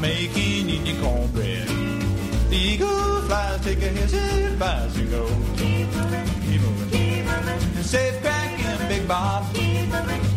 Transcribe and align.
Making 0.00 0.70
Indian 0.70 1.00
cornbread, 1.02 1.68
the 2.48 2.56
eagle 2.56 3.20
flies, 3.22 3.60
take 3.62 3.82
a 3.82 3.88
his 3.88 4.14
advice 4.14 4.96
and 4.96 5.10
go. 5.10 5.26
Keep 5.56 5.88
moving. 6.62 7.28
And 7.76 7.84
safe 7.84 8.20
cracking 8.22 8.88
Big 8.88 9.06
Bob 9.06 9.44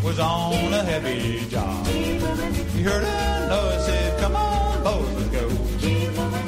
was 0.03 0.19
on 0.19 0.73
a 0.73 0.83
heavy 0.83 1.45
job. 1.49 1.87
He 1.87 2.81
heard 2.83 3.03
a 3.03 3.47
noise, 3.47 3.85
said, 3.85 4.19
come 4.19 4.35
on, 4.35 4.83
boys, 4.83 5.13
let's 5.15 5.29
go. 5.29 5.49
Keep 5.79 6.11
moving. 6.17 6.43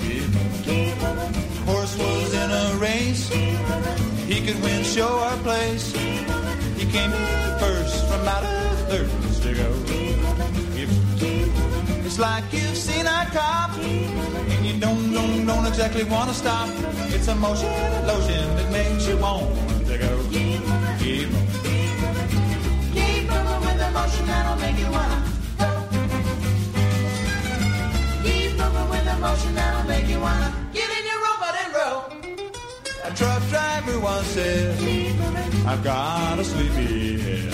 Horse 1.66 1.98
was 1.98 2.34
in 2.34 2.52
a 2.52 2.76
race, 2.78 3.30
he 4.28 4.46
could 4.46 4.62
win 4.62 4.84
show 4.84 5.20
or 5.20 5.38
place. 5.44 5.94
He 6.76 6.86
came 6.92 7.12
in 7.12 7.60
first 7.60 8.06
from 8.08 8.28
out 8.28 8.44
of 8.44 8.90
thirds 8.90 9.40
to 9.40 9.54
go. 9.54 9.95
It's 12.16 12.22
like 12.22 12.46
you've 12.54 12.78
seen 12.78 13.06
a 13.06 13.28
cop 13.34 13.72
and 13.76 14.66
you 14.66 14.80
don't, 14.80 15.12
don't, 15.12 15.46
don't 15.46 15.66
exactly 15.68 16.06
want 16.06 16.30
to 16.30 16.34
stop. 16.34 16.70
It's 17.10 17.28
a 17.28 17.36
motion, 17.36 17.68
lotion 18.08 18.56
that 18.56 18.72
makes 18.72 19.06
you 19.06 19.18
want 19.18 19.86
to 19.88 19.98
go. 19.98 20.24
Keep 20.32 20.62
moving. 20.62 21.60
Keep 22.96 23.24
moving 23.28 23.62
with 23.68 23.78
the 23.84 23.92
motion 23.92 24.26
that'll 24.28 24.56
make 24.64 24.80
you 24.80 24.90
wanna 24.96 25.20
go. 25.60 25.70
Keep 28.24 28.52
moving 28.62 28.90
with 28.94 29.06
the 29.12 29.18
motion 29.20 29.56
that'll 29.56 29.88
make 29.90 30.08
you 30.08 30.20
wanna 30.22 30.56
get 30.72 30.90
in 30.98 31.04
your 31.10 31.20
robot 31.20 31.56
and 31.64 31.76
roll. 31.76 32.00
A 33.04 33.12
truck 33.14 33.44
driver 33.50 34.00
once 34.00 34.28
said, 34.28 34.80
I've 35.68 35.84
got 35.84 36.40
a 36.40 36.46
sleepy 36.46 37.20
head. 37.20 37.54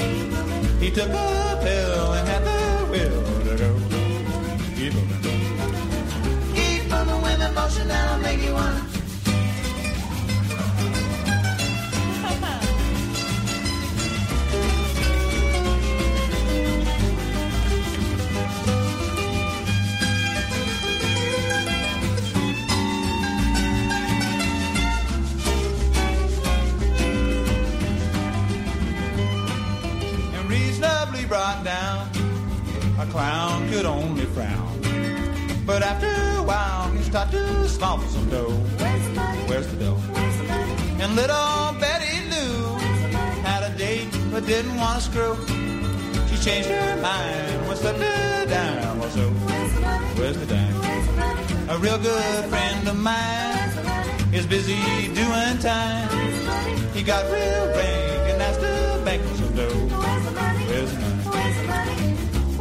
He 0.80 0.92
took 0.92 1.10
a 1.10 1.60
pill 1.64 2.14
and 2.14 2.28
had 2.28 2.44
the 2.46 2.92
will 2.92 3.44
to 3.46 3.58
go. 3.58 4.01
Keep 4.92 5.08
moving. 5.08 6.54
Keep 6.54 6.92
moving 6.92 7.22
with 7.22 7.42
emotion 7.42 7.88
that'll 7.88 8.22
make 8.22 8.42
you 8.44 8.54
wanna. 8.54 8.86
and 30.34 30.50
reasonably 30.50 31.26
brought 31.26 31.64
down. 31.64 32.10
A 33.00 33.06
clown 33.06 33.70
could 33.70 33.86
only 33.86 34.26
frown. 34.26 34.61
But 35.66 35.84
after 35.84 36.08
a 36.08 36.44
while, 36.44 36.92
he 36.92 37.04
started 37.04 37.46
to 37.46 37.70
smuggle 37.70 38.08
some 38.08 38.30
dough. 38.30 38.50
Where's 38.50 39.04
the 39.06 39.14
money? 39.14 39.40
Where's 39.48 39.68
the 39.68 39.78
dough? 39.78 39.96
Where's 39.96 40.38
the 40.38 40.44
money? 40.44 41.02
And 41.02 41.16
little 41.16 41.80
Betty 41.80 42.16
Lou 42.32 42.78
had 43.44 43.64
a 43.72 43.78
date 43.78 44.10
but 44.32 44.46
didn't 44.46 44.76
want 44.78 45.02
to 45.02 45.10
screw. 45.10 45.36
She 46.30 46.38
changed 46.44 46.70
her 46.70 47.02
mind 47.02 47.68
when 47.68 47.78
slipped 47.78 48.00
her 48.00 48.46
down. 48.48 49.00
Well, 49.00 49.10
so 49.10 49.30
where's 50.18 50.38
the 50.38 50.46
dime? 50.46 50.76
A 51.70 51.78
real 51.78 51.98
good 51.98 52.46
friend 52.46 52.88
of 52.88 52.98
mine 53.00 54.34
is 54.34 54.46
busy 54.48 54.82
doing 55.14 55.58
time. 55.60 56.10
He 56.94 57.04
got 57.04 57.24
real 57.26 57.68
rank 57.78 58.32
and 58.32 58.42
asked 58.42 58.62
to 58.62 59.02
bank 59.06 59.22
some 59.36 59.56
dough. 59.56 59.70
Where's 60.70 60.92
the 60.94 61.00
money? 61.00 61.22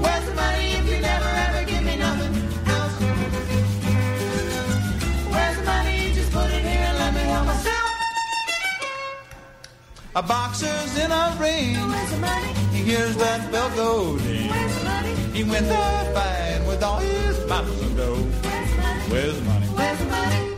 Where's 0.02 0.26
the 0.26 0.34
money 0.34 0.72
if 0.72 0.88
you 0.88 1.00
never 1.00 1.49
A 10.16 10.22
boxer's 10.22 10.98
in 10.98 11.10
a 11.10 11.36
ring. 11.40 11.76
He 12.72 12.82
hears 12.82 13.16
that 13.16 13.50
bell 13.52 13.70
go 13.76 14.18
ding. 14.18 14.52
He 15.32 15.44
went 15.44 15.66
to 15.66 16.12
fight 16.12 16.62
with 16.66 16.82
all 16.82 16.98
his 16.98 17.38
bottles 17.48 17.80
of 17.80 17.96
dough. 17.96 18.16
Where's 19.08 19.36
the 19.36 19.42
money? 19.42 19.66
Where's 19.66 19.98
the 19.98 20.04
money? 20.06 20.56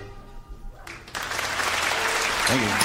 Thank 2.49 2.63
you. 2.63 2.82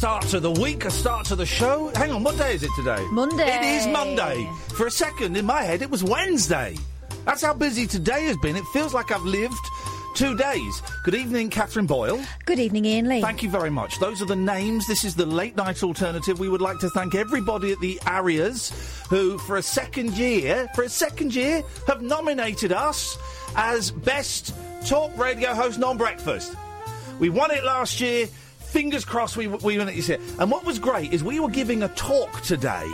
Start 0.00 0.22
to 0.28 0.40
the 0.40 0.50
week, 0.50 0.86
a 0.86 0.90
start 0.90 1.26
to 1.26 1.36
the 1.36 1.44
show. 1.44 1.92
Hang 1.94 2.10
on, 2.10 2.24
what 2.24 2.38
day 2.38 2.54
is 2.54 2.62
it 2.62 2.70
today? 2.74 3.04
Monday. 3.12 3.54
It 3.54 3.62
is 3.62 3.86
Monday. 3.86 4.48
For 4.74 4.86
a 4.86 4.90
second, 4.90 5.36
in 5.36 5.44
my 5.44 5.60
head, 5.60 5.82
it 5.82 5.90
was 5.90 6.02
Wednesday. 6.02 6.74
That's 7.26 7.42
how 7.42 7.52
busy 7.52 7.86
today 7.86 8.24
has 8.24 8.38
been. 8.38 8.56
It 8.56 8.64
feels 8.72 8.94
like 8.94 9.12
I've 9.12 9.20
lived 9.24 9.60
two 10.14 10.34
days. 10.38 10.82
Good 11.04 11.14
evening, 11.14 11.50
Katherine 11.50 11.84
Boyle. 11.84 12.18
Good 12.46 12.58
evening, 12.58 12.86
Iain 12.86 13.10
Lee. 13.10 13.20
Thank 13.20 13.42
you 13.42 13.50
very 13.50 13.68
much. 13.68 14.00
Those 14.00 14.22
are 14.22 14.24
the 14.24 14.34
names. 14.34 14.86
This 14.86 15.04
is 15.04 15.16
the 15.16 15.26
late 15.26 15.54
night 15.54 15.82
alternative. 15.82 16.40
We 16.40 16.48
would 16.48 16.62
like 16.62 16.78
to 16.78 16.88
thank 16.88 17.14
everybody 17.14 17.70
at 17.70 17.80
the 17.80 18.00
Arias 18.06 18.72
who, 19.10 19.36
for 19.36 19.58
a 19.58 19.62
second 19.62 20.12
year, 20.16 20.66
for 20.74 20.84
a 20.84 20.88
second 20.88 21.34
year, 21.34 21.62
have 21.86 22.00
nominated 22.00 22.72
us 22.72 23.18
as 23.54 23.90
best 23.90 24.54
talk 24.86 25.14
radio 25.18 25.52
host 25.52 25.78
non-breakfast. 25.78 26.56
We 27.18 27.28
won 27.28 27.50
it 27.50 27.64
last 27.64 28.00
year. 28.00 28.28
Fingers 28.70 29.04
crossed 29.04 29.36
we, 29.36 29.46
we 29.48 29.78
win 29.78 29.86
this 29.88 30.08
year. 30.08 30.18
And 30.38 30.50
what 30.50 30.64
was 30.64 30.78
great 30.78 31.12
is 31.12 31.24
we 31.24 31.40
were 31.40 31.50
giving 31.50 31.82
a 31.82 31.88
talk 31.88 32.40
today 32.42 32.88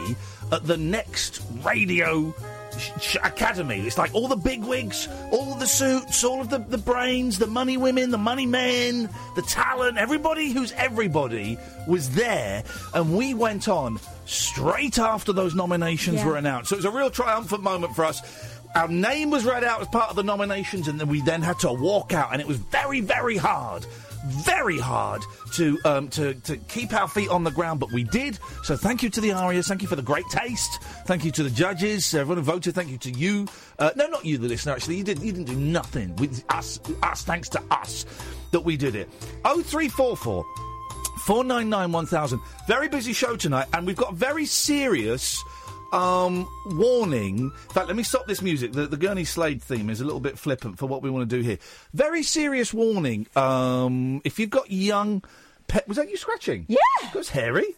at 0.53 0.65
the 0.67 0.77
next 0.77 1.43
radio 1.65 2.35
sh- 2.79 2.91
sh- 3.01 3.17
academy. 3.23 3.81
It's 3.87 3.99
like 3.99 4.15
all 4.15 4.27
the 4.27 4.37
bigwigs, 4.37 5.07
all 5.31 5.55
the 5.57 5.67
suits, 5.67 6.25
all 6.25 6.41
of 6.41 6.49
the, 6.49 6.59
the 6.59 6.79
brains, 6.79 7.39
the 7.39 7.47
money 7.47 7.77
women, 7.77 8.11
the 8.11 8.17
money 8.19 8.47
men, 8.47 9.11
the 9.35 9.43
talent, 9.43 9.99
everybody 9.99 10.51
who's 10.53 10.73
everybody 10.73 11.59
was 11.87 12.11
there. 12.11 12.63
And 12.95 13.15
we 13.17 13.35
went 13.35 13.69
on 13.69 14.01
straight 14.25 14.99
after 14.99 15.33
those 15.33 15.55
nominations 15.55 16.17
Yeah. 16.21 16.27
were 16.27 16.37
announced. 16.37 16.71
So 16.71 16.77
it 16.77 16.79
was 16.79 16.85
a 16.87 16.91
real 16.91 17.11
triumphant 17.11 17.63
moment 17.63 17.95
for 17.95 18.05
us. 18.07 18.23
Our 18.75 18.89
name 18.89 19.31
was 19.31 19.45
read 19.45 19.65
out 19.65 19.81
as 19.81 19.89
part 19.89 20.11
of 20.11 20.17
the 20.17 20.23
nominations, 20.23 20.87
and 20.89 20.99
then 21.01 21.09
we 21.09 21.21
then 21.23 21.41
had 21.41 21.59
to 21.61 21.73
walk 21.73 22.13
out, 22.13 22.33
and 22.33 22.41
it 22.43 22.47
was 22.47 22.59
very, 22.59 23.01
very 23.01 23.39
hard, 23.39 23.87
very 24.27 24.79
hard 24.79 25.23
to 25.55 25.79
um, 25.85 26.09
to 26.09 26.35
to 26.35 26.57
keep 26.57 26.93
our 26.93 27.09
feet 27.09 27.29
on 27.29 27.45
the 27.45 27.51
ground, 27.51 27.81
but 27.81 27.93
we 27.93 28.05
did. 28.05 28.39
So 28.63 28.77
thank 28.77 29.03
you 29.03 29.11
to 29.11 29.21
the 29.21 29.33
Arias, 29.33 29.69
thank 29.69 29.83
you 29.83 29.89
for 29.89 29.97
the 29.97 30.03
great 30.03 30.27
taste, 30.31 30.83
thank 31.07 31.25
you 31.25 31.31
to 31.33 31.43
the 31.43 31.51
judges, 31.51 32.15
everyone 32.15 32.39
who 32.39 32.45
voted, 32.45 32.75
thank 32.75 32.91
you 32.91 32.99
to 32.99 33.11
you. 33.11 33.47
Uh, 33.79 33.91
no, 33.97 34.07
not 34.09 34.25
you, 34.25 34.39
the 34.39 34.49
listener. 34.49 34.73
Actually, 34.73 34.97
you 34.97 35.05
didn't 35.05 35.25
you 35.25 35.33
didn't 35.33 35.47
do 35.47 35.57
nothing 35.57 36.15
with 36.17 36.45
us. 36.51 36.81
Us, 37.03 37.23
thanks 37.23 37.49
to 37.51 37.63
us, 37.71 38.05
that 38.51 38.61
we 38.61 38.77
did 38.77 38.95
it. 38.95 39.09
Oh 39.45 39.63
three 39.63 39.89
four 39.89 40.17
four. 40.17 40.45
499 41.27 41.91
1000. 41.91 42.41
Very 42.69 42.89
busy 42.89 43.13
show 43.13 43.35
tonight, 43.35 43.67
and 43.73 43.85
we've 43.85 43.97
got 43.97 44.15
very 44.15 44.47
serious 44.47 45.43
um, 45.97 46.49
warning. 46.67 47.39
In 47.39 47.51
fact, 47.73 47.87
let 47.89 47.97
me 47.97 48.03
stop 48.03 48.27
this 48.27 48.43
music. 48.43 48.73
The, 48.73 48.87
the 48.87 48.97
Gurney 48.97 49.25
Slade 49.25 49.63
theme 49.63 49.91
is 49.91 50.01
a 50.01 50.05
little 50.05 50.21
bit 50.21 50.39
flippant 50.39 50.79
for 50.79 50.87
what 50.87 51.03
we 51.03 51.11
want 51.11 51.29
to 51.29 51.37
do 51.37 51.43
here. 51.43 51.59
Very 51.95 52.23
serious 52.23 52.73
warning. 52.75 53.27
Um, 53.35 54.21
if 54.25 54.39
you've 54.39 54.51
got 54.51 54.71
young 54.71 55.23
pet. 55.69 55.89
Was 55.89 55.97
that 55.97 56.09
you 56.11 56.17
scratching? 56.17 56.67
Yeah. 56.69 56.77
That 57.03 57.15
was 57.15 57.31
hairy. 57.31 57.75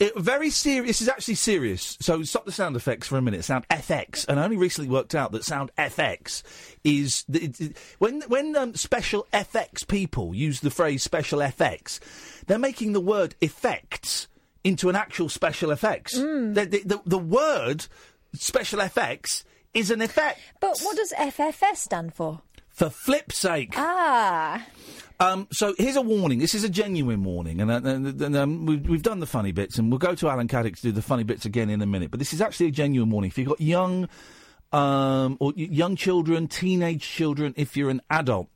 It, 0.00 0.16
very 0.18 0.50
serious. 0.50 0.86
This 0.98 1.02
is 1.02 1.08
actually 1.08 1.36
serious. 1.36 1.96
So 2.00 2.22
stop 2.24 2.44
the 2.44 2.52
sound 2.52 2.74
effects 2.74 3.06
for 3.06 3.16
a 3.16 3.22
minute. 3.22 3.44
Sound 3.44 3.64
FX, 3.68 4.26
and 4.28 4.40
I 4.40 4.44
only 4.44 4.56
recently 4.56 4.90
worked 4.90 5.14
out 5.14 5.30
that 5.32 5.44
sound 5.44 5.70
FX 5.78 6.42
is 6.82 7.24
it, 7.32 7.60
it- 7.60 7.76
when 7.98 8.20
when 8.22 8.56
um, 8.56 8.74
special 8.74 9.26
FX 9.32 9.86
people 9.86 10.34
use 10.34 10.60
the 10.60 10.70
phrase 10.70 11.04
special 11.04 11.38
FX, 11.38 12.00
they're 12.46 12.58
making 12.58 12.92
the 12.92 13.00
word 13.00 13.36
effects 13.40 14.26
into 14.64 14.88
an 14.88 14.96
actual 14.96 15.28
special 15.28 15.70
effects. 15.70 16.14
The, 16.14 16.66
the, 16.68 16.82
the, 16.84 17.00
the 17.06 17.18
word 17.18 17.86
special 18.32 18.80
effects 18.80 19.44
is 19.74 19.90
an 19.90 20.00
effect 20.00 20.40
But 20.60 20.80
what 20.80 20.96
does 20.96 21.12
FFS 21.12 21.76
stand 21.76 22.14
for? 22.14 22.40
for 22.70 22.90
flip's 22.90 23.38
sake. 23.38 23.72
Ah, 23.76 24.66
Um, 25.20 25.46
so 25.52 25.74
here's 25.78 25.94
a 25.94 26.02
warning. 26.02 26.40
This 26.40 26.54
is 26.56 26.64
a 26.64 26.68
genuine 26.68 27.22
warning, 27.22 27.60
and, 27.60 27.70
uh, 27.70 27.80
and, 27.84 28.20
and 28.20 28.36
um, 28.36 28.66
we've, 28.66 28.88
we've 28.88 29.02
done 29.02 29.20
the 29.20 29.26
funny 29.26 29.52
bits, 29.52 29.78
and 29.78 29.90
we'll 29.90 29.98
go 30.00 30.16
to 30.16 30.28
Alan 30.28 30.48
Caddick 30.48 30.74
to 30.76 30.82
do 30.82 30.90
the 30.92 31.00
funny 31.02 31.22
bits 31.22 31.44
again 31.44 31.70
in 31.70 31.80
a 31.82 31.86
minute. 31.86 32.10
But 32.10 32.18
this 32.18 32.32
is 32.32 32.40
actually 32.40 32.66
a 32.66 32.70
genuine 32.72 33.10
warning. 33.10 33.28
If 33.30 33.38
you've 33.38 33.46
got 33.46 33.60
young 33.60 34.08
um, 34.72 35.36
or 35.38 35.52
young 35.54 35.94
children, 35.94 36.48
teenage 36.48 37.02
children, 37.08 37.54
if 37.56 37.76
you're 37.76 37.90
an 37.90 38.02
adult. 38.10 38.48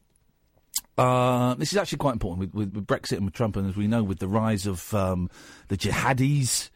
Uh, 0.99 1.55
this 1.55 1.71
is 1.71 1.79
actually 1.79 1.99
quite 1.99 2.15
important 2.15 2.41
with, 2.41 2.55
with, 2.55 2.75
with 2.75 2.87
Brexit 2.87 3.19
and 3.19 3.25
with 3.25 3.35
Trump, 3.35 3.55
and 3.55 3.69
as 3.69 3.77
we 3.77 3.87
know, 3.87 4.03
with 4.03 4.19
the 4.19 4.27
rise 4.27 4.67
of 4.67 4.93
um, 4.93 5.31
the 5.69 5.77
jihadis. 5.77 6.71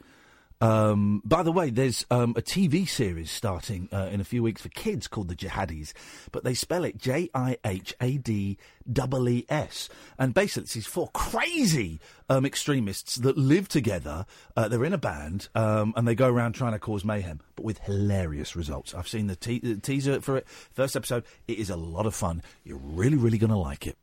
Um, 0.62 1.22
by 1.24 1.42
the 1.42 1.50
way, 1.50 1.70
there's 1.70 2.06
um, 2.08 2.34
a 2.36 2.40
TV 2.40 2.88
series 2.88 3.32
starting 3.32 3.88
uh, 3.92 4.08
in 4.12 4.20
a 4.20 4.24
few 4.24 4.44
weeks 4.44 4.62
for 4.62 4.68
kids 4.68 5.08
called 5.08 5.26
The 5.26 5.34
Jihadis, 5.34 5.92
but 6.30 6.44
they 6.44 6.54
spell 6.54 6.84
it 6.84 6.96
J 6.96 7.28
I 7.34 7.58
H 7.64 7.92
A 8.00 8.16
D 8.16 8.58
E 8.88 9.46
S. 9.48 9.88
And 10.20 10.32
basically, 10.32 10.62
it's 10.62 10.74
these 10.74 10.86
four 10.86 11.08
crazy 11.08 11.98
um, 12.28 12.46
extremists 12.46 13.16
that 13.16 13.36
live 13.36 13.66
together. 13.66 14.24
Uh, 14.56 14.68
they're 14.68 14.84
in 14.84 14.92
a 14.92 14.98
band 14.98 15.48
um, 15.56 15.94
and 15.96 16.06
they 16.06 16.14
go 16.14 16.28
around 16.28 16.52
trying 16.52 16.74
to 16.74 16.78
cause 16.78 17.04
mayhem, 17.04 17.40
but 17.56 17.64
with 17.64 17.78
hilarious 17.80 18.54
results. 18.54 18.94
I've 18.94 19.08
seen 19.08 19.26
the, 19.26 19.34
te- 19.34 19.58
the 19.58 19.78
teaser 19.78 20.20
for 20.20 20.36
it, 20.36 20.46
first 20.70 20.94
episode. 20.94 21.24
It 21.48 21.58
is 21.58 21.70
a 21.70 21.76
lot 21.76 22.06
of 22.06 22.14
fun. 22.14 22.40
You're 22.62 22.78
really, 22.78 23.16
really 23.16 23.38
going 23.38 23.50
to 23.50 23.56
like 23.56 23.88
it. 23.88 23.96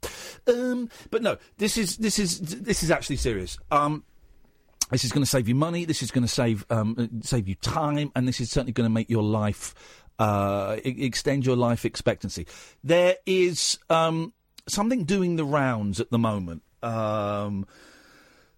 Um, 0.46 0.90
but 1.10 1.22
no, 1.22 1.38
this 1.58 1.78
is 1.78 1.96
this 1.98 2.20
is 2.20 2.40
this 2.42 2.84
is 2.84 2.92
actually 2.92 3.16
serious. 3.16 3.58
This 4.90 5.04
is 5.04 5.12
going 5.12 5.24
to 5.24 5.30
save 5.30 5.48
you 5.48 5.56
money. 5.56 5.86
This 5.86 6.02
is 6.02 6.12
going 6.12 6.24
to 6.24 6.28
save 6.28 6.66
um, 6.70 6.96
uh, 6.98 7.08
save 7.22 7.48
you 7.48 7.56
time, 7.56 8.12
and 8.16 8.28
this 8.28 8.40
is 8.40 8.50
certainly 8.50 8.74
going 8.74 8.86
to 8.86 8.94
make 8.94 9.10
your 9.10 9.24
life 9.24 9.76
uh, 10.18 10.78
extend 10.84 11.46
your 11.46 11.56
life 11.56 11.86
expectancy. 11.86 12.46
There 12.84 13.16
is 13.26 13.80
um, 13.90 14.34
something 14.68 15.06
doing 15.06 15.36
the 15.36 15.46
rounds 15.46 16.00
at 16.00 16.12
the 16.12 16.20
moment 16.20 16.64
um, 16.84 17.66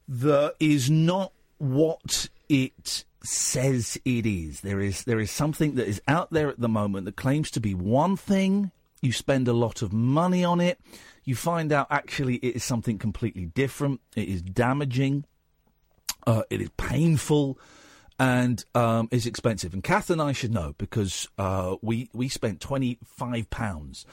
that 0.08 0.56
is 0.60 0.90
not 0.90 1.34
what 1.58 2.30
it 2.50 3.06
says 3.24 4.00
it 4.04 4.26
is. 4.26 4.62
There 4.62 4.80
is 4.80 5.04
there 5.04 5.20
is 5.20 5.32
something 5.32 5.76
that 5.76 5.88
is 5.88 6.02
out 6.08 6.32
there 6.32 6.50
at 6.50 6.60
the 6.60 6.70
moment 6.70 7.06
that 7.06 7.16
claims 7.16 7.52
to 7.52 7.60
be 7.60 7.76
one 7.76 8.18
thing. 8.18 8.72
You 9.02 9.12
spend 9.12 9.48
a 9.48 9.54
lot 9.54 9.82
of 9.82 9.94
money 9.94 10.44
on 10.44 10.60
it. 10.60 10.80
You 11.24 11.36
find 11.36 11.72
out 11.72 11.88
actually 11.90 12.36
it 12.38 12.56
is 12.56 12.64
something 12.64 12.98
completely 12.98 13.46
different. 13.46 14.02
It 14.16 14.28
is 14.28 14.42
damaging. 14.42 15.26
Uh, 16.26 16.44
it 16.50 16.62
is 16.62 16.70
painful 16.78 17.60
and 18.20 18.64
um, 18.76 19.08
is 19.12 19.26
expensive. 19.26 19.74
And 19.74 19.84
Kath 19.84 20.10
and 20.10 20.22
I 20.22 20.32
should 20.32 20.54
know 20.54 20.76
because 20.78 21.28
uh, 21.38 21.76
we 21.82 22.10
we 22.14 22.30
spent 22.30 22.60
twenty 22.60 23.00
five 23.04 23.50
pounds 23.50 24.06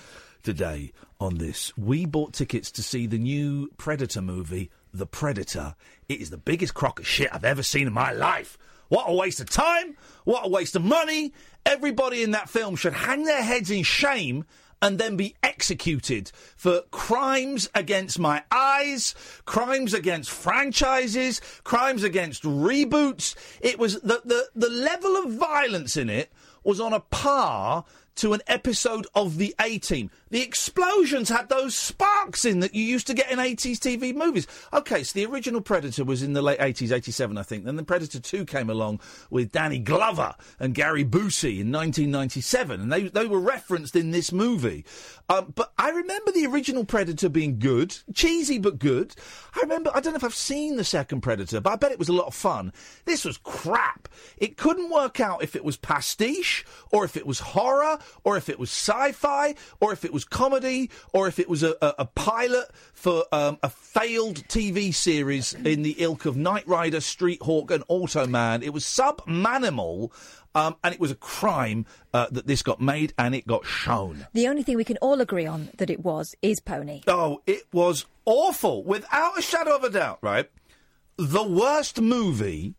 today 0.43 0.93
on 1.21 1.37
this. 1.39 1.77
We 1.77 2.07
bought 2.07 2.33
tickets 2.33 2.71
to 2.73 2.83
see 2.83 3.07
the 3.07 3.19
new 3.19 3.69
Predator 3.77 4.23
movie, 4.23 4.71
The 4.95 5.07
Predator. 5.07 5.75
It 6.09 6.21
is 6.21 6.31
the 6.31 6.39
biggest 6.39 6.75
crock 6.75 7.01
of 7.01 7.07
shit 7.07 7.29
I've 7.33 7.45
ever 7.45 7.63
seen 7.63 7.87
in 7.87 7.93
my 7.93 8.13
life. 8.13 8.57
What 8.89 9.05
a 9.07 9.13
waste 9.13 9.41
of 9.41 9.51
time! 9.51 9.97
What 10.25 10.47
a 10.47 10.49
waste 10.49 10.75
of 10.75 10.83
money! 10.83 11.35
Everybody 11.67 12.23
in 12.23 12.31
that 12.31 12.49
film 12.49 12.77
should 12.77 12.95
hang 12.95 13.25
their 13.25 13.43
heads 13.43 13.71
in 13.71 13.83
shame 13.83 14.47
and 14.81 14.99
then 14.99 15.17
be 15.17 15.35
executed 15.43 16.31
for 16.57 16.83
crimes 16.91 17.69
against 17.75 18.19
my 18.19 18.43
eyes, 18.51 19.15
crimes 19.45 19.93
against 19.95 20.31
franchises, 20.31 21.41
crimes 21.65 22.03
against 22.03 22.43
reboots. 22.43 23.35
It 23.61 23.79
was 23.79 24.01
the, 24.01 24.23
the, 24.25 24.49
the 24.55 24.71
level 24.71 25.17
of 25.17 25.33
violence 25.33 25.97
in 25.97 26.09
it 26.09 26.33
was 26.65 26.81
on 26.81 26.93
a 26.93 27.01
par 27.01 27.85
to 28.19 28.33
an 28.33 28.41
episode 28.49 29.07
of 29.15 29.39
the 29.39 29.55
A 29.61 29.79
Team. 29.79 30.11
The 30.31 30.43
explosions 30.43 31.29
had 31.29 31.49
those 31.49 31.75
sparks 31.75 32.45
in 32.45 32.61
that 32.61 32.75
you 32.75 32.83
used 32.83 33.07
to 33.07 33.15
get 33.15 33.31
in 33.31 33.39
80s 33.39 33.79
TV 33.79 34.15
movies. 34.15 34.47
Okay, 34.73 35.03
so 35.03 35.19
the 35.19 35.25
original 35.25 35.61
Predator 35.61 36.05
was 36.05 36.23
in 36.23 36.33
the 36.33 36.43
late 36.43 36.59
80s, 36.59 36.93
87, 36.93 37.39
I 37.39 37.43
think. 37.43 37.65
Then 37.65 37.77
the 37.77 37.85
Predator 37.85 38.21
2 38.21 38.45
came 38.45 38.69
along 38.69 39.01
with 39.31 39.53
Danny 39.53 39.79
Glover 39.79 40.35
and 40.59 40.75
Gary 40.75 41.05
Busey 41.05 41.61
in 41.61 41.73
1997, 41.73 42.81
and 42.81 42.93
they, 42.93 43.09
they 43.09 43.27
were 43.27 43.41
referenced 43.41 43.97
in 43.97 44.11
this 44.11 44.33
movie. 44.33 44.85
Um, 45.29 45.53
but 45.55 45.73
I 45.79 45.91
remember 45.91 46.33
the 46.33 46.47
original 46.47 46.85
Predator 46.85 47.29
being 47.29 47.59
good, 47.59 47.97
cheesy 48.15 48.59
but 48.59 48.79
good. 48.79 49.15
I 49.55 49.61
remember, 49.61 49.91
I 49.95 50.01
don't 50.01 50.13
know 50.13 50.19
if 50.19 50.25
I've 50.25 50.35
seen 50.35 50.77
the 50.77 50.85
second 50.85 51.21
Predator, 51.21 51.61
but 51.61 51.73
I 51.73 51.77
bet 51.77 51.93
it 51.93 51.99
was 51.99 52.09
a 52.09 52.15
lot 52.15 52.27
of 52.27 52.35
fun. 52.35 52.73
This 53.05 53.25
was 53.25 53.39
crap. 53.39 54.09
It 54.37 54.57
couldn't 54.57 54.91
work 54.91 55.21
out 55.21 55.43
if 55.43 55.55
it 55.57 55.65
was 55.65 55.77
pastiche, 55.77 56.67
or 56.91 57.05
if 57.05 57.17
it 57.17 57.27
was 57.27 57.41
horror, 57.41 57.99
or 58.25 58.37
if 58.37 58.49
it 58.49 58.59
was 58.59 58.71
sci 58.71 59.13
fi, 59.13 59.55
or 59.81 59.93
if 59.93 60.05
it 60.05 60.13
was 60.13 60.25
comedy, 60.25 60.91
or 61.13 61.29
if 61.29 61.39
it 61.39 61.49
was 61.49 61.63
a, 61.63 61.77
a, 61.81 61.95
a 62.01 62.05
pilot 62.05 62.71
for 62.93 63.25
um, 63.33 63.59
a 63.63 63.71
failed 63.71 64.47
TV 64.49 64.95
series 64.95 65.55
in 65.55 65.83
the 65.83 65.97
ilk 65.99 66.27
of 66.27 66.37
Knight 66.37 66.67
Rider, 66.67 67.01
Street 67.01 67.43
Hawk, 67.43 67.71
and 67.71 67.87
Automan. 67.89 68.63
It 68.63 68.73
was 68.73 68.85
submanimal. 68.85 70.13
Um, 70.55 70.77
and 70.83 70.95
it 70.95 70.99
was 70.99 71.11
a 71.11 71.15
crime 71.15 71.87
uh, 72.13 72.27
that 72.33 72.47
this 72.47 72.63
got 72.63 72.81
made 72.81 73.13
and 73.19 73.35
it 73.35 73.47
got 73.47 73.65
shown. 73.65 74.27
The 74.33 74.49
only 74.49 74.63
thing 74.63 74.77
we 74.77 74.83
can 74.83 74.97
all 74.97 75.21
agree 75.21 75.47
on 75.47 75.69
that 75.77 75.91
it 75.91 76.01
was 76.01 76.35
is 76.43 76.59
Pony. 76.59 77.03
Oh, 77.07 77.43
it 77.47 77.63
was 77.73 78.07
awful, 78.25 78.83
without 78.83 79.39
a 79.39 79.43
shadow 79.43 79.77
of 79.77 79.85
a 79.85 79.91
doubt, 79.91 80.19
right? 80.23 80.51
The 81.17 81.45
worst 81.45 82.01
movie 82.01 82.75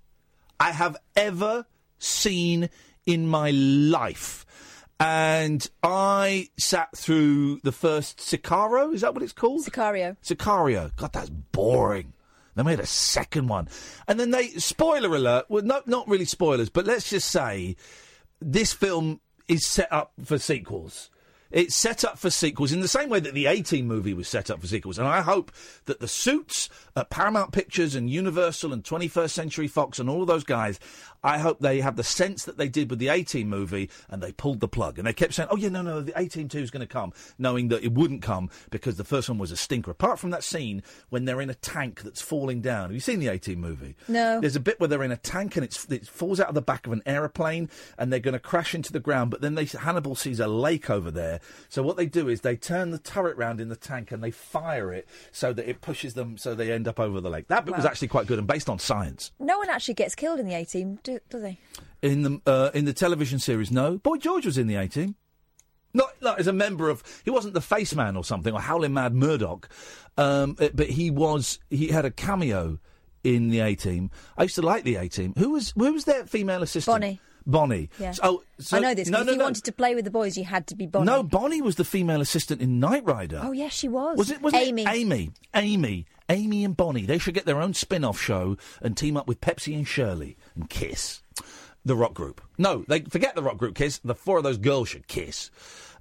I 0.60 0.72
have 0.72 0.98
ever 1.16 1.66
seen 2.00 2.70
in 3.06 3.28
my 3.28 3.52
life. 3.52 4.46
And 5.00 5.66
I 5.81 6.50
sat 6.57 6.96
through 6.96 7.62
the 7.63 7.72
first 7.72 8.18
Sicario, 8.19 8.94
is 8.94 9.01
that 9.01 9.13
what 9.13 9.24
it's 9.24 9.34
called? 9.34 9.66
Sicario. 9.66 10.18
Sicario. 10.22 10.94
God, 10.98 11.13
that's 11.13 11.30
boring. 11.30 12.13
They 12.56 12.63
made 12.63 12.81
a 12.81 12.86
second 12.86 13.48
one. 13.48 13.69
And 14.07 14.19
then 14.19 14.31
they, 14.31 14.50
spoiler 14.50 15.16
alert, 15.16 15.46
well, 15.48 15.63
not, 15.63 15.88
not 15.88 16.10
really 16.10 16.25
spoilers, 16.25 16.69
but 16.69 16.86
let's 16.86 17.10
just 17.10 17.30
say 17.30 17.78
this 18.42 18.74
film 18.74 19.22
is 19.48 19.66
set 19.66 19.92
up 19.92 20.12
for 20.24 20.38
sequels. 20.38 21.10
It's 21.52 21.74
set 21.74 22.06
up 22.06 22.19
for 22.19 22.30
sequels 22.30 22.72
in 22.72 22.81
the 22.81 22.88
same 22.88 23.10
way 23.10 23.19
that 23.22 23.34
the 23.34 23.48
A 23.48 23.62
Team 23.63 23.88
movie 23.88 24.13
was 24.13 24.28
set 24.28 24.52
up 24.52 24.62
for 24.62 24.68
sequels. 24.68 25.00
And 25.00 25.07
I 25.07 25.22
hope 25.22 25.52
that 25.86 26.00
the 26.00 26.07
suits 26.07 26.69
at 26.95 27.10
Paramount 27.10 27.54
Pictures 27.54 27.95
and 27.95 28.10
Universal 28.10 28.72
and 28.72 28.84
21st 28.84 29.31
Century 29.31 29.68
Fox 29.68 29.98
and 29.98 30.10
all 30.10 30.22
of 30.22 30.28
those 30.28 30.44
guys, 30.44 30.80
I 31.24 31.39
hope 31.39 31.60
they 31.60 31.81
have 31.81 31.95
the 31.95 32.04
sense 32.04 32.45
that 32.45 32.57
they 32.57 32.69
did 32.69 32.89
with 32.89 33.00
the 33.00 33.10
A 33.10 33.24
Team 33.24 33.50
movie 33.50 33.89
and 34.10 34.21
they 34.21 34.31
pulled 34.31 34.60
the 34.60 34.68
plug. 34.68 34.98
And 34.98 35.07
they 35.07 35.13
kept 35.13 35.33
saying, 35.33 35.50
oh, 35.51 35.57
yeah, 35.57 35.69
no, 35.69 35.81
no, 35.81 36.01
the 36.01 36.18
A 36.19 36.27
Team 36.27 36.48
2 36.48 36.60
is 36.60 36.71
going 36.71 36.86
to 36.86 36.92
come, 36.92 37.13
knowing 37.38 37.69
that 37.69 37.83
it 37.83 37.94
wouldn't 37.94 38.21
come 38.21 38.50
because 38.69 38.98
the 38.98 39.04
first 39.04 39.30
one 39.30 39.38
was 39.38 39.51
a 39.51 39.57
stinker. 39.57 39.92
Apart 39.92 40.19
from 40.19 40.30
that 40.31 40.44
scene 40.44 40.83
when 41.10 41.25
they're 41.25 41.42
in 41.42 41.50
a 41.50 41.56
tank 41.56 42.01
that's 42.01 42.21
falling 42.21 42.62
down. 42.62 42.83
Have 42.83 42.94
you 42.94 43.00
seen 43.00 43.19
the 43.19 43.27
A 43.27 43.38
Team 43.38 43.60
movie? 43.60 43.95
No. 44.07 44.39
There's 44.39 44.56
a 44.56 44.62
bit 44.62 44.80
where 44.80 44.88
they're 44.88 45.04
in 45.04 45.12
a 45.12 45.18
tank 45.18 45.56
and 45.56 45.63
it's, 45.63 45.86
it 45.86 46.07
falls 46.07 46.39
out 46.39 46.50
of 46.50 46.56
the 46.56 46.62
back 46.62 46.88
of 46.88 46.94
an 46.94 47.04
aeroplane 47.06 47.69
and 47.97 48.11
they're 48.11 48.19
going 48.19 48.33
to 48.33 48.40
crash 48.40 48.73
into 48.73 48.92
the 48.94 48.99
ground. 48.99 49.31
But 49.31 49.42
then 49.42 49.56
they, 49.56 49.66
Hannibal 49.66 50.16
sees 50.16 50.40
a 50.40 50.47
lake 50.47 50.90
over 50.90 51.11
there. 51.11 51.40
So 51.69 51.83
what 51.83 51.97
they 51.97 52.06
do 52.06 52.30
is 52.30 52.42
they 52.42 52.56
turn 52.56 52.92
the 52.92 52.99
turret 52.99 53.38
round 53.38 53.59
in 53.59 53.69
the 53.69 53.76
tank 53.76 54.11
and 54.11 54.23
they 54.23 54.31
fire 54.31 54.94
it 54.94 55.07
so 55.31 55.54
that 55.54 55.69
it 55.69 55.81
pushes 55.81 56.14
them 56.14 56.38
so 56.38 56.56
they 56.56 56.71
end 56.71 56.88
up 56.88 56.99
over 56.99 57.19
the 57.19 57.30
lake. 57.30 57.47
That 57.47 57.66
bit 57.66 57.76
was 57.76 57.85
actually 57.85 58.07
quite 58.07 58.28
good 58.28 58.40
and 58.40 58.47
based 58.47 58.69
on 58.69 58.80
science. 58.80 59.31
No 59.40 59.57
one 59.57 59.69
actually 59.69 59.94
gets 59.95 60.16
killed 60.16 60.40
in 60.40 60.47
the 60.47 60.54
A 60.56 60.66
Team, 60.66 60.99
do, 61.09 61.19
do 61.30 61.39
they? 61.39 61.59
In 62.01 62.21
the 62.23 62.42
uh, 62.45 62.71
in 62.73 62.85
the 62.85 62.94
television 62.94 63.39
series, 63.39 63.71
no. 63.71 63.97
Boy 63.97 64.18
George 64.18 64.45
was 64.45 64.57
in 64.57 64.68
the 64.68 64.75
A 64.75 64.87
team. 64.87 65.16
Not, 65.92 66.09
not 66.21 66.39
as 66.39 66.45
a 66.45 66.54
member 66.54 66.89
of. 66.89 67.04
He 67.25 67.31
wasn't 67.31 67.56
the 67.56 67.61
face 67.61 67.95
man 67.95 68.16
or 68.16 68.23
something, 68.23 68.54
or 68.54 68.61
Howling 68.61 68.94
Mad 68.94 69.16
Murdock, 69.16 69.69
um, 70.18 70.54
but 70.54 70.89
he 70.89 71.09
was. 71.09 71.59
He 71.69 71.87
had 71.87 72.06
a 72.06 72.11
cameo 72.11 72.80
in 73.23 73.49
the 73.49 73.59
A 73.59 73.75
team. 73.75 74.11
I 74.37 74.44
used 74.44 74.56
to 74.56 74.61
like 74.61 74.83
the 74.83 74.95
A 74.95 75.09
team. 75.09 75.33
Who 75.37 75.51
was 75.51 75.73
who 75.75 75.92
was 75.92 76.06
their 76.06 76.25
female 76.25 76.61
assistant? 76.61 76.94
Bonnie. 77.01 77.19
Bonnie. 77.45 77.89
Yeah. 77.99 78.11
So, 78.11 78.44
so- 78.59 78.78
I 78.78 78.80
know 78.81 78.94
this. 78.94 79.09
No, 79.09 79.21
if 79.21 79.25
no, 79.25 79.31
you 79.31 79.37
no. 79.39 79.45
wanted 79.45 79.63
to 79.66 79.71
play 79.71 79.95
with 79.95 80.06
the 80.06 80.11
boys, 80.11 80.37
you 80.37 80.44
had 80.44 80.68
to 80.68 80.75
be 80.75 80.85
Bonnie. 80.85 81.06
No, 81.06 81.23
Bonnie 81.23 81.61
was 81.61 81.78
the 81.78 81.85
female 81.85 82.21
assistant 82.21 82.61
in 82.61 82.80
Knight 82.80 83.04
Rider. 83.06 83.42
Oh, 83.44 83.51
yes, 83.51 83.73
she 83.73 83.87
was. 83.87 84.18
Was 84.18 84.30
it? 84.30 84.42
Was 84.42 84.54
Amy? 84.54 84.83
It 84.83 84.89
Amy. 84.89 85.31
Amy. 85.56 86.06
Amy 86.30 86.64
and 86.64 86.78
Bonnie. 86.78 87.06
They 87.06 87.18
should 87.18 87.33
get 87.33 87.45
their 87.45 87.62
own 87.62 87.74
spin-off 87.74 88.19
show 88.19 88.57
and 88.81 88.95
team 88.95 89.18
up 89.18 89.28
with 89.28 89.42
Pepsi 89.42 89.76
and 89.76 89.88
Shirley 89.88 90.38
and 90.56 90.69
kiss. 90.69 91.21
The 91.86 91.95
rock 91.95 92.14
group. 92.14 92.42
No, 92.57 92.83
they 92.88 93.02
forget 93.02 93.36
the 93.36 93.44
rock 93.44 93.57
group. 93.57 93.74
Kiss. 93.76 94.00
The 94.00 94.16
four 94.16 94.38
of 94.38 94.44
those 94.44 94.57
girls 94.57 94.90
should 94.90 95.07
kiss. 95.07 95.50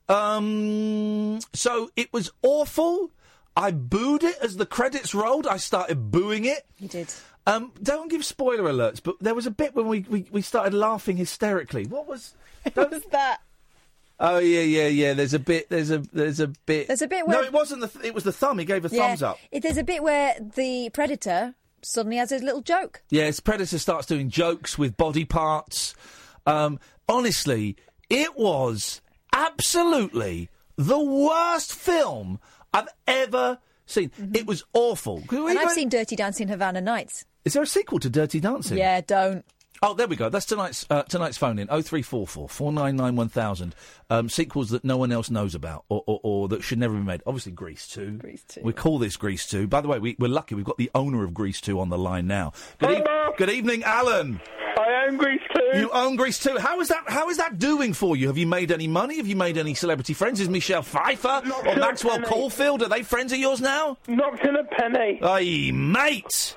Um. 0.08 1.38
So 1.54 1.90
it 1.96 2.12
was 2.12 2.30
awful. 2.42 3.12
I 3.56 3.70
booed 3.72 4.22
it 4.22 4.36
as 4.40 4.56
the 4.56 4.66
credits 4.66 5.14
rolled. 5.14 5.46
I 5.46 5.56
started 5.56 6.10
booing 6.10 6.44
it. 6.44 6.64
You 6.78 6.88
did. 6.88 7.12
Um, 7.46 7.72
don't 7.82 8.10
give 8.10 8.24
spoiler 8.24 8.70
alerts, 8.70 9.02
but 9.02 9.16
there 9.20 9.34
was 9.34 9.46
a 9.46 9.50
bit 9.50 9.74
when 9.74 9.88
we, 9.88 10.04
we, 10.08 10.26
we 10.30 10.42
started 10.42 10.74
laughing 10.74 11.16
hysterically. 11.16 11.86
What 11.86 12.06
was? 12.06 12.34
What 12.74 12.90
was 12.90 13.02
that? 13.12 13.40
Oh 14.20 14.38
yeah, 14.38 14.60
yeah, 14.60 14.88
yeah. 14.88 15.14
There's 15.14 15.34
a 15.34 15.38
bit. 15.38 15.68
There's 15.68 15.90
a. 15.90 15.98
There's 16.12 16.40
a 16.40 16.48
bit. 16.48 16.88
There's 16.88 17.02
a 17.02 17.08
bit 17.08 17.26
No, 17.28 17.40
it 17.40 17.52
wasn't 17.52 17.82
the. 17.82 17.88
Th- 17.88 18.04
it 18.04 18.14
was 18.14 18.24
the 18.24 18.32
thumb. 18.32 18.58
He 18.58 18.64
gave 18.64 18.84
a 18.84 18.88
thumbs 18.88 19.22
up. 19.22 19.38
It, 19.50 19.62
there's 19.62 19.76
a 19.76 19.84
bit 19.84 20.02
where 20.02 20.34
the 20.40 20.90
predator 20.92 21.54
suddenly 21.82 22.16
has 22.16 22.30
his 22.30 22.42
little 22.42 22.62
joke. 22.62 23.02
Yes, 23.10 23.38
Predator 23.38 23.78
starts 23.78 24.06
doing 24.06 24.30
jokes 24.30 24.76
with 24.76 24.96
body 24.96 25.24
parts. 25.24 25.94
Um, 26.46 26.80
honestly, 27.08 27.76
it 28.10 28.36
was 28.36 29.00
absolutely 29.32 30.48
the 30.76 30.98
worst 30.98 31.72
film 31.72 32.40
I've 32.72 32.88
ever 33.06 33.58
Seen. 33.88 34.10
It 34.34 34.46
was 34.46 34.64
awful. 34.74 35.22
And 35.30 35.58
I've 35.58 35.70
seen 35.70 35.88
Dirty 35.88 36.14
Dancing 36.14 36.48
Havana 36.48 36.82
Nights. 36.82 37.24
Is 37.46 37.54
there 37.54 37.62
a 37.62 37.66
sequel 37.66 37.98
to 38.00 38.10
Dirty 38.10 38.38
Dancing? 38.38 38.76
Yeah, 38.76 39.00
don't. 39.00 39.46
Oh, 39.80 39.94
there 39.94 40.08
we 40.08 40.16
go. 40.16 40.28
That's 40.28 40.46
tonight's 40.46 40.84
uh, 40.90 41.02
tonight's 41.04 41.36
phone 41.38 41.58
in. 41.58 41.68
Oh 41.70 41.82
three 41.82 42.02
four 42.02 42.26
four 42.26 42.48
four 42.48 42.72
nine 42.72 42.96
nine 42.96 43.14
one 43.16 43.28
thousand. 43.28 43.74
Um, 44.10 44.28
sequels 44.28 44.70
that 44.70 44.84
no 44.84 44.96
one 44.96 45.12
else 45.12 45.30
knows 45.30 45.54
about, 45.54 45.84
or, 45.88 46.02
or, 46.06 46.20
or 46.22 46.48
that 46.48 46.62
should 46.64 46.78
never 46.78 46.94
be 46.94 47.02
made. 47.02 47.22
Obviously, 47.26 47.52
Grease 47.52 47.86
two. 47.86 48.12
Grease 48.12 48.42
2. 48.48 48.62
We 48.64 48.72
call 48.72 48.98
this 48.98 49.16
Grease 49.16 49.46
two. 49.46 49.66
By 49.68 49.80
the 49.80 49.88
way, 49.88 49.98
we, 49.98 50.16
we're 50.18 50.28
lucky. 50.28 50.54
We've 50.54 50.64
got 50.64 50.78
the 50.78 50.90
owner 50.94 51.22
of 51.24 51.32
Grease 51.34 51.60
two 51.60 51.78
on 51.78 51.90
the 51.90 51.98
line 51.98 52.26
now. 52.26 52.52
Good, 52.78 53.02
Hello. 53.06 53.32
good 53.36 53.50
evening, 53.50 53.84
Alan. 53.84 54.40
I 54.78 55.06
own 55.08 55.16
Grease 55.16 55.40
two. 55.54 55.78
You 55.78 55.90
own 55.90 56.16
Grease 56.16 56.38
two. 56.38 56.56
How 56.58 56.80
is 56.80 56.88
that? 56.88 57.04
How 57.06 57.28
is 57.28 57.36
that 57.36 57.58
doing 57.58 57.92
for 57.92 58.16
you? 58.16 58.28
Have 58.28 58.38
you 58.38 58.46
made 58.46 58.72
any 58.72 58.88
money? 58.88 59.18
Have 59.18 59.26
you 59.26 59.36
made 59.36 59.58
any 59.58 59.74
celebrity 59.74 60.14
friends? 60.14 60.40
Is 60.40 60.48
Michelle 60.48 60.82
Pfeiffer 60.82 61.42
Not 61.44 61.66
or 61.66 61.74
till 61.74 61.80
Maxwell. 61.80 62.22
Caulfield? 62.22 62.82
Are 62.82 62.88
they 62.88 63.02
friends 63.02 63.32
of 63.32 63.38
yours 63.38 63.60
now? 63.60 63.98
Knocked 64.08 64.44
in 64.44 64.56
a 64.56 64.64
penny. 64.64 65.20
Aye, 65.22 65.70
mate. 65.72 66.56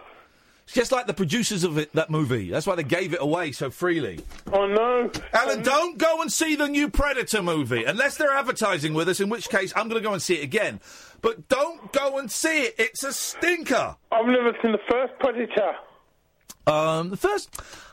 Just 0.73 0.91
like 0.91 1.05
the 1.05 1.13
producers 1.13 1.63
of 1.63 1.77
it, 1.77 1.91
that 1.93 2.09
movie. 2.09 2.49
That's 2.49 2.65
why 2.65 2.75
they 2.75 2.83
gave 2.83 3.13
it 3.13 3.21
away 3.21 3.51
so 3.51 3.69
freely. 3.69 4.21
Oh 4.53 4.65
no. 4.65 5.11
Alan, 5.33 5.63
don't 5.63 5.97
go 5.97 6.21
and 6.21 6.31
see 6.31 6.55
the 6.55 6.67
new 6.67 6.89
Predator 6.89 7.43
movie 7.43 7.83
unless 7.83 8.15
they're 8.17 8.31
advertising 8.31 8.93
with 8.93 9.09
us, 9.09 9.19
in 9.19 9.27
which 9.29 9.49
case 9.49 9.73
I'm 9.75 9.89
going 9.89 10.01
to 10.01 10.07
go 10.07 10.13
and 10.13 10.21
see 10.21 10.35
it 10.35 10.43
again. 10.43 10.79
But 11.21 11.49
don't 11.49 11.91
go 11.91 12.17
and 12.17 12.31
see 12.31 12.61
it. 12.61 12.75
It's 12.77 13.03
a 13.03 13.11
stinker. 13.11 13.95
I've 14.11 14.25
never 14.25 14.55
seen 14.61 14.71
the 14.71 14.79
first 14.89 15.13
Predator. 15.19 15.75
Um, 16.67 17.09
the 17.09 17.17
first, 17.17 17.49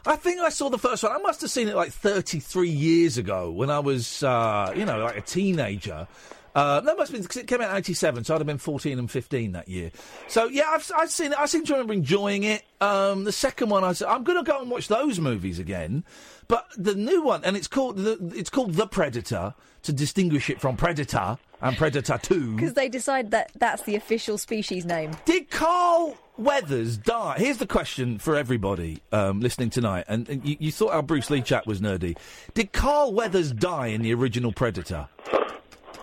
I 0.06 0.16
think 0.16 0.40
I 0.40 0.50
saw 0.50 0.68
the 0.68 0.78
first 0.78 1.02
one. 1.02 1.12
I 1.12 1.18
must 1.18 1.40
have 1.40 1.50
seen 1.50 1.68
it 1.68 1.75
like 1.75 1.90
33 1.90 2.68
years 2.68 3.18
ago 3.18 3.50
when 3.50 3.70
I 3.70 3.80
was, 3.80 4.23
uh, 4.23 4.73
you 4.76 4.85
know, 4.85 4.99
like 4.99 5.16
a 5.16 5.20
teenager. 5.20 6.06
Uh, 6.55 6.81
that 6.81 6.97
must 6.97 7.11
have 7.11 7.17
been 7.17 7.23
because 7.23 7.37
it 7.37 7.47
came 7.47 7.61
out 7.61 7.71
in 7.71 7.76
'87, 7.76 8.25
so 8.25 8.35
I'd 8.35 8.38
have 8.38 8.47
been 8.47 8.59
14 8.59 8.99
and 8.99 9.11
15 9.11 9.52
that 9.52 9.69
year. 9.69 9.90
So 10.28 10.47
yeah, 10.47 10.64
I've, 10.69 10.90
I've 10.97 11.11
seen 11.11 11.33
it. 11.33 11.38
I 11.38 11.47
seem 11.47 11.64
to 11.67 11.73
remember 11.73 11.93
enjoying 11.93 12.45
it. 12.45 12.64
Um, 12.81 13.25
the 13.25 13.33
second 13.33 13.69
one, 13.69 13.85
I 13.85 13.93
said, 13.93 14.09
I'm 14.09 14.25
going 14.25 14.43
to 14.43 14.49
go 14.49 14.61
and 14.61 14.71
watch 14.71 14.88
those 14.88 15.19
movies 15.21 15.59
again. 15.59 16.05
But 16.47 16.67
the 16.76 16.95
new 16.95 17.23
one, 17.23 17.45
and 17.45 17.57
it's 17.57 17.69
called 17.69 17.97
the, 17.97 18.33
it's 18.35 18.50
called 18.50 18.75
The 18.75 18.87
Predator 18.87 19.55
to 19.83 19.93
distinguish 19.93 20.49
it 20.50 20.61
from 20.61 20.76
Predator 20.76 21.38
and 21.61 21.76
Predator 21.76 22.19
Two. 22.19 22.55
Because 22.55 22.75
they 22.75 22.88
decide 22.88 23.31
that 23.33 23.52
that's 23.57 23.83
the 23.83 23.97
official 23.97 24.38
species 24.38 24.85
name. 24.85 25.12
Did 25.25 25.50
Carl 25.50 26.17
Weathers 26.38 26.97
die? 26.97 27.37
Here's 27.38 27.59
the 27.59 27.67
question 27.67 28.19
for 28.19 28.37
everybody 28.37 29.02
um, 29.12 29.40
listening 29.40 29.71
tonight. 29.71 30.05
And, 30.09 30.28
and 30.28 30.45
you, 30.45 30.57
you 30.59 30.73
thought 30.73 30.93
our 30.93 31.02
Bruce 31.02 31.31
Lee 31.31 31.43
chat 31.43 31.67
was 31.67 31.81
nerdy. 31.81 32.17
Did 32.55 32.73
Carl 32.73 33.12
Weathers 33.12 33.52
die 33.52 33.88
in 33.88 34.02
the 34.02 34.14
original 34.14 34.52
Predator? 34.52 35.09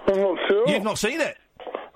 I'm 0.07 0.19
not 0.21 0.37
sure. 0.47 0.67
You've 0.67 0.83
not 0.83 0.97
seen 0.97 1.21
it. 1.21 1.37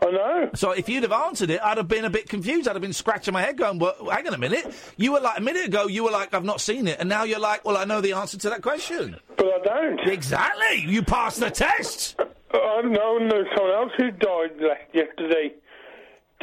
I 0.02 0.12
know. 0.12 0.50
So 0.56 0.72
if 0.72 0.88
you'd 0.88 1.04
have 1.04 1.12
answered 1.12 1.50
it, 1.50 1.60
I'd 1.62 1.78
have 1.78 1.88
been 1.90 2.06
a 2.06 2.10
bit 2.10 2.30
confused. 2.30 2.68
I'd 2.68 2.76
have 2.76 2.82
been 2.82 2.94
scratching 2.94 3.34
my 3.34 3.42
head 3.42 3.58
going, 3.58 3.80
well, 3.80 3.94
hang 4.10 4.28
on 4.28 4.34
a 4.34 4.38
minute. 4.38 4.66
You 4.98 5.12
were 5.12 5.20
like, 5.20 5.38
a 5.40 5.42
minute 5.42 5.66
ago, 5.66 5.88
you 5.88 6.06
were 6.06 6.12
like, 6.12 6.34
I've 6.34 6.46
not 6.46 6.62
seen 6.62 6.88
it. 6.88 7.00
And 7.00 7.10
now 7.10 7.24
you're 7.24 7.40
like, 7.40 7.66
well, 7.66 7.76
I 7.78 7.84
know 7.84 8.00
the 8.00 8.14
answer 8.14 8.38
to 8.38 8.50
that 8.52 8.62
question. 8.62 9.18
But 9.36 9.48
I 9.48 9.60
don't. 9.64 10.00
Exactly. 10.08 10.86
You 10.88 11.04
passed 11.04 11.42
the 11.42 11.50
test. 11.52 12.16
I 12.54 12.82
know, 12.84 13.18
know 13.18 13.44
someone 13.56 13.74
else 13.76 13.92
who 13.98 14.12
died 14.12 14.52
le- 14.60 14.78
yesterday. 14.94 15.54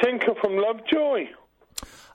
Tinker 0.02 0.34
from 0.40 0.56
Lovejoy. 0.58 1.24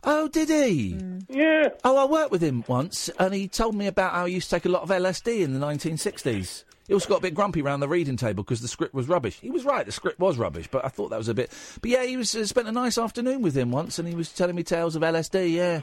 Oh, 0.04 0.28
did 0.28 0.50
he? 0.50 0.92
Hmm. 0.92 1.20
Yeah. 1.30 1.70
Oh, 1.84 1.98
I 1.98 2.06
worked 2.06 2.32
with 2.32 2.42
him 2.42 2.64
once, 2.68 3.10
and 3.20 3.34
he 3.34 3.48
told 3.48 3.76
me 3.76 3.88
about 3.88 4.14
how 4.14 4.26
he 4.26 4.36
used 4.36 4.50
to 4.50 4.56
take 4.56 4.66
a 4.66 4.70
lot 4.70 4.84
of 4.84 4.90
LSD 4.90 5.42
in 5.42 5.60
the 5.60 5.66
1960s. 5.66 6.64
He 6.88 6.94
also 6.94 7.10
got 7.10 7.20
a 7.20 7.22
bit 7.22 7.34
grumpy 7.34 7.62
around 7.62 7.80
the 7.80 7.88
reading 7.88 8.18
table 8.18 8.44
because 8.44 8.62
the 8.62 8.68
script 8.68 8.94
was 8.94 9.08
rubbish. 9.08 9.40
He 9.40 9.50
was 9.50 9.64
right, 9.64 9.86
the 9.86 9.92
script 9.92 10.20
was 10.20 10.38
rubbish, 10.38 10.68
but 10.70 10.84
I 10.84 10.90
thought 10.90 11.10
that 11.10 11.18
was 11.18 11.28
a 11.28 11.34
bit. 11.34 11.52
But 11.82 11.90
yeah, 11.90 12.04
he 12.04 12.18
was 12.18 12.36
uh, 12.36 12.46
spent 12.46 12.68
a 12.68 12.72
nice 12.72 12.98
afternoon 12.98 13.42
with 13.42 13.56
him 13.56 13.72
once, 13.72 14.00
and 14.00 14.08
he 14.08 14.16
was 14.16 14.32
telling 14.32 14.56
me 14.56 14.64
tales 14.64 14.96
of 14.96 15.02
LSD. 15.02 15.54
Yeah. 15.54 15.82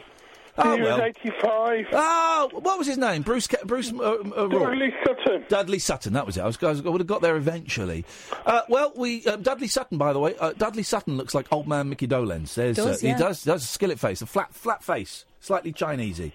Oh 0.61 0.75
he 0.75 0.83
well. 0.83 0.99
was 0.99 1.13
85. 1.21 1.87
Oh, 1.93 2.51
what 2.53 2.79
was 2.79 2.87
his 2.87 2.99
name? 2.99 3.23
Bruce. 3.23 3.47
Ca- 3.47 3.65
Bruce. 3.65 3.93
Uh, 3.93 4.17
uh, 4.37 4.49
Rourke. 4.49 4.51
Dudley 4.51 4.93
Sutton. 5.05 5.45
Dudley 5.49 5.79
Sutton, 5.79 6.13
that 6.15 6.27
was 6.27 6.37
it. 6.37 6.41
I, 6.41 6.47
was, 6.47 6.63
I, 6.63 6.71
was, 6.71 6.85
I 6.85 6.89
would 6.89 7.01
have 7.01 7.07
got 7.07 7.23
there 7.23 7.37
eventually. 7.37 8.05
Uh, 8.45 8.63
well, 8.69 8.93
we 8.97 9.25
uh, 9.25 9.37
Dudley 9.37 9.69
Sutton, 9.69 9.99
by 9.99 10.13
the 10.13 10.19
way. 10.19 10.35
Uh, 10.37 10.53
Dudley 10.55 10.83
Sutton 10.83 11.17
looks 11.17 11.33
like 11.35 11.47
old 11.53 11.69
man 11.69 11.89
Mickey 11.89 12.09
Dolenz. 12.09 12.55
There's, 12.55 12.77
Does, 12.77 13.05
uh, 13.05 13.07
yeah. 13.07 13.15
He 13.15 13.23
does. 13.23 13.45
Does 13.45 13.63
a 13.63 13.67
skillet 13.67 14.01
face, 14.01 14.21
a 14.21 14.27
flat, 14.27 14.53
flat 14.53 14.83
face, 14.83 15.25
slightly 15.39 15.73
Chinesey. 15.73 16.33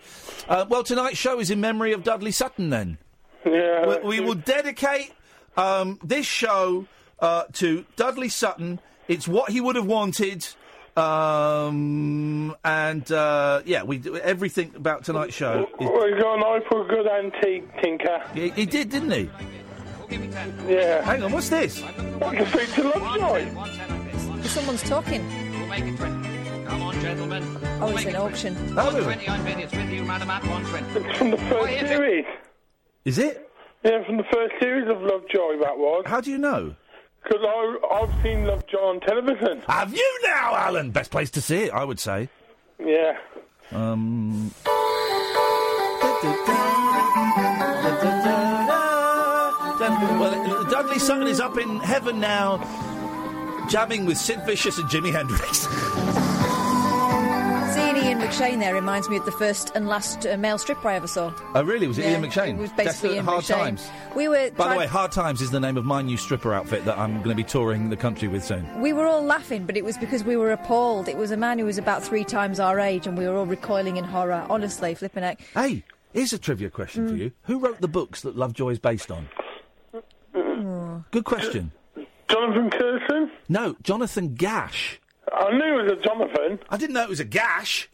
Uh, 0.48 0.66
well, 0.70 0.84
tonight's 0.84 1.18
show 1.18 1.40
is 1.40 1.52
in 1.52 1.60
memory 1.60 1.92
of 1.92 2.04
Dudley 2.04 2.32
Sutton. 2.32 2.70
Then 2.70 2.98
Yeah. 3.46 3.98
we, 4.04 4.20
we 4.20 4.20
will 4.20 4.36
dedicate 4.36 5.14
um, 5.58 6.00
this 6.04 6.26
show 6.26 6.88
uh, 7.20 7.44
to 7.54 7.86
Dudley 7.96 8.30
Sutton. 8.30 8.80
It's 9.08 9.28
what 9.28 9.52
he 9.52 9.60
would 9.62 9.76
have 9.76 9.86
wanted. 9.86 10.46
Um, 10.96 12.56
and 12.64 13.12
uh, 13.12 13.62
yeah, 13.66 13.84
we 13.84 13.98
do 13.98 14.16
everything 14.18 14.74
about 14.76 15.04
tonight's 15.06 15.34
show. 15.36 15.64
Is, 15.80 15.90
Well, 15.90 16.10
you 16.10 16.20
got 16.22 16.38
an 16.38 16.44
eye 16.44 16.60
for 16.70 16.86
a 16.86 16.88
good 16.88 17.08
antique 17.08 17.66
tinker. 17.82 18.24
he, 18.34 18.50
he 18.50 18.66
did, 18.66 18.90
didn't 18.90 19.12
he? 19.12 19.30
Yeah. 20.68 21.02
Hang 21.04 21.24
on, 21.24 21.32
what's 21.32 21.50
this? 21.50 21.82
What 21.82 22.34
to 22.38 22.46
speak 22.52 22.72
to 22.76 22.84
Lovejoy? 22.90 24.44
Someone's 24.44 24.84
talking. 24.84 25.28
We'll 25.58 25.68
make 25.68 25.84
it 25.86 25.98
20. 25.98 26.30
Come 26.66 26.82
on, 26.84 27.02
gentlemen. 27.02 27.44
Oh, 27.82 27.88
We'll 27.88 27.98
it's 27.98 28.04
an 28.06 28.10
it 28.12 28.16
auction. 28.16 28.56
20. 28.56 28.72
Oh. 28.74 28.76
120 28.94 29.28
on 29.30 29.44
bid. 29.46 29.58
It's 29.60 29.74
with 29.74 29.90
you, 29.90 30.04
madam, 30.04 30.30
at 30.30 30.44
120. 30.44 31.10
It's 31.10 31.18
from 31.18 31.32
the 31.32 31.38
Oh, 31.38 31.66
first 31.66 31.80
series. 31.80 32.26
Is 33.06 33.18
it? 33.18 33.50
Yeah, 33.84 34.06
from 34.06 34.18
the 34.18 34.24
first 34.32 34.54
series 34.62 34.90
of 34.90 35.02
Lovejoy, 35.02 35.60
that 35.62 35.78
was. 35.78 36.04
How 36.06 36.22
do 36.22 36.32
you 36.32 36.38
know? 36.38 36.76
Because 37.22 37.42
I've 37.92 38.24
seen 38.24 38.46
Lovejoy 38.46 38.78
on 38.78 39.00
television. 39.02 39.62
Have 39.68 39.94
you 39.94 40.20
now, 40.24 40.56
Alan? 40.56 40.92
Best 40.92 41.12
place 41.12 41.30
to 41.32 41.42
see 41.42 41.64
it, 41.64 41.74
I 41.74 41.84
would 41.84 42.00
say. 42.00 42.30
Yeah. 42.80 43.18
Um. 43.72 44.52
Well, 50.20 50.64
Dudley 50.70 51.00
Sutton 51.00 51.28
is 51.28 51.42
up 51.42 51.58
in 51.58 51.80
heaven 51.80 52.20
now, 52.22 52.58
jamming 53.70 54.06
with 54.06 54.18
Sid 54.18 54.46
Vicious 54.46 54.78
and 54.78 54.90
Jimi 54.90 55.12
Hendrix. 55.12 55.68
Seeing 58.14 58.22
Ian 58.22 58.32
McShane 58.32 58.60
there 58.60 58.76
reminds 58.76 59.10
me 59.10 59.18
of 59.18 59.26
the 59.26 59.32
first 59.32 59.72
and 59.76 59.88
last 59.88 60.28
uh, 60.28 60.38
male 60.38 60.60
stripper 60.60 60.88
I 60.88 60.96
ever 60.96 61.08
saw. 61.08 61.34
Oh, 61.56 61.64
really? 61.64 61.88
Was 61.88 61.98
it 61.98 62.04
Yeah, 62.06 62.12
Ian 62.12 62.22
McShane? 62.24 62.50
It 62.50 62.58
was 62.58 62.70
basically 62.72 62.86
Desolate 62.86 63.16
Ian 63.16 63.26
Hard 63.26 63.44
McShane. 63.44 63.56
Times. 63.58 63.90
We 64.16 64.28
were. 64.28 64.52
By 64.52 64.74
the 64.74 64.78
way, 64.80 64.86
Hard 64.86 65.12
Times 65.12 65.42
is 65.42 65.50
the 65.50 65.60
name 65.60 65.78
of 65.78 65.86
my 65.86 66.04
new 66.04 66.18
stripper 66.18 66.54
outfit 66.54 66.86
that 66.86 66.98
I'm 67.00 67.16
going 67.24 67.30
to 67.30 67.36
be 67.36 67.44
touring 67.44 67.90
the 67.90 67.98
country 67.98 68.28
with 68.28 68.44
soon. 68.44 68.82
We 68.82 68.94
were 68.94 69.08
all 69.08 69.24
laughing, 69.24 69.66
but 69.66 69.76
it 69.78 69.84
was 69.84 69.98
because 69.98 70.24
we 70.24 70.38
were 70.38 70.52
appalled. 70.52 71.08
It 71.08 71.18
was 71.18 71.32
a 71.32 71.38
man 71.38 71.58
who 71.58 71.66
was 71.66 71.80
about 71.80 72.04
three 72.04 72.24
times 72.24 72.60
our 72.60 72.80
age, 72.80 73.08
and 73.08 73.18
we 73.18 73.28
were 73.28 73.36
all 73.36 73.48
recoiling 73.48 73.98
in 73.98 74.04
horror. 74.04 74.46
Honestly, 74.48 74.94
flipping 74.94 75.24
heck. 75.24 75.42
Hey, 75.56 75.84
here's 76.14 76.34
a 76.34 76.38
trivia 76.38 76.70
question 76.70 77.08
Mm. 77.08 77.10
for 77.10 77.16
you. 77.16 77.32
Who 77.44 77.58
wrote 77.60 77.82
the 77.82 77.88
books 77.88 78.22
that 78.22 78.36
Lovejoy 78.38 78.74
is 78.74 78.80
based 78.80 79.10
on? 79.12 79.28
Good 81.12 81.24
question. 81.26 81.72
Jonathan 82.30 82.70
Curtin? 82.70 83.32
No, 83.50 83.76
Jonathan 83.82 84.36
Gash. 84.36 85.00
I 85.32 85.52
knew 85.52 85.80
it 85.80 85.84
was 85.84 85.92
a 85.94 85.96
Jonathan. 85.96 86.60
I 86.70 86.78
didn't 86.78 86.94
know 86.94 87.02
it 87.04 87.10
was 87.10 87.20
a 87.20 87.26
gash. 87.26 87.90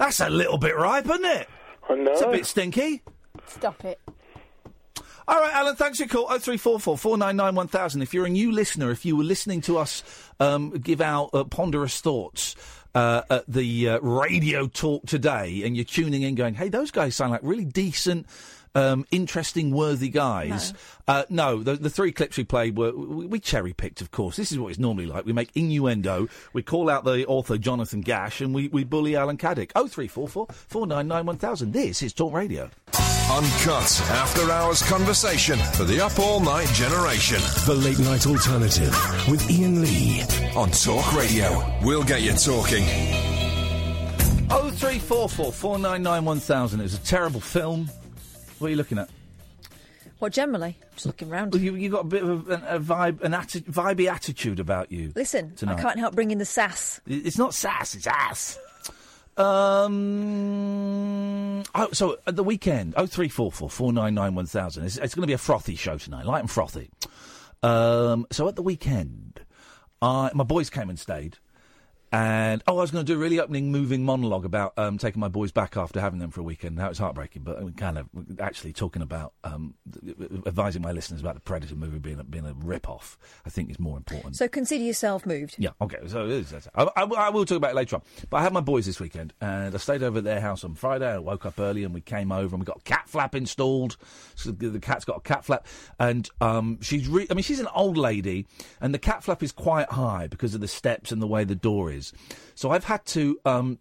That's 0.00 0.18
a 0.20 0.30
little 0.30 0.56
bit 0.56 0.74
ripe, 0.78 1.04
isn't 1.04 1.26
it? 1.26 1.46
I 1.86 1.94
know. 1.94 2.12
It's 2.12 2.22
a 2.22 2.28
bit 2.28 2.46
stinky. 2.46 3.02
Stop 3.44 3.84
it. 3.84 4.00
All 5.28 5.38
right, 5.38 5.52
Alan, 5.52 5.76
thanks 5.76 5.98
for 5.98 6.04
your 6.04 6.08
call. 6.08 6.26
0344 6.28 6.96
499 6.96 7.54
1000. 7.54 8.00
If 8.00 8.14
you're 8.14 8.24
a 8.24 8.30
new 8.30 8.50
listener, 8.50 8.90
if 8.90 9.04
you 9.04 9.14
were 9.14 9.24
listening 9.24 9.60
to 9.60 9.76
us 9.76 10.02
um, 10.40 10.70
give 10.70 11.02
out 11.02 11.28
uh, 11.34 11.44
ponderous 11.44 12.00
thoughts 12.00 12.56
uh, 12.94 13.24
at 13.28 13.44
the 13.46 13.90
uh, 13.90 14.00
radio 14.00 14.68
talk 14.68 15.04
today, 15.04 15.64
and 15.64 15.76
you're 15.76 15.84
tuning 15.84 16.22
in 16.22 16.34
going, 16.34 16.54
hey, 16.54 16.70
those 16.70 16.90
guys 16.90 17.14
sound 17.14 17.32
like 17.32 17.42
really 17.42 17.66
decent. 17.66 18.26
Um, 18.74 19.04
interesting, 19.10 19.72
worthy 19.72 20.10
guys. 20.10 20.72
No, 21.08 21.14
uh, 21.14 21.24
no 21.28 21.62
the, 21.62 21.74
the 21.74 21.90
three 21.90 22.12
clips 22.12 22.36
we 22.36 22.44
played 22.44 22.78
were 22.78 22.92
we, 22.92 23.26
we 23.26 23.40
cherry 23.40 23.72
picked, 23.72 24.00
of 24.00 24.12
course. 24.12 24.36
This 24.36 24.52
is 24.52 24.60
what 24.60 24.68
it's 24.68 24.78
normally 24.78 25.06
like. 25.06 25.24
We 25.24 25.32
make 25.32 25.50
innuendo, 25.56 26.28
we 26.52 26.62
call 26.62 26.88
out 26.88 27.04
the 27.04 27.26
author 27.26 27.58
Jonathan 27.58 28.00
Gash, 28.00 28.40
and 28.40 28.54
we, 28.54 28.68
we 28.68 28.84
bully 28.84 29.16
Alan 29.16 29.38
Caddick. 29.38 29.72
Oh 29.74 29.88
three 29.88 30.06
four 30.06 30.28
four 30.28 30.46
four 30.68 30.86
nine 30.86 31.08
nine 31.08 31.26
one 31.26 31.36
thousand. 31.36 31.72
This 31.72 32.00
is 32.00 32.12
Talk 32.12 32.32
Radio. 32.32 32.70
Uncut 33.30 34.00
after 34.10 34.50
hours 34.50 34.82
conversation 34.82 35.58
for 35.58 35.84
the 35.84 36.00
up 36.00 36.18
all 36.18 36.40
night 36.40 36.68
generation. 36.68 37.40
The 37.66 37.74
Late 37.74 37.98
Night 37.98 38.26
Alternative 38.26 38.90
with 39.28 39.48
Iain 39.50 39.82
Lee. 39.82 40.22
On 40.54 40.70
Talk 40.70 41.12
Radio. 41.14 41.64
We'll 41.82 42.04
get 42.04 42.22
you 42.22 42.34
talking. 42.34 42.84
Oh 44.48 44.70
three 44.72 45.00
four 45.00 45.28
four 45.28 45.52
four 45.52 45.78
nine 45.78 46.02
nine 46.02 46.24
one 46.24 46.38
thousand. 46.38 46.80
It's 46.80 46.94
a 46.94 47.04
terrible 47.04 47.40
film. 47.40 47.90
What 48.60 48.68
are 48.68 48.70
you 48.70 48.76
looking 48.76 48.98
at? 48.98 49.08
Well, 50.20 50.30
generally? 50.30 50.76
Just 50.92 51.06
looking 51.06 51.30
round. 51.30 51.54
Well, 51.54 51.62
you 51.62 51.74
you 51.74 51.88
got 51.88 52.00
a 52.00 52.08
bit 52.08 52.22
of 52.22 52.48
a, 52.50 52.62
a 52.76 52.78
vibe, 52.78 53.22
an 53.22 53.32
atti- 53.32 53.64
vibey 53.64 54.06
attitude 54.06 54.60
about 54.60 54.92
you. 54.92 55.12
Listen, 55.16 55.54
tonight. 55.54 55.78
I 55.78 55.82
can't 55.82 55.98
help 55.98 56.14
bringing 56.14 56.36
the 56.36 56.44
sass. 56.44 57.00
It's 57.06 57.38
not 57.38 57.54
sass, 57.54 57.94
it's 57.94 58.06
ass. 58.06 58.58
Um. 60.00 61.62
Oh, 61.74 61.88
so 61.92 62.18
at 62.26 62.36
the 62.36 62.44
weekend, 62.44 62.92
oh 62.98 63.06
three 63.06 63.30
four 63.30 63.50
four 63.50 63.70
four 63.70 63.94
nine 63.94 64.14
nine 64.14 64.34
one 64.34 64.44
thousand. 64.44 64.84
It's, 64.84 64.98
it's 64.98 65.14
going 65.14 65.22
to 65.22 65.26
be 65.26 65.32
a 65.32 65.38
frothy 65.38 65.74
show 65.74 65.96
tonight, 65.96 66.26
light 66.26 66.40
and 66.40 66.50
frothy. 66.50 66.90
Um. 67.62 68.26
So 68.30 68.46
at 68.46 68.56
the 68.56 68.62
weekend, 68.62 69.40
I 70.02 70.30
my 70.34 70.44
boys 70.44 70.68
came 70.68 70.90
and 70.90 70.98
stayed, 70.98 71.38
And 72.12 72.60
oh, 72.66 72.78
I 72.78 72.80
was 72.80 72.90
going 72.90 73.04
to 73.04 73.12
do 73.12 73.16
a 73.16 73.22
really 73.22 73.38
opening, 73.38 73.70
moving 73.70 74.04
monologue 74.04 74.44
about 74.44 74.76
um, 74.76 74.98
taking 74.98 75.20
my 75.20 75.28
boys 75.28 75.52
back 75.52 75.76
after 75.76 76.00
having 76.00 76.18
them 76.18 76.30
for 76.30 76.40
a 76.40 76.44
weekend. 76.44 76.78
That 76.78 76.88
was 76.88 76.98
heartbreaking, 76.98 77.42
but 77.42 77.76
kind 77.76 77.98
of 77.98 78.08
actually 78.40 78.72
talking 78.72 79.00
about 79.00 79.32
um, 79.44 79.74
advising 80.44 80.82
my 80.82 80.90
listeners 80.90 81.20
about 81.20 81.34
the 81.34 81.40
Predator 81.40 81.76
movie 81.76 82.00
being 82.00 82.18
a, 82.18 82.24
being 82.24 82.46
a 82.46 82.52
rip 82.52 82.88
off. 82.88 83.16
I 83.46 83.50
think 83.50 83.70
is 83.70 83.78
more 83.78 83.96
important. 83.96 84.34
So 84.34 84.48
consider 84.48 84.82
yourself 84.82 85.24
moved. 85.24 85.54
Yeah, 85.58 85.70
okay. 85.80 85.98
So 86.08 86.24
it 86.24 86.30
is, 86.30 86.54
I, 86.74 86.82
I, 86.96 87.02
I 87.04 87.30
will 87.30 87.44
talk 87.44 87.58
about 87.58 87.72
it 87.72 87.76
later 87.76 87.96
on. 87.96 88.02
But 88.28 88.38
I 88.38 88.42
had 88.42 88.52
my 88.52 88.60
boys 88.60 88.86
this 88.86 88.98
weekend, 88.98 89.32
and 89.40 89.72
I 89.72 89.78
stayed 89.78 90.02
over 90.02 90.18
at 90.18 90.24
their 90.24 90.40
house 90.40 90.64
on 90.64 90.74
Friday. 90.74 91.08
I 91.08 91.18
woke 91.18 91.46
up 91.46 91.60
early, 91.60 91.84
and 91.84 91.94
we 91.94 92.00
came 92.00 92.32
over, 92.32 92.56
and 92.56 92.60
we 92.60 92.66
got 92.66 92.78
a 92.78 92.82
cat 92.82 93.08
flap 93.08 93.36
installed. 93.36 93.96
So 94.34 94.50
the, 94.50 94.68
the 94.68 94.80
cat's 94.80 95.04
got 95.04 95.18
a 95.18 95.20
cat 95.20 95.44
flap, 95.44 95.66
and 96.00 96.28
um, 96.40 96.78
she's. 96.80 97.06
Re- 97.06 97.28
I 97.30 97.34
mean, 97.34 97.44
she's 97.44 97.60
an 97.60 97.68
old 97.72 97.96
lady, 97.96 98.46
and 98.80 98.92
the 98.92 98.98
cat 98.98 99.22
flap 99.22 99.44
is 99.44 99.52
quite 99.52 99.90
high 99.90 100.26
because 100.26 100.56
of 100.56 100.60
the 100.60 100.68
steps 100.68 101.12
and 101.12 101.22
the 101.22 101.28
way 101.28 101.44
the 101.44 101.54
door 101.54 101.92
is. 101.92 101.99
So 102.54 102.70
I've 102.70 102.84
had 102.84 103.04
to 103.06 103.38
um, 103.44 103.78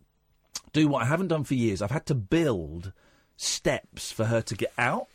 do 0.74 0.88
what 0.88 1.04
I 1.04 1.06
haven't 1.06 1.28
done 1.28 1.44
for 1.44 1.56
years. 1.56 1.82
I've 1.82 1.92
had 1.92 2.06
to 2.08 2.16
build 2.16 2.94
steps 3.38 4.12
for 4.12 4.26
her 4.26 4.42
to 4.42 4.56
get 4.56 4.74
out 4.78 5.08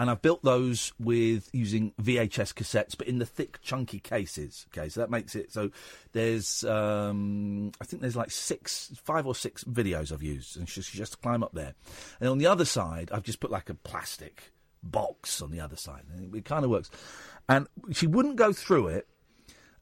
and 0.00 0.10
I've 0.10 0.22
built 0.22 0.42
those 0.42 0.94
with 0.98 1.50
using 1.52 1.92
VHS 2.00 2.54
cassettes, 2.54 2.96
but 2.96 3.06
in 3.06 3.18
the 3.18 3.26
thick, 3.26 3.60
chunky 3.60 3.98
cases. 3.98 4.66
Okay, 4.72 4.88
so 4.88 5.00
that 5.00 5.10
makes 5.10 5.36
it 5.36 5.52
so. 5.52 5.70
There's, 6.12 6.64
um, 6.64 7.70
I 7.82 7.84
think 7.84 8.00
there's 8.00 8.16
like 8.16 8.30
six, 8.30 8.92
five 9.04 9.26
or 9.26 9.34
six 9.34 9.62
videos 9.64 10.10
I've 10.10 10.22
used, 10.22 10.56
and 10.56 10.66
she, 10.66 10.80
she 10.80 10.98
has 11.00 11.10
to 11.10 11.18
climb 11.18 11.42
up 11.42 11.52
there. 11.52 11.74
And 12.18 12.30
on 12.30 12.38
the 12.38 12.46
other 12.46 12.64
side, 12.64 13.10
I've 13.12 13.24
just 13.24 13.40
put 13.40 13.50
like 13.50 13.68
a 13.68 13.74
plastic 13.74 14.52
box 14.82 15.42
on 15.42 15.50
the 15.50 15.60
other 15.60 15.76
side. 15.76 16.04
It 16.32 16.46
kind 16.46 16.64
of 16.64 16.70
works. 16.70 16.90
And 17.46 17.66
she 17.92 18.06
wouldn't 18.06 18.36
go 18.36 18.54
through 18.54 18.86
it. 18.88 19.06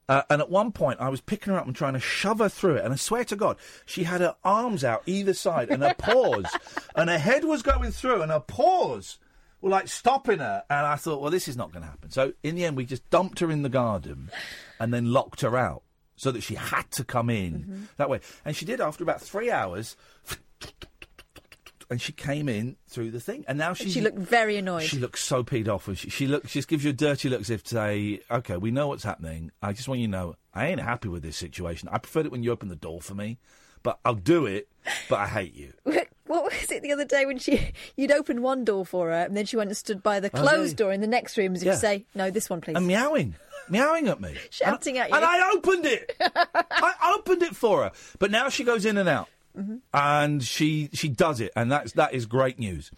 Uh, 0.09 0.23
and 0.31 0.41
at 0.41 0.50
one 0.50 0.73
point, 0.73 1.00
I 1.00 1.09
was 1.11 1.21
picking 1.21 1.53
her 1.53 1.59
up 1.59 1.67
and 1.67 1.77
trying 1.77 1.93
to 1.93 2.00
shove 2.00 2.38
her 2.38 2.49
through 2.49 2.77
it. 2.77 2.85
And 2.85 2.93
I 2.93 2.97
swear 2.97 3.25
to 3.25 3.37
God, 3.37 3.59
she 3.85 4.05
had 4.05 4.21
her 4.21 4.37
arms 4.43 4.83
out 4.83 5.03
either 5.07 5.35
side 5.35 5.69
and 5.69 5.83
her 5.83 5.95
paws, 5.95 6.47
and 6.97 7.11
her 7.11 7.19
head 7.19 7.45
was 7.45 7.62
going 7.62 7.91
through, 7.91 8.23
and 8.23 8.33
her 8.33 8.41
paws 8.41 9.19
were 9.61 9.71
like 9.71 9.88
stopping 9.88 10.38
her. 10.38 10.65
And 10.71 10.87
I 10.87 10.97
thought, 10.97 11.21
well, 11.21 11.31
this 11.31 11.49
is 11.49 11.57
not 11.57 11.73
going 11.73 11.83
to 11.83 11.91
happen. 11.91 12.11
So 12.11 12.33
in 12.43 12.55
the 12.55 12.65
end, 12.65 12.77
we 12.77 12.87
just 12.87 13.09
dumped 13.11 13.41
her 13.41 13.50
in 13.50 13.62
the 13.62 13.69
garden 13.69 14.31
and 14.81 14.95
then 14.95 15.12
locked 15.12 15.43
her 15.43 15.57
out 15.57 15.83
so 16.17 16.31
that 16.33 16.43
she 16.43 16.55
had 16.55 16.91
to 16.93 17.05
come 17.05 17.31
in 17.31 17.88
that 17.97 18.11
way. 18.11 18.21
And 18.45 18.57
she 18.57 18.65
did 18.65 18.81
after 18.81 19.05
about 19.05 19.21
three 19.21 19.50
hours. 19.50 19.97
And 21.90 22.00
she 22.02 22.12
came 22.12 22.50
in 22.50 22.76
through 22.87 23.12
the 23.12 23.21
thing, 23.21 23.47
and 23.49 23.57
now 23.57 23.73
she 23.73 23.88
She 23.88 24.02
looked 24.02 24.18
very 24.18 24.59
annoyed. 24.59 24.83
she 24.83 24.99
looks 24.99 25.25
so 25.25 25.42
peed 25.42 25.68
off. 25.68 25.88
And 25.88 25.97
she, 25.97 26.11
she 26.11 26.26
looks, 26.26 26.50
she 26.50 26.59
just 26.59 26.68
gives 26.68 26.85
you 26.85 26.90
a 26.90 26.92
dirty 26.92 27.30
look 27.30 27.40
as 27.40 27.49
if 27.49 27.62
to 27.64 27.75
say, 27.76 28.21
"Okay, 28.30 28.59
we 28.59 28.71
know 28.71 28.88
what's 28.88 29.04
happening. 29.04 29.52
I 29.62 29.73
just 29.73 29.88
want 29.88 30.00
you 30.02 30.07
to 30.07 30.11
know 30.11 30.35
I 30.52 30.66
ain't 30.66 30.80
happy 30.83 31.09
with 31.09 31.23
this 31.23 31.38
situation. 31.38 31.88
I 31.90 31.97
preferred 31.97 32.26
it 32.26 32.33
when 32.33 32.42
you 32.42 32.52
opened 32.52 32.71
the 32.71 32.76
door 32.76 33.00
for 33.00 33.14
me, 33.14 33.38
but 33.83 34.00
I'll 34.04 34.14
do 34.14 34.45
it. 34.45 34.68
But 35.09 35.21
I 35.21 35.26
hate 35.28 35.54
you." 35.54 35.73
What 36.28 36.45
was 36.45 36.71
it 36.71 36.83
the 36.83 36.92
other 36.92 37.07
day 37.07 37.25
when 37.25 37.38
she 37.38 37.71
you'd 37.97 38.12
opened 38.12 38.42
one 38.42 38.62
door 38.62 38.85
for 38.85 39.07
her 39.07 39.14
and 39.23 39.35
then 39.35 39.47
she 39.47 39.57
went 39.57 39.71
and 39.71 39.76
stood 39.78 40.02
by 40.02 40.21
the 40.21 40.28
Oh, 40.35 40.38
closed 40.42 40.73
yeah. 40.78 40.85
door 40.85 40.92
in 40.92 41.00
the 41.00 41.07
next 41.07 41.38
room 41.38 41.54
as 41.54 41.62
if 41.62 41.66
Yeah. 41.68 41.73
to 41.73 41.78
say, 41.78 42.04
"No, 42.14 42.30
this 42.30 42.50
one, 42.50 42.61
please." 42.61 42.76
and 42.76 42.87
meowing, 42.87 43.35
meowing 43.71 44.09
at 44.09 44.21
me, 44.21 44.37
Shouting 44.50 44.99
and, 44.99 45.04
at 45.04 45.09
you. 45.09 45.16
and 45.16 45.25
I 45.25 45.52
opened 45.52 45.87
it. 45.87 46.14
I 46.21 47.14
opened 47.18 47.42
it 47.45 47.57
for 47.57 47.85
her, 47.85 47.92
but 48.18 48.30
now 48.30 48.50
she 48.50 48.62
goes 48.62 48.85
in 48.85 48.99
and 48.99 49.09
out, 49.09 49.30
Mm-hmm. 49.59 49.77
and 49.93 50.43
she 50.43 50.88
she 50.93 51.09
does 51.09 51.41
it, 51.41 51.53
and 51.57 51.73
that's 51.73 51.93
that 51.93 52.15
is 52.15 52.27
great 52.27 52.59
news. 52.59 52.91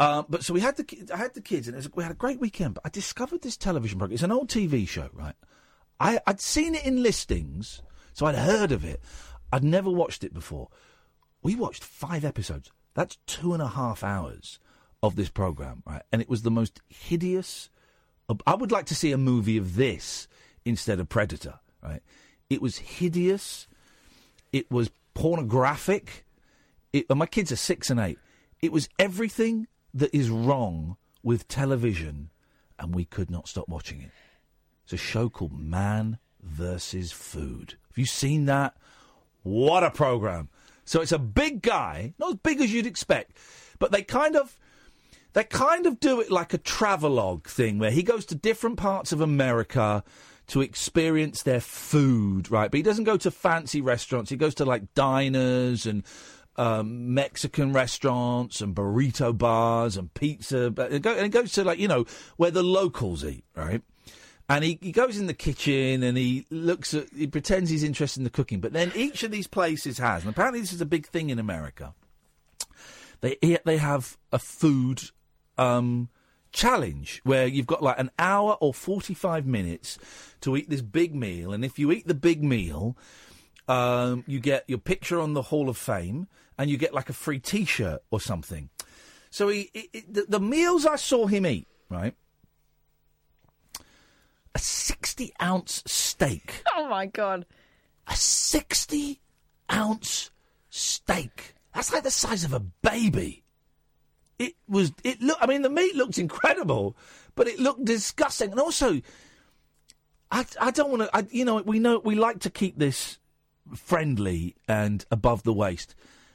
Um, 0.00 0.26
but 0.28 0.42
so 0.44 0.52
we 0.52 0.60
had 0.60 0.76
the 0.76 1.12
I 1.14 1.16
had 1.16 1.34
the 1.34 1.40
kids, 1.40 1.68
and 1.68 1.76
was, 1.76 1.92
we 1.94 2.02
had 2.02 2.10
a 2.10 2.16
great 2.16 2.40
weekend. 2.40 2.74
But 2.74 2.82
I 2.84 2.88
discovered 2.88 3.42
this 3.42 3.56
television 3.56 3.98
program. 3.98 4.14
It's 4.14 4.24
an 4.24 4.32
old 4.32 4.48
TV 4.48 4.88
show, 4.88 5.10
right? 5.12 5.34
I, 6.00 6.18
I'd 6.26 6.40
seen 6.40 6.74
it 6.74 6.84
in 6.84 7.02
listings, 7.02 7.82
so 8.12 8.26
I'd 8.26 8.34
heard 8.34 8.72
of 8.72 8.84
it. 8.84 9.00
I'd 9.52 9.62
never 9.62 9.90
watched 9.90 10.24
it 10.24 10.34
before. 10.34 10.68
We 11.42 11.54
watched 11.54 11.84
five 11.84 12.24
episodes. 12.24 12.72
That's 12.94 13.18
two 13.26 13.52
and 13.52 13.62
a 13.62 13.68
half 13.68 14.02
hours 14.02 14.58
of 15.02 15.14
this 15.14 15.28
program, 15.28 15.82
right? 15.86 16.02
And 16.12 16.20
it 16.20 16.28
was 16.28 16.42
the 16.42 16.50
most 16.50 16.80
hideous. 16.88 17.70
I 18.46 18.54
would 18.54 18.72
like 18.72 18.86
to 18.86 18.94
see 18.94 19.12
a 19.12 19.18
movie 19.18 19.56
of 19.56 19.76
this 19.76 20.26
instead 20.64 21.00
of 21.00 21.08
Predator, 21.08 21.60
right? 21.82 22.02
It 22.48 22.62
was 22.62 22.78
hideous. 22.78 23.66
It 24.52 24.70
was 24.70 24.90
pornographic. 25.14 26.24
It, 26.92 27.06
and 27.08 27.18
my 27.18 27.26
kids 27.26 27.52
are 27.52 27.56
six 27.56 27.90
and 27.90 28.00
eight. 28.00 28.18
It 28.60 28.72
was 28.72 28.88
everything 28.98 29.66
that 29.94 30.14
is 30.16 30.30
wrong 30.30 30.96
with 31.22 31.48
television, 31.48 32.30
and 32.78 32.94
we 32.94 33.04
could 33.04 33.30
not 33.30 33.48
stop 33.48 33.68
watching 33.68 34.00
it. 34.00 34.10
It's 34.84 34.92
a 34.92 34.96
show 34.96 35.28
called 35.28 35.58
Man 35.58 36.18
versus 36.42 37.12
Food. 37.12 37.76
Have 37.90 37.98
you 37.98 38.06
seen 38.06 38.46
that? 38.46 38.76
What 39.42 39.84
a 39.84 39.90
program! 39.90 40.48
So 40.84 41.00
it's 41.00 41.12
a 41.12 41.18
big 41.18 41.62
guy, 41.62 42.14
not 42.18 42.30
as 42.30 42.36
big 42.42 42.60
as 42.60 42.72
you'd 42.72 42.86
expect, 42.86 43.36
but 43.78 43.92
they 43.92 44.02
kind 44.02 44.36
of 44.36 44.56
they 45.32 45.44
kind 45.44 45.86
of 45.86 46.00
do 46.00 46.20
it 46.20 46.30
like 46.30 46.52
a 46.52 46.58
travelogue 46.58 47.46
thing 47.46 47.78
where 47.78 47.90
he 47.90 48.02
goes 48.02 48.26
to 48.26 48.34
different 48.34 48.76
parts 48.76 49.12
of 49.12 49.20
America 49.20 50.04
to 50.48 50.60
experience 50.60 51.42
their 51.42 51.60
food, 51.60 52.50
right? 52.50 52.70
But 52.70 52.78
he 52.78 52.82
doesn't 52.82 53.04
go 53.04 53.16
to 53.16 53.30
fancy 53.30 53.80
restaurants. 53.80 54.30
He 54.30 54.36
goes 54.36 54.54
to 54.56 54.64
like 54.64 54.94
diners 54.94 55.86
and 55.86 56.04
um, 56.56 57.14
Mexican 57.14 57.72
restaurants 57.72 58.60
and 58.60 58.74
burrito 58.74 59.36
bars 59.36 59.96
and 59.96 60.12
pizza. 60.14 60.70
But 60.70 60.92
it 60.92 61.02
go- 61.02 61.14
and 61.14 61.22
he 61.22 61.28
goes 61.28 61.52
to 61.52 61.64
like 61.64 61.78
you 61.78 61.88
know 61.88 62.04
where 62.36 62.50
the 62.50 62.62
locals 62.62 63.24
eat, 63.24 63.44
right? 63.56 63.82
And 64.48 64.64
he, 64.64 64.78
he 64.82 64.92
goes 64.92 65.18
in 65.18 65.28
the 65.28 65.34
kitchen 65.34 66.02
and 66.02 66.18
he 66.18 66.46
looks 66.50 66.92
at, 66.92 67.08
he 67.16 67.26
pretends 67.26 67.70
he's 67.70 67.84
interested 67.84 68.20
in 68.20 68.24
the 68.24 68.30
cooking. 68.30 68.60
But 68.60 68.72
then 68.72 68.92
each 68.94 69.22
of 69.22 69.30
these 69.30 69.46
places 69.46 69.98
has, 69.98 70.22
and 70.24 70.30
apparently 70.30 70.60
this 70.60 70.72
is 70.72 70.80
a 70.80 70.86
big 70.86 71.06
thing 71.06 71.30
in 71.30 71.38
America. 71.38 71.94
They 73.20 73.38
they 73.64 73.76
have 73.76 74.18
a 74.32 74.38
food 74.38 75.00
um, 75.56 76.08
challenge 76.52 77.20
where 77.24 77.46
you've 77.46 77.66
got 77.66 77.82
like 77.82 77.98
an 77.98 78.10
hour 78.18 78.56
or 78.60 78.72
forty 78.74 79.14
five 79.14 79.46
minutes 79.46 79.98
to 80.42 80.56
eat 80.56 80.68
this 80.70 80.82
big 80.82 81.14
meal, 81.14 81.52
and 81.52 81.64
if 81.64 81.78
you 81.78 81.90
eat 81.92 82.06
the 82.06 82.14
big 82.14 82.42
meal, 82.42 82.96
um, 83.68 84.24
you 84.26 84.40
get 84.40 84.64
your 84.68 84.78
picture 84.78 85.20
on 85.20 85.34
the 85.34 85.42
Hall 85.42 85.68
of 85.68 85.76
Fame, 85.76 86.28
and 86.58 86.68
you 86.70 86.76
get 86.76 86.92
like 86.94 87.08
a 87.08 87.12
free 87.14 87.38
T-shirt 87.38 88.02
or 88.10 88.20
something. 88.20 88.68
So 89.30 89.48
he, 89.48 89.70
he- 89.72 89.88
he- 89.92 90.04
the, 90.08 90.26
the 90.28 90.40
meals 90.40 90.84
I 90.84 90.96
saw 90.96 91.26
him 91.26 91.46
eat, 91.46 91.66
right? 91.88 92.14
A 94.54 94.58
sixty 94.58 95.32
ounce 95.40 95.82
steak 95.86 96.62
oh 96.76 96.88
my 96.88 97.06
god! 97.06 97.46
a 98.08 98.16
60 98.16 99.20
ounce 99.72 100.30
steak. 100.70 101.54
That's 101.74 101.92
like 101.92 102.02
the 102.02 102.10
size 102.10 102.42
of 102.44 102.52
a 102.52 102.58
baby. 102.60 103.41
It 104.42 104.54
was, 104.68 104.92
it 105.04 105.22
looked, 105.22 105.42
I 105.42 105.46
mean, 105.46 105.62
the 105.62 105.70
meat 105.70 105.94
looked 105.94 106.18
incredible, 106.18 106.96
but 107.36 107.46
it 107.46 107.60
looked 107.60 107.84
disgusting. 107.84 108.50
And 108.50 108.58
also, 108.58 109.00
I, 110.32 110.44
I 110.60 110.70
don't 110.72 110.90
want 110.90 111.02
to, 111.02 111.16
I, 111.16 111.26
you 111.30 111.44
know, 111.44 111.62
we 111.62 111.78
know, 111.78 112.00
we 112.00 112.16
like 112.16 112.40
to 112.40 112.50
keep 112.50 112.78
this 112.78 113.18
friendly 113.74 114.56
and 114.66 115.04
above 115.10 115.44
the 115.44 115.52
waist. 115.52 115.94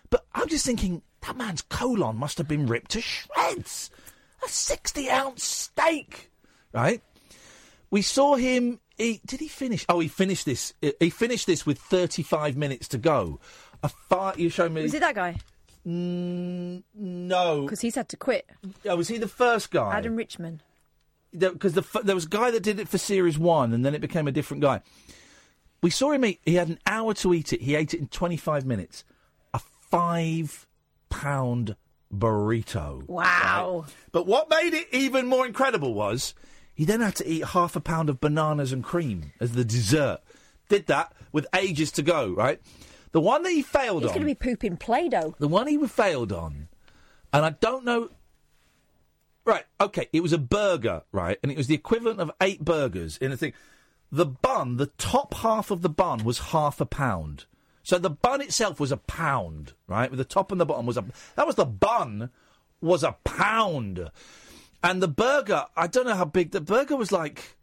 But 0.09 0.25
I'm 0.33 0.47
just 0.47 0.65
thinking, 0.65 1.01
that 1.21 1.35
man's 1.35 1.61
colon 1.63 2.15
must 2.15 2.37
have 2.37 2.47
been 2.47 2.65
ripped 2.65 2.91
to 2.91 3.01
shreds. 3.01 3.89
A 4.45 4.47
60 4.47 5.09
ounce 5.09 5.43
steak, 5.43 6.31
right? 6.71 7.01
We 7.89 8.01
saw 8.01 8.35
him 8.35 8.79
eat. 8.97 9.25
Did 9.25 9.39
he 9.39 9.47
finish? 9.47 9.85
Oh, 9.89 9.99
he 9.99 10.07
finished 10.07 10.45
this. 10.45 10.73
He 10.99 11.09
finished 11.09 11.47
this 11.47 11.65
with 11.65 11.79
35 11.79 12.55
minutes 12.55 12.87
to 12.89 12.97
go. 12.97 13.39
A 13.83 13.89
fire. 13.89 14.33
You 14.37 14.49
showed 14.49 14.71
me. 14.71 14.83
Was 14.83 14.93
it 14.93 14.99
that 14.99 15.15
guy? 15.15 15.37
Mm, 15.87 16.83
no. 17.27 17.63
Because 17.63 17.81
he's 17.81 17.95
had 17.95 18.09
to 18.09 18.17
quit. 18.17 18.49
Oh, 18.85 18.95
was 18.95 19.07
he 19.07 19.17
the 19.17 19.27
first 19.27 19.71
guy? 19.71 19.95
Adam 19.95 20.15
Richman. 20.15 20.61
Because 21.37 21.73
the, 21.73 21.81
f- 21.81 22.03
there 22.03 22.15
was 22.15 22.25
a 22.25 22.29
guy 22.29 22.51
that 22.51 22.63
did 22.63 22.79
it 22.79 22.87
for 22.87 22.97
series 22.97 23.37
one, 23.37 23.73
and 23.73 23.85
then 23.85 23.93
it 23.93 24.01
became 24.01 24.27
a 24.27 24.31
different 24.31 24.61
guy. 24.61 24.81
We 25.83 25.89
saw 25.89 26.11
him 26.11 26.25
eat. 26.25 26.39
He 26.45 26.55
had 26.55 26.69
an 26.69 26.79
hour 26.87 27.13
to 27.15 27.33
eat 27.33 27.53
it. 27.53 27.61
He 27.61 27.75
ate 27.75 27.93
it 27.93 27.99
in 27.99 28.07
25 28.07 28.65
minutes. 28.65 29.03
A 29.53 29.59
five 29.59 30.65
pound 31.09 31.75
burrito. 32.13 33.07
Wow. 33.07 33.85
But 34.11 34.25
what 34.25 34.49
made 34.49 34.73
it 34.73 34.87
even 34.91 35.27
more 35.27 35.45
incredible 35.45 35.93
was 35.93 36.33
he 36.73 36.85
then 36.85 37.01
had 37.01 37.15
to 37.17 37.27
eat 37.27 37.43
half 37.45 37.75
a 37.75 37.79
pound 37.81 38.09
of 38.09 38.19
bananas 38.19 38.71
and 38.71 38.83
cream 38.83 39.31
as 39.39 39.51
the 39.51 39.65
dessert. 39.65 40.19
Did 40.69 40.87
that 40.87 41.13
with 41.31 41.45
ages 41.55 41.91
to 41.93 42.01
go, 42.01 42.31
right? 42.33 42.59
The 43.11 43.21
one 43.21 43.43
that 43.43 43.51
he 43.51 43.61
failed 43.61 44.01
He's 44.03 44.09
on. 44.11 44.15
going 44.17 44.27
to 44.27 44.33
be 44.33 44.35
pooping 44.35 44.77
Play-Doh. 44.77 45.35
The 45.39 45.47
one 45.47 45.67
he 45.67 45.77
failed 45.87 46.31
on, 46.31 46.67
and 47.37 47.45
I 47.45 47.51
don't 47.51 47.85
know. 47.85 48.09
Right, 49.45 49.63
okay, 49.79 50.09
it 50.11 50.21
was 50.21 50.33
a 50.33 50.39
burger, 50.39 51.03
right, 51.11 51.37
and 51.43 51.51
it 51.51 51.57
was 51.57 51.67
the 51.67 51.75
equivalent 51.75 52.19
of 52.19 52.31
eight 52.41 52.65
burgers 52.65 53.15
in 53.17 53.31
a 53.31 53.37
thing. 53.37 53.53
The 54.11 54.25
bun, 54.25 54.77
the 54.77 54.87
top 54.97 55.35
half 55.35 55.69
of 55.69 55.83
the 55.83 55.89
bun 55.89 56.23
was 56.23 56.39
half 56.39 56.81
a 56.81 56.85
pound. 56.85 57.45
So 57.83 57.99
the 57.99 58.09
bun 58.09 58.41
itself 58.41 58.79
was 58.79 58.91
a 58.91 58.97
pound, 58.97 59.73
right? 59.85 60.09
With 60.09 60.17
the 60.17 60.25
top 60.25 60.51
and 60.51 60.59
the 60.59 60.65
bottom 60.65 60.87
was 60.87 60.97
a. 60.97 61.05
That 61.35 61.45
was 61.45 61.55
the 61.55 61.65
bun, 61.65 62.31
was 62.81 63.03
a 63.03 63.15
pound, 63.23 64.09
and 64.83 65.01
the 65.01 65.07
burger. 65.07 65.65
I 65.75 65.85
don't 65.87 66.07
know 66.07 66.15
how 66.15 66.25
big 66.25 66.51
the 66.51 66.59
burger 66.59 66.95
was. 66.95 67.11
Like, 67.11 67.55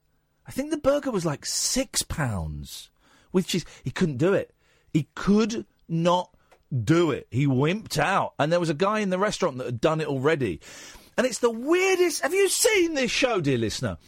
I 0.46 0.52
think 0.52 0.70
the 0.70 0.76
burger 0.76 1.10
was 1.10 1.26
like 1.26 1.44
six 1.44 2.02
pounds 2.02 2.90
with 3.32 3.48
cheese. 3.48 3.64
He 3.82 3.90
couldn't 3.90 4.18
do 4.18 4.34
it. 4.34 4.54
He 4.92 5.08
could 5.16 5.66
not 5.88 6.33
do 6.82 7.10
it. 7.10 7.26
He 7.30 7.46
wimped 7.46 7.98
out. 7.98 8.34
And 8.38 8.52
there 8.52 8.60
was 8.60 8.70
a 8.70 8.74
guy 8.74 9.00
in 9.00 9.10
the 9.10 9.18
restaurant 9.18 9.58
that 9.58 9.66
had 9.66 9.80
done 9.80 10.00
it 10.00 10.08
already. 10.08 10.60
And 11.16 11.26
it's 11.26 11.38
the 11.38 11.50
weirdest. 11.50 12.22
Have 12.22 12.34
you 12.34 12.48
seen 12.48 12.94
this 12.94 13.10
show, 13.10 13.40
dear 13.40 13.58
listener? 13.58 13.98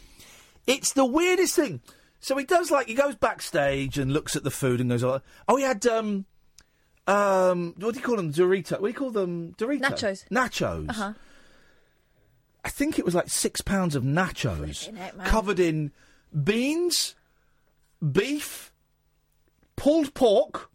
It's 0.65 0.93
the 0.93 1.05
weirdest 1.05 1.55
thing. 1.55 1.81
So 2.19 2.35
he 2.35 2.43
does 2.43 2.71
like 2.71 2.87
he 2.87 2.93
goes 2.93 3.15
backstage 3.15 3.97
and 3.97 4.11
looks 4.11 4.35
at 4.35 4.43
the 4.43 4.51
food 4.51 4.81
and 4.81 4.89
goes, 4.89 5.03
"Oh, 5.03 5.21
oh, 5.47 5.55
he 5.55 5.63
had 5.63 5.85
um, 5.87 6.25
um, 7.07 7.73
what 7.77 7.93
do 7.93 7.99
you 7.99 8.05
call 8.05 8.17
them? 8.17 8.33
Dorito? 8.33 8.73
What 8.73 8.81
do 8.81 8.87
you 8.87 8.93
call 8.93 9.11
them? 9.11 9.53
Dorito 9.57 9.81
Nachos. 9.81 10.27
Nachos. 10.29 10.89
Uh 10.89 10.93
huh. 10.93 11.13
I 12.65 12.69
think 12.69 12.99
it 12.99 13.05
was 13.05 13.15
like 13.15 13.29
six 13.29 13.61
pounds 13.61 13.95
of 13.95 14.03
nachos 14.03 14.91
man. 14.91 15.25
covered 15.25 15.57
in 15.57 15.93
beans, 16.43 17.15
beef, 18.11 18.73
pulled 19.77 20.13
pork, 20.13 20.69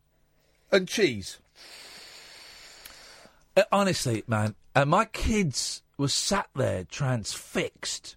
and 0.70 0.88
cheese. 0.88 1.38
Uh, 3.56 3.64
honestly, 3.70 4.22
man, 4.26 4.54
uh, 4.74 4.84
my 4.84 5.04
kids 5.04 5.82
were 5.98 6.08
sat 6.08 6.48
there 6.54 6.84
transfixed, 6.84 8.16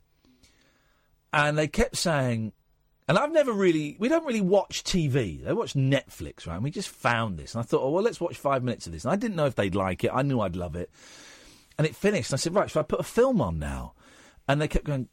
and 1.34 1.58
they 1.58 1.68
kept 1.68 1.98
saying, 1.98 2.54
and 3.08 3.18
I've 3.18 3.32
never 3.32 3.52
really, 3.52 3.98
we 4.00 4.08
don't 4.08 4.26
really 4.26 4.42
watch 4.42 4.84
TV. 4.84 5.44
They 5.44 5.54
watch 5.54 5.74
Netflix, 5.74 6.48
right? 6.48 6.56
And 6.56 6.64
we 6.64 6.72
just 6.72 6.90
found 6.90 7.38
this, 7.38 7.54
and 7.54 7.62
I 7.62 7.66
thought, 7.66 7.82
oh 7.82 7.92
well, 7.92 8.04
let's 8.04 8.22
watch 8.22 8.38
five 8.38 8.64
minutes 8.64 8.88
of 8.88 8.94
this. 8.94 9.04
And 9.04 9.12
I 9.12 9.16
didn't 9.18 9.36
know 9.36 9.46
if 9.46 9.56
they'd 9.56 9.76
like 9.76 10.04
it. 10.04 10.12
I 10.14 10.22
knew 10.22 10.40
I'd 10.40 10.56
love 10.56 10.76
it, 10.76 10.90
and 11.78 11.86
it 11.86 11.96
finished. 11.96 12.32
And 12.32 12.38
I 12.38 12.40
said, 12.40 12.56
right, 12.56 12.70
should 12.70 12.80
I 12.80 12.84
put 12.84 13.02
a 13.02 13.04
film 13.04 13.42
on 13.42 13.60
now? 13.60 13.94
And 14.48 14.62
they 14.62 14.68
kept 14.68 14.86
going, 14.86 15.10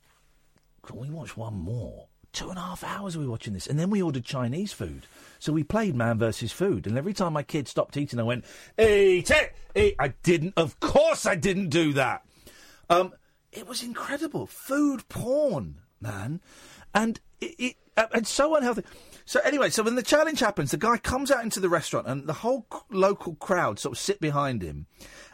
can 0.82 0.96
we 0.96 1.10
watch 1.10 1.36
one 1.36 1.54
more? 1.54 2.06
Two 2.32 2.48
and 2.48 2.58
a 2.58 2.62
half 2.62 2.82
hours 2.82 3.16
we 3.16 3.24
were 3.24 3.30
watching 3.30 3.52
this. 3.52 3.66
And 3.66 3.78
then 3.78 3.90
we 3.90 4.02
ordered 4.02 4.24
Chinese 4.24 4.72
food. 4.72 5.06
So 5.38 5.52
we 5.52 5.64
played 5.64 5.94
Man 5.94 6.18
versus 6.18 6.52
Food. 6.52 6.86
And 6.86 6.96
every 6.96 7.12
time 7.12 7.32
my 7.32 7.42
kid 7.42 7.68
stopped 7.68 7.96
eating, 7.96 8.20
I 8.20 8.22
went, 8.22 8.44
eat 8.78 9.30
it! 9.30 9.54
Eat. 9.74 9.96
I 9.98 10.08
didn't, 10.22 10.54
of 10.56 10.78
course 10.80 11.26
I 11.26 11.34
didn't 11.34 11.68
do 11.68 11.92
that. 11.94 12.24
Um, 12.88 13.12
it 13.50 13.66
was 13.66 13.82
incredible. 13.82 14.46
Food 14.46 15.08
porn, 15.08 15.80
man. 16.00 16.40
And 16.94 17.20
it, 17.40 17.54
it 17.58 17.76
uh, 17.96 18.06
and 18.14 18.26
so 18.26 18.56
unhealthy. 18.56 18.84
So 19.24 19.40
anyway, 19.40 19.70
so 19.70 19.82
when 19.82 19.94
the 19.94 20.02
challenge 20.02 20.40
happens, 20.40 20.70
the 20.70 20.76
guy 20.78 20.96
comes 20.96 21.30
out 21.30 21.44
into 21.44 21.60
the 21.60 21.68
restaurant 21.68 22.06
and 22.06 22.26
the 22.26 22.32
whole 22.32 22.66
local 22.90 23.34
crowd 23.34 23.78
sort 23.78 23.96
of 23.96 23.98
sit 23.98 24.20
behind 24.20 24.62
him. 24.62 24.86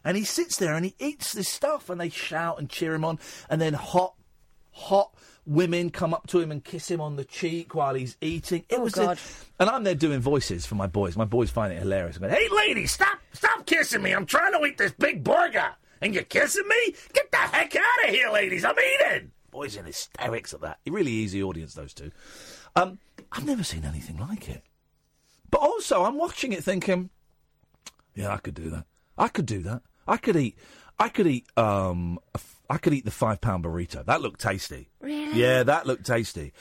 And 0.04 0.16
he 0.16 0.24
sits 0.24 0.56
there 0.56 0.74
and 0.74 0.84
he 0.84 0.94
eats 0.98 1.32
this 1.32 1.48
stuff 1.48 1.88
and 1.88 2.00
they 2.00 2.08
shout 2.08 2.58
and 2.58 2.68
cheer 2.68 2.94
him 2.94 3.04
on. 3.04 3.18
And 3.48 3.60
then 3.60 3.74
hot, 3.74 4.14
hot 4.72 5.14
women 5.48 5.90
come 5.90 6.12
up 6.14 6.26
to 6.28 6.38
him 6.40 6.52
and 6.52 6.62
kiss 6.62 6.90
him 6.90 7.00
on 7.00 7.16
the 7.16 7.24
cheek 7.24 7.74
while 7.74 7.94
he's 7.94 8.16
eating. 8.20 8.64
It 8.68 8.76
Oh, 8.78 8.82
was, 8.82 8.94
God. 8.94 9.18
and 9.58 9.68
I'm 9.70 9.82
there 9.82 9.94
doing 9.94 10.20
voices 10.20 10.66
for 10.66 10.74
my 10.74 10.86
boys. 10.86 11.16
My 11.16 11.24
boys 11.24 11.50
find 11.50 11.72
it 11.72 11.78
hilarious. 11.78 12.16
I'm 12.16 12.22
going, 12.22 12.34
"Hey, 12.34 12.48
lady, 12.54 12.86
stop, 12.86 13.18
stop 13.32 13.64
kissing 13.66 14.02
me! 14.02 14.12
I'm 14.12 14.26
trying 14.26 14.52
to 14.52 14.64
eat 14.66 14.76
this 14.78 14.92
big 14.92 15.24
burger, 15.24 15.70
and 16.00 16.14
you're 16.14 16.24
kissing 16.24 16.68
me? 16.68 16.94
Get 17.14 17.30
the 17.30 17.38
heck 17.38 17.74
out 17.74 18.04
of 18.04 18.10
here, 18.10 18.30
ladies! 18.30 18.64
I'm 18.64 18.74
eating." 18.78 19.32
Boys 19.50 19.76
in 19.76 19.86
hysterics 19.86 20.52
at 20.52 20.60
that. 20.60 20.78
Really 20.86 21.10
easy 21.10 21.42
audience, 21.42 21.72
those 21.74 21.94
two. 21.94 22.10
Um, 22.76 22.98
I've 23.32 23.46
never 23.46 23.64
seen 23.64 23.84
anything 23.84 24.18
like 24.18 24.48
it. 24.48 24.62
But 25.50 25.62
also, 25.62 26.04
I'm 26.04 26.18
watching 26.18 26.52
it 26.52 26.62
thinking, 26.62 27.08
yeah, 28.14 28.32
I 28.32 28.36
could 28.36 28.54
do 28.54 28.68
that. 28.70 28.84
I 29.16 29.28
could 29.28 29.46
do 29.46 29.62
that. 29.62 29.80
I 30.06 30.18
could 30.18 30.36
eat. 30.36 30.58
I 30.98 31.08
could 31.08 31.26
eat. 31.26 31.46
Um, 31.56 32.18
a 32.34 32.38
f- 32.38 32.57
I 32.70 32.78
could 32.78 32.92
eat 32.94 33.04
the 33.04 33.10
five 33.10 33.40
pound 33.40 33.64
burrito. 33.64 34.04
That 34.04 34.20
looked 34.20 34.40
tasty. 34.40 34.90
Really? 35.00 35.40
Yeah, 35.40 35.62
that 35.62 35.86
looked 35.86 36.06
tasty. 36.06 36.52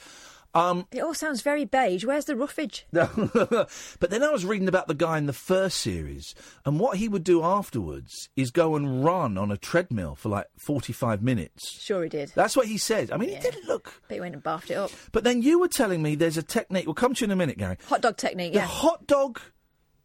Um, 0.54 0.86
It 0.90 1.00
all 1.00 1.12
sounds 1.12 1.42
very 1.42 1.66
beige. 1.66 2.04
Where's 2.06 2.24
the 2.24 2.34
roughage? 2.34 2.86
but 2.90 3.68
then 4.10 4.22
I 4.24 4.30
was 4.30 4.46
reading 4.46 4.66
about 4.66 4.88
the 4.88 4.94
guy 4.94 5.18
in 5.18 5.26
the 5.26 5.34
first 5.34 5.78
series, 5.78 6.34
and 6.64 6.80
what 6.80 6.96
he 6.96 7.06
would 7.06 7.22
do 7.22 7.42
afterwards 7.44 8.30
is 8.34 8.50
go 8.50 8.74
and 8.74 9.04
run 9.04 9.36
on 9.36 9.50
a 9.52 9.58
treadmill 9.58 10.14
for 10.14 10.30
like 10.30 10.46
45 10.56 11.22
minutes. 11.22 11.78
Sure, 11.82 12.02
he 12.02 12.08
did. 12.08 12.32
That's 12.34 12.56
what 12.56 12.66
he 12.66 12.78
said. 12.78 13.12
I 13.12 13.18
mean, 13.18 13.28
he 13.28 13.38
didn't 13.38 13.66
look. 13.68 14.00
But 14.08 14.14
he 14.14 14.20
went 14.20 14.34
and 14.34 14.42
baffed 14.42 14.70
it 14.70 14.74
up. 14.76 14.90
But 15.12 15.22
then 15.24 15.42
you 15.42 15.60
were 15.60 15.68
telling 15.68 16.02
me 16.02 16.14
there's 16.14 16.38
a 16.38 16.42
technique. 16.42 16.86
We'll 16.86 16.94
come 16.94 17.12
to 17.14 17.20
you 17.20 17.26
in 17.26 17.30
a 17.30 17.36
minute, 17.36 17.58
Gary. 17.58 17.76
Hot 17.88 18.00
dog 18.00 18.16
technique, 18.16 18.54
The 18.54 18.60
yeah. 18.60 18.64
Mm-hmm. 18.64 18.86
hot 18.88 19.06
dog 19.06 19.40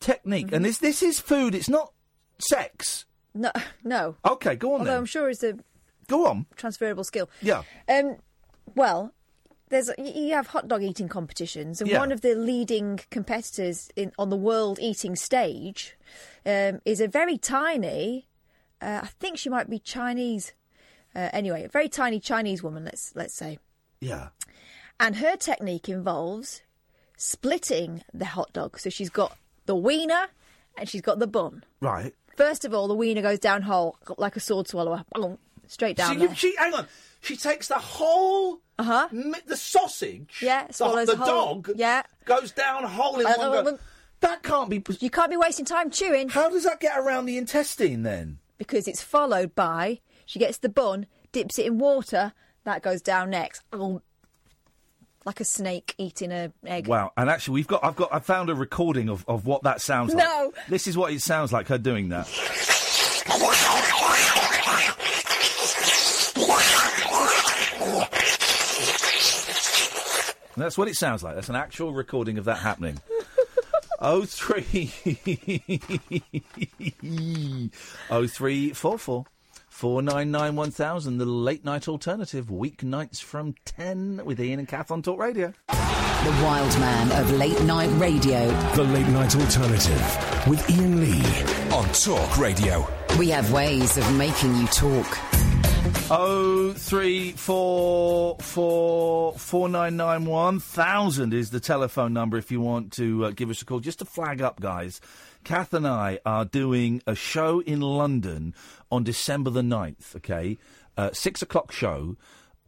technique. 0.02 0.52
And 0.52 0.66
this, 0.66 0.78
this 0.80 1.02
is 1.02 1.20
food, 1.22 1.56
it's 1.56 1.70
not 1.70 1.94
sex. 2.40 3.06
No, 3.34 3.52
no. 3.84 4.18
Okay, 4.26 4.56
go 4.58 4.74
on 4.74 4.82
Although 4.82 4.92
then. 4.92 5.00
I'm 5.00 5.06
sure 5.06 5.30
it's 5.30 5.44
a 5.44 5.58
Go 6.14 6.28
on. 6.28 6.46
transferable 6.56 7.04
skill. 7.04 7.28
Yeah. 7.42 7.64
Um, 7.90 8.18
well, 8.76 9.14
there's 9.70 9.90
you 9.98 10.34
have 10.34 10.48
hot 10.48 10.68
dog 10.68 10.84
eating 10.84 11.08
competitions, 11.10 11.82
and 11.82 11.90
Yeah. 11.90 12.00
one 12.00 12.12
of 12.12 12.22
the 12.22 12.36
leading 12.36 13.00
competitors 13.10 13.90
in 13.96 14.12
on 14.20 14.30
the 14.30 14.38
world 14.50 14.78
eating 14.80 15.16
stage 15.16 15.98
um, 16.46 16.82
is 16.86 17.00
a 17.02 17.08
very 17.08 17.38
tiny. 17.38 18.28
Uh, 18.82 19.00
I 19.04 19.08
think 19.20 19.38
she 19.38 19.50
might 19.50 19.70
be 19.70 19.80
Chinese. 19.80 20.54
Uh, 21.16 21.30
anyway, 21.34 21.64
a 21.64 21.70
very 21.70 21.90
tiny 21.90 22.20
Chinese 22.20 22.62
woman. 22.62 22.84
Let's 22.86 23.16
let's 23.16 23.34
say, 23.34 23.58
Yeah. 24.02 24.30
and 25.00 25.16
her 25.18 25.36
technique 25.36 25.88
involves 25.90 26.62
splitting 27.18 28.04
the 28.14 28.26
hot 28.26 28.54
dog. 28.54 28.80
So 28.80 28.90
she's 28.90 29.10
got 29.10 29.38
the 29.66 29.76
wiener 29.76 30.28
and 30.78 30.88
she's 30.90 31.02
got 31.02 31.20
the 31.20 31.28
bun. 31.28 31.64
Right. 31.82 32.14
First 32.36 32.66
of 32.66 32.74
all, 32.74 32.88
the 32.88 32.96
wiener 32.96 33.22
goes 33.22 33.40
down 33.40 33.62
whole 33.64 33.98
like 34.18 34.36
a 34.36 34.40
sword 34.40 34.68
swallower, 34.68 35.06
straight 35.68 35.98
down 35.98 36.14
She, 36.20 36.26
there. 36.26 36.36
she, 36.36 36.56
hang 36.58 36.74
on. 36.74 36.88
She 37.22 37.36
takes 37.38 37.68
the 37.70 37.76
whole. 37.80 38.60
Uh-huh. 38.80 39.08
mi- 39.12 39.40
The 39.46 39.56
sausage. 39.56 40.40
Yeah, 40.42 40.68
the, 40.68 40.74
swallows 40.74 41.08
the 41.08 41.16
whole- 41.16 41.62
dog. 41.62 41.72
yeah. 41.76 42.04
Goes 42.26 42.52
down 42.52 42.84
whole 42.84 43.20
in 43.20 43.26
Uh, 43.28 43.34
one 43.38 43.48
uh, 43.58 43.62
go. 43.64 43.80
That 44.22 44.42
can't 44.44 44.70
be. 44.70 44.84
You 45.00 45.10
can't 45.10 45.30
be 45.30 45.38
wasting 45.38 45.66
time 45.66 45.90
chewing. 45.92 46.30
How 46.30 46.50
does 46.50 46.64
that 46.64 46.80
get 46.80 46.98
around 46.98 47.26
the 47.26 47.38
intestine 47.38 48.04
then? 48.04 48.40
because 48.58 48.88
it's 48.88 49.02
followed 49.02 49.54
by 49.56 50.00
she 50.26 50.40
gets 50.40 50.58
the 50.60 50.70
bun, 50.70 51.06
dips 51.34 51.60
it 51.60 51.66
in 51.66 51.78
water, 51.80 52.32
that 52.64 52.82
goes 52.82 53.02
down 53.02 53.30
next. 53.32 53.62
Oh, 53.74 54.02
Like 55.26 55.40
a 55.42 55.44
snake 55.46 55.94
eating 55.98 56.32
an 56.32 56.54
egg. 56.66 56.88
Wow! 56.88 57.12
And 57.18 57.30
actually, 57.30 57.56
we've 57.56 57.68
got 57.68 57.84
I've 57.84 57.96
got 57.98 58.14
I 58.14 58.20
found 58.20 58.50
a 58.50 58.56
recording 58.56 59.10
of, 59.10 59.24
of 59.28 59.46
what 59.46 59.64
that 59.64 59.82
sounds 59.82 60.14
like. 60.14 60.24
No. 60.24 60.54
This 60.70 60.88
is 60.88 60.96
what 60.98 61.12
it 61.12 61.22
sounds 61.22 61.52
like 61.52 61.68
her 61.68 61.78
doing 61.78 62.10
that. 62.10 62.28
That's 70.56 70.78
what 70.78 70.88
it 70.88 70.96
sounds 70.96 71.24
like. 71.24 71.36
That's 71.36 71.50
an 71.50 71.56
actual 71.56 71.94
recording 71.94 72.38
of 72.38 72.46
that 72.46 72.58
happening. 72.58 73.00
Oh 74.06 74.26
three 74.26 74.92
oh 78.10 78.28
three 78.28 78.74
four 78.74 78.98
four 78.98 79.26
four 79.70 80.02
nine 80.02 80.30
nine 80.30 80.58
one 80.58 80.72
thousand. 80.72 81.20
The 81.20 81.26
late 81.26 81.64
night 81.64 81.88
alternative 81.88 82.48
weeknights 82.48 83.22
from 83.22 83.56
ten 83.64 84.20
with 84.26 84.42
Iain 84.42 84.60
and 84.60 84.68
Kath 84.68 84.92
on 84.92 85.04
Talk 85.04 85.20
Radio. 85.20 85.54
The 85.70 86.40
wild 86.44 86.78
man 86.80 87.14
of 87.14 87.32
late 87.32 87.62
night 87.64 87.92
radio. 87.94 88.46
The 88.76 88.84
Late 88.84 89.08
Night 89.08 89.38
Alternative 89.38 90.48
with 90.50 90.70
Iain 90.70 91.00
Lee. 91.00 91.24
On 91.74 91.88
Talk 91.94 92.38
Radio. 92.38 92.86
We 93.18 93.30
have 93.30 93.54
ways 93.54 93.96
of 93.98 94.14
making 94.18 94.54
you 94.56 94.68
talk. 94.68 95.08
Oh 96.16 96.74
three 96.74 97.32
four 97.32 98.38
four 98.40 99.34
four 99.34 99.68
nine 99.68 99.98
nine 99.98 100.26
one 100.26 100.60
thousand 100.60 101.34
is 101.34 101.50
the 101.50 101.60
telephone 101.60 102.14
number 102.14 102.38
if 102.38 102.52
you 102.52 102.62
want 102.62 102.94
to 102.94 103.26
uh, 103.26 103.32
give 103.32 103.50
us 103.50 103.64
a 103.64 103.66
call. 103.66 103.80
Just 103.80 103.98
to 103.98 104.06
flag 104.06 104.40
up, 104.40 104.62
guys, 104.62 105.02
Kath 105.44 105.74
and 105.74 105.88
I 105.88 106.20
are 106.24 106.46
doing 106.46 107.02
a 107.08 107.16
show 107.16 107.62
in 107.62 107.82
London 107.82 108.54
on 108.92 109.04
December 109.04 109.50
the 109.50 109.64
9th, 109.64 110.18
Okay, 110.18 110.60
uh, 110.98 111.10
six 111.14 111.42
o'clock 111.42 111.72
show. 111.72 112.16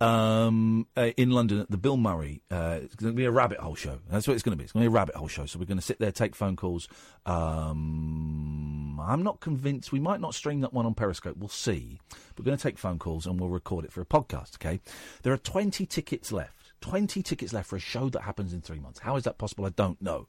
Um, 0.02 0.88
uh, 0.98 1.12
in 1.16 1.32
London 1.32 1.62
at 1.62 1.72
the 1.72 1.78
Bill 1.78 1.96
Murray. 1.96 2.42
Uh, 2.52 2.80
it's 2.84 2.96
going 2.96 3.14
to 3.14 3.16
be 3.16 3.24
a 3.24 3.32
rabbit 3.32 3.60
hole 3.60 3.76
show. 3.76 4.00
That's 4.10 4.28
what 4.28 4.34
it's 4.34 4.44
going 4.44 4.52
to 4.52 4.58
be. 4.58 4.66
It's 4.66 4.74
going 4.74 4.84
to 4.84 4.90
be 4.90 4.94
a 4.94 4.98
rabbit 4.98 5.16
hole 5.16 5.30
show. 5.30 5.46
So 5.46 5.58
we're 5.58 5.66
going 5.66 5.78
to 5.78 5.86
sit 5.86 6.00
there, 6.00 6.12
take 6.12 6.36
phone 6.36 6.58
calls. 6.58 6.90
Um, 7.26 9.00
I'm 9.00 9.24
not 9.24 9.40
convinced. 9.40 9.94
We 9.94 10.00
might 10.02 10.20
not 10.20 10.36
stream 10.36 10.60
that 10.62 10.74
one 10.74 10.86
on 10.86 10.96
Periscope. 10.96 11.38
We'll 11.38 11.48
see. 11.48 12.00
We're 12.38 12.44
going 12.44 12.58
to 12.58 12.62
take 12.62 12.78
phone 12.78 13.00
calls 13.00 13.26
and 13.26 13.40
we'll 13.40 13.50
record 13.50 13.86
it 13.86 13.94
for 13.94 14.02
a 14.02 14.06
podcast. 14.06 14.56
Okay. 14.56 14.82
There 15.24 15.32
are 15.32 15.38
20 15.38 15.86
tickets 15.86 16.32
left. 16.32 16.74
20 16.82 17.24
tickets 17.24 17.54
left 17.54 17.70
for 17.70 17.78
a 17.78 17.80
show 17.80 18.10
that 18.10 18.22
happens 18.22 18.54
in 18.54 18.62
three 18.62 18.80
months. 18.80 19.00
How 19.00 19.16
is 19.16 19.24
that 19.24 19.38
possible? 19.38 19.66
I 19.66 19.70
don't 19.70 20.02
know. 20.02 20.28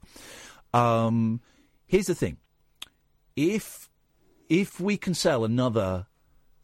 Um, 0.73 1.41
here's 1.85 2.07
the 2.07 2.15
thing. 2.15 2.37
If 3.35 3.89
if 4.49 4.79
we 4.79 4.97
can 4.97 5.13
sell 5.13 5.43
another 5.43 6.07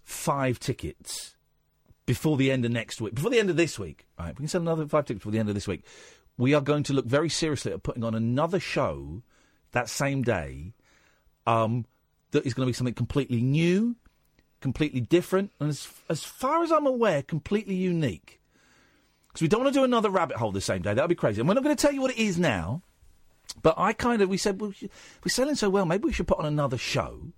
five 0.04 0.60
tickets 0.60 1.36
before 2.06 2.38
the 2.38 2.52
end 2.52 2.66
of 2.66 2.72
next 2.72 3.02
week, 3.02 3.16
before 3.16 3.32
the 3.32 3.40
end 3.40 3.50
of 3.50 3.58
this 3.58 3.80
week, 3.80 4.06
right? 4.20 4.30
We 4.30 4.44
can 4.44 4.48
sell 4.48 4.62
another 4.62 4.88
five 4.88 5.06
tickets 5.06 5.22
before 5.22 5.32
the 5.32 5.40
end 5.40 5.50
of 5.50 5.56
this 5.56 5.68
week. 5.68 5.84
We 6.38 6.54
are 6.54 6.62
going 6.62 6.84
to 6.84 6.94
look 6.94 7.06
very 7.06 7.30
seriously 7.30 7.72
at 7.72 7.84
putting 7.84 8.04
on 8.04 8.16
another 8.16 8.60
show 8.60 9.22
that 9.72 9.90
same 9.90 10.24
day. 10.24 10.74
Um, 11.46 11.86
that 12.32 12.46
is 12.46 12.54
going 12.54 12.66
to 12.66 12.70
be 12.70 12.74
something 12.74 12.94
completely 12.94 13.42
new, 13.42 13.96
completely 14.60 15.02
different, 15.02 15.52
and 15.60 15.70
as 15.70 15.88
as 16.10 16.24
far 16.24 16.64
as 16.64 16.72
I'm 16.72 16.88
aware, 16.88 17.22
completely 17.22 17.76
unique. 17.76 18.42
Because 19.28 19.42
we 19.42 19.48
don't 19.48 19.64
want 19.64 19.74
to 19.74 19.80
do 19.80 19.84
another 19.84 20.10
rabbit 20.10 20.38
hole 20.38 20.52
the 20.52 20.62
same 20.62 20.82
day. 20.82 20.94
That 20.94 21.02
would 21.02 21.10
be 21.10 21.16
crazy. 21.16 21.42
And 21.42 21.48
we're 21.48 21.56
not 21.56 21.64
going 21.64 21.76
to 21.76 21.82
tell 21.82 21.94
you 21.94 22.02
what 22.02 22.12
it 22.12 22.18
is 22.18 22.38
now. 22.38 22.82
But 23.62 23.76
I 23.78 23.94
kind 23.94 24.22
of 24.22 24.30
we 24.30 24.38
said 24.38 24.60
well, 24.60 24.74
we're 24.82 25.30
selling 25.30 25.56
so 25.56 25.70
well, 25.70 25.86
maybe 25.86 26.06
we 26.06 26.14
should 26.14 26.28
put 26.28 26.40
on 26.40 26.46
another 26.46 26.78
show. 26.78 27.34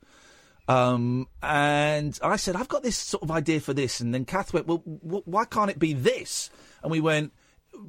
Um, 0.68 1.28
and 1.44 2.18
I 2.24 2.38
said 2.38 2.56
I've 2.56 2.68
got 2.68 2.84
this 2.84 2.98
sort 2.98 3.24
of 3.24 3.32
idea 3.32 3.60
for 3.60 3.74
this, 3.74 4.00
and 4.00 4.14
then 4.14 4.26
Kath 4.26 4.54
went, 4.54 4.68
well, 4.68 4.84
w- 4.86 5.24
why 5.26 5.46
can't 5.46 5.70
it 5.70 5.80
be 5.80 5.94
this? 5.94 6.50
And 6.82 6.92
we 6.92 7.02
went 7.02 7.34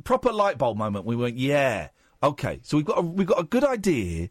proper 0.04 0.32
light 0.32 0.58
bulb 0.58 0.76
moment. 0.76 1.04
We 1.06 1.16
went, 1.16 1.38
yeah, 1.38 1.88
okay. 2.22 2.60
So 2.62 2.76
we've 2.76 2.86
got 2.86 2.98
a, 2.98 3.02
we've 3.02 3.26
got 3.26 3.40
a 3.40 3.44
good 3.44 3.64
idea 3.64 4.28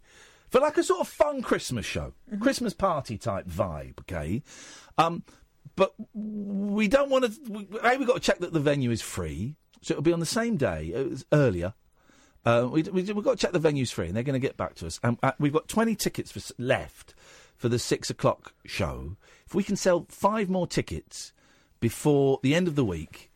for 0.49 0.59
like 0.59 0.77
a 0.77 0.83
sort 0.83 1.01
of 1.01 1.07
fun 1.07 1.41
Christmas 1.41 1.85
show, 1.85 2.13
Christmas 2.39 2.73
party 2.73 3.17
type 3.17 3.47
vibe. 3.47 3.99
Okay, 4.01 4.43
um, 4.97 5.23
but 5.75 5.93
we 6.13 6.87
don't 6.87 7.09
want 7.09 7.25
to. 7.25 7.51
We, 7.51 7.67
a, 7.83 7.97
we've 7.97 8.07
got 8.07 8.15
to 8.15 8.19
check 8.19 8.39
that 8.39 8.53
the 8.53 8.59
venue 8.59 8.91
is 8.91 9.01
free, 9.01 9.55
so 9.81 9.93
it'll 9.93 10.03
be 10.03 10.13
on 10.13 10.19
the 10.19 10.25
same 10.25 10.55
day, 10.57 10.91
it 10.93 11.09
was 11.09 11.25
earlier. 11.31 11.73
Uh, 12.45 12.67
we, 12.71 12.83
we, 12.83 13.01
we've 13.01 13.23
got 13.23 13.31
to 13.31 13.37
check 13.37 13.53
the 13.53 13.59
venue's 13.59 13.91
free, 13.91 14.05
and 14.07 14.15
they're 14.15 14.23
going 14.23 14.39
to 14.39 14.47
get 14.47 14.55
back 14.55 14.75
to 14.75 14.85
us. 14.85 14.99
And 15.01 15.17
uh, 15.23 15.31
we've 15.39 15.51
got 15.51 15.67
20 15.67 15.95
tickets 15.95 16.31
for, 16.31 16.41
left 16.61 17.15
for 17.57 17.69
the 17.69 17.79
six 17.79 18.09
o'clock 18.09 18.53
show. 18.65 19.15
If 19.45 19.55
we 19.55 19.63
can 19.63 19.75
sell 19.75 20.05
five 20.09 20.49
more 20.49 20.67
tickets 20.67 21.33
before 21.79 22.39
the 22.43 22.55
end 22.55 22.67
of 22.67 22.75
the 22.75 22.85
week, 22.85 23.31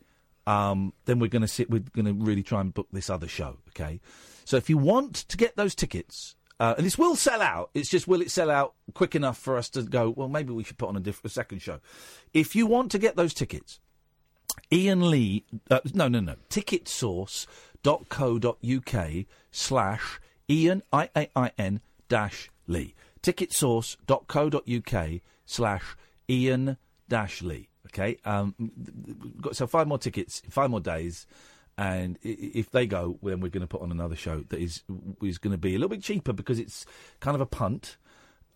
um, 0.48 0.94
then 1.06 1.20
we're 1.20 1.28
going 1.28 1.44
to 1.44 1.48
sit. 1.48 1.70
We're 1.70 1.84
going 1.94 2.06
to 2.06 2.14
really 2.14 2.44
try 2.44 2.62
and 2.62 2.74
book 2.74 2.88
this 2.92 3.10
other 3.10 3.28
show. 3.28 3.58
Okay, 3.70 4.00
so 4.46 4.58
if 4.58 4.70
you 4.70 4.78
want 4.78 5.16
to 5.16 5.38
get 5.38 5.56
those 5.56 5.76
tickets, 5.76 6.36
uh, 6.60 6.76
and 6.78 6.86
this 6.86 6.98
will 6.98 7.16
sell 7.16 7.42
out. 7.42 7.70
It's 7.74 7.90
just 7.90 8.08
will 8.08 8.22
it 8.22 8.32
sell 8.32 8.50
out 8.50 8.74
quick 8.94 9.16
enough 9.16 9.38
for 9.38 9.58
us 9.58 9.70
to 9.70 9.84
go? 9.84 10.10
Well, 10.10 10.28
maybe 10.28 10.52
we 10.52 10.64
should 10.64 10.78
put 10.78 10.90
on 10.90 10.98
a, 10.98 11.00
diff- 11.00 11.24
a 11.24 11.30
second 11.30 11.62
show. 11.62 11.80
If 12.34 12.56
you 12.56 12.66
want 12.66 12.92
to 12.92 12.98
get 12.98 13.16
those 13.16 13.34
tickets, 13.34 13.80
Iain 14.74 15.10
Lee, 15.10 15.46
uh, 15.70 15.80
no, 15.94 16.08
no, 16.08 16.20
no, 16.20 16.36
ticketsource.co.uk 16.50 19.26
slash 19.52 20.20
Iain, 20.50 20.82
I-A-I-N 20.92 21.80
dash 22.10 22.50
Lee. 22.68 22.96
Ticketsource.co.uk 23.22 25.22
slash 25.46 25.96
Iain 26.30 26.78
dash 27.08 27.42
Lee. 27.42 27.70
Okay, 27.88 28.18
um, 28.24 28.54
got 29.42 29.56
so 29.56 29.66
five 29.66 29.88
more 29.88 29.98
tickets, 29.98 30.42
five 30.50 30.70
more 30.70 30.80
days, 30.80 31.26
and 31.78 32.20
if 32.22 32.70
they 32.72 32.86
go, 32.86 33.18
then 33.24 33.40
we're 33.40 33.50
going 33.50 33.62
to 33.62 33.68
put 33.68 33.82
on 33.82 33.92
another 33.92 34.16
show 34.16 34.44
that 34.50 34.60
is 34.60 34.84
is 35.24 35.38
going 35.38 35.52
to 35.52 35.58
be 35.58 35.76
a 35.76 35.80
little 35.80 35.90
bit 35.90 36.04
cheaper 36.04 36.34
because 36.34 36.60
it's 36.60 36.86
kind 37.20 37.36
of 37.36 37.42
a 37.42 37.46
punt. 37.46 37.98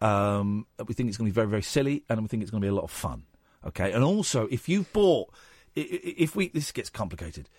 Um, 0.02 0.67
we 0.86 0.93
think 0.93 1.08
it's 1.08 1.17
going 1.17 1.30
to 1.30 1.34
be 1.34 1.36
very, 1.36 1.47
very 1.47 1.63
silly, 1.63 2.04
and 2.10 2.21
we 2.21 2.28
think 2.28 2.43
it's 2.43 2.52
going 2.52 2.62
to 2.62 2.65
be 2.65 2.69
a 2.69 2.76
lot 2.76 2.84
of 2.84 2.91
fun. 2.91 3.23
Okay, 3.65 3.91
and 3.91 4.04
also 4.04 4.47
if 4.52 4.69
you've 4.69 4.91
bought, 4.93 5.34
if 5.73 6.36
we 6.36 6.49
this 6.49 6.71
gets 6.71 6.89
complicated, 6.89 7.49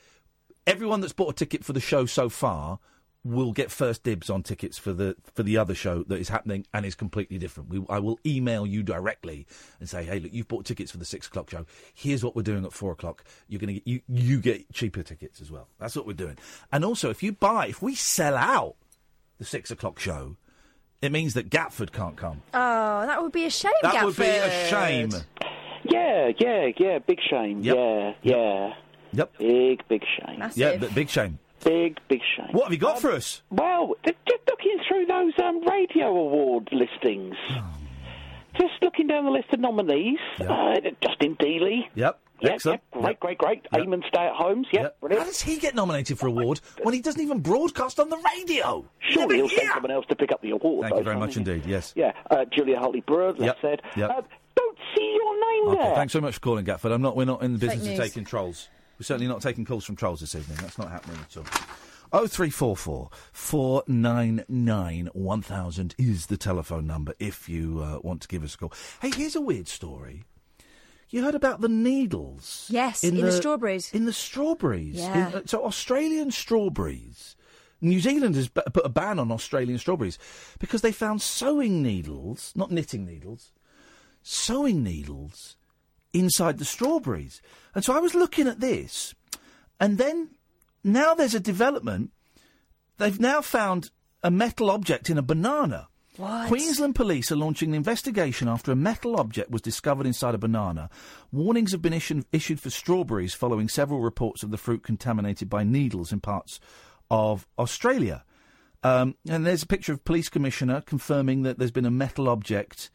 everyone 0.67 1.01
that's 1.01 1.15
bought 1.15 1.31
a 1.31 1.35
ticket 1.35 1.65
for 1.65 1.73
the 1.73 1.81
show 1.81 2.07
so 2.07 2.29
far 2.29 2.79
will 3.25 3.53
get 3.53 3.71
first 3.71 4.03
dibs 4.03 4.29
on 4.29 4.43
tickets 4.43 4.77
for 4.77 4.93
the 4.93 5.17
for 5.33 5.43
the 5.43 5.57
other 5.57 5.75
show 5.75 6.03
that 6.05 6.19
is 6.21 6.29
happening 6.29 6.67
and 6.75 6.85
is 6.85 6.95
completely 6.95 7.39
different. 7.39 7.71
We, 7.71 7.83
I 7.89 7.99
will 7.99 8.21
email 8.27 8.67
you 8.67 8.83
directly 8.83 9.47
and 9.81 9.89
say, 9.89 10.05
hey, 10.05 10.21
look, 10.21 10.33
you've 10.33 10.49
bought 10.49 10.67
tickets 10.67 10.91
for 10.91 10.99
the 10.99 11.05
six 11.05 11.27
o'clock 11.27 11.51
show. 11.51 11.65
Here's 11.95 12.23
what 12.23 12.37
we're 12.37 12.43
doing 12.43 12.65
at 12.65 12.73
four 12.73 12.93
o'clock. 12.93 13.25
You're 13.49 13.61
going 13.61 13.69
to 13.69 13.81
get 13.81 13.87
you 13.87 14.01
you 14.09 14.41
get 14.41 14.71
cheaper 14.73 15.03
tickets 15.03 15.41
as 15.41 15.51
well. 15.51 15.69
That's 15.79 15.97
what 15.97 16.07
we're 16.07 16.13
doing. 16.13 16.39
And 16.71 16.85
also, 16.85 17.11
if 17.11 17.23
you 17.23 17.33
buy, 17.33 17.69
if 17.69 17.81
we 17.81 17.95
sell 17.95 18.37
out 18.37 18.77
the 19.39 19.45
six 19.45 19.71
o'clock 19.71 19.99
show, 19.99 20.37
it 21.01 21.11
means 21.11 21.35
that 21.35 21.51
Gatford 21.51 21.93
can't 21.93 22.17
come. 22.17 22.43
Oh, 22.53 23.07
that 23.07 23.23
would 23.23 23.33
be 23.33 23.47
a 23.47 23.51
shame. 23.51 23.73
That 23.83 24.05
would 24.05 24.17
be 24.17 24.25
a 24.25 24.69
shame. 24.69 25.11
Yeah, 25.85 26.31
yeah, 26.39 26.69
yeah. 26.77 26.99
Big 26.99 27.19
shame. 27.29 27.61
Yeah, 27.61 28.15
yeah. 28.23 28.75
Yep. 29.13 29.39
Big, 29.39 29.87
big 29.89 30.03
shame. 30.19 30.43
Yeah, 30.55 30.77
big 30.77 31.09
shame. 31.09 31.39
Big, 31.65 31.99
big 32.09 32.21
shame. 32.37 32.49
What 32.53 32.65
have 32.65 32.73
you 32.73 32.79
got 32.79 33.01
for 33.01 33.11
us? 33.13 33.43
Well, 33.51 33.95
just 34.05 34.41
looking 34.49 34.79
through 34.89 35.07
those 35.07 35.33
um, 35.43 35.67
radio 35.67 36.09
award 36.09 36.69
listings. 36.73 37.35
Just 38.61 38.75
looking 38.83 39.07
down 39.09 39.25
the 39.25 39.31
list 39.33 39.53
of 39.53 39.61
nominees. 39.61 40.19
Uh, 40.41 40.75
Justin 41.03 41.37
Dealey. 41.37 41.81
Yep. 41.95 42.21
Yep, 42.41 42.53
Excellent. 42.53 42.83
yep, 42.93 43.03
great, 43.03 43.21
great, 43.21 43.39
great. 43.39 43.63
Eamon 43.73 44.07
Stay 44.09 44.21
at 44.27 44.35
Homes. 44.35 44.67
Yep, 44.73 44.97
How 45.03 45.09
does 45.25 45.41
he 45.41 45.57
get 45.59 45.75
nominated 45.75 46.19
for 46.19 46.27
award 46.27 46.61
when 46.83 46.93
he 46.93 47.01
doesn't 47.01 47.21
even 47.23 47.39
broadcast 47.41 47.99
on 48.01 48.11
the 48.11 48.19
radio? 48.37 48.85
Surely 48.99 49.37
he'll 49.37 49.49
send 49.49 49.71
someone 49.73 49.93
else 49.93 50.05
to 50.09 50.17
pick 50.17 50.31
up 50.33 50.43
the 50.43 50.51
award. 50.51 50.83
Thank 50.83 50.93
though, 50.95 50.99
you 50.99 51.05
very 51.05 51.17
much 51.17 51.35
he? 51.35 51.41
indeed. 51.41 51.65
Yes. 51.65 51.93
Yeah, 51.97 52.13
uh, 52.31 52.45
Julia 52.53 52.79
Hartley 52.79 53.01
Brewer, 53.03 53.35
Yep, 53.39 53.57
said. 53.63 53.83
yep. 53.97 54.11
Uh, 54.11 54.23
don't 54.57 54.79
see 54.97 55.17
your 55.17 55.35
name 55.41 55.69
Okay, 55.69 55.83
there. 55.85 55.95
thanks 55.95 56.13
so 56.13 56.21
much 56.21 56.35
for 56.35 56.41
calling, 56.41 56.65
Gatford. 56.67 56.93
I'm 56.93 57.01
not. 57.03 57.17
We're 57.17 57.25
not 57.25 57.43
in 57.43 57.53
the 57.55 57.59
Fake 57.61 57.71
business 57.71 57.87
of 57.95 57.99
news. 57.99 58.09
taking 58.11 58.25
trolls. 58.25 58.69
We're 58.99 59.05
certainly 59.05 59.27
not 59.29 59.43
taking 59.43 59.65
calls 59.65 59.85
from 59.85 59.97
trolls 59.97 60.21
this 60.21 60.35
evening. 60.35 60.59
That's 60.61 60.79
not 60.79 60.91
happening 60.91 61.19
at 61.21 61.37
all. 61.37 61.45
Oh 62.13 62.29
three 62.29 62.51
four 62.51 62.77
four 62.77 63.11
four 63.33 63.83
nine 63.89 64.45
nine 64.49 65.09
one 65.15 65.43
thousand 65.43 65.97
is 65.99 66.27
the 66.27 66.37
telephone 66.37 66.87
number 66.87 67.13
if 67.19 67.49
you 67.49 67.81
uh, 67.81 67.99
want 68.03 68.21
to 68.23 68.29
give 68.29 68.45
us 68.45 68.55
a 68.55 68.59
call. 68.59 68.73
Hey, 69.03 69.11
here's 69.11 69.35
a 69.35 69.41
weird 69.41 69.67
story. 69.67 70.23
You 71.11 71.23
heard 71.25 71.35
about 71.35 71.61
the 71.61 71.69
needles? 71.69 72.67
Yes, 72.71 73.03
in 73.03 73.17
the 73.17 73.33
strawberries. 73.33 73.93
In 73.93 74.05
the 74.05 74.13
strawberries. 74.13 74.97
Yeah. 74.97 75.29
In- 75.29 75.35
uh, 75.35 75.43
so 75.47 75.65
Australian 75.65 76.31
strawberries. 76.31 77.37
New 77.81 78.01
Zealand 78.01 78.35
has 78.37 78.49
b- 78.49 78.63
put 78.73 78.87
a 78.87 78.89
ban 78.89 79.19
on 79.19 79.31
Australian 79.31 79.79
strawberries 79.79 80.19
because 80.59 80.83
they 80.83 80.93
found 80.93 81.21
sewing 81.21 81.83
needles, 81.83 82.53
not 82.55 82.71
knitting 82.71 83.05
needles, 83.05 83.53
sewing 84.23 84.83
needles 84.83 85.57
inside 86.15 86.59
the 86.59 86.65
strawberries. 86.65 87.43
And 87.75 87.85
so 87.85 87.95
I 87.95 87.99
was 87.99 88.15
looking 88.15 88.49
at 88.49 88.61
this, 88.61 89.15
and 89.79 89.99
then 89.99 90.31
now 90.83 91.15
there's 91.15 91.35
a 91.35 91.41
development. 91.41 92.13
They've 92.97 93.21
now 93.21 93.43
found 93.43 93.91
a 94.23 94.31
metal 94.31 94.71
object 94.71 95.11
in 95.11 95.19
a 95.19 95.23
banana. 95.23 95.89
What? 96.17 96.47
Queensland 96.47 96.95
police 96.95 97.33
are 97.33 97.37
launching 97.37 97.71
an 97.71 97.75
investigation 97.75 98.47
after 98.47 98.71
a 98.71 98.77
metal 98.77 99.19
object 99.19 99.51
was 99.51 99.63
discovered 99.63 100.07
inside 100.07 100.35
a 100.35 100.39
banana. 100.39 100.89
Warnings 101.33 101.73
have 101.73 101.83
been 101.83 101.93
issued, 101.93 102.25
issued 102.31 102.61
for 102.61 102.71
strawberries 102.71 103.35
following 103.35 103.69
several 103.69 104.01
reports 104.01 104.45
of 104.45 104.53
the 104.53 104.57
fruit 104.57 104.85
contaminated 104.85 105.51
by 105.51 105.65
needles 105.65 106.13
in 106.13 106.21
parts 106.21 106.61
of 107.11 107.49
Australia. 107.59 108.25
Um, 108.85 109.17
and 109.29 109.45
there's 109.45 109.65
a 109.65 109.67
picture 109.67 109.93
of 109.93 110.05
police 110.05 110.29
commissioner 110.29 110.83
confirming 110.83 111.43
that 111.43 111.59
there's 111.59 111.73
been 111.73 111.87
a 111.87 111.91
metal 111.91 112.29
object 112.29 112.91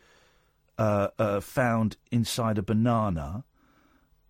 uh, 0.79 1.09
uh, 1.19 1.39
found 1.41 1.97
inside 2.11 2.57
a 2.57 2.63
banana. 2.63 3.43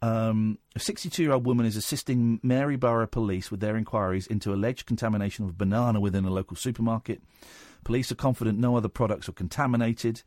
Um, 0.02 0.58
a 0.76 0.80
62 0.80 1.22
year 1.24 1.32
old 1.34 1.46
woman 1.46 1.66
is 1.66 1.76
assisting 1.76 2.40
Maryborough 2.44 3.08
police 3.12 3.52
with 3.52 3.60
their 3.60 3.76
inquiries 3.78 4.28
into 4.28 4.54
alleged 4.54 4.86
contamination 4.86 5.46
of 5.46 5.58
banana 5.58 6.00
within 6.00 6.26
a 6.26 6.30
local 6.32 6.56
supermarket. 6.58 7.22
Police 7.84 8.12
are 8.12 8.16
confident 8.16 8.58
no 8.60 8.76
other 8.78 8.88
products 8.90 9.28
were 9.28 9.34
contaminated. 9.34 10.24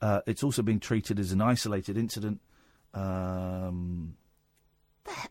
Uh, 0.00 0.20
it's 0.26 0.42
also 0.42 0.62
being 0.62 0.80
treated 0.80 1.18
as 1.18 1.32
an 1.32 1.40
isolated 1.42 1.96
incident. 1.98 2.40
Um, 2.94 4.16
what 5.04 5.30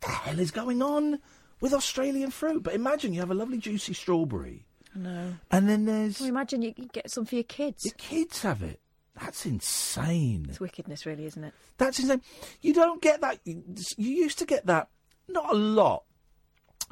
the 0.00 0.08
hell 0.08 0.38
is 0.40 0.50
going 0.50 0.82
on 0.82 1.20
with 1.60 1.72
Australian 1.72 2.30
fruit? 2.30 2.62
But 2.62 2.74
imagine 2.74 3.12
you 3.14 3.20
have 3.20 3.30
a 3.30 3.34
lovely 3.34 3.58
juicy 3.58 3.94
strawberry, 3.94 4.66
No. 4.94 5.34
and 5.50 5.68
then 5.68 5.84
there's 5.84 6.20
Well, 6.20 6.28
imagine 6.28 6.62
you 6.62 6.74
you 6.76 6.88
get 6.92 7.10
some 7.10 7.24
for 7.24 7.36
your 7.36 7.44
kids. 7.44 7.84
Your 7.84 7.94
kids 7.96 8.42
have 8.42 8.62
it. 8.62 8.80
That's 9.20 9.46
insane. 9.46 10.46
It's 10.48 10.58
wickedness, 10.60 11.06
really, 11.06 11.26
isn't 11.26 11.44
it? 11.44 11.54
That's 11.78 11.98
insane. 12.00 12.22
You 12.60 12.74
don't 12.74 13.00
get 13.00 13.20
that. 13.20 13.38
You 13.44 13.62
used 13.96 14.38
to 14.40 14.44
get 14.44 14.66
that, 14.66 14.88
not 15.28 15.52
a 15.52 15.56
lot, 15.56 16.04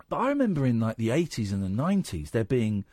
but 0.08 0.18
I 0.18 0.28
remember 0.28 0.64
in 0.64 0.78
like 0.78 0.96
the 0.96 1.10
eighties 1.10 1.52
and 1.52 1.62
the 1.62 1.68
nineties 1.68 2.30
there 2.30 2.44
being 2.44 2.84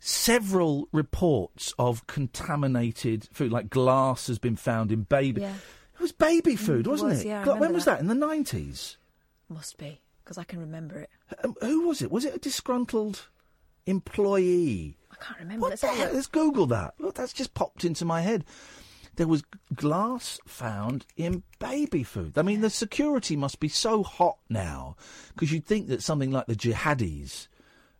several 0.00 0.88
reports 0.92 1.72
of 1.78 2.06
contaminated 2.06 3.28
food, 3.32 3.52
like 3.52 3.70
glass 3.70 4.26
has 4.26 4.38
been 4.38 4.56
found 4.56 4.92
in 4.92 5.04
baby. 5.04 5.40
Yeah. 5.40 5.54
It 5.94 6.00
was 6.00 6.12
baby 6.12 6.56
food, 6.56 6.86
wasn't 6.86 7.10
was, 7.10 7.20
it? 7.20 7.28
yeah, 7.28 7.44
when 7.44 7.72
was 7.72 7.84
that. 7.84 7.92
that? 7.92 8.00
In 8.00 8.08
the 8.08 8.14
nineties. 8.14 8.96
Must 9.48 9.78
be, 9.78 10.00
because 10.24 10.38
I 10.38 10.44
can 10.44 10.58
remember 10.58 10.98
it. 10.98 11.10
Um, 11.44 11.54
who 11.60 11.86
was 11.86 12.02
it? 12.02 12.10
Was 12.10 12.24
it 12.24 12.34
a 12.34 12.38
disgruntled 12.38 13.28
employee? 13.86 14.98
I 15.12 15.24
can't 15.24 15.40
remember. 15.40 15.62
What 15.62 15.82
Let's? 15.82 15.82
Let's 15.82 16.26
Google 16.26 16.66
that. 16.66 16.94
Look, 16.98 17.14
that's 17.14 17.32
just 17.32 17.54
popped 17.54 17.84
into 17.84 18.04
my 18.04 18.22
head. 18.22 18.44
There 19.16 19.28
was 19.28 19.42
glass 19.74 20.40
found 20.46 21.04
in 21.16 21.42
baby 21.58 22.02
food. 22.02 22.38
I 22.38 22.42
mean, 22.42 22.62
the 22.62 22.70
security 22.70 23.36
must 23.36 23.60
be 23.60 23.68
so 23.68 24.02
hot 24.02 24.38
now 24.48 24.96
because 25.34 25.52
you'd 25.52 25.66
think 25.66 25.88
that 25.88 26.02
something 26.02 26.30
like 26.30 26.46
the 26.46 26.54
jihadis, 26.56 27.48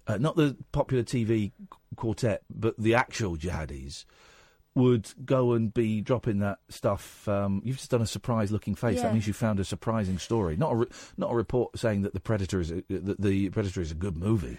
uh, 0.06 0.16
not 0.16 0.36
the 0.36 0.56
popular 0.72 1.02
TV 1.02 1.52
quartet, 1.96 2.42
but 2.48 2.74
the 2.78 2.94
actual 2.94 3.36
jihadis, 3.36 4.06
would 4.74 5.12
go 5.24 5.52
and 5.52 5.74
be 5.74 6.00
dropping 6.00 6.38
that 6.38 6.58
stuff. 6.70 7.28
Um, 7.28 7.60
you've 7.62 7.76
just 7.76 7.90
done 7.90 8.00
a 8.00 8.06
surprise-looking 8.06 8.74
face. 8.74 8.96
Yeah. 8.96 9.02
That 9.02 9.12
means 9.12 9.26
you 9.26 9.34
found 9.34 9.60
a 9.60 9.64
surprising 9.64 10.18
story, 10.18 10.56
not 10.56 10.72
a 10.72 10.76
re- 10.76 10.86
not 11.18 11.30
a 11.30 11.34
report 11.34 11.78
saying 11.78 12.02
that 12.02 12.14
the 12.14 12.20
Predator 12.20 12.60
is 12.60 12.70
a, 12.70 12.82
that 12.88 13.20
the 13.20 13.50
Predator 13.50 13.82
is 13.82 13.90
a 13.90 13.94
good 13.94 14.16
movie. 14.16 14.56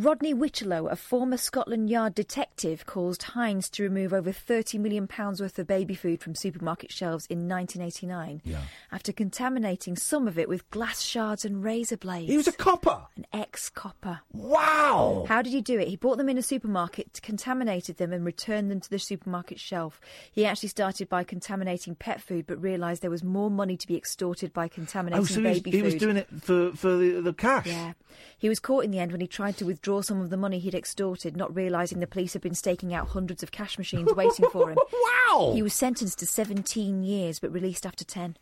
Rodney 0.00 0.32
Whitchelo, 0.32 0.88
a 0.88 0.94
former 0.94 1.36
Scotland 1.36 1.90
Yard 1.90 2.14
detective, 2.14 2.86
caused 2.86 3.24
Heinz 3.24 3.68
to 3.70 3.82
remove 3.82 4.12
over 4.12 4.30
£30 4.30 4.78
million 4.78 5.08
worth 5.18 5.58
of 5.58 5.66
baby 5.66 5.96
food 5.96 6.20
from 6.20 6.36
supermarket 6.36 6.92
shelves 6.92 7.26
in 7.26 7.48
1989 7.48 8.42
Yeah. 8.44 8.60
after 8.92 9.12
contaminating 9.12 9.96
some 9.96 10.28
of 10.28 10.38
it 10.38 10.48
with 10.48 10.70
glass 10.70 11.02
shards 11.02 11.44
and 11.44 11.64
razor 11.64 11.96
blades. 11.96 12.30
He 12.30 12.36
was 12.36 12.46
a 12.46 12.52
copper. 12.52 13.02
An 13.16 13.26
ex 13.32 13.68
copper. 13.70 14.20
Wow. 14.32 15.24
How 15.28 15.42
did 15.42 15.52
he 15.52 15.60
do 15.60 15.80
it? 15.80 15.88
He 15.88 15.96
bought 15.96 16.16
them 16.16 16.28
in 16.28 16.38
a 16.38 16.42
supermarket, 16.42 17.18
contaminated 17.20 17.96
them, 17.96 18.12
and 18.12 18.24
returned 18.24 18.70
them 18.70 18.78
to 18.80 18.90
the 18.90 19.00
supermarket 19.00 19.58
shelf. 19.58 20.00
He 20.30 20.46
actually 20.46 20.68
started 20.68 21.08
by 21.08 21.24
contaminating 21.24 21.96
pet 21.96 22.20
food, 22.20 22.46
but 22.46 22.62
realised 22.62 23.02
there 23.02 23.10
was 23.10 23.24
more 23.24 23.50
money 23.50 23.76
to 23.76 23.86
be 23.88 23.96
extorted 23.96 24.52
by 24.52 24.66
oh, 24.66 24.68
contaminating 24.68 25.22
Oh, 25.22 25.24
so 25.26 25.40
he 25.40 25.46
was, 25.48 25.58
baby 25.58 25.70
he 25.72 25.78
food. 25.78 25.84
was 25.86 25.94
doing 25.96 26.16
it 26.18 26.28
for, 26.40 26.70
for 26.76 26.96
the, 26.96 27.20
the 27.20 27.32
cash. 27.32 27.66
Yeah. 27.66 27.94
He 28.38 28.48
was 28.48 28.60
caught 28.60 28.84
in 28.84 28.92
the 28.92 29.00
end 29.00 29.10
when 29.10 29.20
he 29.20 29.26
tried 29.26 29.56
to 29.56 29.64
withdraw 29.66 29.87
some 30.02 30.20
of 30.20 30.30
the 30.30 30.36
money 30.36 30.58
he'd 30.58 30.74
extorted, 30.74 31.36
not 31.36 31.54
realising 31.54 32.00
the 32.00 32.06
police 32.06 32.32
had 32.32 32.42
been 32.42 32.54
staking 32.54 32.94
out 32.94 33.08
hundreds 33.08 33.42
of 33.42 33.50
cash 33.50 33.78
machines 33.78 34.12
waiting 34.14 34.48
for 34.50 34.70
him. 34.70 34.78
wow! 35.28 35.52
He 35.54 35.62
was 35.62 35.74
sentenced 35.74 36.18
to 36.20 36.26
17 36.26 37.02
years 37.02 37.38
but 37.38 37.52
released 37.52 37.86
after 37.86 38.04
10. 38.04 38.36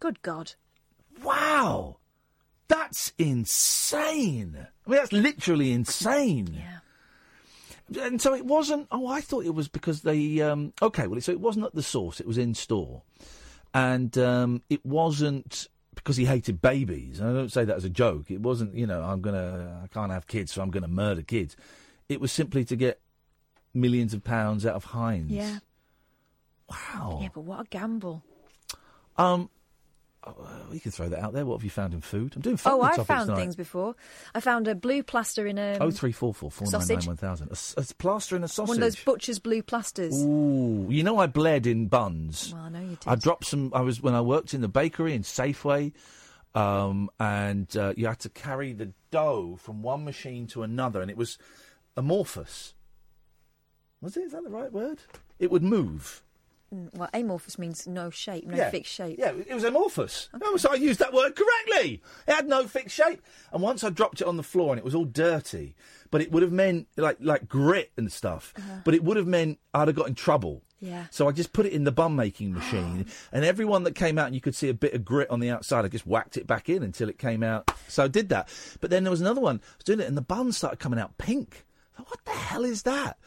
Good 0.00 0.22
God. 0.22 0.54
Wow. 1.22 1.98
That's 2.68 3.12
insane. 3.18 4.66
I 4.86 4.90
mean, 4.90 4.98
that's 4.98 5.12
literally 5.12 5.72
insane. 5.72 6.54
Yeah. 6.54 8.02
And 8.02 8.20
so 8.20 8.34
it 8.34 8.44
wasn't. 8.44 8.86
Oh, 8.90 9.06
I 9.06 9.22
thought 9.22 9.46
it 9.46 9.54
was 9.54 9.68
because 9.68 10.02
they. 10.02 10.40
Um, 10.42 10.74
okay, 10.82 11.06
well, 11.06 11.20
so 11.20 11.32
it 11.32 11.40
wasn't 11.40 11.64
at 11.64 11.74
the 11.74 11.82
source. 11.82 12.20
It 12.20 12.26
was 12.26 12.36
in 12.36 12.54
store, 12.54 13.02
and 13.72 14.16
um, 14.18 14.62
it 14.68 14.84
wasn't 14.84 15.68
because 15.98 16.16
he 16.16 16.24
hated 16.24 16.60
babies. 16.60 17.20
And 17.20 17.28
I 17.28 17.32
don't 17.32 17.52
say 17.52 17.64
that 17.64 17.76
as 17.76 17.84
a 17.84 17.90
joke. 17.90 18.30
It 18.30 18.40
wasn't. 18.40 18.74
You 18.74 18.86
know, 18.86 19.02
I'm 19.02 19.20
gonna. 19.20 19.80
I 19.84 19.86
can't 19.88 20.12
have 20.12 20.26
kids, 20.26 20.52
so 20.52 20.62
I'm 20.62 20.70
gonna 20.70 20.88
murder 20.88 21.22
kids. 21.22 21.56
It 22.08 22.20
was 22.20 22.32
simply 22.32 22.64
to 22.64 22.76
get 22.76 23.00
millions 23.74 24.14
of 24.14 24.24
pounds 24.24 24.64
out 24.64 24.74
of 24.74 24.84
Heinz. 24.84 25.30
Yeah. 25.30 25.58
Wow. 26.70 27.20
Yeah, 27.22 27.28
but 27.34 27.42
what 27.42 27.60
a 27.60 27.64
gamble. 27.64 28.22
Um. 29.16 29.50
Oh, 30.26 30.34
we 30.70 30.80
could 30.80 30.92
throw 30.94 31.08
that 31.08 31.20
out 31.20 31.32
there. 31.32 31.44
What 31.46 31.56
have 31.56 31.64
you 31.64 31.70
found 31.70 31.94
in 31.94 32.00
food? 32.00 32.34
I'm 32.36 32.42
doing 32.42 32.56
food 32.56 32.70
Oh, 32.70 32.82
I 32.82 32.90
topics 32.90 33.06
found 33.06 33.26
tonight. 33.28 33.40
things 33.40 33.56
before. 33.56 33.94
I 34.34 34.40
found 34.40 34.68
a 34.68 34.74
blue 34.74 35.02
plaster 35.02 35.46
in 35.46 35.58
a. 35.58 35.78
Oh 35.80 35.90
three 35.90 36.12
four 36.12 36.34
four 36.34 36.50
four 36.50 36.68
nine 36.70 36.86
nine 36.88 37.06
one 37.06 37.16
thousand. 37.16 37.50
A, 37.50 37.80
a 37.80 37.84
plaster 37.94 38.36
in 38.36 38.44
a 38.44 38.48
sausage. 38.48 38.68
One 38.68 38.76
of 38.78 38.80
those 38.82 39.02
butcher's 39.02 39.38
blue 39.38 39.62
plasters. 39.62 40.22
Ooh, 40.22 40.86
you 40.88 41.02
know 41.02 41.18
I 41.18 41.26
bled 41.26 41.66
in 41.66 41.86
buns. 41.86 42.52
Well, 42.52 42.62
I 42.62 42.68
know 42.68 42.80
you 42.80 42.88
did. 42.96 43.06
I 43.06 43.14
dropped 43.14 43.46
some. 43.46 43.72
I 43.74 43.80
was 43.82 44.00
when 44.02 44.14
I 44.14 44.20
worked 44.20 44.54
in 44.54 44.60
the 44.60 44.68
bakery 44.68 45.14
in 45.14 45.22
Safeway, 45.22 45.92
um, 46.54 47.10
and 47.20 47.74
uh, 47.76 47.94
you 47.96 48.06
had 48.06 48.18
to 48.20 48.28
carry 48.28 48.72
the 48.72 48.92
dough 49.10 49.56
from 49.60 49.82
one 49.82 50.04
machine 50.04 50.46
to 50.48 50.62
another, 50.62 51.00
and 51.00 51.10
it 51.10 51.16
was 51.16 51.38
amorphous. 51.96 52.74
Was 54.00 54.16
it? 54.16 54.20
Is 54.24 54.32
that 54.32 54.44
the 54.44 54.50
right 54.50 54.72
word? 54.72 54.98
It 55.38 55.50
would 55.50 55.62
move. 55.62 56.22
Mm, 56.74 56.94
Well, 56.94 57.08
amorphous 57.14 57.58
means 57.58 57.86
no 57.86 58.10
shape, 58.10 58.46
no 58.46 58.56
yeah. 58.56 58.70
fixed 58.70 58.92
shape. 58.92 59.16
Yeah, 59.18 59.32
it 59.32 59.54
was 59.54 59.64
amorphous. 59.64 60.28
Oh, 60.42 60.56
so 60.58 60.70
I 60.70 60.74
used 60.74 61.00
that 61.00 61.14
word 61.14 61.34
correctly. 61.34 62.02
It 62.26 62.34
had 62.34 62.46
no 62.48 62.66
fixed 62.66 62.94
shape. 62.94 63.22
And 63.52 63.62
once 63.62 63.82
I 63.82 63.90
dropped 63.90 64.20
it 64.20 64.26
on 64.26 64.36
the 64.36 64.42
floor 64.42 64.70
and 64.72 64.78
it 64.78 64.84
was 64.84 64.94
all 64.94 65.06
dirty, 65.06 65.74
but 66.10 66.20
it 66.20 66.30
would 66.30 66.42
have 66.42 66.52
meant 66.52 66.88
like 66.96 67.16
like 67.20 67.48
grit 67.48 67.92
and 67.96 68.12
stuff. 68.12 68.52
But 68.84 68.94
it 68.94 69.02
would 69.02 69.16
have 69.16 69.26
meant 69.26 69.58
I'd 69.72 69.88
have 69.88 69.96
got 69.96 70.08
in 70.08 70.14
trouble. 70.14 70.62
Yeah. 70.80 71.06
So 71.10 71.26
I 71.26 71.32
just 71.32 71.52
put 71.52 71.66
it 71.66 71.72
in 71.72 71.82
the 71.84 71.90
bun 71.90 72.14
making 72.14 72.52
machine, 72.54 73.06
and 73.32 73.44
everyone 73.44 73.82
that 73.84 73.94
came 73.94 74.16
out 74.18 74.26
and 74.26 74.34
you 74.34 74.40
could 74.40 74.54
see 74.54 74.68
a 74.68 74.74
bit 74.74 74.94
of 74.94 75.04
grit 75.04 75.28
on 75.30 75.40
the 75.40 75.50
outside, 75.50 75.84
I 75.84 75.88
just 75.88 76.06
whacked 76.06 76.36
it 76.36 76.46
back 76.46 76.68
in 76.68 76.82
until 76.84 77.08
it 77.08 77.18
came 77.18 77.42
out. 77.42 77.70
So 77.88 78.04
I 78.04 78.08
did 78.08 78.28
that. 78.28 78.48
But 78.80 78.90
then 78.90 79.02
there 79.04 79.10
was 79.10 79.20
another 79.20 79.40
one. 79.40 79.56
I 79.64 79.74
was 79.78 79.84
doing 79.84 80.00
it, 80.00 80.06
and 80.06 80.16
the 80.16 80.22
bun 80.22 80.52
started 80.52 80.78
coming 80.78 81.00
out 81.00 81.18
pink. 81.18 81.64
Thought, 81.96 82.10
what 82.10 82.24
the 82.26 82.30
hell 82.30 82.64
is 82.64 82.82
that? 82.84 83.18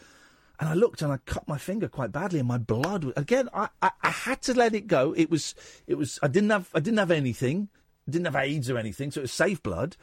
And 0.62 0.70
I 0.70 0.74
looked 0.76 1.02
and 1.02 1.12
I 1.12 1.18
cut 1.26 1.46
my 1.48 1.58
finger 1.58 1.88
quite 1.90 2.12
badly, 2.12 2.40
and 2.40 2.48
my 2.48 2.60
blood. 2.60 3.04
Was, 3.04 3.14
again, 3.18 3.50
I, 3.54 3.68
I, 3.82 3.92
I 4.04 4.10
had 4.12 4.42
to 4.44 4.54
let 4.54 4.74
it 4.76 4.88
go. 4.88 5.14
It 5.18 5.30
was, 5.32 5.56
it 5.88 5.96
was. 5.96 6.20
I 6.22 6.28
didn't 6.28 6.52
have, 6.52 6.70
I 6.74 6.80
didn't 6.80 7.00
have 7.00 7.12
anything. 7.12 7.68
I 8.08 8.12
didn't 8.12 8.26
have 8.26 8.36
AIDS 8.36 8.70
or 8.70 8.78
anything, 8.78 9.12
so 9.12 9.20
it 9.20 9.24
was 9.24 9.32
safe 9.34 9.62
blood. 9.64 9.98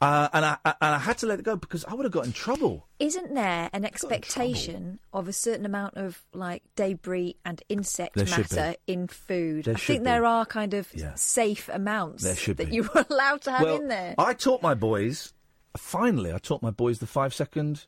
Uh, 0.00 0.28
and 0.34 0.44
I, 0.44 0.56
I, 0.64 0.74
and 0.82 0.94
I 0.96 0.98
had 0.98 1.16
to 1.18 1.26
let 1.26 1.38
it 1.38 1.44
go 1.44 1.56
because 1.56 1.84
I 1.86 1.94
would 1.94 2.04
have 2.04 2.12
got 2.12 2.26
in 2.26 2.32
trouble. 2.32 2.86
Isn't 2.98 3.34
there 3.34 3.70
an 3.72 3.84
expectation 3.86 4.98
of 5.12 5.28
a 5.28 5.32
certain 5.32 5.64
amount 5.64 5.96
of 5.96 6.22
like 6.34 6.62
debris 6.76 7.36
and 7.44 7.62
insect 7.70 8.16
There 8.16 8.26
matter 8.26 8.74
in 8.86 9.08
food? 9.08 9.64
There 9.64 9.74
I 9.74 9.78
think 9.78 10.00
be. 10.02 10.04
there 10.04 10.26
are 10.26 10.44
kind 10.44 10.74
of 10.74 10.88
Yeah. 10.94 11.14
safe 11.14 11.70
amounts 11.72 12.24
that 12.24 12.56
be. 12.58 12.64
you're 12.74 12.90
allowed 13.08 13.42
to 13.42 13.52
have 13.52 13.62
well, 13.62 13.76
in 13.76 13.88
there. 13.88 14.14
I 14.18 14.34
taught 14.34 14.60
my 14.62 14.74
boys. 14.74 15.32
Finally, 15.76 16.32
I 16.32 16.38
taught 16.38 16.60
my 16.60 16.70
boys 16.72 16.98
the 16.98 17.06
five 17.06 17.32
second 17.32 17.86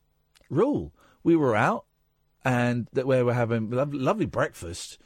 rule. 0.49 0.93
We 1.23 1.37
were 1.37 1.57
out, 1.57 1.85
and 2.47 2.87
that 2.93 3.07
where 3.07 3.25
we're 3.25 3.33
having 3.33 3.71
lo- 3.71 3.91
lovely 3.93 4.25
breakfast. 4.25 4.99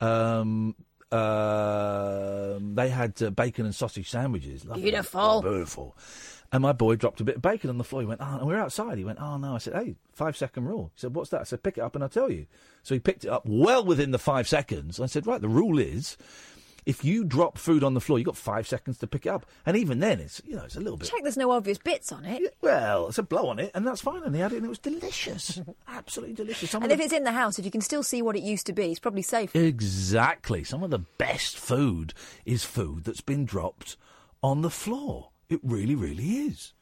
Um, 0.00 0.76
um 1.10 2.74
they 2.74 2.88
had 2.88 3.20
uh, 3.22 3.30
bacon 3.30 3.66
and 3.66 3.74
sausage 3.74 4.08
sandwiches. 4.08 4.64
Lovely. 4.64 4.84
Beautiful. 4.84 5.42
Beautiful. 5.42 5.96
And 6.52 6.62
my 6.62 6.72
boy 6.72 6.94
dropped 6.94 7.20
a 7.20 7.24
bit 7.24 7.36
of 7.36 7.42
bacon 7.42 7.68
on 7.68 7.78
the 7.78 7.84
floor. 7.84 8.02
He 8.02 8.06
went, 8.06 8.20
oh, 8.22 8.36
and 8.38 8.46
we 8.46 8.54
were 8.54 8.60
outside. 8.60 8.96
He 8.96 9.04
went, 9.04 9.20
oh 9.20 9.36
no. 9.38 9.56
I 9.56 9.58
said, 9.58 9.74
hey, 9.74 9.96
five 10.12 10.36
second 10.36 10.66
rule. 10.66 10.92
He 10.94 11.00
said, 11.00 11.14
what's 11.14 11.30
that? 11.30 11.40
I 11.40 11.44
said, 11.44 11.64
pick 11.64 11.78
it 11.78 11.80
up 11.80 11.96
and 11.96 12.04
I'll 12.04 12.08
tell 12.08 12.30
you. 12.30 12.46
So 12.84 12.94
he 12.94 13.00
picked 13.00 13.24
it 13.24 13.30
up 13.30 13.42
well 13.44 13.84
within 13.84 14.12
the 14.12 14.18
five 14.18 14.46
seconds. 14.46 15.00
I 15.00 15.06
said, 15.06 15.26
right, 15.26 15.40
the 15.40 15.48
rule 15.48 15.80
is 15.80 16.16
if 16.86 17.04
you 17.04 17.24
drop 17.24 17.56
food 17.58 17.82
on 17.82 17.94
the 17.94 18.00
floor, 18.00 18.18
you've 18.18 18.26
got 18.26 18.36
five 18.36 18.66
seconds 18.68 18.98
to 18.98 19.06
pick 19.06 19.26
it 19.26 19.30
up. 19.30 19.46
And 19.64 19.76
even 19.76 20.00
then, 20.00 20.20
it's 20.20 20.42
you 20.44 20.54
know 20.56 20.64
it's 20.64 20.76
a 20.76 20.80
little 20.80 20.96
bit. 20.96 21.08
Check 21.08 21.22
there's 21.22 21.36
no 21.36 21.50
obvious 21.50 21.78
bits 21.78 22.12
on 22.12 22.24
it. 22.24 22.54
Well, 22.60 23.08
it's 23.08 23.18
a 23.18 23.22
blow 23.22 23.48
on 23.48 23.58
it, 23.58 23.70
and 23.74 23.86
that's 23.86 24.00
fine. 24.02 24.22
And 24.22 24.34
he 24.34 24.40
had 24.40 24.52
it, 24.52 24.56
and 24.56 24.66
it 24.66 24.68
was 24.68 24.78
delicious, 24.78 25.60
absolutely 25.88 26.34
delicious. 26.34 26.70
Some 26.70 26.82
And 26.82 26.92
if 26.92 26.98
the- 26.98 27.04
it's 27.04 27.12
in 27.14 27.24
the 27.24 27.32
house, 27.32 27.58
if 27.58 27.64
you 27.64 27.70
can 27.70 27.80
still 27.80 28.02
see 28.02 28.20
what 28.22 28.36
it 28.36 28.42
used 28.42 28.66
to 28.66 28.72
be, 28.72 28.90
it's 28.90 29.00
probably 29.00 29.22
safe. 29.22 29.54
exactly, 29.56 30.64
some 30.64 30.82
of 30.82 30.90
the 30.90 30.98
best 31.18 31.58
food 31.58 32.12
is 32.44 32.64
food 32.64 33.04
that's 33.04 33.20
been 33.20 33.44
dropped 33.44 33.96
on 34.42 34.62
the 34.62 34.70
floor. 34.70 35.30
It 35.48 35.60
really, 35.62 35.94
really 35.94 36.24
is. 36.48 36.72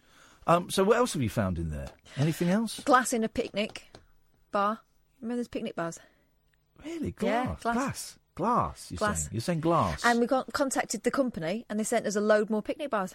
Um, 0.47 0.71
so, 0.71 0.83
what 0.85 0.97
else 0.97 1.13
have 1.13 1.23
you 1.23 1.29
found 1.29 1.59
in 1.59 1.71
there? 1.71 1.89
Anything 2.17 2.49
else? 2.49 2.81
Glass 2.81 3.13
in 3.13 3.23
a 3.23 3.29
picnic 3.29 3.87
bar. 4.51 4.81
Remember 5.21 5.39
those 5.39 5.49
picnic 5.49 5.77
bars? 5.77 6.01
Really, 6.85 7.13
Glass? 7.13 7.31
Yeah, 7.31 7.57
glass, 7.63 7.77
glass. 7.77 8.19
Glass. 8.35 8.91
You're 8.91 8.99
Glass. 8.99 9.21
saying 9.23 9.29
you're 9.33 9.41
saying 9.41 9.61
glass, 9.61 10.05
And 10.05 10.21
we 10.21 10.27
got 10.27 10.53
contacted 10.53 11.03
the 11.03 11.11
company, 11.11 11.65
and 11.69 11.79
they 11.79 11.85
sent 11.85 12.07
us 12.07 12.17
a 12.17 12.21
load 12.21 12.51
more 12.51 12.63
picnic 12.63 12.91
bars. 12.91 13.15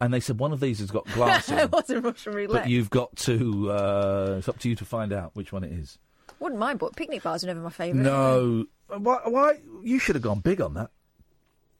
and 0.00 0.12
they 0.12 0.20
said 0.20 0.38
one 0.38 0.52
of 0.52 0.60
these 0.60 0.80
has 0.80 0.90
got 0.90 1.04
glass 1.12 1.48
in, 1.50 1.58
it 1.58 1.70
wasn't 1.72 2.04
Russian 2.04 2.34
roulette. 2.34 2.62
but 2.64 2.70
you've 2.70 2.90
got 2.90 3.14
to. 3.16 3.70
Uh, 3.70 4.34
it's 4.38 4.48
up 4.48 4.58
to 4.60 4.68
you 4.68 4.76
to 4.76 4.84
find 4.84 5.12
out 5.12 5.30
which 5.34 5.52
one 5.52 5.64
it 5.64 5.72
is. 5.72 5.98
Wouldn't 6.40 6.58
mind, 6.60 6.78
but 6.80 6.96
picnic 6.96 7.22
bars 7.22 7.44
are 7.44 7.46
never 7.46 7.60
my 7.60 7.70
favourite. 7.70 8.02
No, 8.04 8.66
why? 8.88 9.20
Why? 9.24 9.60
You 9.82 9.98
should 9.98 10.16
have 10.16 10.22
gone 10.22 10.40
big 10.40 10.60
on 10.60 10.74
that. 10.74 10.90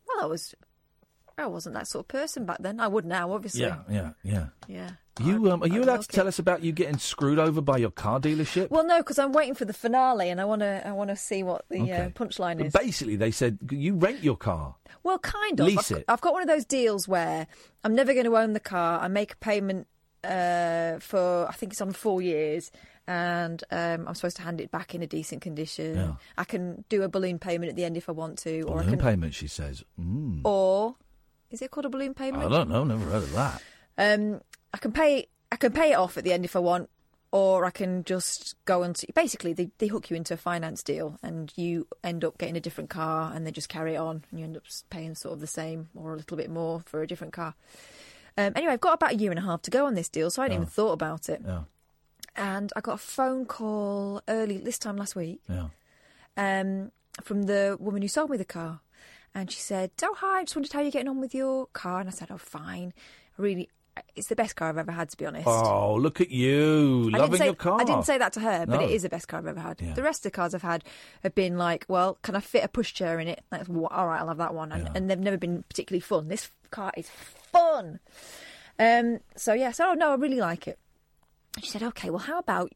Well, 0.07 0.25
I 0.25 0.27
was. 0.27 0.55
I 1.37 1.47
wasn't 1.47 1.75
that 1.75 1.89
sort 1.89 2.05
of 2.05 2.09
person 2.09 2.47
back 2.47 2.59
then. 2.61 2.79
I 2.79 2.87
would 2.87 3.05
now, 3.05 3.33
obviously. 3.33 3.63
Yeah, 3.63 3.79
yeah, 3.91 4.11
yeah. 4.23 4.47
Yeah. 4.69 4.91
You 5.21 5.51
um, 5.53 5.63
are 5.63 5.69
you 5.69 5.83
allowed 5.85 6.03
to 6.03 6.09
tell 6.09 6.27
us 6.27 6.39
about 6.41 6.63
you 6.63 6.73
getting 6.73 6.99
screwed 6.99 7.39
over 7.39 7.61
by 7.61 7.77
your 7.77 7.91
car 7.93 8.19
dealership? 8.19 8.71
Well, 8.71 8.85
no, 8.85 8.99
because 8.99 9.19
I'm 9.19 9.33
waiting 9.33 9.55
for 9.55 9.65
the 9.65 9.73
finale, 9.73 10.29
and 10.29 10.41
I 10.41 10.45
want 10.45 10.61
to. 10.63 10.85
I 10.87 10.91
want 10.93 11.11
to 11.11 11.17
see 11.17 11.43
what 11.45 11.65
the 11.69 11.79
uh, 11.81 11.85
Okay. 11.85 12.13
punchline 12.17 12.59
But 12.59 12.67
is. 12.67 12.73
basically, 12.73 13.15
they 13.17 13.31
said 13.31 13.59
you 13.71 13.95
rent 13.95 14.25
your 14.25 14.37
car. 14.37 14.75
Well, 15.05 15.19
kind 15.21 15.61
of. 15.61 15.67
Lease 15.67 15.93
I've, 15.93 15.99
it. 15.99 16.05
I've 16.09 16.21
got 16.21 16.33
one 16.33 16.43
of 16.43 16.49
those 16.49 16.65
deals 16.65 17.07
where 17.07 17.47
I'm 17.85 17.95
never 17.95 18.13
going 18.13 18.27
to 18.27 18.37
own 18.37 18.55
the 18.55 18.61
car. 18.61 18.99
I 19.01 19.07
make 19.09 19.33
a 19.35 19.37
payment 19.37 19.87
uh, 20.25 20.99
for, 20.99 21.47
I 21.49 21.53
think 21.53 21.73
it's 21.73 21.81
on 21.81 21.93
four 21.93 22.21
years, 22.23 22.73
and 23.07 23.63
um, 23.71 24.09
I'm 24.09 24.15
supposed 24.15 24.37
to 24.39 24.43
hand 24.43 24.61
it 24.61 24.71
back 24.73 24.95
in 24.97 25.03
a 25.03 25.07
decent 25.07 25.43
condition. 25.43 25.95
Yeah. 25.97 26.13
I 26.39 26.45
can 26.45 26.85
do 26.89 27.03
a 27.03 27.09
balloon 27.09 27.39
payment 27.39 27.69
at 27.71 27.77
the 27.77 27.85
end 27.85 27.97
if 27.97 28.09
I 28.09 28.13
want 28.13 28.39
to, 28.39 28.63
or 28.63 28.79
I 28.79 28.83
Balloon 28.85 28.99
can, 28.99 29.05
payment, 29.11 29.35
she 29.35 29.47
says. 29.47 29.85
Mm. 30.01 30.41
or 30.45 30.97
is 31.51 31.63
it 31.63 31.71
called 31.71 31.85
a 31.87 31.91
balloon 31.91 32.15
payment? 32.15 32.43
I 32.43 32.49
don't 32.49 32.69
know. 32.69 32.83
Never 32.83 33.05
heard 33.11 33.23
of 33.23 33.33
that. 33.35 33.63
Um, 33.97 34.41
I 34.75 34.77
can 34.77 34.93
pay. 34.93 35.29
I 35.53 35.57
can 35.57 35.73
pay 35.73 35.93
it 35.93 35.95
off 35.95 36.19
at 36.19 36.25
the 36.25 36.33
end 36.33 36.45
if 36.45 36.57
I 36.57 36.59
want, 36.59 36.91
or 37.31 37.65
I 37.65 37.71
can 37.71 38.03
just 38.03 38.57
go 38.65 38.83
and 38.83 39.01
basically 39.15 39.53
they, 39.53 39.71
they 39.79 39.87
hook 39.87 40.11
you 40.11 40.17
into 40.17 40.35
a 40.35 40.37
finance 40.37 40.83
deal, 40.83 41.17
and 41.23 41.53
you 41.57 41.87
end 42.03 42.25
up 42.25 42.39
getting 42.39 42.57
a 42.57 42.61
different 42.61 42.91
car, 42.91 43.33
and 43.33 43.47
they 43.47 43.53
just 43.53 43.69
carry 43.69 43.95
it 43.95 43.99
on, 43.99 44.25
and 44.31 44.41
you 44.41 44.45
end 44.45 44.57
up 44.57 44.65
paying 44.91 45.15
sort 45.15 45.35
of 45.35 45.41
the 45.41 45.47
same 45.47 45.91
or 45.95 46.15
a 46.15 46.17
little 46.17 46.37
bit 46.37 46.51
more 46.51 46.81
for 46.81 47.03
a 47.03 47.07
different 47.07 47.33
car. 47.33 47.55
Um, 48.37 48.53
anyway, 48.57 48.73
I've 48.73 48.81
got 48.81 48.95
about 48.95 49.13
a 49.13 49.17
year 49.17 49.31
and 49.31 49.39
a 49.39 49.43
half 49.43 49.63
to 49.63 49.71
go 49.71 49.87
on 49.87 49.95
this 49.95 50.09
deal, 50.09 50.29
so 50.29 50.43
I 50.43 50.47
hadn't 50.47 50.57
even 50.57 50.67
thought 50.67 50.93
about 50.93 51.29
it. 51.29 51.41
Yeah, 51.47 51.63
And 52.35 52.73
I 52.75 52.81
got 52.81 52.95
a 52.95 52.99
phone 52.99 53.47
call 53.47 54.23
early 54.27 54.59
this 54.59 54.77
time 54.77 54.97
last 54.97 55.15
week 55.15 55.41
yeah. 55.49 55.69
um, 56.37 56.91
from 57.23 57.45
the 57.45 57.77
woman 57.79 58.03
who 58.03 58.09
sold 58.09 58.31
me 58.31 58.37
the 58.37 58.45
car. 58.45 58.81
And 59.37 59.51
she 59.51 59.61
said, 59.61 59.93
Oh, 60.03 60.15
hi, 60.19 60.41
I 60.41 60.45
just 60.45 60.57
wondered 60.57 60.73
how 60.73 60.81
you're 60.81 60.91
getting 60.91 61.09
on 61.09 61.21
with 61.21 61.35
your 61.35 61.67
car. 61.67 62.01
And 62.01 62.09
I 62.09 62.13
said, 62.13 62.29
Oh, 62.31 62.39
fine. 62.39 62.93
I 63.39 63.43
really, 63.43 63.69
it's 64.17 64.29
the 64.29 64.37
best 64.37 64.57
car 64.57 64.69
I've 64.69 64.79
ever 64.79 64.93
had, 64.93 65.09
to 65.11 65.17
be 65.17 65.27
honest. 65.27 65.47
Oh, 65.47 65.95
look 65.97 66.21
at 66.21 66.31
you 66.31 67.11
I 67.15 67.19
loving 67.19 67.39
say, 67.39 67.45
your 67.47 67.55
car. 67.55 67.81
I 67.81 67.85
didn't 67.85 68.05
say 68.05 68.19
that 68.19 68.33
to 68.35 68.41
her, 68.41 68.67
but 68.67 68.81
No. 68.81 68.87
it 68.87 68.91
is 68.91 69.03
the 69.03 69.09
best 69.09 69.29
car 69.29 69.39
I've 69.41 69.47
ever 69.47 69.61
had. 69.61 69.81
Yeah. 69.81 69.95
The 69.95 70.03
rest 70.03 70.21
of 70.27 70.33
the 70.33 70.37
cars 70.37 70.55
I've 70.55 70.63
had 70.63 70.85
have 71.23 71.35
been 71.35 71.57
like, 71.59 71.85
well, 71.89 72.19
can 72.23 72.35
I 72.37 72.41
fit 72.41 72.65
a 72.65 72.69
pushchair 72.69 73.21
in 73.21 73.29
it? 73.29 73.43
Like, 73.53 73.63
well, 73.69 73.87
all 73.87 74.07
right, 74.09 74.21
I'll 74.21 74.29
have 74.29 74.39
that 74.39 74.55
one. 74.55 74.73
And, 74.73 74.85
Yeah. 74.85 74.93
and 74.95 75.11
they've 75.11 75.19
never 75.19 75.37
been 75.37 75.63
particularly 75.69 76.01
fun. 76.01 76.29
This 76.29 76.51
car 76.71 76.93
is 76.97 77.09
fun. 77.53 78.01
Um, 78.79 79.21
so 79.37 79.53
yeah, 79.53 79.71
so 79.71 79.91
oh, 79.91 79.95
no, 79.95 80.11
I 80.11 80.15
really 80.17 80.41
like 80.41 80.67
it. 80.67 80.79
She 81.63 81.71
said, 81.71 81.83
okay, 81.85 82.11
well, 82.11 82.19
how 82.19 82.39
about? 82.39 82.73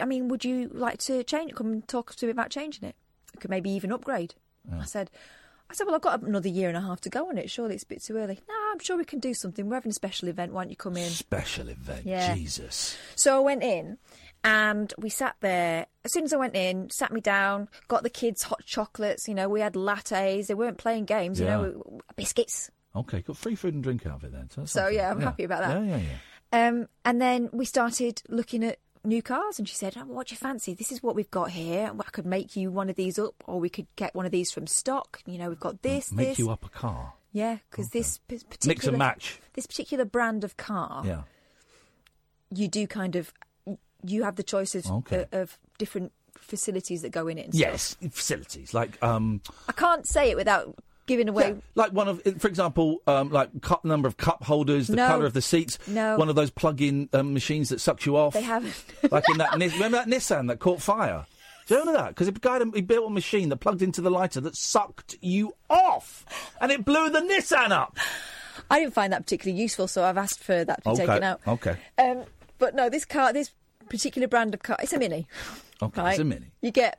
I 0.00 0.04
mean, 0.04 0.28
would 0.28 0.44
you 0.44 0.68
like 0.72 0.98
to 1.00 1.24
change? 1.24 1.54
Come 1.54 1.68
and 1.72 1.88
talk 1.88 2.14
to 2.14 2.26
me 2.26 2.30
about 2.32 2.50
changing 2.50 2.86
it. 2.88 2.94
We 3.34 3.40
could 3.40 3.50
maybe 3.50 3.70
even 3.70 3.90
upgrade. 3.92 4.34
I 4.70 4.84
said, 4.84 5.10
I 5.70 5.74
said, 5.74 5.84
well, 5.84 5.94
I've 5.94 6.00
got 6.00 6.22
another 6.22 6.48
year 6.48 6.68
and 6.68 6.76
a 6.78 6.80
half 6.80 7.00
to 7.02 7.10
go 7.10 7.28
on 7.28 7.36
it. 7.36 7.50
Surely 7.50 7.74
it's 7.74 7.84
a 7.84 7.86
bit 7.86 8.02
too 8.02 8.16
early. 8.16 8.38
No, 8.48 8.54
I'm 8.72 8.78
sure 8.78 8.96
we 8.96 9.04
can 9.04 9.18
do 9.18 9.34
something. 9.34 9.68
We're 9.68 9.74
having 9.76 9.90
a 9.90 9.94
special 9.94 10.28
event. 10.28 10.52
Why 10.52 10.62
don't 10.64 10.70
you 10.70 10.76
come 10.76 10.96
in? 10.96 11.10
Special 11.10 11.68
event. 11.68 12.06
Yeah. 12.06 12.34
Jesus. 12.34 12.96
So 13.16 13.36
I 13.36 13.40
went 13.40 13.62
in 13.62 13.98
and 14.42 14.94
we 14.96 15.10
sat 15.10 15.36
there. 15.40 15.86
As 16.04 16.12
soon 16.12 16.24
as 16.24 16.32
I 16.32 16.36
went 16.36 16.56
in, 16.56 16.88
sat 16.90 17.12
me 17.12 17.20
down, 17.20 17.68
got 17.86 18.02
the 18.02 18.10
kids 18.10 18.44
hot 18.44 18.64
chocolates. 18.64 19.28
You 19.28 19.34
know, 19.34 19.48
we 19.48 19.60
had 19.60 19.74
lattes. 19.74 20.46
They 20.46 20.54
weren't 20.54 20.78
playing 20.78 21.04
games, 21.04 21.38
you 21.38 21.46
know, 21.46 22.00
biscuits. 22.16 22.70
Okay, 22.96 23.20
got 23.20 23.36
free 23.36 23.54
food 23.54 23.74
and 23.74 23.82
drink 23.82 24.06
out 24.06 24.16
of 24.16 24.24
it 24.24 24.32
then. 24.32 24.48
So, 24.50 24.64
So, 24.64 24.88
yeah, 24.88 25.10
I'm 25.10 25.20
happy 25.20 25.44
about 25.44 25.60
that. 25.60 25.84
Yeah, 25.84 25.96
yeah, 25.96 26.02
yeah. 26.02 26.68
Um, 26.68 26.88
and 27.04 27.20
then 27.20 27.50
we 27.52 27.66
started 27.66 28.22
looking 28.28 28.64
at 28.64 28.78
new 29.04 29.22
cars, 29.22 29.58
and 29.58 29.68
she 29.68 29.74
said, 29.74 29.96
oh, 29.96 30.04
"What 30.04 30.28
do 30.28 30.32
you 30.34 30.36
fancy? 30.38 30.74
This 30.74 30.90
is 30.92 31.02
what 31.02 31.14
we've 31.14 31.30
got 31.30 31.50
here. 31.50 31.90
I 31.98 32.10
could 32.10 32.26
make 32.26 32.56
you 32.56 32.70
one 32.70 32.88
of 32.90 32.96
these 32.96 33.18
up, 33.18 33.34
or 33.46 33.58
we 33.60 33.68
could 33.68 33.86
get 33.96 34.14
one 34.14 34.26
of 34.26 34.32
these 34.32 34.50
from 34.50 34.66
stock. 34.66 35.20
You 35.26 35.38
know, 35.38 35.48
we've 35.48 35.60
got 35.60 35.82
this, 35.82 36.12
Make 36.12 36.28
this, 36.28 36.38
you 36.38 36.50
up 36.50 36.64
a 36.64 36.68
car. 36.68 37.14
yeah, 37.32 37.58
because 37.70 37.90
this 37.90 38.18
p- 38.28 38.38
particular 38.48 38.74
Mix 38.74 38.86
and 38.86 38.98
match. 38.98 39.40
this 39.54 39.66
particular 39.66 40.04
brand 40.04 40.44
of 40.44 40.56
car, 40.56 41.02
Yeah. 41.06 41.22
you 42.50 42.68
do 42.68 42.86
kind 42.86 43.16
of 43.16 43.32
you 44.04 44.22
have 44.22 44.36
the 44.36 44.44
choice 44.44 44.74
of, 44.76 44.86
Okay. 44.86 45.26
of 45.32 45.58
different 45.76 46.12
facilities 46.36 47.02
that 47.02 47.10
go 47.10 47.26
in 47.26 47.36
it. 47.36 47.46
And 47.46 47.54
stuff. 47.54 47.70
Yes, 47.72 47.96
facilities 48.12 48.72
like 48.72 49.02
um, 49.02 49.40
I 49.68 49.72
can't 49.72 50.06
say 50.06 50.30
it 50.30 50.36
without 50.36 50.76
giving 51.08 51.28
away. 51.28 51.48
yeah, 51.48 51.54
like 51.74 51.92
one 51.92 52.06
of, 52.06 52.22
for 52.38 52.46
example, 52.46 53.02
um, 53.08 53.30
like 53.30 53.60
cup 53.62 53.84
number 53.84 54.06
of 54.06 54.16
cup 54.16 54.44
holders, 54.44 54.86
the 54.86 54.94
No. 54.96 55.08
colour 55.08 55.26
of 55.26 55.32
the 55.32 55.42
seats. 55.42 55.78
No. 55.88 56.16
One 56.16 56.28
of 56.28 56.36
those 56.36 56.50
plug-in 56.50 57.08
um, 57.12 57.34
machines 57.34 57.70
that 57.70 57.80
sucks 57.80 58.06
you 58.06 58.16
off. 58.16 58.34
They 58.34 58.42
haven't. 58.42 58.74
like 59.10 59.24
in 59.28 59.38
that. 59.38 59.52
Remember 59.54 59.96
that 59.98 60.06
Nissan 60.06 60.46
that 60.48 60.60
caught 60.60 60.80
fire? 60.80 61.26
Do 61.66 61.74
you 61.74 61.80
remember 61.80 62.00
that? 62.00 62.08
Because 62.10 62.28
a 62.28 62.32
guy 62.32 62.60
he 62.74 62.80
built 62.80 63.08
a 63.08 63.10
machine 63.10 63.48
that 63.50 63.56
plugged 63.56 63.82
into 63.82 64.00
the 64.00 64.10
lighter 64.10 64.40
that 64.42 64.56
sucked 64.56 65.16
you 65.20 65.52
off, 65.68 66.24
and 66.60 66.70
it 66.72 66.84
blew 66.84 67.10
the 67.10 67.20
Nissan 67.20 67.72
up. 67.72 67.98
I 68.70 68.78
didn't 68.80 68.94
find 68.94 69.12
that 69.12 69.22
particularly 69.24 69.60
useful, 69.60 69.88
so 69.88 70.04
I've 70.04 70.16
asked 70.18 70.40
for 70.42 70.64
that 70.64 70.82
to 70.84 70.90
be 70.90 70.94
Okay, 70.94 71.06
taken 71.06 71.22
out. 71.24 71.40
okay. 71.46 71.76
Um, 71.98 72.24
but 72.58 72.74
no, 72.74 72.88
this 72.88 73.04
car, 73.04 73.32
this 73.32 73.50
particular 73.88 74.28
brand 74.28 74.54
of 74.54 74.62
car, 74.62 74.76
it's 74.82 74.92
a 74.92 74.98
mini. 74.98 75.26
Okay, 75.82 76.00
right? 76.00 76.10
it's 76.12 76.20
a 76.20 76.24
mini. 76.24 76.46
You 76.62 76.70
get 76.70 76.98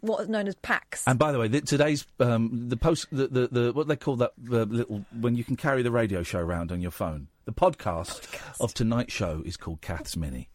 what's 0.00 0.28
known 0.28 0.46
as 0.46 0.54
packs. 0.56 1.04
And 1.06 1.18
by 1.18 1.32
the 1.32 1.38
way, 1.38 1.48
the, 1.48 1.60
today's 1.60 2.06
um, 2.20 2.68
the 2.68 2.76
post 2.76 3.06
the, 3.10 3.28
the, 3.28 3.48
the 3.48 3.72
what 3.72 3.88
they 3.88 3.96
call 3.96 4.16
that 4.16 4.32
the 4.36 4.64
little 4.66 5.04
when 5.18 5.36
you 5.36 5.44
can 5.44 5.56
carry 5.56 5.82
the 5.82 5.90
radio 5.90 6.22
show 6.22 6.38
around 6.40 6.72
on 6.72 6.80
your 6.80 6.90
phone. 6.90 7.28
The 7.44 7.52
podcast, 7.52 8.28
of 8.60 8.74
tonight's 8.74 9.14
show 9.14 9.42
is 9.46 9.56
called 9.56 9.80
Kath's 9.80 10.16
Mini. 10.16 10.50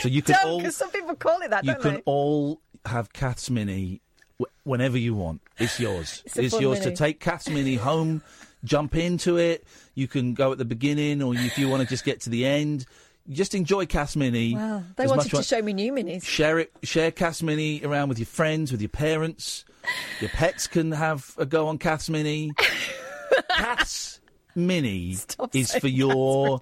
So 0.00 0.08
you 0.08 0.22
can 0.22 0.36
all 0.44 0.58
because 0.58 0.76
some 0.76 0.90
people 0.90 1.14
call 1.16 1.40
it 1.42 1.50
that, 1.50 1.64
you 1.64 1.74
can 1.74 1.94
they? 1.94 2.02
all 2.04 2.60
have 2.86 3.12
Kath's 3.12 3.50
Mini 3.50 4.00
w- 4.38 4.52
whenever 4.64 4.96
you 4.96 5.14
want. 5.14 5.42
It's 5.58 5.78
yours. 5.78 6.22
It's 6.36 6.54
fun 6.54 6.62
yours 6.62 6.80
to 6.80 6.94
take 6.94 7.20
Kath's 7.20 7.50
Mini 7.50 7.74
home, 7.74 8.22
jump 8.64 8.94
into 8.94 9.36
it. 9.36 9.64
You 9.94 10.08
can 10.08 10.32
go 10.34 10.52
at 10.52 10.58
the 10.58 10.64
beginning, 10.64 11.22
or 11.22 11.34
if 11.34 11.58
you 11.58 11.68
want 11.68 11.82
to 11.82 11.88
just 11.88 12.04
get 12.04 12.20
to 12.22 12.30
the 12.30 12.46
end, 12.46 12.86
just 13.30 13.54
enjoy 13.54 13.86
Kath's 13.86 14.16
Mini. 14.16 14.54
Wow, 14.54 14.82
they 14.96 15.06
wanted 15.06 15.30
to 15.30 15.42
show 15.42 15.62
me 15.62 15.72
new 15.72 15.92
minis. 15.92 16.24
Share 16.24 16.58
it. 16.58 16.72
Share 16.82 17.10
Kath's 17.10 17.42
Mini 17.42 17.82
around 17.84 18.08
with 18.08 18.18
your 18.18 18.26
friends, 18.26 18.72
with 18.72 18.80
your 18.80 18.88
parents. 18.88 19.64
Your 20.20 20.30
pets 20.30 20.66
can 20.66 20.92
have 20.92 21.34
a 21.38 21.46
go 21.46 21.68
on 21.68 21.78
Kath's 21.78 22.10
Mini. 22.10 22.52
Kath's 23.48 24.20
Mini 24.54 25.14
Stop 25.14 25.54
is 25.54 25.74
for 25.74 25.88
your 25.88 26.60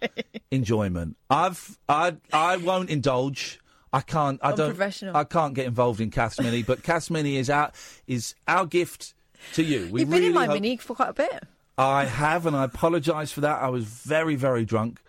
enjoyment. 0.51 1.17
I've 1.31 1.79
I 1.89 2.17
I 2.33 2.57
won't 2.59 2.91
indulge. 2.91 3.61
I 3.93 4.03
can't. 4.03 4.39
I 4.43 4.53
don't. 4.53 4.79
I 5.15 5.25
can't 5.25 5.55
get 5.55 5.67
involved 5.67 6.01
in 6.01 6.11
Kath's 6.11 6.39
Mini. 6.39 6.63
But 6.63 6.83
Kath's 6.83 7.11
Mini 7.11 7.37
is 7.37 7.49
our 7.49 7.73
is 8.07 8.35
our 8.47 8.67
gift 8.67 9.15
to 9.55 9.63
you. 9.63 9.89
We 9.91 10.01
You've 10.01 10.11
been 10.11 10.25
in 10.25 10.35
my 10.35 10.47
hope- 10.47 10.55
mini 10.55 10.77
for 10.77 10.95
quite 10.95 11.11
a 11.11 11.15
bit. 11.15 11.45
I 11.79 12.07
have, 12.07 12.45
and 12.45 12.57
I 12.57 12.65
apologise 12.65 13.31
for 13.31 13.43
that. 13.43 13.63
I 13.63 13.69
was 13.69 13.85
very, 13.85 14.35
very 14.35 14.65
drunk, 14.65 15.01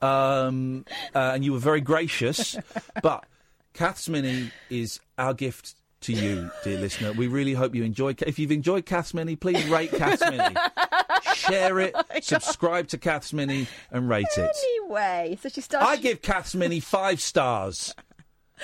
um, 0.00 0.84
uh, 1.14 1.32
and 1.34 1.44
you 1.44 1.52
were 1.52 1.58
very 1.58 1.80
gracious. 1.80 2.56
but 3.02 3.24
Kath's 3.72 4.08
Mini 4.08 4.50
is 4.70 5.00
our 5.18 5.34
gift 5.34 5.74
to 6.02 6.12
you, 6.12 6.50
dear 6.62 6.78
listener. 6.78 7.12
We 7.12 7.28
really 7.28 7.54
hope 7.54 7.74
you 7.74 7.82
enjoy. 7.82 8.14
If 8.26 8.38
you've 8.38 8.52
enjoyed 8.52 8.86
Kath's 8.86 9.14
Mini, 9.14 9.36
please 9.36 9.64
rate 9.66 9.90
Kath's 9.90 10.22
Mini, 10.22 10.54
share 11.34 11.80
it, 11.80 11.94
subscribe 12.22 12.88
to 12.88 12.98
Kath's 12.98 13.32
Mini, 13.32 13.66
and 13.90 14.08
rate 14.08 14.26
it. 14.36 14.50
Anyway, 14.80 15.38
so 15.40 15.48
she 15.48 15.62
starts. 15.62 15.86
I 15.86 15.96
give 15.96 16.20
Kath's 16.20 16.54
Mini 16.54 16.80
five 16.80 17.20
stars. 17.20 17.94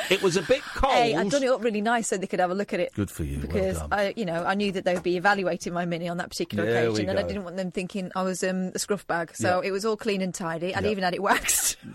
It 0.08 0.22
was 0.22 0.36
a 0.36 0.42
bit 0.42 0.62
cold. 0.62 0.92
Hey, 0.94 1.14
I'd 1.16 1.30
done 1.30 1.42
it 1.42 1.48
up 1.50 1.62
really 1.64 1.80
nice 1.80 2.06
so 2.08 2.16
they 2.16 2.26
could 2.28 2.38
have 2.40 2.50
a 2.50 2.54
look 2.54 2.72
at 2.72 2.78
it. 2.80 2.92
Good 2.94 3.10
for 3.10 3.24
you. 3.24 3.38
well 3.38 3.46
Because 3.48 3.78
done. 3.78 3.88
I, 3.92 4.14
you 4.16 4.24
know, 4.24 4.44
I 4.44 4.54
knew 4.54 4.70
that 4.72 4.84
they 4.84 4.94
would 4.94 5.02
be 5.02 5.16
evaluating 5.16 5.72
my 5.72 5.84
mini 5.84 6.08
on 6.08 6.16
that 6.18 6.28
particular 6.30 6.64
There 6.64 6.88
occasion, 6.88 7.08
and 7.08 7.18
I 7.18 7.22
didn't 7.22 7.42
want 7.44 7.56
them 7.56 7.70
thinking 7.72 8.12
I 8.14 8.22
was 8.22 8.44
um, 8.44 8.70
a 8.74 8.78
scruff 8.78 9.04
bag. 9.06 9.32
So 9.34 9.60
Yeah. 9.60 9.68
it 9.68 9.72
was 9.72 9.84
all 9.84 9.96
clean 9.96 10.22
and 10.22 10.32
tidy. 10.32 10.74
I'd 10.74 10.84
Yeah. 10.84 10.90
even 10.90 11.02
had 11.04 11.14
it 11.14 11.22
waxed. 11.22 11.76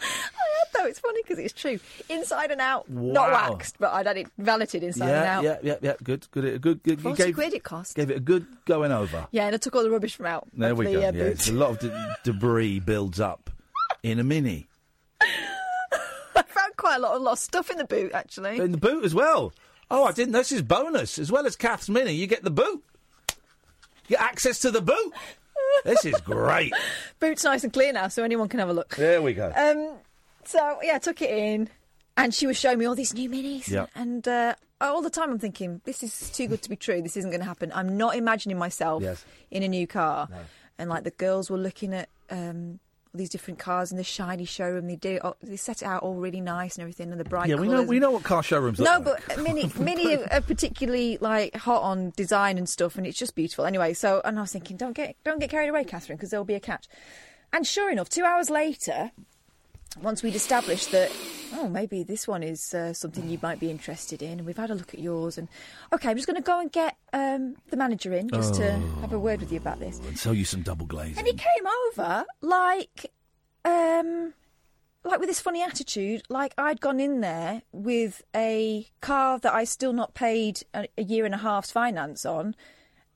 I 0.00 0.04
had 0.04 0.66
though. 0.74 0.86
It's 0.88 0.98
funny 0.98 1.20
because 1.22 1.38
it's 1.38 1.52
true, 1.52 1.78
inside 2.08 2.50
and 2.50 2.60
out. 2.60 2.90
Not 2.90 3.30
waxed, 3.30 3.76
but 3.78 3.92
I'd 3.92 4.06
had 4.08 4.16
it 4.16 4.26
valeted 4.38 4.82
inside 4.82 5.08
and 5.08 5.24
out. 5.24 5.44
yeah, 5.44 5.58
yeah, 5.62 5.76
yeah. 5.80 5.94
Good, 6.02 6.28
good, 6.32 6.60
good. 6.60 6.82
good. 6.82 7.00
40 7.00 7.22
gave, 7.22 7.34
quid 7.36 7.54
it 7.54 7.62
cost. 7.62 7.94
gave 7.94 8.10
it 8.10 8.16
a 8.16 8.20
good 8.20 8.44
going 8.64 8.90
over. 8.90 9.28
Yeah, 9.30 9.46
and 9.46 9.54
I 9.54 9.58
took 9.58 9.76
all 9.76 9.84
the 9.84 9.90
rubbish 9.90 10.16
from 10.16 10.26
out. 10.26 10.48
There 10.52 10.74
we 10.74 10.86
the, 10.86 10.92
go. 10.94 10.98
Uh, 10.98 11.12
yeah, 11.12 11.22
it's 11.22 11.48
a 11.48 11.52
lot 11.52 11.70
of 11.70 11.78
de- 11.78 12.16
debris 12.24 12.80
builds 12.80 13.20
up 13.20 13.50
in 14.02 14.18
a 14.18 14.24
mini. 14.24 14.66
I 16.92 16.94
found 16.94 17.02
quite 17.02 17.08
a 17.08 17.12
lot 17.12 17.16
of 17.16 17.22
lost 17.22 17.42
stuff 17.44 17.70
in 17.70 17.78
the 17.78 17.84
boot 17.84 18.12
actually. 18.12 18.58
In 18.58 18.72
the 18.72 18.78
boot 18.78 19.04
as 19.04 19.14
well. 19.14 19.52
Oh, 19.90 20.04
I 20.04 20.12
didn't. 20.12 20.32
This 20.32 20.52
is 20.52 20.62
bonus. 20.62 21.18
As 21.18 21.30
well 21.30 21.46
as 21.46 21.56
Kath's 21.56 21.88
Mini, 21.88 22.12
you 22.12 22.26
get 22.26 22.42
the 22.44 22.50
boot. 22.50 22.82
You 24.08 24.16
get 24.16 24.20
access 24.20 24.58
to 24.60 24.70
the 24.70 24.80
boot. 24.80 25.12
This 25.84 26.04
is 26.04 26.14
great. 26.22 26.72
Boot's 27.20 27.44
nice 27.44 27.64
and 27.64 27.72
clear 27.72 27.92
now, 27.92 28.08
so 28.08 28.24
anyone 28.24 28.48
can 28.48 28.60
have 28.60 28.68
a 28.68 28.72
look. 28.74 28.94
There 28.96 29.22
we 29.22 29.32
go. 29.32 29.52
Um, 29.56 29.96
so 30.44 30.78
yeah, 30.82 30.96
I 30.96 30.98
took 30.98 31.22
it 31.22 31.30
in, 31.30 31.68
and 32.16 32.34
she 32.34 32.46
was 32.46 32.58
showing 32.58 32.78
me 32.78 32.84
all 32.84 32.94
these 32.94 33.14
new 33.14 33.30
minis. 33.30 33.68
Yeah. 33.68 33.86
And 33.94 34.26
uh, 34.28 34.54
all 34.80 35.00
the 35.02 35.08
time, 35.10 35.30
I'm 35.30 35.38
thinking, 35.38 35.80
this 35.84 36.02
is 36.02 36.30
too 36.30 36.46
good 36.48 36.62
to 36.62 36.68
be 36.70 36.76
true. 36.76 37.00
This 37.00 37.16
isn't 37.16 37.30
going 37.30 37.40
to 37.40 37.46
happen. 37.46 37.72
I'm 37.74 37.96
not 37.96 38.16
imagining 38.16 38.58
myself 38.58 39.02
Yes. 39.02 39.24
in 39.50 39.62
a 39.62 39.68
new 39.68 39.86
car. 39.86 40.28
And 40.78 40.90
like 40.90 41.04
the 41.04 41.10
girls 41.12 41.48
were 41.50 41.58
looking 41.58 41.94
at 41.94 42.08
um, 42.30 42.78
all 43.14 43.18
these 43.18 43.28
different 43.28 43.58
cars 43.58 43.90
in 43.90 43.98
the 43.98 44.04
shiny 44.04 44.44
showroom. 44.46 44.86
They 44.86 44.96
do. 44.96 45.18
oh, 45.22 45.34
They 45.42 45.56
set 45.56 45.82
it 45.82 45.84
out 45.84 46.02
all 46.02 46.14
really 46.14 46.40
nice 46.40 46.76
and 46.76 46.82
everything, 46.82 47.10
and 47.10 47.20
the 47.20 47.24
bright. 47.24 47.48
yeah, 47.48 47.56
we 47.56 47.68
know. 47.68 47.82
We 47.82 47.98
know 47.98 48.10
what 48.10 48.22
car 48.22 48.42
showrooms 48.42 48.78
look 48.78 48.88
no, 48.88 49.10
like. 49.10 49.22
but 49.26 49.42
Mini, 49.42 49.70
Mini 49.78 50.16
are, 50.16 50.26
are 50.32 50.40
particularly 50.40 51.18
like 51.20 51.54
hot 51.56 51.82
on 51.82 52.12
design 52.16 52.56
and 52.56 52.68
stuff, 52.68 52.96
and 52.96 53.06
it's 53.06 53.18
just 53.18 53.34
beautiful. 53.34 53.66
Anyway, 53.66 53.92
so 53.92 54.22
and 54.24 54.38
I 54.38 54.42
was 54.42 54.52
thinking, 54.52 54.76
don't 54.78 54.94
get 54.94 55.16
don't 55.24 55.38
get 55.40 55.50
carried 55.50 55.68
away, 55.68 55.84
Katherine, 55.84 56.16
because 56.16 56.30
there'll 56.30 56.44
be 56.44 56.54
a 56.54 56.60
catch. 56.60 56.88
And 57.52 57.66
sure 57.66 57.90
enough, 57.90 58.08
two 58.08 58.24
hours 58.24 58.48
later, 58.48 59.10
once 60.00 60.22
we'd 60.22 60.34
established 60.34 60.90
that, 60.92 61.10
oh, 61.54 61.68
maybe 61.68 62.02
this 62.02 62.26
one 62.26 62.42
is 62.42 62.72
uh, 62.74 62.92
something 62.92 63.28
you 63.28 63.38
might 63.42 63.60
be 63.60 63.70
interested 63.70 64.22
in, 64.22 64.32
and 64.38 64.46
we've 64.46 64.56
had 64.56 64.70
a 64.70 64.74
look 64.74 64.94
at 64.94 65.00
yours, 65.00 65.36
and 65.38 65.48
okay, 65.92 66.08
I'm 66.10 66.16
just 66.16 66.26
going 66.26 66.36
to 66.36 66.42
go 66.42 66.58
and 66.60 66.70
get 66.72 66.96
um, 67.12 67.56
the 67.70 67.76
manager 67.76 68.12
in 68.14 68.28
just 68.30 68.54
to 68.54 68.72
have 69.00 69.12
a 69.12 69.18
word 69.18 69.40
with 69.40 69.52
you 69.52 69.58
about 69.58 69.80
this. 69.80 69.98
And 70.06 70.18
sell 70.18 70.34
you 70.34 70.44
some 70.44 70.62
double 70.62 70.86
glazing. 70.86 71.18
And 71.18 71.26
he 71.26 71.34
came 71.34 71.66
over 71.90 72.24
like, 72.40 73.12
um, 73.64 74.34
like 75.04 75.20
with 75.20 75.28
this 75.28 75.40
funny 75.40 75.62
attitude, 75.62 76.22
like 76.28 76.54
I'd 76.56 76.80
gone 76.80 77.00
in 77.00 77.20
there 77.20 77.62
with 77.72 78.22
a 78.34 78.86
car 79.00 79.38
that 79.40 79.52
I 79.52 79.64
still 79.64 79.92
not 79.92 80.14
paid 80.14 80.62
a, 80.74 80.88
a 80.96 81.02
year 81.02 81.24
and 81.24 81.34
a 81.34 81.38
half's 81.38 81.70
finance 81.72 82.24
on, 82.24 82.54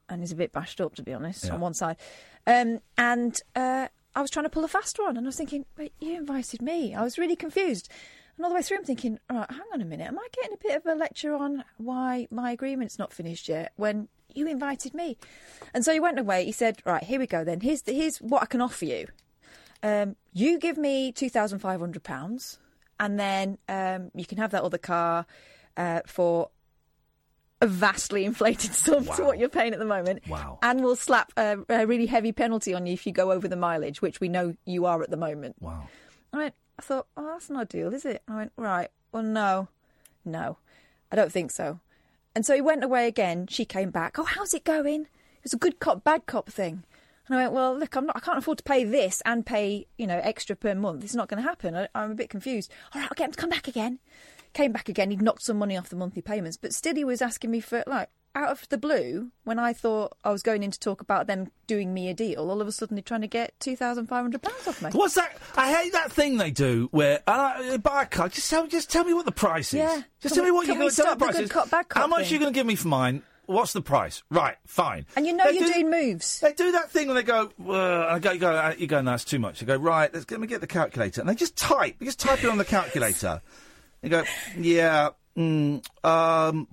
and 0.09 0.23
is 0.23 0.33
a 0.33 0.37
bit 0.37 0.53
bashed 0.53 0.81
up 0.81 0.95
to 0.97 1.03
be 1.03 1.13
honest 1.15 1.45
Yeah. 1.47 1.55
on 1.55 1.61
one 1.61 1.75
side, 1.75 1.97
um, 2.47 2.81
and 2.99 3.41
uh, 3.55 3.89
I 4.17 4.23
was 4.23 4.31
trying 4.31 4.45
to 4.45 4.51
pull 4.51 4.65
a 4.65 4.69
fast 4.69 4.99
one, 4.99 5.19
and 5.19 5.27
I 5.27 5.29
was 5.29 5.37
thinking, 5.37 5.67
wait, 5.77 5.93
you 6.01 6.17
invited 6.17 6.63
me. 6.63 6.95
I 6.95 7.03
was 7.03 7.19
really 7.19 7.37
confused. 7.37 7.91
And 8.37 8.45
all 8.45 8.51
the 8.51 8.57
way 8.57 8.63
through, 8.63 8.79
I'm 8.79 8.85
thinking, 8.85 9.19
all 9.29 9.37
right, 9.37 9.51
hang 9.51 9.61
on 9.75 9.83
a 9.83 9.85
minute. 9.85 10.09
Am 10.09 10.19
I 10.19 10.27
getting 10.33 10.55
a 10.55 10.63
bit 10.63 10.77
of 10.77 10.87
a 10.87 10.95
lecture 10.95 11.35
on 11.35 11.65
why 11.77 12.27
my 12.31 12.51
agreement's 12.51 12.99
not 12.99 13.13
finished 13.13 13.47
yet 13.47 13.73
when 13.77 14.09
you 14.35 14.49
invited 14.49 14.95
me? 14.95 15.19
And 15.75 15.85
so 15.85 15.93
he 15.93 16.01
went 16.01 16.19
away. 16.19 16.47
He 16.47 16.53
said, 16.53 16.81
right, 16.87 17.03
here 17.03 17.19
we 17.19 17.27
go 17.27 17.45
then. 17.45 17.61
Here's, 17.61 17.83
here's 17.85 18.19
what 18.19 18.43
I 18.43 18.47
can 18.47 18.63
offer 18.63 18.87
you. 18.87 19.07
Um, 19.83 20.17
you 20.33 20.59
give 20.59 20.79
me 20.79 21.13
£2,500 21.13 22.59
and 22.99 23.21
then 23.21 23.59
um, 23.69 24.11
you 24.15 24.25
can 24.25 24.39
have 24.39 24.51
that 24.53 24.63
other 24.63 24.79
car 24.79 25.27
uh, 25.77 26.01
for 26.07 26.49
a 27.61 27.67
vastly 27.67 28.25
inflated 28.25 28.75
sum 28.75 29.05
to 29.05 29.25
what 29.25 29.39
you're 29.39 29.49
paying 29.49 29.73
at 29.73 29.79
the 29.79 29.85
moment. 29.85 30.27
Wow. 30.29 30.59
And 30.63 30.83
we'll 30.83 30.97
slap 30.97 31.33
a, 31.37 31.59
a 31.69 31.87
really 31.87 32.07
heavy 32.07 32.33
penalty 32.33 32.75
on 32.75 32.87
you 32.87 32.93
if 32.93 33.07
you 33.07 33.13
go 33.13 33.33
over 33.33 33.49
the 33.49 33.57
mileage, 33.57 34.03
which 34.03 34.21
we 34.21 34.29
know 34.29 34.55
you 34.65 34.87
are 34.87 35.03
at 35.03 35.11
the 35.11 35.17
moment. 35.17 35.57
Wow. 35.61 35.89
I 36.33 36.37
went, 36.37 36.55
I 36.79 36.83
thought, 36.83 37.07
oh, 37.17 37.27
that's 37.27 37.51
not 37.51 37.63
ideal, 37.63 37.95
is 37.95 38.05
it? 38.05 38.23
I 38.29 38.37
went, 38.37 38.53
right, 38.57 38.91
well, 39.13 39.23
no, 39.23 39.69
no, 40.25 40.59
I 41.11 41.17
don't 41.17 41.33
think 41.33 41.51
so. 41.51 41.81
And 42.35 42.45
so 42.45 42.55
he 42.55 42.61
went 42.61 42.85
away 42.85 43.07
again. 43.09 43.47
She 43.47 43.65
came 43.65 43.91
back. 43.91 44.19
Oh, 44.19 44.25
how's 44.25 44.53
it 44.53 44.63
going? 44.63 45.03
It 45.03 45.43
was 45.43 45.55
a 45.55 45.59
good 45.59 45.81
cop, 45.81 46.05
bad 46.05 46.27
cop 46.27 46.51
thing. 46.51 46.85
And 47.27 47.39
I 47.39 47.43
went, 47.43 47.55
well, 47.55 47.77
look, 47.77 47.97
I'm 47.97 48.07
not, 48.07 48.17
I 48.17 48.21
can't 48.21 48.39
afford 48.39 48.59
to 48.59 48.65
pay 48.65 48.85
this 48.85 49.23
and 49.25 49.45
pay, 49.45 49.87
you 49.97 50.07
know, 50.07 50.21
extra 50.23 50.55
per 50.55 50.75
month. 50.75 51.03
It's 51.03 51.15
not 51.15 51.29
going 51.29 51.43
to 51.43 51.49
happen. 51.49 51.75
I, 51.75 51.89
I'm 51.95 52.11
a 52.11 52.15
bit 52.15 52.29
confused. 52.29 52.71
All 52.95 53.01
right, 53.01 53.09
I'll 53.11 53.17
get 53.17 53.27
him 53.27 53.33
to 53.33 53.41
come 53.41 53.51
back 53.51 53.69
again. 53.69 53.99
Came 54.57 54.73
back 54.73 54.89
again. 54.89 55.11
He'd 55.11 55.21
knocked 55.21 55.43
some 55.43 55.59
money 55.59 55.77
off 55.77 55.91
the 55.91 55.97
monthly 55.97 56.23
payments, 56.23 56.57
but 56.57 56.73
still 56.73 56.95
he 56.95 57.05
was 57.05 57.21
asking 57.21 57.51
me 57.51 57.61
for, 57.61 57.85
like, 57.87 58.09
out 58.35 58.49
of 58.51 58.67
the 58.71 58.79
blue, 58.79 59.31
when 59.45 59.59
I 59.59 59.75
thought 59.75 60.17
I 60.25 60.31
was 60.31 60.43
going 60.43 60.63
in 60.63 60.71
to 60.71 60.81
talk 60.81 61.03
about 61.03 61.27
them 61.27 61.51
doing 61.67 61.93
me 61.93 62.09
a 62.09 62.15
deal, 62.15 62.51
all 62.51 62.61
of 62.63 62.67
a 62.69 62.73
sudden 62.73 62.95
they're 62.97 63.03
trying 63.03 63.21
to 63.21 63.27
get 63.27 63.53
£2,500 63.61 64.69
off 64.69 64.83
me. 64.83 64.91
What's 64.93 65.15
that? 65.15 65.37
I 65.57 65.73
hate 65.73 65.93
that 65.93 66.11
thing 66.11 66.39
they 66.39 66.51
do 66.51 66.89
where 66.91 67.21
uh, 67.27 67.77
buy 67.79 68.05
a 68.05 68.07
car. 68.07 68.29
Just 68.31 68.49
tell, 68.51 68.67
just 68.67 68.91
tell 68.91 69.05
me 69.05 69.13
what 69.15 69.25
the 69.27 69.33
price 69.33 69.69
is. 69.75 69.79
Yeah. 69.79 70.03
Just 70.21 70.35
Can 70.35 70.43
tell 70.43 70.45
we- 70.45 70.51
me 70.51 70.55
what 70.55 70.67
you're 70.67 70.77
going 70.77 70.89
to 70.91 70.97
tell 70.97 71.11
the 71.17 71.17
price 71.25 71.37
good 71.37 71.51
cop, 71.51 71.71
bad 71.71 71.89
cop 71.91 72.01
How 72.03 72.07
much 72.07 72.25
thing? 72.25 72.29
are 72.29 72.33
you 72.35 72.41
going 72.41 72.53
to 72.53 72.59
give 72.59 72.67
me 72.67 72.77
for 72.77 72.89
mine? 72.89 73.23
What's 73.47 73.73
the 73.75 73.81
price? 73.81 74.23
Right, 74.31 74.57
fine. 74.67 75.07
And 75.17 75.25
you 75.27 75.33
know 75.33 75.45
They 75.45 75.59
you're 75.59 75.69
do- 75.69 75.73
doing 75.75 75.91
moves. 75.91 76.41
They 76.41 76.53
do 76.53 76.73
that 76.73 76.91
thing 76.91 77.07
when 77.09 77.17
they 77.17 77.23
go, 77.23 77.51
I 77.71 78.19
go, 78.19 78.33
you 78.33 78.39
go, 78.41 78.75
you 78.77 78.87
go, 78.87 79.01
no, 79.03 79.13
that's 79.13 79.25
too 79.25 79.39
much. 79.39 79.61
They 79.61 79.67
go, 79.67 79.77
right, 79.77 80.13
let's 80.13 80.29
let 80.31 80.41
me 80.41 80.47
get 80.47 80.61
the 80.61 80.67
calculator, 80.67 81.21
and 81.21 81.31
they 81.31 81.35
just 81.37 81.57
type, 81.57 81.97
they 82.01 82.07
just 82.07 82.19
type 82.19 82.43
it 82.43 82.51
on 82.51 82.59
the 82.59 82.65
calculator. 82.65 83.41
They 84.07 84.11
go, 84.11 84.23
yeah, 84.57 85.09
mm, 85.37 85.85
um, 86.05 86.69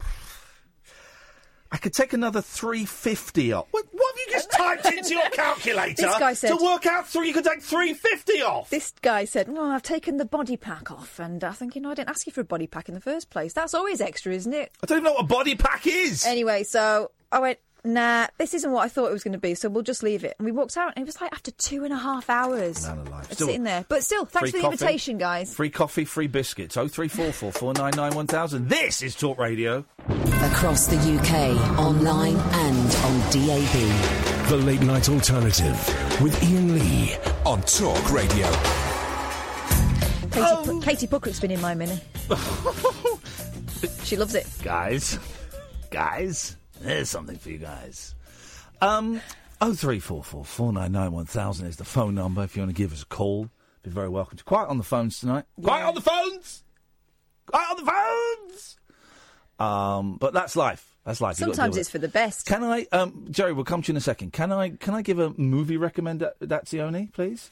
I 1.71 1.77
could 1.77 1.93
take 1.93 2.13
another 2.13 2.43
three 2.43 2.85
fifty 2.85 3.51
off. 3.51 3.65
What, 3.71 3.85
what 3.91 4.13
have 4.15 4.19
you 4.27 4.31
just 4.33 4.51
typed 4.51 4.85
into 4.85 5.15
your 5.15 5.27
calculator 5.31 6.03
This 6.03 6.17
guy 6.19 6.33
said- 6.35 6.55
to 6.55 6.63
work 6.63 6.85
out 6.85 7.07
three? 7.07 7.29
You 7.29 7.33
could 7.33 7.43
take 7.43 7.63
three 7.63 7.95
fifty 7.95 8.43
off. 8.43 8.69
This 8.69 8.93
guy 9.01 9.25
said, 9.25 9.47
"No, 9.47 9.63
I've 9.63 9.81
taken 9.81 10.17
the 10.17 10.25
body 10.25 10.57
pack 10.57 10.91
off," 10.91 11.17
and 11.19 11.43
I 11.43 11.53
think, 11.53 11.75
you 11.75 11.81
know, 11.81 11.89
I 11.89 11.95
didn't 11.95 12.11
ask 12.11 12.27
you 12.27 12.31
for 12.31 12.41
a 12.41 12.45
body 12.45 12.67
pack 12.67 12.87
in 12.87 12.93
the 12.93 13.01
first 13.01 13.31
place. 13.31 13.51
That's 13.53 13.73
always 13.73 13.99
extra, 13.99 14.31
isn't 14.31 14.53
it? 14.53 14.71
I 14.83 14.85
don't 14.85 14.99
even 14.99 15.05
know 15.05 15.13
what 15.13 15.23
a 15.23 15.27
body 15.27 15.55
pack 15.55 15.87
is. 15.87 16.27
Anyway, 16.27 16.61
so 16.65 17.09
I 17.31 17.39
went, 17.39 17.57
"Nah, 17.85 18.27
this 18.37 18.53
isn't 18.53 18.71
what 18.71 18.83
I 18.83 18.87
thought 18.87 19.07
it 19.09 19.13
was 19.13 19.23
going 19.23 19.33
to 19.33 19.37
be, 19.39 19.55
so 19.55 19.69
we'll 19.69 19.83
just 19.83 20.03
leave 20.03 20.23
it." 20.23 20.35
And 20.39 20.45
we 20.45 20.51
walked 20.51 20.77
out, 20.77 20.93
and 20.95 21.03
it 21.03 21.05
was 21.05 21.19
like 21.21 21.31
after 21.33 21.51
two 21.51 21.83
and 21.83 21.93
a 21.93 21.97
half 21.97 22.29
hours 22.29 22.87
Man 22.87 22.99
alive. 22.99 23.25
Still- 23.31 23.47
sitting 23.47 23.63
there. 23.63 23.85
But 23.89 24.03
still, 24.03 24.25
thanks 24.25 24.51
for 24.51 24.57
the 24.57 24.61
coffee, 24.63 24.73
invitation, 24.73 25.17
guys. 25.17 25.53
Free 25.53 25.69
coffee, 25.69 26.05
free 26.05 26.27
biscuits. 26.27 26.77
Oh 26.77 26.87
three 26.87 27.07
four 27.07 27.31
four 27.31 27.51
four 27.51 27.73
nine 27.73 27.93
nine 27.95 28.13
one 28.15 28.27
thousand. 28.27 28.69
This 28.69 29.01
is 29.01 29.15
Talk 29.15 29.37
Radio. 29.37 29.85
Across 30.07 30.87
the 30.87 30.97
UK, 30.97 31.79
online 31.79 32.35
and 32.35 32.95
on 32.95 33.19
DAB. 33.31 34.49
The 34.49 34.57
Late 34.57 34.81
Night 34.81 35.07
Alternative 35.09 36.21
with 36.21 36.41
Iain 36.43 36.75
Lee 36.75 37.15
on 37.45 37.61
Talk 37.61 38.11
Radio. 38.11 38.49
Katie, 40.31 40.45
Oh. 40.45 40.63
Pu- 40.65 40.81
Katie 40.81 41.07
Puckrick's 41.07 41.39
been 41.39 41.51
in 41.51 41.61
my 41.61 41.75
mini. 41.75 41.99
she 44.03 44.15
loves 44.17 44.35
it. 44.35 44.47
guys, 44.63 45.19
guys, 45.91 46.57
there's 46.83 47.09
something 47.09 47.37
for 47.37 47.49
you 47.49 47.57
guys. 47.57 48.15
Um, 48.81 49.21
oh 49.61 49.73
three 49.73 49.99
four 49.99 50.23
four 50.23 50.45
four 50.45 50.73
nine 50.73 50.91
nine 50.91 51.11
one 51.11 51.25
thousand 51.25 51.67
is 51.67 51.77
the 51.77 51.85
phone 51.85 52.15
number. 52.15 52.43
If 52.43 52.55
you 52.55 52.61
want 52.61 52.75
to 52.75 52.81
give 52.81 52.93
us 52.93 53.03
a 53.03 53.05
call, 53.05 53.49
be 53.81 53.89
very 53.89 54.09
welcome. 54.09 54.37
to 54.37 54.43
Quiet 54.43 54.69
on 54.69 54.77
the 54.77 54.83
phones 54.83 55.19
tonight. 55.19 55.45
Quiet 55.61 55.85
on 55.85 55.95
the 55.95 56.01
phones. 56.01 56.63
Quiet 57.45 57.71
on 57.71 57.85
the 57.85 57.91
phones. 57.91 58.77
Um, 59.59 60.17
but 60.17 60.33
that's 60.33 60.55
life. 60.55 60.95
That's 61.05 61.19
life. 61.21 61.35
Sometimes 61.35 61.57
deal 61.57 61.69
with 61.69 61.77
it's 61.79 61.89
for 61.89 61.99
the 61.99 62.07
best. 62.07 62.45
Can 62.45 62.63
I, 62.63 62.87
um, 62.91 63.27
Gerry? 63.29 63.51
We'll 63.51 63.65
come 63.65 63.81
to 63.81 63.87
you 63.89 63.93
in 63.93 63.97
a 63.97 64.01
second. 64.01 64.31
Can 64.31 64.51
I? 64.51 64.69
Can 64.69 64.93
I 64.93 65.01
give 65.01 65.19
a 65.19 65.33
movie 65.37 65.77
recommendation, 65.77 67.07
please? 67.13 67.51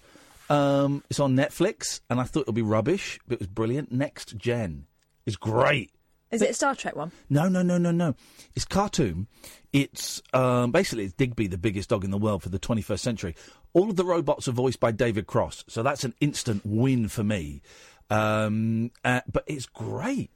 Um, 0.50 1.04
it's 1.10 1.20
on 1.20 1.36
Netflix, 1.36 2.02
and 2.10 2.20
I 2.20 2.24
thought 2.24 2.42
it 2.42 2.48
would 2.48 2.56
be 2.56 2.62
rubbish, 2.62 3.20
but 3.28 3.36
it 3.36 3.40
was 3.40 3.48
brilliant. 3.48 3.92
Next 3.92 4.38
Gen 4.38 4.86
is 5.26 5.36
great. 5.36 5.92
Is 6.32 6.42
it 6.42 6.52
a 6.52 6.54
Star 6.54 6.76
Trek 6.76 6.96
one? 6.96 7.12
No, 7.30 7.50
no, 7.50 7.62
no, 7.62 7.78
no, 7.78 7.92
no. 7.92 8.16
It's 8.56 8.66
cartoon. 8.66 9.28
It's 9.74 10.22
um, 10.34 10.72
basically 10.72 11.06
it's 11.06 11.14
Digby, 11.14 11.48
the 11.48 11.58
biggest 11.58 11.90
dog 11.90 12.04
in 12.04 12.12
the 12.12 12.18
world 12.18 12.44
for 12.44 12.50
the 12.50 12.60
21st 12.60 13.00
century. 13.00 13.36
All 13.74 13.90
of 13.90 13.96
the 13.96 14.06
robots 14.06 14.48
are 14.48 14.54
voiced 14.54 14.80
by 14.80 14.92
David 14.92 15.28
Cross, 15.28 15.66
so 15.68 15.84
that's 15.84 16.04
an 16.04 16.14
instant 16.20 16.66
win 16.66 17.08
for 17.08 17.24
me. 17.24 17.62
Um, 18.10 18.92
uh, 19.06 19.22
but 19.32 19.44
it's 19.48 19.66
great. 19.66 20.30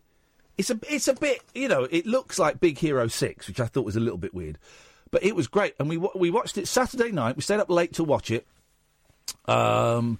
It's 0.58 0.70
a 0.70 0.80
it's 0.90 1.10
a 1.10 1.14
bit 1.14 1.42
you 1.54 1.68
know 1.68 1.84
it 1.84 2.06
looks 2.06 2.40
like 2.40 2.62
Big 2.62 2.78
Hero 2.78 3.08
Six, 3.08 3.48
which 3.48 3.60
I 3.60 3.66
thought 3.66 3.86
was 3.86 3.98
a 3.98 4.00
little 4.00 4.18
bit 4.18 4.34
weird, 4.34 4.58
but 5.12 5.24
it 5.24 5.36
was 5.36 5.48
great. 5.48 5.76
And 5.80 5.90
we 5.90 5.98
we 6.16 6.30
watched 6.30 6.58
it 6.58 6.68
Saturday 6.68 7.12
night. 7.12 7.36
We 7.36 7.42
stayed 7.42 7.60
up 7.60 7.70
late 7.70 7.94
to 7.94 8.04
watch 8.06 8.32
it. 8.32 8.48
Um, 9.46 10.20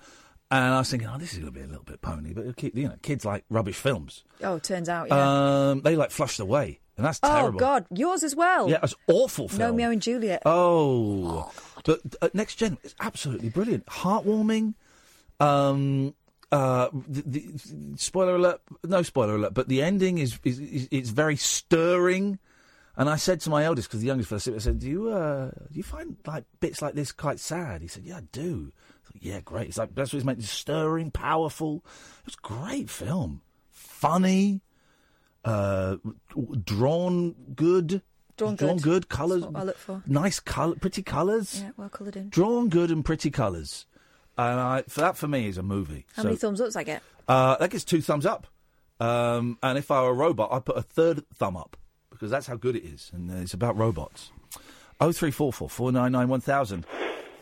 and 0.52 0.74
I 0.74 0.78
was 0.78 0.90
thinking, 0.90 1.10
oh, 1.12 1.18
this 1.18 1.34
is 1.34 1.40
going 1.40 1.52
to 1.52 1.60
be 1.60 1.64
a 1.64 1.68
little 1.68 1.84
bit 1.84 2.02
pony, 2.02 2.34
but 2.34 2.56
keep- 2.56 2.76
you 2.78 2.88
know, 2.88 2.96
kids 3.02 3.26
like 3.26 3.46
rubbish 3.50 3.78
films. 3.78 4.24
Oh, 4.44 4.60
turns 4.60 4.90
out, 4.90 5.08
yeah. 5.08 5.70
Um, 5.70 5.82
they 5.82 5.96
like 5.96 6.12
flushed 6.12 6.40
away, 6.40 6.80
and 6.98 7.06
that's 7.06 7.20
oh. 7.24 7.52
God, 7.52 7.86
yours 7.90 8.24
as 8.24 8.36
well. 8.36 8.70
Yeah, 8.70 8.78
it 8.78 8.82
was 8.84 8.96
awful 9.08 9.48
film. 9.48 9.72
Romeo 9.72 9.90
and 9.90 10.02
Juliet. 10.02 10.44
Oh, 10.46 11.52
but 11.84 12.02
uh, 12.22 12.30
Next 12.34 12.56
Gen 12.56 12.78
is 12.84 12.96
absolutely 13.00 13.50
brilliant, 13.50 13.86
heartwarming. 13.88 14.76
Um, 15.40 16.14
uh, 16.52 16.90
the, 17.08 17.22
the, 17.26 17.98
spoiler 17.98 18.36
alert, 18.36 18.62
no 18.84 19.02
spoiler 19.02 19.36
alert, 19.36 19.54
but 19.54 19.68
the 19.68 19.82
ending 19.82 20.20
is 20.20 20.40
is, 20.44 20.60
is 20.60 20.88
it's 20.92 21.10
very 21.10 21.36
stirring. 21.36 22.40
And 22.98 23.10
I 23.10 23.18
said 23.18 23.42
to 23.42 23.50
my 23.50 23.66
eldest, 23.66 23.90
because 23.90 24.00
the 24.00 24.08
youngest 24.08 24.32
asleep, 24.32 24.56
I 24.56 24.60
said, 24.60 24.80
"Do 24.80 24.88
you 24.88 25.10
uh, 25.10 25.50
do 25.50 25.74
you 25.74 25.84
find 25.84 26.16
like 26.26 26.46
bits 26.62 26.82
like 26.82 26.94
this 26.94 27.12
quite 27.12 27.42
sad?" 27.42 27.82
He 27.82 27.88
said, 27.88 28.04
"Yeah, 28.06 28.18
I 28.18 28.22
do." 28.32 28.72
Thought, 29.06 29.22
yeah, 29.22 29.40
great. 29.42 29.68
It's 29.70 29.78
like 29.78 29.96
that's 29.96 30.12
what 30.14 30.18
it's 30.18 30.26
meant. 30.26 30.40
It's 30.40 30.50
stirring, 30.50 31.12
powerful. 31.12 31.84
It 32.20 32.26
was 32.26 32.36
a 32.36 32.48
great 32.48 32.90
film, 32.90 33.42
funny, 33.72 34.62
uh, 35.44 35.98
drawn 36.64 37.36
good, 37.56 38.02
Drawn 38.38 38.56
drawn 38.56 38.76
good. 38.78 38.84
good, 38.84 39.10
colours, 39.10 39.44
what 39.46 39.56
I 39.56 39.64
look 39.64 39.78
for. 39.78 40.04
nice 40.06 40.40
color, 40.40 40.76
pretty 40.76 41.04
colours, 41.04 41.62
Yeah, 41.62 41.72
well 41.78 41.90
coloured 41.90 42.16
in. 42.18 42.30
drawn 42.30 42.70
good 42.70 42.92
and 42.92 43.04
pretty 43.06 43.32
colours. 43.32 43.86
And 44.38 44.60
I, 44.60 44.84
for 44.90 45.00
that 45.02 45.16
for 45.18 45.28
me 45.30 45.48
is 45.48 45.58
a 45.58 45.64
movie. 45.64 46.06
How 46.16 46.24
So, 46.24 46.28
many 46.28 46.38
thumbs 46.38 46.60
ups 46.60 46.76
I 46.76 46.84
get? 46.84 47.02
uh, 47.28 47.56
that 47.58 47.70
gets 47.70 47.84
two 47.86 48.02
thumbs 48.02 48.26
up. 48.26 48.48
Um, 49.00 49.58
and 49.64 49.78
if 49.78 49.92
I 49.92 50.02
were 50.04 50.10
a 50.10 50.14
robot, 50.14 50.52
I'd 50.52 50.66
put 50.66 50.78
a 50.78 50.82
third 50.82 51.24
thumb 51.36 51.56
up 51.58 51.78
because 52.10 52.32
that's 52.32 52.48
how 52.48 52.56
good 52.56 52.76
it 52.76 52.84
is, 52.86 53.12
and 53.14 53.30
uh, 53.32 53.36
it's 53.36 53.54
about 53.54 53.78
robots. 53.78 54.32
Oh 55.00 55.12
three 55.12 55.32
four 55.32 55.52
four 55.54 55.70
four 55.70 55.92
nine 55.92 56.12
nine 56.14 56.28
one 56.30 56.40
thousand. 56.42 56.86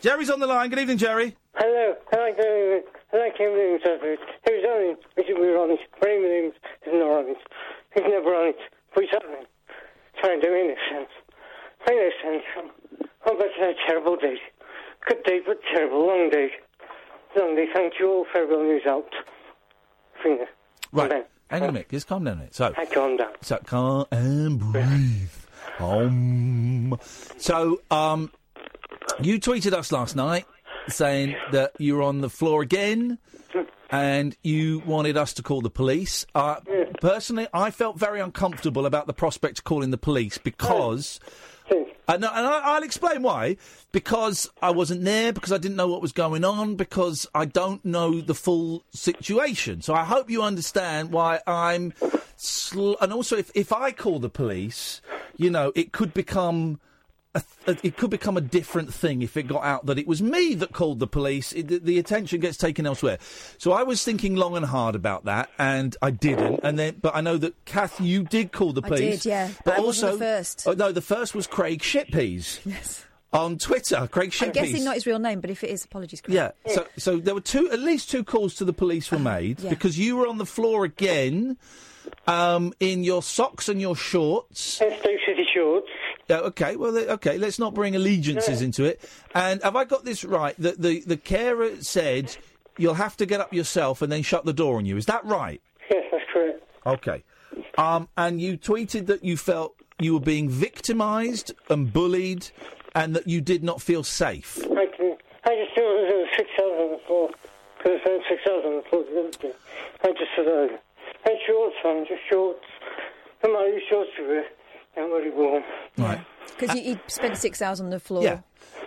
Gerry's 0.00 0.30
on 0.30 0.40
the 0.40 0.46
line. 0.46 0.70
Good 0.70 0.80
evening, 0.80 0.98
Gerry. 0.98 1.36
Hello, 1.56 1.94
I 2.12 2.16
like 2.16 2.36
to, 2.36 2.80
I 3.12 3.16
like 3.16 3.38
him 3.38 3.54
doing 3.54 3.78
was 3.78 3.86
on 3.86 4.90
it, 4.90 4.98
we 5.16 5.24
should 5.24 5.36
be 5.36 5.54
on 5.54 5.70
it. 5.70 5.78
With 6.02 6.10
him 6.10 6.50
is 6.50 6.92
not 6.92 7.10
on 7.10 7.30
it. 7.30 7.36
He's 7.94 8.04
never 8.08 8.34
on 8.34 8.48
it, 8.48 8.58
on 8.96 9.42
it. 9.42 9.48
Trying 10.20 10.40
to 10.40 10.48
innocence. 10.48 11.14
Innocence. 11.88 12.44
Oh, 13.26 13.36
but 13.38 13.46
a 13.46 13.74
terrible 13.86 14.16
day. 14.16 14.36
Good 15.06 15.22
day, 15.22 15.40
but 15.46 15.60
terrible. 15.72 16.06
Long 16.06 16.28
day. 16.30 16.50
Long 17.36 17.54
day. 17.54 17.66
Thank 17.72 17.94
you 18.00 18.10
all 18.10 18.26
for 18.32 18.38
everyone 18.42 18.66
who's 18.66 18.86
out. 18.86 19.08
Finger. 20.22 20.46
Right. 20.92 21.10
Okay. 21.12 21.22
Hang 21.50 21.62
on 21.62 21.68
a 21.68 21.72
minute. 21.72 21.88
Just 21.90 22.08
calm 22.08 22.24
down 22.24 22.34
a 22.34 22.36
minute. 22.36 22.54
So, 22.54 22.72
I 22.76 22.86
calm 22.86 23.16
down. 23.16 23.32
so 23.42 23.58
calm 23.64 24.06
and 24.10 24.58
breathe. 24.58 25.30
Um. 25.78 26.98
So, 27.38 27.80
um, 27.90 28.32
you 29.20 29.38
tweeted 29.38 29.72
us 29.72 29.92
last 29.92 30.16
night 30.16 30.46
saying 30.88 31.36
that 31.52 31.72
you 31.78 31.96
were 31.96 32.02
on 32.02 32.20
the 32.20 32.30
floor 32.30 32.62
again 32.62 33.18
and 33.90 34.36
you 34.42 34.82
wanted 34.86 35.16
us 35.16 35.32
to 35.34 35.42
call 35.42 35.60
the 35.60 35.70
police. 35.70 36.26
Uh, 36.34 36.56
personally, 37.00 37.46
I 37.52 37.70
felt 37.70 37.98
very 37.98 38.20
uncomfortable 38.20 38.86
about 38.86 39.06
the 39.06 39.12
prospect 39.12 39.58
of 39.58 39.64
calling 39.64 39.90
the 39.90 39.98
police 39.98 40.38
because. 40.38 41.20
Uh, 42.06 42.18
no, 42.18 42.28
and 42.34 42.46
I, 42.46 42.60
I'll 42.62 42.82
explain 42.82 43.22
why. 43.22 43.56
Because 43.90 44.50
I 44.60 44.72
wasn't 44.72 45.04
there, 45.04 45.32
because 45.32 45.52
I 45.52 45.58
didn't 45.58 45.76
know 45.76 45.88
what 45.88 46.02
was 46.02 46.12
going 46.12 46.44
on, 46.44 46.74
because 46.76 47.26
I 47.34 47.46
don't 47.46 47.82
know 47.82 48.20
the 48.20 48.34
full 48.34 48.82
situation. 48.92 49.80
So 49.80 49.94
I 49.94 50.04
hope 50.04 50.28
you 50.28 50.42
understand 50.42 51.12
why 51.12 51.40
I'm. 51.46 51.94
Sl- 52.36 52.96
and 53.00 53.10
also, 53.12 53.36
if, 53.38 53.50
if 53.54 53.72
I 53.72 53.90
call 53.92 54.18
the 54.18 54.28
police, 54.28 55.00
you 55.38 55.48
know, 55.48 55.72
it 55.74 55.92
could 55.92 56.12
become. 56.12 56.78
A, 57.34 57.42
th- 57.66 57.78
it 57.82 57.96
could 57.96 58.10
become 58.10 58.36
a 58.36 58.40
different 58.40 58.94
thing 58.94 59.22
if 59.22 59.36
it 59.36 59.44
got 59.48 59.64
out 59.64 59.86
that 59.86 59.98
it 59.98 60.06
was 60.06 60.22
me 60.22 60.54
that 60.54 60.72
called 60.72 61.00
the 61.00 61.06
police. 61.06 61.52
It, 61.52 61.68
the, 61.68 61.78
the 61.78 61.98
attention 61.98 62.40
gets 62.40 62.56
taken 62.56 62.86
elsewhere. 62.86 63.18
So 63.58 63.72
I 63.72 63.82
was 63.82 64.04
thinking 64.04 64.36
long 64.36 64.56
and 64.56 64.64
hard 64.66 64.94
about 64.94 65.24
that, 65.24 65.50
and 65.58 65.96
I 66.00 66.10
didn't. 66.10 66.60
And 66.62 66.78
then, 66.78 66.96
but 67.02 67.16
I 67.16 67.20
know 67.20 67.36
that 67.38 67.64
Kath, 67.64 68.00
you 68.00 68.22
did 68.22 68.52
call 68.52 68.72
the 68.72 68.82
police. 68.82 69.00
I 69.00 69.10
did, 69.10 69.24
yeah, 69.24 69.50
But 69.64 69.64
but 69.64 69.78
I 69.78 69.80
wasn't 69.80 70.12
also, 70.12 70.18
the 70.18 70.24
first. 70.24 70.62
Oh, 70.66 70.72
no, 70.72 70.92
the 70.92 71.00
first 71.00 71.34
was 71.34 71.46
Craig 71.46 71.80
Shitpeas. 71.80 72.60
Yes. 72.74 73.04
On 73.32 73.58
Twitter, 73.58 74.08
Craig 74.12 74.30
Shitpeas. 74.30 74.46
I'm 74.46 74.52
guessing 74.52 74.84
not 74.84 74.94
his 74.94 75.06
real 75.06 75.18
name, 75.18 75.40
but 75.40 75.50
if 75.50 75.64
it 75.64 75.70
is, 75.70 75.84
apologies, 75.84 76.20
Craig. 76.20 76.36
Yeah. 76.36 76.52
So, 76.72 76.86
so 76.96 77.16
there 77.16 77.34
were 77.34 77.40
two, 77.40 77.68
at 77.72 77.80
least 77.80 78.08
two 78.08 78.22
calls 78.22 78.54
to 78.56 78.64
the 78.64 78.72
police 78.72 79.10
were 79.10 79.18
made 79.18 79.58
yeah. 79.58 79.70
because 79.70 79.98
you 79.98 80.14
were 80.16 80.28
on 80.28 80.38
the 80.38 80.46
floor 80.46 80.84
again, 80.84 81.56
um, 82.26 82.72
in 82.80 83.02
your 83.02 83.22
socks 83.22 83.68
and 83.68 83.80
your 83.80 83.96
shorts. 83.96 84.80
And 84.80 84.92
Stoke 85.00 85.18
City 85.26 85.44
shorts. 85.52 85.88
Yeah, 86.28 86.38
okay, 86.38 86.76
well, 86.76 86.96
okay, 86.96 87.38
let's 87.38 87.58
not 87.58 87.74
bring 87.74 87.94
allegiances 87.94 88.62
into 88.62 88.84
it. 88.84 89.00
And 89.34 89.62
have 89.62 89.76
I 89.76 89.84
got 89.84 90.04
this 90.04 90.24
right? 90.24 90.54
That 90.58 90.80
the, 90.80 91.00
the 91.00 91.16
carer 91.16 91.82
said 91.82 92.36
you'll 92.78 92.94
have 92.94 93.16
to 93.18 93.26
get 93.26 93.40
up 93.40 93.52
yourself 93.52 94.02
and 94.02 94.10
then 94.10 94.22
shut 94.22 94.44
the 94.44 94.52
door 94.52 94.78
on 94.78 94.86
you. 94.86 94.96
Is 94.96 95.06
that 95.06 95.24
right? 95.24 95.60
Yes, 95.90 96.04
that's 96.10 96.24
correct. 96.32 96.62
Okay. 96.86 97.24
Um, 97.76 98.08
and 98.16 98.40
you 98.40 98.56
tweeted 98.56 99.06
that 99.06 99.22
you 99.22 99.36
felt 99.36 99.74
you 100.00 100.14
were 100.14 100.20
being 100.20 100.48
victimised 100.48 101.52
and 101.68 101.92
bullied 101.92 102.48
and 102.94 103.14
that 103.14 103.28
you 103.28 103.42
did 103.42 103.62
not 103.62 103.82
feel 103.82 104.02
safe. 104.02 104.58
I 104.64 104.86
can. 104.86 105.16
I 105.44 105.54
just 105.56 105.76
knew 105.76 106.06
there 106.08 106.18
was 106.18 106.28
six 106.36 106.48
hours 106.58 106.80
on 106.80 106.92
the 106.92 107.00
floor. 107.06 107.30
Because 107.76 108.00
there 108.02 108.14
was 108.14 108.24
six 108.30 108.42
hours 108.48 108.64
on 108.64 108.76
the 108.76 108.82
floor 108.88 109.04
the 109.04 109.20
other 109.20 109.30
day. 109.30 109.52
I 110.02 110.08
just 110.12 110.30
said, 110.34 110.46
oh, 110.48 110.78
and 111.26 111.38
shorts 111.46 111.76
on, 111.84 112.06
just 112.06 112.22
shorts. 112.30 112.64
And 113.42 113.52
my 113.52 113.78
shorts 113.90 114.10
were 114.18 114.44
not 114.96 115.08
very 115.08 115.30
warm. 115.30 115.62
Right. 115.98 116.20
Because 116.58 116.74
you, 116.76 116.82
uh, 116.82 116.94
you 116.94 117.00
spent 117.08 117.36
six 117.36 117.60
hours 117.62 117.80
on 117.80 117.90
the 117.90 118.00
floor 118.00 118.22
Yeah. 118.22 118.38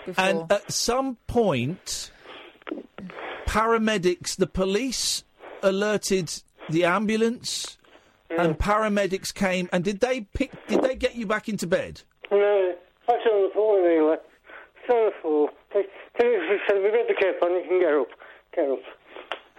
before. 0.05 0.25
And 0.25 0.51
at 0.51 0.71
some 0.71 1.17
point, 1.27 2.11
paramedics, 3.45 4.35
the 4.35 4.47
police 4.47 5.23
alerted 5.63 6.31
the 6.69 6.85
ambulance, 6.85 7.77
and 8.29 8.57
paramedics 8.57 9.33
came. 9.33 9.69
And 9.71 9.83
did 9.83 9.99
they 9.99 10.21
pick? 10.21 10.51
Did 10.67 10.81
they 10.81 10.95
get 10.95 11.15
you 11.15 11.25
back 11.25 11.47
into 11.49 11.65
bed? 11.67 12.01
No, 12.31 12.75
I 13.07 13.11
was 13.11 13.27
on 13.31 13.43
the 13.43 13.49
floor 13.53 13.89
anyway. 13.89 14.17
It's 14.81 14.89
on 14.89 15.05
the 15.05 15.11
floor. 15.21 15.49
They, 15.73 15.81
they 16.19 16.57
said, 16.67 16.77
we 16.77 16.89
read 16.89 17.05
the 17.07 17.15
care 17.19 17.33
plan, 17.39 17.51
you 17.53 17.63
can 17.67 17.79
get 17.79 17.93
up. 17.93 18.07
Get 18.55 18.69
up. 18.69 18.79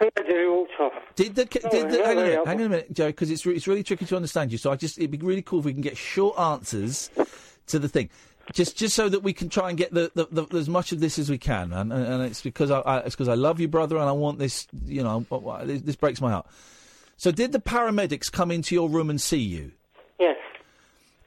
I 0.01 0.11
did 0.23 0.47
all 0.47 0.67
off. 0.81 0.93
Did 1.17 1.35
the, 1.35 1.45
did 1.47 1.63
the 1.91 2.03
hang 2.05 2.19
on 2.19 2.25
a 2.25 2.27
minute, 2.29 2.47
hang 2.47 2.61
on 2.61 2.67
a 2.67 2.69
minute, 2.69 2.93
Joe, 2.93 3.07
because 3.09 3.31
it's 3.31 3.45
re- 3.45 3.55
it's 3.55 3.67
really 3.67 3.83
tricky 3.83 4.05
to 4.07 4.17
understand 4.17 4.53
you. 4.53 4.59
So 4.59 4.71
I 4.71 4.77
just 4.77 4.99
it'd 4.99 5.11
be 5.11 5.19
really 5.19 5.43
cool 5.43 5.59
if 5.61 5.65
we 5.65 5.73
can 5.73 5.83
get 5.83 5.97
short 5.97 6.39
answers 6.39 7.11
to 7.67 7.79
the 7.79 7.89
thing, 7.89 8.09
just 8.53 8.77
just 8.77 8.95
so 8.95 9.09
that 9.09 9.21
we 9.25 9.33
can 9.33 9.49
try 9.49 9.69
and 9.69 9.77
get 9.77 9.93
the, 9.93 10.11
the, 10.15 10.45
the 10.45 10.57
as 10.59 10.69
much 10.69 10.93
of 10.93 11.01
this 11.01 11.19
as 11.19 11.29
we 11.31 11.39
can. 11.39 11.73
And, 11.73 11.93
and, 11.93 12.05
and 12.07 12.23
it's 12.23 12.43
because 12.43 12.71
I, 12.71 12.81
I 12.81 12.99
it's 13.01 13.15
because 13.17 13.29
I 13.29 13.35
love 13.35 13.59
you, 13.61 13.67
brother, 13.69 13.97
and 13.97 14.09
I 14.09 14.13
want 14.13 14.39
this. 14.39 14.67
You 14.87 15.03
know, 15.03 15.27
I- 15.31 15.37
I- 15.51 15.65
this, 15.65 15.83
this 15.83 15.97
breaks 15.97 16.21
my 16.21 16.31
heart. 16.31 16.47
So 17.17 17.33
did 17.33 17.51
the 17.51 17.59
paramedics 17.59 18.31
come 18.31 18.53
into 18.53 18.75
your 18.77 18.89
room 18.89 19.11
and 19.11 19.21
see 19.21 19.39
you? 19.41 19.73
Yes. 20.21 20.37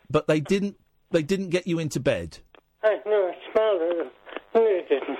But 0.09 0.27
they 0.27 0.39
didn't. 0.39 0.77
They 1.11 1.23
didn't 1.23 1.49
get 1.49 1.67
you 1.67 1.77
into 1.79 1.99
bed. 1.99 2.37
No, 2.83 2.89
I 2.89 3.51
smiled 3.51 3.81
at 3.81 3.97
them. 3.97 4.11
No, 4.55 4.63
they 4.63 4.85
didn't. 4.87 5.17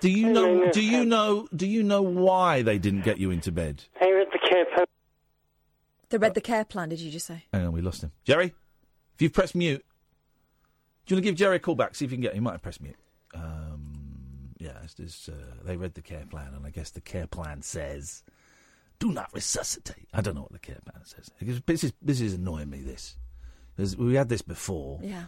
Do 0.00 0.10
you 0.10 0.30
No, 0.32 0.54
know? 0.64 0.70
Do 0.70 0.80
you 0.82 1.04
know? 1.04 1.48
Do 1.54 1.66
you 1.66 1.82
know 1.82 2.02
why 2.02 2.62
they 2.62 2.78
didn't 2.78 3.02
get 3.02 3.18
you 3.18 3.30
into 3.30 3.50
bed? 3.50 3.84
I 4.00 4.10
read 4.10 4.28
the 4.32 4.38
care 4.38 4.64
plan. 4.66 4.86
They 6.10 6.18
read 6.18 6.34
the 6.34 6.40
care 6.40 6.64
plan, 6.64 6.88
did 6.88 7.00
you 7.00 7.10
just 7.10 7.26
say? 7.26 7.44
Hang 7.52 7.66
on, 7.66 7.72
we 7.72 7.80
lost 7.82 8.02
him. 8.02 8.12
Gerry, 8.24 8.54
if 9.14 9.22
you've 9.22 9.32
pressed 9.32 9.54
mute, 9.54 9.84
do 11.06 11.14
you 11.14 11.16
want 11.16 11.24
to 11.24 11.30
give 11.30 11.36
Gerry 11.36 11.56
a 11.56 11.58
call 11.58 11.74
back? 11.74 11.94
See 11.94 12.04
if 12.04 12.10
you 12.10 12.16
can 12.16 12.22
get. 12.22 12.34
He 12.34 12.40
might 12.40 12.52
have 12.52 12.62
pressed 12.62 12.80
mute. 12.80 12.96
Um, 13.34 14.54
yeah, 14.58 14.72
it's, 14.84 14.98
it's, 14.98 15.28
uh, 15.28 15.32
they 15.64 15.76
read 15.76 15.94
the 15.94 16.00
care 16.02 16.24
plan, 16.30 16.54
and 16.54 16.64
I 16.64 16.70
guess 16.70 16.90
the 16.90 17.00
care 17.00 17.26
plan 17.26 17.60
says, 17.62 18.22
"Do 18.98 19.12
not 19.12 19.28
resuscitate." 19.34 20.08
I 20.14 20.20
don't 20.22 20.34
know 20.34 20.42
what 20.42 20.52
the 20.52 20.58
care 20.58 20.78
plan 20.84 21.04
says. 21.04 21.30
This 21.66 21.84
is 21.84 21.92
this 22.00 22.20
is 22.20 22.34
annoying 22.34 22.70
me. 22.70 22.80
This 22.82 23.16
'Cause 23.76 23.96
we 23.96 24.14
had 24.14 24.28
this 24.28 24.42
before. 24.42 24.98
Yeah. 25.02 25.24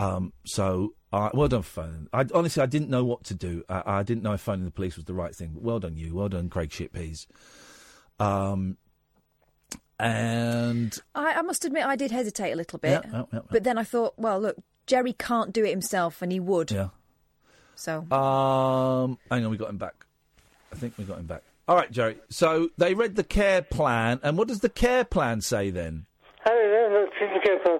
Um, 0.00 0.32
so, 0.44 0.94
uh, 1.12 1.30
well 1.34 1.48
done 1.48 1.62
for 1.62 1.82
phoning. 1.82 2.08
I, 2.12 2.26
honestly, 2.34 2.62
I 2.62 2.66
didn't 2.66 2.90
know 2.90 3.04
what 3.04 3.24
to 3.24 3.34
do. 3.34 3.64
I, 3.68 3.82
I 3.98 4.02
didn't 4.02 4.22
know 4.22 4.32
if 4.32 4.40
phoning 4.40 4.64
the 4.64 4.70
police 4.70 4.96
was 4.96 5.04
the 5.06 5.14
right 5.14 5.34
thing. 5.34 5.50
But 5.54 5.62
well 5.62 5.78
done, 5.80 5.96
you. 5.96 6.14
Well 6.14 6.28
done, 6.28 6.48
Craig 6.48 6.70
Shitpeas. 6.70 7.26
Um, 8.20 8.76
and 9.98 10.96
I, 11.14 11.34
I 11.34 11.42
must 11.42 11.64
admit, 11.64 11.84
I 11.84 11.96
did 11.96 12.10
hesitate 12.10 12.52
a 12.52 12.56
little 12.56 12.78
bit. 12.78 13.02
Yeah, 13.04 13.10
yeah, 13.12 13.22
yeah, 13.32 13.40
But 13.50 13.64
then 13.64 13.78
I 13.78 13.84
thought, 13.84 14.14
well, 14.16 14.38
look, 14.40 14.56
Gerry 14.86 15.12
can't 15.12 15.52
do 15.52 15.64
it 15.64 15.70
himself, 15.70 16.22
and 16.22 16.30
he 16.30 16.40
would. 16.40 16.70
yeah. 16.70 16.88
So 17.74 17.98
Um, 18.12 19.18
hang 19.30 19.44
on, 19.44 19.50
we 19.50 19.56
got 19.56 19.70
him 19.70 19.78
back. 19.78 20.04
I 20.72 20.76
think 20.76 20.94
we 20.98 21.04
got 21.04 21.18
him 21.18 21.26
back. 21.26 21.42
All 21.66 21.76
right, 21.76 21.90
Gerry. 21.90 22.16
So 22.28 22.70
they 22.78 22.94
read 22.94 23.14
the 23.16 23.24
care 23.24 23.62
plan, 23.62 24.20
and 24.22 24.36
what 24.38 24.48
does 24.48 24.60
the 24.60 24.68
care 24.68 25.04
plan 25.04 25.40
say 25.40 25.70
then? 25.70 26.06
I 26.44 26.50
don't 26.50 26.70
know, 26.92 27.04
not 27.04 27.34
the 27.34 27.40
care 27.46 27.58
plan. 27.60 27.78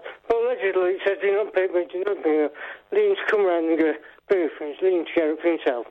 Well, 0.75 0.85
allegedly 0.85 0.99
it 0.99 1.01
says 1.07 1.19
do 1.23 1.33
not 1.33 1.55
pay 1.55 1.66
me, 1.69 1.87
do 1.93 2.05
not 2.07 2.23
pay 2.23 2.49
me. 2.93 3.16
Come 3.31 3.45
round 3.47 3.66
and 3.69 3.79
go, 3.79 3.93
pay 4.29 4.47
for 4.59 4.66
his 4.66 4.77
lean 4.83 5.05
to 5.07 5.11
get 5.14 5.31
up 5.31 5.41
for 5.41 5.49
himself. 5.49 5.87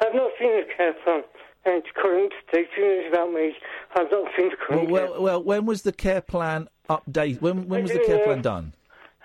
I've 0.00 0.14
not 0.14 0.30
seen 0.38 0.52
the 0.52 0.64
care 0.76 0.94
plan. 1.04 1.22
And 1.66 1.74
it's 1.84 1.88
current 1.94 2.32
state, 2.48 2.68
it's 2.76 3.12
about 3.12 3.32
me. 3.32 3.52
I've 3.94 4.10
not 4.10 4.28
seen 4.36 4.48
the 4.48 4.56
Well, 4.56 4.66
current 4.68 4.88
care 4.88 5.10
well, 5.10 5.22
well, 5.22 5.42
when 5.42 5.66
was 5.66 5.82
the 5.82 5.92
care 5.92 6.20
plan 6.22 6.68
update? 6.88 7.40
When 7.40 7.68
when 7.68 7.82
was 7.82 7.92
the 7.92 7.98
care 7.98 8.16
don't 8.16 8.24
plan 8.24 8.42
done? 8.42 8.72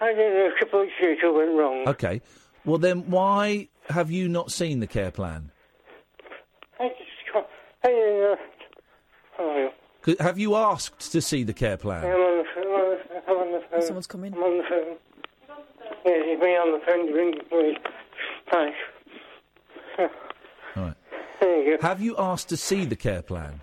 I 0.02 0.08
don't 0.08 0.18
know, 0.18 0.52
a 0.54 0.60
couple 0.60 0.82
of 0.82 0.88
it 1.00 1.34
went 1.34 1.58
wrong. 1.58 1.88
Okay. 1.88 2.22
Well, 2.66 2.78
then 2.78 3.10
why 3.10 3.70
have 3.90 4.12
you 4.12 4.28
not 4.28 4.52
seen 4.52 4.80
the 4.82 4.88
care 4.88 5.12
plan? 5.12 5.52
I 6.80 6.90
just 6.90 7.02
can't, 7.32 7.46
I 7.84 7.88
don't 7.88 8.20
know. 8.20 8.38
Oh, 9.40 9.54
'Cause- 9.70 9.74
Have 10.20 10.38
you 10.40 10.56
asked 10.56 11.12
to 11.12 11.22
see 11.22 11.44
the 11.44 11.54
care 11.54 11.74
I'm 11.74 11.78
plan? 11.80 12.04
on 12.06 12.12
the 12.12 12.46
I'm 12.58 12.68
on 12.68 12.90
the 12.92 12.98
phone, 13.08 13.22
I'm 13.28 13.36
on 13.38 13.52
the 13.54 13.62
phone. 13.72 13.82
Someone's 13.82 14.08
come 14.08 14.24
in. 14.24 14.34
I'm 14.34 14.44
on 14.44 14.58
the 14.58 14.64
phone. 14.70 14.98
Yeah, 16.06 16.24
he's 16.26 16.40
me 16.40 16.56
on 16.56 16.72
the 16.80 16.86
phone, 16.86 17.12
ringing 17.14 17.40
me. 17.52 17.78
Thanks. 18.52 18.78
All 19.98 20.84
right. 20.84 20.94
There 21.42 21.64
you 21.64 21.78
go. 21.78 21.86
Have 21.88 22.02
you 22.02 22.16
asked 22.18 22.48
to 22.50 22.58
see 22.58 22.86
the 22.86 22.96
care 22.96 23.22
plan? 23.22 23.62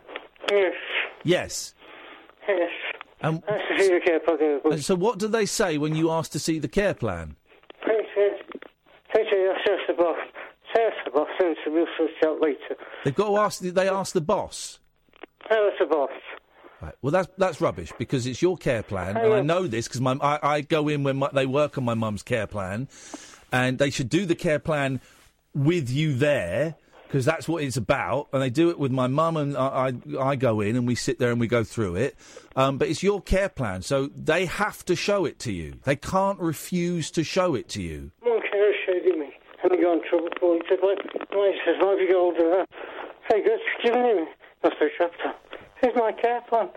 Yes, 0.50 0.74
Yes. 1.24 1.74
yes. 2.46 2.70
And 3.22 3.42
That's 3.48 3.62
the 3.70 3.82
see 3.82 3.94
the 3.94 4.00
care 4.00 4.20
plan 4.20 4.38
in 4.40 4.54
the 4.56 4.60
book. 4.62 4.72
and 4.74 4.84
so, 4.84 4.94
what 4.94 5.18
do 5.18 5.26
they 5.26 5.46
say 5.46 5.78
when 5.78 5.96
you 5.96 6.10
ask 6.10 6.30
to 6.32 6.38
see 6.38 6.58
the 6.58 6.68
care 6.68 6.92
plan? 6.92 7.34
They 7.86 8.00
said, 8.14 8.60
they 9.14 9.24
said, 9.30 9.38
that's 9.48 9.64
just 9.66 9.82
the 9.88 9.94
boss. 9.94 10.18
That's 10.74 10.96
the 11.06 11.10
boss, 11.12 11.28
and 11.40 11.56
so 11.64 11.72
we'll 11.72 11.86
sort 11.96 12.10
it 12.10 12.26
out 12.26 12.40
later. 12.42 12.76
They've 13.04 13.14
got 13.14 13.28
to 13.28 13.36
ask. 13.38 13.60
They 13.60 13.88
ask 13.88 14.12
the 14.12 14.20
boss. 14.20 14.78
That's 15.48 15.78
the 15.78 15.86
boss. 15.86 16.10
Right. 16.80 16.94
Well, 17.00 17.12
that's 17.12 17.28
that's 17.38 17.60
rubbish 17.60 17.92
because 17.96 18.26
it's 18.26 18.42
your 18.42 18.56
care 18.56 18.82
plan, 18.82 19.16
and 19.16 19.26
Oh, 19.26 19.34
I 19.34 19.40
know 19.40 19.66
this 19.68 19.86
because 19.86 20.00
my 20.00 20.16
I, 20.20 20.38
I 20.42 20.60
go 20.62 20.88
in 20.88 21.04
when 21.04 21.18
my, 21.18 21.30
they 21.32 21.46
work 21.46 21.78
on 21.78 21.84
my 21.84 21.94
mum's 21.94 22.24
care 22.24 22.48
plan, 22.48 22.88
and 23.52 23.78
they 23.78 23.90
should 23.90 24.08
do 24.08 24.26
the 24.26 24.34
care 24.34 24.58
plan 24.58 25.00
with 25.54 25.90
you 25.90 26.14
there 26.14 26.74
because 27.06 27.24
that's 27.26 27.46
what 27.46 27.62
it's 27.62 27.76
about, 27.76 28.28
and 28.32 28.42
they 28.42 28.50
do 28.50 28.70
it 28.70 28.78
with 28.78 28.90
my 28.90 29.06
mum, 29.06 29.36
and 29.36 29.56
I, 29.56 29.92
I 30.18 30.18
I 30.18 30.36
go 30.36 30.60
in 30.60 30.74
and 30.74 30.86
we 30.86 30.94
sit 30.96 31.20
there 31.20 31.30
and 31.30 31.38
we 31.38 31.46
go 31.46 31.62
through 31.62 31.96
it, 31.96 32.16
um, 32.56 32.78
but 32.78 32.88
it's 32.88 33.02
your 33.02 33.20
care 33.20 33.50
plan, 33.50 33.82
so 33.82 34.10
they 34.16 34.46
have 34.46 34.84
to 34.86 34.96
show 34.96 35.24
it 35.24 35.38
to 35.40 35.52
you. 35.52 35.74
They 35.84 35.94
can't 35.94 36.40
refuse 36.40 37.10
to 37.12 37.22
show 37.22 37.54
it 37.54 37.68
to 37.70 37.82
you. 37.82 38.10
One 38.22 38.40
carer 38.50 38.72
showed 38.86 39.04
me, 39.04 39.30
and 39.62 39.72
he 39.72 39.82
got 39.82 39.92
in 39.92 40.02
trouble 40.08 40.30
for 40.40 40.56
it. 40.56 40.62
He 40.62 40.68
said, 40.70 40.78
why, 40.80 40.96
he 40.96 41.84
why 41.84 41.90
have 41.90 42.00
you 42.00 42.10
got 42.10 42.28
of 42.30 42.36
that? 42.38 42.66
Hey, 43.30 43.44
good, 43.44 43.60
giving 43.84 44.02
him. 44.02 44.26
Chapter. 44.62 45.32
Here's 45.80 45.96
my 45.96 46.12
care 46.12 46.40
plan. 46.48 46.68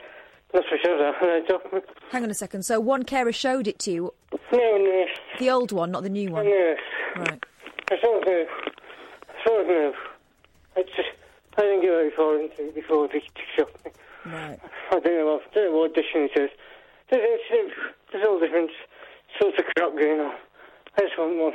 That's 0.53 0.65
the 0.71 0.77
chapter. 0.81 1.13
And 1.21 1.43
I 1.43 1.47
document. 1.47 1.85
hang 2.11 2.23
on 2.23 2.31
a 2.31 2.33
second. 2.33 2.63
So 2.63 2.79
one 2.79 3.03
carer 3.03 3.31
showed 3.31 3.67
it 3.67 3.77
to 3.79 3.91
you, 3.91 4.13
No, 4.51 4.77
nurse. 4.77 5.09
the 5.39 5.49
old 5.51 5.71
one, 5.71 5.91
not 5.91 6.03
the 6.03 6.09
new 6.09 6.31
one. 6.31 6.45
nurse. 6.45 6.79
Right. 7.15 7.43
I 7.91 8.01
sort 8.01 8.21
of 8.23 8.27
know. 8.27 8.45
I 9.29 9.47
sort 9.47 9.61
of 9.61 9.67
know. 9.67 9.93
I 10.77 10.81
just, 10.83 11.09
I 11.57 11.61
didn't 11.61 11.81
get 11.81 11.89
very 11.91 12.11
far 12.11 12.39
into 12.39 12.67
it 12.67 12.75
before 12.75 13.07
they 13.07 13.21
shot 13.55 13.69
me. 13.85 13.91
Right. 14.25 14.59
I 14.91 14.99
don't 14.99 15.05
know 15.05 15.25
what, 15.33 15.53
don't 15.53 15.71
know 15.71 15.77
what 15.77 15.91
audition 15.91 16.21
it 16.33 16.39
is. 16.39 16.49
There's, 17.11 17.39
there's, 17.51 17.71
there's 18.11 18.27
all 18.27 18.39
different 18.39 18.71
sorts 19.39 19.57
of 19.59 19.65
crap 19.75 19.93
going 19.95 20.19
on. 20.21 20.33
I 20.97 21.01
just 21.01 21.17
want 21.19 21.37
one 21.37 21.53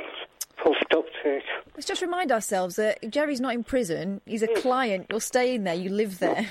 full 0.63 0.75
stop 0.83 1.05
to 1.23 1.37
it. 1.37 1.43
Let's 1.75 1.87
just 1.87 2.01
remind 2.01 2.31
ourselves 2.31 2.75
that 2.75 2.99
Gerry's 3.09 3.41
not 3.41 3.53
in 3.53 3.63
prison. 3.63 4.21
He's 4.25 4.43
a 4.43 4.47
client. 4.47 5.07
You're 5.09 5.21
staying 5.21 5.63
there. 5.63 5.75
You 5.75 5.89
live 5.89 6.19
there. 6.19 6.47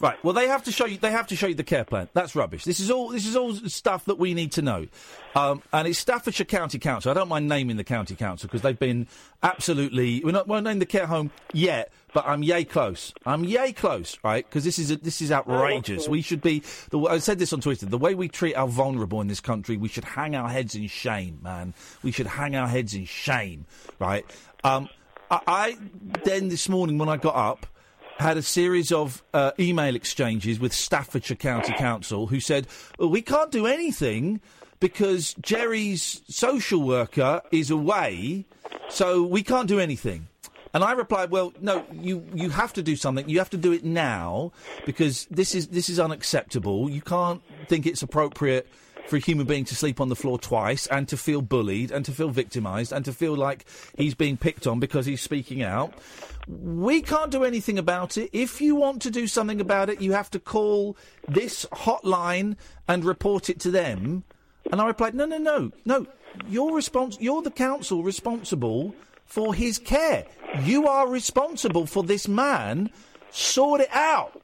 Right. 0.00 0.22
Well, 0.24 0.34
they 0.34 0.48
have 0.48 0.64
to 0.64 0.72
show 0.72 0.86
you. 0.86 0.98
They 0.98 1.10
have 1.10 1.28
to 1.28 1.36
show 1.36 1.46
you 1.46 1.54
the 1.54 1.64
care 1.64 1.84
plan. 1.84 2.08
That's 2.12 2.34
rubbish. 2.34 2.64
This 2.64 2.80
is 2.80 2.90
all. 2.90 3.08
This 3.08 3.26
is 3.26 3.36
all 3.36 3.54
stuff 3.54 4.04
that 4.06 4.18
we 4.18 4.34
need 4.34 4.52
to 4.52 4.62
know. 4.62 4.86
Um, 5.34 5.62
and 5.72 5.88
it's 5.88 5.98
Staffordshire 5.98 6.44
County 6.44 6.78
Council. 6.78 7.10
I 7.10 7.14
don't 7.14 7.28
mind 7.28 7.48
naming 7.48 7.76
the 7.76 7.84
county 7.84 8.14
council 8.14 8.48
because 8.48 8.62
they've 8.62 8.78
been 8.78 9.06
absolutely. 9.42 10.22
We're 10.24 10.32
not. 10.32 10.48
Won't 10.48 10.64
name 10.64 10.78
the 10.78 10.86
care 10.86 11.06
home 11.06 11.30
yet, 11.52 11.92
but 12.14 12.24
I'm 12.26 12.42
yay 12.42 12.64
close. 12.64 13.12
I'm 13.26 13.44
yay 13.44 13.72
close, 13.72 14.16
right? 14.22 14.46
Because 14.48 14.64
this 14.64 14.78
is 14.78 14.90
a, 14.90 14.96
this 14.96 15.20
is 15.20 15.30
outrageous. 15.30 16.08
We 16.08 16.22
should 16.22 16.40
be. 16.40 16.62
The, 16.90 17.00
I 17.00 17.18
said 17.18 17.38
this 17.38 17.52
on 17.52 17.60
Twitter. 17.60 17.84
The 17.84 17.98
way 17.98 18.14
we 18.14 18.28
treat 18.28 18.54
our 18.54 18.68
vulnerable 18.68 19.20
in 19.20 19.26
this 19.26 19.40
country, 19.40 19.76
we 19.76 19.88
should 19.88 20.04
hang 20.04 20.34
our 20.34 20.48
heads 20.48 20.74
in 20.74 20.86
shame, 20.86 21.40
man. 21.42 21.74
We 22.02 22.12
should 22.12 22.28
hang 22.28 22.56
our 22.56 22.68
heads 22.68 22.94
in 22.94 23.04
shame, 23.04 23.66
right? 23.98 24.24
Um, 24.62 24.88
I, 25.30 25.40
I 25.46 25.76
then 26.24 26.48
this 26.48 26.68
morning 26.68 26.96
when 26.96 27.08
I 27.08 27.18
got 27.18 27.34
up 27.34 27.66
had 28.18 28.36
a 28.36 28.42
series 28.42 28.92
of 28.92 29.24
uh, 29.34 29.50
email 29.58 29.96
exchanges 29.96 30.60
with 30.60 30.72
Staffordshire 30.72 31.36
County 31.36 31.72
Council 31.72 32.28
who 32.28 32.38
said, 32.38 32.68
well, 32.96 33.10
we 33.10 33.20
can't 33.20 33.50
do 33.50 33.66
anything 33.66 34.40
because 34.78 35.34
Gerry's 35.40 36.22
social 36.28 36.80
worker 36.80 37.42
is 37.50 37.70
away, 37.70 38.46
so 38.88 39.24
we 39.24 39.42
can't 39.42 39.66
do 39.66 39.80
anything. 39.80 40.28
And 40.74 40.82
I 40.84 40.92
replied, 40.92 41.30
"Well, 41.30 41.52
no, 41.60 41.86
you, 41.92 42.26
you 42.34 42.50
have 42.50 42.72
to 42.74 42.82
do 42.82 42.96
something. 42.96 43.28
You 43.28 43.38
have 43.38 43.50
to 43.50 43.56
do 43.56 43.72
it 43.72 43.84
now 43.84 44.52
because 44.84 45.26
this 45.30 45.54
is 45.54 45.68
this 45.68 45.88
is 45.88 46.00
unacceptable. 46.00 46.90
You 46.90 47.00
can't 47.00 47.40
think 47.68 47.86
it's 47.86 48.02
appropriate 48.02 48.68
for 49.06 49.16
a 49.16 49.20
human 49.20 49.46
being 49.46 49.64
to 49.66 49.76
sleep 49.76 50.00
on 50.00 50.08
the 50.08 50.16
floor 50.16 50.38
twice 50.38 50.86
and 50.88 51.06
to 51.08 51.16
feel 51.16 51.42
bullied 51.42 51.90
and 51.90 52.04
to 52.06 52.12
feel 52.12 52.30
victimised 52.30 52.90
and 52.90 53.04
to 53.04 53.12
feel 53.12 53.36
like 53.36 53.66
he's 53.96 54.14
being 54.14 54.36
picked 54.36 54.66
on 54.66 54.80
because 54.80 55.06
he's 55.06 55.20
speaking 55.20 55.62
out. 55.62 55.92
We 56.48 57.02
can't 57.02 57.30
do 57.30 57.44
anything 57.44 57.78
about 57.78 58.16
it. 58.16 58.30
If 58.32 58.60
you 58.60 58.74
want 58.74 59.02
to 59.02 59.10
do 59.10 59.26
something 59.26 59.60
about 59.60 59.90
it, 59.90 60.00
you 60.00 60.12
have 60.12 60.30
to 60.30 60.40
call 60.40 60.96
this 61.28 61.66
hotline 61.72 62.56
and 62.88 63.04
report 63.04 63.48
it 63.50 63.60
to 63.60 63.70
them. 63.70 64.24
And 64.72 64.80
I 64.80 64.86
replied, 64.86 65.14
no, 65.14 65.26
no, 65.26 65.38
no, 65.38 65.70
no. 65.84 66.06
You're 66.48 66.72
respons- 66.72 67.18
You're 67.20 67.42
the 67.42 67.50
council 67.50 68.02
responsible 68.02 68.94
for 69.26 69.54
his 69.54 69.78
care. 69.78 70.24
You 70.62 70.86
are 70.86 71.08
responsible 71.08 71.86
for 71.86 72.02
this 72.02 72.28
man. 72.28 72.90
Sort 73.30 73.80
it 73.80 73.90
out. 73.92 74.40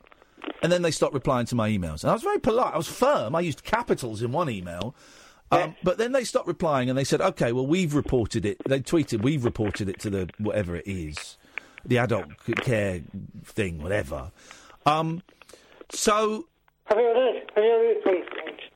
And 0.63 0.73
then 0.73 0.83
they 0.83 0.91
stopped 0.91 1.15
replying 1.15 1.47
to 1.47 1.55
my 1.55 1.71
emails. 1.71 2.03
And 2.03 2.11
I 2.11 2.13
was 2.13 2.23
very 2.23 2.39
polite. 2.39 2.75
I 2.75 2.77
was 2.77 2.89
firm. 2.89 3.35
I 3.35 3.41
used 3.41 3.63
capitals 3.63 4.23
in 4.23 4.33
one 4.33 4.51
email. 4.51 4.95
Um, 5.53 5.75
but 5.83 5.99
then 5.99 6.13
they 6.13 6.23
stopped 6.25 6.47
replying 6.47 6.89
and 6.89 6.97
they 6.97 7.05
said, 7.05 7.21
okay, 7.21 7.51
well, 7.53 7.67
we've 7.67 7.95
reported 7.95 8.45
it. 8.45 8.59
They 8.67 8.81
tweeted, 8.81 9.23
we've 9.23 9.45
reported 9.45 9.89
it 9.89 9.99
to 10.01 10.11
the 10.11 10.31
whatever 10.39 10.77
it 10.77 10.87
is, 10.87 11.39
the 11.85 11.99
adult 11.99 12.27
care 12.63 13.01
thing, 13.45 13.83
whatever. 13.83 14.31
Um, 14.87 15.23
so. 15.93 16.47
Have 16.85 16.99
you 16.99 17.05
heard? 17.05 17.51
Have 17.55 17.65
you 17.65 17.71
heard 17.71 17.97
it 17.97 18.70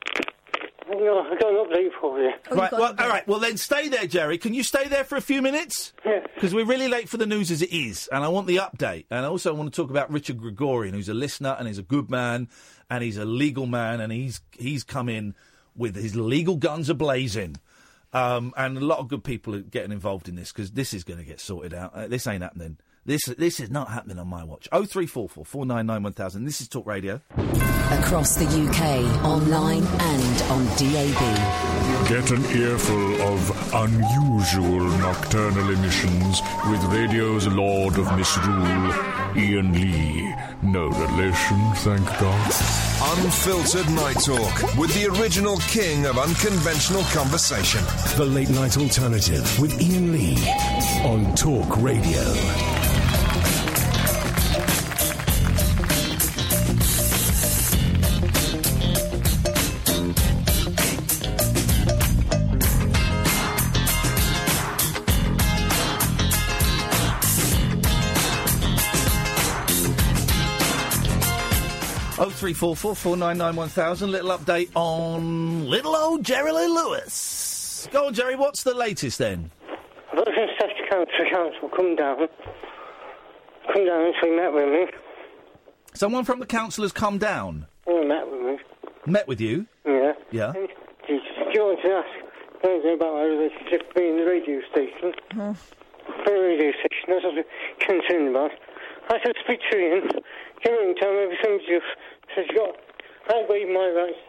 from 0.85 0.99
No, 0.99 1.19
I 1.19 1.35
got 1.35 1.51
an 1.51 1.65
update 1.65 1.89
for 1.99 2.19
you. 2.21 2.31
right, 2.51 2.71
well, 2.71 2.95
all 2.97 3.09
right. 3.09 3.27
Well, 3.27 3.39
then 3.39 3.57
stay 3.57 3.87
there, 3.87 4.07
Gerry. 4.07 4.37
Can 4.37 4.53
you 4.53 4.63
stay 4.63 4.87
there 4.87 5.03
for 5.03 5.15
a 5.15 5.21
few 5.21 5.41
minutes? 5.41 5.93
Yeah. 6.05 6.25
Because 6.33 6.53
we're 6.53 6.65
really 6.65 6.87
late 6.87 7.09
for 7.09 7.17
the 7.17 7.25
news 7.25 7.51
as 7.51 7.61
it 7.61 7.71
is, 7.71 8.07
and 8.11 8.23
I 8.23 8.27
want 8.27 8.47
the 8.47 8.57
update. 8.57 9.05
And 9.09 9.25
I 9.25 9.29
also 9.29 9.53
want 9.53 9.73
to 9.73 9.81
talk 9.81 9.89
about 9.89 10.11
Richard 10.11 10.37
Gregorian, 10.37 10.93
who's 10.93 11.09
a 11.09 11.13
listener 11.13 11.55
and 11.57 11.67
he's 11.67 11.77
a 11.77 11.83
good 11.83 12.09
man, 12.09 12.49
and 12.89 13.03
he's 13.03 13.17
a 13.17 13.25
legal 13.25 13.65
man, 13.65 14.01
and 14.01 14.11
he's 14.11 14.41
he's 14.57 14.83
come 14.83 15.09
in 15.09 15.35
with 15.75 15.95
his 15.95 16.15
legal 16.15 16.55
guns 16.55 16.89
ablazing. 16.89 17.57
Um, 18.13 18.53
and 18.55 18.77
a 18.77 18.81
lot 18.81 18.99
of 18.99 19.09
good 19.09 19.25
people 19.25 19.53
are 19.55 19.59
getting 19.61 19.91
involved 19.91 20.29
in 20.29 20.35
this 20.35 20.53
because 20.53 20.71
this 20.71 20.93
is 20.93 21.03
going 21.03 21.19
to 21.19 21.25
get 21.25 21.41
sorted 21.41 21.73
out. 21.73 21.93
Uh, 21.93 22.07
this 22.07 22.25
ain't 22.27 22.43
happening. 22.43 22.77
This 23.07 23.25
this 23.25 23.59
is 23.59 23.69
not 23.69 23.89
happening 23.89 24.17
on 24.17 24.27
my 24.27 24.43
watch. 24.43 24.67
Oh 24.71 24.83
three 24.83 25.05
four 25.05 25.29
four 25.29 25.45
four 25.45 25.63
nine 25.63 25.85
nine 25.85 26.01
one 26.01 26.13
thousand. 26.13 26.45
This 26.45 26.59
is 26.59 26.67
Talk 26.67 26.87
Radio. 26.87 27.21
Across 27.91 28.37
the 28.37 28.45
UK, 28.45 29.23
online 29.23 29.83
and 29.83 30.41
on 30.49 30.65
DAB. 30.75 32.09
Get 32.09 32.31
an 32.31 32.43
earful 32.57 33.21
of 33.21 33.73
unusual 33.75 34.85
nocturnal 34.97 35.69
emissions 35.69 36.41
with 36.67 36.83
radio's 36.85 37.47
Lord 37.47 37.95
of 37.99 38.11
Misrule, 38.17 38.91
Iain 39.35 39.71
Lee. 39.71 40.35
No 40.63 40.87
relation, 40.87 41.59
thank 41.75 42.05
God. 42.19 42.45
Unfiltered 43.19 43.87
Night 43.91 44.17
Talk 44.25 44.77
with 44.77 44.91
the 44.95 45.05
original 45.19 45.57
king 45.67 46.07
of 46.07 46.17
unconventional 46.17 47.03
conversation. 47.13 47.83
The 48.17 48.25
Late 48.25 48.49
Night 48.49 48.77
Alternative 48.79 49.59
with 49.59 49.79
Iain 49.79 50.11
Lee 50.11 50.37
on 51.03 51.35
Talk 51.35 51.77
Radio. 51.83 52.74
Three 72.45 72.53
four 72.53 72.75
four 72.75 72.95
four 72.95 73.17
nine 73.17 73.39
nine 73.39 73.55
one 73.55 73.69
thousand. 73.69 74.11
Little 74.11 74.29
update 74.29 74.69
on 74.75 75.67
little 75.67 75.95
old 75.95 76.23
Jerry 76.23 76.51
Lee 76.51 76.67
Lewis. 76.67 77.89
Go 77.91 78.05
on, 78.05 78.13
Gerry. 78.13 78.35
What's 78.35 78.61
the 78.61 78.75
latest 78.75 79.17
then? 79.17 79.49
I've 80.11 80.17
got 80.17 80.27
some 80.27 80.45
stuff 80.55 80.69
to 80.77 80.87
council, 80.87 81.25
council 81.33 81.69
come 81.75 81.95
down. 81.95 82.27
Come 83.73 83.85
down 83.87 84.01
and 84.05 84.13
so 84.21 84.29
he 84.29 84.35
met 84.35 84.53
with 84.53 84.69
me. 84.69 84.85
Someone 85.95 86.23
from 86.23 86.39
the 86.39 86.45
council 86.45 86.83
has 86.83 86.91
come 86.91 87.17
down, 87.17 87.65
Yeah, 87.87 88.03
met 88.03 88.29
with 88.29 88.41
me. 88.41 88.57
met 89.07 89.27
with 89.27 89.41
you. 89.41 89.65
Yeah. 89.83 90.13
Yeah. 90.29 90.53
And 90.55 90.69
he 91.07 91.19
he 91.51 91.59
wanted 91.59 91.81
to 91.81 91.95
ask 91.95 92.07
anything 92.63 92.93
about 92.93 93.15
our 93.15 93.25
relationship 93.25 93.91
being 93.95 94.17
the 94.17 94.25
radio 94.25 94.61
station. 94.71 95.13
Hmm. 95.31 95.53
For 96.23 96.29
the 96.29 96.41
radio 96.41 96.71
station, 96.73 97.05
that's 97.07 97.23
what 97.25 97.33
I 97.33 97.37
was 97.37 97.45
concerned 97.79 98.29
about. 98.29 98.51
I 99.09 99.17
said, 99.23 99.33
speak 99.43 99.59
to 99.71 99.77
Iain. 99.77 100.09
Give 100.63 100.73
him 100.73 100.95
tell 100.99 101.11
me 101.13 101.19
everything 101.29 101.59
just 101.69 101.85
you 102.37 102.55
got. 102.55 102.75
I 103.29 103.41
my 103.73 103.87
rights. 103.89 104.21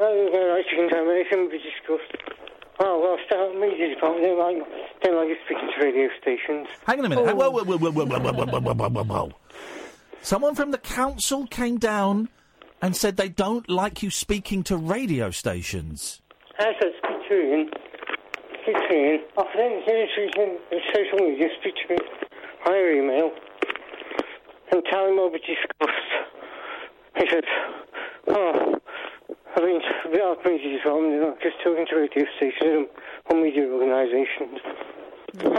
I 0.00 0.08
waive 0.10 0.32
my 0.32 0.44
rights 0.54 0.68
to 0.70 0.76
contamination 0.76 1.48
we 1.50 1.58
discussed. 1.58 2.12
Oh, 2.80 2.98
well, 3.00 3.18
start 3.26 3.54
media 3.60 3.94
department. 3.94 4.24
They 4.24 4.30
don't 4.30 4.38
like, 4.38 5.02
don't 5.02 5.16
like 5.16 5.28
you 5.28 5.36
speaking 5.44 5.68
to 5.76 5.84
radio 5.84 6.08
stations. 6.20 6.68
Hang 6.86 6.98
on 6.98 7.04
a 7.04 7.08
minute. 7.08 7.36
Whoa, 7.36 7.46
oh. 7.46 7.50
whoa, 7.50 7.64
whoa, 7.64 7.78
whoa, 7.78 7.90
whoa, 7.92 8.04
whoa, 8.06 8.18
whoa, 8.18 8.32
whoa, 8.32 8.60
whoa, 8.60 8.74
whoa, 8.74 8.88
whoa, 8.88 9.04
whoa. 9.04 9.32
Someone 10.22 10.54
from 10.54 10.70
the 10.70 10.78
council 10.78 11.46
came 11.46 11.78
down 11.78 12.28
and 12.80 12.96
said 12.96 13.16
they 13.16 13.28
don't 13.28 13.68
like 13.68 14.02
you 14.02 14.10
speaking 14.10 14.62
to 14.64 14.76
radio 14.76 15.30
stations. 15.30 16.20
I 16.58 16.72
said, 16.80 16.92
speak 16.98 17.28
to 17.28 17.34
Iain. 17.34 17.70
Speak 18.62 18.76
to 18.76 18.94
Iain. 18.94 19.20
After 19.38 19.58
then, 19.58 19.82
in 20.70 20.80
social 20.94 21.26
media, 21.26 21.48
speak 21.60 21.74
to 21.74 21.94
email 22.92 23.30
and 24.70 24.82
tell 24.90 25.06
him 25.06 25.16
what 25.16 25.32
we 25.32 25.38
discussed. 25.38 26.41
He 27.16 27.26
said, 27.30 27.44
oh, 28.28 28.74
I 29.56 29.60
mean, 29.60 29.80
we 30.10 30.20
are 30.20 30.36
media 30.44 30.78
department, 30.78 31.14
you 31.14 31.20
know, 31.20 31.36
just 31.42 31.56
talking 31.62 31.86
to 31.90 31.96
radio 31.96 32.24
stations 32.36 32.88
and 33.30 33.42
media 33.42 33.64
organisations. 33.68 34.60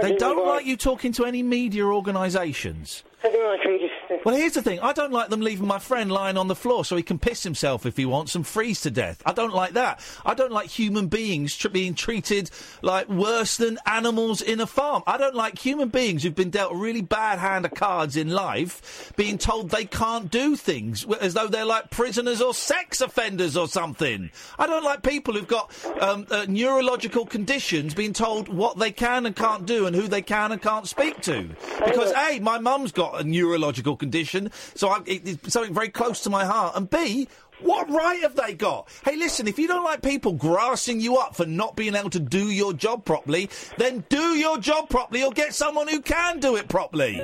They 0.01 0.15
don't 0.15 0.45
like 0.45 0.65
you 0.65 0.77
talking 0.77 1.11
to 1.13 1.25
any 1.25 1.43
media 1.43 1.85
organisations. 1.85 3.03
I 3.23 3.29
don't 3.29 3.47
like 3.47 3.61
him 3.61 3.79
just... 3.79 4.25
Well, 4.25 4.35
here's 4.35 4.53
the 4.53 4.61
thing. 4.61 4.79
I 4.81 4.91
don't 4.91 5.13
like 5.13 5.29
them 5.29 5.41
leaving 5.41 5.67
my 5.67 5.79
friend 5.79 6.11
lying 6.11 6.37
on 6.37 6.47
the 6.47 6.55
floor 6.55 6.83
so 6.83 6.95
he 6.95 7.03
can 7.03 7.19
piss 7.19 7.43
himself 7.43 7.85
if 7.85 7.95
he 7.95 8.05
wants 8.05 8.35
and 8.35 8.45
freeze 8.45 8.81
to 8.81 8.91
death. 8.91 9.21
I 9.25 9.31
don't 9.31 9.53
like 9.53 9.73
that. 9.73 10.01
I 10.25 10.33
don't 10.33 10.51
like 10.51 10.69
human 10.69 11.07
beings 11.07 11.55
tr- 11.55 11.69
being 11.69 11.93
treated 11.93 12.51
like 12.81 13.07
worse 13.07 13.57
than 13.57 13.79
animals 13.85 14.41
in 14.41 14.59
a 14.59 14.67
farm. 14.67 15.03
I 15.07 15.17
don't 15.17 15.35
like 15.35 15.57
human 15.57 15.89
beings 15.89 16.23
who've 16.23 16.35
been 16.35 16.49
dealt 16.49 16.73
a 16.73 16.75
really 16.75 17.01
bad 17.01 17.39
hand 17.39 17.65
of 17.65 17.73
cards 17.73 18.17
in 18.17 18.29
life 18.29 19.13
being 19.15 19.37
told 19.37 19.69
they 19.69 19.85
can't 19.85 20.29
do 20.29 20.55
things 20.55 21.05
as 21.21 21.33
though 21.33 21.47
they're 21.47 21.65
like 21.65 21.91
prisoners 21.91 22.41
or 22.41 22.53
sex 22.53 22.99
offenders 22.99 23.55
or 23.55 23.67
something. 23.67 24.31
I 24.59 24.67
don't 24.67 24.83
like 24.83 25.01
people 25.01 25.33
who've 25.33 25.47
got 25.47 25.73
um, 26.01 26.27
uh, 26.29 26.45
neurological 26.49 27.25
conditions 27.25 27.93
being 27.93 28.13
told 28.13 28.49
what 28.49 28.77
they 28.77 28.91
can 28.91 29.25
and 29.25 29.35
can't 29.35 29.65
do 29.65 29.85
and 29.85 29.95
who 29.95 30.07
they 30.07 30.21
can 30.21 30.51
and 30.51 30.61
can't 30.61 30.87
speak 30.87 31.21
to. 31.21 31.49
Because 31.85 32.11
A, 32.11 32.39
my 32.39 32.59
mum's 32.59 32.91
got 32.91 33.12
a 33.13 33.23
neurological 33.23 33.95
condition, 33.95 34.51
so 34.75 34.89
I, 34.89 34.99
it, 35.05 35.27
it's 35.27 35.53
something 35.53 35.73
very 35.73 35.89
close 35.89 36.21
to 36.21 36.29
my 36.29 36.45
heart. 36.45 36.75
And 36.75 36.89
B, 36.89 37.27
what 37.61 37.89
right 37.89 38.21
have 38.21 38.35
they 38.35 38.53
got? 38.53 38.89
Hey, 39.05 39.15
listen, 39.15 39.47
if 39.47 39.57
you 39.57 39.67
don't 39.67 39.83
like 39.83 40.01
people 40.01 40.33
grassing 40.33 40.99
you 40.99 41.17
up 41.17 41.35
for 41.35 41.45
not 41.45 41.75
being 41.75 41.95
able 41.95 42.09
to 42.11 42.19
do 42.19 42.49
your 42.49 42.73
job 42.73 43.05
properly, 43.05 43.49
then 43.77 44.03
do 44.09 44.35
your 44.37 44.57
job 44.57 44.89
properly 44.89 45.23
or 45.23 45.31
get 45.31 45.53
someone 45.53 45.87
who 45.87 46.01
can 46.01 46.39
do 46.39 46.55
it 46.55 46.67
properly. 46.67 47.21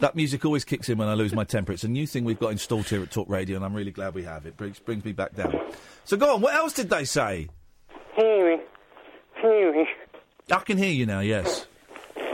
That 0.00 0.14
music 0.14 0.44
always 0.44 0.64
kicks 0.64 0.88
in 0.88 0.96
when 0.96 1.08
I 1.08 1.14
lose 1.14 1.34
my 1.34 1.42
temper. 1.42 1.72
It's 1.72 1.82
a 1.82 1.88
new 1.88 2.06
thing 2.06 2.22
we've 2.22 2.38
got 2.38 2.52
installed 2.52 2.86
here 2.86 3.02
at 3.02 3.10
Talk 3.10 3.28
Radio, 3.28 3.56
and 3.56 3.64
I'm 3.64 3.74
really 3.74 3.90
glad 3.90 4.14
we 4.14 4.22
have. 4.22 4.46
It 4.46 4.56
brings, 4.56 4.78
brings 4.78 5.04
me 5.04 5.10
back 5.10 5.34
down. 5.34 5.58
So 6.04 6.16
go 6.16 6.34
on, 6.34 6.40
what 6.40 6.54
else 6.54 6.72
did 6.72 6.88
they 6.88 7.04
say? 7.04 7.48
Hear 8.14 8.56
me? 8.56 8.62
Hear 9.42 9.72
me? 9.72 9.88
I 10.52 10.60
can 10.60 10.78
hear 10.78 10.92
you 10.92 11.04
now, 11.04 11.20
yes. 11.20 11.66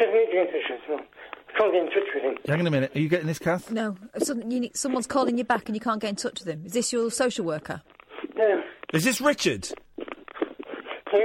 with 0.00 0.14
need 0.14 0.26
to 0.26 0.32
get 0.32 0.46
in 0.46 0.52
touch 0.52 0.70
with 0.88 0.98
them. 0.98 1.06
Can't 1.56 1.72
get 1.72 1.82
in 1.82 1.88
touch 1.88 2.08
with 2.14 2.22
him. 2.22 2.36
Hang 2.46 2.60
on 2.60 2.66
a 2.66 2.70
minute. 2.70 2.94
Are 2.94 3.00
you 3.00 3.08
getting 3.08 3.26
this, 3.26 3.38
Kath? 3.38 3.70
No, 3.70 3.96
some, 4.18 4.50
you 4.50 4.60
need, 4.60 4.76
someone's 4.76 5.06
calling 5.06 5.36
you 5.36 5.44
back 5.44 5.68
and 5.68 5.76
you 5.76 5.80
can't 5.80 6.00
get 6.00 6.10
in 6.10 6.16
touch 6.16 6.40
with 6.40 6.46
them. 6.46 6.64
Is 6.64 6.72
this 6.72 6.92
your 6.92 7.10
social 7.10 7.44
worker? 7.44 7.82
No. 8.36 8.62
Is 8.92 9.04
this 9.04 9.20
Richard? 9.20 9.68
Who? 11.10 11.20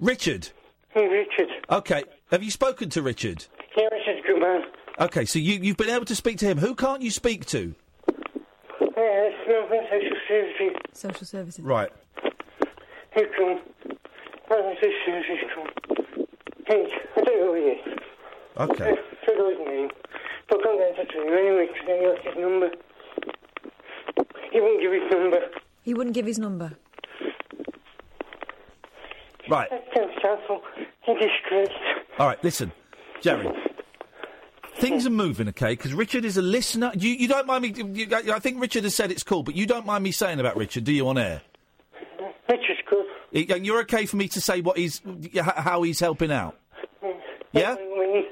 Richard? 0.00 0.48
Hey, 0.90 1.06
Richard. 1.08 1.48
Okay. 1.70 2.04
Have 2.30 2.42
you 2.42 2.50
spoken 2.50 2.90
to 2.90 3.02
Richard? 3.02 3.46
Yeah, 3.76 3.84
Richard's 3.84 4.20
a 4.24 4.26
good 4.26 4.40
man. 4.40 4.62
Okay, 5.00 5.24
so 5.24 5.38
you, 5.38 5.54
you've 5.54 5.78
been 5.78 5.90
able 5.90 6.04
to 6.04 6.14
speak 6.14 6.38
to 6.38 6.46
him. 6.46 6.58
Who 6.58 6.74
can't 6.74 7.00
you 7.00 7.10
speak 7.10 7.46
to? 7.46 7.74
Yeah, 8.08 9.28
it's 9.30 9.48
not 9.48 9.68
social 9.90 10.16
services. 10.28 10.76
Social 10.92 11.26
services. 11.26 11.64
Right. 11.64 11.90
Who 13.14 13.22
come? 13.36 13.60
Well, 14.50 14.74
social 14.76 14.92
services 15.06 15.38
come. 15.54 16.01
Hey, 16.72 16.86
I 17.16 17.20
don't 17.20 17.40
know 17.40 17.46
who 17.46 17.54
he 17.54 17.60
is. 17.60 17.98
Okay. 18.58 18.90
I 18.92 19.26
don't 19.26 19.38
know 19.38 19.50
his 19.50 19.58
name. 19.66 19.90
But 20.48 20.62
can't 20.62 20.78
get 20.78 20.88
in 20.88 20.94
touch 20.96 21.14
with 21.14 21.26
him 21.26 21.32
anyway, 21.34 21.66
because 21.66 21.86
he 21.86 22.06
lost 22.06 22.22
his 22.24 22.36
number. 22.36 22.70
He 24.52 24.60
won't 24.60 24.80
give 24.80 24.92
his 24.92 25.10
number. 25.10 25.40
He 25.82 25.94
wouldn't 25.94 26.14
give 26.14 26.26
his 26.26 26.38
number. 26.38 26.72
Right. 29.50 29.68
That's 29.70 30.24
awful. 30.24 30.62
He 31.02 31.14
disgraced. 31.14 31.72
All 32.18 32.26
right, 32.28 32.42
listen, 32.44 32.72
Gerry. 33.20 33.48
Things 34.76 35.06
are 35.06 35.10
moving, 35.10 35.48
okay? 35.48 35.70
Because 35.72 35.92
Richard 35.94 36.24
is 36.24 36.36
a 36.36 36.42
listener. 36.42 36.92
You, 36.94 37.10
you 37.10 37.28
don't 37.28 37.46
mind 37.46 37.62
me. 37.62 37.74
You, 37.92 38.08
I 38.32 38.38
think 38.38 38.60
Richard 38.60 38.84
has 38.84 38.94
said 38.94 39.10
it's 39.10 39.22
cool, 39.22 39.42
but 39.42 39.54
you 39.56 39.66
don't 39.66 39.86
mind 39.86 40.04
me 40.04 40.12
saying 40.12 40.40
about 40.40 40.56
Richard, 40.56 40.84
do 40.84 40.92
you, 40.92 41.08
on 41.08 41.18
air? 41.18 41.42
Richard's 42.48 42.80
good. 42.88 43.04
Y- 43.32 43.56
You're 43.62 43.80
okay 43.80 44.06
for 44.06 44.16
me 44.16 44.28
to 44.28 44.40
say 44.40 44.60
what 44.60 44.76
he's, 44.76 45.00
how 45.42 45.82
he's 45.82 46.00
helping 46.00 46.32
out. 46.32 46.58
Yeah? 47.52 47.74
When 47.74 48.24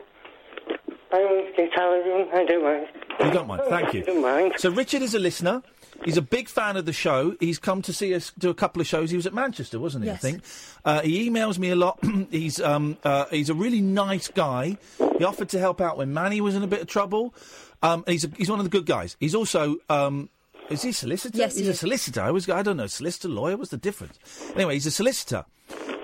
I 1.13 1.23
always 1.23 1.53
get 1.57 1.77
out 1.79 1.95
of 1.95 2.07
everyone. 2.07 2.29
I 2.35 2.45
don't 2.45 2.63
mind. 2.65 2.87
You 3.21 3.31
don't 3.31 3.47
mind. 3.47 3.63
Thank 3.69 3.95
you. 3.95 4.03
don't 4.05 4.23
mind. 4.23 4.55
So 4.59 4.71
Richard 4.71 5.03
is 5.03 5.15
a 5.15 5.19
listener. 5.19 5.63
He's 6.05 6.17
a 6.17 6.23
big 6.23 6.49
fan 6.49 6.77
of 6.77 6.87
the 6.87 6.93
show. 6.93 7.37
He's 7.41 7.59
come 7.59 7.83
to 7.83 7.93
see 7.93 8.15
us 8.15 8.33
do 8.39 8.49
a 8.49 8.55
couple 8.55 8.81
of 8.81 8.87
shows. 8.87 9.11
He 9.11 9.17
was 9.17 9.27
at 9.27 9.35
Manchester, 9.35 9.79
wasn't 9.79 10.05
he? 10.05 10.11
Yes. 10.11 10.17
I 10.17 10.21
think. 10.21 10.43
Uh, 10.85 11.01
he 11.03 11.29
emails 11.29 11.59
me 11.59 11.71
a 11.71 11.77
lot. 11.77 11.99
he's 12.31 12.59
um, 12.61 12.97
uh, 13.05 13.27
he's 13.31 13.51
a 13.51 13.55
really 13.55 13.83
nice 13.83 14.29
guy. 14.29 14.79
He 15.19 15.25
offered 15.25 15.51
to 15.51 15.59
help 15.59 15.81
out 15.81 15.99
when 15.99 16.15
Manny 16.15 16.41
was 16.41 16.55
in 16.55 16.63
a 16.63 16.67
bit 16.67 16.81
of 16.81 16.87
trouble. 16.87 17.35
Um, 17.83 18.05
and 18.07 18.13
he's 18.13 18.25
a, 18.25 18.31
he's 18.37 18.51
one 18.51 18.61
of 18.61 18.65
the 18.65 18.71
good 18.71 18.87
guys. 18.87 19.17
He's 19.21 19.35
also 19.35 19.77
um, 19.91 20.31
is 20.71 20.83
he 20.83 20.91
a 20.91 20.93
solicitor? 20.95 21.37
Yes, 21.37 21.57
he's 21.57 21.67
he 21.67 21.73
a 21.73 21.75
solicitor. 21.75 22.23
I 22.23 22.31
was 22.31 22.49
I 22.49 22.63
don't 22.63 22.77
know 22.77 22.87
solicitor 22.87 23.29
lawyer. 23.29 23.57
What's 23.57 23.71
the 23.71 23.77
difference? 23.77 24.19
Anyway, 24.55 24.75
he's 24.75 24.87
a 24.87 24.91
solicitor, 24.91 25.45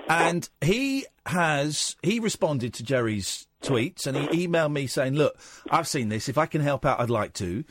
and 0.07 0.49
he 0.61 1.05
has 1.25 1.95
he 2.01 2.19
responded 2.19 2.73
to 2.75 2.83
Gerry's 2.83 3.47
tweets 3.61 4.07
and 4.07 4.15
he 4.17 4.47
emailed 4.47 4.71
me 4.71 4.87
saying, 4.87 5.15
"Look, 5.15 5.37
I've 5.69 5.87
seen 5.87 6.09
this. 6.09 6.29
If 6.29 6.37
I 6.37 6.45
can 6.45 6.61
help 6.61 6.85
out, 6.85 6.99
I'd 6.99 7.09
like 7.09 7.33
to." 7.33 7.63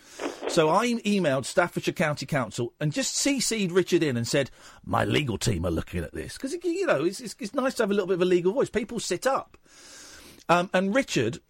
So 0.49 0.69
I 0.69 0.87
emailed 0.87 1.45
Staffordshire 1.45 1.95
County 1.95 2.27
Council 2.27 2.73
and 2.81 2.93
just 2.93 3.15
CC'd 3.15 3.73
Richard 3.73 4.03
in 4.03 4.17
and 4.17 4.27
said, 4.27 4.51
"My 4.85 5.05
legal 5.05 5.39
team 5.39 5.65
are 5.65 5.71
looking 5.71 6.03
at 6.03 6.13
this 6.13 6.35
because 6.35 6.53
you 6.53 6.87
know 6.87 7.05
it's, 7.05 7.21
it's, 7.21 7.37
it's 7.39 7.55
nice 7.55 7.75
to 7.75 7.83
have 7.83 7.91
a 7.91 7.95
little 7.95 8.09
bit 8.09 8.15
of 8.15 8.23
a 8.23 8.27
legal 8.27 8.53
voice. 8.53 8.71
People 8.71 9.01
sit 9.01 9.27
up." 9.27 9.57
Um, 10.49 10.71
and 10.73 10.95
Richard, 10.95 11.41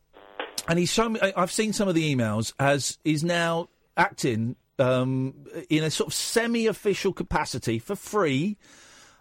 and 0.69 0.79
he's 0.79 0.93
shown 0.93 1.15
me. 1.15 1.21
I've 1.21 1.53
seen 1.53 1.73
some 1.73 1.89
of 1.89 1.95
the 1.95 2.15
emails 2.15 2.53
as 2.59 2.99
is 3.05 3.25
now 3.25 3.69
acting 3.97 4.57
um, 4.79 5.35
in 5.69 5.85
a 5.85 5.91
sort 5.91 6.09
of 6.09 6.15
semi-official 6.15 7.13
capacity 7.13 7.79
for 7.79 7.97
free. 7.97 8.57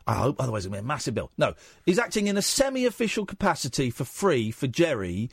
I 0.07 0.15
hope, 0.15 0.35
otherwise 0.39 0.65
it'll 0.65 0.73
be 0.73 0.79
a 0.79 0.83
massive 0.83 1.15
bill. 1.15 1.31
No, 1.37 1.53
he's 1.85 1.97
acting 1.99 2.27
in 2.27 2.37
a 2.37 2.41
semi-official 2.41 3.25
capacity 3.25 3.89
for 3.89 4.03
free 4.05 4.51
for 4.51 4.67
Gerry, 4.67 5.29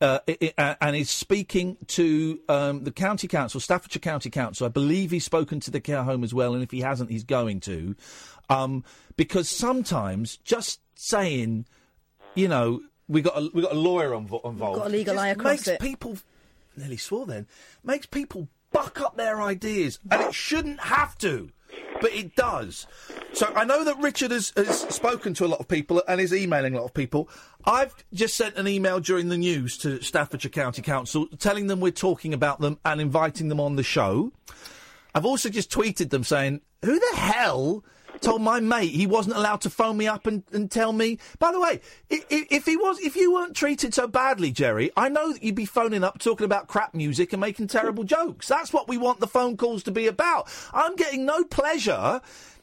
uh, 0.00 0.20
i- 0.28 0.52
i- 0.58 0.76
and 0.80 0.96
is 0.96 1.10
speaking 1.10 1.76
to 1.88 2.40
um, 2.48 2.84
the 2.84 2.90
county 2.92 3.28
council, 3.28 3.60
Staffordshire 3.60 4.00
County 4.00 4.30
Council. 4.30 4.66
I 4.66 4.68
believe 4.70 5.10
he's 5.10 5.24
spoken 5.24 5.60
to 5.60 5.70
the 5.70 5.80
care 5.80 6.02
home 6.02 6.24
as 6.24 6.32
well, 6.34 6.54
and 6.54 6.62
if 6.62 6.70
he 6.70 6.80
hasn't, 6.80 7.10
he's 7.10 7.24
going 7.24 7.60
to, 7.60 7.94
um, 8.48 8.84
because 9.16 9.48
sometimes 9.50 10.36
just 10.38 10.80
saying, 10.94 11.66
you 12.34 12.48
know, 12.48 12.80
we 13.08 13.20
got 13.22 13.36
a, 13.38 13.50
we 13.54 13.62
got 13.62 13.72
a 13.72 13.78
lawyer 13.78 14.10
invo- 14.10 14.44
involved. 14.44 14.78
Got 14.78 14.86
a 14.88 14.90
legal 14.90 15.18
eye 15.18 15.28
across 15.28 15.52
makes 15.52 15.68
it. 15.68 15.80
people 15.80 16.16
nearly 16.76 16.96
swore 16.98 17.24
then 17.26 17.46
makes 17.84 18.04
people 18.06 18.48
buck 18.72 19.00
up 19.00 19.16
their 19.16 19.40
ideas, 19.40 19.98
and 20.10 20.20
it 20.22 20.34
shouldn't 20.34 20.80
have 20.80 21.16
to, 21.18 21.50
but 22.00 22.12
it 22.12 22.36
does. 22.36 22.86
So 23.32 23.52
I 23.54 23.64
know 23.64 23.84
that 23.84 23.98
Richard 23.98 24.30
has, 24.30 24.52
has 24.56 24.80
spoken 24.94 25.34
to 25.34 25.44
a 25.44 25.48
lot 25.48 25.60
of 25.60 25.68
people 25.68 26.02
and 26.08 26.20
is 26.20 26.32
emailing 26.32 26.74
a 26.74 26.78
lot 26.78 26.86
of 26.86 26.94
people. 26.94 27.28
I've 27.64 27.94
just 28.12 28.36
sent 28.36 28.56
an 28.56 28.68
email 28.68 29.00
during 29.00 29.28
the 29.28 29.38
news 29.38 29.76
to 29.78 30.00
Staffordshire 30.02 30.50
County 30.50 30.82
Council 30.82 31.26
telling 31.38 31.66
them 31.66 31.80
we're 31.80 31.90
talking 31.90 32.32
about 32.34 32.60
them 32.60 32.78
and 32.84 33.00
inviting 33.00 33.48
them 33.48 33.60
on 33.60 33.76
the 33.76 33.82
show. 33.82 34.32
I've 35.14 35.26
also 35.26 35.48
just 35.48 35.70
tweeted 35.70 36.10
them 36.10 36.24
saying, 36.24 36.60
"Who 36.84 36.98
the 36.98 37.16
hell?" 37.16 37.84
Told 38.20 38.42
my 38.42 38.60
mate 38.60 38.90
he 38.92 39.06
wasn't 39.06 39.36
allowed 39.36 39.60
to 39.62 39.70
phone 39.70 39.96
me 39.96 40.06
up 40.06 40.26
and, 40.26 40.42
and 40.52 40.70
tell 40.70 40.92
me. 40.92 41.18
By 41.38 41.52
the 41.52 41.60
way, 41.60 41.80
i- 42.10 42.24
i- 42.30 42.46
if 42.50 42.64
he 42.66 42.76
was, 42.76 42.98
if 43.00 43.14
you 43.16 43.32
weren't 43.32 43.54
treated 43.54 43.94
so 43.94 44.06
badly, 44.08 44.50
Gerry, 44.52 44.90
I 44.96 45.08
know 45.08 45.32
that 45.32 45.42
you'd 45.42 45.54
be 45.54 45.64
phoning 45.66 46.02
up 46.04 46.18
talking 46.18 46.44
about 46.44 46.66
crap 46.68 46.94
music 46.94 47.32
and 47.32 47.40
making 47.40 47.68
terrible 47.68 48.04
jokes. 48.04 48.48
That's 48.48 48.72
what 48.72 48.88
we 48.88 48.96
want 48.96 49.20
the 49.20 49.26
phone 49.26 49.56
calls 49.56 49.82
to 49.84 49.90
be 49.90 50.06
about. 50.06 50.48
I'm 50.72 50.96
getting 50.96 51.24
no 51.24 51.44
pleasure 51.44 52.20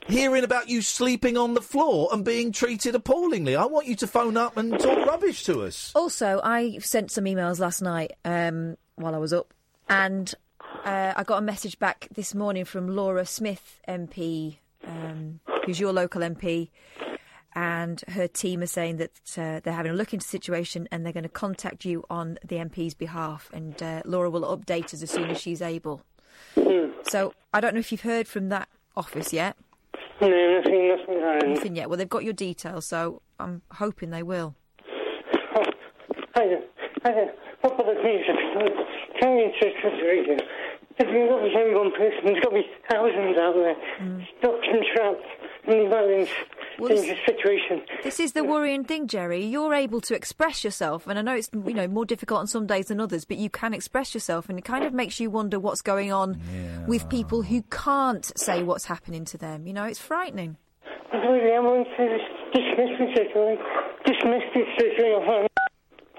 hearing 0.07 0.43
about 0.43 0.67
you 0.67 0.81
sleeping 0.81 1.37
on 1.37 1.53
the 1.53 1.61
floor 1.61 2.09
and 2.11 2.25
being 2.25 2.51
treated 2.51 2.93
appallingly. 2.93 3.55
I 3.55 3.65
want 3.65 3.87
you 3.87 3.95
to 3.97 4.07
phone 4.07 4.35
up 4.35 4.57
and 4.57 4.77
talk 4.79 5.05
rubbish 5.07 5.43
to 5.45 5.61
us. 5.63 5.91
Also, 5.95 6.41
I 6.43 6.79
sent 6.79 7.09
some 7.11 7.23
emails 7.25 7.59
last 7.59 7.81
night 7.81 8.11
um, 8.25 8.75
while 8.95 9.15
I 9.15 9.17
was 9.17 9.31
up, 9.31 9.53
and 9.87 10.33
uh, 10.83 11.13
I 11.15 11.23
got 11.23 11.37
a 11.37 11.41
message 11.41 11.79
back 11.79 12.09
this 12.13 12.35
morning 12.35 12.65
from 12.65 12.89
Laura 12.93 13.25
Smith, 13.25 13.79
MP, 13.87 14.57
um, 14.93 15.39
who's 15.65 15.79
your 15.79 15.93
local 15.93 16.21
MP, 16.21 16.69
and 17.55 18.01
her 18.09 18.27
team 18.27 18.61
are 18.61 18.67
saying 18.67 18.97
that 18.97 19.11
uh, 19.37 19.59
they're 19.63 19.73
having 19.73 19.91
a 19.91 19.95
look 19.95 20.13
into 20.13 20.25
the 20.25 20.29
situation 20.29 20.87
and 20.91 21.05
they're 21.05 21.13
going 21.13 21.23
to 21.23 21.29
contact 21.29 21.85
you 21.85 22.03
on 22.09 22.39
the 22.43 22.55
MP's 22.55 22.95
behalf. 22.95 23.49
And 23.53 23.81
uh, 23.81 24.01
Laura 24.05 24.29
will 24.29 24.41
update 24.57 24.93
us 24.93 25.03
as 25.03 25.11
soon 25.11 25.29
as 25.29 25.39
she's 25.39 25.61
able. 25.61 26.01
So 27.03 27.33
I 27.53 27.59
don't 27.59 27.75
know 27.75 27.79
if 27.79 27.91
you've 27.91 28.01
heard 28.01 28.27
from 28.27 28.49
that 28.49 28.69
office 28.97 29.33
yet. 29.33 29.55
No, 30.19 30.29
nothing, 30.29 30.87
nothing. 30.87 31.53
Nothing 31.53 31.75
yet. 31.75 31.89
Well, 31.89 31.97
they've 31.97 32.09
got 32.09 32.23
your 32.23 32.33
details, 32.33 32.87
so 32.87 33.21
I'm 33.39 33.61
hoping 33.71 34.09
they 34.09 34.23
will. 34.23 34.55
I 36.35 36.45
don't, 36.45 36.65
I 37.05 37.09
don't, 40.99 41.27
what 41.29 41.41
bothers 41.41 41.53
me 41.53 41.53
is 41.53 41.53
that 41.53 41.63
can 41.63 41.63
you 41.63 41.63
insist 41.63 41.63
with 41.63 41.63
the 41.63 41.63
radio? 41.63 41.63
If 41.63 41.63
you've 41.63 41.63
got 41.63 41.63
to 41.63 41.65
be 41.65 41.75
one 41.75 41.91
person, 41.91 42.21
there's 42.25 42.43
got 42.43 42.49
to 42.49 42.55
be 42.55 42.67
thousands 42.89 43.37
out 43.37 43.53
there 43.55 43.75
mm. 43.99 44.27
stuck 44.37 44.61
and 44.63 44.85
trapped 44.93 45.25
in 45.65 45.83
the 45.83 45.89
violence, 45.89 46.29
Well, 46.77 46.89
dangerous 46.89 47.19
situation. 47.25 47.81
This 48.03 48.19
is 48.19 48.33
the 48.33 48.43
worrying 48.43 48.83
thing, 48.83 49.07
Gerry. 49.07 49.45
You're 49.45 49.73
able 49.73 50.01
to 50.01 50.15
express 50.15 50.63
yourself, 50.63 51.07
and 51.07 51.17
I 51.17 51.21
know 51.21 51.35
it's 51.35 51.49
you 51.53 51.73
know 51.73 51.87
more 51.87 52.05
difficult 52.05 52.41
on 52.41 52.47
some 52.47 52.67
days 52.67 52.87
than 52.87 52.99
others, 52.99 53.25
but 53.25 53.37
you 53.37 53.49
can 53.49 53.73
express 53.73 54.13
yourself, 54.13 54.49
and 54.49 54.59
it 54.59 54.65
kind 54.65 54.83
of 54.83 54.93
makes 54.93 55.19
you 55.19 55.29
wonder 55.29 55.59
what's 55.59 55.81
going 55.81 56.11
on 56.11 56.39
with 56.87 57.09
people 57.09 57.43
who 57.43 57.61
can't 57.63 58.31
say 58.37 58.63
what's 58.63 58.85
happening 58.85 59.25
to 59.25 59.37
them. 59.37 59.65
You 59.67 59.73
know, 59.73 59.85
it's 59.85 59.99
frightening. 59.99 60.57
That's 61.11 61.25
why 61.25 61.39
the 61.39 61.53
ambulance 61.53 61.87
says 61.97 62.19
dismiss 62.53 62.99
me 62.99 63.13
straight 63.13 63.35
away. 63.35 63.57
Dismiss 64.05 64.43
me 64.55 64.63
straight 64.75 64.99
away. 64.99 65.47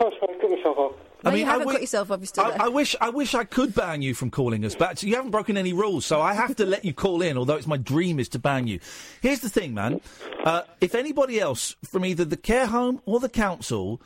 Oh, 0.01 0.11
sorry, 0.18 0.35
I 0.35 0.62
cut 0.64 1.13
off. 1.27 1.33
No, 1.33 1.39
you 1.39 1.45
I 1.45 1.47
haven't 1.47 1.61
wi- 1.61 1.75
cut 1.75 1.81
yourself 1.81 2.11
off. 2.11 2.20
You're 2.20 2.45
I, 2.45 2.51
there. 2.51 2.62
I 2.62 2.68
wish 2.68 2.97
I 3.01 3.11
wish 3.11 3.35
I 3.35 3.45
could 3.45 3.75
ban 3.75 4.03
you 4.03 4.14
from 4.14 4.31
calling 4.31 4.64
us 4.64 4.75
back. 4.75 4.99
So 4.99 5.07
you 5.07 5.14
haven't 5.16 5.31
broken 5.31 5.57
any 5.57 5.72
rules, 5.72 6.05
so 6.07 6.20
I 6.20 6.35
have 6.35 6.57
to 6.57 6.66
let 6.66 6.85
you 6.85 6.93
call 6.93 7.22
in. 7.22 7.39
Although 7.39 7.57
it's 7.57 7.66
my 7.66 7.77
dream 7.77 8.18
is 8.18 8.29
to 8.31 8.39
ban 8.39 8.66
you. 8.66 8.81
Here's 9.20 9.41
the 9.41 9.49
thing, 9.49 9.75
man. 9.75 10.01
Uh, 10.45 10.62
if 10.81 10.95
anybody 10.95 11.41
else 11.41 11.77
from 11.85 12.05
either 12.05 12.25
the 12.25 12.37
care 12.37 12.66
home 12.66 13.01
or 13.07 13.20
the 13.20 13.29
council 13.29 14.01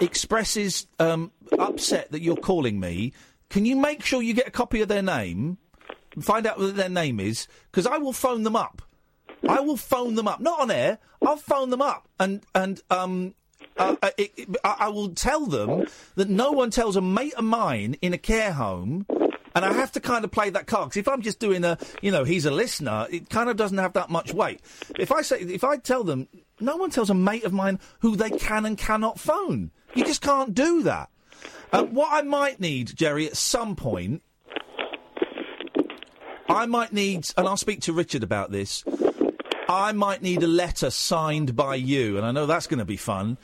expresses 0.00 0.86
um, 0.98 1.32
upset 1.58 2.10
that 2.12 2.22
you're 2.22 2.36
calling 2.36 2.78
me, 2.80 3.12
can 3.50 3.64
you 3.64 3.76
make 3.76 4.04
sure 4.04 4.22
you 4.22 4.34
get 4.34 4.48
a 4.48 4.50
copy 4.52 4.80
of 4.80 4.88
their 4.88 5.02
name? 5.02 5.58
Find 6.20 6.46
out 6.46 6.58
what 6.58 6.76
their 6.76 6.88
name 6.88 7.20
is, 7.20 7.48
because 7.70 7.86
I 7.86 7.96
will 7.98 8.12
phone 8.12 8.42
them 8.42 8.56
up. 8.56 8.82
I 9.48 9.60
will 9.60 9.76
phone 9.78 10.14
them 10.14 10.28
up, 10.28 10.40
not 10.40 10.60
on 10.60 10.70
air. 10.70 10.98
I'll 11.24 11.36
phone 11.36 11.70
them 11.70 11.82
up 11.82 12.08
and 12.20 12.42
and 12.54 12.80
um. 12.90 13.34
Uh, 13.76 13.96
uh, 14.02 14.10
it, 14.18 14.48
I 14.64 14.88
will 14.88 15.10
tell 15.10 15.46
them 15.46 15.86
that 16.16 16.28
no 16.28 16.52
one 16.52 16.70
tells 16.70 16.96
a 16.96 17.00
mate 17.00 17.34
of 17.34 17.44
mine 17.44 17.96
in 18.02 18.12
a 18.12 18.18
care 18.18 18.52
home, 18.52 19.06
and 19.54 19.64
I 19.64 19.72
have 19.72 19.92
to 19.92 20.00
kind 20.00 20.24
of 20.24 20.30
play 20.30 20.50
that 20.50 20.66
card 20.66 20.90
because 20.90 20.98
if 20.98 21.08
I'm 21.08 21.22
just 21.22 21.38
doing 21.38 21.64
a, 21.64 21.78
you 22.00 22.10
know, 22.10 22.24
he's 22.24 22.44
a 22.44 22.50
listener, 22.50 23.06
it 23.10 23.30
kind 23.30 23.48
of 23.48 23.56
doesn't 23.56 23.78
have 23.78 23.94
that 23.94 24.10
much 24.10 24.32
weight. 24.32 24.60
If 24.98 25.10
I 25.10 25.22
say, 25.22 25.40
if 25.40 25.64
I 25.64 25.78
tell 25.78 26.04
them, 26.04 26.28
no 26.60 26.76
one 26.76 26.90
tells 26.90 27.10
a 27.10 27.14
mate 27.14 27.44
of 27.44 27.52
mine 27.52 27.80
who 28.00 28.16
they 28.16 28.30
can 28.30 28.66
and 28.66 28.76
cannot 28.76 29.18
phone. 29.18 29.70
You 29.94 30.04
just 30.04 30.22
can't 30.22 30.54
do 30.54 30.82
that. 30.84 31.10
Uh, 31.72 31.84
what 31.84 32.12
I 32.12 32.22
might 32.22 32.60
need, 32.60 32.94
Gerry, 32.94 33.26
at 33.26 33.36
some 33.36 33.76
point, 33.76 34.22
I 36.48 36.66
might 36.66 36.92
need, 36.92 37.28
and 37.36 37.48
I'll 37.48 37.56
speak 37.56 37.80
to 37.82 37.92
Richard 37.92 38.22
about 38.22 38.50
this. 38.50 38.84
I 39.68 39.92
might 39.92 40.22
need 40.22 40.42
a 40.42 40.46
letter 40.46 40.90
signed 40.90 41.56
by 41.56 41.76
you, 41.76 42.18
and 42.18 42.26
I 42.26 42.32
know 42.32 42.44
that's 42.44 42.66
going 42.66 42.80
to 42.80 42.84
be 42.84 42.98
fun. 42.98 43.38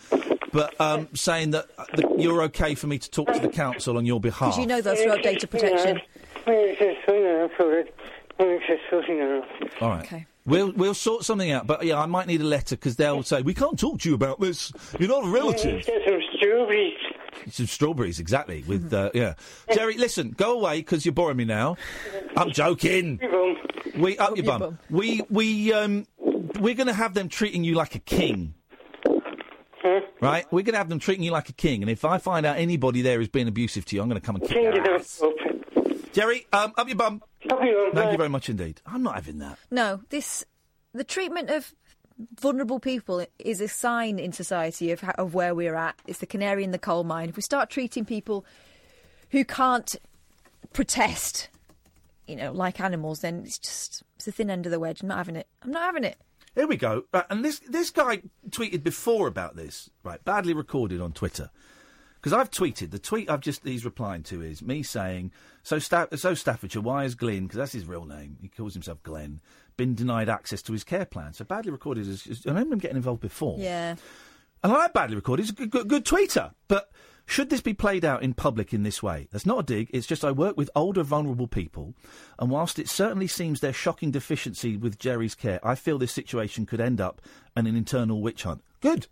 But 0.53 0.81
um, 0.81 1.09
saying 1.15 1.51
that, 1.51 1.67
uh, 1.77 1.85
that 1.95 2.21
you're 2.21 2.43
okay 2.45 2.75
for 2.75 2.87
me 2.87 2.99
to 2.99 3.11
talk 3.11 3.33
to 3.33 3.39
the 3.39 3.49
council 3.49 3.97
on 3.97 4.07
your 4.07 4.21
behalf. 4.21 4.51
Because 4.51 4.59
you 4.59 4.67
know 4.67 4.81
they'll 4.81 4.97
throw 4.97 5.15
up 5.15 5.23
data 5.23 5.47
protection. 5.47 6.01
It's 6.47 6.79
just 6.79 6.99
so 7.07 7.13
now, 7.13 7.51
sorry. 7.59 7.85
It's 8.39 8.67
just 8.67 8.83
so 8.91 9.01
now. 9.13 9.45
All 9.81 9.91
right. 9.91 10.27
We'll 10.47 10.73
we'll 10.73 10.95
sort 10.95 11.25
something 11.25 11.51
out. 11.51 11.67
But 11.67 11.85
yeah, 11.85 12.01
I 12.01 12.07
might 12.07 12.27
need 12.27 12.41
a 12.41 12.45
letter 12.45 12.75
because 12.75 12.97
they'll 12.97 13.23
say 13.23 13.43
we 13.43 13.53
can't 13.53 13.79
talk 13.79 14.01
to 14.01 14.09
you 14.09 14.15
about 14.15 14.41
this. 14.41 14.73
You're 14.99 15.11
not 15.11 15.25
a 15.25 15.29
relative. 15.29 15.85
Some 15.85 16.21
strawberries. 16.39 16.97
Some 17.51 17.67
strawberries, 17.67 18.19
exactly. 18.19 18.65
With 18.67 18.93
uh, 18.95 19.11
yeah, 19.13 19.35
Gerry, 19.73 19.99
listen, 19.99 20.31
go 20.31 20.59
away 20.59 20.79
because 20.79 21.05
you're 21.05 21.13
boring 21.13 21.37
me 21.37 21.45
now. 21.45 21.77
I'm 22.35 22.51
joking. 22.53 23.21
We 23.97 24.17
up 24.17 24.37
your 24.37 24.47
bum. 24.47 24.79
We 24.89 25.21
we 25.29 25.73
um 25.75 26.07
we're 26.19 26.75
going 26.75 26.87
to 26.87 26.95
have 26.95 27.15
them 27.15 27.29
treating 27.29 27.63
you 27.63 27.75
like 27.75 27.95
a 27.95 28.01
king. 28.01 28.55
Right, 30.21 30.45
we're 30.51 30.63
going 30.63 30.73
to 30.75 30.79
have 30.79 30.89
them 30.89 30.99
treating 30.99 31.23
you 31.25 31.31
like 31.31 31.49
a 31.49 31.53
king, 31.53 31.83
and 31.83 31.91
if 31.91 32.05
I 32.05 32.19
find 32.19 32.45
out 32.45 32.57
anybody 32.59 33.03
there 33.03 33.21
is 33.21 33.29
being 33.29 33.47
abusive 33.47 33.85
to 33.87 33.97
you, 33.97 34.03
I'm 34.03 34.09
going 34.09 34.21
to 34.21 34.27
come 34.27 34.37
and 34.37 34.45
kick 34.45 34.53
Change 34.57 34.75
their 34.75 34.95
ass. 34.97 35.23
up. 35.23 36.13
Gerry, 36.13 36.47
um, 36.53 36.73
up 36.77 36.89
your 36.89 36.97
bum. 36.97 37.23
Up 37.51 37.63
your 37.63 37.87
bum. 37.87 37.95
Thank 37.95 38.13
you 38.13 38.19
very 38.19 38.29
much 38.29 38.49
indeed. 38.49 38.81
I'm 38.87 39.03
not 39.03 39.15
having 39.15 39.39
that. 39.39 39.59
No, 39.71 40.01
this 40.09 40.45
the 40.93 41.05
treatment 41.05 41.51
of 41.51 41.73
vulnerable 42.41 42.81
people 42.81 43.25
is 43.39 43.61
a 43.61 43.69
sign 43.69 44.19
in 44.19 44.33
society 44.33 44.91
of, 44.91 45.01
how, 45.01 45.13
of 45.13 45.35
where 45.35 45.55
we're 45.55 45.77
at. 45.77 45.95
It's 46.07 46.19
the 46.19 46.27
canary 46.27 46.65
in 46.65 46.73
the 46.73 46.79
coal 46.79 47.05
mine. 47.05 47.29
If 47.29 47.37
we 47.37 47.43
start 47.43 47.71
treating 47.71 48.05
people 48.05 48.45
who 49.31 49.45
can't 49.45 49.95
protest, 50.73 51.49
you 52.27 52.37
know, 52.37 52.53
like 52.53 52.81
animals, 52.81 53.21
then 53.21 53.43
it's 53.45 53.59
just 53.59 54.03
it's 54.17 54.25
the 54.25 54.33
thin 54.33 54.51
end 54.51 54.67
of 54.67 54.73
the 54.73 54.81
wedge. 54.81 55.03
I'm 55.03 55.09
not 55.09 55.19
having 55.19 55.37
it. 55.37 55.47
I'm 55.63 55.71
not 55.71 55.83
having 55.85 56.05
it. 56.05 56.19
Here 56.59 56.67
we 56.67 56.77
go. 56.77 57.05
Right, 57.13 57.25
and 57.31 57.45
this 57.45 57.61
this 57.61 57.91
guy 57.91 58.21
tweeted 58.51 58.83
before 58.83 59.29
about 59.29 59.55
this, 59.55 59.91
right? 60.03 60.23
Badly 60.25 60.55
recorded 60.55 61.01
on 61.01 61.13
Twitter. 61.13 61.51
Because 62.17 62.33
I've 62.33 62.51
tweeted 62.51 62.91
the 62.91 62.99
tweet 62.99 63.31
I've 63.31 63.41
just 63.43 63.63
he's 63.65 63.85
replying 63.85 64.25
to 64.25 64.43
is 64.43 64.61
me 64.61 64.83
saying 64.83 65.31
so 65.63 65.79
Sta- 65.79 66.09
so 66.17 66.35
Staffordshire 66.35 66.83
why 66.83 67.05
is 67.05 67.15
Glyn 67.15 67.45
because 67.45 67.59
that's 67.59 67.71
his 67.71 67.87
real 67.87 68.07
name 68.07 68.39
he 68.43 68.49
calls 68.49 68.73
himself 68.75 69.01
Glenn 69.05 69.41
been 69.77 69.95
denied 69.95 70.29
access 70.29 70.61
to 70.63 70.73
his 70.73 70.83
care 70.83 71.05
plan 71.05 71.33
so 71.33 71.45
badly 71.45 71.71
recorded 71.71 72.09
is, 72.09 72.27
is 72.27 72.45
I 72.45 72.49
remember 72.49 72.73
him 72.73 72.81
getting 72.81 72.97
involved 72.97 73.21
before 73.21 73.57
Yeah. 73.61 73.95
and 74.65 74.73
I 74.73 74.77
like 74.77 74.93
badly 74.95 75.15
recorded 75.15 75.45
he's 75.45 75.51
a 75.51 75.55
good, 75.55 75.71
good, 75.71 75.87
good 75.89 76.05
tweeter 76.05 76.51
but 76.67 76.91
should 77.29 77.51
this 77.51 77.61
be 77.61 77.75
played 77.75 78.05
out 78.05 78.23
in 78.23 78.33
public 78.33 78.73
in 78.73 78.83
this 78.83 79.03
way 79.03 79.29
that's 79.31 79.47
not 79.47 79.61
a 79.61 79.63
dig 79.63 79.91
it's 79.93 80.07
just 80.07 80.25
I 80.25 80.33
work 80.33 80.57
with 80.57 80.71
older 80.75 81.03
vulnerable 81.03 81.47
people 81.47 81.95
and 82.39 82.51
whilst 82.51 82.79
it 82.79 82.89
certainly 82.89 83.27
seems 83.27 83.61
their 83.61 83.73
shocking 83.73 84.11
deficiency 84.11 84.77
with 84.77 84.99
Gerry's 84.99 85.35
care 85.35 85.61
I 85.63 85.75
feel 85.75 85.99
this 85.99 86.13
situation 86.13 86.67
could 86.67 86.81
end 86.81 87.01
up 87.01 87.21
in 87.57 87.67
an 87.67 87.77
internal 87.77 88.23
witch 88.23 88.45
hunt 88.45 88.63
good 88.81 89.07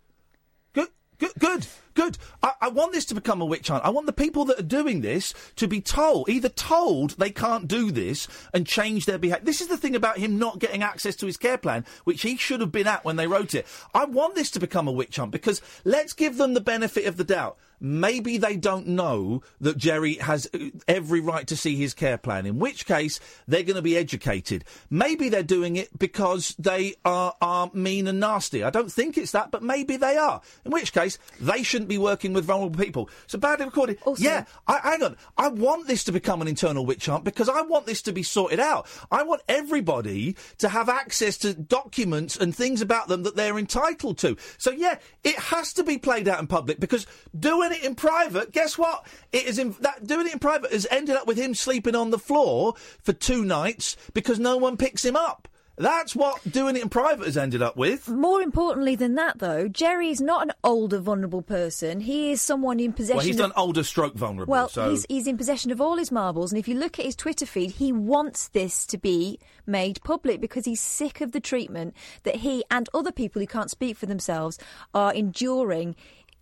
Good, 0.73 0.89
good, 1.17 1.33
good, 1.39 1.67
good. 1.95 2.17
I, 2.43 2.51
I 2.61 2.67
want 2.69 2.91
this 2.93 3.05
to 3.05 3.15
become 3.15 3.41
a 3.41 3.45
witch 3.45 3.69
hunt. 3.69 3.83
I 3.83 3.89
want 3.89 4.05
the 4.05 4.13
people 4.13 4.45
that 4.45 4.59
are 4.59 4.63
doing 4.63 5.01
this 5.01 5.33
to 5.55 5.67
be 5.67 5.81
told, 5.81 6.29
either 6.29 6.49
told 6.49 7.11
they 7.11 7.31
can't 7.31 7.67
do 7.67 7.89
this 7.89 8.27
and 8.53 8.67
change 8.67 9.05
their 9.05 9.17
behaviour. 9.17 9.43
This 9.43 9.59
is 9.59 9.67
the 9.67 9.77
thing 9.77 9.95
about 9.95 10.19
him 10.19 10.37
not 10.37 10.59
getting 10.59 10.83
access 10.83 11.15
to 11.15 11.25
his 11.25 11.37
care 11.37 11.57
plan, 11.57 11.85
which 12.03 12.21
he 12.21 12.37
should 12.37 12.61
have 12.61 12.71
been 12.71 12.85
at 12.85 13.03
when 13.03 13.15
they 13.15 13.25
wrote 13.25 13.55
it. 13.55 13.65
I 13.95 14.05
want 14.05 14.35
this 14.35 14.51
to 14.51 14.59
become 14.59 14.87
a 14.87 14.91
witch 14.91 15.15
hunt 15.15 15.31
because 15.31 15.59
let's 15.83 16.13
give 16.13 16.37
them 16.37 16.53
the 16.53 16.61
benefit 16.61 17.07
of 17.07 17.17
the 17.17 17.23
doubt. 17.23 17.57
Maybe 17.79 18.37
they 18.37 18.55
don't 18.55 18.87
know 18.87 19.43
that 19.61 19.77
Gerry 19.77 20.15
has 20.15 20.47
uh, 20.53 20.57
every 20.87 21.19
right 21.19 21.45
to 21.47 21.55
see 21.55 21.75
his 21.75 21.93
care 21.93 22.17
plan, 22.17 22.45
in 22.45 22.59
which 22.59 22.85
case 22.85 23.19
they're 23.47 23.63
going 23.63 23.75
to 23.75 23.81
be 23.81 23.97
educated. 23.97 24.63
Maybe 24.89 25.29
they're 25.29 25.43
doing 25.43 25.75
it 25.75 25.97
because 25.97 26.55
they 26.57 26.95
are, 27.05 27.35
are 27.41 27.69
mean 27.73 28.07
and 28.07 28.19
nasty. 28.19 28.63
I 28.63 28.69
don't 28.69 28.91
think 28.91 29.17
it's 29.17 29.31
that, 29.31 29.51
but 29.51 29.61
maybe 29.61 29.97
they 29.97 30.17
are. 30.17 30.41
In 30.65 30.71
which 30.71 30.93
case, 30.93 31.19
they 31.39 31.63
shouldn't 31.63 31.89
be 31.89 31.97
working 31.97 32.33
with 32.33 32.45
vulnerable 32.45 32.83
people. 32.83 33.09
So 33.27 33.37
badly 33.37 33.65
recorded. 33.65 33.99
yeah, 34.17 34.45
I, 34.67 34.79
hang 34.79 35.03
on. 35.03 35.17
I 35.37 35.49
want 35.49 35.87
this 35.87 36.03
to 36.05 36.11
become 36.11 36.41
an 36.41 36.47
internal 36.47 36.85
witch 36.85 37.05
hunt 37.05 37.23
because 37.23 37.49
I 37.49 37.61
want 37.61 37.85
this 37.85 38.01
to 38.03 38.11
be 38.11 38.23
sorted 38.23 38.59
out. 38.59 38.87
I 39.11 39.23
want 39.23 39.41
everybody 39.47 40.35
to 40.57 40.69
have 40.69 40.89
access 40.89 41.37
to 41.39 41.53
documents 41.53 42.37
and 42.37 42.55
things 42.55 42.81
about 42.81 43.07
them 43.07 43.23
that 43.23 43.35
they're 43.35 43.57
entitled 43.57 44.17
to. 44.19 44.35
So 44.57 44.71
yeah, 44.71 44.97
it 45.23 45.35
has 45.35 45.73
to 45.73 45.83
be 45.83 45.97
played 45.97 46.27
out 46.27 46.39
in 46.39 46.47
public 46.47 46.79
because 46.79 47.05
doing 47.37 47.66
it 47.71 47.83
in 47.83 47.95
private, 47.95 48.51
guess 48.51 48.77
what? 48.77 49.05
It 49.31 49.45
is 49.45 49.59
in, 49.59 49.75
that 49.81 50.05
doing 50.05 50.27
it 50.27 50.33
in 50.33 50.39
private 50.39 50.71
has 50.71 50.87
ended 50.89 51.15
up 51.15 51.27
with 51.27 51.37
him 51.37 51.53
sleeping 51.53 51.95
on 51.95 52.11
the 52.11 52.19
floor 52.19 52.73
for 53.03 53.13
two 53.13 53.43
nights 53.43 53.95
because 54.13 54.39
no 54.39 54.57
one 54.57 54.77
picks 54.77 55.03
him 55.03 55.15
up. 55.15 55.47
That's 55.79 56.15
what 56.15 56.41
doing 56.51 56.75
it 56.75 56.81
in 56.81 56.89
private 56.89 57.25
has 57.25 57.37
ended 57.37 57.61
up 57.61 57.77
with. 57.77 58.07
More 58.09 58.41
importantly 58.41 58.95
than 58.95 59.13
that, 59.13 59.37
though, 59.37 59.67
Gerry 59.67 60.09
is 60.09 60.19
not 60.19 60.47
an 60.47 60.53
older, 60.63 60.97
vulnerable 60.97 61.43
person. 61.43 61.99
He 62.01 62.31
is 62.31 62.41
someone 62.41 62.79
in 62.79 62.93
possession. 62.93 63.17
Well, 63.17 63.25
he's 63.25 63.35
of- 63.35 63.41
done 63.41 63.53
older 63.55 63.83
stroke 63.83 64.15
vulnerable. 64.15 64.51
Well, 64.51 64.69
so 64.69 64.89
he's, 64.89 65.05
he's 65.07 65.27
in 65.27 65.37
possession 65.37 65.69
of 65.69 65.79
all 65.79 65.97
his 65.97 66.11
marbles, 66.11 66.51
and 66.51 66.57
if 66.57 66.67
you 66.67 66.73
look 66.73 66.97
at 66.97 67.05
his 67.05 67.15
Twitter 67.15 67.45
feed, 67.45 67.71
he 67.71 67.91
wants 67.91 68.47
this 68.47 68.87
to 68.87 68.97
be 68.97 69.39
made 69.67 70.01
public 70.03 70.41
because 70.41 70.65
he's 70.65 70.81
sick 70.81 71.21
of 71.21 71.31
the 71.31 71.39
treatment 71.39 71.93
that 72.23 72.37
he 72.37 72.63
and 72.71 72.89
other 72.95 73.11
people 73.11 73.39
who 73.39 73.47
can't 73.47 73.69
speak 73.69 73.97
for 73.97 74.07
themselves 74.07 74.57
are 74.95 75.13
enduring 75.13 75.95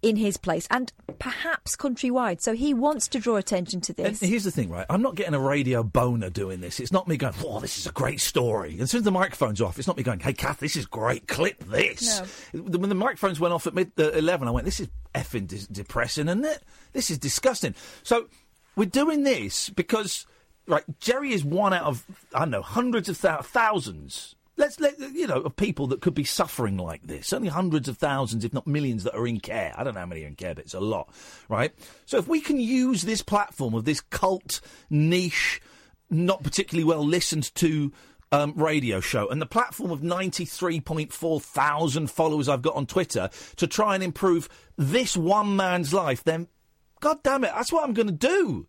in 0.05 0.15
his 0.17 0.37
place 0.37 0.67
and 0.69 0.93
perhaps 1.19 1.75
countrywide. 1.75 2.39
So 2.41 2.53
he 2.53 2.73
wants 2.73 3.07
to 3.09 3.19
draw 3.19 3.37
attention 3.37 3.81
to 3.81 3.95
And 3.97 4.15
this. 4.15 4.19
here's 4.19 4.43
the 4.43 4.51
thing, 4.51 4.69
right? 4.69 4.85
I'm 4.89 5.01
not 5.01 5.15
getting 5.15 5.33
a 5.33 5.39
radio 5.39 5.81
boner 5.81 6.29
doing 6.29 6.61
this. 6.61 6.79
It's 6.79 6.91
not 6.91 7.07
me 7.07 7.17
going, 7.17 7.33
"Whoa, 7.33 7.59
this 7.59 7.77
is 7.79 7.87
a 7.87 7.91
great 7.91 8.21
story." 8.21 8.73
And 8.73 8.81
As 8.81 8.91
soon 8.91 8.99
as 8.99 9.05
the 9.05 9.11
microphone's 9.11 9.61
off, 9.61 9.79
it's 9.79 9.87
not 9.87 9.97
me 9.97 10.03
going, 10.03 10.19
"Hey, 10.19 10.33
Kath, 10.33 10.59
this 10.59 10.75
is 10.75 10.85
great. 10.85 11.27
Clip 11.27 11.57
this." 11.65 12.19
When 12.53 12.89
the 12.89 12.95
microphones 12.95 13.39
went 13.39 13.53
off 13.53 13.65
at 13.65 13.73
mid 13.73 13.91
uh, 13.97 14.11
eleven, 14.11 14.47
I 14.47 14.51
went, 14.51 14.65
"This 14.65 14.79
is 14.79 14.89
effing 15.15 15.47
dis- 15.47 15.65
depressing, 15.67 16.27
isn't 16.27 16.45
it? 16.45 16.61
This 16.93 17.09
is 17.09 17.17
disgusting." 17.17 17.73
So 18.03 18.27
we're 18.75 18.85
doing 18.85 19.23
this 19.23 19.69
because, 19.71 20.27
right? 20.67 20.83
Gerry 20.99 21.33
is 21.33 21.43
one 21.43 21.73
out 21.73 21.85
of 21.85 22.05
I 22.33 22.39
don't 22.39 22.51
know 22.51 22.61
hundreds 22.61 23.09
of 23.09 23.19
thou- 23.21 23.41
thousands. 23.41 24.34
Let's 24.57 24.79
let 24.79 24.97
you 24.99 25.27
know 25.27 25.41
of 25.41 25.55
people 25.55 25.87
that 25.87 26.01
could 26.01 26.13
be 26.13 26.23
suffering 26.23 26.77
like 26.77 27.03
this. 27.03 27.27
Certainly 27.27 27.49
hundreds 27.49 27.89
of 27.89 27.97
thousands, 27.97 28.45
if 28.45 28.53
not 28.53 28.65
millions, 28.65 29.03
that 29.03 29.15
are 29.15 29.27
in 29.27 29.39
care. 29.39 29.73
I 29.77 29.83
don't 29.83 29.93
know 29.93 29.99
how 29.99 30.05
many 30.05 30.23
are 30.23 30.27
in 30.27 30.35
care, 30.35 30.55
but 30.55 30.63
it's 30.63 30.73
a 30.73 30.79
lot, 30.79 31.09
right? 31.49 31.73
So 32.05 32.17
if 32.17 32.27
we 32.27 32.39
can 32.39 32.59
use 32.59 33.01
this 33.01 33.21
platform 33.21 33.73
of 33.73 33.83
this 33.83 33.99
cult 33.99 34.61
niche, 34.89 35.61
not 36.09 36.41
particularly 36.41 36.85
well 36.85 37.05
listened 37.05 37.53
to 37.55 37.91
um, 38.31 38.53
radio 38.55 39.01
show, 39.01 39.27
and 39.27 39.41
the 39.41 39.45
platform 39.45 39.91
of 39.91 40.03
ninety 40.03 40.45
three 40.45 40.79
point 40.79 41.11
four 41.11 41.39
thousand 41.39 42.09
followers 42.09 42.47
I've 42.47 42.61
got 42.61 42.75
on 42.75 42.85
Twitter 42.85 43.29
to 43.57 43.67
try 43.67 43.93
and 43.95 44.03
improve 44.03 44.47
this 44.77 45.17
one 45.17 45.55
man's 45.55 45.93
life, 45.93 46.23
then 46.23 46.47
God 47.01 47.21
damn 47.23 47.43
it, 47.43 47.51
that's 47.53 47.71
what 47.71 47.83
I'm 47.83 47.93
going 47.93 48.07
to 48.07 48.13
do 48.13 48.67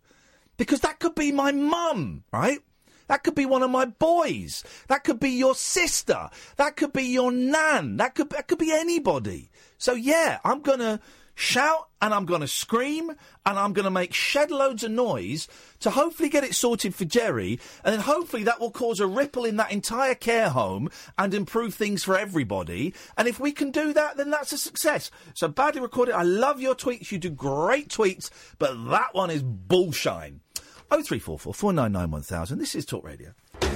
because 0.57 0.81
that 0.81 0.99
could 0.99 1.15
be 1.15 1.31
my 1.31 1.51
mum, 1.51 2.23
right? 2.31 2.59
That 3.07 3.23
could 3.23 3.35
be 3.35 3.45
one 3.45 3.63
of 3.63 3.71
my 3.71 3.85
boys. 3.85 4.63
That 4.87 5.03
could 5.03 5.19
be 5.19 5.31
your 5.31 5.55
sister. 5.55 6.29
That 6.57 6.75
could 6.75 6.93
be 6.93 7.03
your 7.03 7.31
nan. 7.31 7.97
That 7.97 8.15
could 8.15 8.29
that 8.31 8.47
could 8.47 8.59
be 8.59 8.71
anybody. 8.71 9.49
So 9.77 9.93
yeah, 9.93 10.39
I'm 10.43 10.61
gonna 10.61 10.99
shout 11.35 11.87
and 12.01 12.13
I'm 12.13 12.25
gonna 12.25 12.47
scream 12.47 13.11
and 13.45 13.59
I'm 13.59 13.71
gonna 13.71 13.91
make 13.91 14.13
shed 14.13 14.49
loads 14.51 14.83
of 14.83 14.91
noise 14.91 15.47
to 15.79 15.91
hopefully 15.91 16.29
get 16.29 16.43
it 16.43 16.55
sorted 16.55 16.95
for 16.95 17.05
Gerry, 17.05 17.59
and 17.83 17.93
then 17.93 18.01
hopefully 18.01 18.43
that 18.43 18.59
will 18.59 18.71
cause 18.71 18.99
a 18.99 19.07
ripple 19.07 19.45
in 19.45 19.57
that 19.57 19.71
entire 19.71 20.15
care 20.15 20.49
home 20.49 20.89
and 21.17 21.33
improve 21.33 21.75
things 21.75 22.03
for 22.03 22.17
everybody. 22.17 22.93
And 23.17 23.27
if 23.27 23.39
we 23.39 23.51
can 23.51 23.71
do 23.71 23.93
that, 23.93 24.17
then 24.17 24.31
that's 24.31 24.51
a 24.51 24.57
success. 24.57 25.11
So 25.35 25.47
badly 25.47 25.79
recorded. 25.79 26.15
I 26.15 26.23
love 26.23 26.59
your 26.59 26.75
tweets. 26.75 27.11
You 27.11 27.19
do 27.19 27.29
great 27.29 27.89
tweets, 27.89 28.29
but 28.57 28.89
that 28.89 29.13
one 29.13 29.29
is 29.29 29.43
bullshine. 29.43 30.41
0344 30.89 31.53
499 31.53 32.11
1000. 32.11 32.57
This 32.59 32.75
is 32.75 32.85
Talk 32.85 33.03
Radio. 33.05 33.31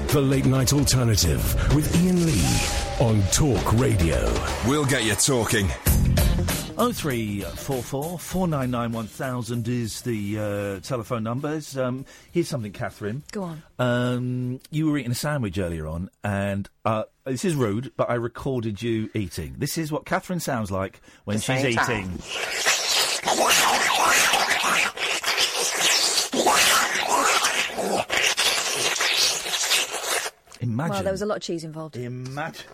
The 0.08 0.22
Late 0.22 0.46
Night 0.46 0.72
Alternative 0.74 1.42
with 1.76 1.94
Iain 1.98 2.26
Lee 2.26 3.06
on 3.06 3.22
Talk 3.32 3.74
Radio. 3.74 4.34
We'll 4.68 4.86
get 4.86 5.04
you 5.04 5.16
talking. 5.16 5.68
0344 6.78 8.18
499 8.18 8.92
1000 8.94 9.68
is 9.68 10.02
the 10.02 10.40
uh, 10.40 10.80
telephone 10.80 11.24
numbers. 11.24 11.78
Um, 11.78 12.06
here's 12.32 12.48
something, 12.48 12.72
Katherine. 12.72 13.24
Go 13.34 13.44
on. 13.44 13.64
Um, 13.78 14.60
you 14.72 14.90
were 14.90 14.98
eating 14.98 15.12
a 15.12 15.16
sandwich 15.16 15.58
earlier 15.58 15.88
on, 15.88 16.10
and 16.24 16.70
uh, 16.86 17.04
this 17.26 17.44
is 17.44 17.56
rude, 17.56 17.92
but 17.98 18.10
I 18.10 18.16
recorded 18.16 18.82
you 18.82 19.10
eating. 19.14 19.56
This 19.58 19.78
is 19.78 19.92
what 19.92 20.06
Katherine 20.06 20.40
sounds 20.40 20.72
like 20.72 21.02
when 21.26 21.38
The 21.38 21.42
she's 21.44 21.62
same 21.62 21.80
eating. 21.80 22.20
Imagine. 30.62 30.94
Well, 30.94 31.04
there 31.04 31.12
was 31.12 31.22
a 31.24 31.26
lot 31.26 31.38
of 31.38 31.42
cheese 31.42 31.64
involved. 31.64 31.98
Imagine. 31.98 32.68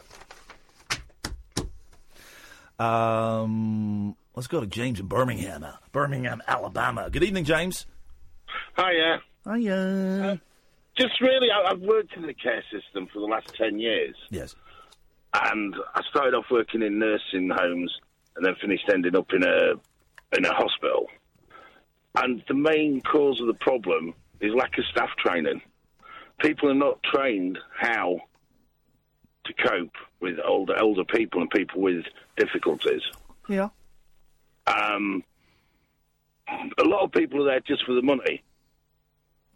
Um, 2.80 4.16
let's 4.36 4.48
go 4.48 4.60
to 4.60 4.68
James 4.68 5.00
in 5.00 5.08
Birmingham, 5.08 5.64
uh, 5.64 5.72
Birmingham, 5.94 6.44
Alabama. 6.48 7.10
Good 7.10 7.24
evening, 7.24 7.46
James. 7.46 7.88
Hiya. 8.78 9.22
Hiya. 9.46 10.42
Just 10.98 11.22
really, 11.22 11.48
I, 11.50 11.72
I've 11.72 11.80
worked 11.80 12.14
in 12.16 12.24
the 12.24 12.34
care 12.34 12.64
system 12.72 13.08
for 13.12 13.20
the 13.20 13.26
last 13.26 13.54
10 13.58 13.80
years. 13.80 14.16
Yes. 14.30 14.54
And 15.34 15.76
I 15.96 16.02
started 16.10 16.34
off 16.34 16.46
working 16.52 16.82
in 16.82 17.00
nursing 17.00 17.50
homes 17.50 17.92
and 18.36 18.46
then 18.46 18.56
finished 18.62 18.90
ending 18.94 19.16
up 19.16 19.32
in 19.32 19.44
a, 19.44 19.72
in 20.38 20.46
a 20.46 20.54
hospital. 20.54 21.08
And 22.16 22.44
the 22.48 22.54
main 22.54 23.02
cause 23.02 23.40
of 23.40 23.48
the 23.48 23.54
problem 23.54 24.14
is 24.42 24.54
lack 24.54 24.78
of 24.78 24.86
staff 24.92 25.10
training. 25.24 25.62
People 26.42 26.70
are 26.70 26.76
not 26.76 27.02
trained 27.04 27.58
how 27.80 28.20
to 29.46 29.54
cope 29.54 29.94
with 30.20 30.38
older 30.46 30.76
older 30.82 31.04
people 31.06 31.42
and 31.42 31.50
people 31.50 31.82
with 31.82 32.04
difficulties. 32.36 33.02
Yeah. 33.50 33.70
Um, 34.68 35.24
a 36.78 36.84
lot 36.84 37.04
of 37.04 37.12
people 37.12 37.42
are 37.42 37.46
there 37.52 37.60
just 37.62 37.86
for 37.86 37.94
the 37.94 38.02
money. 38.02 38.44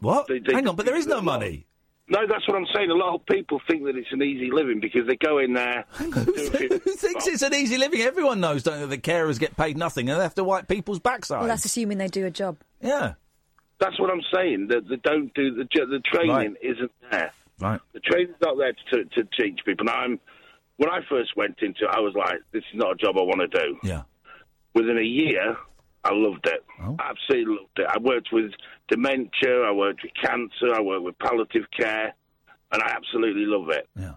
What? 0.00 0.26
They- 0.26 0.38
they- 0.40 0.54
Hang 0.54 0.66
on, 0.68 0.76
but 0.76 0.86
there 0.86 0.96
is 0.96 1.06
no 1.06 1.20
money. 1.20 1.66
No, 2.08 2.26
that's 2.26 2.46
what 2.48 2.56
I'm 2.56 2.66
saying. 2.74 2.90
A 2.90 2.94
lot 2.94 3.14
of 3.14 3.24
people 3.26 3.60
think 3.70 3.84
that 3.84 3.96
it's 3.96 4.10
an 4.12 4.22
easy 4.22 4.50
living 4.50 4.80
because 4.80 5.06
they 5.06 5.16
go 5.16 5.38
in 5.38 5.52
there. 5.54 5.84
do 5.98 6.10
a 6.10 6.24
few- 6.50 6.68
Who 6.68 6.78
thinks 6.96 7.26
it's 7.26 7.42
an 7.42 7.54
easy 7.54 7.78
living? 7.78 8.00
Everyone 8.00 8.40
knows, 8.40 8.62
don't 8.64 8.80
they, 8.80 8.96
that 8.96 9.02
carers 9.02 9.38
get 9.38 9.56
paid 9.56 9.78
nothing 9.78 10.10
and 10.10 10.18
they 10.18 10.22
have 10.22 10.34
to 10.34 10.44
wipe 10.44 10.66
people's 10.68 10.98
backsides. 10.98 11.38
Well, 11.38 11.46
that's 11.46 11.64
assuming 11.64 11.98
they 11.98 12.08
do 12.08 12.26
a 12.26 12.30
job. 12.30 12.56
Yeah. 12.82 13.14
That's 13.82 13.98
what 13.98 14.10
I'm 14.10 14.22
saying. 14.32 14.68
That 14.68 14.88
they 14.88 14.96
don't 14.96 15.34
do 15.34 15.54
the 15.54 15.64
the 15.86 16.00
training 16.04 16.30
Right. 16.30 16.56
isn't 16.62 16.92
there. 17.10 17.32
Right. 17.58 17.80
The 17.92 18.00
training's 18.00 18.36
not 18.40 18.56
there 18.56 18.72
to 18.92 19.04
to 19.04 19.28
teach 19.38 19.60
people. 19.64 19.86
Now 19.86 19.96
I'm 19.96 20.20
when 20.76 20.88
I 20.88 21.00
first 21.08 21.36
went 21.36 21.58
into 21.62 21.84
it, 21.84 21.90
I 21.90 22.00
was 22.00 22.14
like, 22.14 22.38
this 22.52 22.62
is 22.72 22.78
not 22.78 22.92
a 22.92 22.94
job 22.94 23.16
I 23.18 23.22
want 23.22 23.40
to 23.40 23.48
do. 23.48 23.78
Yeah. 23.82 24.02
Within 24.74 24.98
a 24.98 25.02
year, 25.02 25.56
I 26.04 26.10
loved 26.12 26.46
it. 26.46 26.64
Oh. 26.80 26.96
Absolutely 26.98 27.56
loved 27.56 27.78
it. 27.78 27.86
I 27.88 27.98
worked 27.98 28.28
with 28.32 28.52
dementia, 28.88 29.62
I 29.62 29.72
worked 29.72 30.02
with 30.02 30.12
cancer, 30.14 30.74
I 30.74 30.80
worked 30.80 31.02
with 31.04 31.18
palliative 31.18 31.66
care, 31.76 32.14
and 32.72 32.82
I 32.82 32.90
absolutely 32.96 33.46
love 33.46 33.68
it. 33.70 33.88
Yeah. 33.98 34.14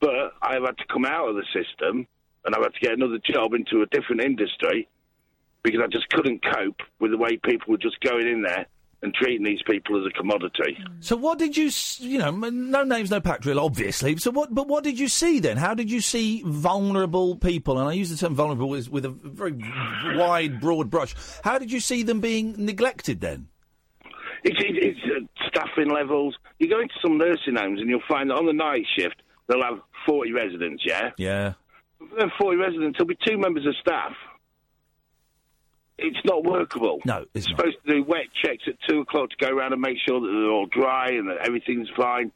But 0.00 0.32
I've 0.42 0.62
had 0.62 0.76
to 0.78 0.84
come 0.92 1.04
out 1.04 1.28
of 1.28 1.36
the 1.36 1.44
system 1.54 2.06
and 2.44 2.54
I've 2.54 2.62
had 2.62 2.74
to 2.74 2.80
get 2.80 2.92
another 2.92 3.18
job 3.24 3.54
into 3.54 3.82
a 3.82 3.86
different 3.86 4.22
industry 4.22 4.88
because 5.62 5.80
I 5.82 5.86
just 5.86 6.08
couldn't 6.10 6.44
cope 6.44 6.80
with 7.00 7.12
the 7.12 7.16
way 7.18 7.38
people 7.38 7.68
were 7.72 7.78
just 7.78 8.00
going 8.00 8.26
in 8.26 8.42
there 8.42 8.66
and 9.04 9.14
treating 9.14 9.44
these 9.44 9.60
people 9.70 10.00
as 10.00 10.06
a 10.06 10.10
commodity. 10.18 10.76
So 11.00 11.14
what 11.14 11.38
did 11.38 11.56
you, 11.56 11.66
s- 11.68 12.00
you 12.00 12.18
know, 12.18 12.28
m- 12.28 12.70
no 12.70 12.82
names, 12.82 13.10
no 13.10 13.20
pack 13.20 13.42
drill, 13.42 13.60
obviously. 13.60 14.16
So 14.16 14.30
what, 14.30 14.52
but 14.54 14.66
what 14.66 14.82
did 14.82 14.98
you 14.98 15.06
see 15.08 15.38
then? 15.38 15.56
How 15.58 15.74
did 15.74 15.90
you 15.90 16.00
see 16.00 16.42
vulnerable 16.44 17.36
people? 17.36 17.78
And 17.78 17.88
I 17.88 17.92
use 17.92 18.10
the 18.10 18.16
term 18.16 18.34
vulnerable 18.34 18.68
with, 18.70 18.90
with 18.90 19.04
a 19.04 19.10
very 19.10 19.52
wide, 20.16 20.60
broad 20.60 20.90
brush. 20.90 21.14
How 21.44 21.58
did 21.58 21.70
you 21.70 21.78
see 21.80 22.02
them 22.02 22.20
being 22.20 22.54
neglected 22.58 23.20
then? 23.20 23.46
It's, 24.42 24.58
it, 24.58 24.76
it's 24.76 25.00
uh, 25.04 25.46
staffing 25.48 25.90
levels. 25.90 26.36
You 26.58 26.68
go 26.68 26.80
into 26.80 26.94
some 27.00 27.18
nursing 27.18 27.56
homes 27.56 27.80
and 27.80 27.88
you'll 27.88 28.02
find 28.08 28.30
that 28.30 28.34
on 28.36 28.46
the 28.46 28.52
night 28.52 28.84
shift 28.98 29.16
they'll 29.48 29.62
have 29.62 29.80
40 30.06 30.32
residents, 30.32 30.82
yeah? 30.86 31.10
Yeah. 31.18 31.52
Then 32.18 32.30
40 32.38 32.56
residents, 32.56 32.98
there'll 32.98 33.06
be 33.08 33.18
two 33.26 33.38
members 33.38 33.66
of 33.66 33.74
staff. 33.80 34.12
It's 35.98 36.18
not 36.24 36.44
workable. 36.44 37.00
No, 37.04 37.24
it's 37.34 37.48
not. 37.48 37.58
supposed 37.58 37.76
to 37.86 37.94
do 37.94 38.02
wet 38.04 38.26
checks 38.42 38.64
at 38.66 38.74
2 38.88 39.00
o'clock 39.00 39.30
to 39.30 39.36
go 39.36 39.48
around 39.54 39.72
and 39.72 39.80
make 39.80 39.98
sure 40.06 40.20
that 40.20 40.26
they're 40.26 40.50
all 40.50 40.66
dry 40.66 41.10
and 41.10 41.28
that 41.28 41.38
everything's 41.38 41.88
fine. 41.96 42.32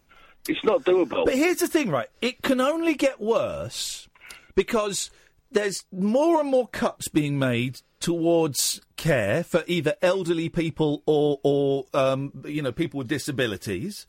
It's 0.48 0.62
not 0.64 0.84
doable. 0.84 1.24
But 1.24 1.34
here's 1.34 1.58
the 1.58 1.66
thing, 1.66 1.90
right? 1.90 2.08
It 2.22 2.42
can 2.42 2.60
only 2.60 2.94
get 2.94 3.20
worse 3.20 4.08
because 4.54 5.10
there's 5.50 5.84
more 5.92 6.40
and 6.40 6.48
more 6.48 6.68
cuts 6.68 7.08
being 7.08 7.38
made 7.38 7.80
towards 8.00 8.80
care 8.96 9.42
for 9.42 9.64
either 9.66 9.96
elderly 10.02 10.48
people 10.48 11.02
or, 11.06 11.40
or 11.42 11.86
um, 11.94 12.32
you 12.46 12.62
know, 12.62 12.72
people 12.72 12.98
with 12.98 13.08
disabilities. 13.08 14.06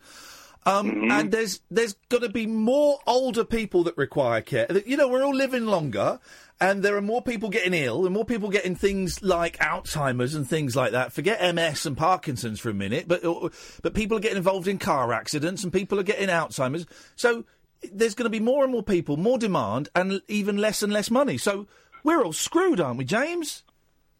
Um, 0.70 1.12
And 1.12 1.32
there's 1.32 1.62
there's 1.72 1.96
going 2.10 2.24
to 2.24 2.30
be 2.30 2.46
more 2.46 3.00
older 3.08 3.44
people 3.44 3.84
that 3.86 3.98
require 3.98 4.42
care. 4.42 4.68
You 4.86 4.98
know, 4.98 5.08
we're 5.08 5.24
all 5.24 5.36
living 5.36 5.66
longer, 5.66 6.20
and 6.62 6.84
there 6.84 6.96
are 6.96 7.02
more 7.02 7.22
people 7.22 7.50
getting 7.50 7.74
ill, 7.74 8.06
and 8.06 8.14
more 8.14 8.26
people 8.26 8.50
getting 8.50 8.76
things 8.76 9.24
like 9.24 9.58
Alzheimer's 9.58 10.36
and 10.36 10.48
things 10.48 10.76
like 10.76 10.92
that. 10.92 11.12
Forget 11.14 11.56
MS 11.56 11.86
and 11.86 11.98
Parkinson's 11.98 12.60
for 12.60 12.70
a 12.70 12.74
minute, 12.74 13.08
but 13.08 13.24
uh, 13.26 13.50
but 13.82 13.94
people 13.94 14.18
are 14.18 14.22
getting 14.22 14.38
involved 14.38 14.68
in 14.68 14.78
car 14.78 15.12
accidents, 15.14 15.64
and 15.64 15.74
people 15.74 16.00
are 16.00 16.04
getting 16.04 16.30
Alzheimer's. 16.30 16.86
So 17.16 17.46
there's 17.92 18.14
going 18.16 18.26
to 18.26 18.30
be 18.30 18.40
more 18.42 18.64
and 18.64 18.72
more 18.72 18.84
people, 18.84 19.18
more 19.18 19.38
demand, 19.38 19.90
and 19.96 20.22
even 20.28 20.58
less 20.58 20.84
and 20.84 20.92
less 20.94 21.10
money. 21.10 21.38
So 21.38 21.66
we're 22.04 22.24
all 22.24 22.34
screwed, 22.34 22.80
aren't 22.80 22.98
we, 22.98 23.06
James? 23.06 23.64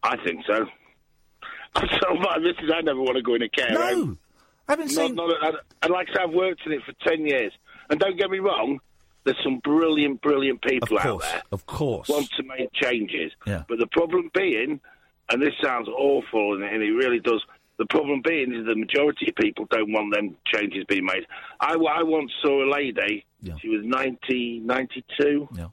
I 0.02 0.16
think 0.24 0.46
so. 0.48 0.66
I'm 1.76 1.88
so. 2.02 2.40
This 2.42 2.56
is, 2.64 2.72
I 2.74 2.82
never 2.82 3.02
want 3.02 3.18
to 3.18 3.22
go 3.22 3.36
in 3.36 3.42
a 3.42 3.50
care 3.50 3.72
No. 3.72 3.82
home. 3.96 4.20
I 4.70 4.74
haven't 4.74 4.94
Not- 4.96 5.08
seen. 5.08 5.16
not- 5.16 5.44
and- 5.44 5.58
and 5.82 5.92
like 5.92 6.10
I 6.10 6.14
said, 6.14 6.22
I've 6.24 6.34
worked 6.34 6.66
in 6.66 6.72
it 6.72 6.84
for 6.84 6.94
10 7.08 7.26
years. 7.26 7.52
And 7.90 8.00
don't 8.00 8.18
get 8.18 8.30
me 8.30 8.38
wrong, 8.40 8.80
there's 9.24 9.42
some 9.44 9.58
brilliant, 9.60 10.22
brilliant 10.22 10.62
people 10.62 10.98
Of 11.00 11.06
out 11.06 11.22
there. 11.22 11.42
of 11.52 11.66
course. 11.66 12.08
Want 12.08 12.30
to 12.38 12.44
make 12.44 12.72
changes. 12.74 13.32
Yeah. 13.46 13.64
But 13.68 13.80
the 13.80 13.88
problem 13.88 14.30
being, 14.34 14.80
and 15.32 15.42
this 15.42 15.54
sounds 15.62 15.88
awful, 15.90 16.54
and, 16.54 16.64
and 16.64 16.84
it 16.84 16.92
really 16.92 17.20
does, 17.20 17.44
the 17.78 17.86
problem 17.88 18.22
being 18.22 18.54
is 18.54 18.66
the 18.66 18.76
majority 18.76 19.30
of 19.30 19.36
people 19.36 19.66
don't 19.72 19.92
want 19.92 20.14
them 20.14 20.36
changes 20.46 20.84
being 20.88 21.06
made. 21.06 21.26
I, 21.60 21.74
I 21.74 22.04
once 22.04 22.32
saw 22.42 22.64
a 22.64 22.70
lady, 22.70 23.26
Yeah. 23.42 23.56
she 23.60 23.70
was 23.70 23.84
90, 23.84 24.60
92, 24.60 25.50
Yeah. 25.56 25.68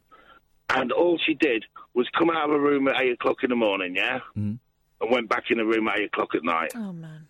and 0.71 0.91
all 0.93 1.19
she 1.19 1.35
did 1.35 1.65
was 1.95 2.09
come 2.19 2.31
out 2.31 2.49
of 2.49 2.55
a 2.55 2.59
room 2.61 2.89
at 2.89 3.01
8 3.01 3.13
o'clock 3.13 3.43
in 3.45 3.51
the 3.51 3.57
morning, 3.57 3.95
yeah? 3.97 4.21
Mm. 4.37 4.59
And 5.01 5.11
went 5.11 5.29
back 5.29 5.51
in 5.51 5.59
the 5.59 5.65
room 5.67 5.87
at 5.89 5.99
8 5.99 6.05
o'clock 6.07 6.35
at 6.35 6.43
night 6.45 6.73
Oh 6.75 6.93
man. 6.93 7.29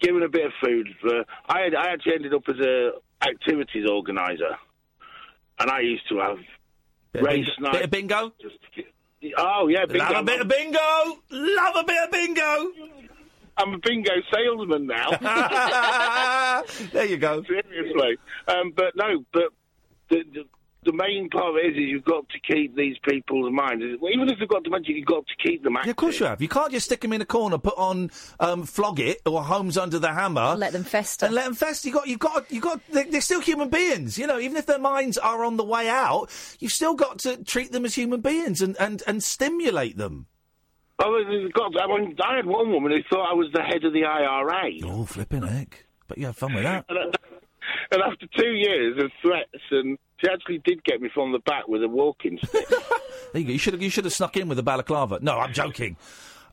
Given 0.00 0.22
a 0.22 0.28
bit 0.28 0.46
of 0.46 0.52
food. 0.64 0.88
For, 1.00 1.24
I, 1.48 1.60
had, 1.62 1.74
I 1.74 1.92
actually 1.92 2.14
ended 2.14 2.34
up 2.34 2.42
as 2.48 2.58
a 2.64 2.90
activities 3.22 3.86
organizer, 3.90 4.56
and 5.58 5.70
I 5.70 5.80
used 5.80 6.08
to 6.10 6.18
have 6.18 6.38
Bit 7.12 7.22
race 7.22 7.46
bingo- 7.56 7.62
night. 7.62 7.72
bit 7.72 7.84
of 7.84 7.90
bingo. 7.90 8.32
Oh 9.38 9.68
yeah, 9.68 9.86
bingo. 9.86 10.04
Love 10.04 10.16
a 10.16 10.22
bit 10.24 10.40
of 10.42 10.48
bingo. 10.48 11.18
Love 11.30 11.76
a 11.76 11.84
bit 11.84 12.02
of 12.04 12.10
bingo. 12.12 12.70
I'm 13.58 13.72
a 13.74 13.78
bingo 13.78 14.12
salesman 14.32 14.86
now. 14.86 15.10
there 16.92 17.06
you 17.06 17.16
go. 17.16 17.42
Seriously, 17.44 18.18
um, 18.48 18.72
but 18.76 18.94
no, 18.96 19.24
but 19.32 19.44
the, 20.10 20.22
the 20.32 20.44
the 20.86 20.92
main 20.92 21.28
part 21.28 21.50
of 21.50 21.56
it 21.56 21.72
is, 21.72 21.76
is 21.76 21.90
you've 21.90 22.04
got 22.04 22.26
to 22.30 22.38
keep 22.40 22.74
these 22.74 22.96
people's 23.06 23.52
minds. 23.52 23.84
Even 23.84 24.28
if 24.28 24.38
they've 24.38 24.48
got 24.48 24.64
dementia, 24.64 24.96
you've 24.96 25.06
got 25.06 25.26
to 25.26 25.36
keep 25.46 25.62
them 25.62 25.76
active. 25.76 25.88
Yeah, 25.88 25.90
of 25.90 25.96
course 25.96 26.20
you 26.20 26.26
have. 26.26 26.40
You 26.40 26.48
can't 26.48 26.72
just 26.72 26.86
stick 26.86 27.00
them 27.02 27.12
in 27.12 27.20
a 27.20 27.26
corner, 27.26 27.58
put 27.58 27.76
on 27.76 28.10
um, 28.40 28.64
flog 28.64 29.00
it 29.00 29.20
or 29.26 29.42
Homes 29.42 29.76
Under 29.76 29.98
the 29.98 30.12
Hammer, 30.12 30.54
Let 30.56 30.72
them 30.72 30.84
fester. 30.84 31.26
and 31.26 31.34
let 31.34 31.44
them 31.44 31.54
fester. 31.54 31.88
You've 31.88 31.96
got, 31.96 32.06
you've 32.06 32.18
got, 32.18 32.50
you've 32.50 32.62
got. 32.62 32.80
They're, 32.90 33.04
they're 33.10 33.20
still 33.20 33.40
human 33.40 33.68
beings, 33.68 34.16
you 34.16 34.26
know. 34.26 34.38
Even 34.38 34.56
if 34.56 34.66
their 34.66 34.78
minds 34.78 35.18
are 35.18 35.44
on 35.44 35.56
the 35.56 35.64
way 35.64 35.88
out, 35.88 36.30
you've 36.60 36.72
still 36.72 36.94
got 36.94 37.18
to 37.20 37.42
treat 37.44 37.72
them 37.72 37.84
as 37.84 37.94
human 37.94 38.20
beings 38.20 38.62
and 38.62 38.76
and, 38.80 39.02
and 39.06 39.22
stimulate 39.22 39.96
them. 39.96 40.26
Oh, 40.98 41.22
they've 41.22 41.50
I, 41.54 41.86
mean, 41.98 42.16
I 42.24 42.36
had 42.36 42.46
one 42.46 42.70
woman 42.72 42.90
who 42.90 43.02
thought 43.10 43.30
I 43.30 43.34
was 43.34 43.48
the 43.52 43.62
head 43.62 43.84
of 43.84 43.92
the 43.92 44.04
IRA. 44.04 44.70
Oh, 44.84 45.04
flipping 45.04 45.42
heck! 45.42 45.84
But 46.08 46.16
you 46.18 46.26
have 46.26 46.36
fun 46.36 46.54
with 46.54 46.64
that. 46.64 46.86
And, 46.88 46.98
and 47.92 48.02
after 48.02 48.26
two 48.38 48.52
years 48.52 49.02
of 49.02 49.10
threats, 49.20 49.62
and 49.70 49.98
she 50.26 50.32
actually 50.32 50.58
did 50.58 50.82
get 50.84 51.00
me 51.00 51.08
from 51.12 51.32
the 51.32 51.38
back 51.40 51.68
with 51.68 51.82
a 51.82 51.88
walking 51.88 52.38
stick. 52.44 52.66
There 53.32 53.40
you 53.40 53.46
go. 53.48 53.52
You 53.52 53.58
should 53.58 53.72
have, 53.74 53.82
you 53.82 53.90
should 53.90 54.04
have 54.04 54.14
snuck 54.14 54.36
in 54.36 54.48
with 54.48 54.58
a 54.58 54.62
balaclava. 54.62 55.18
No, 55.20 55.38
I'm 55.38 55.52
joking. 55.52 55.96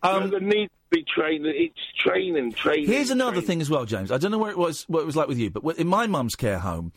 Um, 0.01 0.31
there 0.31 0.39
needs 0.39 0.71
to 0.71 0.97
be 0.97 1.03
training. 1.03 1.53
It's 1.55 1.79
training, 1.97 2.51
training. 2.53 2.87
Here's 2.87 3.09
another 3.11 3.33
training. 3.33 3.47
thing 3.47 3.61
as 3.61 3.69
well, 3.69 3.85
James. 3.85 4.11
I 4.11 4.17
don't 4.17 4.31
know 4.31 4.37
where 4.39 4.51
it 4.51 4.57
was, 4.57 4.83
what 4.89 5.01
it 5.01 5.05
was 5.05 5.15
like 5.15 5.27
with 5.27 5.37
you, 5.37 5.49
but 5.51 5.77
in 5.77 5.87
my 5.87 6.07
mum's 6.07 6.35
care 6.35 6.59
home, 6.59 6.91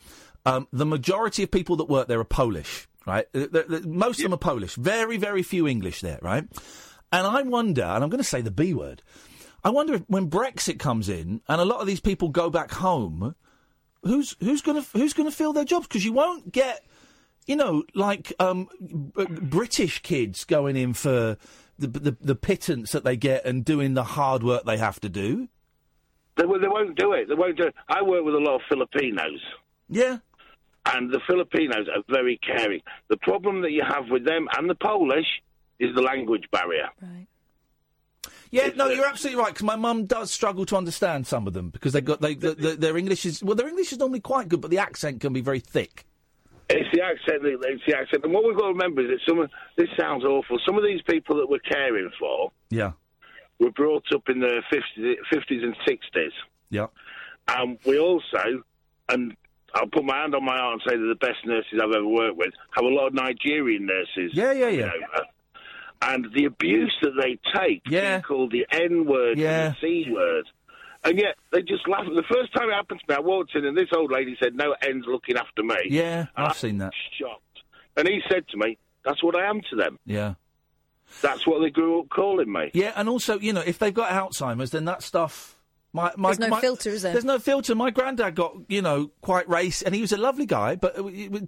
um, 0.45 0.67
the 0.73 0.85
majority 0.85 1.43
of 1.43 1.51
people 1.51 1.75
that 1.77 1.85
work 1.85 2.07
there 2.07 2.19
are 2.19 2.23
Polish, 2.25 2.87
right? 3.05 3.27
Uh, 3.35 3.45
the- 3.51 3.65
the- 3.81 3.87
most 3.87 4.17
of 4.19 4.23
them 4.23 4.33
are 4.33 4.37
Polish. 4.37 4.75
Very, 4.75 5.15
very 5.17 5.43
few 5.43 5.67
English 5.67 6.01
there, 6.01 6.19
right? 6.21 6.45
And 7.13 7.27
I 7.27 7.43
wonder, 7.43 7.83
and 7.83 8.03
I'm 8.03 8.09
going 8.09 8.17
to 8.23 8.27
say 8.27 8.41
the 8.41 8.51
B 8.51 8.73
word. 8.73 9.03
I 9.63 9.69
wonder 9.69 9.93
if 9.93 10.01
when 10.07 10.29
Brexit 10.29 10.79
comes 10.79 11.07
in 11.07 11.41
and 11.47 11.61
a 11.61 11.65
lot 11.65 11.79
of 11.81 11.87
these 11.87 12.01
people 12.01 12.29
go 12.29 12.49
back 12.49 12.71
home, 12.71 13.35
who's 14.03 14.35
who's 14.39 14.61
going 14.61 14.81
to 14.81 14.87
who's 14.97 15.13
going 15.13 15.29
to 15.29 15.35
fill 15.35 15.53
their 15.53 15.65
jobs? 15.65 15.87
Because 15.87 16.03
you 16.05 16.13
won't 16.13 16.51
get, 16.51 16.85
you 17.45 17.55
know, 17.55 17.83
like 17.93 18.33
um, 18.39 18.67
b- 19.15 19.25
British 19.25 20.01
kids 20.01 20.43
going 20.45 20.75
in 20.75 20.93
for 20.93 21.37
the, 21.79 21.87
the 21.87 22.17
the 22.21 22.35
pittance 22.35 22.91
that 22.91 23.03
they 23.03 23.17
get 23.17 23.45
and 23.45 23.63
doing 23.65 23.93
the 23.93 24.03
hard 24.03 24.43
work 24.43 24.63
they 24.65 24.77
have 24.77 24.99
to 25.01 25.09
do. 25.09 25.47
They, 26.35 26.45
will- 26.45 26.59
they 26.59 26.67
won't 26.67 26.95
do 26.97 27.13
it. 27.13 27.27
They 27.29 27.35
won't 27.35 27.57
do 27.57 27.63
it. 27.63 27.75
I 27.89 28.01
work 28.03 28.23
with 28.23 28.35
a 28.35 28.39
lot 28.39 28.55
of 28.55 28.61
Filipinos. 28.69 29.39
Yeah. 29.89 30.17
And 30.85 31.11
the 31.11 31.19
Filipinos 31.27 31.87
are 31.93 32.03
very 32.09 32.37
caring. 32.37 32.81
The 33.09 33.17
problem 33.17 33.61
that 33.63 33.71
you 33.71 33.83
have 33.85 34.09
with 34.09 34.23
them 34.25 34.47
and 34.57 34.69
the 34.69 34.75
Polish 34.75 35.25
is 35.79 35.93
the 35.95 36.01
language 36.01 36.45
barrier. 36.51 36.89
Yeah, 38.51 38.69
no, 38.75 38.87
you're 38.89 39.05
absolutely 39.05 39.41
right. 39.41 39.53
Because 39.53 39.65
my 39.65 39.75
mum 39.75 40.05
does 40.05 40.31
struggle 40.31 40.65
to 40.67 40.77
understand 40.77 41.27
some 41.27 41.47
of 41.47 41.53
them 41.53 41.69
because 41.69 41.93
they 41.93 42.01
got 42.01 42.21
they 42.21 42.35
the, 42.35 42.53
the, 42.55 42.75
their 42.75 42.97
English 42.97 43.25
is 43.25 43.43
well, 43.43 43.55
their 43.55 43.67
English 43.67 43.91
is 43.91 43.97
normally 43.99 44.19
quite 44.19 44.47
good, 44.47 44.61
but 44.61 44.71
the 44.71 44.77
accent 44.79 45.21
can 45.21 45.33
be 45.33 45.41
very 45.41 45.59
thick. 45.59 46.05
It's 46.69 46.89
the 46.93 47.01
accent. 47.01 47.43
It's 47.45 47.83
the 47.87 47.95
accent. 47.97 48.23
And 48.25 48.33
what 48.33 48.43
we've 48.45 48.55
got 48.55 48.63
to 48.63 48.73
remember 48.73 49.01
is 49.01 49.07
that 49.07 49.19
some 49.27 49.39
of 49.39 49.49
this 49.77 49.87
sounds 49.99 50.25
awful. 50.25 50.59
Some 50.65 50.77
of 50.77 50.83
these 50.83 51.01
people 51.09 51.37
that 51.37 51.47
we're 51.49 51.59
caring 51.59 52.09
for 52.19 52.51
Yeah, 52.69 52.91
were 53.59 53.71
brought 53.71 54.03
up 54.13 54.23
in 54.27 54.39
the 54.41 54.61
50s, 54.71 55.15
50s 55.33 55.63
and 55.63 55.75
60s. 55.87 56.31
yeah. 56.69 56.87
And 57.47 57.77
we 57.85 57.97
also, 57.97 58.63
and 59.07 59.33
I'll 59.73 59.87
put 59.87 60.03
my 60.03 60.17
hand 60.17 60.35
on 60.35 60.43
my 60.43 60.57
heart 60.57 60.73
and 60.73 60.81
say 60.85 60.97
they're 60.97 61.07
the 61.07 61.15
best 61.15 61.37
nurses 61.45 61.79
I've 61.81 61.95
ever 61.95 62.05
worked 62.05 62.35
with, 62.37 62.51
have 62.75 62.83
a 62.83 62.89
lot 62.89 63.07
of 63.07 63.13
Nigerian 63.13 63.85
nurses. 63.85 64.31
Yeah, 64.33 64.51
yeah, 64.51 64.67
yeah. 64.67 64.89
coming 64.89 65.03
over. 65.13 65.15
Uh, 65.15 65.25
And 66.01 66.27
the 66.33 66.45
abuse 66.45 66.95
that 67.01 67.13
they 67.19 67.39
take, 67.59 67.81
Yeah. 67.89 68.17
being 68.17 68.21
called 68.23 68.51
the 68.51 68.65
N 68.71 69.05
word 69.05 69.37
Yeah. 69.37 69.67
and 69.67 69.75
the 69.75 69.79
C 70.05 70.11
word. 70.11 70.45
And 71.03 71.17
yet 71.17 71.35
they 71.51 71.61
just 71.61 71.87
laugh. 71.87 72.05
The 72.05 72.23
first 72.31 72.53
time 72.53 72.69
it 72.69 72.73
happened 72.73 72.99
to 72.99 73.05
me, 73.11 73.15
I 73.15 73.19
walked 73.19 73.55
in 73.55 73.65
and 73.65 73.77
this 73.77 73.89
old 73.95 74.11
lady 74.11 74.35
said, 74.41 74.55
"No, 74.55 74.75
N's 74.81 75.05
looking 75.07 75.37
after 75.37 75.63
me." 75.63 75.75
Yeah, 75.89 76.19
And 76.35 76.45
I've 76.45 76.51
I 76.51 76.53
seen 76.55 76.77
that. 76.79 76.93
Shocked. 77.19 77.41
And 77.95 78.07
he 78.07 78.21
said 78.29 78.47
to 78.49 78.57
me, 78.57 78.77
"That's 79.03 79.23
what 79.23 79.35
I 79.35 79.45
am 79.49 79.61
to 79.69 79.75
them. 79.75 79.99
Yeah. 80.05 80.35
That's 81.21 81.47
what 81.47 81.61
they 81.61 81.69
grew 81.69 82.01
up 82.01 82.09
calling 82.09 82.51
me." 82.51 82.71
Yeah, 82.73 82.93
and 82.95 83.07
also, 83.09 83.39
you 83.39 83.53
know, 83.53 83.63
if 83.65 83.79
they've 83.79 83.93
got 83.93 84.09
Alzheimer's, 84.09 84.71
then 84.71 84.85
that 84.85 85.01
stuff. 85.01 85.56
My, 85.93 86.11
my, 86.17 86.29
There's 86.29 86.39
no 86.39 86.47
my- 86.49 86.61
filter, 86.61 86.89
is 86.89 87.01
there? 87.01 87.13
There's 87.13 87.25
no 87.25 87.39
filter. 87.39 87.73
My 87.73 87.89
granddad 87.91 88.35
got, 88.35 88.55
you 88.67 88.81
know, 88.81 89.09
quite 89.21 89.47
race, 89.49 89.81
and 89.81 89.95
he 89.95 90.01
was 90.01 90.11
a 90.11 90.17
lovely 90.17 90.45
guy. 90.45 90.75
But 90.75 90.95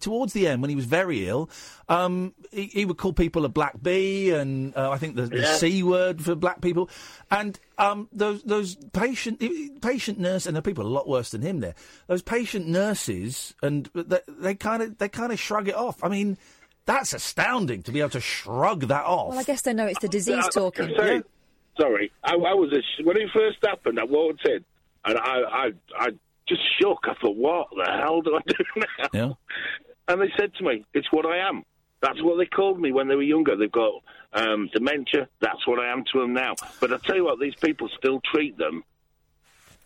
towards 0.02 0.34
the 0.34 0.48
end, 0.48 0.62
when 0.62 0.70
he 0.70 0.76
was 0.76 0.86
very 0.86 1.28
ill, 1.28 1.50
um, 1.90 2.34
he, 2.52 2.68
he 2.68 2.86
would 2.86 2.98
call 2.98 3.14
people 3.14 3.46
a 3.46 3.50
black 3.50 3.82
bee, 3.84 4.32
and 4.32 4.76
uh, 4.76 4.90
I 4.90 4.98
think 4.98 5.18
the, 5.18 5.24
the 5.28 5.40
Yeah. 5.42 5.56
c 5.58 5.84
word 5.84 6.24
for 6.24 6.36
black 6.36 6.62
people. 6.62 6.90
And 7.30 7.60
um, 7.78 8.08
those 8.12 8.42
those 8.44 8.76
patient 8.94 9.44
patient 9.82 10.18
nurse, 10.20 10.46
and 10.48 10.56
there 10.56 10.60
are 10.60 10.64
people 10.64 10.86
a 10.86 10.88
lot 10.88 11.08
worse 11.08 11.30
than 11.32 11.42
him 11.42 11.60
there. 11.60 11.76
Those 12.08 12.22
patient 12.24 12.66
nurses, 12.68 13.54
and 13.62 13.90
they- 13.94 14.22
they 14.28 14.56
kind 14.56 14.82
of 14.82 14.98
they 14.98 15.10
kind 15.10 15.32
of 15.34 15.40
shrug 15.40 15.68
it 15.68 15.76
off. 15.76 16.04
I 16.04 16.08
mean, 16.10 16.38
That's 16.86 17.14
astounding 17.14 17.84
to 17.84 17.92
be 17.92 18.00
able 18.00 18.10
to 18.12 18.22
shrug 18.22 18.88
that 18.88 19.06
off. 19.06 19.30
Well, 19.30 19.38
I 19.40 19.44
guess 19.44 19.62
they 19.62 19.74
know 19.76 19.86
it's 19.86 20.00
the 20.00 20.08
disease 20.08 20.46
I- 20.46 20.50
talking. 20.50 20.96
Sorry. 21.80 22.12
I, 22.24 22.34
I 22.34 22.54
was 22.54 22.72
a 22.74 23.04
when 23.04 23.18
it 23.18 23.30
first 23.34 23.58
happened. 23.66 24.00
I 24.00 24.04
walked 24.06 24.48
in 24.48 24.64
and 25.06 25.18
I, 25.18 25.42
I, 25.42 25.72
I 25.98 26.10
just 26.48 26.62
shook. 26.80 27.00
I 27.04 27.14
thought, 27.22 27.36
what 27.36 27.68
the 27.76 27.92
hell 27.92 28.22
do 28.22 28.36
I 28.36 28.42
do 28.46 28.64
now? 28.76 29.10
Yeah. 29.14 29.34
And 30.08 30.22
they 30.22 30.32
said 30.38 30.54
to 30.56 30.64
me, 30.64 30.86
"It's 30.94 31.12
what 31.12 31.26
I 31.26 31.48
am." 31.48 31.64
That's 32.02 32.22
what 32.24 32.38
they 32.38 32.46
called 32.46 32.80
me 32.80 32.92
when 32.92 33.08
they 33.08 33.16
were 33.16 33.24
younger. 33.24 33.56
They've 33.56 33.72
got 33.72 33.92
um, 34.34 34.70
dementia. 34.74 35.28
That's 35.42 35.68
what 35.68 35.80
I 35.80 35.92
am 35.92 36.06
to 36.14 36.22
them 36.22 36.34
now. 36.34 36.56
But 36.80 36.94
I 36.94 36.98
tell 36.98 37.16
you 37.16 37.26
what, 37.26 37.40
these 37.40 37.56
people 37.56 37.90
still 37.98 38.22
treat 38.22 38.58
them 38.58 38.84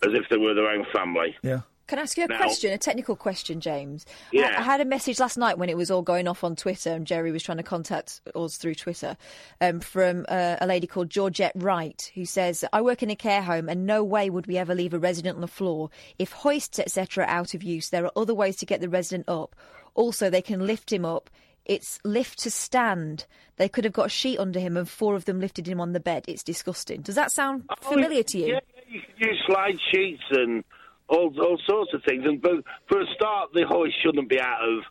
as 0.03 0.13
if 0.13 0.29
they 0.29 0.37
were 0.37 0.53
their 0.53 0.69
own 0.69 0.85
family. 0.93 1.35
Yeah. 1.41 1.61
Can 1.87 1.99
I 1.99 2.03
ask 2.03 2.17
you 2.17 2.23
a 2.23 2.27
Now- 2.27 2.37
question, 2.37 2.71
a 2.71 2.77
technical 2.77 3.15
question, 3.15 3.59
James? 3.59 4.05
I- 4.07 4.37
Yeah. 4.37 4.55
I, 4.57 4.63
had 4.63 4.79
a 4.79 4.85
message 4.85 5.19
last 5.19 5.37
night 5.37 5.57
when 5.57 5.67
it 5.69 5.75
was 5.75 5.91
all 5.91 6.01
going 6.01 6.27
off 6.29 6.43
on 6.43 6.55
Twitter, 6.55 6.91
and 6.91 7.05
Gerry 7.05 7.31
was 7.31 7.43
trying 7.43 7.57
to 7.57 7.63
contact 7.63 8.21
us 8.33 8.55
through 8.57 8.75
Twitter 8.75 9.17
um, 9.59 9.79
from 9.81 10.25
uh, 10.29 10.55
a 10.61 10.65
lady 10.65 10.87
called 10.87 11.09
Georgette 11.09 11.51
Wright, 11.55 12.09
who 12.15 12.23
says, 12.25 12.63
"I 12.71 12.81
work 12.81 13.03
in 13.03 13.09
a 13.09 13.15
care 13.15 13.41
home, 13.41 13.67
and 13.67 13.85
no 13.85 14.03
way 14.03 14.29
would 14.29 14.47
we 14.47 14.57
ever 14.57 14.73
leave 14.73 14.93
a 14.93 14.99
resident 14.99 15.35
on 15.35 15.41
the 15.41 15.47
floor. 15.47 15.89
If 16.17 16.31
hoists, 16.31 16.79
etc., 16.79 17.25
are 17.25 17.27
out 17.29 17.53
of 17.53 17.63
use, 17.63 17.89
there 17.89 18.05
are 18.05 18.11
other 18.15 18.33
ways 18.33 18.55
to 18.57 18.65
get 18.65 18.79
the 18.79 18.89
resident 18.89 19.27
up. 19.27 19.55
Also, 19.93 20.29
they 20.29 20.41
can 20.41 20.65
lift 20.65 20.91
him 20.91 21.03
up." 21.05 21.29
It's 21.65 21.97
lift 22.03 22.39
to 22.39 22.51
stand. 22.51 23.25
They 23.55 23.69
could 23.69 23.85
have 23.85 23.93
got 23.93 24.07
a 24.07 24.09
sheet 24.09 24.37
under 24.37 24.59
him 24.59 24.75
and 24.75 24.87
four 24.89 25.15
of 25.15 25.23
them 25.23 25.39
lifted 25.39 25.65
him 25.65 25.79
on 25.79 25.93
the 25.93 25.99
bed. 26.01 26.25
It's 26.27 26.43
disgusting. 26.43 27.01
Does 27.01 27.15
that 27.15 27.31
sound 27.31 27.63
familiar 27.81 28.21
to 28.23 28.37
you? 28.37 28.47
Yeah, 28.47 28.59
yeah, 28.75 28.81
you 28.89 28.99
can 28.99 29.29
use 29.29 29.39
slide 29.47 29.77
sheets 29.89 30.23
and 30.31 30.65
all 31.07 31.33
all 31.39 31.59
sorts 31.67 31.93
of 31.93 32.03
things. 32.03 32.23
And 32.25 32.41
but 32.41 32.63
for 32.87 33.01
a 33.01 33.05
start, 33.15 33.49
the 33.53 33.65
hoist 33.67 33.95
shouldn't 34.03 34.29
be 34.29 34.39
out 34.39 34.59
of 34.61 34.83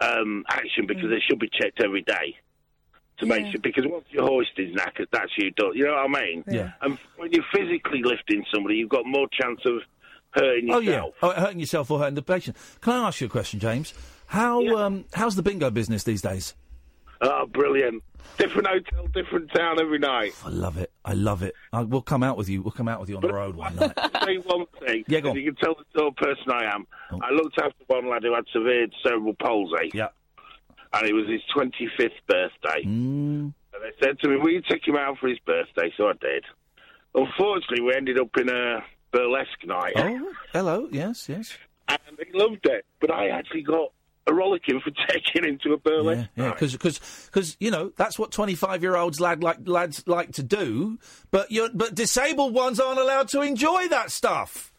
um, 0.00 0.44
action 0.48 0.86
because 0.86 1.10
they 1.10 1.20
should 1.28 1.38
be 1.38 1.48
checked 1.52 1.82
every 1.82 2.02
day 2.02 2.36
to 3.18 3.26
make 3.26 3.46
sure. 3.46 3.60
Because 3.62 3.84
once 3.86 4.04
your 4.10 4.26
hoist 4.26 4.50
is 4.56 4.74
knackered, 4.74 5.06
that's 5.12 5.30
you 5.38 5.50
done. 5.52 5.72
You 5.74 5.86
know 5.86 5.94
what 5.94 6.18
I 6.18 6.22
mean? 6.22 6.44
Yeah. 6.48 6.72
And 6.82 6.98
when 7.16 7.32
you're 7.32 7.44
physically 7.52 8.02
lifting 8.02 8.44
somebody, 8.52 8.76
you've 8.76 8.90
got 8.90 9.06
more 9.06 9.28
chance 9.40 9.60
of 9.64 9.82
hurting 10.30 10.68
yourself. 10.68 10.76
Oh 10.76 10.80
yourself. 10.80 11.14
yeah, 11.22 11.28
oh, 11.28 11.32
hurting 11.32 11.60
yourself 11.60 11.90
or 11.90 11.98
hurting 11.98 12.14
the 12.14 12.22
patient. 12.22 12.56
Can 12.80 12.94
I 12.94 13.08
ask 13.08 13.20
you 13.20 13.26
a 13.26 13.30
question, 13.30 13.60
James? 13.60 13.94
How 14.26 14.66
um, 14.78 15.04
how's 15.12 15.36
the 15.36 15.42
bingo 15.42 15.70
business 15.70 16.04
these 16.04 16.22
days? 16.22 16.54
Oh, 17.26 17.46
brilliant! 17.46 18.02
Different 18.36 18.66
hotel, 18.66 19.06
different 19.14 19.50
town 19.54 19.80
every 19.80 19.98
night. 19.98 20.34
I 20.44 20.50
love 20.50 20.76
it. 20.76 20.92
I 21.04 21.14
love 21.14 21.42
it. 21.42 21.54
I, 21.72 21.82
we'll 21.82 22.02
come 22.02 22.22
out 22.22 22.36
with 22.36 22.50
you. 22.50 22.60
We'll 22.60 22.72
come 22.72 22.86
out 22.88 23.00
with 23.00 23.08
you 23.08 23.16
on 23.16 23.22
the 23.22 23.32
road 23.32 23.56
one 23.56 23.74
night. 23.76 23.98
Say 24.24 24.36
one 24.38 24.66
thing. 24.80 25.04
Yeah, 25.08 25.20
go 25.20 25.30
on. 25.30 25.36
Oh. 25.36 25.40
You 25.40 25.52
can 25.52 25.64
tell 25.64 25.74
the 25.74 25.84
sort 25.98 26.08
of 26.08 26.16
person 26.16 26.52
I 26.52 26.64
am. 26.64 26.86
I 27.22 27.30
looked 27.30 27.58
after 27.58 27.82
one 27.86 28.10
lad 28.10 28.24
who 28.24 28.34
had 28.34 28.44
severe 28.52 28.88
cerebral 29.02 29.34
palsy. 29.40 29.90
Yeah. 29.94 30.08
And 30.92 31.08
it 31.08 31.14
was 31.14 31.26
his 31.28 31.40
25th 31.56 32.10
birthday. 32.28 32.84
Mm. 32.84 33.54
And 33.74 33.82
they 33.82 33.92
said 34.04 34.18
to 34.20 34.28
me, 34.28 34.36
Will 34.36 34.50
you 34.50 34.62
take 34.68 34.86
him 34.86 34.96
out 34.96 35.18
for 35.18 35.28
his 35.28 35.38
birthday? 35.40 35.92
So 35.96 36.08
I 36.08 36.12
did. 36.20 36.44
Unfortunately, 37.14 37.80
we 37.80 37.94
ended 37.94 38.18
up 38.18 38.36
in 38.36 38.50
a 38.50 38.84
burlesque 39.12 39.64
night. 39.64 39.94
Oh, 39.96 40.32
hello. 40.52 40.88
Yes, 40.90 41.28
yes. 41.28 41.56
And 41.88 42.00
he 42.18 42.38
loved 42.38 42.66
it. 42.66 42.84
But 43.00 43.12
I 43.12 43.28
actually 43.28 43.62
got 43.62 43.92
a 44.26 44.32
rollicking 44.34 44.80
for 44.80 44.90
taking 45.08 45.44
him 45.44 45.58
to 45.62 45.72
a 45.74 45.76
burlesque 45.78 46.28
Yeah, 46.36 46.44
night. 46.50 46.58
because 46.60 47.56
you 47.60 47.70
know 47.70 47.92
that's 47.96 48.18
what 48.18 48.30
twenty 48.32 48.54
five 48.54 48.82
year 48.82 48.96
olds 48.96 49.20
lad 49.20 49.42
like 49.42 49.58
lads 49.66 50.02
like 50.06 50.32
to 50.32 50.42
do, 50.42 50.98
but 51.30 51.50
you 51.50 51.68
but 51.74 51.94
disabled 51.94 52.54
ones 52.54 52.80
aren't 52.80 52.98
allowed 53.00 53.28
to 53.28 53.42
enjoy 53.42 53.88
that 53.88 54.10
stuff. 54.10 54.72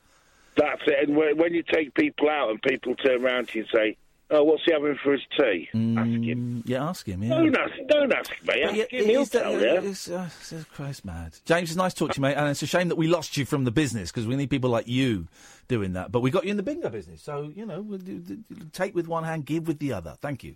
That's 0.57 0.81
it. 0.87 1.07
And 1.09 1.17
when 1.17 1.37
when 1.37 1.53
you 1.53 1.63
take 1.63 1.93
people 1.93 2.29
out 2.29 2.49
and 2.49 2.61
people 2.61 2.95
turn 2.95 3.23
around 3.23 3.49
to 3.49 3.59
you 3.59 3.65
and 3.71 3.71
say, 3.73 3.97
Oh, 4.31 4.43
what's 4.43 4.63
he 4.65 4.71
having 4.71 4.95
for 5.03 5.11
his 5.11 5.21
tea? 5.37 5.69
Ask 5.73 6.07
him. 6.09 6.63
Yeah, 6.65 6.89
ask 6.89 7.07
him. 7.07 7.21
Yeah. 7.21 7.29
Don't 7.29 7.55
ask, 7.55 7.73
don't 7.87 8.11
ask 8.11 8.31
me. 8.47 8.63
Ask 8.63 8.75
yeah, 8.75 8.85
him. 8.89 9.05
He'll 9.05 9.25
tell 9.27 9.51
you. 9.51 9.89
it's, 9.89 10.09
uh, 10.09 10.27
it's 10.51 10.63
Christ 10.73 11.05
mad. 11.05 11.37
James, 11.45 11.69
it's 11.69 11.77
nice 11.77 11.93
to 11.93 11.99
talk 11.99 12.13
to 12.13 12.17
you, 12.17 12.21
mate, 12.23 12.33
and 12.33 12.49
it's 12.49 12.63
a 12.63 12.67
shame 12.67 12.87
that 12.89 12.95
we 12.95 13.07
lost 13.07 13.37
you 13.37 13.45
from 13.45 13.65
the 13.65 13.71
business 13.71 14.11
because 14.11 14.25
we 14.25 14.35
need 14.35 14.49
people 14.49 14.71
like 14.71 14.87
you 14.87 15.27
doing 15.67 15.93
that. 15.93 16.11
But 16.11 16.21
we 16.21 16.31
got 16.31 16.43
you 16.43 16.51
in 16.51 16.57
the 16.57 16.63
bingo 16.63 16.89
business, 16.89 17.21
so 17.21 17.51
you 17.55 17.67
know, 17.67 17.81
we'll 17.83 17.99
do- 17.99 18.17
do- 18.19 18.37
do- 18.51 18.65
take 18.73 18.95
with 18.95 19.07
one 19.07 19.25
hand, 19.25 19.45
give 19.45 19.67
with 19.67 19.77
the 19.77 19.93
other. 19.93 20.17
Thank 20.21 20.43
you. 20.43 20.55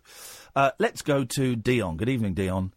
Uh, 0.56 0.72
let's 0.80 1.04
go 1.04 1.24
to 1.24 1.56
Dion. 1.56 1.98
Good 1.98 2.10
evening, 2.10 2.34
Dion. 2.34 2.74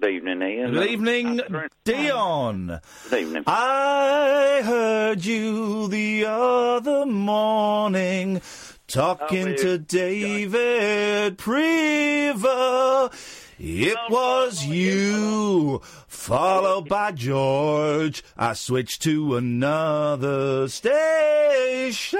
Good 0.00 0.10
evening, 0.12 0.42
Iain. 0.42 0.72
Good 0.72 0.90
evening, 0.90 1.40
Dion. 1.84 2.80
Good 3.10 3.20
evening. 3.20 3.44
I 3.46 4.60
heard 4.64 5.24
you 5.24 5.88
the 5.88 6.26
other 6.26 7.06
morning 7.06 8.42
talking 8.86 9.48
Oh, 9.48 9.54
to 9.56 9.78
David 9.78 11.38
Prever. 11.38 13.10
It 13.58 13.96
was 14.10 14.66
you, 14.66 15.80
followed 16.08 16.88
by 16.88 17.12
George. 17.12 18.22
I 18.36 18.52
switched 18.52 19.02
to 19.02 19.36
another 19.36 20.68
station. 20.68 22.18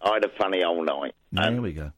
I 0.00 0.14
had 0.14 0.24
a 0.24 0.28
funny 0.38 0.62
old 0.62 0.86
night. 0.86 1.14
There 1.32 1.48
um, 1.48 1.62
we 1.62 1.72
go. 1.72 1.90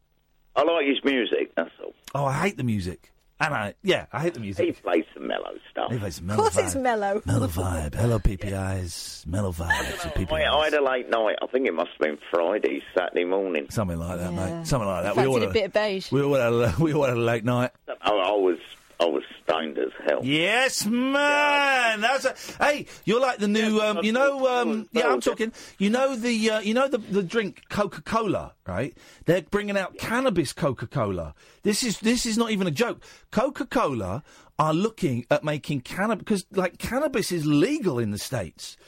I 0.55 0.63
like 0.63 0.87
his 0.87 1.05
music, 1.05 1.55
that's 1.55 1.71
all. 1.83 1.95
Oh, 2.15 2.25
I 2.25 2.33
hate 2.35 2.57
the 2.57 2.65
music. 2.65 3.13
And 3.39 3.53
I, 3.53 3.75
yeah, 3.83 4.07
I 4.13 4.21
hate 4.23 4.33
the 4.35 4.41
music. 4.41 4.65
He 4.65 4.73
plays 4.73 5.05
some 5.13 5.27
mellow 5.27 5.53
stuff. 5.71 5.93
He 5.93 5.99
plays 5.99 6.17
some 6.17 6.27
mellow 6.27 6.47
Of 6.47 6.55
mellow 6.57 6.65
course, 6.65 6.67
it's 6.67 6.83
mellow. 6.83 7.23
Mellow 7.27 7.49
vibe. 7.49 7.95
Hello, 7.95 8.19
PPIs. 8.19 9.27
Mellow 9.27 9.53
vibes. 9.53 10.05
with 10.05 10.07
I, 10.07 10.25
PPIs. 10.25 10.47
I 10.47 10.65
had 10.65 10.75
a 10.75 10.81
late 10.83 11.11
night. 11.11 11.37
I 11.43 11.47
think 11.49 11.67
it 11.67 11.75
must 11.75 11.91
have 11.91 11.99
been 12.01 12.19
Friday, 12.33 12.83
Saturday 12.97 13.25
morning. 13.25 13.67
Something 13.71 13.99
like 13.99 14.19
that, 14.19 14.33
Yeah. 14.33 14.59
mate. 14.61 14.67
Something 14.67 14.89
like 14.89 15.03
that. 15.03 15.17
We 15.17 15.23
Fancied 15.25 15.31
all, 15.31 15.37
a 15.37 15.41
had, 15.47 15.53
bit 15.53 15.65
of 15.67 15.73
beige. 15.75 16.11
we 16.13 16.23
all 16.23 16.35
had 16.35 16.53
a, 16.53 16.75
we 16.83 16.95
all 16.95 17.05
had 17.05 17.17
a 17.17 17.21
late 17.21 17.45
night. 17.45 17.73
I, 17.89 18.11
I 18.11 18.33
was 18.33 18.59
I 18.99 19.05
was 19.05 19.23
stoned 19.43 19.77
as 19.79 19.91
hell. 20.07 20.21
Yes, 20.25 20.87
man. 20.87 22.01
That's 22.01 22.25
a, 22.25 22.35
hey, 22.65 22.87
you're 23.05 23.21
like 23.21 23.39
the 23.39 23.49
new, 23.49 23.81
um, 23.81 23.99
you 24.03 24.13
know, 24.13 24.47
um, 24.49 24.89
yeah, 24.93 25.09
I'm 25.09 25.21
talking. 25.21 25.53
You 25.79 25.91
know 25.91 26.17
the, 26.17 26.51
uh, 26.51 26.61
you 26.61 26.73
know 26.73 26.89
the 26.89 26.99
the 26.99 27.23
drink 27.23 27.63
Coca 27.69 28.01
Cola, 28.01 28.55
right? 28.67 28.97
They're 29.27 29.43
bringing 29.43 29.77
out 29.77 29.99
cannabis 29.99 30.55
Coca 30.55 30.87
Cola. 30.87 31.35
This 31.63 31.85
is 31.85 32.01
this 32.01 32.25
is 32.25 32.39
not 32.39 32.53
even 32.53 32.67
a 32.67 32.71
joke. 32.71 33.03
Coca 33.31 33.67
Cola 33.67 34.23
are 34.59 34.73
looking 34.73 35.27
at 35.31 35.45
making 35.45 35.83
cannabis 35.83 36.25
because 36.25 36.47
like 36.53 36.79
cannabis 36.79 37.31
is 37.33 37.45
legal 37.45 37.99
in 37.99 38.13
the 38.13 38.19
states. 38.19 38.79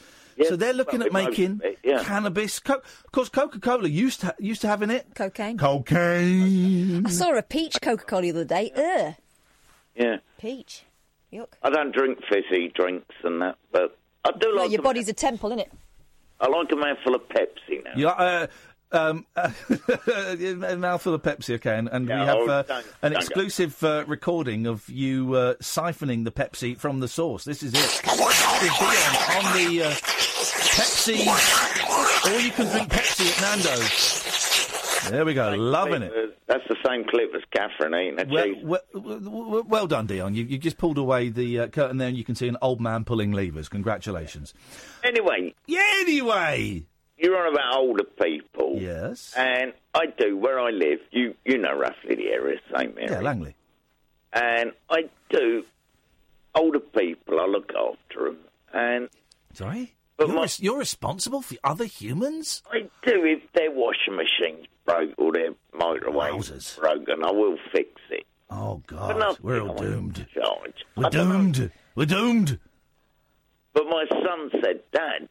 so 0.47 0.55
they're 0.55 0.73
looking 0.73 1.03
at 1.03 1.13
well, 1.13 1.23
most 1.23 1.37
making 1.37 1.61
it, 1.63 1.77
yeah. 1.83 2.03
cannabis. 2.03 2.59
Co- 2.59 2.75
of 2.75 3.11
course, 3.11 3.29
Coca 3.29 3.59
Cola 3.59 3.87
used 3.87 4.21
to 4.21 4.33
used 4.39 4.61
to 4.61 4.67
have 4.67 4.81
in 4.81 4.89
it 4.89 5.13
Cocaine. 5.13 5.57
cocaine. 5.57 7.05
I 7.05 7.09
saw 7.11 7.31
a 7.37 7.43
peach 7.43 7.79
Coca 7.79 8.05
Cola 8.05 8.21
the 8.23 8.29
other 8.31 8.45
day. 8.45 8.71
Ugh. 8.75 9.13
Yeah. 9.99 10.17
Peach. 10.39 10.83
Yuck. 11.31 11.49
I 11.61 11.69
don't 11.69 11.93
drink 11.93 12.19
fizzy 12.27 12.69
drinks 12.73 13.13
and 13.23 13.41
that, 13.41 13.57
but 13.71 13.95
I 14.25 14.31
do 14.31 14.55
No, 14.55 14.61
like. 14.63 14.71
your 14.71 14.81
body's 14.81 15.09
a 15.09 15.13
temple, 15.13 15.49
isn't 15.51 15.59
it? 15.59 15.71
I 16.39 16.47
like 16.47 16.71
a 16.71 16.75
mouthful 16.75 17.15
of 17.15 17.21
Pepsi 17.29 17.83
now. 17.83 17.91
You 17.95 18.05
like, 18.05 18.19
uh, 18.19 18.47
um, 18.91 19.25
a 19.35 20.75
mouthful 20.77 21.13
of 21.13 21.21
Pepsi, 21.21 21.55
okay, 21.55 21.77
and, 21.77 21.87
and 21.89 22.07
Yeah, 22.07 22.21
we 22.21 22.25
have 22.25 22.37
oh, 22.37 22.47
uh, 22.49 22.61
don't- 22.63 22.85
an 23.03 23.11
don't 23.11 23.21
exclusive 23.21 23.83
uh, 23.83 24.05
recording 24.07 24.65
of 24.65 24.89
you 24.89 25.33
uh, 25.35 25.53
siphoning 25.55 26.23
the 26.23 26.31
Pepsi 26.31 26.77
from 26.77 26.99
the 27.01 27.07
source. 27.09 27.43
This 27.43 27.61
is 27.61 27.73
it. 27.73 27.79
This 27.79 27.93
is 28.01 28.77
Dion 28.79 29.35
on 29.45 29.57
the 29.57 29.83
uh, 29.83 29.91
Pepsi, 30.79 31.19
or 32.33 32.39
you 32.39 32.51
can 32.51 32.67
drink 32.71 32.89
Pepsi 32.89 33.29
at 33.35 33.41
Nando's. 33.41 34.48
There 35.07 35.25
we 35.25 35.33
go, 35.33 35.51
loving 35.55 36.01
it. 36.01 36.11
Uh, 36.11 36.31
That's 36.47 36.67
the 36.67 36.75
same 36.85 37.05
clip 37.05 37.33
as 37.35 37.41
Katherine 37.51 37.93
ain't 37.93 38.19
it? 38.19 38.29
Well, 38.29 38.81
well, 38.93 39.19
well, 39.21 39.63
well 39.63 39.87
done, 39.87 40.07
Dion. 40.07 40.33
You, 40.33 40.43
you 40.45 40.57
just 40.57 40.77
pulled 40.77 40.97
away 40.97 41.29
the 41.29 41.59
uh, 41.59 41.67
curtain 41.67 41.97
there, 41.97 42.07
and 42.09 42.17
you 42.17 42.23
can 42.23 42.35
see 42.35 42.47
an 42.47 42.57
old 42.61 42.81
man 42.81 43.05
pulling 43.05 43.31
levers. 43.31 43.69
Congratulations. 43.69 44.53
Anyway. 45.03 45.53
Yeah, 45.67 45.85
anyway. 46.01 46.83
You're 47.17 47.37
on 47.37 47.53
about 47.53 47.75
older 47.75 48.03
people. 48.03 48.75
Yes. 48.79 49.33
And 49.35 49.73
I 49.93 50.05
do, 50.17 50.37
where 50.37 50.59
I 50.59 50.69
live, 50.69 50.99
you 51.11 51.35
you 51.45 51.57
know 51.57 51.77
roughly 51.77 52.15
the 52.15 52.27
area, 52.27 52.59
same 52.75 52.93
area. 52.97 53.11
Yeah, 53.11 53.19
Langley. 53.21 53.55
And 54.31 54.71
I 54.89 55.09
do, 55.29 55.63
older 56.55 56.79
people, 56.79 57.39
I 57.39 57.45
look 57.45 57.71
after 57.75 58.25
them. 58.25 58.37
And 58.73 59.09
Sorry? 59.53 59.93
But 60.19 60.27
You're, 60.27 60.35
my- 60.35 60.41
res- 60.43 60.59
you're 60.59 60.77
responsible 60.77 61.41
for 61.41 61.55
other 61.63 61.85
humans? 61.85 62.61
I 62.71 62.81
do, 63.05 63.23
if 63.25 63.41
their 63.53 63.71
washing 63.71 64.15
machine's 64.17 64.67
broke 64.85 65.13
or 65.17 65.31
their 65.31 65.51
motorway's 65.73 66.75
broken, 66.77 67.23
I 67.23 67.31
will 67.31 67.57
fix 67.71 67.89
it. 68.11 68.27
Oh, 68.51 68.83
God. 68.85 69.37
We're 69.41 69.61
all 69.61 69.75
doomed. 69.75 70.27
We're 70.97 71.09
doomed. 71.09 71.71
We're 71.95 72.05
doomed. 72.05 72.59
But 73.73 73.85
my 73.85 74.05
son 74.09 74.49
said, 74.61 74.81
Dad, 74.91 75.29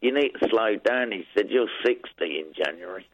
you 0.00 0.14
need 0.14 0.30
to 0.40 0.48
slow 0.48 0.76
down. 0.76 1.12
He 1.12 1.24
said, 1.36 1.50
You're 1.50 1.68
60 1.84 2.04
in 2.24 2.52
January. 2.54 3.06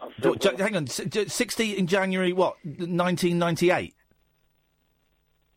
I 0.00 0.08
said, 0.20 0.60
hang 0.60 0.76
on. 0.76 0.84
s- 0.84 1.00
j- 1.08 1.26
60 1.26 1.76
in 1.78 1.86
January, 1.86 2.32
what? 2.32 2.56
1998? 2.64 3.94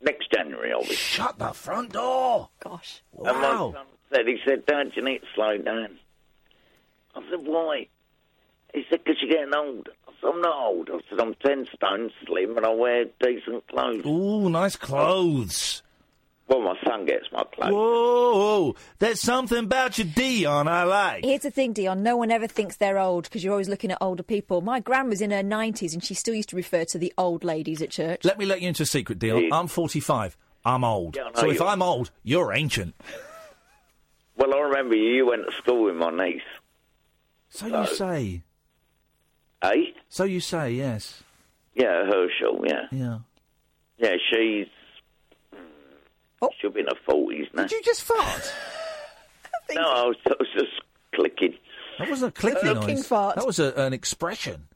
Next 0.05 0.31
January, 0.31 0.71
I'll 0.71 0.83
be. 0.83 0.93
Shut 0.95 1.39
the 1.39 1.47
front 1.53 1.93
door. 1.93 2.49
Gosh. 2.63 3.01
And 3.17 3.25
my 3.25 3.31
Wow. 3.53 3.71
son 3.73 3.85
said, 4.13 4.27
he 4.27 4.37
said, 4.47 4.65
Dad, 4.65 4.91
you 4.95 5.03
need 5.03 5.19
to 5.19 5.25
slow 5.33 5.57
down. 5.57 5.97
I 7.15 7.21
said, 7.29 7.39
why? 7.45 7.87
He 8.73 8.83
said, 8.89 9.03
because 9.03 9.21
you're 9.21 9.31
getting 9.31 9.55
old. 9.55 9.89
I 10.07 10.11
said, 10.21 10.29
I'm 10.33 10.41
not 10.41 10.55
old. 10.67 10.89
I 10.93 10.99
said, 11.09 11.19
I'm 11.19 11.33
10 11.45 11.67
stone 11.75 12.11
slim 12.25 12.55
and 12.57 12.65
I 12.65 12.73
wear 12.73 13.05
decent 13.19 13.67
clothes. 13.67 14.05
Ooh, 14.05 14.49
nice 14.49 14.75
clothes. 14.75 15.81
Well, 16.47 16.61
my 16.61 16.75
son 16.85 17.05
gets 17.05 17.25
my 17.31 17.43
clothes. 17.43 17.73
Whoa, 17.73 18.75
there's 18.99 19.19
something 19.19 19.57
about 19.57 19.97
you, 19.97 20.03
Dion, 20.03 20.67
I 20.67 20.83
like. 20.83 21.25
Here's 21.25 21.41
the 21.41 21.49
thing, 21.49 21.73
Dion. 21.73 22.03
No 22.03 22.17
one 22.17 22.29
ever 22.29 22.45
thinks 22.45 22.75
they're 22.75 22.99
old 22.99 23.23
because 23.23 23.43
you're 23.43 23.53
always 23.53 23.67
looking 23.67 23.91
at 23.91 23.97
older 23.99 24.21
people. 24.21 24.61
My 24.61 24.79
grandma's 24.79 25.21
in 25.21 25.31
her 25.31 25.41
90s 25.41 25.93
and 25.93 26.03
she 26.03 26.13
still 26.13 26.35
used 26.35 26.49
to 26.49 26.55
refer 26.55 26.85
to 26.85 26.99
the 26.99 27.11
old 27.17 27.43
ladies 27.43 27.81
at 27.81 27.89
church. 27.89 28.23
Let 28.23 28.37
me 28.37 28.45
let 28.45 28.61
you 28.61 28.67
into 28.67 28.83
a 28.83 28.85
secret, 28.85 29.17
Dion. 29.17 29.49
I'm 29.51 29.67
45. 29.67 30.37
I'm 30.63 30.83
old. 30.83 31.15
Yeah, 31.15 31.29
so 31.33 31.49
if 31.49 31.59
you 31.59 31.65
are. 31.65 31.69
I'm 31.69 31.81
old, 31.81 32.11
you're 32.23 32.53
ancient. 32.53 32.95
Well, 34.37 34.53
I 34.53 34.59
remember 34.59 34.95
you 34.95 35.27
went 35.27 35.45
to 35.49 35.55
school 35.55 35.85
with 35.85 35.95
my 35.95 36.09
niece. 36.11 36.41
So 37.47 37.67
you 37.67 37.87
say. 37.87 38.43
Eh? 39.61 39.75
So 40.09 40.25
you 40.25 40.41
say, 40.41 40.71
yes. 40.71 41.23
Yeah, 41.73 42.05
Herschel, 42.05 42.61
yeah. 42.67 42.87
Yeah. 42.91 43.19
Yeah, 43.97 44.15
she's. 44.29 44.67
Oh. 46.41 46.49
She'll 46.59 46.71
be 46.71 46.81
in 46.81 46.87
her 46.87 46.99
40s 47.13 47.53
now. 47.53 47.63
Did 47.63 47.71
you 47.71 47.81
just 47.83 48.03
fart? 48.03 48.53
No, 49.73 49.81
I 49.81 50.03
was, 50.05 50.15
I 50.27 50.33
was 50.39 50.47
just 50.53 50.71
clicking. 51.15 51.55
That 51.97 52.07
wasn't 52.07 52.37
a 52.37 52.39
clicking 52.39 52.61
Clicking 52.75 52.95
noise. 52.97 53.07
fart. 53.07 53.35
That 53.35 53.47
was 53.47 53.57
a, 53.57 53.73
an 53.73 53.93
expression. 53.93 54.67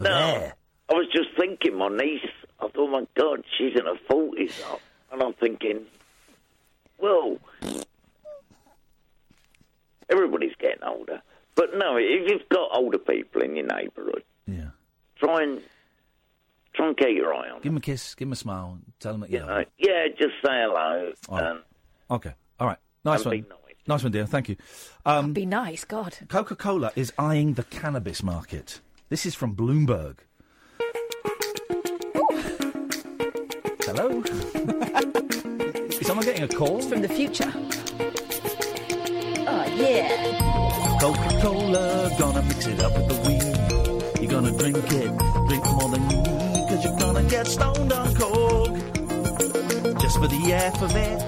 No, 0.00 0.04
There. 0.10 0.54
I 0.90 0.94
was 0.94 1.06
just 1.14 1.28
thinking, 1.38 1.78
my 1.78 1.86
niece. 1.88 2.20
I 2.58 2.64
thought, 2.66 2.72
oh 2.76 2.86
my 2.88 3.06
God, 3.16 3.44
she's 3.56 3.78
in 3.78 3.86
her 3.86 3.94
forties 4.10 4.52
now, 4.68 4.80
and 5.12 5.22
I'm 5.22 5.32
thinking, 5.34 5.82
well, 6.98 7.38
everybody's 10.10 10.54
getting 10.58 10.82
older. 10.84 11.22
But 11.54 11.70
no, 11.76 11.96
if 11.98 12.28
you've 12.30 12.48
got 12.48 12.70
older 12.76 12.98
people 12.98 13.42
in 13.42 13.56
your 13.56 13.66
neighbourhood, 13.66 14.24
yeah, 14.46 14.70
try 15.18 15.42
and 15.44 15.60
try 16.74 16.88
and 16.88 16.96
keep 16.96 17.16
your 17.16 17.34
eye 17.34 17.50
on. 17.50 17.60
Give 17.62 17.72
him 17.72 17.76
a 17.76 17.80
kiss, 17.80 18.14
give 18.14 18.28
him 18.28 18.32
a 18.32 18.36
smile, 18.36 18.78
tell 19.00 19.14
him 19.14 19.20
that 19.20 19.30
you 19.30 19.38
them. 19.40 19.48
love 19.48 19.58
him. 19.60 19.66
Yeah, 19.78 20.06
just 20.18 20.34
say 20.44 20.50
hello. 20.52 21.12
All 21.28 21.38
right. 21.38 21.50
And 21.50 21.60
Okay, 22.10 22.32
all 22.60 22.66
right. 22.66 22.78
Nice 23.04 23.24
one. 23.24 23.46
Nice 23.88 24.02
one, 24.04 24.12
dear. 24.12 24.26
Thank 24.26 24.48
you. 24.48 24.56
Um, 25.04 25.32
Be 25.32 25.44
nice, 25.44 25.84
God. 25.84 26.16
Coca 26.28 26.54
Cola 26.54 26.92
is 26.94 27.12
eyeing 27.18 27.54
the 27.54 27.64
cannabis 27.64 28.22
market. 28.22 28.80
This 29.08 29.26
is 29.26 29.34
from 29.34 29.56
Bloomberg. 29.56 30.18
Hello? 33.84 34.20
is 35.90 36.06
someone 36.06 36.24
getting 36.24 36.44
a 36.44 36.48
call? 36.48 36.80
From 36.82 37.02
the 37.02 37.08
future. 37.08 37.52
Oh, 39.48 39.64
yeah. 39.76 40.98
Coca 41.00 41.40
Cola, 41.40 42.10
gonna 42.18 42.42
mix 42.42 42.66
it 42.66 42.80
up 42.80 42.92
with 42.96 43.08
the 43.08 43.16
weed. 43.26 44.22
You're 44.22 44.30
gonna 44.30 44.56
drink 44.56 44.76
it, 44.78 45.18
drink 45.48 45.64
more 45.64 45.90
than 45.90 46.10
you 46.10 46.16
need, 46.22 46.51
cause 46.82 46.90
you're 46.90 46.98
gonna 46.98 47.28
get 47.28 47.46
stoned 47.46 47.92
on 47.92 48.14
Coke. 48.14 48.76
Just 50.00 50.18
for 50.18 50.28
the 50.28 50.52
F 50.52 50.82
of 50.82 50.94
it. 50.96 51.20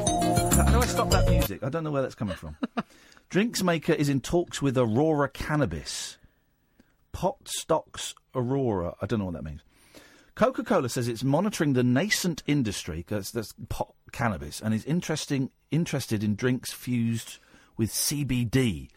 How 0.54 0.70
do 0.70 0.78
I 0.78 0.86
stop 0.86 1.10
that 1.10 1.28
music? 1.28 1.62
I 1.62 1.68
don't 1.68 1.84
know 1.84 1.90
where 1.90 2.02
that's 2.02 2.14
coming 2.14 2.36
from. 2.36 2.56
Drinks 3.28 3.62
maker 3.62 3.92
is 3.92 4.08
in 4.08 4.20
talks 4.20 4.62
with 4.62 4.76
Aurora 4.78 5.28
Cannabis. 5.28 6.18
Pot 7.12 7.48
stocks 7.48 8.14
Aurora. 8.34 8.94
I 9.00 9.06
don't 9.06 9.18
know 9.18 9.26
what 9.26 9.34
that 9.34 9.44
means. 9.44 9.62
Coca 10.34 10.64
Cola 10.64 10.88
says 10.88 11.06
it's 11.06 11.22
monitoring 11.22 11.74
the 11.74 11.84
nascent 11.84 12.42
industry, 12.46 13.04
that's, 13.06 13.30
that's 13.30 13.54
pot 13.68 13.94
cannabis, 14.10 14.60
and 14.60 14.74
is 14.74 14.84
interesting, 14.84 15.50
interested 15.70 16.24
in 16.24 16.34
drinks 16.34 16.72
fused 16.72 17.38
with 17.76 17.90
CBD, 17.90 18.88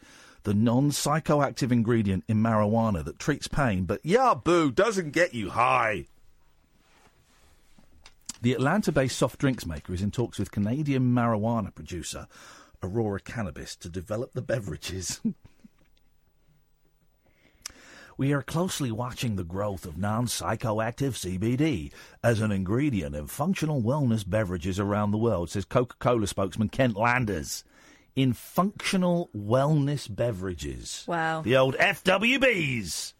the 0.42 0.54
non 0.54 0.90
psychoactive 0.90 1.70
ingredient 1.70 2.24
in 2.26 2.38
marijuana 2.38 3.04
that 3.04 3.20
treats 3.20 3.46
pain, 3.46 3.84
but 3.84 4.00
yeah, 4.02 4.34
boo, 4.34 4.72
doesn't 4.72 5.12
get 5.12 5.32
you 5.32 5.50
high. 5.50 6.06
The 8.40 8.52
Atlanta 8.52 8.92
based 8.92 9.18
soft 9.18 9.40
drinks 9.40 9.66
maker 9.66 9.92
is 9.92 10.02
in 10.02 10.10
talks 10.10 10.38
with 10.38 10.52
Canadian 10.52 11.12
marijuana 11.12 11.74
producer 11.74 12.28
Aurora 12.82 13.20
Cannabis 13.20 13.74
to 13.76 13.88
develop 13.88 14.32
the 14.32 14.42
beverages. 14.42 15.20
We 18.18 18.32
are 18.32 18.42
closely 18.42 18.90
watching 18.90 19.36
the 19.36 19.44
growth 19.44 19.86
of 19.86 19.96
non 19.96 20.26
psychoactive 20.26 21.14
CBD 21.14 21.92
as 22.20 22.40
an 22.40 22.50
ingredient 22.50 23.14
in 23.14 23.28
functional 23.28 23.80
wellness 23.80 24.28
beverages 24.28 24.80
around 24.80 25.12
the 25.12 25.18
world, 25.18 25.50
says 25.50 25.64
Coca 25.64 25.94
Cola 26.00 26.26
spokesman 26.26 26.68
Kent 26.68 26.96
Landers. 26.96 27.62
In 28.16 28.32
functional 28.32 29.30
wellness 29.32 30.12
beverages. 30.12 31.04
Wow. 31.06 31.42
The 31.42 31.56
old 31.56 31.76
FWBs. 31.76 33.12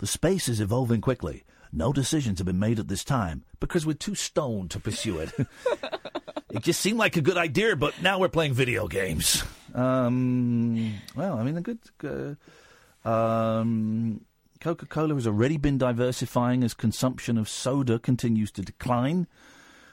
The 0.00 0.06
space 0.06 0.50
is 0.50 0.60
evolving 0.60 1.00
quickly. 1.00 1.44
No 1.72 1.92
decisions 1.92 2.38
have 2.38 2.46
been 2.46 2.58
made 2.58 2.78
at 2.78 2.88
this 2.88 3.04
time 3.04 3.44
because 3.60 3.84
we're 3.84 3.92
too 3.92 4.14
stoned 4.14 4.70
to 4.72 4.80
pursue 4.80 5.18
it. 5.18 5.32
it 6.50 6.62
just 6.62 6.80
seemed 6.80 6.98
like 6.98 7.16
a 7.16 7.20
good 7.20 7.36
idea, 7.36 7.76
but 7.76 8.00
now 8.02 8.18
we're 8.18 8.28
playing 8.28 8.54
video 8.54 8.88
games. 8.88 9.44
Um, 9.74 10.94
well, 11.14 11.38
I 11.38 11.42
mean, 11.42 11.56
a 11.56 11.60
good. 11.60 11.78
Uh, 12.02 13.08
um, 13.08 14.24
Coca 14.60 14.86
Cola 14.86 15.14
has 15.14 15.26
already 15.26 15.56
been 15.56 15.78
diversifying 15.78 16.64
as 16.64 16.74
consumption 16.74 17.38
of 17.38 17.48
soda 17.48 17.98
continues 17.98 18.50
to 18.52 18.62
decline. 18.62 19.26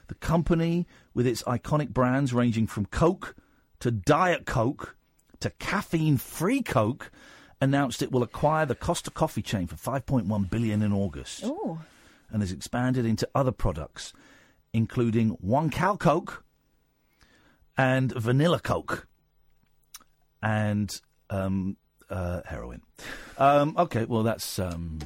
The 0.07 0.15
company, 0.15 0.87
with 1.13 1.27
its 1.27 1.43
iconic 1.43 1.89
brands 1.89 2.33
ranging 2.33 2.67
from 2.67 2.85
Coke 2.85 3.35
to 3.79 3.91
Diet 3.91 4.45
Coke 4.45 4.95
to 5.39 5.49
caffeine 5.51 6.17
free 6.17 6.61
Coke, 6.61 7.11
announced 7.61 8.01
it 8.01 8.11
will 8.11 8.23
acquire 8.23 8.65
the 8.65 8.75
Costa 8.75 9.09
Coffee 9.11 9.41
chain 9.41 9.67
for 9.67 9.75
5.1 9.75 10.49
billion 10.49 10.81
in 10.81 10.91
August 10.93 11.41
Oh. 11.45 11.79
and 12.29 12.41
has 12.41 12.51
expanded 12.51 13.05
into 13.05 13.27
other 13.33 13.51
products, 13.51 14.13
including 14.73 15.29
one 15.41 15.69
Cal 15.69 15.97
Coke 15.97 16.43
and 17.77 18.11
vanilla 18.13 18.59
Coke 18.59 19.07
and 20.41 20.91
um, 21.29 21.77
uh, 22.09 22.41
heroin. 22.45 22.81
Um, 23.37 23.75
okay, 23.77 24.05
well 24.05 24.23
that's 24.23 24.59
um, 24.59 24.99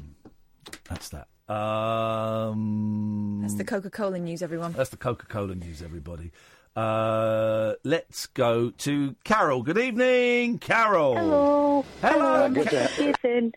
that's 0.89 1.09
that. 1.09 1.27
Um, 1.49 3.39
That's 3.41 3.55
the 3.55 3.63
Coca 3.63 3.89
Cola 3.89 4.19
news, 4.19 4.43
everyone. 4.43 4.73
that's 4.73 4.91
the 4.91 4.97
Coca 4.97 5.26
Cola 5.26 5.55
news, 5.55 5.81
everybody. 5.81 6.31
Uh, 6.80 7.73
let's 7.84 8.27
go 8.27 8.69
to 8.69 9.14
Carol. 9.26 9.64
Good 9.64 9.77
evening, 9.77 10.60
Carol. 10.60 11.14
Hello. 11.15 11.85
Hello. 12.01 12.45
I'm 12.45 12.56
forgiven. 12.56 13.51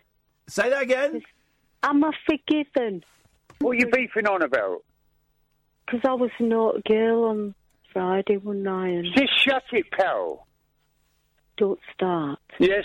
Say 0.47 0.69
that 0.69 0.81
again. 0.81 1.21
I'm 1.83 2.03
I 2.03 2.11
forgiven? 2.25 3.01
What 3.59 3.71
are 3.71 3.75
you 3.75 3.87
beefing 3.87 4.27
on 4.27 4.41
about? 4.41 4.83
Because 5.85 6.01
I 6.05 6.13
was 6.15 6.31
not 6.41 6.79
a 6.79 6.81
girl 6.81 7.23
on 7.25 7.55
Friday 7.93 8.35
one 8.35 8.63
night 8.63 8.89
and 8.89 9.15
Just 9.15 9.41
shut 9.41 9.63
it, 9.71 9.89
Carol. 9.91 10.45
don't 11.55 11.79
start. 11.93 12.39
Yes. 12.59 12.83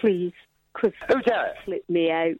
Please. 0.00 0.32
Because 0.74 0.94
Who's 1.06 1.22
that? 1.26 1.62
Flip 1.64 1.84
me 1.88 2.10
out. 2.10 2.34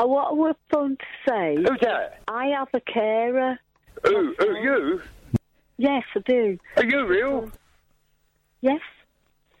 Uh, 0.00 0.06
what 0.06 0.28
I 0.28 0.32
was 0.32 0.54
going 0.72 0.96
to 0.96 1.04
say. 1.28 1.56
Who's 1.56 1.80
that? 1.82 2.20
I 2.28 2.46
have 2.56 2.68
a 2.72 2.80
carer. 2.80 3.58
Who? 4.04 4.34
Who? 4.38 4.56
You? 4.60 5.02
Yes, 5.78 6.02
I 6.14 6.20
do. 6.26 6.58
Are 6.76 6.84
you 6.84 7.06
real? 7.06 7.50
Yes. 8.60 8.80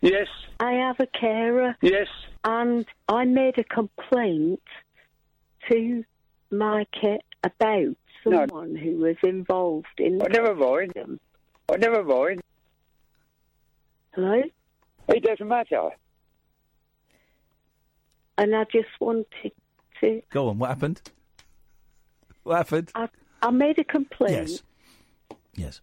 Yes. 0.00 0.26
I 0.60 0.72
have 0.72 0.96
a 0.98 1.06
carer. 1.06 1.76
Yes. 1.80 2.08
And 2.44 2.84
I 3.08 3.24
made 3.24 3.58
a 3.58 3.64
complaint 3.64 4.62
to 5.70 6.04
my 6.50 6.86
care 7.00 7.18
about 7.44 7.96
No. 8.26 8.46
someone 8.46 8.74
who 8.74 8.96
was 8.96 9.16
involved 9.22 9.86
in. 9.98 10.20
I 10.20 10.26
never 10.28 10.54
mind. 10.54 10.92
I 10.96 11.02
oh, 11.68 11.76
never 11.76 12.02
mind. 12.02 12.40
Hello? 14.14 14.42
It 15.08 15.22
doesn't 15.22 15.46
matter. 15.46 15.90
And 18.36 18.54
I 18.56 18.64
just 18.64 18.88
wanted 19.00 19.52
to. 20.00 20.22
Go 20.30 20.48
on. 20.48 20.58
What 20.58 20.70
happened? 20.70 21.00
What 22.42 22.56
happened? 22.56 22.90
I, 22.94 23.08
I 23.42 23.50
made 23.50 23.78
a 23.78 23.84
complaint. 23.84 24.48
Yes. 24.48 24.62
Yes. 25.54 25.80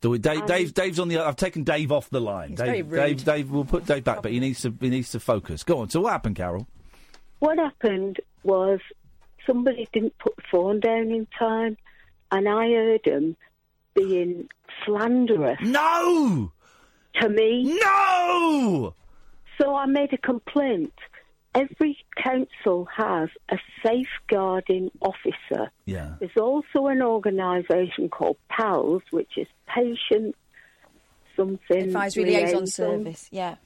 Do 0.00 0.10
we, 0.10 0.18
Dave, 0.18 0.42
Um, 0.42 0.46
Dave, 0.46 0.74
Dave's 0.74 1.00
on 1.00 1.08
the. 1.08 1.18
I've 1.18 1.36
taken 1.36 1.64
Dave 1.64 1.90
off 1.90 2.08
the 2.10 2.20
line. 2.20 2.50
He's 2.50 2.58
Dave, 2.58 2.86
very 2.86 3.08
rude. 3.10 3.16
Dave, 3.18 3.24
Dave, 3.24 3.50
we'll 3.50 3.64
put 3.64 3.84
Dave 3.86 4.04
back, 4.04 4.22
but 4.22 4.30
he 4.30 4.38
needs 4.38 4.62
to. 4.62 4.72
He 4.80 4.90
needs 4.90 5.10
to 5.10 5.20
focus. 5.20 5.64
Go 5.64 5.78
on. 5.80 5.90
So 5.90 6.00
what 6.02 6.12
happened, 6.12 6.36
Carol? 6.36 6.68
What 7.40 7.58
happened 7.58 8.18
was 8.44 8.78
somebody 9.46 9.88
didn't 9.92 10.16
put 10.18 10.36
the 10.36 10.42
phone 10.50 10.78
down 10.80 11.10
in 11.10 11.26
time, 11.36 11.76
and 12.30 12.48
I 12.48 12.68
heard 12.70 13.00
them 13.04 13.36
being 13.94 14.48
slanderous. 14.84 15.58
No! 15.62 16.52
To 17.20 17.28
me? 17.28 17.64
No! 17.82 18.94
So 19.60 19.74
I 19.74 19.86
made 19.86 20.12
a 20.12 20.18
complaint. 20.18 20.92
Every 21.60 21.98
council 22.16 22.86
has 22.94 23.28
a 23.48 23.58
safeguarding 23.84 24.90
officer. 25.00 25.70
Yeah. 25.86 26.14
There's 26.20 26.36
also 26.36 26.86
an 26.86 27.02
organisation 27.02 28.08
called 28.08 28.36
PALS, 28.48 29.02
which 29.10 29.36
is 29.36 29.46
Patient 29.66 30.36
Something 31.36 31.82
Advisory 31.84 32.24
Liaison 32.26 32.66
Service, 32.66 33.28
yeah. 33.30 33.56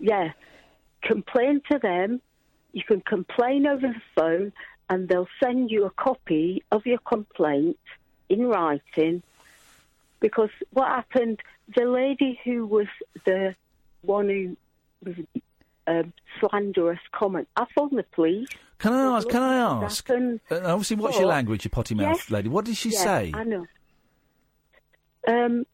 Yeah. 0.00 0.32
Complain 1.02 1.60
to 1.70 1.78
them. 1.78 2.20
you 2.72 2.82
can 2.84 3.00
complain 3.00 3.66
over 3.66 3.86
the 3.88 4.02
phone, 4.14 4.52
and 4.90 5.08
they'll 5.08 5.28
send 5.42 5.70
you 5.70 5.86
a 5.86 5.90
copy 5.90 6.62
of 6.70 6.84
your 6.84 6.98
complaint 6.98 7.78
in 8.28 8.46
writing. 8.46 9.22
Because 10.20 10.50
what 10.72 10.88
happened, 10.88 11.40
the 11.74 11.84
lady 11.86 12.38
who 12.44 12.66
was 12.66 12.86
the 13.24 13.54
one 14.02 14.28
who 14.28 14.56
was 15.04 15.16
um, 15.86 16.12
slanderous 16.40 16.98
comment, 17.12 17.48
I 17.56 17.64
phoned 17.76 17.92
the 17.98 18.02
police. 18.02 18.48
Can 18.78 18.92
I 18.92 19.16
ask? 19.16 19.28
Can 19.28 19.42
I 19.42 19.56
ask? 19.84 20.06
happened. 20.06 20.40
Uh, 20.50 20.60
obviously, 20.64 20.96
what's 20.96 21.18
your 21.18 21.28
language, 21.28 21.64
you 21.64 21.70
potty 21.70 21.94
mouth 21.94 22.16
Yes. 22.18 22.30
lady? 22.30 22.48
What 22.48 22.64
did 22.66 22.76
she 22.76 22.90
Yes, 22.90 23.02
say? 23.02 23.32
I 23.34 23.44
know. 23.44 23.66
Um, 25.28 25.64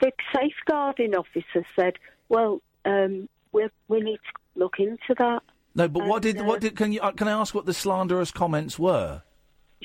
the 0.00 0.12
safeguarding 0.34 1.14
officer 1.14 1.64
said, 1.78 1.94
"Well, 2.28 2.60
um, 2.84 3.28
we 3.52 3.68
we 3.88 4.00
need 4.00 4.16
to 4.18 4.60
look 4.60 4.74
into 4.78 5.14
that." 5.18 5.42
No, 5.74 5.88
but 5.88 6.06
what 6.06 6.24
And, 6.24 6.36
did 6.36 6.44
what 6.46 6.56
uh, 6.56 6.60
did? 6.60 6.76
Can 6.76 6.92
you 6.92 7.00
uh, 7.00 7.12
can 7.12 7.28
I 7.28 7.32
ask 7.32 7.54
what 7.54 7.66
the 7.66 7.74
slanderous 7.74 8.30
comments 8.30 8.78
were? 8.78 9.22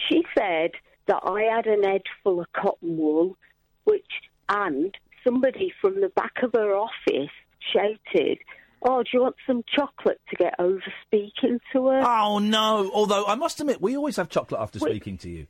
She 0.10 0.24
said 0.38 0.72
that 1.08 1.22
I 1.24 1.44
had 1.56 1.68
an 1.68 1.84
head 1.84 2.02
full 2.24 2.42
of 2.42 2.52
cotton 2.54 2.98
wool, 2.98 3.38
which 3.84 4.04
and 4.50 4.96
somebody 5.24 5.72
from 5.82 6.02
the 6.02 6.10
back 6.10 6.42
of 6.44 6.52
her 6.54 6.76
office 6.76 7.32
shouted, 7.74 8.40
"Oh, 8.88 9.04
do 9.04 9.10
you 9.14 9.22
want 9.24 9.36
some 9.48 9.64
chocolate 9.76 10.22
to 10.30 10.36
get 10.36 10.56
over 10.60 10.82
speaking 11.06 11.60
to 11.74 11.88
her?" 11.88 12.02
Oh 12.06 12.40
no! 12.40 12.90
Although 12.94 13.26
I 13.26 13.36
must 13.36 13.60
admit, 13.60 13.82
we 13.82 13.98
always 13.98 14.16
have 14.18 14.30
chocolate 14.30 14.62
after 14.62 14.80
Wait. 14.80 14.92
speaking 14.92 15.18
to 15.20 15.30
you. 15.30 15.48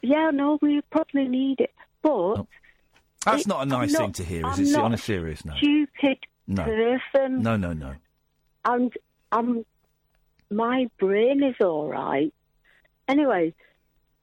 Yeah, 0.00 0.30
no, 0.32 0.58
we 0.62 0.80
probably 0.90 1.26
need 1.28 1.60
it, 1.60 1.74
but 2.02 2.10
oh. 2.10 2.46
That's 3.24 3.42
it- 3.42 3.48
not 3.48 3.62
a 3.62 3.66
nice 3.66 3.96
thing 3.96 4.12
to 4.12 4.24
hear, 4.24 4.46
is 4.48 4.58
I'm 4.58 4.64
it? 4.64 4.70
not 4.72 4.84
On 4.84 4.94
a 4.94 4.98
serious 4.98 5.44
note. 5.44 5.56
stupid 5.58 6.18
No. 6.46 6.64
person. 6.64 7.42
No, 7.42 7.56
no, 7.56 7.72
no. 7.72 7.94
and 8.64 8.92
I'm 9.32 9.64
my 10.50 10.88
brain 10.98 11.42
is 11.42 11.56
all 11.60 11.88
right. 11.88 12.32
Anyway, 13.08 13.54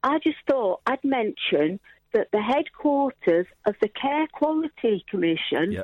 I 0.04 0.18
just 0.20 0.38
thought 0.50 0.82
I'd 0.88 1.04
mention 1.04 1.80
that 2.14 2.30
the 2.32 2.42
headquarters 2.42 3.48
of 3.66 3.76
the 3.82 3.90
Care 3.90 4.28
Quality 4.32 5.04
Commission 5.10 5.84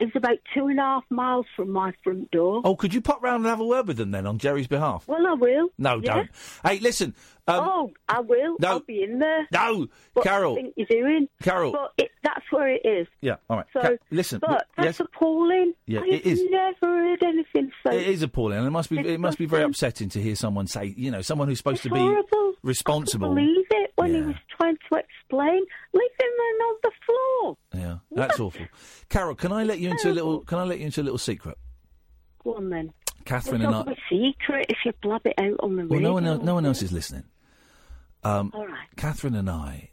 is 0.00 0.10
about 0.14 0.38
two 0.54 0.66
and 0.66 0.78
a 0.78 0.82
half 0.82 1.04
miles 1.10 1.46
from 1.56 1.70
my 1.70 1.92
front 2.04 2.30
door. 2.30 2.60
Oh, 2.64 2.76
could 2.76 2.92
you 2.92 3.00
pop 3.00 3.22
round 3.22 3.36
and 3.38 3.46
have 3.46 3.60
a 3.60 3.64
word 3.64 3.86
with 3.88 3.96
them 3.96 4.10
then 4.10 4.26
on 4.26 4.38
Gerry's 4.38 4.66
behalf? 4.66 5.06
Well, 5.08 5.26
I 5.26 5.32
will. 5.34 5.68
No, 5.78 6.00
Yeah. 6.02 6.14
don't. 6.14 6.30
Hey, 6.64 6.78
listen. 6.80 7.14
Um, 7.48 7.60
oh, 7.60 7.90
I 8.08 8.20
will. 8.20 8.56
no. 8.60 8.68
I'll 8.68 8.80
be 8.80 9.02
in 9.04 9.20
there. 9.20 9.46
No, 9.52 9.86
what 10.14 10.24
Carol. 10.24 10.56
do 10.56 10.60
you 10.62 10.72
think 10.74 10.88
you're 10.90 11.00
doing? 11.02 11.28
Carol. 11.42 11.70
But 11.72 11.92
it, 11.96 12.10
that's 12.24 12.44
where 12.50 12.68
it 12.68 12.82
is. 12.84 13.06
Yeah, 13.20 13.36
all 13.48 13.58
right. 13.58 13.66
So, 13.72 13.80
Ca- 13.82 13.96
listen, 14.10 14.40
but 14.40 14.66
that's 14.76 14.98
yes, 14.98 15.00
appalling. 15.00 15.72
Yeah, 15.86 16.00
I've 16.00 16.08
it 16.08 16.26
is. 16.26 16.42
never 16.50 16.74
heard 16.82 17.22
anything 17.22 17.70
so. 17.86 17.92
it 17.92 18.08
is 18.08 18.22
appalling, 18.22 18.58
and 18.58 18.66
it 18.66 18.70
must 18.70 18.90
be 18.90 18.98
it 18.98 19.20
must 19.20 19.38
be 19.38 19.46
very 19.46 19.62
upsetting 19.62 20.08
to 20.10 20.20
hear 20.20 20.34
someone 20.34 20.66
say, 20.66 20.92
you 20.96 21.12
know, 21.12 21.22
someone 21.22 21.46
who's 21.46 21.58
supposed 21.58 21.84
to 21.84 21.90
be 21.90 22.00
horrible. 22.00 22.54
responsible. 22.64 23.32
believe 23.32 23.64
it 23.70 23.85
when 24.12 24.22
he 24.22 24.26
was 24.28 24.36
trying 24.58 24.76
to 24.90 24.98
explain. 24.98 25.62
Leave 25.92 26.10
him 26.20 26.28
on 26.66 26.76
the 26.82 26.90
floor. 27.06 27.56
Yeah, 27.74 27.96
that's 28.12 28.40
awful. 28.40 28.66
Carol, 29.08 29.34
can 29.34 29.52
I 29.52 29.64
let 29.64 29.78
you 29.78 29.90
into 29.90 30.10
a 30.10 30.12
little? 30.14 30.40
Can 30.40 30.58
I 30.58 30.64
let 30.64 30.78
you 30.78 30.86
into 30.86 31.00
a 31.00 31.04
little 31.04 31.18
secret? 31.18 31.56
Go 32.42 32.54
on 32.56 32.70
then. 32.70 32.92
Katherine 33.24 33.62
it's 33.62 33.64
and 33.64 33.72
not 33.72 33.88
I. 33.88 33.92
a 33.92 33.96
secret 34.08 34.66
if 34.68 34.78
you 34.84 34.92
blab 35.02 35.22
it 35.26 35.34
out 35.38 35.56
on 35.60 35.76
the 35.76 35.82
Well, 35.86 35.98
radio. 35.98 36.08
no 36.08 36.12
one 36.14 36.26
else, 36.26 36.42
no 36.44 36.54
one 36.54 36.64
else 36.66 36.82
is 36.82 36.92
listening. 36.92 37.24
Um, 38.22 38.52
All 38.54 38.66
right. 38.66 38.86
Katherine 38.96 39.34
and 39.34 39.50
I 39.50 39.90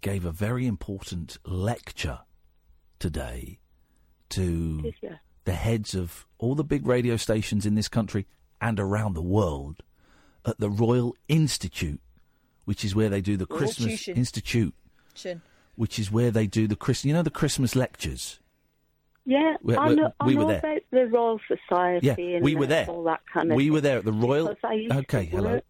gave 0.00 0.24
a 0.24 0.32
very 0.32 0.66
important 0.66 1.36
lecture 1.44 2.20
today 2.98 3.58
to 4.30 4.92
the 5.44 5.52
heads 5.52 5.94
of 5.94 6.26
all 6.38 6.54
the 6.54 6.64
big 6.64 6.86
radio 6.86 7.16
stations 7.16 7.66
in 7.66 7.74
this 7.74 7.88
country 7.88 8.26
and 8.60 8.80
around 8.80 9.12
the 9.14 9.22
world 9.22 9.82
at 10.46 10.58
the 10.58 10.70
Royal 10.70 11.14
Institute, 11.28 12.00
which 12.64 12.84
is 12.84 12.94
where 12.94 13.08
they 13.08 13.20
do 13.20 13.36
the 13.36 13.46
Christmas 13.46 13.86
Institution. 13.90 14.16
Institute, 14.16 14.74
Chin. 15.14 15.42
which 15.76 15.98
is 15.98 16.10
where 16.10 16.30
they 16.30 16.46
do 16.46 16.66
the 16.66 16.76
Christmas. 16.76 17.06
You 17.06 17.14
know 17.14 17.22
the 17.22 17.30
Christmas 17.30 17.74
lectures. 17.76 18.38
Yeah, 19.24 19.56
We- 19.62 19.76
I 19.76 19.88
we- 19.88 19.94
know, 19.94 20.12
I 20.18 20.26
we 20.26 20.34
were 20.34 20.42
know 20.42 20.48
there. 20.48 20.58
about 20.58 20.82
the 20.90 21.06
Royal 21.06 21.40
Society 21.46 22.06
Yeah, 22.08 22.16
and 22.18 22.44
we 22.44 22.56
were 22.56 22.66
there. 22.66 22.86
all 22.88 23.04
that 23.04 23.20
kind 23.32 23.50
of 23.52 23.56
we 23.56 23.64
thing. 23.64 23.72
were 23.72 23.80
there 23.80 23.98
at 23.98 24.04
the 24.04 24.12
Royal. 24.12 24.48
Because 24.48 24.64
I 24.64 24.74
used 24.74 24.92
Okay, 24.94 25.26
to 25.26 25.30
hello. 25.36 25.50
work 25.52 25.64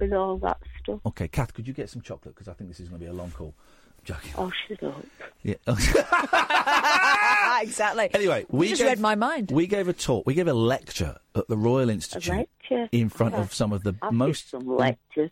with 0.00 0.12
all 0.14 0.38
that 0.38 0.58
stuff. 0.82 1.00
Okay, 1.06 1.28
Kath, 1.28 1.52
could 1.52 1.66
you 1.68 1.74
get 1.74 1.90
some 1.90 2.00
chocolate? 2.00 2.34
Because 2.34 2.48
I 2.48 2.54
think 2.54 2.70
this 2.70 2.80
is 2.80 2.88
going 2.88 3.00
to 3.00 3.04
be 3.04 3.10
a 3.10 3.12
long 3.14 3.30
call. 3.32 3.54
I'm 3.98 4.04
joking. 4.04 4.32
Oh, 4.38 4.50
shut 4.66 4.82
up. 4.82 5.04
Yeah. 5.42 5.54
exactly. 7.60 8.08
Anyway, 8.14 8.46
we 8.48 8.66
you 8.66 8.70
just 8.72 8.80
gave, 8.82 8.88
read 8.88 9.00
my 9.00 9.14
mind. 9.14 9.50
We 9.50 9.66
gave 9.66 9.88
a 9.88 9.92
talk. 9.92 10.26
We 10.26 10.34
gave 10.34 10.48
a 10.48 10.54
lecture 10.54 11.18
at 11.34 11.48
the 11.48 11.56
Royal 11.56 11.90
Institute 11.90 12.32
lecture? 12.70 12.88
in 12.92 13.08
front 13.08 13.34
Yeah. 13.34 13.40
of 13.42 13.52
some 13.54 13.72
of 13.72 13.82
the 13.82 13.94
I've 14.02 14.12
most 14.12 14.50
some 14.50 14.66
lectures. 14.66 15.30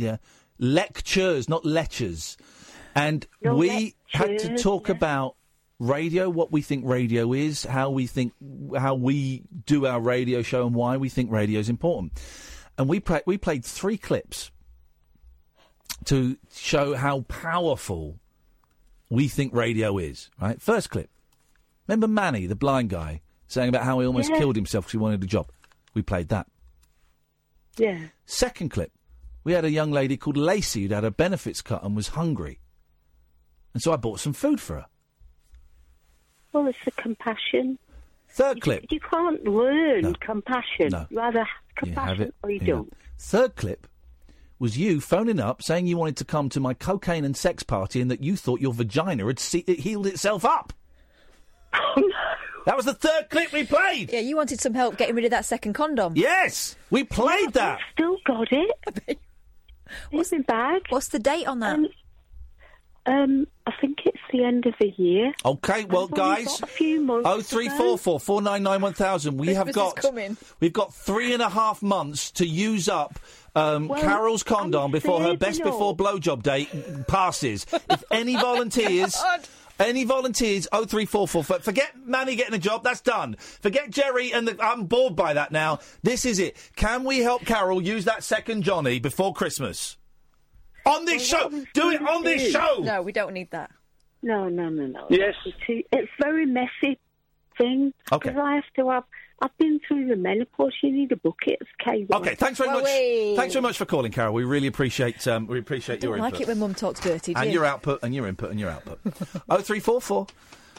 Yeah 0.00 0.16
lectures, 0.58 1.48
not 1.48 1.64
lectures, 1.64 2.36
and 2.94 3.26
No, 3.42 3.54
we 3.54 3.94
had 4.10 4.26
to 4.26 4.32
lectures, 4.32 4.62
talk 4.62 4.88
about 4.88 5.36
radio, 5.78 6.28
what 6.28 6.50
we 6.50 6.62
think 6.62 6.84
radio 6.84 7.32
is, 7.32 7.62
how 7.64 7.90
we 7.90 8.06
think 8.08 8.32
how 8.76 8.94
we 8.96 9.44
do 9.66 9.86
our 9.86 10.00
radio 10.00 10.42
show, 10.42 10.66
and 10.66 10.74
why 10.74 10.96
we 10.96 11.08
think 11.08 11.30
radio 11.30 11.60
is 11.60 11.68
important. 11.68 12.12
And 12.76 12.88
we 12.88 13.02
we 13.26 13.38
played 13.38 13.64
three 13.64 13.98
clips 13.98 14.50
to 16.06 16.36
show 16.52 16.94
how 16.94 17.20
powerful 17.22 18.18
we 19.10 19.28
think 19.28 19.54
radio 19.54 19.98
is. 19.98 20.30
Right, 20.40 20.60
first 20.60 20.90
clip. 20.90 21.10
Remember 21.86 22.08
Manny, 22.08 22.46
the 22.46 22.54
blind 22.56 22.90
guy, 22.90 23.22
saying 23.46 23.68
about 23.68 23.84
how 23.84 23.98
he 24.00 24.06
almost 24.06 24.30
Yeah. 24.30 24.38
killed 24.38 24.56
himself 24.56 24.84
because 24.84 24.92
he 24.92 24.98
wanted 24.98 25.22
a 25.22 25.26
job. 25.26 25.50
We 25.94 26.02
played 26.02 26.28
that. 26.28 26.46
Yeah. 27.76 28.08
Second 28.26 28.70
clip, 28.70 28.92
we 29.48 29.54
had 29.54 29.64
a 29.64 29.70
young 29.70 29.90
lady 29.90 30.18
called 30.18 30.36
Lacey 30.36 30.82
who'd 30.82 30.90
had 30.92 31.04
her 31.04 31.10
benefits 31.10 31.62
cut 31.62 31.82
and 31.82 31.96
was 31.96 32.08
hungry. 32.08 32.60
And 33.72 33.82
so 33.82 33.92
I 33.92 33.96
bought 33.96 34.20
some 34.20 34.34
food 34.34 34.60
for 34.60 34.74
her. 34.76 34.86
Well, 36.52 36.66
it's 36.66 36.78
the 36.84 36.90
compassion. 36.90 37.78
Third 38.30 38.60
clip. 38.60 38.84
You 38.90 39.00
can't 39.00 39.42
learn 39.44 40.14
compassion. 40.16 40.88
No. 40.90 41.06
You 41.08 41.18
either 41.20 41.38
have 41.38 41.46
You 41.48 41.74
compassion 41.86 42.08
have 42.18 42.20
it. 42.20 42.34
or 42.42 42.50
you 42.50 42.58
Yeah. 42.60 42.66
don't. 42.66 42.92
Third 43.18 43.56
clip 43.56 43.86
was 44.58 44.76
you 44.76 45.00
phoning 45.00 45.40
up 45.40 45.62
saying 45.62 45.86
you 45.86 45.96
wanted 45.96 46.18
to 46.18 46.24
come 46.26 46.50
to 46.50 46.60
my 46.60 46.74
cocaine 46.74 47.24
and 47.24 47.34
sex 47.36 47.62
party 47.62 48.00
and 48.02 48.10
that 48.10 48.22
you 48.22 48.36
thought 48.36 48.60
your 48.60 48.74
vagina 48.74 49.24
had 49.26 49.38
se- 49.38 49.64
it 49.66 49.80
healed 49.80 50.06
itself 50.06 50.44
up. 50.44 50.72
Oh, 51.72 51.92
no. 51.96 52.06
That 52.66 52.76
was 52.76 52.84
the 52.84 52.92
third 52.94 53.30
clip 53.30 53.50
we 53.52 53.64
played. 53.64 54.12
Yeah, 54.12 54.20
you 54.20 54.36
wanted 54.36 54.60
some 54.60 54.74
help 54.74 54.98
getting 54.98 55.14
rid 55.14 55.24
of 55.24 55.30
that 55.30 55.46
second 55.46 55.72
condom. 55.72 56.12
Yes, 56.16 56.76
we 56.90 57.02
played 57.02 57.54
that. 57.54 57.80
Still 57.94 58.18
got 58.26 58.48
it. 58.52 59.18
What's 60.10 60.32
in 60.32 60.42
bag? 60.42 60.82
What's 60.90 61.08
the 61.08 61.18
date 61.18 61.46
on 61.46 61.60
that? 61.60 61.74
Um, 61.76 61.88
um, 63.06 63.46
I 63.66 63.72
think 63.80 64.00
it's 64.04 64.18
the 64.30 64.44
end 64.44 64.66
of 64.66 64.74
the 64.78 64.88
year. 64.98 65.32
Okay, 65.44 65.84
well, 65.86 66.04
I've 66.12 66.18
only 66.18 66.44
guys, 66.44 66.60
got 66.60 66.62
a 66.62 66.66
few 66.66 67.00
months 67.00 67.26
oh 67.26 67.40
three 67.40 67.68
four 67.70 67.96
four 67.96 68.20
four 68.20 68.42
nine 68.42 68.62
nine 68.62 68.82
one 68.82 68.92
thousand. 68.92 69.38
We 69.38 69.54
have 69.54 69.64
Christmas 69.64 69.86
is 69.88 69.94
got 69.94 70.02
coming. 70.02 70.36
we've 70.60 70.72
got 70.74 70.92
three 70.92 71.32
and 71.32 71.40
a 71.42 71.48
half 71.48 71.80
months 71.80 72.30
to 72.32 72.46
use 72.46 72.86
up 72.88 73.18
um, 73.54 73.88
Well, 73.88 74.00
Carol's 74.02 74.42
condom 74.42 74.84
I'm 74.86 74.90
before 74.90 75.22
her 75.22 75.36
best 75.38 75.60
up. 75.62 75.66
before 75.66 75.96
blowjob 75.96 76.42
date 76.42 76.68
passes. 77.06 77.64
if 77.88 78.04
any 78.10 78.36
volunteers. 78.40 79.16
Any 79.78 80.04
volunteers? 80.04 80.66
Oh 80.72 80.84
three 80.84 81.04
four 81.06 81.28
four. 81.28 81.44
For- 81.44 81.60
Forget 81.60 81.92
Manny 82.04 82.34
getting 82.36 82.54
a 82.54 82.58
job. 82.58 82.82
That's 82.82 83.00
done. 83.00 83.36
Forget 83.38 83.90
Gerry 83.90 84.32
and 84.32 84.48
the, 84.48 84.56
I'm 84.64 84.84
bored 84.86 85.14
by 85.14 85.34
that 85.34 85.52
now. 85.52 85.78
This 86.02 86.24
is 86.24 86.38
it. 86.38 86.56
Can 86.76 87.04
we 87.04 87.20
help 87.20 87.44
Carol 87.44 87.80
use 87.80 88.04
that 88.06 88.24
second 88.24 88.62
Johnny 88.62 88.98
before 88.98 89.32
Christmas? 89.34 89.96
On 90.84 91.04
this 91.04 91.24
show. 91.24 91.48
Do 91.74 91.90
it 91.90 92.00
on 92.06 92.24
this 92.24 92.50
show. 92.50 92.78
No, 92.80 93.02
we 93.02 93.12
don't 93.12 93.32
need 93.34 93.50
that. 93.52 93.70
No, 94.22 94.48
no, 94.48 94.68
no, 94.68 94.86
no. 94.86 95.06
Yes. 95.10 95.34
It's, 95.46 95.56
too- 95.66 95.82
it's 95.92 96.10
very 96.20 96.46
messy 96.46 96.98
thing. 97.56 97.92
Okay. 98.10 98.30
Because 98.30 98.42
I 98.44 98.54
have 98.56 98.64
to 98.76 98.90
have. 98.90 99.04
I've 99.40 99.56
been 99.58 99.80
through 99.86 100.08
the 100.08 100.16
menopause. 100.16 100.72
You 100.82 100.90
need 100.90 101.12
a 101.12 101.16
bucket 101.16 101.60
of 101.60 101.68
cable. 101.78 102.16
Okay, 102.16 102.34
thanks 102.34 102.58
very 102.58 102.70
much. 102.70 102.84
Thanks 103.36 103.54
very 103.54 103.62
much 103.62 103.78
for 103.78 103.84
calling, 103.84 104.10
Carol. 104.10 104.34
We 104.34 104.44
really 104.44 104.66
appreciate 104.66 105.26
um, 105.28 105.46
we 105.46 105.58
appreciate 105.58 106.00
Don't 106.00 106.10
your 106.10 106.18
like 106.18 106.34
input. 106.34 106.40
it 106.42 106.48
when 106.48 106.58
Mum 106.58 106.74
talks 106.74 107.00
dirty. 107.00 107.34
And 107.36 107.46
you? 107.46 107.52
your 107.52 107.64
output 107.64 108.00
and 108.02 108.14
your 108.14 108.26
input 108.26 108.50
and 108.50 108.58
your 108.58 108.70
output. 108.70 108.98
oh 109.48 109.58
three 109.58 109.78
four 109.80 110.00
four 110.00 110.26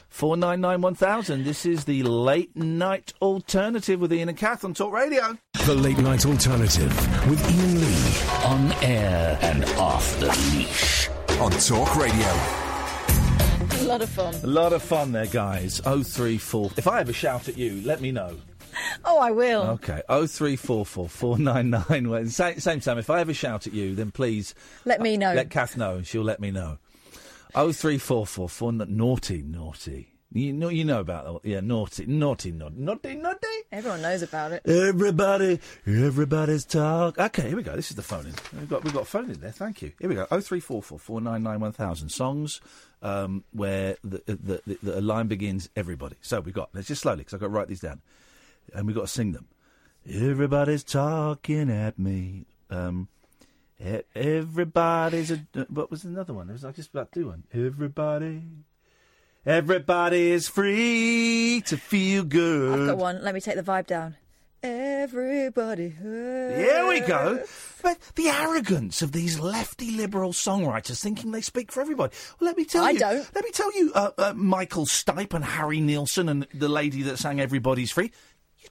four 0.09 0.35
nine 0.35 0.59
nine 0.59 0.81
one 0.81 0.93
thousand. 0.95 1.45
This 1.45 1.65
is 1.65 1.85
the 1.85 2.03
late 2.03 2.53
night 2.57 3.13
alternative 3.21 4.01
with 4.01 4.11
Iain 4.11 4.27
and 4.27 4.37
Kath 4.37 4.65
on 4.65 4.73
Talk 4.73 4.91
Radio. 4.91 5.37
The 5.65 5.75
Late 5.75 5.99
Night 5.99 6.25
Alternative 6.25 7.29
with 7.29 7.41
Iain 7.45 7.79
Lee. 7.79 8.45
On 8.45 8.83
air 8.83 9.37
and 9.41 9.63
off 9.77 10.19
the 10.19 10.27
leash. 10.53 11.07
On 11.39 11.51
Talk 11.51 11.95
Radio. 11.95 12.27
A 13.71 13.83
lot 13.83 14.01
of 14.01 14.09
fun. 14.09 14.35
A 14.43 14.47
lot 14.47 14.73
of 14.73 14.81
fun 14.83 15.13
there, 15.13 15.27
guys. 15.27 15.81
Oh 15.85 16.03
three 16.03 16.37
four. 16.37 16.71
If 16.75 16.87
I 16.87 16.99
ever 16.99 17.13
shout 17.13 17.47
at 17.47 17.57
you, 17.57 17.81
let 17.85 18.01
me 18.01 18.11
know. 18.11 18.35
Oh, 19.05 19.17
I 19.19 19.31
will. 19.31 19.61
Okay. 19.61 20.01
Oh 20.09 20.27
three 20.27 20.55
four 20.55 20.85
four 20.85 21.07
four 21.07 21.37
nine 21.37 21.69
nine. 21.69 22.29
Same, 22.29 22.59
same 22.59 22.79
time. 22.79 22.97
If 22.97 23.09
I 23.09 23.21
ever 23.21 23.33
shout 23.33 23.65
at 23.67 23.73
you, 23.73 23.95
then 23.95 24.11
please 24.11 24.53
Let 24.85 25.01
me 25.01 25.17
know. 25.17 25.33
let 25.33 25.49
Kath 25.49 25.77
know, 25.77 25.95
and 25.95 26.05
she'll 26.05 26.23
let 26.23 26.39
me 26.39 26.51
know. 26.51 26.77
Oh 27.55 27.71
three 27.71 27.97
four 27.97 28.25
four 28.25 28.49
four. 28.49 28.71
Naughty, 28.71 29.41
naughty. 29.41 30.09
You 30.31 30.53
know, 30.53 30.69
you 30.69 30.85
know 30.85 30.99
about 30.99 31.41
that. 31.41 31.49
Yeah, 31.49 31.59
naughty, 31.61 32.05
naughty, 32.05 32.51
naughty, 32.51 32.75
naughty, 32.77 33.15
naughty. 33.15 33.47
Everyone 33.71 34.01
knows 34.03 34.21
about 34.21 34.51
it. 34.51 34.61
Everybody, 34.67 35.59
everybody's 35.87 36.65
talk. 36.65 37.17
Okay, 37.17 37.47
here 37.47 37.55
we 37.57 37.63
go. 37.63 37.75
This 37.75 37.89
is 37.89 37.95
the 37.95 38.03
phone 38.03 38.27
in. 38.27 38.33
We've 38.59 38.69
got 38.69 38.83
we've 38.83 38.93
got 38.93 39.03
a 39.03 39.05
phone 39.05 39.31
in 39.31 39.39
there. 39.39 39.51
Thank 39.51 39.81
you. 39.81 39.91
Here 39.99 40.07
we 40.09 40.13
go. 40.15 40.27
Oh 40.29 40.39
three 40.39 40.59
four 40.59 40.83
four 40.83 40.99
four 40.99 41.19
nine 41.19 41.41
nine 41.41 41.59
one 41.61 41.71
thousand 41.71 42.09
songs 42.09 42.61
um, 43.01 43.43
where 43.53 43.95
the, 44.03 44.21
the, 44.27 44.61
the 44.67 44.77
the 44.83 45.01
line 45.01 45.27
begins. 45.27 45.69
Everybody. 45.75 46.17
So 46.21 46.41
we've 46.41 46.53
got. 46.53 46.69
Let's 46.73 46.87
just 46.89 47.01
slowly 47.01 47.19
because 47.19 47.33
I've 47.33 47.39
got 47.39 47.47
to 47.47 47.53
write 47.53 47.67
these 47.67 47.79
down, 47.79 48.01
and 48.73 48.85
we 48.87 48.93
have 48.93 48.97
got 48.97 49.07
to 49.07 49.13
sing 49.13 49.31
them. 49.31 49.47
Everybody's 50.07 50.83
talking 50.83 51.69
at 51.69 51.99
me. 51.99 52.45
Um, 52.69 53.07
everybody's 54.15 55.31
a. 55.31 55.45
What 55.69 55.91
was 55.91 56.03
another 56.03 56.33
one? 56.33 56.49
I 56.49 56.53
was 56.53 56.63
like 56.63 56.75
just 56.75 56.89
about 56.89 57.11
to 57.13 57.19
do 57.19 57.27
one. 57.27 57.43
Everybody. 57.53 58.43
Everybody 59.45 60.31
is 60.31 60.47
free 60.47 61.63
to 61.65 61.77
feel 61.77 62.23
good. 62.23 62.79
I've 62.79 62.87
got 62.87 62.97
one. 62.97 63.23
Let 63.23 63.33
me 63.33 63.41
take 63.41 63.55
the 63.55 63.63
vibe 63.63 63.87
down. 63.87 64.15
Everybody. 64.61 65.89
hurts. 65.89 66.57
Here 66.57 66.85
we 66.85 66.99
go. 66.99 67.41
But 67.81 67.97
the 68.15 68.27
arrogance 68.27 69.01
of 69.01 69.13
these 69.13 69.39
lefty 69.39 69.91
liberal 69.91 70.33
songwriters 70.33 70.99
thinking 71.01 71.31
they 71.31 71.39
speak 71.39 71.71
for 71.71 71.79
everybody. 71.79 72.13
Well, 72.39 72.49
let 72.49 72.57
me 72.57 72.65
tell 72.65 72.83
I 72.83 72.89
you. 72.89 72.99
don't. 72.99 73.33
Let 73.33 73.45
me 73.45 73.51
tell 73.51 73.73
you, 73.73 73.93
uh, 73.95 74.11
uh, 74.17 74.33
Michael 74.35 74.85
Stipe 74.85 75.33
and 75.33 75.45
Harry 75.45 75.79
Nilsson 75.79 76.27
and 76.27 76.45
the 76.53 76.67
lady 76.67 77.03
that 77.03 77.17
sang 77.17 77.39
"Everybody's 77.39 77.91
Free." 77.91 78.11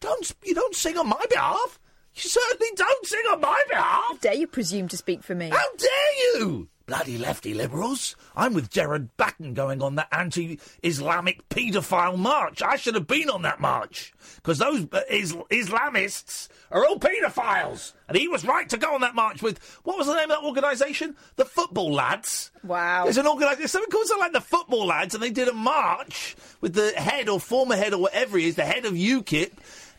You 0.03 0.09
don't. 0.09 0.33
You 0.45 0.55
don't 0.55 0.75
sing 0.75 0.97
on 0.97 1.09
my 1.09 1.25
behalf. 1.29 1.79
You 2.15 2.23
certainly 2.23 2.69
don't 2.75 3.07
sing 3.07 3.23
on 3.31 3.41
my 3.41 3.63
behalf. 3.69 3.85
How 4.09 4.15
dare 4.21 4.35
you 4.35 4.47
presume 4.47 4.89
to 4.89 4.97
speak 4.97 5.23
for 5.23 5.35
me? 5.35 5.51
How 5.51 5.77
dare 5.77 6.39
you? 6.41 6.69
Bloody 6.87 7.19
lefty 7.19 7.53
liberals. 7.53 8.17
I'm 8.35 8.55
with 8.55 8.71
Gerard 8.71 9.15
Batten 9.19 9.53
going 9.53 9.83
on 9.83 9.97
that 9.97 10.09
anti 10.11 10.59
Islamic 10.83 11.47
paedophile 11.51 12.17
march. 12.17 12.63
I 12.63 12.77
should 12.77 12.95
have 12.95 13.07
been 13.07 13.29
on 13.29 13.43
that 13.43 13.61
march. 13.61 14.15
Because 14.37 14.57
those 14.59 14.87
uh, 14.93 15.03
is- 15.11 15.35
Islamists 15.35 16.49
are 16.71 16.87
all 16.87 16.99
paedophiles. 16.99 17.93
And 18.09 18.17
he 18.17 18.27
was 18.27 18.43
right 18.45 18.67
to 18.71 18.79
go 18.79 18.95
on 18.95 19.03
that 19.03 19.15
march 19.15 19.43
with, 19.43 19.59
what 19.85 19.99
was 19.99 20.07
the 20.07 20.15
name 20.15 20.31
of 20.31 20.41
that 20.41 20.47
organisation? 20.47 21.15
The 21.37 21.45
Football 21.45 21.93
Lads. 21.93 22.51
Wow. 22.65 23.05
There's 23.05 23.19
an 23.19 23.27
organisation, 23.27 23.69
something 23.69 23.91
called 23.91 24.07
something 24.07 24.25
like 24.25 24.33
the 24.33 24.41
Football 24.41 24.87
Lads, 24.87 25.15
and 25.15 25.23
they 25.23 25.31
did 25.31 25.49
a 25.49 25.53
march 25.55 26.37
with 26.63 26.73
the 26.73 26.93
head 26.93 27.29
or 27.29 27.39
former 27.39 27.77
head 27.77 27.93
or 27.93 28.01
whatever 28.01 28.39
he 28.39 28.49
is, 28.49 28.55
the 28.57 28.65
head 28.65 28.87
of 28.87 28.95
UKIP, 28.95 29.53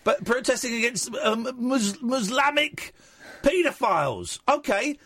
but 0.03 0.23
protesting 0.25 0.75
against 0.75 1.13
um, 1.15 1.49
Mus- 1.57 2.01
Muslimic 2.01 2.93
paedophiles. 3.43 4.39
Okay. 4.47 4.97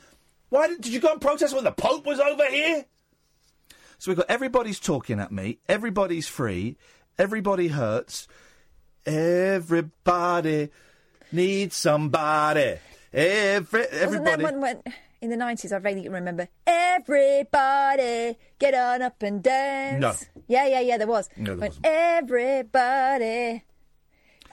Why 0.49 0.67
did, 0.67 0.81
did 0.81 0.93
you 0.93 0.99
go 0.99 1.11
and 1.11 1.21
protest 1.21 1.53
when 1.55 1.63
the 1.63 1.71
Pope 1.71 2.05
was 2.05 2.19
over 2.19 2.45
here? 2.47 2.85
So 3.97 4.11
we've 4.11 4.17
got 4.17 4.29
everybody's 4.29 4.79
talking 4.79 5.19
at 5.19 5.31
me, 5.31 5.59
everybody's 5.69 6.27
free, 6.27 6.77
everybody 7.17 7.69
hurts, 7.69 8.27
everybody 9.05 10.69
needs 11.31 11.75
somebody. 11.75 12.77
Every, 13.13 13.79
Wasn't 13.81 13.91
that 13.91 14.01
everybody. 14.01 14.43
one 14.43 14.61
when 14.61 14.81
in 15.21 15.29
the 15.29 15.37
nineties? 15.37 15.71
I 15.71 15.79
vaguely 15.79 16.09
remember. 16.09 16.49
Everybody 16.65 18.37
get 18.59 18.73
on 18.73 19.01
up 19.01 19.21
and 19.23 19.41
dance. 19.43 20.01
No. 20.01 20.41
Yeah, 20.47 20.67
yeah, 20.67 20.79
yeah. 20.81 20.97
There 20.97 21.07
was. 21.07 21.29
No, 21.37 21.55
there 21.55 21.57
When 21.57 21.69
wasn't. 21.69 21.85
Everybody 21.85 23.63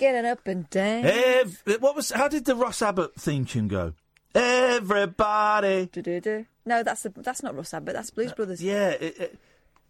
get 0.01 0.17
on 0.17 0.25
up 0.25 0.47
and. 0.47 0.67
Ev- 0.75 1.63
what 1.79 1.95
was? 1.95 2.11
How 2.11 2.27
did 2.27 2.47
the 2.47 2.57
Russ 2.57 2.83
Abbot 2.83 3.15
theme 3.15 3.45
tune 3.45 3.69
go? 3.69 3.93
Everybody. 4.35 5.89
Du-du-du. 5.93 6.47
No, 6.65 6.83
that's 6.83 7.03
the, 7.03 7.11
that's 7.17 7.43
not 7.43 7.55
Russ 7.55 7.75
Abbot. 7.75 7.95
That's 7.95 8.11
Blues 8.11 8.33
Brothers. 8.33 8.63
Yeah. 8.63 8.91
It, 8.91 9.21
it, 9.21 9.39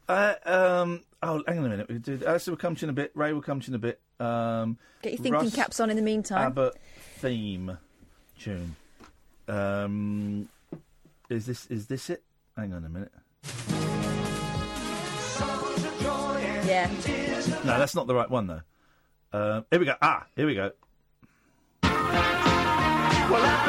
uh, 0.08 0.34
um. 0.44 1.02
Oh, 1.22 1.42
hang 1.46 1.58
on 1.58 1.66
a 1.66 1.68
minute. 1.68 1.88
We 1.88 1.98
do. 1.98 2.20
Alistair 2.26 2.52
will 2.52 2.58
come 2.58 2.74
to 2.74 2.80
you 2.82 2.86
in 2.86 2.90
a 2.90 2.94
bit. 2.94 3.12
Ray 3.14 3.32
will 3.32 3.42
come 3.42 3.60
to 3.60 3.70
you 3.70 3.74
in 3.74 3.76
a 3.76 3.78
bit. 3.78 4.00
Um, 4.18 4.78
Get 5.02 5.12
your 5.12 5.22
thinking 5.22 5.44
Russ 5.44 5.54
caps 5.54 5.80
on 5.80 5.90
in 5.90 5.96
the 5.96 6.02
meantime. 6.02 6.46
Abbott 6.46 6.74
theme 7.18 7.78
tune. 8.38 8.76
Um. 9.48 10.48
Is 11.28 11.46
this 11.46 11.66
is 11.66 11.86
this 11.86 12.10
it? 12.10 12.24
Hang 12.56 12.72
on 12.72 12.84
a 12.84 12.88
minute. 12.88 13.12
Yeah. 16.66 16.90
No, 17.64 17.78
that's 17.78 17.94
not 17.94 18.06
the 18.06 18.14
right 18.14 18.30
one 18.30 18.46
though. 18.46 18.62
Uh, 19.32 19.62
here 19.70 19.78
we 19.78 19.86
go. 19.86 19.94
Ah, 20.02 20.26
here 20.36 20.46
we 20.46 20.54
go. 20.54 20.72
Well, 23.30 23.60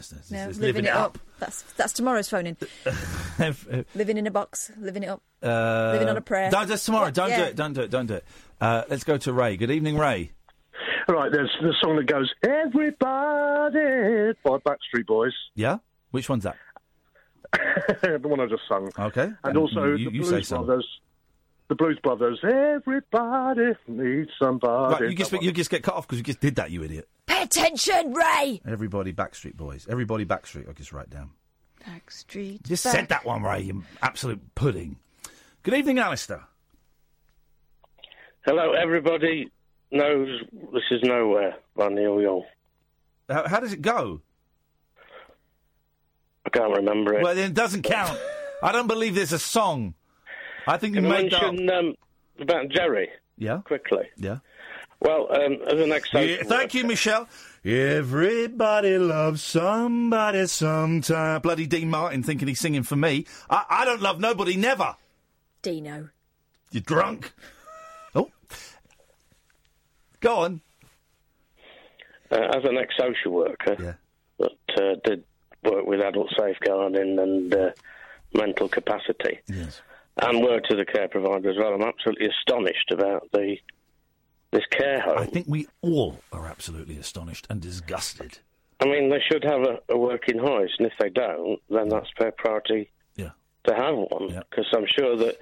a 0.00 0.14
no, 0.14 0.18
it's, 0.20 0.30
no, 0.30 0.48
it's, 0.48 0.58
No, 0.58 0.66
living, 0.66 0.84
it 0.84 0.90
up. 0.90 1.18
That's 1.38 1.62
that's 1.72 1.92
tomorrow's 1.92 2.28
phone 2.28 2.46
in. 2.46 2.56
living 3.94 4.16
in 4.16 4.26
a 4.26 4.30
box, 4.30 4.70
living 4.78 5.02
it 5.02 5.08
up. 5.08 5.22
Uh, 5.42 5.92
Living 5.92 6.08
on 6.08 6.16
a 6.16 6.20
prayer. 6.20 6.50
Don't, 6.50 6.68
that's 6.68 6.84
tomorrow. 6.84 7.10
Don't 7.10 7.28
do 7.30 7.42
it. 7.42 7.56
Don't 7.56 7.72
do 7.72 7.80
it. 7.82 7.90
Don't 7.90 8.06
do 8.06 8.14
it. 8.14 8.24
Uh, 8.60 8.84
let's 8.88 9.04
go 9.04 9.16
to 9.16 9.32
Ray. 9.32 9.56
Good 9.56 9.70
evening, 9.70 9.96
Ray. 9.96 10.32
All 11.08 11.14
right, 11.14 11.32
there's 11.32 11.50
the 11.60 11.74
song 11.82 11.96
that 11.96 12.06
goes 12.06 12.30
"Everybody" 12.42 14.38
by 14.44 14.58
Backstreet 14.58 15.06
Boys. 15.06 15.32
Yeah. 15.54 15.78
Which 16.10 16.28
one's 16.28 16.44
that? 16.44 16.56
the 18.02 18.20
one 18.22 18.40
I 18.40 18.46
just 18.46 18.62
sung. 18.68 18.90
Okay. 18.98 19.30
And 19.44 19.56
also 19.56 19.94
you, 19.94 20.10
the 20.10 20.16
you 20.16 20.24
say 20.24 20.30
Blues 20.30 20.48
so. 20.48 20.62
Brothers. 20.62 20.86
The 21.70 21.76
Blues 21.76 22.00
Brothers. 22.02 22.40
Everybody 22.42 23.76
needs 23.86 24.30
somebody. 24.42 25.04
Right, 25.04 25.10
you 25.12 25.16
just 25.16 25.30
you 25.32 25.52
just 25.52 25.70
get 25.70 25.84
cut 25.84 25.94
off 25.94 26.04
because 26.04 26.18
you 26.18 26.24
just 26.24 26.40
did 26.40 26.56
that, 26.56 26.72
you 26.72 26.82
idiot. 26.82 27.08
Pay 27.26 27.42
attention, 27.42 28.12
Ray. 28.12 28.60
Everybody 28.66 29.12
Backstreet 29.12 29.56
Boys. 29.56 29.86
Everybody 29.88 30.26
Backstreet. 30.26 30.68
I 30.68 30.72
just 30.72 30.92
write 30.92 31.10
down. 31.10 31.30
Backstreet. 31.86 32.66
Just 32.66 32.82
back. 32.82 32.92
said 32.92 33.08
that 33.10 33.24
one, 33.24 33.44
Ray. 33.44 33.60
You 33.60 33.84
absolute 34.02 34.40
pudding. 34.56 34.96
Good 35.62 35.74
evening, 35.74 36.00
Alistair. 36.00 36.42
Hello, 38.44 38.72
everybody 38.72 39.52
knows 39.92 40.40
this 40.72 40.82
is 40.90 41.04
nowhere 41.04 41.54
by 41.76 41.86
Neil 41.88 42.20
Young. 42.20 42.42
How, 43.28 43.46
how 43.46 43.60
does 43.60 43.72
it 43.72 43.80
go? 43.80 44.22
I 46.44 46.50
can't 46.50 46.76
remember 46.76 47.14
it. 47.14 47.22
Well, 47.22 47.36
then 47.36 47.52
it 47.52 47.54
doesn't 47.54 47.82
count. 47.82 48.18
I 48.62 48.72
don't 48.72 48.88
believe 48.88 49.14
there's 49.14 49.32
a 49.32 49.38
song. 49.38 49.94
I 50.70 50.76
think 50.78 50.94
you 50.94 51.02
Can 51.02 51.10
I 51.12 51.22
made 51.22 51.32
that. 51.32 51.74
um, 51.78 51.94
about 52.40 52.68
Gerry 52.68 53.08
Yeah. 53.38 53.58
quickly? 53.64 54.08
Yeah. 54.16 54.38
Well, 55.00 55.28
um, 55.34 55.54
as 55.66 55.80
an 55.80 55.92
ex 55.92 56.08
Yeah, 56.12 56.42
thank 56.44 56.74
you, 56.74 56.84
Michelle. 56.84 57.26
Everybody 57.64 58.98
loves 58.98 59.42
somebody 59.42 60.46
sometime. 60.46 61.40
Bloody 61.40 61.66
Dean 61.66 61.88
Martin 61.90 62.22
thinking 62.22 62.48
he's 62.48 62.60
singing 62.60 62.82
for 62.82 62.96
me. 62.96 63.26
I, 63.48 63.64
I 63.70 63.84
don't 63.84 64.00
love 64.02 64.20
nobody, 64.20 64.56
never. 64.56 64.94
Dino. 65.62 66.10
You're 66.70 66.82
drunk. 66.82 67.32
Oh. 68.14 68.30
Go 70.20 70.36
on. 70.36 70.60
uh, 72.30 72.36
as 72.36 72.64
an 72.64 72.76
ex-social 72.78 73.32
worker 73.32 73.98
that 74.38 74.52
uh, 74.76 74.94
did 75.04 75.24
work 75.64 75.84
with 75.86 76.00
adult 76.00 76.30
safeguarding 76.38 77.18
and 77.18 77.54
uh, 77.54 77.70
mental 78.34 78.68
capacity, 78.68 79.40
yes. 79.48 79.80
And 80.22 80.42
word 80.42 80.64
to 80.70 80.76
the 80.76 80.84
care 80.84 81.08
provider 81.08 81.50
as 81.50 81.56
well, 81.56 81.72
I'm 81.74 81.82
absolutely 81.82 82.26
astonished 82.28 82.90
about 82.92 83.28
the 83.32 83.56
this 84.52 84.64
care 84.70 85.00
home. 85.00 85.18
I 85.18 85.26
think 85.26 85.46
we 85.48 85.68
all 85.80 86.18
are 86.32 86.46
absolutely 86.46 86.96
astonished 86.98 87.46
and 87.48 87.60
disgusted. 87.60 88.38
I 88.80 88.86
mean, 88.86 89.08
they 89.10 89.20
should 89.30 89.44
have 89.44 89.60
a, 89.60 89.78
a 89.88 89.96
working 89.96 90.38
hoist, 90.38 90.74
and 90.78 90.88
if 90.88 90.92
they 90.98 91.08
don't, 91.10 91.60
then 91.70 91.88
that's 91.88 92.08
their 92.18 92.32
priority 92.32 92.90
Yeah. 93.14 93.30
to 93.64 93.74
have 93.74 93.94
one. 93.94 94.28
Because 94.50 94.66
I'm 94.72 94.86
sure 94.98 95.16
that 95.18 95.38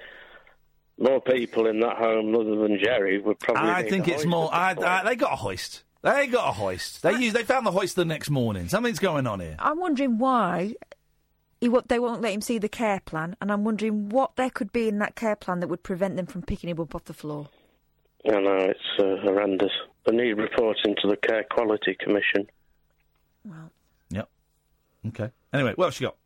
more 0.99 1.21
people 1.21 1.65
in 1.67 1.79
that 1.79 1.97
home 1.97 2.35
other 2.35 2.55
than 2.57 2.77
Gerry 2.83 3.19
would 3.19 3.39
probably. 3.39 3.69
I 3.69 3.81
need 3.81 3.89
think 3.89 4.07
a 4.07 4.13
it's 4.13 4.25
more. 4.25 4.53
I, 4.53 4.75
I, 4.77 5.03
they 5.05 5.15
got 5.15 5.33
a 5.33 5.37
hoist. 5.37 5.83
They 6.01 6.27
got 6.27 6.47
a 6.49 6.51
hoist. 6.51 7.01
They 7.01 7.13
used, 7.15 7.35
They 7.35 7.43
found 7.43 7.65
the 7.65 7.71
hoist 7.71 7.95
the 7.95 8.05
next 8.05 8.29
morning. 8.29 8.69
Something's 8.69 8.99
going 8.99 9.25
on 9.27 9.39
here. 9.39 9.55
I'm 9.59 9.79
wondering 9.79 10.17
why 10.17 10.75
he, 11.61 11.69
wo- 11.69 11.83
they 11.87 11.99
won't 11.99 12.21
let 12.21 12.33
him 12.33 12.41
see 12.41 12.57
the 12.57 12.69
care 12.69 12.99
plan, 12.99 13.35
and 13.41 13.51
I'm 13.51 13.63
wondering 13.63 14.09
what 14.09 14.35
there 14.35 14.49
could 14.49 14.71
be 14.71 14.87
in 14.87 14.99
that 14.99 15.15
care 15.15 15.35
plan 15.35 15.59
that 15.59 15.67
would 15.67 15.83
prevent 15.83 16.15
them 16.15 16.25
from 16.25 16.41
picking 16.41 16.69
him 16.69 16.79
up 16.79 16.95
off 16.95 17.05
the 17.05 17.13
floor. 17.13 17.49
I 18.25 18.31
know 18.39 18.55
it's 18.55 18.79
uh, 18.99 19.15
horrendous. 19.23 19.71
They 20.05 20.15
need 20.15 20.33
reporting 20.33 20.95
to 21.01 21.07
the 21.07 21.17
Care 21.17 21.45
Quality 21.51 21.95
Commission. 21.99 22.47
Well. 23.45 23.71
Yep. 24.09 24.29
Okay. 25.07 25.31
Anyway, 25.53 25.73
what 25.75 25.85
else 25.85 25.99
you 26.01 26.07
got? 26.07 26.17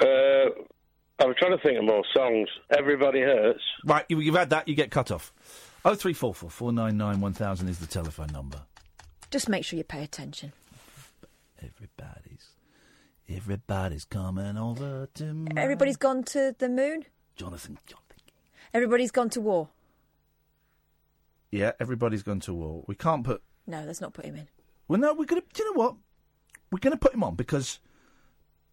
Uh, 0.00 0.50
I 1.20 1.26
was 1.26 1.36
trying 1.38 1.56
to 1.56 1.62
think 1.62 1.78
of 1.78 1.84
more 1.84 2.04
songs. 2.16 2.48
Everybody 2.76 3.20
hurts. 3.20 3.60
Right, 3.84 4.04
you, 4.08 4.20
you've 4.20 4.36
had 4.36 4.50
that. 4.50 4.68
You 4.68 4.74
get 4.74 4.90
cut 4.90 5.10
off. 5.10 5.32
Oh 5.84 5.94
three 5.94 6.12
four 6.12 6.34
four 6.34 6.50
four 6.50 6.72
nine 6.72 6.96
nine 6.96 7.20
one 7.20 7.32
thousand 7.32 7.68
is 7.68 7.78
the 7.78 7.86
telephone 7.86 8.28
number. 8.32 8.60
Just 9.30 9.48
make 9.48 9.64
sure 9.64 9.76
you 9.76 9.84
pay 9.84 10.02
attention. 10.02 10.52
Everybody's, 11.58 12.47
everybody's 13.28 14.04
coming 14.04 14.56
over 14.56 15.08
to. 15.14 15.34
My... 15.34 15.48
Everybody's 15.56 15.96
gone 15.96 16.24
to 16.24 16.54
the 16.58 16.68
moon. 16.68 17.04
Jonathan. 17.36 17.78
Jonathan. 17.86 18.16
Everybody's 18.74 19.10
gone 19.10 19.30
to 19.30 19.40
war. 19.40 19.68
Yeah, 21.50 21.72
everybody's 21.80 22.22
gone 22.22 22.40
to 22.40 22.52
war. 22.52 22.84
We 22.86 22.94
can't 22.94 23.24
put. 23.24 23.42
No, 23.66 23.82
let's 23.84 24.00
not 24.00 24.12
put 24.12 24.24
him 24.24 24.36
in. 24.36 24.48
Well, 24.86 25.00
no, 25.00 25.14
we're 25.14 25.24
gonna. 25.24 25.42
Do 25.52 25.62
you 25.62 25.72
know 25.72 25.78
what? 25.78 25.96
We're 26.70 26.78
gonna 26.78 26.96
put 26.96 27.14
him 27.14 27.24
on 27.24 27.34
because 27.34 27.80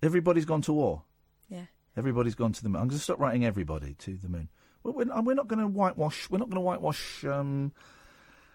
everybody's 0.02 0.46
gone 0.46 0.62
to 0.64 0.74
war. 0.74 1.04
Yeah. 1.50 1.66
Everybody's 1.98 2.36
gone 2.36 2.52
to 2.54 2.64
the 2.64 2.70
moon. 2.70 2.82
I'm 2.82 2.88
going 2.88 2.98
to 2.98 3.04
stop 3.04 3.20
writing 3.20 3.46
everybody 3.46 3.94
to 3.96 4.18
the 4.18 4.30
moon. 4.30 4.50
We're, 4.84 5.06
we're 5.22 5.34
not 5.34 5.48
going 5.48 5.60
to 5.60 5.68
whitewash. 5.68 6.30
We're 6.30 6.40
not 6.40 6.50
going 6.50 6.58
to 6.58 6.62
whitewash 6.62 7.24
um, 7.26 7.72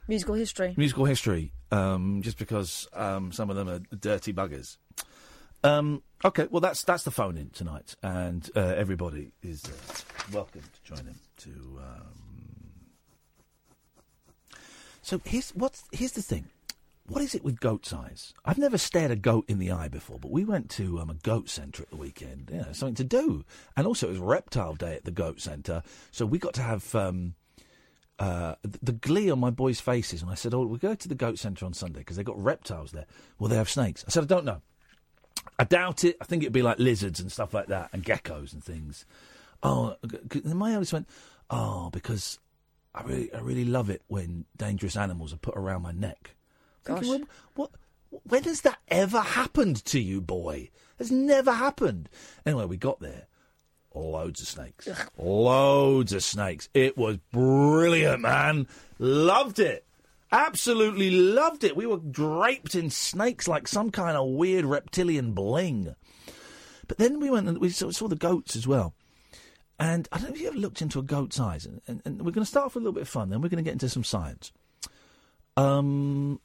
Musical 0.06 0.35
history. 0.35 0.74
musical 0.77 1.05
history 1.05 1.52
um, 1.70 2.20
just 2.22 2.39
because 2.39 2.89
um, 2.93 3.32
some 3.32 3.48
of 3.48 3.56
them 3.56 3.68
are 3.68 3.78
dirty 3.97 4.32
buggers. 4.32 4.77
Um, 5.62 6.03
okay, 6.24 6.47
well 6.51 6.61
that's 6.61 6.82
that's 6.85 7.05
the 7.05 7.11
phone 7.11 7.37
in 7.37 7.51
tonight, 7.51 7.95
and 8.03 8.49
uh, 8.57 8.61
everybody 8.61 9.32
is 9.43 9.65
uh, 9.65 10.32
welcome 10.32 10.62
to 10.62 10.95
join 10.95 11.07
in. 11.07 11.16
To 11.39 11.51
um... 11.81 12.20
so 15.03 15.20
here's 15.24 15.51
what's 15.51 15.85
here's 15.93 16.12
the 16.12 16.23
thing. 16.23 16.47
What 17.07 17.23
is 17.23 17.35
it 17.35 17.45
with 17.45 17.61
goat's 17.61 17.93
eyes? 17.93 18.32
I've 18.45 18.57
never 18.57 18.78
stared 18.78 19.11
a 19.11 19.16
goat 19.16 19.45
in 19.49 19.59
the 19.59 19.73
eye 19.73 19.89
before, 19.89 20.19
but 20.19 20.31
we 20.31 20.45
went 20.45 20.70
to 20.70 21.01
um, 21.01 21.11
a 21.11 21.15
goat 21.15 21.49
centre 21.49 21.82
at 21.82 21.91
the 21.91 21.97
weekend. 21.97 22.51
Yeah, 22.53 22.73
something 22.73 22.95
to 22.95 23.05
do, 23.05 23.45
and 23.77 23.87
also 23.87 24.07
it 24.07 24.12
was 24.12 24.19
reptile 24.19 24.74
day 24.74 24.95
at 24.95 25.05
the 25.05 25.11
goat 25.11 25.41
centre, 25.41 25.82
so 26.11 26.24
we 26.24 26.39
got 26.39 26.55
to 26.55 26.62
have. 26.62 26.95
Um, 26.95 27.35
uh, 28.19 28.55
the, 28.61 28.78
the 28.82 28.93
glee 28.93 29.31
on 29.31 29.41
my 29.41 29.49
boys' 29.49 29.81
faces, 29.81 30.20
and 30.20 30.31
I 30.31 30.35
said, 30.35 30.53
"Oh, 30.53 30.66
we'll 30.66 30.77
go 30.77 30.95
to 30.95 31.09
the 31.09 31.15
goat 31.15 31.39
centre 31.39 31.65
on 31.65 31.73
Sunday 31.73 32.01
because 32.01 32.19
they 32.19 32.23
got 32.23 32.39
reptiles 32.39 32.93
there. 32.93 33.07
Will 33.39 33.49
they 33.49 33.57
have 33.57 33.70
snakes?" 33.70 34.05
I 34.07 34.11
said, 34.11 34.24
"I 34.24 34.27
don't 34.27 34.45
know. 34.45 34.61
I 35.61 35.65
doubt 35.65 36.05
it. 36.05 36.16
I 36.20 36.24
think 36.24 36.43
it'd 36.43 36.53
be 36.53 36.62
like 36.62 36.78
lizards 36.78 37.20
and 37.20 37.31
stuff 37.31 37.53
like 37.53 37.66
that, 37.66 37.91
and 37.93 38.03
geckos 38.03 38.53
and 38.53 38.65
things." 38.65 39.05
Oh, 39.62 39.97
and 40.32 40.55
my 40.55 40.73
eldest 40.73 40.93
went, 40.93 41.09
"Oh, 41.51 41.91
because 41.91 42.39
I 42.95 43.03
really, 43.03 43.32
I 43.35 43.41
really 43.41 43.66
love 43.66 43.91
it 43.91 44.03
when 44.09 44.47
dangerous 44.57 44.97
animals 44.97 45.32
are 45.32 45.39
put 45.39 45.57
around 45.57 45.82
my 45.82 45.93
neck." 45.93 46.35
Thinking, 46.85 47.11
Gosh. 47.11 47.20
"Well, 47.20 47.28
what? 47.55 47.70
When 48.24 48.43
has 48.45 48.62
that 48.62 48.78
ever 48.89 49.20
happened 49.20 49.85
to 49.85 50.01
you, 50.01 50.20
boy? 50.20 50.70
It's 50.99 51.11
never 51.11 51.53
happened. 51.53 52.09
Anyway, 52.45 52.65
we 52.65 52.77
got 52.77 53.01
there. 53.01 53.27
Loads 53.95 54.41
of 54.41 54.49
snakes. 54.49 54.89
Loads 55.19 56.12
of 56.12 56.23
snakes. 56.23 56.69
It 56.74 56.97
was 56.97 57.19
brilliant, 57.32 58.20
man. 58.20 58.66
Loved 58.99 59.59
it. 59.59 59.85
Absolutely 60.32 61.11
loved 61.11 61.65
it. 61.65 61.77
We 61.77 61.86
were 61.86 61.98
draped 61.98 62.74
in 62.74 62.90
snakes 62.90 63.48
like 63.48 63.66
some 63.66 63.90
kind 63.90 64.16
of 64.16 64.28
weird 64.28 64.65
reptilian 64.65 65.32
bling. 65.32 65.94
But 66.86 66.98
then 66.98 67.20
we 67.20 67.31
went 67.31 67.48
and 67.48 67.59
we 67.59 67.70
saw, 67.70 67.90
saw 67.90 68.09
the 68.09 68.16
goats 68.16 68.55
as 68.55 68.66
well. 68.66 68.94
And 69.78 70.09
I 70.12 70.19
don't 70.19 70.31
know 70.31 70.35
if 70.35 70.40
you 70.40 70.48
ever 70.48 70.57
looked 70.59 70.82
into 70.82 70.98
a 70.98 71.02
goat's 71.02 71.40
eyes. 71.40 71.66
And, 71.66 71.81
and, 71.89 72.02
and 72.05 72.19
we're 72.23 72.32
going 72.32 72.44
to 72.44 72.51
start 72.51 72.66
off 72.66 72.74
with 72.74 72.82
a 72.82 72.85
little 72.85 72.94
bit 72.94 73.02
of 73.02 73.09
fun, 73.09 73.31
then 73.31 73.40
we're 73.40 73.48
going 73.48 73.65
to 73.65 73.69
get 73.69 73.73
into 73.73 73.89
some 73.89 74.05
science. 74.05 74.52
Um, 75.57 76.40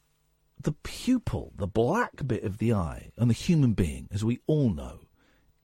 the 0.60 0.72
pupil, 0.72 1.52
the 1.56 1.66
black 1.66 2.26
bit 2.26 2.42
of 2.42 2.58
the 2.58 2.72
eye, 2.72 3.10
and 3.16 3.30
the 3.30 3.34
human 3.34 3.74
being, 3.74 4.08
as 4.10 4.24
we 4.24 4.40
all 4.46 4.70
know, 4.70 5.00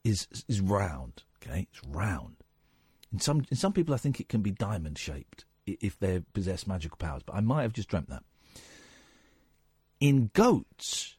is 0.04 0.28
is 0.48 0.60
round. 0.60 1.22
Okay, 1.42 1.66
it's 1.70 1.82
round. 1.86 2.36
In 3.12 3.18
some 3.18 3.44
in 3.50 3.56
some 3.56 3.72
people, 3.72 3.94
I 3.94 3.98
think 3.98 4.20
it 4.20 4.28
can 4.28 4.42
be 4.42 4.50
diamond 4.50 4.98
shaped 4.98 5.44
if 5.66 5.98
they 5.98 6.22
possess 6.32 6.66
magical 6.66 6.96
powers. 6.96 7.22
But 7.24 7.36
I 7.36 7.40
might 7.40 7.62
have 7.62 7.72
just 7.72 7.88
dreamt 7.88 8.08
that. 8.08 8.22
In 10.00 10.30
goats, 10.34 11.16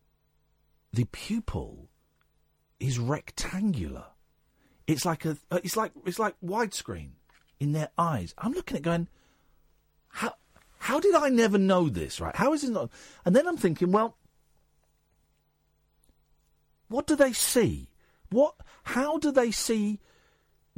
the 0.91 1.05
pupil 1.05 1.89
is 2.79 2.99
rectangular. 2.99 4.05
It's 4.87 5.05
like 5.05 5.25
a 5.25 5.37
uh, 5.49 5.59
it's 5.63 5.77
like 5.77 5.91
it's 6.05 6.19
like 6.19 6.35
widescreen 6.43 7.11
in 7.59 7.71
their 7.71 7.89
eyes. 7.97 8.33
I'm 8.37 8.51
looking 8.51 8.75
at 8.75 8.83
going, 8.83 9.07
how 10.09 10.33
how 10.79 10.99
did 10.99 11.15
I 11.15 11.29
never 11.29 11.57
know 11.57 11.87
this? 11.87 12.19
Right? 12.19 12.35
How 12.35 12.51
is 12.53 12.63
it 12.63 12.71
not? 12.71 12.89
And 13.23 13.33
then 13.33 13.47
I'm 13.47 13.55
thinking, 13.55 13.91
well, 13.91 14.17
what 16.89 17.07
do 17.07 17.15
they 17.15 17.31
see? 17.31 17.89
What? 18.29 18.55
How 18.83 19.17
do 19.17 19.31
they 19.31 19.51
see 19.51 20.01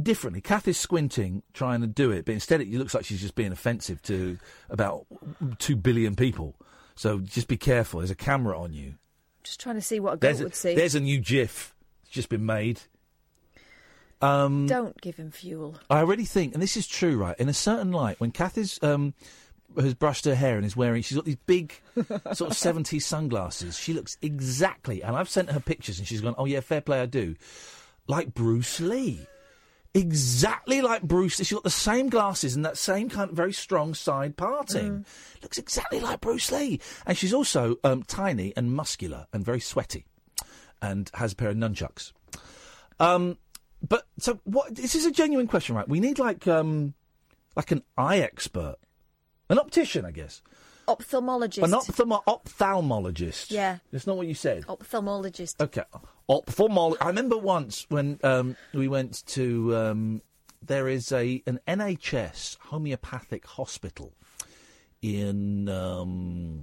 differently? 0.01 0.41
Kath 0.41 0.67
is 0.67 0.77
squinting, 0.77 1.43
trying 1.53 1.81
to 1.81 1.87
do 1.87 2.11
it, 2.11 2.25
but 2.25 2.33
instead 2.33 2.61
it 2.61 2.71
looks 2.73 2.93
like 2.93 3.05
she's 3.05 3.21
just 3.21 3.35
being 3.35 3.51
offensive 3.51 4.01
to 4.03 4.37
about 4.69 5.05
two 5.59 5.75
billion 5.75 6.15
people. 6.15 6.55
So 6.95 7.19
just 7.19 7.47
be 7.47 7.57
careful. 7.57 7.99
There's 7.99 8.11
a 8.11 8.15
camera 8.15 8.59
on 8.59 8.73
you. 8.73 8.87
I'm 8.87 9.43
just 9.43 9.59
trying 9.59 9.75
to 9.75 9.81
see 9.81 9.99
what 9.99 10.13
a 10.13 10.17
goat 10.17 10.21
There's 10.21 10.41
a, 10.41 10.43
would 10.45 10.55
see. 10.55 10.75
there's 10.75 10.95
a 10.95 10.99
new 10.99 11.19
GIF. 11.19 11.75
It's 12.03 12.11
just 12.11 12.29
been 12.29 12.45
made. 12.45 12.81
Um, 14.21 14.65
Don't 14.65 14.99
give 15.01 15.17
him 15.17 15.29
fuel. 15.31 15.77
I 15.89 15.99
already 15.99 16.25
think, 16.25 16.53
and 16.53 16.63
this 16.63 16.77
is 16.77 16.87
true, 16.87 17.17
right? 17.17 17.37
In 17.39 17.49
a 17.49 17.53
certain 17.53 17.91
light, 17.91 18.19
when 18.19 18.31
Kath 18.31 18.57
is, 18.57 18.79
um, 18.81 19.13
has 19.77 19.93
brushed 19.93 20.25
her 20.25 20.35
hair 20.35 20.55
and 20.55 20.65
is 20.65 20.75
wearing, 20.75 21.01
she's 21.01 21.17
got 21.17 21.25
these 21.25 21.35
big 21.45 21.73
sort 22.33 22.49
of 22.51 22.57
70s 22.57 23.01
sunglasses. 23.03 23.77
She 23.77 23.93
looks 23.93 24.17
exactly, 24.21 25.03
and 25.03 25.15
I've 25.15 25.29
sent 25.29 25.51
her 25.51 25.59
pictures 25.59 25.99
and 25.99 26.07
she's 26.07 26.21
gone, 26.21 26.35
oh 26.37 26.45
yeah, 26.45 26.61
fair 26.61 26.81
play, 26.81 27.01
I 27.01 27.05
do. 27.05 27.35
Like 28.07 28.33
Bruce 28.33 28.79
Lee. 28.79 29.27
Exactly 29.95 30.81
like 30.81 31.03
Bruce 31.03 31.39
Lee. 31.39 31.45
She's 31.45 31.55
got 31.55 31.63
the 31.63 31.69
same 31.69 32.09
glasses 32.09 32.53
and 32.53 32.65
that 32.65 32.77
same 32.77 33.09
kind 33.09 33.29
of 33.29 33.35
very 33.35 33.53
strong 33.53 33.93
side 33.93 34.35
parting. 34.35 35.05
Looks 35.41 35.57
exactly 35.57 36.01
like 36.01 36.19
Bruce 36.19 36.51
Lee. 36.51 36.81
And 37.05 37.17
she's 37.17 37.33
also 37.33 37.77
um, 37.85 38.03
tiny 38.03 38.51
and 38.57 38.73
muscular 38.73 39.27
and 39.31 39.45
very 39.45 39.61
sweaty 39.61 40.05
and 40.81 41.09
has 41.13 41.31
a 41.31 41.35
pair 41.37 41.49
of 41.49 41.55
nunchucks. 41.55 42.11
Um, 42.99 43.37
but 43.87 44.05
so 44.19 44.39
what? 44.43 44.75
This 44.75 44.95
is 44.95 45.05
a 45.05 45.11
genuine 45.11 45.47
question, 45.47 45.75
right? 45.75 45.87
We 45.87 46.01
need 46.01 46.19
like 46.19 46.45
um, 46.45 46.93
like 47.55 47.71
an 47.71 47.83
eye 47.97 48.19
expert, 48.19 48.75
an 49.49 49.59
optician, 49.59 50.03
I 50.03 50.11
guess, 50.11 50.41
Ophthalmologist. 50.87 51.63
an 51.63 51.71
ophthalmo- 51.71 52.23
ophthalmologist. 52.25 53.51
Yeah. 53.51 53.77
that's 53.91 54.07
not 54.07 54.17
what 54.17 54.27
you 54.27 54.33
said. 54.35 54.63
Ophthalmologist. 54.67 55.59
Okay, 55.61 55.83
ophthalmologist. 56.29 56.97
I 57.01 57.07
remember 57.07 57.37
once 57.37 57.85
when 57.89 58.19
um, 58.23 58.55
we 58.73 58.87
went 58.87 59.25
to 59.27 59.75
um, 59.75 60.21
there 60.65 60.87
is 60.87 61.11
a 61.11 61.41
an 61.47 61.59
NHS 61.67 62.57
homeopathic 62.59 63.45
hospital 63.45 64.13
in 65.01 65.69
um, 65.69 66.61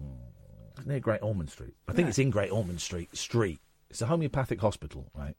near 0.84 1.00
Great 1.00 1.22
Ormond 1.22 1.50
Street. 1.50 1.74
I 1.88 1.92
think 1.92 2.06
Right. 2.06 2.08
it's 2.10 2.18
in 2.18 2.30
Great 2.30 2.50
Ormond 2.50 2.80
Street. 2.80 3.16
Street. 3.16 3.60
It's 3.90 4.02
a 4.02 4.06
homeopathic 4.06 4.60
hospital, 4.60 5.10
right? 5.14 5.36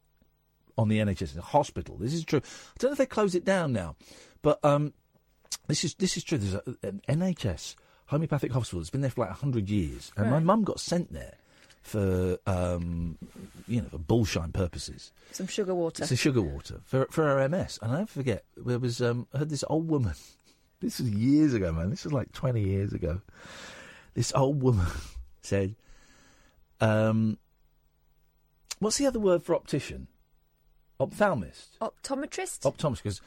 On 0.78 0.88
the 0.88 1.00
NHS, 1.00 1.22
it's 1.22 1.36
a 1.36 1.42
hospital. 1.42 1.98
This 1.98 2.14
is 2.14 2.24
true. 2.24 2.40
I 2.44 2.74
don't 2.80 2.90
know 2.90 2.94
if 2.94 2.98
they 2.98 3.06
close 3.06 3.36
it 3.36 3.44
down 3.46 3.74
now, 3.74 3.96
but 4.42 4.64
um, 4.64 4.94
this 5.68 5.84
is 5.84 5.96
this 5.96 6.18
is 6.18 6.24
true. 6.24 6.38
There's 6.38 6.54
a, 6.56 6.64
an 6.88 7.02
NHS 7.10 7.76
homeopathic 8.08 8.52
hospital 8.52 8.80
that's 8.80 8.90
been 8.90 9.02
there 9.02 9.10
for 9.10 9.22
like 9.22 9.32
hundred 9.32 9.70
years, 9.70 10.12
and 10.18 10.30
my 10.30 10.40
mum 10.40 10.64
got 10.64 10.80
sent 10.80 11.12
there 11.14 11.36
for 11.84 12.38
um, 12.48 13.18
you 13.68 13.82
know 13.82 13.90
for 13.90 13.98
bullshine 13.98 14.52
purposes. 14.52 15.12
Some 15.32 15.48
sugar 15.48 15.76
water. 15.76 16.06
Some 16.06 16.18
sugar 16.18 16.42
water 16.42 16.80
for 16.86 17.06
for 17.12 17.24
her 17.26 17.48
MS. 17.48 17.78
And 17.82 17.92
I 17.92 17.98
never 18.00 18.08
forget 18.08 18.46
there 18.58 18.80
was 18.80 19.02
um, 19.02 19.28
I 19.34 19.40
heard 19.40 19.50
this 19.50 19.64
old 19.70 19.88
woman. 19.88 20.16
This 20.80 21.00
was 21.00 21.12
years 21.12 21.54
ago, 21.54 21.72
man. 21.72 21.90
This 21.92 22.04
was 22.04 22.12
like 22.12 22.34
twenty 22.34 22.62
years 22.62 22.92
ago. 22.92 23.22
This 24.16 24.34
old 24.36 24.62
woman 24.62 24.86
said, 25.42 25.76
um, 26.82 27.38
"What's 28.80 28.98
the 28.98 29.06
other 29.06 29.18
word 29.20 29.44
for 29.44 29.56
optician? 29.56 30.08
Ophthalmist, 31.00 31.78
Optometrist? 31.80 32.64
optometrist." 32.70 33.02
Because, 33.04 33.22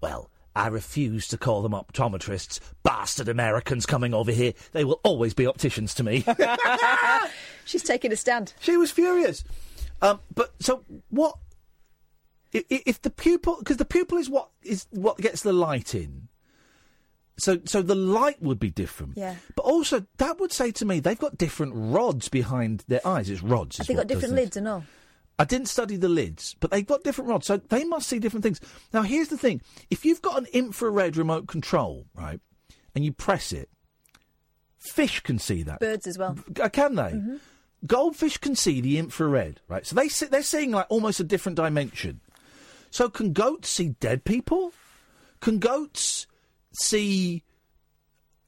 well, 0.00 0.30
I 0.54 0.66
refuse 0.68 1.26
to 1.28 1.38
call 1.38 1.62
them 1.62 1.72
optometrists. 1.72 2.60
Bastard 2.82 3.28
Americans 3.28 3.86
coming 3.86 4.12
over 4.14 4.30
here. 4.32 4.52
They 4.72 4.84
will 4.84 5.00
always 5.02 5.32
be 5.34 5.46
opticians 5.46 5.94
to 5.94 6.02
me. 6.04 6.24
She's 7.64 7.82
taking 7.82 8.12
a 8.12 8.16
stand. 8.16 8.54
She 8.60 8.76
was 8.76 8.90
furious. 8.90 9.44
Um, 10.02 10.20
but 10.34 10.52
so 10.60 10.84
what? 11.10 11.36
i- 12.54 12.64
i- 12.70 12.82
If 12.86 13.00
the 13.02 13.10
pupil, 13.10 13.56
because 13.58 13.76
the 13.78 13.84
pupil 13.84 14.18
is 14.18 14.28
what 14.28 14.50
is 14.62 14.86
what 14.90 15.16
gets 15.18 15.42
the 15.42 15.52
light 15.52 15.94
in. 15.94 16.28
So, 17.38 17.60
so 17.64 17.80
the 17.80 17.94
light 17.94 18.42
would 18.42 18.58
be 18.60 18.70
different. 18.70 19.16
Yeah. 19.16 19.36
But 19.56 19.62
also, 19.64 20.04
that 20.18 20.38
would 20.38 20.52
say 20.52 20.70
to 20.72 20.84
me 20.84 21.00
they've 21.00 21.18
got 21.18 21.38
different 21.38 21.72
rods 21.74 22.28
behind 22.28 22.84
their 22.88 23.00
eyes. 23.06 23.30
It's 23.30 23.42
rods. 23.42 23.78
Have 23.78 23.86
they 23.86 23.94
what 23.94 24.02
got 24.06 24.08
different 24.08 24.34
this. 24.34 24.44
lids 24.44 24.56
and 24.58 24.68
all? 24.68 24.84
I 25.42 25.44
didn't 25.44 25.66
study 25.66 25.96
the 25.96 26.08
lids, 26.08 26.54
but 26.60 26.70
they've 26.70 26.86
got 26.86 27.02
different 27.02 27.28
rods, 27.28 27.48
so 27.48 27.56
they 27.56 27.82
must 27.82 28.08
see 28.08 28.20
different 28.20 28.44
things. 28.44 28.60
Now, 28.92 29.02
here's 29.02 29.26
the 29.26 29.36
thing: 29.36 29.60
if 29.90 30.04
you've 30.04 30.22
got 30.22 30.38
an 30.38 30.46
infrared 30.52 31.16
remote 31.16 31.48
control, 31.48 32.06
right, 32.14 32.38
and 32.94 33.04
you 33.04 33.12
press 33.12 33.52
it, 33.52 33.68
fish 34.78 35.18
can 35.18 35.40
see 35.40 35.64
that. 35.64 35.80
Birds 35.80 36.06
as 36.06 36.16
well. 36.16 36.38
Uh, 36.60 36.68
Can 36.68 36.94
they? 36.94 37.20
Goldfish 37.84 38.36
can 38.38 38.54
see 38.54 38.80
the 38.80 38.98
infrared, 38.98 39.60
right? 39.66 39.84
So 39.84 39.96
they 39.96 40.08
see, 40.08 40.26
they're 40.26 40.44
seeing 40.44 40.70
like 40.70 40.86
almost 40.88 41.18
a 41.18 41.24
different 41.24 41.56
dimension. 41.56 42.20
So 42.92 43.08
can 43.08 43.32
goats 43.32 43.68
see 43.68 43.96
dead 43.98 44.24
people? 44.24 44.72
Can 45.40 45.58
goats 45.58 46.28
see 46.72 47.42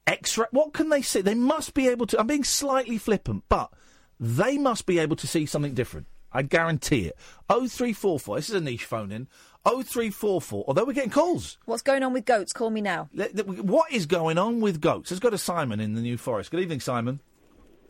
X-ray? 0.07 0.47
What 0.53 0.73
can 0.75 0.91
they 0.91 1.03
see? 1.03 1.23
They 1.23 1.35
must 1.35 1.75
be 1.75 1.89
able 1.89 2.07
to. 2.07 2.21
I'm 2.21 2.29
being 2.29 2.45
slightly 2.45 2.99
flippant, 2.99 3.43
but 3.49 3.73
they 4.21 4.59
must 4.59 4.87
be 4.87 5.01
able 5.01 5.17
to 5.17 5.27
see 5.27 5.45
something 5.47 5.75
different. 5.75 6.07
I 6.35 6.43
guarantee 6.43 7.07
it. 7.07 7.17
Oh 7.49 7.69
three 7.69 7.93
four 7.93 8.19
four. 8.19 8.37
This 8.37 8.49
is 8.51 8.57
a 8.57 8.61
niche 8.61 8.85
phone 8.85 9.13
in. 9.13 9.29
Oh 9.65 9.83
three 9.83 10.11
four 10.11 10.41
four. 10.41 10.65
Although 10.69 10.85
we're 10.85 10.93
getting 10.93 11.11
calls. 11.11 11.57
What's 11.65 11.83
going 11.83 12.03
on 12.03 12.13
with 12.13 12.25
goats? 12.27 12.53
Call 12.53 12.71
me 12.71 12.81
now. 12.81 13.09
Th- 13.17 13.33
th- 13.33 13.47
What 13.47 13.91
is 13.93 14.05
going 14.07 14.37
on 14.37 14.61
with 14.61 14.81
goats? 14.81 15.11
Let's 15.11 15.21
go 15.21 15.31
to 15.31 15.39
Simon 15.39 15.81
in 15.81 15.95
the 15.95 16.01
New 16.03 16.19
Forest. 16.19 16.51
Good 16.51 16.61
evening, 16.61 16.81
Simon. 16.81 17.21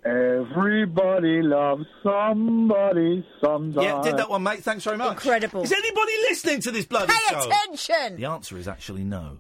Everybody 0.05 1.41
loves 1.43 1.85
somebody 2.03 3.27
sometime. 3.43 3.83
Yeah, 3.83 4.03
did 4.03 4.19
that 4.19 4.29
one, 4.29 4.43
mate. 4.43 4.63
Thanks 4.63 4.85
very 4.85 4.99
much. 4.99 5.13
Incredible. 5.13 5.63
Is 5.63 5.73
anybody 5.73 6.13
listening 6.29 6.61
to 6.61 6.71
this 6.71 6.85
bloody 6.85 7.13
Pay 7.13 7.35
show? 7.35 7.49
attention. 7.51 8.17
The 8.17 8.27
answer 8.27 8.59
is 8.59 8.69
actually 8.69 9.05
no. 9.05 9.39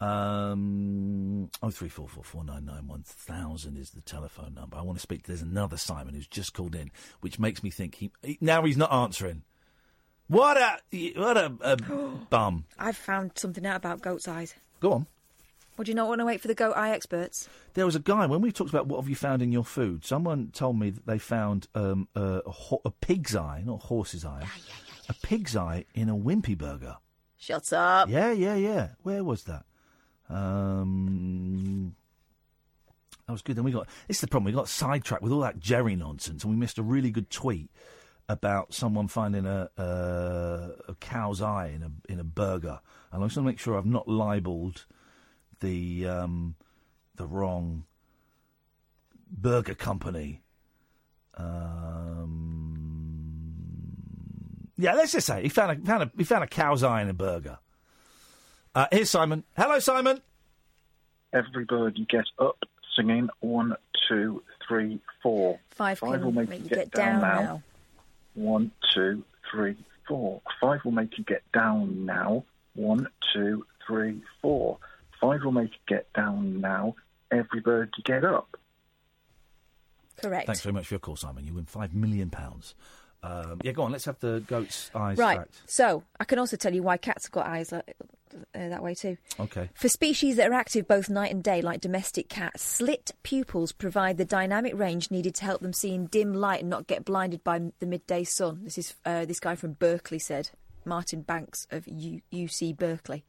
Um, 0.00 1.50
oh 1.62 1.70
three 1.70 1.88
four 1.88 2.08
four 2.08 2.24
four 2.24 2.44
nine 2.44 2.64
nine 2.64 2.86
one 2.86 3.02
thousand 3.02 3.76
is 3.76 3.90
the 3.90 4.00
telephone 4.02 4.54
number. 4.54 4.76
I 4.76 4.82
want 4.82 4.98
to 4.98 5.02
speak. 5.02 5.22
to 5.22 5.28
There's 5.28 5.42
another 5.42 5.76
Simon 5.76 6.14
who's 6.14 6.26
just 6.26 6.54
called 6.54 6.74
in, 6.74 6.90
which 7.20 7.38
makes 7.38 7.62
me 7.62 7.70
think 7.70 7.94
he, 7.96 8.10
he 8.22 8.38
now 8.40 8.62
he's 8.64 8.76
not 8.76 8.92
answering. 8.92 9.42
What 10.28 10.56
a 10.56 10.78
what 11.16 11.36
a, 11.36 11.52
a 11.60 11.76
bum. 12.30 12.64
I've 12.78 12.96
found 12.96 13.32
something 13.36 13.64
out 13.66 13.76
about 13.76 14.02
goat's 14.02 14.28
eyes. 14.28 14.54
Go 14.80 14.92
on. 14.92 15.06
Would 15.78 15.88
you 15.88 15.94
not 15.94 16.08
want 16.08 16.20
to 16.20 16.24
wait 16.24 16.40
for 16.40 16.48
the 16.48 16.54
goat 16.54 16.72
eye 16.74 16.90
experts? 16.92 17.48
There 17.74 17.84
was 17.84 17.94
a 17.94 18.00
guy 18.00 18.24
when 18.26 18.40
we 18.40 18.50
talked 18.50 18.70
about 18.70 18.86
what 18.86 18.98
have 19.00 19.10
you 19.10 19.14
found 19.14 19.42
in 19.42 19.52
your 19.52 19.64
food. 19.64 20.06
Someone 20.06 20.48
told 20.52 20.78
me 20.78 20.88
that 20.90 21.06
they 21.06 21.18
found 21.18 21.68
um, 21.74 22.08
a, 22.14 22.40
a, 22.46 22.50
ho- 22.50 22.80
a 22.86 22.90
pig's 22.90 23.36
eye, 23.36 23.62
not 23.64 23.82
a 23.82 23.86
horse's 23.86 24.24
eye, 24.24 24.46
a 25.10 25.14
pig's 25.22 25.54
eye 25.54 25.84
in 25.94 26.08
a 26.08 26.16
wimpy 26.16 26.56
burger. 26.56 26.96
Shut 27.36 27.72
up. 27.74 28.08
Yeah, 28.08 28.32
yeah, 28.32 28.54
yeah. 28.54 28.88
Where 29.02 29.22
was 29.22 29.44
that? 29.44 29.66
Um, 30.28 31.94
that 33.26 33.32
was 33.32 33.42
good. 33.42 33.56
Then 33.56 33.64
we 33.64 33.72
got 33.72 33.88
this 34.08 34.18
is 34.18 34.20
the 34.20 34.28
problem. 34.28 34.46
We 34.46 34.52
got 34.52 34.68
sidetracked 34.68 35.22
with 35.22 35.32
all 35.32 35.40
that 35.40 35.58
Gerry 35.58 35.96
nonsense, 35.96 36.44
and 36.44 36.52
we 36.52 36.58
missed 36.58 36.78
a 36.78 36.82
really 36.82 37.10
good 37.10 37.30
tweet 37.30 37.70
about 38.28 38.74
someone 38.74 39.08
finding 39.08 39.46
a 39.46 39.68
a, 39.76 40.70
a 40.88 40.94
cow's 41.00 41.40
eye 41.42 41.68
in 41.74 41.82
a 41.82 41.90
in 42.12 42.20
a 42.20 42.24
burger. 42.24 42.80
And 43.12 43.22
I 43.22 43.26
just 43.26 43.36
want 43.36 43.46
to 43.46 43.52
make 43.52 43.58
sure 43.58 43.76
I've 43.76 43.86
not 43.86 44.08
libelled 44.08 44.84
the 45.60 46.06
um, 46.06 46.54
the 47.16 47.26
wrong 47.26 47.84
burger 49.30 49.74
company. 49.74 50.42
Um, 51.36 52.76
yeah, 54.78 54.94
let's 54.94 55.12
just 55.12 55.26
say 55.26 55.42
he 55.42 55.48
found 55.48 55.72
a 55.72 55.86
found 55.86 56.02
a 56.04 56.10
he 56.16 56.24
found 56.24 56.44
a 56.44 56.48
cow's 56.48 56.82
eye 56.82 57.02
in 57.02 57.08
a 57.08 57.14
burger. 57.14 57.58
Uh, 58.76 58.86
here's 58.92 59.08
Simon. 59.08 59.42
Hello, 59.56 59.78
Simon. 59.78 60.20
Every 61.32 61.64
bird 61.64 61.96
you 61.96 62.04
get 62.04 62.26
up, 62.38 62.58
singing 62.94 63.30
one, 63.40 63.74
two, 64.06 64.42
three, 64.68 65.00
four. 65.22 65.58
Five 65.70 65.98
Five 65.98 66.22
will 66.22 66.30
make 66.30 66.50
make 66.50 66.58
you 66.58 66.64
you 66.64 66.68
get 66.68 66.78
get 66.78 66.90
down 66.90 67.20
down 67.22 67.22
now. 67.22 67.40
now. 67.40 67.62
One, 68.34 68.70
two, 68.92 69.24
three, 69.50 69.76
four. 70.06 70.42
Five 70.60 70.84
will 70.84 70.92
make 70.92 71.16
you 71.16 71.24
get 71.24 71.42
down 71.52 72.04
now. 72.04 72.44
One, 72.74 73.08
two, 73.32 73.64
three, 73.86 74.20
four. 74.42 74.76
Five 75.22 75.42
will 75.42 75.52
make 75.52 75.70
you 75.70 75.78
get 75.96 76.12
down 76.12 76.60
now. 76.60 76.96
Everybody 77.30 77.90
get 78.04 78.26
up. 78.26 78.58
Correct. 80.20 80.46
Thanks 80.46 80.60
very 80.60 80.74
much 80.74 80.86
for 80.86 80.94
your 80.94 81.00
call, 81.00 81.16
Simon. 81.16 81.46
You 81.46 81.54
win 81.54 81.64
five 81.64 81.94
million 81.94 82.28
pounds. 82.28 82.74
Um, 83.26 83.60
yeah, 83.64 83.72
go 83.72 83.82
on. 83.82 83.92
Let's 83.92 84.04
have 84.04 84.18
the 84.20 84.42
goat's 84.46 84.90
eyes 84.94 85.18
Right. 85.18 85.38
fact. 85.38 85.54
So 85.66 86.02
I 86.20 86.24
can 86.24 86.38
also 86.38 86.56
tell 86.56 86.72
you 86.74 86.82
why 86.82 86.96
cats 86.96 87.24
have 87.26 87.32
got 87.32 87.46
eyes 87.46 87.72
like, 87.72 87.96
uh, 88.54 88.68
that 88.68 88.82
way 88.82 88.94
too. 88.94 89.16
Okay. 89.40 89.70
For 89.74 89.88
species 89.88 90.36
that 90.36 90.50
are 90.50 90.54
active 90.54 90.86
both 90.86 91.08
night 91.08 91.32
and 91.32 91.42
day, 91.42 91.62
like 91.62 91.80
domestic 91.80 92.28
cats, 92.28 92.62
slit 92.62 93.12
pupils 93.22 93.72
provide 93.72 94.18
the 94.18 94.24
dynamic 94.24 94.78
range 94.78 95.10
needed 95.10 95.34
to 95.36 95.44
help 95.44 95.60
them 95.62 95.72
see 95.72 95.94
in 95.94 96.06
dim 96.06 96.34
light 96.34 96.60
and 96.60 96.70
not 96.70 96.86
get 96.86 97.04
blinded 97.04 97.42
by 97.42 97.60
the 97.78 97.86
midday 97.86 98.24
sun. 98.24 98.60
This 98.64 98.78
is 98.78 98.94
uh, 99.04 99.24
this 99.24 99.40
guy 99.40 99.54
from 99.54 99.72
Berkeley 99.72 100.18
said, 100.18 100.50
Martin 100.84 101.22
Banks 101.22 101.66
of 101.70 101.88
U- 101.88 102.20
UC 102.32 102.76
Berkeley. 102.76 103.24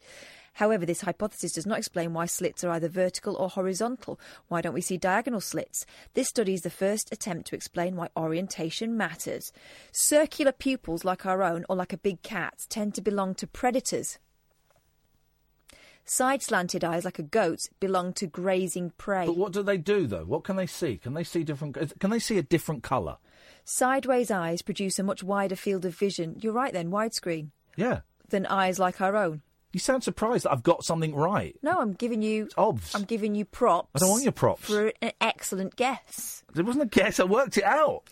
However, 0.57 0.88
this 0.88 1.01
hypothesis 1.01 1.51
does 1.51 1.67
not 1.67 1.77
explain 1.77 2.13
why 2.13 2.25
slits 2.25 2.63
are 2.63 2.71
either 2.71 2.89
vertical 2.89 3.35
or 3.35 3.47
horizontal. 3.47 4.19
Why 4.47 4.59
don't 4.61 4.73
we 4.73 4.81
see 4.81 4.97
diagonal 4.97 5.39
slits? 5.39 5.85
This 6.15 6.29
study 6.29 6.55
is 6.55 6.61
the 6.61 6.71
first 6.71 7.09
attempt 7.11 7.47
to 7.49 7.55
explain 7.55 7.95
why 7.95 8.09
orientation 8.17 8.97
matters. 8.97 9.51
Circular 9.91 10.51
pupils, 10.51 11.05
like 11.05 11.27
our 11.27 11.43
own 11.43 11.63
or 11.69 11.75
like 11.75 11.93
a 11.93 11.97
big 11.97 12.23
cat's, 12.23 12.65
tend 12.65 12.95
to 12.95 13.01
belong 13.01 13.35
to 13.35 13.45
predators. 13.45 14.17
Side 16.05 16.41
slanted 16.41 16.84
eyes, 16.84 17.05
like 17.05 17.19
a 17.19 17.23
goat's, 17.23 17.69
belong 17.79 18.13
to 18.13 18.25
grazing 18.25 18.93
prey. 18.97 19.27
But 19.27 19.38
what 19.38 19.53
do 19.53 19.61
they 19.61 19.77
do 19.77 20.07
though? 20.07 20.25
What 20.25 20.43
can 20.43 20.55
they 20.55 20.65
see? 20.65 20.97
Can 20.97 21.13
they 21.13 21.23
see 21.23 21.43
different? 21.43 21.99
Can 21.99 22.09
they 22.09 22.17
see 22.19 22.39
a 22.39 22.43
different 22.43 22.81
colour? 22.81 23.17
Sideways 23.63 24.31
eyes 24.31 24.63
produce 24.63 24.97
a 24.97 25.03
much 25.03 25.21
wider 25.21 25.55
field 25.55 25.85
of 25.85 25.93
vision. 25.93 26.38
You're 26.41 26.53
right 26.53 26.73
then, 26.73 26.89
widescreen, 26.89 27.49
Yeah. 27.75 27.99
than 28.29 28.47
eyes 28.47 28.79
like 28.79 29.01
our 29.01 29.15
own. 29.15 29.43
You 29.78 29.80
sound 29.80 30.04
surprised 30.04 30.45
that 30.45 30.54
I've 30.54 30.64
got 30.64 30.84
something 30.84 31.14
right. 31.14 31.56
No, 31.62 31.80
I'm 31.80 31.94
giving 31.94 32.24
you. 32.24 32.48
obvs. 32.58 32.95
I'm 32.95 33.04
giving 33.04 33.36
you 33.36 33.45
props. 33.45 33.91
I 33.94 33.99
don't 33.99 34.10
want 34.10 34.24
your 34.24 34.32
props. 34.32 34.66
For 34.66 34.91
an 35.04 35.12
excellent 35.22 35.76
guess. 35.76 36.44
It 36.56 36.66
wasn't 36.66 36.86
a 36.86 36.88
guess. 36.88 37.20
I 37.20 37.26
worked 37.26 37.60
it 37.60 37.64
out. 37.64 38.10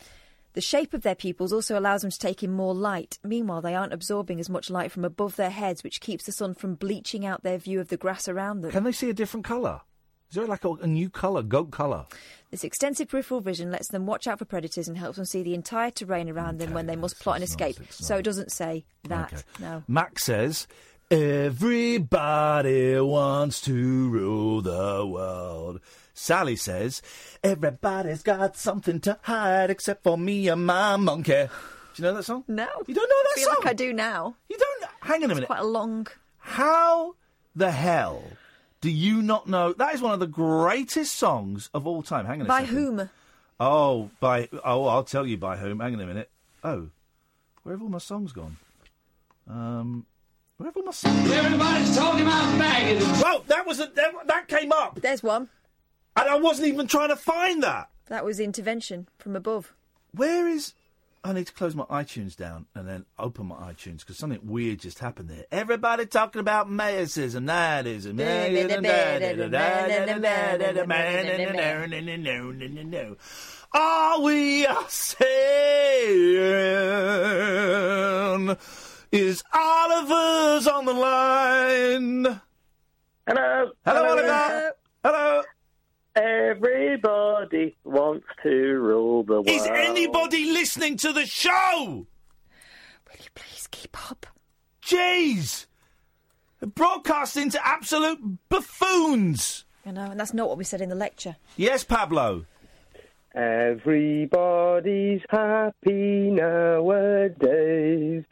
The 0.53 0.61
shape 0.61 0.93
of 0.93 1.01
their 1.01 1.15
pupils 1.15 1.51
also 1.51 1.79
allows 1.79 2.03
them 2.03 2.11
to 2.11 2.19
take 2.19 2.43
in 2.43 2.51
more 2.51 2.75
light. 2.75 3.17
Meanwhile, 3.23 3.61
they 3.61 3.73
aren't 3.73 3.93
absorbing 3.93 4.39
as 4.39 4.47
much 4.47 4.69
light 4.69 4.91
from 4.91 5.05
above 5.05 5.37
their 5.37 5.49
heads, 5.49 5.83
which 5.83 6.01
keeps 6.01 6.25
the 6.25 6.31
sun 6.31 6.53
from 6.53 6.75
bleaching 6.75 7.25
out 7.25 7.41
their 7.41 7.57
view 7.57 7.79
of 7.79 7.87
the 7.87 7.97
grass 7.97 8.27
around 8.27 8.61
them. 8.61 8.69
Can 8.69 8.83
they 8.83 8.91
see 8.91 9.09
a 9.09 9.13
different 9.13 9.43
colour? 9.43 9.81
Is 10.29 10.35
there 10.35 10.45
like 10.45 10.65
a, 10.65 10.69
a 10.73 10.87
new 10.87 11.09
colour, 11.09 11.41
goat 11.41 11.71
colour? 11.71 12.05
This 12.51 12.63
extensive 12.63 13.09
peripheral 13.09 13.41
vision 13.41 13.71
lets 13.71 13.87
them 13.87 14.05
watch 14.05 14.27
out 14.27 14.37
for 14.37 14.45
predators 14.45 14.87
and 14.87 14.99
helps 14.99 15.15
them 15.15 15.25
see 15.25 15.41
the 15.41 15.55
entire 15.55 15.89
terrain 15.89 16.29
around 16.29 16.59
them 16.59 16.73
when 16.73 16.85
they 16.85 16.95
must 16.95 17.19
plot 17.19 17.37
an 17.37 17.43
escape. 17.43 17.77
So 17.89 18.17
it 18.17 18.23
doesn't 18.23 18.51
say 18.51 18.85
that. 19.05 19.33
Okay. 19.33 19.41
No. 19.59 19.83
Max 19.87 20.23
says, 20.23 20.67
Everybody 21.11 22.99
wants 22.99 23.61
to 23.61 24.09
rule 24.09 24.61
the 24.61 25.05
world. 25.05 25.79
Sally 26.13 26.55
says, 26.55 27.01
Everybody's 27.43 28.23
got 28.23 28.55
something 28.55 28.99
to 29.01 29.17
hide 29.23 29.69
except 29.69 30.03
for 30.03 30.17
me 30.17 30.47
and 30.47 30.65
my 30.65 30.95
monkey. 30.97 31.31
Do 31.31 31.49
you 31.95 32.03
know 32.03 32.13
that 32.15 32.23
song? 32.23 32.43
No. 32.47 32.67
You 32.87 32.93
don't 32.95 33.09
know 33.09 33.15
that 33.23 33.31
I 33.31 33.35
feel 33.35 33.45
song? 33.47 33.55
like 33.63 33.69
I 33.69 33.73
do 33.73 33.93
now. 33.93 34.35
You 34.49 34.57
don't. 34.57 34.91
Hang 35.01 35.23
on 35.23 35.29
a 35.29 35.33
It's 35.33 35.35
minute. 35.35 35.47
quite 35.47 35.59
a 35.61 35.65
long. 35.65 36.07
How 36.39 37.15
the 37.55 37.71
hell 37.71 38.23
do 38.81 38.89
you 38.89 39.21
not 39.21 39.47
know? 39.47 39.73
That 39.73 39.93
is 39.95 40.01
one 40.01 40.13
of 40.13 40.19
the 40.19 40.27
greatest 40.27 41.15
songs 41.15 41.69
of 41.73 41.85
all 41.87 42.01
time. 42.03 42.25
Hang 42.25 42.41
on 42.41 42.47
a 42.47 42.49
minute. 42.49 42.49
By 42.49 42.61
second. 42.65 42.75
whom? 42.97 43.09
Oh, 43.59 44.09
by 44.19 44.49
oh, 44.63 44.85
I'll 44.87 45.03
tell 45.03 45.25
you 45.25 45.37
by 45.37 45.57
whom. 45.57 45.79
Hang 45.79 45.93
on 45.95 46.01
a 46.01 46.05
minute. 46.05 46.29
Oh, 46.63 46.89
where 47.63 47.73
have 47.75 47.81
all 47.81 47.89
my 47.89 47.97
songs 47.99 48.31
gone? 48.31 48.57
Um, 49.49 50.05
where 50.57 50.67
have 50.67 50.77
all 50.77 50.83
my 50.83 50.91
songs? 50.91 51.31
Everybody's 51.31 51.95
talking 51.95 52.21
about 52.21 52.57
bagging. 52.57 53.01
Well, 53.21 53.43
that 53.47 53.65
was 53.67 53.79
a, 53.79 53.87
that, 53.87 54.13
that 54.27 54.47
came 54.47 54.71
up, 54.71 55.01
There's 55.01 55.21
one. 55.21 55.49
and 56.15 56.29
I 56.29 56.35
wasn't 56.35 56.69
even 56.69 56.87
trying 56.87 57.09
to 57.09 57.15
find 57.17 57.61
that. 57.63 57.89
That 58.07 58.23
was 58.23 58.39
intervention 58.39 59.07
from 59.17 59.35
above. 59.35 59.73
Where 60.11 60.47
is? 60.47 60.73
I 61.25 61.33
need 61.33 61.47
to 61.47 61.53
close 61.53 61.75
my 61.75 61.85
iTunes 61.85 62.35
down 62.37 62.67
and 62.75 62.87
then 62.87 63.05
open 63.17 63.47
my 63.47 63.55
iTunes 63.55 64.01
because 64.01 64.15
something 64.17 64.39
weird 64.43 64.79
just 64.79 64.99
happened 64.99 65.27
there. 65.27 65.45
Everybody 65.51 66.05
talking 66.05 66.39
about 66.39 66.69
Mayoism, 66.69 67.45
Nadism. 67.49 68.19
All 73.73 74.23
we 74.23 74.67
are 74.67 74.85
saying 74.87 75.35
is 79.11 79.43
Oliver's 79.53 80.67
on 80.67 80.85
the 80.85 80.93
line. 80.93 82.41
Hello. 83.27 83.71
Hello, 83.85 84.09
Oliver. 84.09 84.71
Hello. 85.03 85.43
Everybody 86.15 87.75
wants 87.83 88.25
to 88.43 88.49
rule 88.49 89.23
the 89.23 89.33
world. 89.33 89.49
Is 89.49 89.65
anybody 89.67 90.51
listening 90.51 90.97
to 90.97 91.11
the 91.11 91.25
show? 91.25 92.05
Will 93.07 93.19
you 93.19 93.29
please 93.35 93.67
keep 93.69 94.11
up. 94.11 94.25
Jeez! 94.81 95.65
Broadcasting 96.73 97.49
to 97.51 97.67
absolute 97.67 98.19
buffoons! 98.49 99.65
You 99.85 99.91
know, 99.91 100.11
and 100.11 100.19
that's 100.19 100.33
not 100.33 100.47
what 100.47 100.57
we 100.57 100.63
said 100.63 100.81
in 100.81 100.89
the 100.89 100.95
lecture. 100.95 101.35
Yes, 101.57 101.83
Pablo. 101.83 102.45
Everybody's 103.35 105.21
happy 105.29 106.31
nowadays. 106.31 108.23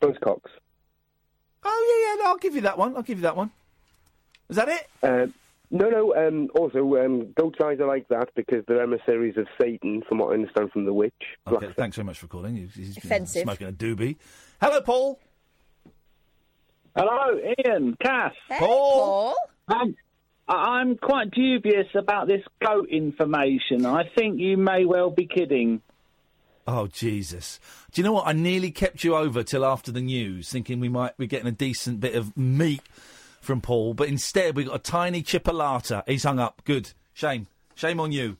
Buzzcocks. 0.00 0.50
Oh, 1.62 1.86
yeah, 1.88 2.08
yeah, 2.18 2.24
no, 2.24 2.30
I'll 2.30 2.38
give 2.38 2.54
you 2.54 2.62
that 2.62 2.78
one. 2.78 2.96
I'll 2.96 3.02
give 3.02 3.18
you 3.18 3.22
that 3.22 3.36
one. 3.36 3.50
Is 4.48 4.56
that 4.56 4.68
it? 4.68 4.88
Uh, 5.02 5.26
no, 5.70 5.88
no. 5.90 6.14
Um, 6.16 6.48
also, 6.54 6.78
um, 6.96 7.32
goat's 7.38 7.58
eyes 7.62 7.78
are 7.80 7.86
like 7.86 8.08
that 8.08 8.30
because 8.34 8.64
they're 8.66 8.82
emissaries 8.82 9.36
of 9.36 9.46
Satan, 9.60 10.02
from 10.08 10.18
what 10.18 10.30
I 10.30 10.34
understand 10.34 10.72
from 10.72 10.84
the 10.86 10.92
witch. 10.92 11.12
Okay, 11.46 11.72
thanks 11.76 11.96
very 11.96 12.06
much 12.06 12.18
for 12.18 12.26
calling. 12.26 12.56
He's, 12.56 12.74
he's 12.74 12.96
Offensive. 12.96 13.42
smoking 13.42 13.68
a 13.68 13.72
doobie. 13.72 14.16
Hello, 14.60 14.80
Paul. 14.80 15.20
Hello, 16.96 17.38
Iain, 17.66 17.96
Cass. 18.02 18.32
Paul. 18.58 19.34
Um, 19.68 19.94
I- 20.48 20.52
I'm 20.80 20.96
quite 20.96 21.30
dubious 21.30 21.86
about 21.94 22.26
this 22.26 22.42
goat 22.64 22.88
information. 22.88 23.86
I 23.86 24.04
think 24.16 24.40
you 24.40 24.56
may 24.56 24.84
well 24.84 25.10
be 25.10 25.26
kidding. 25.26 25.80
Oh 26.72 26.86
Jesus! 26.86 27.58
Do 27.90 28.00
you 28.00 28.04
know 28.04 28.12
what? 28.12 28.28
I 28.28 28.32
nearly 28.32 28.70
kept 28.70 29.02
you 29.02 29.16
over 29.16 29.42
till 29.42 29.64
after 29.64 29.90
the 29.90 30.00
news, 30.00 30.50
thinking 30.50 30.78
we 30.78 30.88
might 30.88 31.16
be 31.16 31.26
getting 31.26 31.48
a 31.48 31.52
decent 31.52 31.98
bit 31.98 32.14
of 32.14 32.36
meat 32.36 32.82
from 33.40 33.60
Paul, 33.60 33.92
but 33.92 34.06
instead 34.06 34.54
we 34.54 34.62
got 34.62 34.76
a 34.76 34.78
tiny 34.78 35.20
chipolata. 35.20 36.04
He's 36.06 36.22
hung 36.22 36.38
up. 36.38 36.62
Good. 36.64 36.92
Shame. 37.12 37.48
Shame 37.74 37.98
on 37.98 38.12
you. 38.12 38.36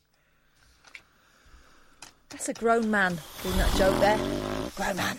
That's 2.28 2.48
a 2.48 2.55
grown 2.55 2.89
man 2.89 3.19
doing 3.43 3.57
that 3.57 3.74
joke 3.74 3.98
there. 3.98 4.19
Grown 4.77 4.97
man. 4.97 5.19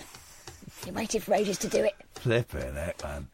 He 0.85 0.91
waited 0.91 1.23
for 1.23 1.33
ages 1.33 1.57
to 1.57 1.67
do 1.67 1.83
it. 1.83 1.95
Flipping 2.15 2.75
heck, 2.75 3.03
man. 3.03 3.27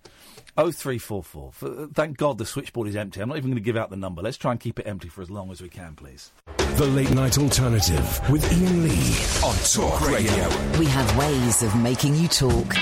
Oh 0.60 0.72
three 0.72 0.98
four 0.98 1.22
four. 1.24 1.50
F- 1.50 1.64
uh, 1.64 1.88
Thank 1.94 2.18
God 2.18 2.38
the 2.40 2.46
switchboard 2.46 2.88
is 2.88 2.96
empty. 2.96 3.22
I'm 3.22 3.30
not 3.30 3.38
even 3.38 3.52
going 3.52 3.62
to 3.62 3.66
give 3.66 3.78
out 3.78 3.90
the 3.92 3.96
number. 3.96 4.22
Let's 4.24 4.38
try 4.38 4.52
and 4.52 4.60
keep 4.60 4.80
it 4.80 4.88
empty 4.88 5.08
for 5.08 5.22
as 5.22 5.30
long 5.30 5.52
as 5.52 5.62
we 5.62 5.70
can, 5.70 5.94
please. 5.96 6.32
The 6.78 6.86
Late 6.88 7.12
Night 7.12 7.38
Alternative 7.38 8.30
with 8.30 8.44
Iain 8.52 8.84
Lee 8.84 9.16
on 9.48 9.56
Talk 9.72 10.02
Radio. 10.10 10.80
We 10.80 10.86
have 10.88 11.16
ways 11.18 11.62
of 11.62 11.76
making 11.80 12.16
you 12.16 12.28
talk. 12.28 12.74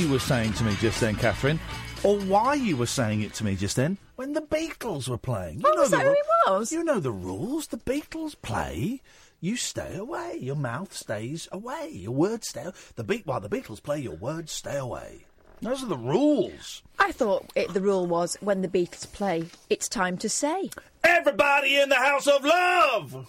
You 0.00 0.10
were 0.10 0.18
saying 0.18 0.54
to 0.54 0.64
me 0.64 0.74
just 0.80 0.98
then, 0.98 1.14
Katherine, 1.14 1.60
or 2.04 2.18
why 2.20 2.54
you 2.54 2.74
were 2.74 2.86
saying 2.86 3.20
it 3.20 3.34
to 3.34 3.44
me 3.44 3.54
just 3.54 3.76
then 3.76 3.98
when 4.16 4.32
the 4.32 4.40
Beatles 4.40 5.08
were 5.08 5.18
playing. 5.18 5.60
You 5.60 5.66
Oh, 5.66 5.74
know 5.74 5.84
the 5.84 5.90
that 5.90 6.02
who 6.04 6.08
ru- 6.08 6.14
it 6.14 6.26
was? 6.50 6.72
You 6.72 6.82
know 6.82 7.00
the 7.00 7.12
rules. 7.12 7.66
The 7.66 7.76
Beatles 7.76 8.34
play. 8.40 9.02
You 9.42 9.56
stay 9.56 9.94
away. 9.96 10.38
Your 10.40 10.56
mouth 10.56 10.94
stays 10.94 11.48
away. 11.52 11.90
Your 11.92 12.12
words 12.12 12.48
stay. 12.48 12.64
The 12.96 13.04
beat 13.04 13.26
while 13.26 13.40
the 13.40 13.50
Beatles 13.50 13.82
play, 13.82 13.98
your 14.00 14.14
words 14.16 14.52
stay 14.52 14.78
away. 14.78 15.26
Those 15.60 15.82
are 15.82 15.86
the 15.88 15.98
rules. 15.98 16.82
I 16.98 17.12
thought 17.12 17.50
it, 17.54 17.74
the 17.74 17.82
rule 17.82 18.06
was 18.06 18.38
when 18.40 18.62
the 18.62 18.68
Beatles 18.68 19.10
play, 19.12 19.44
it's 19.68 19.86
time 19.88 20.16
to 20.18 20.30
say. 20.30 20.70
Everybody 21.04 21.76
in 21.76 21.90
the 21.90 21.96
House 21.96 22.26
of 22.26 22.42
Love. 22.42 23.26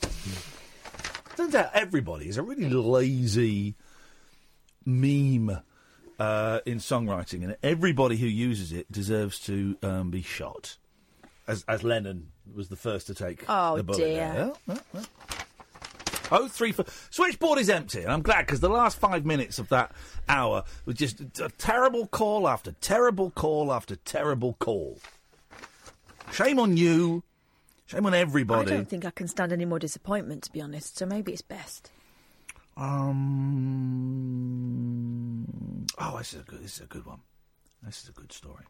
Turns 1.36 1.54
out 1.54 1.72
everybody 1.74 2.30
is 2.30 2.38
a 2.38 2.44
really 2.44 2.70
lazy 2.70 3.76
meme 4.86 5.60
uh, 6.22 6.60
in 6.66 6.78
songwriting, 6.78 7.44
and 7.44 7.56
everybody 7.64 8.16
who 8.18 8.28
uses 8.28 8.72
it 8.72 8.92
deserves 8.92 9.40
to 9.40 9.76
um, 9.82 10.12
be 10.12 10.22
shot. 10.22 10.78
As, 11.48 11.66
as 11.68 11.84
Lennon 11.84 12.28
was 12.56 12.70
the 12.70 12.76
first 12.76 13.08
to 13.08 13.14
take 13.16 13.44
Oh, 13.50 13.78
the 13.78 13.84
bullet. 13.84 13.98
dear. 13.98 14.16
Yeah, 14.18 14.50
yeah, 14.68 14.78
yeah. 14.94 15.02
Oh, 16.34 16.48
three 16.48 16.72
four. 16.72 16.86
Switchboard 17.10 17.60
is 17.60 17.70
empty, 17.70 18.04
and 18.04 18.12
I'm 18.12 18.22
glad 18.22 18.46
because 18.46 18.60
the 18.62 18.70
last 18.70 18.98
five 19.00 19.26
minutes 19.26 19.60
of 19.60 19.68
that 19.70 19.92
hour 20.30 20.64
was 20.86 20.96
just 20.96 21.20
a 21.40 21.50
terrible 21.58 22.06
call 22.08 22.48
after 22.48 22.72
terrible 22.74 23.32
call 23.32 23.74
after 23.74 23.96
terrible 23.98 24.54
call. 24.60 25.00
Shame 26.32 26.60
on 26.60 26.78
you. 26.78 27.24
Shame 27.88 28.06
on 28.06 28.14
everybody. 28.14 28.72
I 28.72 28.76
don't 28.76 28.88
think 28.88 29.04
I 29.04 29.12
can 29.12 29.28
stand 29.28 29.52
any 29.52 29.66
more 29.66 29.80
disappointment, 29.80 30.44
to 30.44 30.52
be 30.54 30.62
honest. 30.62 30.98
So 30.98 31.06
maybe 31.06 31.34
it's 31.34 31.42
best. 31.42 31.92
Um. 32.78 33.48
Oh, 36.00 36.18
this 36.18 36.34
is 36.34 36.42
a 36.42 36.44
good. 36.44 36.64
This 36.64 36.76
is 36.76 36.82
a 36.82 36.88
good 36.88 37.06
one. 37.06 37.20
This 37.84 38.04
is 38.04 38.10
a 38.10 38.14
good 38.14 38.32
story. 38.32 38.66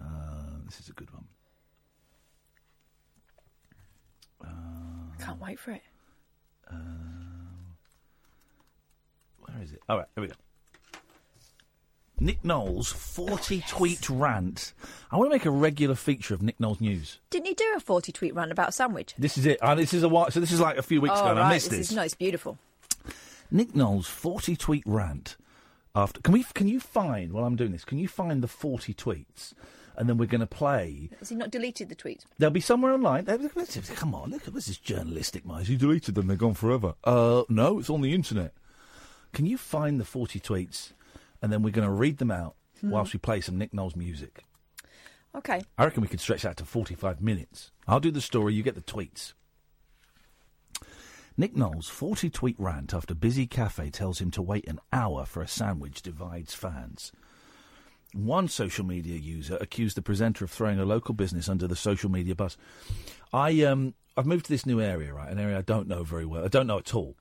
Uh, 0.00 0.58
this 0.66 0.80
is 0.80 0.88
a 0.88 0.92
good 0.92 1.10
one. 1.12 1.24
Can't 5.18 5.40
wait 5.40 5.58
for 5.58 5.72
it. 5.72 5.82
Where 9.40 9.62
is 9.62 9.72
it? 9.72 9.80
All 9.88 9.98
right, 9.98 10.06
here 10.14 10.22
we 10.22 10.28
go. 10.28 10.34
Nick 12.18 12.42
Knowles' 12.42 12.90
40 12.92 13.62
tweet 13.68 14.08
rant. 14.08 14.72
I 15.10 15.16
want 15.16 15.30
to 15.30 15.34
make 15.34 15.44
a 15.44 15.50
regular 15.50 15.94
feature 15.94 16.32
of 16.32 16.40
Nick 16.40 16.58
Knowles 16.58 16.80
news. 16.80 17.18
Didn't 17.28 17.46
you 17.46 17.54
do 17.54 17.74
a 17.76 17.80
40 17.80 18.10
tweet 18.10 18.34
rant 18.34 18.50
about 18.50 18.70
a 18.70 18.72
sandwich? 18.72 19.14
This 19.18 19.36
is 19.36 19.44
it. 19.44 19.60
Uh, 19.60 19.74
this 19.74 19.92
is 19.92 20.02
a 20.02 20.08
while, 20.08 20.30
so 20.30 20.40
this 20.40 20.50
is 20.50 20.60
like 20.60 20.78
a 20.78 20.82
few 20.82 21.02
weeks 21.02 21.14
oh, 21.16 21.20
ago, 21.20 21.30
and 21.30 21.38
right. 21.38 21.46
I 21.46 21.52
missed 21.52 21.68
this. 21.68 21.78
this. 21.78 21.90
Is, 21.90 21.96
no, 21.96 22.02
it's 22.02 22.14
beautiful. 22.14 22.56
Nick 23.50 23.76
Knowles' 23.76 24.06
40 24.06 24.56
tweet 24.56 24.82
rant. 24.86 25.36
After 25.94 26.20
can 26.20 26.32
we 26.32 26.42
can 26.42 26.68
you 26.68 26.80
find 26.80 27.32
while 27.32 27.44
I'm 27.44 27.56
doing 27.56 27.72
this? 27.72 27.84
Can 27.84 27.98
you 27.98 28.08
find 28.08 28.42
the 28.42 28.48
40 28.48 28.94
tweets, 28.94 29.52
and 29.96 30.08
then 30.08 30.16
we're 30.16 30.26
going 30.26 30.40
to 30.40 30.46
play 30.46 31.10
Has 31.18 31.28
he 31.28 31.34
not 31.34 31.50
deleted 31.50 31.90
the 31.90 31.94
tweets? 31.94 32.24
They'll 32.38 32.50
be 32.50 32.60
somewhere 32.60 32.92
online. 32.92 33.26
Come 33.26 34.14
on, 34.14 34.30
look 34.30 34.48
at 34.48 34.54
this 34.54 34.68
is 34.68 34.78
journalistic, 34.78 35.44
mate. 35.46 35.68
You 35.68 35.76
deleted 35.76 36.14
them; 36.14 36.28
they're 36.28 36.36
gone 36.36 36.54
forever. 36.54 36.94
Uh, 37.04 37.42
no, 37.50 37.78
it's 37.78 37.90
on 37.90 38.00
the 38.00 38.14
internet. 38.14 38.54
Can 39.34 39.44
you 39.44 39.58
find 39.58 40.00
the 40.00 40.04
forty 40.04 40.40
tweets, 40.40 40.92
and 41.42 41.52
then 41.52 41.62
we're 41.62 41.70
going 41.70 41.86
to 41.88 41.92
read 41.92 42.18
them 42.18 42.30
out 42.30 42.54
Hmm. 42.80 42.90
whilst 42.90 43.14
we 43.14 43.18
play 43.18 43.40
some 43.40 43.56
Nick 43.56 43.72
Knowles 43.72 43.96
music? 43.96 44.44
Okay. 45.34 45.62
I 45.78 45.84
reckon 45.84 46.02
we 46.02 46.08
could 46.08 46.20
stretch 46.20 46.42
that 46.42 46.56
to 46.58 46.64
forty-five 46.64 47.20
minutes. 47.22 47.70
I'll 47.86 48.00
do 48.00 48.10
the 48.10 48.20
story. 48.20 48.52
You 48.54 48.62
get 48.62 48.74
the 48.74 48.80
tweets. 48.82 49.32
Nick 51.38 51.54
Knowles' 51.54 51.88
40 51.88 52.30
tweet 52.30 52.56
rant 52.58 52.94
after 52.94 53.14
busy 53.14 53.46
cafe 53.46 53.90
tells 53.90 54.20
him 54.20 54.30
to 54.30 54.40
wait 54.42 54.66
an 54.66 54.80
hour 54.92 55.26
for 55.26 55.42
a 55.42 55.48
sandwich 55.48 56.00
divides 56.00 56.54
fans. 56.54 57.12
One 58.14 58.48
social 58.48 58.86
media 58.86 59.18
user 59.18 59.58
accused 59.60 59.96
the 59.98 60.02
presenter 60.02 60.44
of 60.46 60.50
throwing 60.50 60.78
a 60.78 60.86
local 60.86 61.12
business 61.12 61.48
under 61.50 61.66
the 61.66 61.76
social 61.76 62.10
media 62.10 62.34
bus. 62.34 62.56
I 63.34 63.62
um 63.64 63.94
I've 64.16 64.24
moved 64.26 64.46
to 64.46 64.52
this 64.52 64.64
new 64.64 64.80
area, 64.80 65.12
right? 65.12 65.30
An 65.30 65.38
area 65.38 65.58
I 65.58 65.62
don't 65.62 65.88
know 65.88 66.02
very 66.04 66.24
well. 66.24 66.42
I 66.44 66.48
don't 66.48 66.66
know 66.66 66.78
at 66.78 66.94
all. 66.94 67.16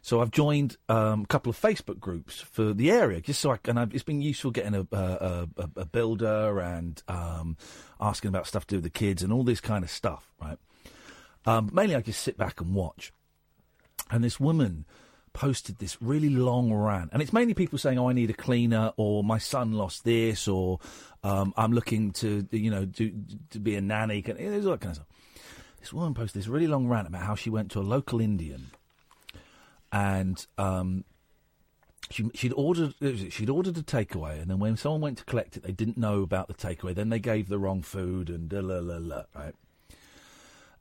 So 0.00 0.20
I've 0.20 0.30
joined 0.30 0.76
um, 0.88 1.22
a 1.22 1.26
couple 1.26 1.50
of 1.50 1.60
Facebook 1.60 1.98
groups 1.98 2.40
for 2.40 2.72
the 2.72 2.90
area, 2.90 3.20
just 3.20 3.40
so 3.40 3.50
I 3.50 3.58
I've, 3.78 3.94
it's 3.94 4.04
been 4.04 4.22
useful 4.22 4.50
getting 4.50 4.74
a, 4.74 4.86
a, 4.92 5.48
a, 5.56 5.70
a 5.76 5.84
builder 5.84 6.60
and 6.60 7.02
um, 7.08 7.56
asking 8.00 8.28
about 8.28 8.46
stuff 8.46 8.66
to 8.68 8.74
do 8.74 8.76
with 8.78 8.84
the 8.84 8.90
kids 8.90 9.22
and 9.22 9.32
all 9.32 9.42
this 9.44 9.60
kind 9.60 9.84
of 9.84 9.90
stuff, 9.90 10.32
right? 10.40 10.58
Um, 11.46 11.70
mainly, 11.72 11.96
I 11.96 12.00
just 12.00 12.22
sit 12.22 12.36
back 12.36 12.60
and 12.60 12.74
watch. 12.74 13.12
And 14.10 14.24
this 14.24 14.38
woman 14.40 14.86
posted 15.32 15.78
this 15.78 16.00
really 16.00 16.30
long 16.30 16.72
rant, 16.72 17.10
and 17.12 17.20
it's 17.20 17.32
mainly 17.32 17.54
people 17.54 17.78
saying, 17.78 17.98
"Oh, 17.98 18.08
I 18.08 18.12
need 18.12 18.30
a 18.30 18.34
cleaner," 18.34 18.92
or 18.96 19.22
"My 19.22 19.38
son 19.38 19.72
lost 19.72 20.04
this," 20.04 20.48
or 20.48 20.80
um, 21.22 21.52
"I'm 21.56 21.72
looking 21.72 22.12
to, 22.12 22.46
you 22.50 22.70
know, 22.70 22.84
do, 22.86 23.12
to 23.50 23.58
be 23.58 23.74
a 23.76 23.80
nanny." 23.80 24.22
Can- 24.22 24.36
There's 24.36 24.64
all 24.64 24.72
that 24.72 24.80
kind 24.80 24.90
of 24.90 24.96
stuff. 24.96 25.08
This 25.80 25.92
woman 25.92 26.14
posted 26.14 26.40
this 26.40 26.48
really 26.48 26.66
long 26.66 26.88
rant 26.88 27.06
about 27.06 27.22
how 27.22 27.34
she 27.34 27.50
went 27.50 27.70
to 27.72 27.80
a 27.80 27.82
local 27.82 28.20
Indian 28.20 28.70
and 29.92 30.46
um, 30.56 31.04
she, 32.10 32.30
she'd 32.34 32.52
ordered 32.54 32.94
she'd 33.30 33.50
ordered 33.50 33.76
a 33.76 33.82
takeaway, 33.82 34.40
and 34.40 34.50
then 34.50 34.58
when 34.58 34.76
someone 34.76 35.00
went 35.00 35.18
to 35.18 35.24
collect 35.24 35.56
it, 35.56 35.62
they 35.62 35.72
didn't 35.72 35.98
know 35.98 36.22
about 36.22 36.48
the 36.48 36.54
takeaway. 36.54 36.94
Then 36.94 37.10
they 37.10 37.18
gave 37.18 37.48
the 37.48 37.58
wrong 37.58 37.82
food, 37.82 38.30
and 38.30 38.52
la 38.52 38.78
la 38.78 38.98
la, 38.98 39.22
right? 39.34 39.54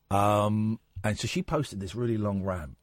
Um, 0.10 0.80
and 1.04 1.20
so 1.20 1.28
she 1.28 1.44
posted 1.44 1.80
this 1.80 1.96
really 1.96 2.18
long 2.18 2.44
rant, 2.44 2.78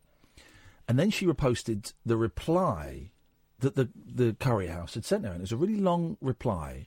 and 0.88 0.98
then 0.98 1.10
she 1.10 1.26
reposted 1.26 1.92
the 2.05 2.16
reply 2.16 3.10
that 3.60 3.76
the 3.76 3.88
the 3.94 4.34
curry 4.38 4.66
house 4.66 4.94
had 4.94 5.05
sent 5.05 5.24
her, 5.24 5.30
and 5.30 5.40
it 5.40 5.42
was 5.42 5.52
a 5.52 5.56
really 5.56 5.76
long 5.76 6.16
reply, 6.20 6.86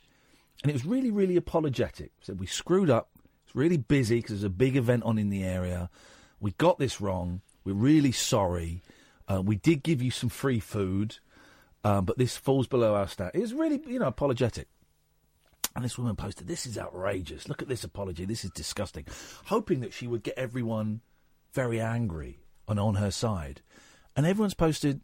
and 0.62 0.70
it 0.70 0.74
was 0.74 0.86
really 0.86 1.12
really 1.12 1.36
apologetic. 1.36 2.12
Said 2.22 2.40
we 2.40 2.46
screwed 2.46 2.90
up. 2.90 3.10
It's 3.46 3.56
really 3.56 3.78
busy 3.78 4.18
because 4.18 4.32
there's 4.32 4.44
a 4.44 4.50
big 4.50 4.76
event 4.76 5.04
on 5.04 5.18
in 5.18 5.30
the 5.30 5.44
area. 5.44 5.90
We 6.40 6.52
got 6.52 6.78
this 6.78 7.00
wrong. 7.00 7.42
We're 7.64 7.74
really 7.74 8.12
sorry. 8.12 8.82
Uh, 9.30 9.42
we 9.42 9.56
did 9.56 9.84
give 9.84 10.02
you 10.02 10.12
some 10.12 10.30
free 10.30 10.60
food, 10.60 11.18
um, 11.84 12.06
but 12.06 12.18
this 12.18 12.38
falls 12.38 12.68
below 12.68 12.96
our. 12.96 13.08
It 13.34 13.40
was 13.40 13.54
really, 13.54 13.82
you 13.88 14.00
know, 14.00 14.08
apologetic. 14.08 14.68
And 15.76 15.86
this 15.86 15.98
woman 15.98 16.16
posted, 16.16 16.48
"This 16.48 16.66
is 16.66 16.78
outrageous. 16.78 17.48
Look 17.48 17.62
at 17.62 17.68
this 17.68 17.84
apology. 17.84 18.26
This 18.26 18.44
is 18.44 18.52
disgusting," 18.52 19.06
hoping 19.46 19.82
that 19.82 19.94
she 19.94 20.08
would 20.08 20.24
get 20.24 20.38
everyone 20.38 21.02
very 21.54 21.80
angry 21.80 22.40
and 22.68 22.80
on 22.80 22.96
her 22.96 23.12
side. 23.12 23.62
And 24.16 24.26
everyone's 24.26 24.56
posted, 24.56 25.02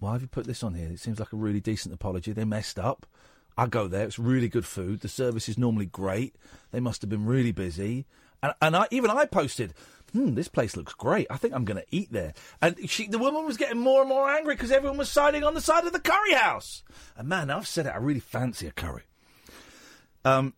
"Why 0.00 0.12
have 0.14 0.22
you 0.22 0.28
put 0.28 0.46
this 0.46 0.62
on 0.62 0.74
here? 0.74 0.88
It 0.88 0.98
seems 0.98 1.20
like 1.20 1.32
a 1.32 1.36
really 1.36 1.60
decent 1.60 1.94
apology. 1.94 2.32
They 2.32 2.44
messed 2.44 2.78
up. 2.78 3.06
I 3.56 3.66
go 3.66 3.86
there. 3.86 4.06
It's 4.06 4.18
really 4.18 4.48
good 4.48 4.66
food. 4.66 5.00
The 5.00 5.08
service 5.08 5.48
is 5.48 5.58
normally 5.58 5.86
great. 5.86 6.34
They 6.70 6.80
must 6.80 7.02
have 7.02 7.10
been 7.10 7.26
really 7.26 7.52
busy." 7.52 8.06
And, 8.42 8.54
and 8.60 8.74
I, 8.74 8.88
even 8.90 9.10
I 9.10 9.26
posted, 9.26 9.72
hmm, 10.12 10.34
this 10.34 10.48
place 10.48 10.76
looks 10.76 10.94
great. 10.94 11.26
I 11.30 11.36
think 11.36 11.54
I'm 11.54 11.64
going 11.64 11.80
to 11.80 11.86
eat 11.90 12.12
there. 12.12 12.34
And 12.60 12.88
she, 12.88 13.06
the 13.06 13.18
woman 13.18 13.44
was 13.44 13.56
getting 13.56 13.78
more 13.78 14.00
and 14.00 14.08
more 14.08 14.28
angry 14.28 14.54
because 14.54 14.70
everyone 14.70 14.98
was 14.98 15.10
siding 15.10 15.44
on 15.44 15.54
the 15.54 15.60
side 15.60 15.86
of 15.86 15.92
the 15.92 16.00
curry 16.00 16.34
house. 16.34 16.82
And 17.16 17.28
man, 17.28 17.50
I've 17.50 17.66
said 17.66 17.86
it, 17.86 17.90
I 17.90 17.98
really 17.98 18.20
fancy 18.20 18.66
a 18.66 18.72
curry. 18.72 19.02
Um, 20.24 20.54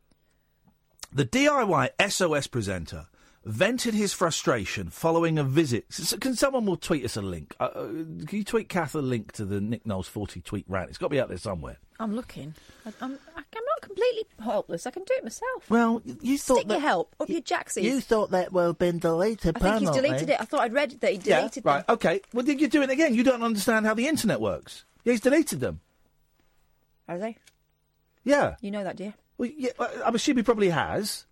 the 1.12 1.24
DIY 1.24 1.90
SOS 2.10 2.46
presenter 2.48 3.06
vented 3.44 3.94
his 3.94 4.12
frustration 4.12 4.90
following 4.90 5.38
a 5.38 5.44
visit. 5.44 5.86
S- 5.90 6.14
Can 6.20 6.34
someone 6.34 6.66
will 6.66 6.76
tweet 6.76 7.04
us 7.04 7.16
a 7.16 7.22
link? 7.22 7.54
Uh, 7.60 7.64
uh, 7.64 7.86
can 7.86 8.28
you 8.30 8.44
tweet 8.44 8.68
Kath 8.68 8.94
a 8.94 9.00
link 9.02 9.32
to 9.32 9.44
the 9.44 9.60
Nick 9.60 9.86
Knowles 9.86 10.08
40 10.08 10.40
tweet 10.40 10.64
rant? 10.68 10.88
It's 10.88 10.98
got 10.98 11.06
to 11.06 11.10
be 11.10 11.20
out 11.20 11.28
there 11.28 11.38
somewhere. 11.38 11.78
I'm 12.00 12.14
looking. 12.16 12.54
I, 12.84 12.92
I'm, 13.00 13.12
I'm 13.36 13.44
not 13.54 13.80
completely 13.82 14.24
helpless. 14.42 14.86
I 14.86 14.90
can 14.90 15.04
do 15.04 15.14
it 15.16 15.22
myself. 15.24 15.70
Well, 15.70 16.02
you 16.22 16.38
thought 16.38 16.58
Stick 16.60 16.70
your 16.70 16.80
help 16.80 17.14
up 17.20 17.28
your 17.28 17.40
jacksie. 17.42 17.82
You 17.82 18.00
thought 18.00 18.30
that 18.32 18.52
would 18.52 18.62
have 18.66 18.78
been 18.78 18.98
deleted 18.98 19.56
I 19.56 19.60
think 19.60 19.80
he's 19.80 19.90
deleted 19.90 20.30
it. 20.30 20.40
I 20.40 20.44
thought 20.44 20.60
I'd 20.62 20.72
read 20.72 20.90
that 21.00 21.12
he 21.12 21.18
deleted 21.18 21.26
Yeah, 21.26 21.36
deleted 21.40 21.64
right. 21.64 21.86
them. 21.86 21.94
Okay. 21.94 22.20
Well, 22.32 22.44
then 22.44 22.58
you're 22.58 22.68
doing 22.68 22.88
it 22.90 22.92
again. 22.92 23.14
You 23.14 23.22
don't 23.22 23.42
understand 23.42 23.86
how 23.86 23.94
the 23.94 24.08
internet 24.08 24.40
works. 24.40 24.84
Yeah, 25.04 25.12
he's 25.12 25.20
deleted 25.20 25.60
them. 25.60 25.80
Are 27.08 27.18
they? 27.18 27.36
Yeah. 28.24 28.56
You 28.60 28.70
know 28.70 28.82
that, 28.84 28.96
do 28.96 29.04
you? 29.04 29.14
Well, 29.36 29.50
yeah, 29.56 29.70
uh, 29.78 29.88
I'm 30.04 30.14
assuming 30.14 30.38
he 30.42 30.44
probably 30.44 30.70
has. 30.70 31.26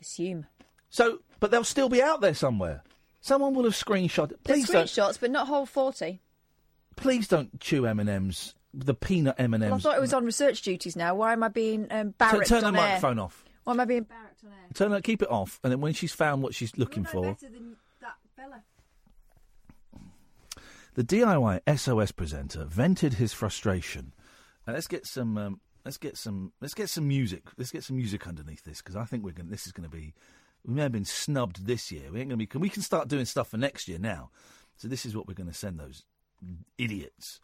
Assume. 0.00 0.46
So, 0.90 1.18
but 1.40 1.50
they'll 1.50 1.64
still 1.64 1.88
be 1.88 2.02
out 2.02 2.20
there 2.20 2.34
somewhere. 2.34 2.82
Someone 3.20 3.54
will 3.54 3.64
have 3.64 3.72
screenshot. 3.74 4.32
Please 4.44 4.68
don't. 4.68 4.86
screenshots, 4.86 5.18
but 5.20 5.30
not 5.30 5.48
whole 5.48 5.66
40. 5.66 6.20
Please 6.96 7.28
don't 7.28 7.60
chew 7.60 7.86
M 7.86 8.00
and 8.00 8.08
M's. 8.08 8.54
The 8.74 8.94
peanut 8.94 9.34
M 9.38 9.54
and 9.54 9.64
M's. 9.64 9.84
I 9.84 9.90
thought 9.90 9.98
it 9.98 10.00
was 10.00 10.12
on 10.12 10.24
research 10.24 10.62
duties 10.62 10.94
now. 10.94 11.14
Why 11.14 11.32
am 11.32 11.42
I 11.42 11.48
being 11.48 11.86
um, 11.90 12.10
barracked 12.18 12.46
turn 12.48 12.60
the 12.60 12.66
on 12.68 12.76
air? 12.76 12.82
microphone 12.82 13.18
off. 13.18 13.44
Why 13.64 13.72
am 13.72 13.80
I 13.80 13.84
being 13.86 14.02
barracked 14.02 14.44
on 14.44 14.50
air? 14.52 14.58
Turn 14.74 14.92
it. 14.92 15.02
Keep 15.04 15.22
it 15.22 15.30
off, 15.30 15.58
and 15.64 15.72
then 15.72 15.80
when 15.80 15.94
she's 15.94 16.12
found 16.12 16.42
what 16.42 16.54
she's 16.54 16.76
looking 16.76 17.04
for, 17.04 17.22
Better 17.22 17.48
than 17.48 17.76
that 18.00 18.14
fella. 18.36 18.62
the 20.94 21.04
DIY 21.04 21.60
SOS 21.78 22.12
presenter 22.12 22.64
vented 22.64 23.14
his 23.14 23.32
frustration. 23.32 24.12
And 24.66 24.74
let's 24.74 24.86
get 24.86 25.06
some. 25.06 25.38
Um, 25.38 25.60
let's 25.84 25.96
get 25.96 26.16
some. 26.16 26.52
Let's 26.60 26.74
get 26.74 26.88
some 26.90 27.08
music. 27.08 27.44
Let's 27.56 27.70
get 27.70 27.84
some 27.84 27.96
music 27.96 28.26
underneath 28.26 28.64
this 28.64 28.78
because 28.78 28.96
I 28.96 29.04
think 29.04 29.24
we're 29.24 29.32
going. 29.32 29.48
This 29.50 29.66
is 29.66 29.72
going 29.72 29.88
to 29.88 29.94
be. 29.96 30.14
We 30.66 30.74
may 30.74 30.82
have 30.82 30.92
been 30.92 31.04
snubbed 31.04 31.66
this 31.66 31.90
year. 31.90 32.10
We 32.12 32.20
ain't 32.20 32.28
going 32.28 32.30
to 32.30 32.36
be. 32.36 32.46
Can 32.46 32.60
we 32.60 32.68
can 32.68 32.82
start 32.82 33.08
doing 33.08 33.24
stuff 33.24 33.48
for 33.48 33.56
next 33.56 33.88
year 33.88 33.98
now. 33.98 34.30
So 34.76 34.86
this 34.88 35.04
is 35.06 35.16
what 35.16 35.26
we're 35.26 35.34
going 35.34 35.48
to 35.48 35.54
send 35.54 35.78
those 35.80 36.04
idiots. 36.76 37.40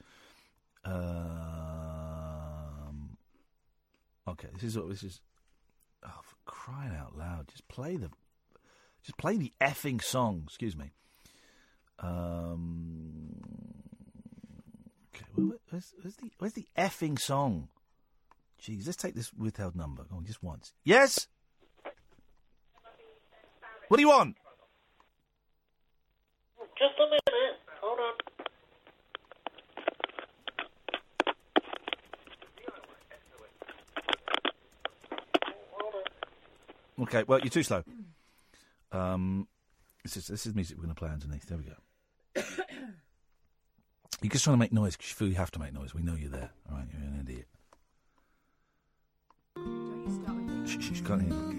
Um, 1.84 3.16
okay, 4.28 4.48
this 4.54 4.64
is 4.64 4.76
what 4.78 4.88
this 4.88 5.02
is. 5.02 5.20
Oh, 6.06 6.10
for 6.22 6.36
crying 6.44 6.94
out 6.94 7.16
loud! 7.16 7.48
Just 7.48 7.66
play 7.68 7.96
the, 7.96 8.10
just 9.02 9.16
play 9.16 9.36
the 9.38 9.52
effing 9.60 10.02
song. 10.02 10.42
Excuse 10.46 10.76
me. 10.76 10.92
Um, 11.98 13.40
okay, 15.14 15.24
where- 15.34 15.46
where- 15.46 15.58
where's, 15.70 15.92
where's 16.02 16.16
the 16.16 16.30
where's 16.38 16.52
the 16.52 16.66
effing 16.76 17.18
song? 17.18 17.68
Jeez, 18.62 18.84
let's 18.86 18.96
take 18.96 19.14
this 19.14 19.32
withheld 19.32 19.74
number. 19.76 20.04
On, 20.12 20.24
just 20.24 20.42
once. 20.42 20.72
Yes. 20.84 21.26
What 23.88 23.96
do 23.98 24.02
you 24.02 24.08
want? 24.08 24.36
Just 26.78 26.94
a 26.98 27.04
minute. 27.04 27.60
Hold 27.80 27.98
on. 28.00 28.14
Okay, 37.02 37.24
well, 37.26 37.40
you're 37.40 37.50
too 37.50 37.62
slow. 37.62 37.84
Um, 38.90 39.46
this 40.02 40.16
is 40.16 40.26
this 40.28 40.46
is 40.46 40.54
music 40.54 40.76
we're 40.76 40.84
going 40.84 40.94
to 40.94 40.98
play 40.98 41.10
underneath. 41.10 41.46
There 41.46 41.58
we 41.58 41.64
go. 41.64 41.74
You're 44.22 44.30
just 44.30 44.44
trying 44.44 44.54
to 44.54 44.58
make 44.58 44.72
noise 44.72 44.96
because 44.96 45.10
you 45.10 45.14
feel 45.16 45.28
you 45.28 45.34
have 45.34 45.50
to 45.50 45.58
make 45.58 45.74
noise. 45.74 45.92
We 45.92 46.02
know 46.02 46.14
you're 46.14 46.30
there. 46.30 46.50
All 46.70 46.78
right, 46.78 46.86
you're 46.90 47.02
an 47.02 47.20
idiot. 47.20 47.46
Shh, 50.66 50.78
shh, 50.80 50.96
shh, 50.96 51.02
can't 51.02 51.20
hear 51.20 51.53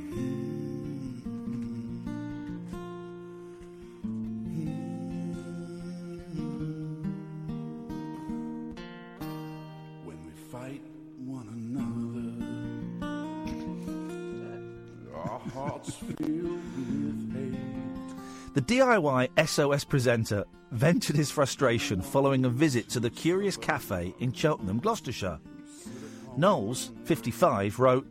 The 18.54 18.62
DIY 18.62 19.48
SOS 19.48 19.84
presenter 19.84 20.46
vented 20.72 21.16
his 21.16 21.30
frustration 21.30 22.02
following 22.02 22.46
a 22.46 22.50
visit 22.50 22.90
to 22.90 23.00
the 23.00 23.10
Curious 23.10 23.58
Cafe 23.58 24.14
in 24.20 24.32
Cheltenham, 24.34 24.80
Gloucestershire. 24.80 25.40
Knowles, 26.38 26.92
55, 27.04 27.80
wrote, 27.80 28.08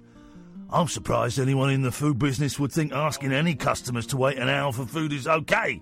I'm 0.70 0.88
surprised 0.88 1.38
anyone 1.38 1.70
in 1.70 1.82
the 1.82 1.92
food 1.92 2.18
business 2.18 2.58
would 2.58 2.72
think 2.72 2.92
asking 2.92 3.32
any 3.32 3.54
customers 3.54 4.06
to 4.08 4.16
wait 4.16 4.38
an 4.38 4.48
hour 4.48 4.72
for 4.72 4.86
food 4.86 5.12
is 5.12 5.26
okay. 5.26 5.80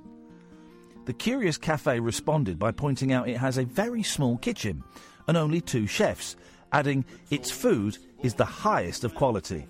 The 1.04 1.12
Curious 1.12 1.58
Cafe 1.58 1.98
responded 2.00 2.58
by 2.58 2.70
pointing 2.70 3.12
out 3.12 3.28
it 3.28 3.38
has 3.38 3.58
a 3.58 3.64
very 3.64 4.02
small 4.02 4.38
kitchen 4.38 4.82
and 5.28 5.36
only 5.36 5.60
two 5.60 5.86
chefs, 5.86 6.36
adding 6.72 7.04
its 7.30 7.50
food 7.50 7.98
is 8.22 8.34
the 8.34 8.44
highest 8.44 9.04
of 9.04 9.14
quality. 9.14 9.66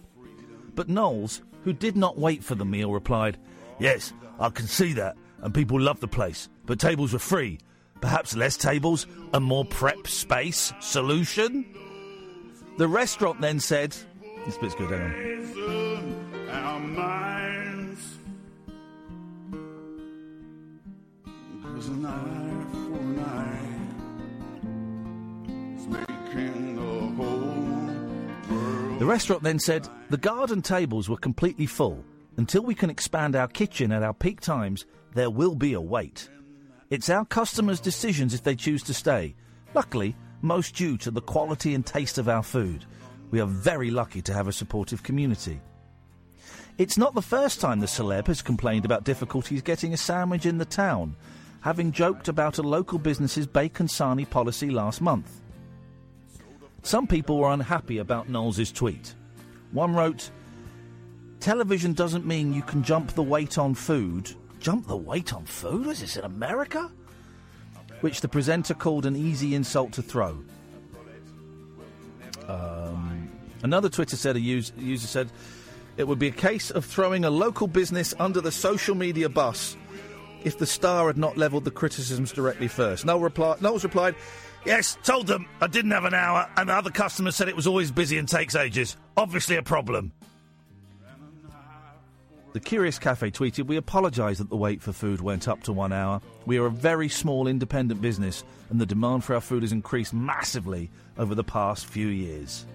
But 0.75 0.89
Knowles, 0.89 1.43
who 1.65 1.73
did 1.73 1.97
not 1.97 2.19
wait 2.19 2.43
for 2.43 2.55
the 2.55 2.65
meal, 2.65 2.93
replied, 2.93 3.39
Yes, 3.79 4.13
I 4.39 4.49
can 4.51 4.67
see 4.67 4.93
that, 4.95 5.17
and 5.41 5.55
people 5.55 5.81
love 5.81 6.01
the 6.01 6.09
place, 6.09 6.49
but 6.67 6.79
tables 6.79 7.13
were 7.13 7.19
free. 7.19 7.59
Perhaps 8.01 8.37
less 8.37 8.57
tables, 8.57 9.07
and 9.33 9.45
more 9.45 9.65
prep 9.65 10.07
space 10.07 10.73
solution? 10.81 11.65
The 12.79 12.89
restaurant 12.89 13.41
then 13.41 13.61
said, 13.61 13.95
This 14.45 14.59
bit's 14.59 14.75
good, 14.75 14.91
hang 14.91 15.03
on. 15.03 16.23
The 29.03 29.09
restaurant 29.09 29.43
then 29.43 29.59
said 29.59 29.89
the 30.11 30.17
garden 30.17 30.63
tables 30.63 31.09
were 31.09 31.17
completely 31.17 31.67
full. 31.67 32.05
Until 32.37 32.63
we 32.63 32.73
can 32.73 32.89
expand 32.89 33.35
our 33.35 33.49
kitchen 33.49 33.91
at 33.91 34.05
our 34.05 34.15
peak 34.15 34.41
times, 34.41 34.87
there 35.13 35.29
will 35.29 35.57
be 35.57 35.73
a 35.73 35.81
wait. 35.81 36.29
It's 36.89 37.11
our 37.11 37.25
customers' 37.25 37.81
decisions 37.81 38.33
if 38.33 38.45
they 38.45 38.55
choose 38.55 38.81
to 38.85 38.95
stay. 38.95 39.35
Luckily, 39.75 40.15
most 40.41 40.77
due 40.77 40.97
to 40.99 41.11
the 41.11 41.21
quality 41.21 41.75
and 41.75 41.85
taste 41.85 42.17
of 42.17 42.29
our 42.29 42.45
food. 42.45 42.85
We 43.33 43.41
are 43.41 43.47
very 43.47 43.91
lucky 43.91 44.23
to 44.23 44.33
have 44.33 44.47
a 44.47 44.53
supportive 44.53 45.03
community. 45.03 45.61
It's 46.79 46.97
not 46.97 47.17
the 47.17 47.23
first 47.23 47.61
time 47.61 47.81
the 47.81 47.87
celeb 47.87 48.29
has 48.29 48.41
complained 48.41 48.85
about 48.85 49.03
difficulties 49.03 49.63
getting 49.63 49.93
a 49.93 49.97
sandwich 49.97 50.47
in 50.47 50.59
the 50.59 50.65
town, 50.65 51.17
having 51.63 51.91
joked 51.91 52.29
about 52.29 52.59
a 52.59 52.63
local 52.63 53.01
business's 53.01 53.49
bacon 53.49 53.89
sarnie 53.89 54.31
policy 54.31 54.71
last 54.71 55.01
month. 55.01 55.42
Some 56.83 57.07
people 57.07 57.39
were 57.39 57.53
unhappy 57.53 57.99
about 57.99 58.29
Knowles' 58.29 58.73
tweet. 58.73 59.15
One 59.71 59.95
wrote, 59.95 60.31
Television 61.41 61.93
doesn't 61.93 62.27
mean 62.27 62.53
you 62.53 62.63
can 62.63 62.83
jump 62.83 63.13
the 63.13 63.23
weight 63.23 63.57
on 63.59 63.75
food. 63.75 64.31
Jump 64.61 64.87
the 64.87 64.97
weight 64.97 65.33
on 65.33 65.45
food? 65.45 65.87
Is 65.89 66.01
this 66.01 66.17
in 66.17 66.25
America? 66.25 66.91
Which 68.01 68.21
the 68.21 68.29
presenter 68.29 68.75
called 68.75 69.07
an 69.07 69.17
easy 69.17 69.55
insult 69.55 69.93
to 69.93 70.03
throw. 70.03 70.43
Um, 72.49 73.31
another 73.63 73.89
Twitter 73.89 74.17
said 74.17 74.37
a 74.37 74.41
us- 74.41 74.73
user 74.77 75.07
said 75.07 75.31
it 75.97 76.07
would 76.09 76.19
be 76.19 76.29
a 76.29 76.33
case 76.33 76.71
of 76.71 76.85
throwing 76.85 77.25
a 77.25 77.31
local 77.31 77.67
business 77.67 78.15
under 78.19 78.41
the 78.41 78.53
social 78.53 78.95
media 78.95 79.29
bus 79.29 79.77
if 80.45 80.59
the 80.59 80.67
star 80.67 81.07
had 81.07 81.17
not 81.17 81.37
levelled 81.37 81.65
the 81.65 81.71
criticisms 81.71 82.33
directly 82.33 82.67
first. 82.67 83.05
Noel 83.05 83.21
reply, 83.21 83.57
Knowles 83.61 83.85
replied, 83.85 84.17
Yes, 84.65 84.97
told 85.03 85.27
them 85.27 85.47
I 85.61 85.67
didn't 85.67 85.91
have 85.91 86.05
an 86.05 86.15
hour, 86.15 86.49
and 86.57 86.69
the 86.69 86.75
other 86.75 86.91
customers 86.91 87.35
said 87.35 87.49
it 87.49 87.57
was 87.57 87.67
always 87.67 87.91
busy 87.91 88.19
and 88.19 88.29
takes 88.29 88.55
ages. 88.55 88.97
Obviously 89.17 89.57
a 89.57 89.63
problem. 89.63 90.13
The 92.53 92.61
Curious 92.61 92.99
Cafe 92.99 93.31
tweeted, 93.31 93.67
We 93.67 93.77
apologise 93.77 94.39
that 94.39 94.51
the 94.51 94.57
wait 94.57 94.83
for 94.83 94.93
food 94.93 95.23
went 95.23 95.49
up 95.49 95.63
to 95.65 95.73
one 95.73 95.93
hour. 95.93 96.21
We 96.45 96.59
are 96.59 96.67
a 96.67 96.71
very 96.71 97.09
small 97.09 97.47
independent 97.47 98.03
business, 98.03 98.45
and 98.69 98.79
the 98.79 98.87
demand 98.87 99.25
for 99.25 99.35
our 99.35 99.41
food 99.41 99.63
has 99.63 99.73
increased 99.73 100.13
massively 100.13 100.91
over 101.17 101.35
the 101.35 101.45
past 101.45 101.87
few 101.87 102.09
years. 102.09 102.67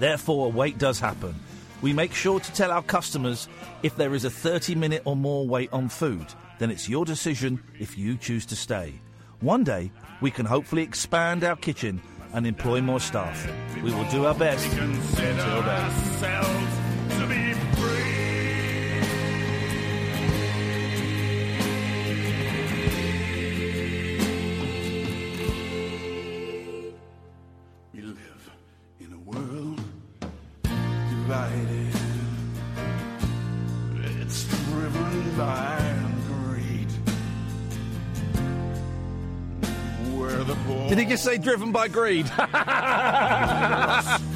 Therefore, 0.00 0.46
a 0.46 0.48
wait 0.48 0.76
does 0.76 0.98
happen. 0.98 1.34
We 1.82 1.92
make 1.92 2.12
sure 2.12 2.40
to 2.40 2.52
tell 2.52 2.72
our 2.72 2.82
customers 2.82 3.48
if 3.84 3.96
there 3.96 4.14
is 4.14 4.24
a 4.24 4.30
30 4.30 4.74
minute 4.74 5.02
or 5.04 5.14
more 5.14 5.46
wait 5.46 5.72
on 5.72 5.88
food, 5.88 6.26
then 6.58 6.70
it's 6.72 6.88
your 6.88 7.04
decision 7.04 7.62
if 7.78 7.96
you 7.96 8.16
choose 8.16 8.44
to 8.46 8.56
stay. 8.56 8.94
One 9.40 9.64
day, 9.64 9.90
we 10.20 10.30
can 10.30 10.46
hopefully 10.46 10.82
expand 10.82 11.44
our 11.44 11.56
kitchen 11.56 12.00
and 12.32 12.46
employ 12.46 12.80
more 12.80 13.00
staff. 13.00 13.46
We 13.76 13.92
will 13.92 14.08
do 14.10 14.26
our 14.26 14.34
best. 14.34 14.66
Until 14.66 15.62
then. 15.62 15.90
We 27.92 28.00
live 28.00 28.50
in 28.98 29.12
a 29.12 29.18
world 29.18 29.80
divided. 30.62 31.73
Did 40.94 41.00
he 41.00 41.10
just 41.10 41.24
say 41.24 41.38
driven 41.38 41.72
by 41.72 41.88
greed? 41.88 42.30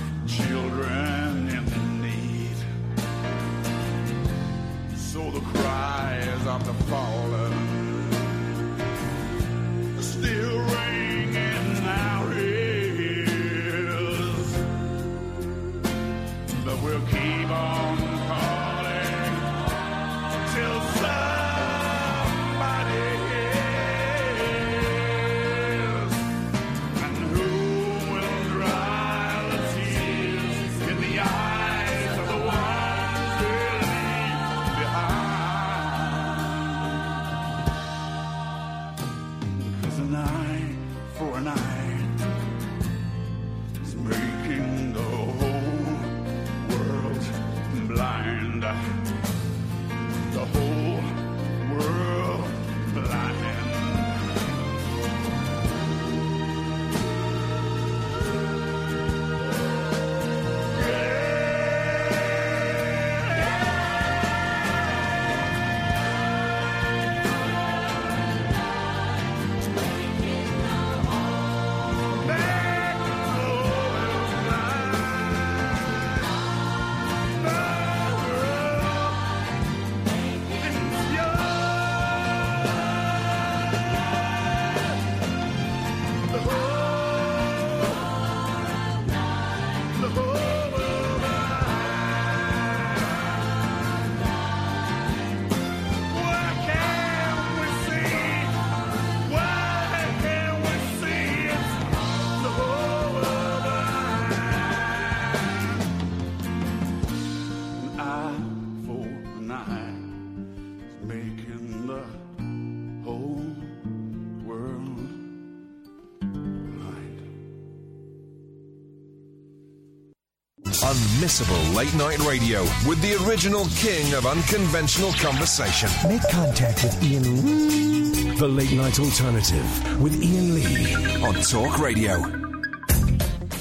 late 121.78 121.94
night 121.94 122.18
radio 122.26 122.62
with 122.88 123.00
the 123.02 123.14
original 123.24 123.64
king 123.76 124.12
of 124.14 124.26
unconventional 124.26 125.12
conversation. 125.12 125.88
Make 126.08 126.28
contact 126.28 126.82
with 126.82 127.00
Iain 127.04 127.44
Lee. 127.46 128.36
The 128.36 128.48
Late 128.48 128.72
Night 128.72 128.98
Alternative 128.98 130.02
with 130.02 130.20
Iain 130.20 130.56
Lee 130.56 131.22
on 131.24 131.34
Talk 131.34 131.78
Radio. 131.78 132.16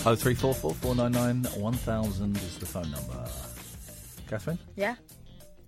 Oh 0.04 0.16
three 0.16 0.34
four 0.34 0.56
four 0.56 0.74
four 0.74 0.96
nine 0.96 1.12
nine 1.12 1.44
one 1.58 1.76
thousand 1.76 2.38
is 2.38 2.58
the 2.58 2.66
phone 2.66 2.90
number. 2.90 3.30
Katherine? 4.28 4.58
Yeah? 4.76 4.96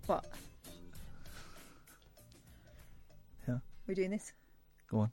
What? 0.06 0.24
Yeah. 3.46 3.58
We're 3.86 3.94
doing 3.94 4.10
this? 4.10 4.32
Go 4.90 4.98
on. 4.98 5.12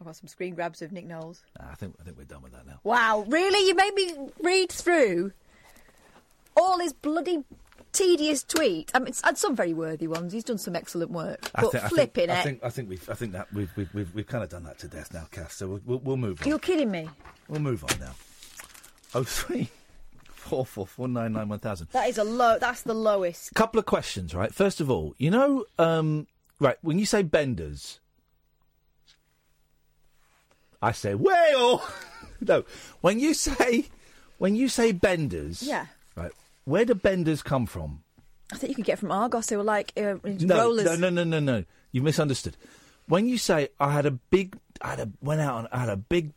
I've 0.00 0.06
got 0.06 0.14
some 0.14 0.28
screen 0.28 0.54
grabs 0.54 0.82
of 0.82 0.92
Nick 0.92 1.04
Knowles. 1.04 1.42
I 1.58 1.74
think 1.74 1.96
I 2.00 2.04
think 2.04 2.16
we're 2.16 2.24
done 2.26 2.42
with 2.42 2.52
that 2.52 2.64
now. 2.64 2.78
Wow, 2.84 3.24
really? 3.26 3.66
You 3.66 3.74
made 3.74 3.94
me 3.94 4.14
read 4.40 4.70
through 4.70 5.32
all 6.56 6.78
his 6.78 6.92
bloody 6.92 7.44
tedious 7.92 8.42
tweet. 8.44 8.90
I 8.94 8.98
mean, 9.00 9.08
it's 9.08 9.20
had 9.22 9.36
some 9.38 9.56
very 9.56 9.74
worthy 9.74 10.06
ones. 10.06 10.32
He's 10.32 10.44
done 10.44 10.58
some 10.58 10.76
excellent 10.76 11.10
work. 11.10 11.50
I 11.54 11.62
But 11.62 11.72
thi- 11.72 11.78
I 11.78 11.80
think- 11.80 11.92
flipping 11.94 12.30
I 12.30 12.40
it. 12.40 12.42
think 12.44 12.64
I 12.64 12.70
think 12.70 12.88
we've 12.88 13.08
I 13.10 13.14
think 13.14 13.32
that 13.32 13.52
we've 13.52 13.70
we've 13.76 13.92
we've, 13.94 14.14
we've 14.14 14.26
kind 14.26 14.44
of 14.44 14.50
done 14.50 14.64
that 14.64 14.78
to 14.80 14.88
death 14.88 15.12
now, 15.12 15.26
Cass. 15.30 15.54
So 15.54 15.68
we'll, 15.68 15.80
we'll, 15.84 15.98
we'll 16.00 16.16
move 16.16 16.40
on. 16.42 16.48
You're 16.48 16.58
kidding 16.58 16.90
me. 16.90 17.08
We'll 17.48 17.60
move 17.60 17.82
on 17.84 17.98
now. 17.98 18.12
Oh 19.14 19.24
three 19.24 19.70
four 20.24 20.64
four 20.64 20.86
four 20.86 21.08
nine 21.08 21.32
nine 21.32 21.48
one 21.48 21.58
thousand. 21.58 21.88
That 21.92 22.08
is 22.08 22.16
a 22.18 22.24
low. 22.24 22.58
That's 22.60 22.82
the 22.82 22.94
lowest. 22.94 23.54
Couple 23.54 23.78
of 23.80 23.86
questions, 23.86 24.34
right? 24.34 24.54
First 24.54 24.80
of 24.80 24.90
all, 24.90 25.14
you 25.18 25.30
know, 25.30 25.64
um, 25.78 26.26
right 26.60 26.76
when 26.82 26.98
you 26.98 27.06
say 27.06 27.22
benders, 27.24 27.98
I 30.82 30.92
say 30.92 31.14
whale. 31.14 31.82
no, 32.40 32.64
when 33.00 33.18
you 33.20 33.34
say 33.34 33.86
When 34.38 34.54
you 34.54 34.68
say 34.68 34.92
benders, 34.92 35.62
Yeah. 35.62 35.86
Where 36.64 36.84
do 36.84 36.94
benders 36.94 37.42
come 37.42 37.66
from? 37.66 38.02
I 38.52 38.56
think 38.56 38.70
you 38.70 38.74
could 38.76 38.84
get 38.84 38.98
from 38.98 39.12
Argos. 39.12 39.46
They 39.46 39.56
were 39.56 39.62
like 39.62 39.92
uh, 39.96 40.16
No, 40.24 40.58
rollers. 40.58 40.84
no, 40.84 40.96
no, 40.96 41.08
no, 41.10 41.24
no, 41.24 41.40
no. 41.40 41.64
You 41.92 42.02
misunderstood. 42.02 42.56
When 43.06 43.26
you 43.26 43.38
say 43.38 43.68
I 43.78 43.92
had 43.92 44.06
a 44.06 44.10
big, 44.12 44.56
I 44.80 44.90
had 44.90 45.00
a 45.00 45.10
went 45.20 45.40
out 45.40 45.58
and 45.60 45.68
I 45.72 45.78
had 45.78 45.88
a 45.88 45.96
big, 45.96 46.32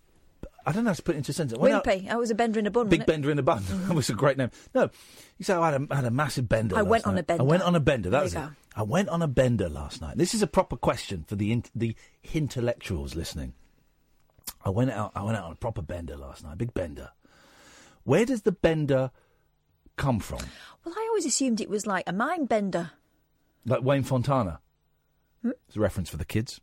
I 0.66 0.72
don't 0.72 0.84
know 0.86 0.92
how 0.92 0.96
to 0.96 1.04
put 1.04 1.16
it 1.16 1.20
into 1.20 1.32
a 1.32 1.34
sentence. 1.34 1.60
Wimpy. 1.60 2.10
I 2.10 2.16
was 2.16 2.32
a 2.32 2.36
bender 2.36 2.60
in 2.60 2.66
a 2.68 2.72
bun. 2.72 2.88
Big 2.90 3.06
bender 3.06 3.30
in 3.30 3.38
a 3.40 3.44
bun. 3.44 3.64
that 3.88 3.94
was 3.96 4.10
a 4.10 4.14
great 4.14 4.38
name. 4.38 4.50
No, 4.74 4.90
you 5.38 5.46
say 5.46 5.54
"Oh, 5.54 5.62
I 5.62 5.72
had 5.72 5.82
a, 5.82 5.88
I 5.92 5.96
had 5.98 6.06
a 6.06 6.12
massive 6.12 6.48
bender. 6.50 6.78
I 6.78 6.82
went 6.84 7.06
on 7.06 7.18
a 7.18 7.24
bender. 7.24 7.44
I 7.44 7.46
went 7.46 7.64
on 7.64 7.76
a 7.76 7.80
bender. 7.80 8.10
That 8.10 8.18
There 8.18 8.24
was 8.24 8.34
it. 8.34 8.38
go. 8.38 8.50
I 8.76 8.84
went 8.84 9.10
on 9.10 9.22
a 9.22 9.28
bender 9.28 9.70
last 9.70 10.02
night. 10.02 10.18
This 10.18 10.34
is 10.34 10.42
a 10.42 10.48
proper 10.48 10.76
question 10.78 11.26
for 11.28 11.36
the 11.36 11.52
in, 11.52 11.64
the 11.76 11.96
intellectuals 12.34 13.14
listening. 13.16 13.54
I 14.66 14.70
went 14.70 14.92
out. 14.92 15.12
I 15.16 15.24
went 15.24 15.38
out 15.38 15.46
on 15.46 15.52
a 15.52 15.56
proper 15.56 15.82
bender 15.82 16.16
last 16.18 16.44
night. 16.44 16.58
Big 16.58 16.74
bender. 16.74 17.10
Where 18.04 18.26
does 18.26 18.42
the 18.42 18.52
bender 18.52 19.12
come 19.98 20.20
from? 20.20 20.40
Well, 20.84 20.96
I 20.98 21.06
always 21.10 21.26
assumed 21.26 21.62
it 21.62 21.70
was 21.70 21.86
like 21.88 22.04
a 22.08 22.14
mind 22.14 22.50
bender. 22.50 22.92
Like 23.66 23.84
Wayne 23.84 24.04
Fontana. 24.04 24.60
Hmm? 25.42 25.52
It's 25.68 25.78
a 25.78 25.80
reference 25.80 26.10
for 26.10 26.18
the 26.18 26.26
kids. 26.26 26.60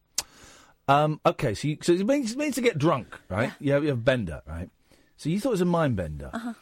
Um, 0.88 1.20
okay, 1.24 1.54
so 1.54 1.68
you, 1.68 1.78
so 1.80 1.92
it 1.92 2.06
means, 2.06 2.32
it 2.32 2.38
means 2.38 2.56
to 2.56 2.60
get 2.60 2.76
drunk, 2.78 3.18
right? 3.28 3.52
Yeah. 3.60 3.66
You, 3.66 3.72
have, 3.74 3.82
you 3.84 3.88
have 3.90 4.04
bender, 4.04 4.42
right? 4.46 4.68
So 5.16 5.28
you 5.28 5.38
thought 5.38 5.50
it 5.50 5.52
was 5.52 5.60
a 5.60 5.66
mind 5.66 5.96
bender. 5.96 6.30
Uh-huh. 6.32 6.54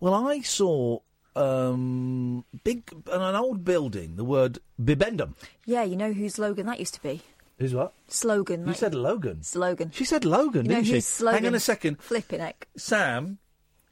Well, 0.00 0.14
I 0.14 0.40
saw 0.40 0.98
um, 1.36 2.44
big 2.64 2.90
on 3.12 3.22
an 3.22 3.34
old 3.34 3.64
building 3.64 4.16
the 4.16 4.24
word 4.24 4.58
bibendum. 4.80 5.34
Yeah, 5.64 5.82
you 5.84 5.96
know 5.96 6.12
whose 6.12 6.34
slogan 6.34 6.66
that 6.66 6.80
used 6.80 6.94
to 6.94 7.02
be? 7.02 7.22
Who's 7.58 7.74
what? 7.74 7.92
Slogan. 8.08 8.60
You 8.62 8.66
like- 8.68 8.76
said 8.76 8.94
Logan. 8.94 9.42
Slogan. 9.42 9.90
She 9.92 10.04
said 10.04 10.24
Logan, 10.24 10.66
You 10.66 10.72
didn't 10.76 10.86
she? 10.86 11.00
slogan? 11.00 11.38
Hang 11.42 11.46
on 11.48 11.54
a 11.54 11.60
second. 11.60 12.00
Flipping 12.02 12.40
heck. 12.40 12.68
Sam, 12.76 13.38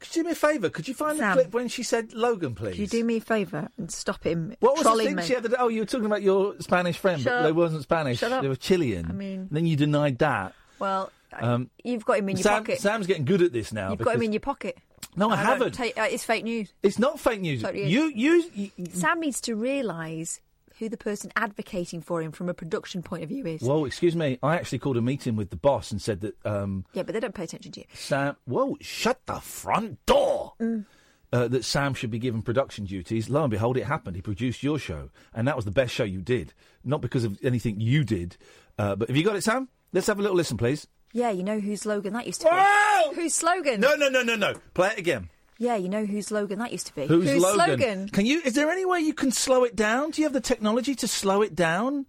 could 0.05 0.17
you 0.17 0.23
do 0.23 0.27
me 0.29 0.33
a 0.33 0.37
favour? 0.37 0.71
Could 0.71 0.87
you 0.89 0.95
find 0.95 1.19
Sam. 1.19 1.37
the 1.37 1.43
clip 1.43 1.55
when 1.55 1.69
she 1.69 1.83
said 1.83 2.13
Logan, 2.13 2.55
please? 2.55 2.71
Could 2.73 2.79
you 2.79 2.87
do 2.87 3.05
me 3.05 3.17
a 3.17 3.21
favour 3.21 3.69
and 3.79 3.91
stop 3.91 4.23
him 4.25 4.55
What 4.61 4.77
was 4.77 4.85
the 4.85 5.05
thing 5.05 5.17
me? 5.17 5.23
she 5.23 5.35
had? 5.35 5.53
Oh, 5.59 5.69
you 5.69 5.81
were 5.81 5.87
talking 5.87 6.07
about 6.07 6.23
your 6.23 6.55
Spanish 6.61 6.99
friend, 6.99 7.21
Shut 7.23 7.33
but 7.33 7.39
up. 7.39 7.45
they 7.45 7.53
wasn't 7.53 7.83
Spanish. 7.83 8.19
Shut 8.19 8.33
up. 8.33 8.43
They 8.43 8.49
were 8.49 8.57
Chilean. 8.57 9.07
I 9.09 9.13
mean- 9.13 9.49
then 9.51 9.67
you 9.67 9.77
denied 9.77 10.19
that. 10.19 10.55
Well, 10.79 11.11
Um, 11.33 11.71
you've 11.83 12.05
got 12.05 12.19
him 12.19 12.29
in 12.29 12.37
your 12.37 12.43
Sam, 12.45 12.63
pocket. 12.63 12.79
Sam's 12.81 13.07
getting 13.09 13.25
good 13.25 13.43
at 13.43 13.53
this 13.53 13.73
now. 13.73 13.91
You've 13.91 13.99
got 14.01 14.15
him 14.15 14.23
in 14.23 14.33
your 14.33 14.41
pocket. 14.41 14.79
No, 15.17 15.31
I 15.31 15.37
don't 15.37 15.45
haven't. 15.45 15.73
Take, 15.75 15.99
uh, 15.99 16.07
it's 16.11 16.25
fake 16.25 16.45
news. 16.45 16.73
It's 16.83 16.99
not 16.99 17.19
fake 17.21 17.41
news. 17.41 17.63
Totally. 17.63 17.87
You, 17.87 18.11
you, 18.15 18.45
you, 18.55 18.71
Sam 18.93 19.21
needs 19.21 19.41
to 19.43 19.55
realise 19.55 20.41
who 20.79 20.89
the 20.89 20.97
person 20.97 21.31
advocating 21.37 22.01
for 22.01 22.21
him 22.21 22.33
from 22.33 22.49
a 22.49 22.55
production 22.55 23.03
point 23.03 23.23
of 23.23 23.29
view 23.29 23.47
is. 23.47 23.63
Well, 23.63 23.85
excuse 23.85 24.17
me. 24.17 24.39
I 24.43 24.57
actually 24.57 24.79
called 24.81 24.97
a 24.97 25.03
meeting 25.03 25.37
with 25.37 25.51
the 25.51 25.57
boss 25.57 25.91
and 25.91 26.01
said 26.01 26.21
that 26.23 26.35
um, 26.45 26.85
Yeah, 26.93 27.03
but 27.03 27.13
they 27.15 27.21
don't 27.21 27.35
pay 27.35 27.45
attention 27.45 27.73
to 27.73 27.81
you. 27.81 27.87
Sam. 27.95 28.37
Whoa! 28.45 28.77
Shut 28.81 29.21
the 29.27 29.41
front 29.41 30.05
door. 30.07 30.55
Mm. 30.61 30.87
Uh, 31.33 31.49
that 31.49 31.65
Sam 31.65 31.95
should 31.95 32.13
be 32.13 32.21
given 32.21 32.43
production 32.43 32.85
duties. 32.85 33.29
Lo 33.29 33.43
and 33.43 33.51
behold, 33.51 33.77
it 33.77 33.85
happened. 33.85 34.15
He 34.15 34.23
produced 34.23 34.63
your 34.63 34.79
show, 34.79 35.11
and 35.35 35.49
that 35.49 35.57
was 35.57 35.65
the 35.65 35.73
best 35.73 35.93
show 35.93 36.05
you 36.05 36.23
did. 36.23 36.55
Not 36.85 37.01
because 37.01 37.25
of 37.25 37.37
anything 37.43 37.81
you 37.81 38.05
did, 38.05 38.37
uh, 38.79 38.95
but 38.95 39.09
have 39.09 39.17
you 39.17 39.25
got 39.25 39.35
it, 39.35 39.43
Sam? 39.43 39.69
Let's 39.93 40.07
have 40.07 40.21
a 40.21 40.23
little 40.23 40.37
listen, 40.37 40.57
please. 40.57 40.87
Yeah, 41.13 41.31
you 41.31 41.43
know 41.43 41.59
whose 41.59 41.83
slogan 41.83 42.13
that 42.13 42.27
used 42.27 42.41
to 42.43 42.49
be. 42.49 42.55
Whoa! 42.55 43.15
Whose 43.15 43.35
slogan? 43.35 43.81
No, 43.81 43.97
no, 43.97 44.09
no, 44.09 44.23
no, 44.23 44.37
no. 44.37 44.55
Play 44.75 44.91
it 44.91 44.99
again. 44.99 45.29
Yeah, 45.59 45.77
you 45.77 45.89
know 45.89 46.05
whose 46.05 46.27
slogan 46.27 46.59
that 46.59 46.73
used 46.73 46.87
to 46.89 46.95
be. 46.95 47.07
Who's, 47.07 47.29
whose 47.29 47.43
Logan? 47.43 47.79
slogan? 47.79 48.09
Can 48.09 48.27
you? 48.27 48.41
Is 48.45 48.55
there 48.55 48.71
any 48.71 48.85
way 48.85 49.01
you 49.01 49.15
can 49.15 49.31
slow 49.31 49.65
it 49.65 49.77
down? 49.77 50.11
Do 50.11 50.21
you 50.21 50.27
have 50.27 50.33
the 50.33 50.41
technology 50.41 50.95
to 50.97 51.09
slow 51.09 51.43
it 51.43 51.55
down? 51.55 52.07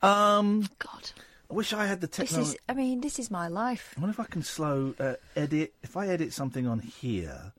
Um, 0.00 0.68
God, 0.78 1.10
I 1.50 1.54
wish 1.54 1.72
I 1.72 1.86
had 1.86 2.00
the 2.00 2.06
This 2.06 2.16
technology. 2.30 2.50
is, 2.52 2.56
I 2.68 2.74
mean, 2.74 3.00
this 3.00 3.18
is 3.18 3.30
my 3.30 3.48
life. 3.48 3.94
I 3.96 4.00
wonder 4.00 4.12
if 4.12 4.20
I 4.20 4.30
can 4.30 4.42
slow 4.42 4.94
uh, 4.98 5.14
edit. 5.36 5.74
If 5.82 5.96
I 5.96 6.08
edit 6.08 6.32
something 6.32 6.66
on 6.66 6.80
here, 6.80 7.52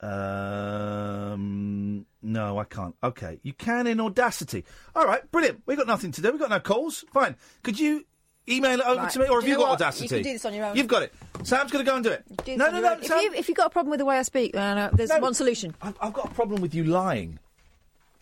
um, 0.00 2.06
no, 2.22 2.58
I 2.58 2.64
can't. 2.64 2.94
Okay, 3.02 3.38
you 3.42 3.52
can 3.52 3.86
in 3.86 4.00
Audacity. 4.00 4.64
All 4.94 5.06
right, 5.06 5.30
brilliant. 5.30 5.62
We 5.66 5.76
got 5.76 5.86
nothing 5.86 6.12
to 6.12 6.22
do. 6.22 6.32
We 6.32 6.38
got 6.38 6.50
no 6.50 6.60
calls. 6.60 7.04
Fine. 7.12 7.36
Could 7.62 7.78
you 7.78 8.04
email 8.48 8.80
it 8.80 8.86
over 8.86 9.00
Right. 9.02 9.10
to 9.12 9.18
me, 9.20 9.26
or 9.28 9.40
have 9.40 9.48
you, 9.48 9.54
you 9.54 9.58
got 9.60 9.80
what? 9.80 10.00
You 10.00 10.08
can 10.08 10.18
do 10.22 10.32
this 10.32 10.44
on 10.44 10.54
your 10.54 10.66
own. 10.66 10.76
You've 10.76 10.86
got 10.88 11.02
it. 11.02 11.14
Sam's 11.42 11.70
going 11.70 11.84
to 11.84 11.90
go 11.90 11.96
and 11.96 12.04
do 12.04 12.10
it. 12.10 12.24
Do 12.44 12.56
no, 12.56 12.70
no, 12.70 12.80
no. 12.80 12.92
own. 12.94 13.02
Sam, 13.02 13.18
If, 13.18 13.22
you, 13.24 13.32
if 13.34 13.48
you've 13.48 13.56
got 13.56 13.66
a 13.66 13.70
problem 13.70 13.90
with 13.90 13.98
the 13.98 14.04
way 14.04 14.18
I 14.18 14.22
speak, 14.22 14.52
then 14.52 14.78
uh, 14.78 14.90
there's 14.92 15.10
No. 15.10 15.18
one 15.18 15.34
solution. 15.34 15.74
I've, 15.82 15.96
I've 16.00 16.12
got 16.12 16.26
a 16.30 16.34
problem 16.34 16.60
with 16.62 16.74
you 16.74 16.84
lying. 16.84 17.38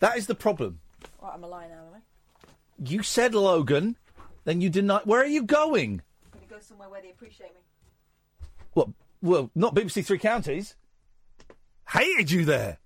That 0.00 0.16
is 0.16 0.26
the 0.26 0.34
problem. 0.34 0.80
Right, 1.22 1.32
I'm 1.34 1.44
a 1.44 1.48
liar 1.48 1.68
now, 1.68 1.86
am 1.88 1.94
I? 1.94 2.88
You 2.90 3.02
said 3.02 3.34
Logan, 3.34 3.96
then 4.44 4.60
you 4.60 4.70
deny. 4.70 5.00
Where 5.04 5.20
are 5.20 5.26
you 5.26 5.44
going? 5.44 6.02
I'm 6.32 6.38
going 6.38 6.48
to 6.48 6.54
go 6.54 6.60
somewhere 6.60 6.88
where 6.88 7.02
they 7.02 7.10
appreciate 7.10 7.50
me. 7.54 7.60
What? 8.72 8.88
Well, 9.20 9.50
not 9.54 9.74
BBC 9.74 10.04
Three 10.04 10.18
Counties. 10.18 10.74
Hated 11.90 12.30
you 12.30 12.44
there. 12.44 12.78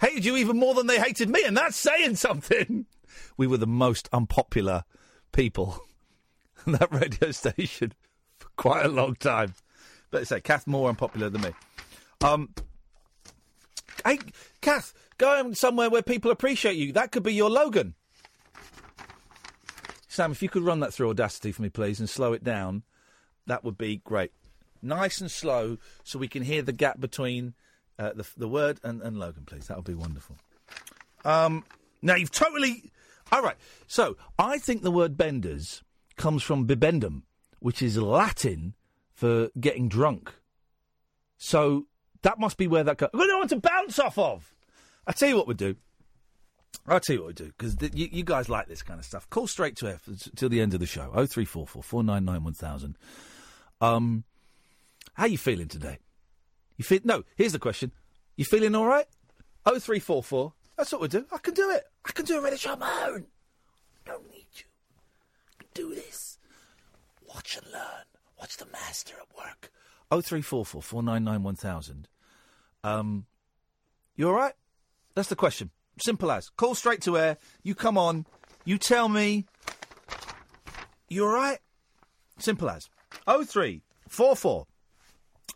Hated 0.00 0.24
you 0.24 0.36
even 0.36 0.58
more 0.58 0.74
than 0.74 0.86
they 0.86 0.98
hated 1.00 1.30
me, 1.30 1.42
and 1.44 1.56
that's 1.56 1.76
saying 1.76 2.16
something. 2.16 2.86
We 3.36 3.46
were 3.46 3.58
the 3.58 3.66
most 3.66 4.08
unpopular 4.12 4.84
people 5.32 5.80
that 6.72 6.92
radio 6.92 7.30
station 7.30 7.92
for 8.38 8.48
quite 8.56 8.84
a 8.84 8.88
long 8.88 9.14
time. 9.16 9.54
But 10.10 10.26
say, 10.26 10.40
Kath 10.40 10.66
more 10.66 10.88
unpopular 10.88 11.30
than 11.30 11.42
me. 11.42 11.50
Um, 12.22 12.54
hey, 14.04 14.18
Kath, 14.60 14.92
go 15.18 15.52
somewhere 15.52 15.90
where 15.90 16.02
people 16.02 16.30
appreciate 16.30 16.76
you. 16.76 16.92
That 16.92 17.12
could 17.12 17.22
be 17.22 17.34
your 17.34 17.50
Logan. 17.50 17.94
Sam, 20.08 20.30
if 20.30 20.42
you 20.42 20.48
could 20.48 20.62
run 20.62 20.80
that 20.80 20.92
through 20.92 21.08
Audacity 21.08 21.52
for 21.52 21.62
me, 21.62 21.70
please, 21.70 21.98
and 21.98 22.08
slow 22.08 22.34
it 22.34 22.44
down, 22.44 22.82
that 23.46 23.64
would 23.64 23.78
be 23.78 23.96
great. 23.96 24.30
Nice 24.82 25.20
and 25.20 25.30
slow, 25.30 25.78
so 26.04 26.18
we 26.18 26.28
can 26.28 26.42
hear 26.42 26.60
the 26.60 26.72
gap 26.72 27.00
between 27.00 27.54
uh, 27.98 28.12
the 28.14 28.26
the 28.36 28.48
word 28.48 28.78
and, 28.82 29.00
and 29.00 29.18
Logan, 29.18 29.44
please. 29.46 29.68
That 29.68 29.76
would 29.76 29.86
be 29.86 29.94
wonderful. 29.94 30.36
Um, 31.24 31.64
now 32.02 32.16
you've 32.16 32.30
totally. 32.30 32.90
All 33.30 33.42
right. 33.42 33.56
So 33.86 34.16
I 34.38 34.58
think 34.58 34.82
the 34.82 34.90
word 34.90 35.16
benders 35.16 35.82
comes 36.22 36.44
from 36.44 36.68
bibendum, 36.68 37.22
which 37.58 37.82
is 37.82 37.98
Latin 37.98 38.74
for 39.12 39.50
getting 39.58 39.88
drunk. 39.88 40.32
So 41.36 41.86
that 42.22 42.38
must 42.38 42.56
be 42.56 42.68
where 42.68 42.84
that 42.84 42.96
goes. 42.96 43.10
I 43.12 43.26
don't 43.26 43.38
want 43.38 43.50
to 43.50 43.56
bounce 43.56 43.98
off 43.98 44.16
of. 44.16 44.54
I 45.04 45.10
tell 45.10 45.28
you 45.28 45.36
what 45.36 45.48
we 45.48 45.54
do. 45.54 45.74
I'll 46.86 47.00
tell 47.00 47.16
you 47.16 47.22
what 47.22 47.28
we 47.28 47.34
do 47.34 47.52
because 47.58 47.76
you, 47.92 48.08
you 48.12 48.22
guys 48.22 48.48
like 48.48 48.68
this 48.68 48.82
kind 48.82 49.00
of 49.00 49.04
stuff. 49.04 49.28
Call 49.30 49.48
straight 49.48 49.74
to 49.78 49.88
F 49.88 50.08
till 50.36 50.48
the 50.48 50.60
end 50.60 50.74
of 50.74 50.80
the 50.80 50.86
show. 50.86 51.10
Oh 51.12 51.26
three 51.26 51.44
four 51.44 51.66
four 51.66 51.82
four 51.82 52.04
nine 52.04 52.24
nine 52.24 52.44
one 52.44 52.54
thousand. 52.54 52.96
Um, 53.80 54.22
how 55.14 55.26
you 55.26 55.38
feeling 55.38 55.66
today? 55.66 55.98
You 56.76 56.84
feel 56.84 57.00
no? 57.02 57.24
Here's 57.34 57.52
the 57.52 57.58
question: 57.58 57.90
You 58.36 58.44
feeling 58.44 58.76
all 58.76 58.86
right? 58.86 59.06
Oh 59.66 59.80
three 59.80 59.98
four 59.98 60.22
four. 60.22 60.52
That's 60.76 60.92
what 60.92 61.00
we 61.00 61.08
do. 61.08 61.26
I 61.32 61.38
can 61.38 61.54
do 61.54 61.70
it. 61.70 61.82
I 62.06 62.12
can 62.12 62.24
do 62.24 62.44
a 62.44 62.56
show 62.56 62.72
on 62.72 62.78
my 62.78 63.08
own 63.08 63.26
need 64.06 64.46
you. 64.54 64.64
I 65.48 65.52
can 65.58 65.61
do 65.74 65.94
this. 65.94 66.38
Watch 67.26 67.56
and 67.56 67.72
learn. 67.72 68.04
Watch 68.38 68.56
the 68.56 68.66
master 68.66 69.14
at 69.20 69.36
work. 69.36 69.70
Oh 70.10 70.20
three 70.20 70.42
four 70.42 70.64
four 70.64 70.82
four 70.82 71.02
nine 71.02 71.24
nine 71.24 71.42
one 71.42 71.56
thousand. 71.56 72.08
Um, 72.84 73.26
you 74.16 74.28
all 74.28 74.34
right? 74.34 74.54
That's 75.14 75.28
the 75.28 75.36
question. 75.36 75.70
Simple 76.04 76.30
as. 76.32 76.48
Call 76.50 76.74
straight 76.74 77.02
to 77.02 77.16
air. 77.16 77.38
You 77.62 77.74
come 77.74 77.96
on. 77.96 78.26
You 78.64 78.78
tell 78.78 79.08
me. 79.08 79.46
You 81.08 81.24
all 81.24 81.32
right? 81.32 81.58
Simple 82.38 82.68
as. 82.70 82.88
Oh 83.26 83.44
three 83.44 83.82
four 84.08 84.36
four. 84.36 84.66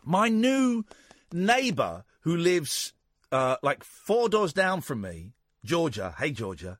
My 0.03 0.29
new 0.29 0.85
neighbour 1.33 2.05
who 2.21 2.37
lives 2.37 2.93
uh, 3.31 3.57
like 3.61 3.83
four 3.83 4.29
doors 4.29 4.53
down 4.53 4.81
from 4.81 5.01
me, 5.01 5.33
Georgia. 5.65 6.15
Hey 6.17 6.31
Georgia, 6.31 6.79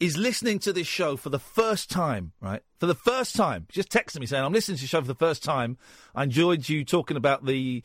is 0.00 0.16
listening 0.16 0.58
to 0.60 0.72
this 0.72 0.86
show 0.86 1.16
for 1.16 1.28
the 1.28 1.38
first 1.38 1.90
time. 1.90 2.32
Right 2.40 2.62
for 2.78 2.86
the 2.86 2.94
first 2.94 3.36
time. 3.36 3.66
Just 3.70 3.90
texted 3.90 4.18
me 4.18 4.26
saying 4.26 4.42
I'm 4.42 4.52
listening 4.52 4.78
to 4.78 4.82
the 4.82 4.88
show 4.88 5.02
for 5.02 5.06
the 5.06 5.14
first 5.14 5.44
time. 5.44 5.76
I 6.14 6.24
enjoyed 6.24 6.68
you 6.68 6.84
talking 6.84 7.16
about 7.18 7.44
the 7.44 7.84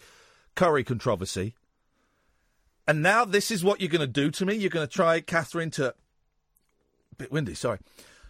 curry 0.56 0.84
controversy. 0.84 1.56
And 2.88 3.02
now 3.02 3.26
this 3.26 3.52
is 3.52 3.64
what 3.64 3.82
you're 3.82 3.90
going 3.90 4.02
to 4.02 4.08
do 4.08 4.32
to 4.32 4.46
me. 4.46 4.56
You're 4.56 4.70
going 4.70 4.88
to 4.88 4.94
try, 4.94 5.20
Katherine, 5.20 5.72
to. 5.72 5.90
A 5.90 7.16
bit 7.18 7.32
windy, 7.32 7.56
sorry. 7.56 7.80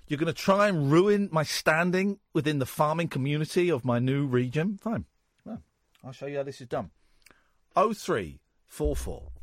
You're 0.08 0.20
going 0.20 0.28
to 0.28 0.34
try 0.34 0.68
and 0.68 0.92
ruin 0.92 1.30
my 1.32 1.44
standing 1.44 2.20
within 2.34 2.60
the 2.60 2.66
farming 2.66 3.10
community 3.10 3.70
of 3.70 3.86
my 3.86 4.00
new 4.00 4.26
region. 4.26 4.80
Fine. 4.82 5.06
Well, 5.44 5.62
I'll 6.04 6.12
show 6.12 6.28
you 6.28 6.38
how 6.38 6.44
this 6.44 6.62
is 6.62 6.68
done. 6.68 6.92
0344 7.76 9.35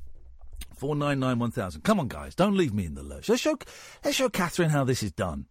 499 0.76 1.38
1000. 1.38 1.82
Come 1.82 2.00
on, 2.00 2.08
guys. 2.08 2.34
Don't 2.34 2.56
leave 2.56 2.72
me 2.74 2.84
in 2.84 2.94
the 2.94 3.02
lurch. 3.02 3.28
Let's 3.28 3.42
show, 3.42 3.56
let's 4.04 4.16
show 4.16 4.28
Katherine 4.28 4.70
how 4.70 4.84
this 4.84 5.02
is 5.02 5.12
done. 5.12 5.46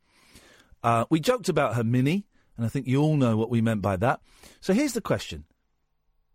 Uh, 0.83 1.05
we 1.09 1.19
joked 1.19 1.49
about 1.49 1.75
her 1.75 1.83
mini, 1.83 2.25
and 2.57 2.65
I 2.65 2.69
think 2.69 2.87
you 2.87 3.01
all 3.01 3.15
know 3.15 3.37
what 3.37 3.49
we 3.49 3.61
meant 3.61 3.81
by 3.81 3.97
that. 3.97 4.21
So 4.59 4.73
here's 4.73 4.93
the 4.93 5.01
question 5.01 5.45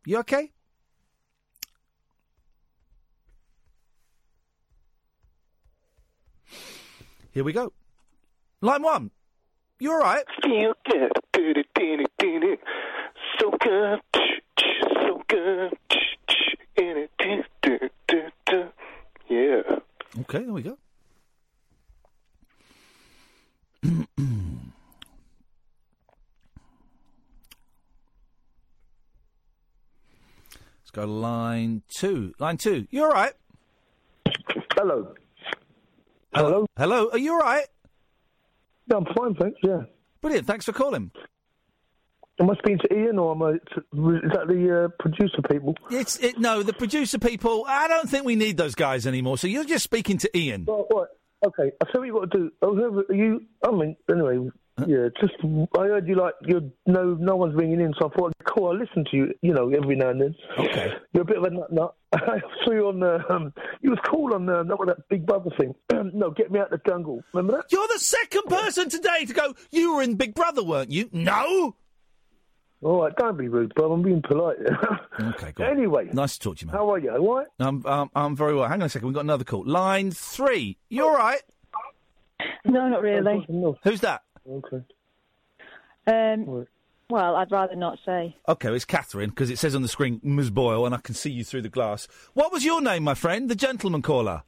You 0.04 0.18
okay? 0.18 0.52
Here 7.32 7.44
we 7.44 7.52
go. 7.52 7.72
Line 8.62 8.82
one. 8.82 9.10
You 9.78 9.92
all 9.92 10.00
right? 10.00 10.24
Feel 10.42 10.72
good. 10.88 11.12
So 13.38 13.50
good. 13.60 14.00
So 14.80 15.22
good. 15.28 15.72
In 16.78 16.96
it. 16.96 17.15
Okay, 20.20 20.38
there 20.38 20.52
we 20.52 20.62
go. 20.62 20.78
Let's 23.82 24.10
go 30.92 31.02
to 31.02 31.10
line 31.10 31.82
two. 31.98 32.32
Line 32.38 32.56
two. 32.56 32.86
You 32.90 33.04
all 33.04 33.10
right? 33.10 33.32
Hello. 34.74 35.14
Hello. 36.34 36.66
Hello. 36.76 37.08
Are 37.12 37.18
you 37.18 37.32
all 37.32 37.40
right? 37.40 37.66
Yeah, 38.88 38.96
I'm 38.96 39.06
fine, 39.16 39.34
thanks. 39.34 39.58
Yeah. 39.62 39.82
Brilliant. 40.20 40.46
Thanks 40.46 40.64
for 40.64 40.72
calling. 40.72 41.10
Am 42.38 42.50
I 42.50 42.54
speaking 42.54 42.78
to 42.78 42.94
Iain 42.94 43.18
or 43.18 43.32
am 43.34 43.42
I? 43.42 43.52
To, 43.52 44.16
is 44.16 44.30
that 44.32 44.46
the 44.48 44.84
uh, 44.84 44.88
producer 44.98 45.40
people? 45.50 45.74
It's 45.90 46.18
it, 46.18 46.38
no, 46.38 46.62
the 46.62 46.74
producer 46.74 47.18
people. 47.18 47.64
I 47.66 47.88
don't 47.88 48.10
think 48.10 48.24
we 48.24 48.36
need 48.36 48.56
those 48.56 48.74
guys 48.74 49.06
anymore. 49.06 49.38
So 49.38 49.46
you're 49.46 49.64
just 49.64 49.84
speaking 49.84 50.18
to 50.18 50.30
Iain. 50.36 50.66
Right. 50.66 51.08
Okay, 51.46 51.70
I 51.82 51.92
tell 51.92 52.04
you 52.04 52.14
what 52.14 52.30
to 52.32 52.38
do. 52.38 52.50
I 52.62 52.66
was 52.66 53.04
you, 53.10 53.42
I 53.62 53.70
mean, 53.70 53.94
anyway, 54.10 54.50
yeah, 54.86 55.08
just, 55.20 55.34
I 55.78 55.84
heard 55.84 56.08
you 56.08 56.16
like, 56.16 56.34
you 56.42 56.72
no, 56.86 57.14
no 57.14 57.36
one's 57.36 57.54
ringing 57.54 57.80
in, 57.80 57.94
so 57.98 58.10
I 58.10 58.16
thought, 58.16 58.32
cool, 58.44 58.68
I'll 58.68 58.76
listen 58.76 59.04
to 59.10 59.16
you, 59.16 59.34
you 59.42 59.52
know, 59.52 59.70
every 59.70 59.96
now 59.96 60.10
and 60.10 60.20
then. 60.20 60.34
Okay. 60.58 60.92
You're 61.12 61.22
a 61.22 61.26
bit 61.26 61.36
of 61.36 61.44
a 61.44 61.50
nut 61.50 61.72
nut. 61.72 61.94
I 62.14 62.40
saw 62.64 62.72
you 62.72 62.88
on, 62.88 63.02
uh, 63.02 63.18
um, 63.28 63.52
you 63.80 63.90
was 63.90 63.98
cool 64.10 64.34
on, 64.34 64.46
the 64.46 64.64
that, 64.64 64.86
that 64.86 65.08
Big 65.08 65.26
Brother 65.26 65.50
thing. 65.58 65.74
no, 66.12 66.30
Get 66.30 66.50
Me 66.50 66.58
Out 66.58 66.72
of 66.72 66.80
the 66.82 66.90
Jungle. 66.90 67.22
Remember 67.32 67.58
that? 67.58 67.66
You're 67.70 67.88
the 67.88 67.98
second 67.98 68.44
person 68.48 68.88
today 68.88 69.24
to 69.26 69.32
go. 69.32 69.54
You 69.70 69.94
were 69.94 70.02
in 70.02 70.16
Big 70.16 70.34
Brother, 70.34 70.64
weren't 70.64 70.90
you? 70.90 71.08
No. 71.12 71.76
All 72.86 73.02
right, 73.02 73.16
don't 73.16 73.36
be 73.36 73.48
rude, 73.48 73.74
bro. 73.74 73.90
I'm 73.90 74.02
being 74.02 74.22
polite. 74.22 74.58
okay, 75.20 75.50
go 75.56 75.64
Anyway. 75.64 76.08
Nice 76.12 76.34
to 76.34 76.40
talk 76.40 76.58
to 76.58 76.64
you, 76.64 76.70
man. 76.70 76.76
How 76.76 76.92
are 76.92 76.98
you? 77.00 77.10
All 77.10 77.38
right? 77.38 77.46
I'm, 77.58 77.84
um, 77.84 78.10
I'm 78.14 78.36
very 78.36 78.54
well. 78.54 78.68
Hang 78.68 78.80
on 78.80 78.86
a 78.86 78.88
second. 78.88 79.08
We've 79.08 79.14
got 79.16 79.24
another 79.24 79.42
call. 79.42 79.66
Line 79.66 80.12
three. 80.12 80.78
You 80.88 81.06
all 81.06 81.16
right? 81.16 81.42
No, 82.64 82.88
not 82.88 83.02
really. 83.02 83.44
Who's 83.82 84.02
that? 84.02 84.22
Okay. 84.48 84.84
Um, 86.06 86.64
well, 87.10 87.34
I'd 87.34 87.50
rather 87.50 87.74
not 87.74 87.98
say. 88.06 88.36
Okay, 88.48 88.72
it's 88.72 88.84
Katherine 88.84 89.30
because 89.30 89.50
it 89.50 89.58
says 89.58 89.74
on 89.74 89.82
the 89.82 89.88
screen 89.88 90.20
Ms. 90.22 90.50
Boyle, 90.50 90.86
and 90.86 90.94
I 90.94 90.98
can 90.98 91.16
see 91.16 91.32
you 91.32 91.42
through 91.42 91.62
the 91.62 91.68
glass. 91.68 92.06
What 92.34 92.52
was 92.52 92.64
your 92.64 92.80
name, 92.80 93.02
my 93.02 93.14
friend? 93.14 93.50
The 93.50 93.56
gentleman 93.56 94.02
caller. 94.02 94.44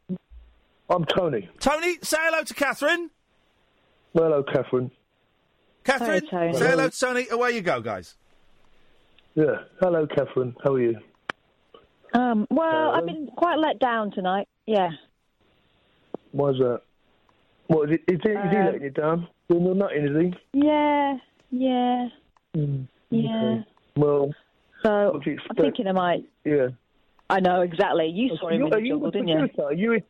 I'm 0.88 1.04
Tony. 1.06 1.48
Tony, 1.58 1.98
say 2.02 2.18
hello 2.20 2.44
to 2.44 2.54
Katherine. 2.54 3.10
Hello, 4.14 4.44
Katherine. 4.44 4.92
Katherine, 5.82 6.22
Hello, 6.30 6.40
Tony. 6.46 6.56
say 6.56 6.68
hello 6.68 6.88
to 6.88 7.00
Tony. 7.00 7.26
Away 7.32 7.50
you 7.50 7.62
go, 7.62 7.80
guys. 7.80 8.14
Yeah. 9.38 9.54
Hello, 9.80 10.04
Katherine. 10.04 10.52
How 10.64 10.72
are 10.74 10.80
you? 10.80 10.98
Um, 12.12 12.44
well, 12.50 12.90
I've 12.90 13.06
been 13.06 13.28
quite 13.36 13.60
let 13.60 13.78
down 13.78 14.10
tonight. 14.10 14.48
Yeah. 14.66 14.90
Why's 16.32 16.56
that? 16.58 16.80
What, 17.68 17.88
is, 17.88 17.98
it, 18.08 18.12
is, 18.14 18.20
he, 18.24 18.30
is 18.30 18.50
he 18.50 18.56
Um, 18.56 18.64
letting 18.66 18.82
you 18.82 18.90
down? 18.90 19.28
Doing 19.48 19.62
no 19.62 19.72
nothing, 19.74 20.08
is 20.08 20.34
he? 20.52 20.60
Yeah. 20.66 21.18
Yeah. 21.52 22.08
Mm, 22.56 22.88
Yeah. 23.10 23.30
okay. 23.36 23.64
Well, 23.96 24.34
So 24.82 25.12
what 25.12 25.22
do 25.22 25.30
you 25.30 25.36
I'm 25.36 25.38
expect? 25.46 25.60
thinking 25.60 25.86
I 25.86 25.92
might. 25.92 26.24
Yeah. 26.44 26.68
I 27.30 27.38
know 27.38 27.60
exactly. 27.60 28.08
You 28.08 28.36
saw 28.40 28.48
him 28.48 28.64
in 28.64 28.70
the 28.70 28.78
you 28.78 28.88
jungle, 28.94 29.12
the 29.12 29.18
didn't 29.18 29.28
you? 29.28 29.36
producer? 29.38 29.62
Are 29.62 29.72
you, 29.72 29.92
his, 29.92 30.02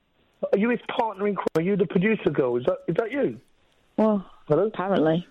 are 0.54 0.58
you 0.58 0.70
his 0.70 0.80
partner 0.88 1.28
in 1.28 1.34
crime? 1.34 1.46
Are 1.56 1.60
you 1.60 1.76
the 1.76 1.86
producer 1.86 2.30
girl? 2.30 2.56
Is 2.56 2.64
that 2.64 2.78
is 2.88 2.94
that 2.96 3.12
you? 3.12 3.38
Well, 3.98 4.24
Hello? 4.48 4.68
apparently. 4.68 5.26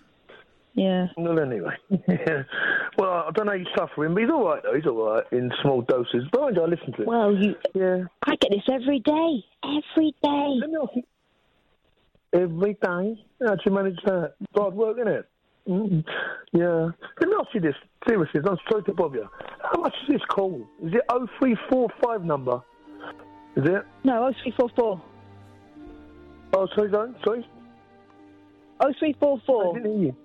Yeah. 0.78 1.06
Well, 1.16 1.38
anyway. 1.38 1.74
yeah. 2.08 2.42
Well, 2.98 3.10
I 3.28 3.30
don't 3.32 3.46
know 3.46 3.56
he's 3.56 3.66
suffering, 3.76 4.12
but 4.12 4.22
he's 4.22 4.30
all 4.30 4.44
right, 4.44 4.60
though. 4.60 4.74
He's 4.74 4.86
all 4.86 5.14
right 5.14 5.22
in 5.30 5.52
small 5.62 5.82
doses. 5.82 6.24
But 6.32 6.58
I 6.58 6.64
listen 6.64 6.92
to 6.94 7.02
him. 7.02 7.06
Well, 7.06 7.32
you. 7.32 7.54
Yeah. 7.72 8.04
I 8.26 8.34
get 8.34 8.50
this 8.50 8.68
every 8.72 8.98
day. 8.98 9.44
Every 9.62 10.14
day. 10.20 10.60
Every 12.32 12.72
day? 12.74 13.24
How 13.40 13.54
do 13.54 13.60
you 13.64 13.72
manage 13.72 13.98
that? 14.04 14.34
Hard 14.56 14.74
work, 14.74 14.96
isn't 14.98 15.12
it? 15.12 15.28
Mm. 15.68 16.04
Yeah. 16.52 16.88
Let 17.20 17.28
me 17.28 17.36
ask 17.38 17.54
you 17.54 17.60
this. 17.60 17.74
Seriously, 18.08 18.40
I'm 18.44 18.56
sorry 18.68 18.82
to 18.84 18.94
bother 18.94 19.18
you. 19.18 19.28
How 19.62 19.80
much 19.80 19.94
is 20.02 20.14
this 20.14 20.22
call? 20.28 20.60
Is 20.82 20.94
it 20.94 21.02
0345 21.08 22.24
number? 22.24 22.60
Is 23.56 23.64
it? 23.64 23.84
No, 24.02 24.32
0344. 24.42 25.02
Oh, 26.54 26.68
sorry, 26.74 26.90
sorry. 26.90 27.14
sorry? 27.24 27.46
0344. 28.80 29.70
I 29.70 29.72
didn't 29.74 29.92
hear 29.92 30.02
you. 30.06 30.16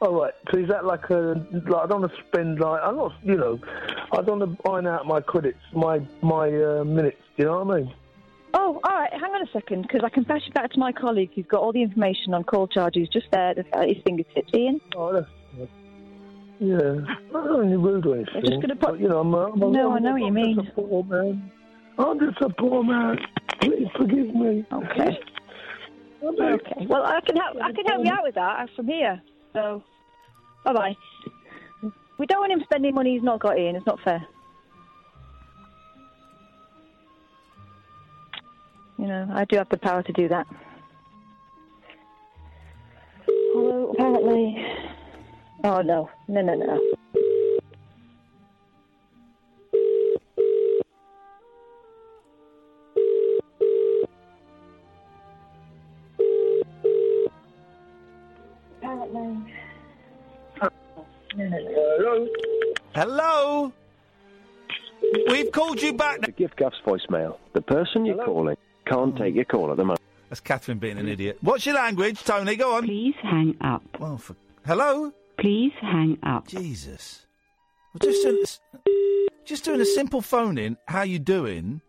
All 0.00 0.20
right. 0.20 0.34
So 0.50 0.58
is 0.58 0.68
that 0.68 0.84
like 0.84 1.08
a 1.10 1.46
like 1.52 1.84
I 1.84 1.86
don't 1.86 2.00
want 2.02 2.12
to 2.12 2.18
spend 2.28 2.60
like 2.60 2.80
I'm 2.82 2.96
not 2.96 3.12
you 3.22 3.36
know 3.36 3.58
I 4.12 4.20
don't 4.22 4.40
want 4.40 4.58
to 4.62 4.70
iron 4.70 4.86
out 4.86 5.06
my 5.06 5.20
credits 5.20 5.58
my 5.72 6.00
my 6.22 6.48
uh, 6.48 6.84
minutes. 6.84 7.18
Do 7.36 7.42
you 7.42 7.48
know 7.48 7.64
what 7.64 7.76
I 7.76 7.80
mean? 7.80 7.94
Oh, 8.56 8.80
all 8.84 8.96
right. 8.96 9.10
Hang 9.12 9.32
on 9.32 9.42
a 9.42 9.50
second, 9.52 9.82
because 9.82 10.02
I 10.04 10.08
can 10.08 10.24
pass 10.24 10.40
you 10.46 10.52
back 10.52 10.70
to 10.72 10.78
my 10.78 10.92
colleague 10.92 11.30
who's 11.34 11.46
got 11.46 11.60
all 11.60 11.72
the 11.72 11.82
information 11.82 12.34
on 12.34 12.44
call 12.44 12.68
charges 12.68 13.08
just 13.08 13.26
there 13.32 13.50
at 13.50 13.88
his 13.88 13.96
fingertips. 14.04 14.50
Iain. 14.54 14.80
Oh, 14.96 15.12
that's. 15.12 15.26
Yeah. 16.60 16.76
I'm 16.78 17.32
not 17.32 17.48
only 17.50 17.76
rude 17.76 18.06
or 18.06 18.14
anything. 18.14 18.42
just 18.42 18.60
gonna 18.60 18.76
put- 18.76 18.90
but, 18.92 19.00
you 19.00 19.08
know 19.08 19.18
I'm, 19.20 19.34
a- 19.34 19.50
I'm 19.50 19.60
a- 19.60 19.70
No, 19.70 19.90
I'm 19.90 19.96
I 19.96 19.98
know 19.98 20.12
what 20.12 20.20
you 20.20 20.26
I'm 20.28 20.34
mean. 20.34 20.54
Just 20.56 20.68
a 20.68 20.82
poor 20.82 21.02
man. 21.02 21.50
I'm 21.98 22.20
just 22.20 22.40
a 22.42 22.48
poor 22.50 22.84
man. 22.84 23.18
Please 23.60 23.88
forgive 23.96 24.34
me. 24.34 24.64
Okay. 24.72 25.18
Okay. 26.22 26.86
Well, 26.88 27.04
I 27.04 27.20
can 27.20 27.36
help. 27.36 27.58
I 27.62 27.70
can 27.72 27.84
help 27.84 28.02
you 28.02 28.10
out 28.10 28.22
with 28.22 28.34
that 28.36 28.40
I'm 28.60 28.68
from 28.74 28.86
here. 28.86 29.20
So, 29.54 29.82
bye 30.64 30.72
bye. 30.72 30.96
We 32.18 32.26
don't 32.26 32.40
want 32.40 32.52
him 32.52 32.62
spending 32.64 32.94
money 32.94 33.14
he's 33.14 33.22
not 33.22 33.40
got 33.40 33.58
in. 33.58 33.76
It's 33.76 33.86
not 33.86 34.00
fair. 34.04 34.26
You 38.98 39.06
know, 39.06 39.28
I 39.32 39.44
do 39.44 39.56
have 39.56 39.68
the 39.68 39.76
power 39.76 40.02
to 40.02 40.12
do 40.12 40.28
that. 40.28 40.46
Although 43.54 43.90
apparently, 43.90 44.66
oh 45.64 45.82
no, 45.82 46.10
no, 46.28 46.40
no, 46.42 46.54
no. 46.54 46.93
Hello. 62.94 63.72
We've 65.28 65.50
called 65.52 65.82
you 65.82 65.92
back. 65.92 66.20
The 66.20 66.32
gift 66.32 66.56
Guff's 66.56 66.76
voicemail. 66.86 67.38
The 67.52 67.60
person 67.60 68.04
you're 68.06 68.24
calling 68.24 68.56
can't 68.86 69.16
take 69.16 69.34
your 69.34 69.44
call 69.44 69.70
at 69.70 69.76
the 69.76 69.84
moment. 69.84 70.00
That's 70.28 70.40
Katherine 70.40 70.78
being 70.78 70.98
an 70.98 71.08
idiot. 71.08 71.38
What's 71.40 71.66
your 71.66 71.74
language, 71.74 72.22
Tony? 72.24 72.56
Go 72.56 72.76
on. 72.76 72.84
Please 72.84 73.14
hang 73.22 73.56
up. 73.60 73.82
Well, 73.98 74.18
for... 74.18 74.36
hello. 74.66 75.12
Please 75.38 75.72
hang 75.80 76.18
up. 76.22 76.46
Jesus. 76.46 77.26
We're 77.92 78.10
just 78.10 78.22
doing, 78.22 78.42
s- 78.42 78.60
just 79.44 79.64
doing 79.64 79.80
a 79.80 79.84
simple 79.86 80.20
phone 80.20 80.56
in. 80.58 80.76
How 80.86 81.02
you 81.02 81.18
doing? 81.18 81.80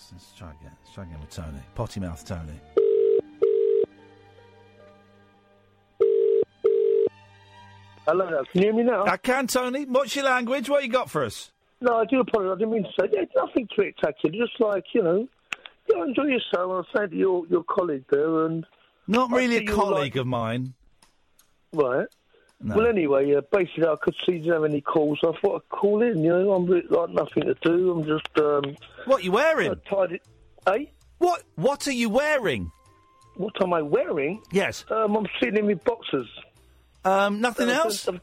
Let's, 0.00 0.12
let's 0.12 0.32
try 0.38 0.48
again. 0.48 0.72
Let's 0.82 0.94
try 0.94 1.04
again 1.04 1.20
with 1.20 1.30
Tony. 1.30 1.58
Potty 1.74 2.00
mouth 2.00 2.24
Tony. 2.24 2.60
Hello. 8.06 8.42
Can 8.50 8.62
you 8.62 8.62
hear 8.62 8.72
me 8.72 8.82
now? 8.82 9.04
I 9.04 9.18
can, 9.18 9.46
Tony. 9.46 9.84
What's 9.84 10.16
your 10.16 10.24
language? 10.24 10.70
What 10.70 10.82
you 10.84 10.88
got 10.88 11.10
for 11.10 11.22
us? 11.22 11.50
No, 11.82 11.96
I 11.96 12.06
do 12.06 12.20
apologise. 12.20 12.56
I 12.56 12.58
didn't 12.60 12.72
mean 12.72 12.84
to 12.84 12.88
say. 12.98 13.08
Yeah, 13.12 13.24
nothing 13.36 13.68
spectacular. 13.72 14.34
Just 14.34 14.58
like 14.58 14.84
you 14.94 15.02
know, 15.02 15.28
you 15.88 16.02
enjoy 16.02 16.24
yourself. 16.24 16.54
I 16.54 16.64
was 16.64 16.86
saying 16.96 17.10
to 17.10 17.16
your 17.16 17.46
your 17.48 17.64
colleague 17.64 18.04
there, 18.10 18.46
and 18.46 18.64
Not 19.06 19.30
really 19.30 19.58
a 19.58 19.66
colleague 19.66 20.16
of 20.16 20.26
mine. 20.26 20.74
Right. 21.74 22.06
No. 22.62 22.76
Well, 22.76 22.86
anyway, 22.86 23.34
uh, 23.34 23.40
basically, 23.50 23.86
I 23.86 23.96
could 24.02 24.14
see 24.26 24.32
you 24.32 24.38
didn't 24.40 24.52
have 24.54 24.64
any 24.64 24.82
calls. 24.82 25.18
So 25.22 25.32
I 25.34 25.40
thought 25.40 25.62
I'd 25.64 25.68
call 25.70 26.02
in. 26.02 26.22
You 26.22 26.30
know, 26.30 26.52
I'm 26.52 26.66
really, 26.66 26.86
like 26.90 27.08
nothing 27.10 27.44
to 27.44 27.54
do. 27.62 27.90
I'm 27.90 28.04
just. 28.06 28.28
Um, 28.38 28.76
what 29.06 29.24
you 29.24 29.32
wearing? 29.32 29.74
tied 29.88 30.12
it. 30.12 30.22
Eh? 30.66 30.84
What 31.18 31.42
What 31.56 31.86
are 31.88 31.92
you 31.92 32.10
wearing? 32.10 32.70
What 33.36 33.60
am 33.62 33.72
I 33.72 33.80
wearing? 33.80 34.42
Yes. 34.52 34.84
Um, 34.90 35.16
I'm 35.16 35.26
sitting 35.38 35.56
in 35.56 35.66
my 35.68 35.74
boxers. 35.74 36.28
Um, 37.04 37.40
nothing 37.40 37.70
Uh, 37.70 37.74
else? 37.74 37.94
just, 38.04 38.08
um, 38.10 38.20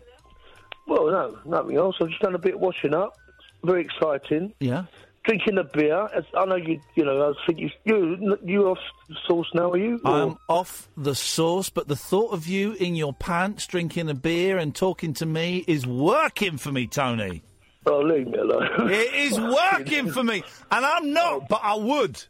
well, 0.88 1.08
no, 1.08 1.40
nothing 1.46 1.78
else. 1.78 1.96
I've 2.00 2.10
just 2.10 2.22
done 2.22 2.36
a 2.36 2.40
bit 2.40 2.54
of 2.56 2.60
washing 2.60 2.94
up. 2.94 3.18
Very 3.64 3.82
exciting. 3.82 4.54
Yeah. 4.60 4.84
Drinking 5.28 5.58
a 5.58 5.64
beer. 5.66 6.08
As, 6.16 6.24
I 6.38 6.46
know 6.46 6.56
you. 6.56 6.80
You 6.96 7.04
know, 7.04 7.30
I 7.30 7.46
think 7.46 7.60
you. 7.60 7.70
You 7.84 8.38
you 8.46 8.68
off 8.68 8.78
the 9.10 9.16
sauce 9.28 9.48
now? 9.54 9.72
Are 9.72 9.78
you? 9.78 10.00
Or- 10.06 10.12
I'm 10.12 10.38
off 10.48 10.88
the 10.96 11.16
sauce, 11.16 11.70
but 11.70 11.90
the 11.90 11.98
thought 11.98 12.32
of 12.32 12.48
you 12.48 12.74
in 12.74 12.96
your 12.96 13.14
pants 13.14 13.68
drinking 13.68 14.10
a 14.10 14.14
beer 14.14 14.58
and 14.58 14.74
talking 14.74 15.14
to 15.16 15.26
me 15.26 15.66
is 15.68 15.86
working 15.86 16.58
for 16.58 16.72
me, 16.72 16.88
Tony. 16.88 17.44
Oh, 17.86 18.00
leave 18.00 18.28
me 18.28 18.38
alone. 18.38 18.90
It 18.90 19.14
is 19.14 19.38
working 19.74 20.12
for 20.12 20.24
me, 20.24 20.44
and 20.72 20.86
I'm 20.86 21.12
not, 21.12 21.34
oh. 21.34 21.46
but 21.50 21.60
I 21.62 21.76
would. 21.76 22.24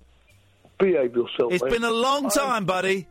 Behave 0.79 1.15
yourself. 1.15 1.53
It's 1.53 1.63
mate. 1.63 1.73
been 1.73 1.83
a 1.83 1.91
long 1.91 2.25
I- 2.25 2.29
time, 2.29 2.65
buddy. 2.65 3.07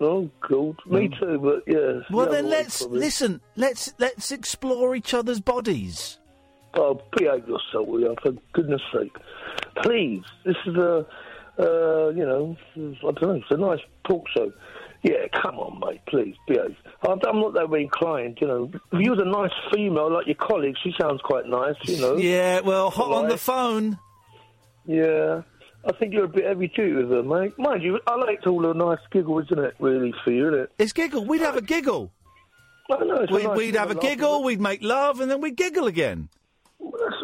Oh, 0.00 0.28
God. 0.40 0.76
Me 0.86 1.08
mm. 1.08 1.18
too, 1.20 1.38
but 1.38 1.72
yeah. 1.72 2.00
Well, 2.10 2.26
the 2.26 2.32
then 2.32 2.50
let's 2.50 2.82
listen. 2.82 3.40
Let's 3.54 3.94
let's 3.98 4.32
explore 4.32 4.96
each 4.96 5.14
other's 5.14 5.40
bodies. 5.40 6.18
Oh, 6.76 7.00
behave 7.16 7.46
yourself, 7.46 7.86
will 7.86 8.00
you? 8.00 8.14
For 8.22 8.32
goodness 8.52 8.82
sake. 8.92 9.16
Please. 9.82 10.22
This 10.44 10.56
is 10.66 10.74
a, 10.76 11.06
uh, 11.58 12.08
you 12.08 12.24
know, 12.24 12.56
I 12.76 13.12
don't 13.12 13.22
know, 13.22 13.34
it's 13.34 13.50
a 13.50 13.56
nice 13.56 13.80
talk 14.08 14.26
show. 14.36 14.52
Yeah, 15.02 15.26
come 15.42 15.58
on, 15.58 15.80
mate, 15.80 16.00
please, 16.08 16.34
behave. 16.48 16.76
I'm, 17.06 17.18
not 17.22 17.52
that 17.54 17.68
way 17.68 17.82
inclined, 17.82 18.38
you 18.40 18.46
know. 18.46 18.70
If 18.72 19.00
you 19.00 19.10
was 19.10 19.20
a 19.20 19.26
nice 19.26 19.52
female 19.72 20.10
like 20.10 20.26
your 20.26 20.36
colleague, 20.36 20.76
she 20.82 20.94
sounds 20.98 21.20
quite 21.22 21.46
nice, 21.46 21.76
you 21.82 22.00
know. 22.00 22.16
Yeah, 22.16 22.60
well, 22.60 22.88
hot 22.88 23.12
on 23.12 23.28
the 23.28 23.36
phone. 23.36 23.98
Yeah. 24.86 25.42
I 25.86 25.92
think 25.92 26.14
you're 26.14 26.24
a 26.24 26.28
bit 26.28 26.46
heavy 26.46 26.68
duty 26.68 26.94
with 26.94 27.10
her, 27.10 27.22
mate. 27.22 27.52
Mind 27.58 27.82
you, 27.82 28.00
I 28.06 28.14
liked 28.14 28.46
all 28.46 28.62
the 28.62 28.72
nice 28.72 28.98
giggle, 29.12 29.38
isn't 29.40 29.58
it, 29.58 29.74
really, 29.78 30.14
for 30.24 30.30
you, 30.30 30.48
isn't 30.48 30.60
it? 30.60 30.72
It's 30.78 30.94
giggle. 30.94 31.26
We'd 31.26 31.42
have 31.42 31.56
a 31.56 31.62
giggle. 31.62 32.10
I 32.90 33.04
know, 33.04 33.16
it's 33.16 33.32
We'd, 33.32 33.44
nice 33.44 33.56
we'd 33.58 33.74
have 33.74 33.90
a 33.90 33.94
giggle. 33.94 34.42
We'd 34.42 34.60
make 34.60 34.82
love, 34.82 35.20
and 35.20 35.30
then 35.30 35.42
we'd 35.42 35.56
giggle 35.56 35.86
again. 35.86 36.30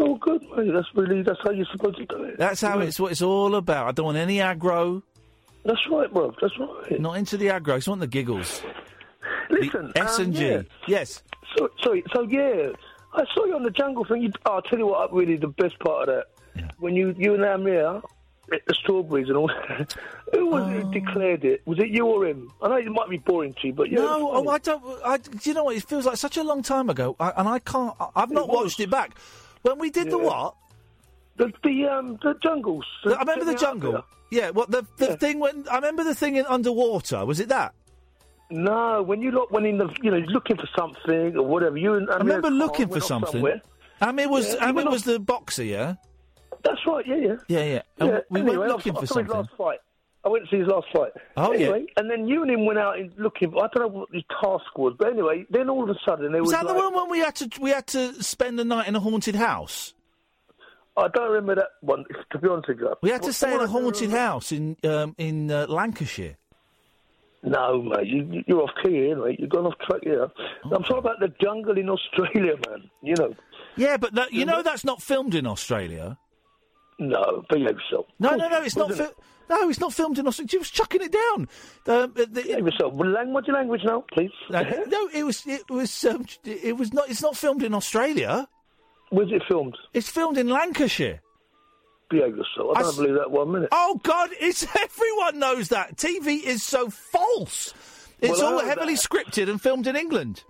That's 0.01 0.09
all 0.09 0.17
good, 0.17 0.43
mate. 0.57 0.73
That's 0.73 0.89
really, 0.95 1.23
that's 1.23 1.39
how 1.43 1.51
you're 1.51 1.67
supposed 1.71 1.99
to 1.99 2.07
do 2.07 2.25
it. 2.25 2.39
That's 2.39 2.61
how 2.61 2.79
Yeah. 2.79 2.87
it's 2.87 2.99
what 2.99 3.13
it's 3.13 3.21
all 3.23 3.55
about. 3.55 3.89
I 3.89 3.93
don't 3.93 4.07
want 4.07 4.19
any 4.19 4.39
aggro. 4.39 5.03
That's 5.65 5.81
right, 5.91 6.11
bro. 6.13 6.35
That's 6.41 6.59
right. 6.59 6.99
Not 6.99 7.19
into 7.19 7.37
the 7.37 7.49
aggro. 7.49 7.75
I 7.75 7.77
just 7.77 7.89
want 7.89 8.01
the 8.01 8.07
giggles. 8.07 8.63
Listen, 9.51 9.93
the 9.95 10.03
S 10.03 10.19
um, 10.19 10.25
and 10.25 10.35
G. 10.35 10.61
Yes. 10.87 11.23
So, 11.57 11.69
sorry, 11.83 12.03
so 12.15 12.23
yeah, 12.23 12.69
I 13.13 13.25
saw 13.35 13.45
you 13.45 13.55
on 13.55 13.63
the 13.63 13.71
jungle 13.71 14.05
thing. 14.05 14.23
You, 14.23 14.33
oh, 14.47 14.55
I'll 14.55 14.63
tell 14.63 14.79
you 14.79 14.87
what, 14.87 15.13
really, 15.13 15.37
the 15.37 15.49
best 15.49 15.79
part 15.81 16.09
of 16.09 16.25
that. 16.55 16.75
When 16.79 16.97
you, 16.97 17.15
you 17.19 17.35
and 17.35 17.45
Amir, 17.45 18.01
at 18.53 18.65
the 18.67 18.75
strawberries 18.75 19.29
and 19.29 19.37
all 19.37 19.49
that, 19.49 19.95
who 20.33 20.47
was 20.47 20.73
it 20.73 20.83
who 20.83 20.93
declared 20.93 21.45
it? 21.45 21.67
Was 21.67 21.79
it 21.79 21.89
you 21.89 22.07
or 22.07 22.27
him? 22.27 22.51
I 22.63 22.69
know 22.69 22.77
it 22.77 22.87
might 22.87 23.11
be 23.11 23.19
boring 23.19 23.53
to 23.61 23.67
you, 23.67 23.75
but 23.75 23.91
yeah. 23.91 23.99
No, 23.99 24.31
oh, 24.33 24.49
I 24.49 24.59
don't. 24.59 24.83
I, 25.05 25.19
do 25.19 25.51
you 25.51 25.55
know 25.55 25.65
what? 25.65 25.77
It 25.77 25.85
feels 25.85 26.07
like 26.07 26.17
such 26.17 26.39
a 26.39 26.43
long 26.43 26.63
time 26.63 26.89
ago, 26.89 27.17
I, 27.21 27.33
and 27.37 27.49
I 27.49 27.59
can't. 27.59 27.95
I, 28.01 28.09
I've 28.17 28.31
not 28.31 28.49
watched 28.49 28.81
it 28.81 28.91
back. 28.91 29.15
When 29.63 29.79
we 29.79 29.91
did 29.91 30.11
the 30.11 30.19
what? 30.19 30.55
The 31.37 31.53
the 31.63 31.87
um 31.87 32.19
the 32.23 32.35
jungles. 32.43 32.85
I 33.05 33.21
remember 33.21 33.45
the 33.45 33.55
jungle. 33.55 34.05
Yeah, 34.31 34.51
what 34.51 34.71
the 34.71 34.87
the 34.97 35.17
thing 35.17 35.39
when 35.41 35.67
I 35.71 35.77
remember 35.77 36.05
the 36.05 36.15
thing 36.15 36.37
in 36.37 36.47
underwater. 36.47 37.25
Was 37.25 37.41
it 37.41 37.49
that? 37.49 37.75
No, 38.51 39.03
when 39.03 39.23
you 39.23 39.31
look, 39.31 39.51
when 39.53 39.65
in 39.65 39.79
the, 39.79 39.89
you 40.03 40.11
know, 40.11 40.17
you're 40.17 40.27
looking 40.27 40.57
for 40.57 40.69
something 40.77 41.37
or 41.37 41.47
whatever, 41.47 41.77
you 41.77 41.95
and 41.95 42.11
I 42.11 42.17
remember 42.17 42.51
looking 42.51 42.89
for 42.89 43.01
something. 43.01 43.31
somewhere. 43.33 43.63
Amir 44.01 44.29
was 44.29 44.55
Yeah, 44.55 44.69
Amir 44.71 44.91
was 44.91 45.05
the 45.05 45.21
boxer, 45.21 45.63
yeah. 45.63 45.95
That's 46.65 46.85
right. 46.87 47.07
Yeah, 47.07 47.17
yeah. 47.17 47.35
Yeah, 47.49 47.65
yeah. 47.65 47.83
Yeah. 47.99 48.21
we 48.29 48.41
anyway, 48.41 48.57
went 48.57 48.73
I 48.73 48.75
looking 48.75 48.95
for 48.95 49.03
I 49.03 49.05
something. 49.05 49.33
last 49.37 49.51
fight. 49.57 49.79
I 50.25 50.29
went 50.29 50.45
to 50.45 50.51
see 50.51 50.59
his 50.59 50.69
last 50.69 50.87
fight. 50.93 51.13
Oh, 51.37 51.53
yeah. 51.53 51.79
and 51.97 52.11
then 52.11 52.29
you 52.29 52.43
and 52.43 52.51
him 52.51 52.67
went 52.67 52.79
out 52.79 52.99
in 52.99 53.11
looking. 53.17 53.55
I 53.57 53.69
don't 53.75 53.77
know 53.79 53.89
what 54.01 54.09
his 54.13 54.23
task 54.43 54.77
was, 54.77 54.95
but 54.99 55.09
anyway, 55.09 55.47
then 55.51 55.71
all 55.71 55.83
of 55.83 55.89
a 55.89 55.99
sudden 56.07 56.33
there 56.33 56.43
Was 56.43 56.49
was, 56.49 56.61
that 56.61 56.67
like, 56.67 56.75
the 56.77 56.81
one 56.81 56.95
when 56.95 57.11
we 57.11 57.21
had 57.21 57.35
to 57.37 57.49
we 57.61 57.71
had 57.71 57.87
to 57.89 58.23
spend 58.23 58.59
the 58.59 58.65
night 58.65 58.87
in 58.87 58.95
a 58.97 59.01
haunted 59.01 59.35
house? 59.35 59.95
I 60.97 61.09
don't 61.09 61.31
remember 61.31 61.55
that 61.55 61.69
one. 61.81 62.05
To 62.33 62.39
be 62.39 62.49
honest 62.49 62.69
with 62.69 62.79
you, 62.81 62.93
We 63.03 63.11
had 63.11 63.23
to 63.23 63.33
stay 63.33 63.55
in 63.55 63.61
a 63.61 63.67
haunted 63.67 64.11
house 64.11 64.53
in 64.53 64.77
um, 64.85 65.15
in 65.17 65.51
uh, 65.51 65.67
Lancashire. 65.69 66.37
No, 67.43 67.81
mate, 67.83 68.07
you- 68.07 68.45
you're 68.47 68.63
off 68.63 68.71
key 68.85 68.91
here, 68.91 69.17
mate. 69.25 69.41
You've 69.41 69.49
gone 69.49 69.65
off 69.67 69.79
track 69.89 70.03
here. 70.03 70.29
Oh. 70.65 70.71
I'm 70.75 70.83
talking 70.83 70.99
about 70.99 71.21
the 71.21 71.33
jungle 71.41 71.79
in 71.79 71.89
Australia, 71.89 72.57
man. 72.69 72.91
You 73.03 73.15
know. 73.19 73.35
Yeah, 73.77 73.97
but 73.97 74.15
that, 74.15 74.33
you 74.33 74.45
know 74.45 74.63
that's 74.63 74.85
not 74.85 75.01
filmed 75.01 75.35
in 75.35 75.47
Australia. 75.47 76.19
No, 77.01 77.43
behave 77.49 77.71
yourself. 77.71 78.07
No, 78.19 78.37
no, 78.37 78.49
no, 78.49 78.63
it's 78.63 78.77
not. 78.77 78.91
Wasn't 78.91 79.15
no, 79.49 79.69
it's 79.69 79.81
not 79.81 79.93
filmed 79.93 80.19
in 80.19 80.27
Australia. 80.29 80.49
She 80.51 80.59
was 80.59 80.71
chucking 80.71 81.03
it 81.03 81.11
down. 81.11 81.41
Um, 81.41 81.49
uh, 81.87 82.07
the, 82.15 82.27
behave 82.27 82.65
yourself. 82.67 82.93
What's 82.93 83.49
your 83.49 83.57
language 83.57 83.81
now, 83.85 84.05
please? 84.13 84.31
no, 84.51 84.63
no, 84.87 85.09
it 85.13 85.25
was. 85.25 85.45
It 85.47 85.69
was. 85.71 86.05
Um, 86.05 86.27
it 86.45 86.77
was 86.77 86.93
not. 86.93 87.09
It's 87.11 87.23
not 87.23 87.37
filmed 87.37 87.63
in 87.63 87.75
Australia. 87.75 88.47
Where's 89.09 89.33
it 89.33 89.43
filmed? 89.49 89.77
It's 89.93 90.09
filmed 90.09 90.39
in 90.39 90.49
Lancashire. 90.51 91.21
Behave 92.11 92.37
yourself. 92.37 92.77
I 92.77 92.81
I 92.81 92.83
don't 92.83 92.91
s- 92.91 92.97
believe 92.97 93.15
that 93.15 93.31
one 93.31 93.51
minute. 93.53 93.69
Oh 93.73 93.99
God! 94.03 94.31
It's 94.41 94.65
everyone 94.77 95.39
knows 95.39 95.69
that 95.71 95.97
TV 95.97 96.43
is 96.43 96.63
so 96.63 96.91
false. 96.91 97.73
It's 98.21 98.39
Well, 98.39 98.59
all 98.59 98.65
heavily 98.65 98.95
that. 98.95 99.01
scripted 99.09 99.49
and 99.49 99.61
filmed 99.61 99.87
in 99.87 99.97
England. 99.97 100.45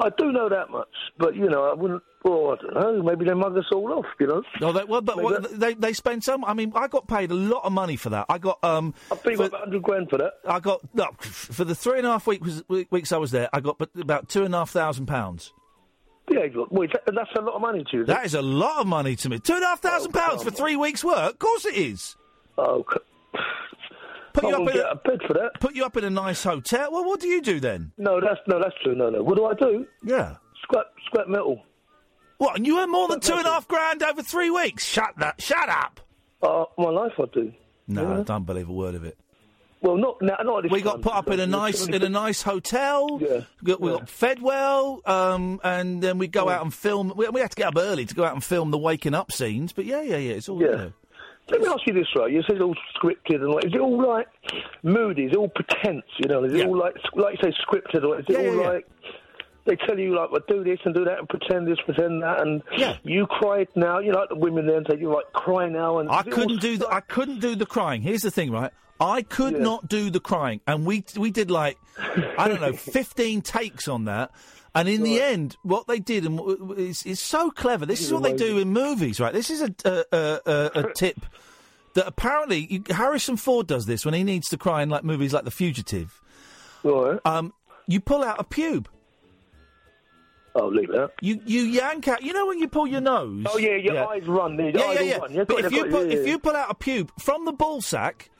I 0.00 0.10
do 0.16 0.32
know 0.32 0.48
that 0.48 0.70
much, 0.70 0.88
but 1.18 1.36
you 1.36 1.48
know, 1.48 1.64
I 1.64 1.74
wouldn't. 1.74 2.02
Well, 2.24 2.52
I 2.52 2.62
don't 2.62 2.74
know. 2.74 3.02
Maybe 3.02 3.24
they 3.24 3.34
mug 3.34 3.56
us 3.56 3.64
all 3.72 3.92
off. 3.92 4.06
You 4.18 4.26
know. 4.26 4.42
No, 4.60 4.72
they, 4.72 4.84
well, 4.84 5.00
but 5.00 5.22
what, 5.22 5.58
they 5.58 5.74
they 5.74 5.92
spend 5.92 6.24
some. 6.24 6.44
I 6.44 6.54
mean, 6.54 6.72
I 6.74 6.88
got 6.88 7.06
paid 7.06 7.30
a 7.30 7.34
lot 7.34 7.64
of 7.64 7.72
money 7.72 7.96
for 7.96 8.10
that. 8.10 8.26
I 8.28 8.38
got 8.38 8.62
um. 8.62 8.94
I 9.10 9.16
for- 9.16 9.32
about 9.32 9.60
hundred 9.60 9.82
grand 9.82 10.10
for 10.10 10.18
that. 10.18 10.34
I 10.46 10.60
got 10.60 10.82
no 10.94 11.08
for 11.20 11.64
the 11.64 11.74
three 11.74 11.98
and 11.98 12.06
a 12.06 12.10
half 12.10 12.26
weeks 12.26 12.62
weeks 12.68 13.12
I 13.12 13.18
was 13.18 13.30
there. 13.30 13.48
I 13.52 13.60
got 13.60 13.78
but 13.78 13.90
about 13.98 14.28
two 14.28 14.44
and 14.44 14.54
a 14.54 14.58
half 14.58 14.70
thousand 14.70 15.06
pounds. 15.06 15.52
Yeah, 16.30 16.46
that, 16.46 17.02
that's 17.06 17.30
a 17.36 17.40
lot 17.40 17.56
of 17.56 17.60
money 17.60 17.84
to 17.90 17.96
you. 17.96 18.04
That 18.04 18.22
it? 18.22 18.26
is 18.26 18.34
a 18.34 18.42
lot 18.42 18.80
of 18.80 18.86
money 18.86 19.16
to 19.16 19.28
me. 19.28 19.40
Two 19.40 19.54
and 19.54 19.64
a 19.64 19.66
half 19.66 19.80
thousand 19.80 20.12
pounds 20.12 20.44
for 20.44 20.50
three 20.50 20.76
weeks' 20.76 21.02
work. 21.02 21.32
Of 21.32 21.38
course 21.40 21.64
it 21.64 21.74
is. 21.74 22.16
Oh, 22.56 22.84
put 24.40 24.50
you 24.50 24.56
up 24.56 24.74
in 24.74 24.80
a, 24.80 24.94
bed 24.96 25.20
for 25.26 25.34
that. 25.34 25.50
put 25.60 25.74
you 25.74 25.84
up 25.84 25.96
in 25.96 26.04
a 26.04 26.10
nice 26.10 26.42
hotel. 26.42 26.90
Well, 26.92 27.04
what 27.04 27.20
do 27.20 27.28
you 27.28 27.40
do 27.42 27.60
then? 27.60 27.92
No, 27.98 28.20
that's 28.20 28.40
no, 28.46 28.58
that's 28.58 28.74
true. 28.82 28.94
No, 28.94 29.10
no. 29.10 29.22
What 29.22 29.36
do 29.36 29.46
I 29.46 29.54
do? 29.54 29.86
Yeah. 30.04 30.36
Scrap, 30.62 30.86
scrap 31.06 31.28
metal. 31.28 31.62
What? 32.38 32.56
And 32.56 32.66
you 32.66 32.80
earn 32.80 32.90
more 32.90 33.08
than 33.08 33.20
two 33.20 33.34
and 33.34 33.46
a 33.46 33.50
half 33.50 33.68
grand 33.68 34.02
over 34.02 34.22
three 34.22 34.50
weeks? 34.50 34.84
Shut 34.84 35.14
that! 35.18 35.40
Shut 35.42 35.68
up! 35.68 36.00
Uh, 36.42 36.64
my 36.78 36.88
life, 36.88 37.12
I 37.18 37.24
do. 37.32 37.52
No, 37.86 38.20
I 38.20 38.22
don't 38.22 38.46
believe 38.46 38.68
a 38.68 38.72
word 38.72 38.94
of 38.94 39.04
it. 39.04 39.18
Well, 39.82 39.96
not 39.96 40.20
now. 40.20 40.36
Not 40.42 40.58
at 40.58 40.62
this 40.64 40.72
We 40.72 40.82
got 40.82 40.94
time, 40.94 41.02
put 41.02 41.12
up 41.14 41.30
in 41.30 41.40
a 41.40 41.46
nice 41.46 41.86
in 41.86 42.02
a 42.02 42.08
nice 42.08 42.42
hotel. 42.42 43.18
Yeah. 43.20 43.40
We 43.62 43.72
got, 43.72 43.80
we 43.80 43.90
got 43.90 44.08
fed 44.08 44.42
well, 44.42 45.00
um, 45.06 45.60
and 45.64 46.02
then 46.02 46.18
we 46.18 46.28
go 46.28 46.48
out 46.48 46.62
and 46.62 46.72
film. 46.72 47.12
We, 47.16 47.28
we 47.28 47.40
had 47.40 47.50
to 47.50 47.56
get 47.56 47.68
up 47.68 47.74
early 47.78 48.04
to 48.04 48.14
go 48.14 48.24
out 48.24 48.34
and 48.34 48.44
film 48.44 48.70
the 48.70 48.78
waking 48.78 49.14
up 49.14 49.32
scenes. 49.32 49.72
But 49.72 49.86
yeah, 49.86 50.02
yeah, 50.02 50.18
yeah. 50.18 50.34
It's 50.34 50.48
all 50.48 50.60
Yeah. 50.60 50.68
you 50.68 50.76
know. 50.76 50.92
Let 51.50 51.60
me 51.60 51.66
ask 51.68 51.86
you 51.86 51.92
this, 51.94 52.06
right? 52.16 52.30
You 52.32 52.42
say 52.42 52.54
it's 52.54 52.62
all 52.62 52.74
scripted 52.96 53.36
and 53.42 53.50
like, 53.52 53.64
is 53.66 53.72
it 53.74 53.80
all 53.80 54.00
like 54.06 54.26
moody? 54.82 55.24
Is 55.24 55.32
it 55.32 55.36
all 55.36 55.48
pretense? 55.48 56.04
You 56.18 56.28
know, 56.28 56.44
is 56.44 56.52
it 56.52 56.58
Yeah. 56.58 56.66
all 56.66 56.76
like, 56.78 56.94
like 57.14 57.36
you 57.42 57.50
say, 57.50 57.56
scripted, 57.66 58.04
or 58.04 58.18
is 58.20 58.26
it 58.28 58.32
Yeah, 58.32 58.38
all 58.48 58.56
yeah, 58.56 58.68
like 58.70 58.86
they 59.66 59.76
tell 59.86 59.98
you 59.98 60.14
like, 60.16 60.30
well, 60.32 60.40
do 60.48 60.64
this 60.64 60.78
and 60.84 60.94
do 60.94 61.04
that 61.04 61.18
and 61.18 61.28
pretend 61.28 61.66
this, 61.66 61.78
pretend 61.84 62.22
that, 62.22 62.40
and 62.40 62.62
yeah. 62.76 62.96
you 63.02 63.26
cry 63.26 63.66
now. 63.76 63.98
You 63.98 64.12
know, 64.12 64.20
like 64.20 64.28
the 64.30 64.36
women 64.36 64.66
there 64.66 64.76
and 64.78 64.86
say 64.90 64.98
you 64.98 65.12
like 65.12 65.32
cry 65.32 65.68
now, 65.68 65.98
and 65.98 66.08
I 66.10 66.20
is 66.20 66.26
it 66.28 66.32
all 66.32 66.38
couldn't 66.38 66.60
do 66.60 66.78
the, 66.78 66.88
I 66.88 67.00
couldn't 67.00 67.40
do 67.40 67.54
the 67.54 67.66
crying. 67.66 68.00
Here's 68.02 68.22
the 68.22 68.30
thing, 68.30 68.50
right? 68.50 68.72
I 69.00 69.22
could 69.22 69.54
Yeah. 69.54 69.60
not 69.60 69.88
do 69.88 70.10
the 70.10 70.20
crying, 70.20 70.60
and 70.66 70.84
we 70.86 71.04
we 71.16 71.30
did 71.30 71.50
like 71.50 71.78
I 72.38 72.48
don't 72.48 72.60
know, 72.60 72.72
fifteen 72.74 73.42
takes 73.42 73.88
on 73.88 74.04
that. 74.06 74.30
And 74.74 74.88
in 74.88 75.02
the 75.02 75.20
end, 75.20 75.56
what 75.62 75.86
they 75.88 75.98
did 75.98 76.24
and 76.24 76.78
is, 76.78 77.04
is 77.04 77.18
so 77.18 77.50
clever. 77.50 77.86
This 77.86 78.00
is 78.00 78.12
what 78.12 78.22
they 78.22 78.34
do 78.34 78.58
in 78.58 78.68
movies, 78.72 79.18
right? 79.18 79.32
This 79.32 79.50
is 79.50 79.62
a 79.62 79.74
a, 79.84 80.04
a, 80.46 80.70
a, 80.74 80.92
tip 80.94 81.18
that 81.94 82.06
apparently 82.06 82.66
you, 82.70 82.82
Harrison 82.88 83.36
Ford 83.36 83.66
does 83.66 83.86
this 83.86 84.04
when 84.04 84.14
he 84.14 84.22
needs 84.22 84.48
to 84.50 84.56
cry 84.56 84.82
in 84.82 84.88
like 84.88 85.02
movies 85.02 85.32
like 85.32 85.44
The 85.44 85.50
Fugitive. 85.50 86.20
Right. 86.84 87.18
Um, 87.24 87.52
you 87.88 88.00
pull 88.00 88.22
out 88.22 88.40
a 88.40 88.44
pube. 88.44 88.86
Oh, 90.54 90.66
leave 90.68 90.88
that. 90.88 91.12
You 91.20 91.40
you 91.44 91.62
yank 91.62 92.06
out. 92.08 92.22
You 92.22 92.32
know 92.32 92.46
when 92.46 92.58
you 92.58 92.68
pull 92.68 92.86
your 92.86 93.00
nose. 93.00 93.44
Oh 93.48 93.58
yeah, 93.58 93.76
your 93.76 94.08
eyes 94.08 94.26
run. 94.26 94.56
Your 94.58 94.70
Yeah, 94.70 94.82
eyes 94.84 94.96
yeah, 94.98 95.02
yeah. 95.02 95.16
Run. 95.18 95.34
Yeah, 95.34 95.44
but 95.44 95.56
got 95.56 95.64
if 95.66 95.72
you 95.72 95.82
got 95.82 95.90
pull, 95.90 96.06
yeah, 96.06 96.12
if 96.12 96.26
yeah. 96.26 96.32
you 96.32 96.38
pull 96.38 96.56
out 96.56 96.70
a 96.70 96.74
pube 96.74 97.10
from 97.20 97.44
the 97.44 97.52
ball 97.52 97.80
sack, 97.80 98.30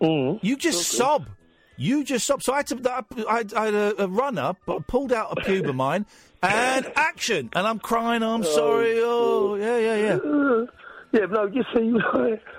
Mm. 0.00 0.40
you 0.42 0.56
just 0.56 0.88
sob. 0.90 1.28
You 1.76 2.04
just 2.04 2.26
sob. 2.26 2.42
So 2.42 2.52
I 2.52 2.58
had 2.58 2.66
to. 2.68 2.90
I, 3.28 3.44
I, 3.56 3.64
had 3.66 3.74
a, 3.74 4.02
a 4.04 4.08
run 4.08 4.38
up, 4.38 4.58
but 4.66 4.76
I 4.76 4.80
pulled 4.86 5.12
out 5.12 5.32
a 5.32 5.40
pube 5.40 5.68
of 5.68 5.74
mine, 5.74 6.06
and 6.42 6.90
action. 6.96 7.50
And 7.54 7.66
I'm 7.66 7.78
crying. 7.78 8.22
I'm 8.22 8.44
sorry. 8.44 8.94
Oh, 8.98 9.54
yeah, 9.56 9.78
yeah, 9.78 9.96
yeah. 9.96 10.14
Uh, 10.16 10.66
yeah, 11.12 11.26
no, 11.26 11.46
you 11.46 11.62
see, 11.74 11.92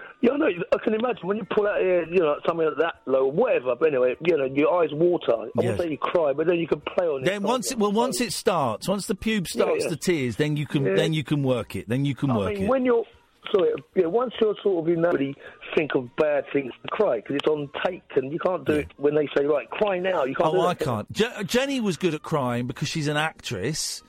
yeah, 0.21 0.31
I 0.31 0.37
know. 0.37 0.47
I 0.47 0.77
can 0.83 0.93
imagine 0.93 1.27
when 1.27 1.37
you 1.37 1.45
pull 1.49 1.67
out, 1.67 1.77
uh, 1.81 2.05
you 2.09 2.19
know, 2.19 2.35
something 2.45 2.65
like 2.67 2.77
that 2.77 2.95
low, 3.05 3.25
whatever. 3.25 3.75
But 3.75 3.89
anyway, 3.89 4.15
you 4.25 4.37
know, 4.37 4.45
your 4.45 4.81
eyes 4.81 4.89
water. 4.93 5.33
I 5.33 5.45
Yes. 5.55 5.65
won't 5.65 5.79
say 5.81 5.89
you 5.91 5.97
cry, 5.97 6.33
but 6.33 6.47
then 6.47 6.57
you 6.59 6.67
can 6.67 6.81
play 6.81 7.07
on 7.07 7.21
it. 7.23 7.25
Then 7.25 7.43
once 7.43 7.71
it 7.71 7.77
well, 7.79 7.91
once 7.91 8.21
it 8.21 8.31
starts, 8.31 8.87
once 8.87 9.07
the 9.07 9.15
pube 9.15 9.47
starts 9.47 9.83
yeah. 9.83 9.89
the 9.89 9.97
tears, 9.97 10.35
then 10.37 10.55
you 10.55 10.65
can 10.67 10.85
Yeah. 10.85 10.95
then 10.95 11.13
you 11.13 11.23
can 11.23 11.43
work 11.43 11.75
it. 11.75 11.89
Then 11.89 12.05
you 12.05 12.15
can 12.15 12.29
I 12.31 12.37
work 12.37 12.53
mean, 12.53 12.63
it. 12.63 12.69
when 12.69 12.85
you're 12.85 13.05
sorry, 13.51 13.71
yeah, 13.95 14.05
once 14.05 14.33
you're 14.39 14.55
sort 14.63 14.85
of 14.87 14.93
in 14.93 15.01
that, 15.01 15.13
really 15.13 15.35
think 15.75 15.95
of 15.95 16.15
bad 16.15 16.45
things 16.53 16.71
to 16.83 16.87
cry 16.89 17.17
because 17.17 17.35
it's 17.37 17.47
on 17.47 17.69
take, 17.85 18.03
and 18.15 18.31
you 18.31 18.39
can't 18.39 18.65
do 18.65 18.73
it 18.73 18.87
when 18.97 19.15
they 19.15 19.27
say 19.35 19.45
right, 19.45 19.69
cry 19.69 19.99
now. 19.99 20.23
You 20.23 20.35
can't. 20.35 20.53
Oh. 20.53 20.65
I 20.67 20.75
can't. 20.75 21.11
Je- 21.11 21.43
Jenny 21.45 21.79
was 21.79 21.97
good 21.97 22.13
at 22.13 22.21
crying 22.23 22.67
because 22.67 22.87
she's 22.87 23.07
an 23.07 23.17
actress. 23.17 24.03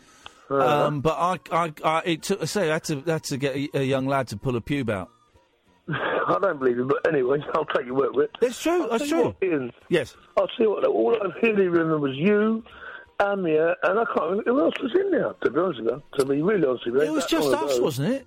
Uh-huh. 0.50 0.86
Um, 0.86 1.00
but 1.00 1.16
I, 1.18 1.38
I, 1.50 1.72
I, 1.82 2.02
it 2.04 2.22
took. 2.22 2.42
I 2.42 2.44
say, 2.44 2.68
I 2.70 2.74
had 2.74 2.84
to, 2.84 3.00
had 3.02 3.24
to 3.24 3.36
get 3.38 3.56
a, 3.56 3.78
a 3.78 3.82
young 3.82 4.06
lad 4.06 4.28
to 4.28 4.36
pull 4.36 4.56
a 4.56 4.60
pube 4.60 4.90
out. 4.90 5.10
I 5.88 6.38
don't 6.40 6.58
believe 6.58 6.78
it, 6.78 6.88
but 6.88 7.06
anyway, 7.12 7.38
I'll 7.54 7.64
take 7.66 7.86
your 7.86 7.94
word 7.94 8.14
for 8.14 8.22
it. 8.24 8.30
It's 8.42 8.60
true. 8.62 8.84
I'll 8.84 8.98
That's 8.98 9.08
true. 9.08 9.34
Iain, 9.42 9.72
Yes. 9.88 10.16
I'll 10.36 10.48
see 10.58 10.66
what. 10.66 10.84
All 10.86 11.16
I 11.20 11.28
really 11.42 11.68
remember 11.68 11.98
was 11.98 12.16
you, 12.16 12.62
Amir, 13.20 13.74
and 13.82 13.98
I 13.98 14.04
can't 14.04 14.30
remember 14.30 14.50
who 14.50 14.60
else 14.60 14.74
was 14.82 14.92
in 14.94 15.10
there. 15.10 15.32
To 15.44 15.50
be 15.50 15.60
honest 15.60 15.80
with 15.82 15.92
you, 15.92 16.02
to 16.18 16.24
be 16.26 16.42
really 16.42 16.66
honest 16.66 16.86
with 16.86 16.94
you, 16.96 17.00
It 17.02 17.12
was 17.12 17.26
just 17.26 17.48
us, 17.48 17.78
wasn't 17.80 18.12
it? 18.12 18.26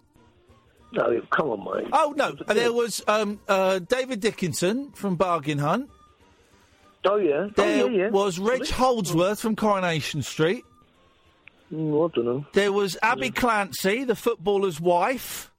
No, 0.92 1.22
come 1.30 1.50
on, 1.50 1.84
mate. 1.84 1.90
Oh 1.92 2.14
no, 2.16 2.32
there 2.48 2.72
was 2.72 3.04
um, 3.08 3.40
uh, 3.48 3.80
David 3.80 4.22
Dickinson 4.22 4.92
from 4.92 5.16
Bargain 5.16 5.58
Hunt. 5.58 5.90
Oh 7.06 7.18
yeah. 7.18 7.48
There 7.56 7.84
oh, 7.84 7.88
yeah, 7.88 8.04
yeah. 8.04 8.10
was 8.10 8.40
Reg 8.40 8.68
Holdsworth 8.68 9.40
from 9.40 9.56
Coronation 9.56 10.22
Street. 10.22 10.64
Mm, 11.72 12.10
I 12.10 12.16
don't 12.16 12.26
know. 12.26 12.46
There 12.54 12.72
was 12.72 12.98
Abbey 13.02 13.32
Clancy, 13.32 14.04
the 14.06 14.16
footballer's 14.16 14.80
wife. 14.80 15.52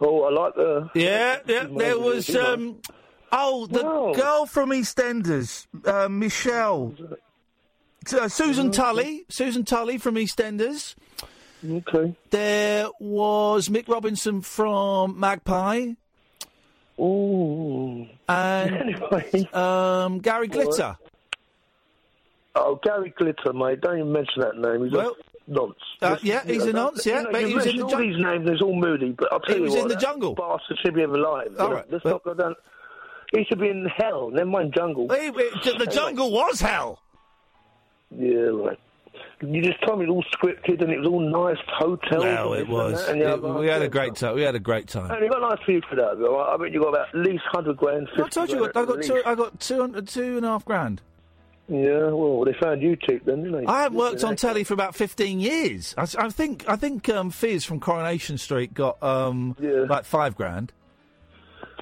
Oh, 0.00 0.22
I 0.22 0.30
like 0.30 0.54
the. 0.54 0.88
Yeah, 0.94 1.38
yeah. 1.46 1.66
There 1.68 1.98
was 1.98 2.34
um, 2.34 2.78
oh 3.32 3.66
the 3.66 3.82
girl 3.82 4.46
from 4.46 4.70
EastEnders, 4.70 5.66
uh, 5.84 6.08
Michelle, 6.08 6.94
uh, 8.18 8.28
Susan 8.28 8.70
Tully, 8.70 9.24
Susan 9.28 9.64
Tully 9.64 9.98
from 9.98 10.14
EastEnders. 10.14 10.94
Okay. 11.68 12.14
There 12.30 12.88
was 13.00 13.68
Mick 13.68 13.88
Robertson 13.88 14.40
from 14.40 15.18
Magpie. 15.20 15.92
Oh. 16.98 18.06
And 18.28 19.54
um, 19.54 20.18
Gary 20.20 20.48
Glitter. 20.48 20.96
Oh, 22.54 22.78
Gary 22.82 23.12
Glitter, 23.16 23.52
mate. 23.52 23.80
Don't 23.80 23.98
even 23.98 24.12
mention 24.12 24.40
that 24.42 24.56
name. 24.56 24.84
He's 24.84 24.92
Well, 24.92 25.14
a 25.48 25.50
nonce. 25.50 25.74
uh, 26.02 26.16
yeah, 26.22 26.42
he's 26.44 26.64
a 26.64 26.72
nonce, 26.72 27.06
yeah, 27.06 27.24
but 27.30 27.40
you 27.42 27.48
he 27.48 27.54
was 27.54 27.66
in 27.66 27.76
the 27.76 27.84
all 27.84 27.96
these 27.96 28.16
names. 28.18 28.48
It's 28.50 28.60
all 28.62 28.74
moody, 28.74 29.12
but 29.12 29.32
I'll 29.32 29.40
tell 29.40 29.54
He 29.54 29.60
you 29.60 29.64
was 29.64 29.72
what, 29.74 29.82
in 29.82 29.88
the 29.88 29.96
jungle. 29.96 30.34
Bastard 30.34 30.78
should 30.84 30.94
be 30.94 31.02
alive. 31.02 31.54
All 31.58 31.72
right, 31.72 31.90
Let's 31.90 32.02
but- 32.04 32.10
not 32.10 32.24
go 32.24 32.34
down. 32.34 32.54
He 33.32 33.44
should 33.44 33.60
be 33.60 33.68
in 33.68 33.86
hell. 33.96 34.30
Never 34.30 34.50
mind 34.50 34.74
jungle. 34.74 35.06
Wait, 35.06 35.32
the 35.32 35.88
jungle 35.92 36.32
was 36.32 36.60
hell. 36.60 37.00
Yeah, 38.10 38.38
right. 38.38 38.78
You 39.42 39.62
just 39.62 39.80
told 39.86 39.98
me 40.00 40.04
it 40.04 40.08
was 40.08 40.24
all 40.24 40.38
scripted 40.50 40.82
and 40.82 40.90
it 40.90 40.98
was 40.98 41.08
all 41.08 41.20
nice 41.20 41.58
hotels. 41.66 42.22
Well, 42.22 42.52
it 42.54 42.58
this 42.58 42.68
and 42.68 42.72
was. 42.72 43.06
that, 43.06 43.10
and 43.12 43.22
It- 43.22 43.42
we 43.60 43.66
had 43.66 43.82
a 43.82 43.88
great 43.88 44.14
time. 44.14 44.34
We 44.34 44.42
had 44.42 44.54
a 44.54 44.60
great 44.60 44.88
time. 44.88 45.10
And 45.10 45.22
you 45.24 45.30
got 45.30 45.42
a 45.42 45.48
nice 45.56 45.64
view 45.66 45.80
for 45.88 45.96
that, 45.96 46.18
though. 46.18 46.40
I 46.40 46.56
bet 46.56 46.72
you 46.72 46.80
got 46.80 46.88
about 46.90 47.08
at 47.08 47.14
least 47.14 47.44
hundred 47.46 47.76
grand. 47.76 48.08
I 48.16 48.28
told 48.28 48.50
you, 48.50 48.64
I 48.66 48.72
got 48.72 48.88
least. 48.96 49.08
two. 49.08 49.22
I 49.24 49.34
got 49.34 49.58
two 49.60 49.80
hundred, 49.80 50.08
two 50.08 50.36
and 50.36 50.44
a 50.46 50.48
half 50.50 50.64
grand. 50.64 51.00
Yeah, 51.68 52.08
well, 52.10 52.44
they 52.44 52.52
found 52.60 52.82
you 52.82 52.96
cheap 52.96 53.24
then, 53.24 53.44
didn't 53.44 53.60
they? 53.60 53.66
I 53.66 53.82
haven't 53.82 53.96
worked 53.96 54.24
on 54.24 54.34
telly 54.34 54.64
for 54.64 54.74
about 54.74 54.96
fifteen 54.96 55.38
years. 55.38 55.94
I, 55.96 56.02
I 56.18 56.28
think 56.28 56.68
I 56.68 56.74
think 56.74 57.08
um, 57.08 57.30
Fizz 57.30 57.64
from 57.64 57.78
Coronation 57.78 58.38
Street 58.38 58.74
got 58.74 59.00
um, 59.02 59.56
like 59.60 60.04
five 60.04 60.34
grand. 60.34 60.72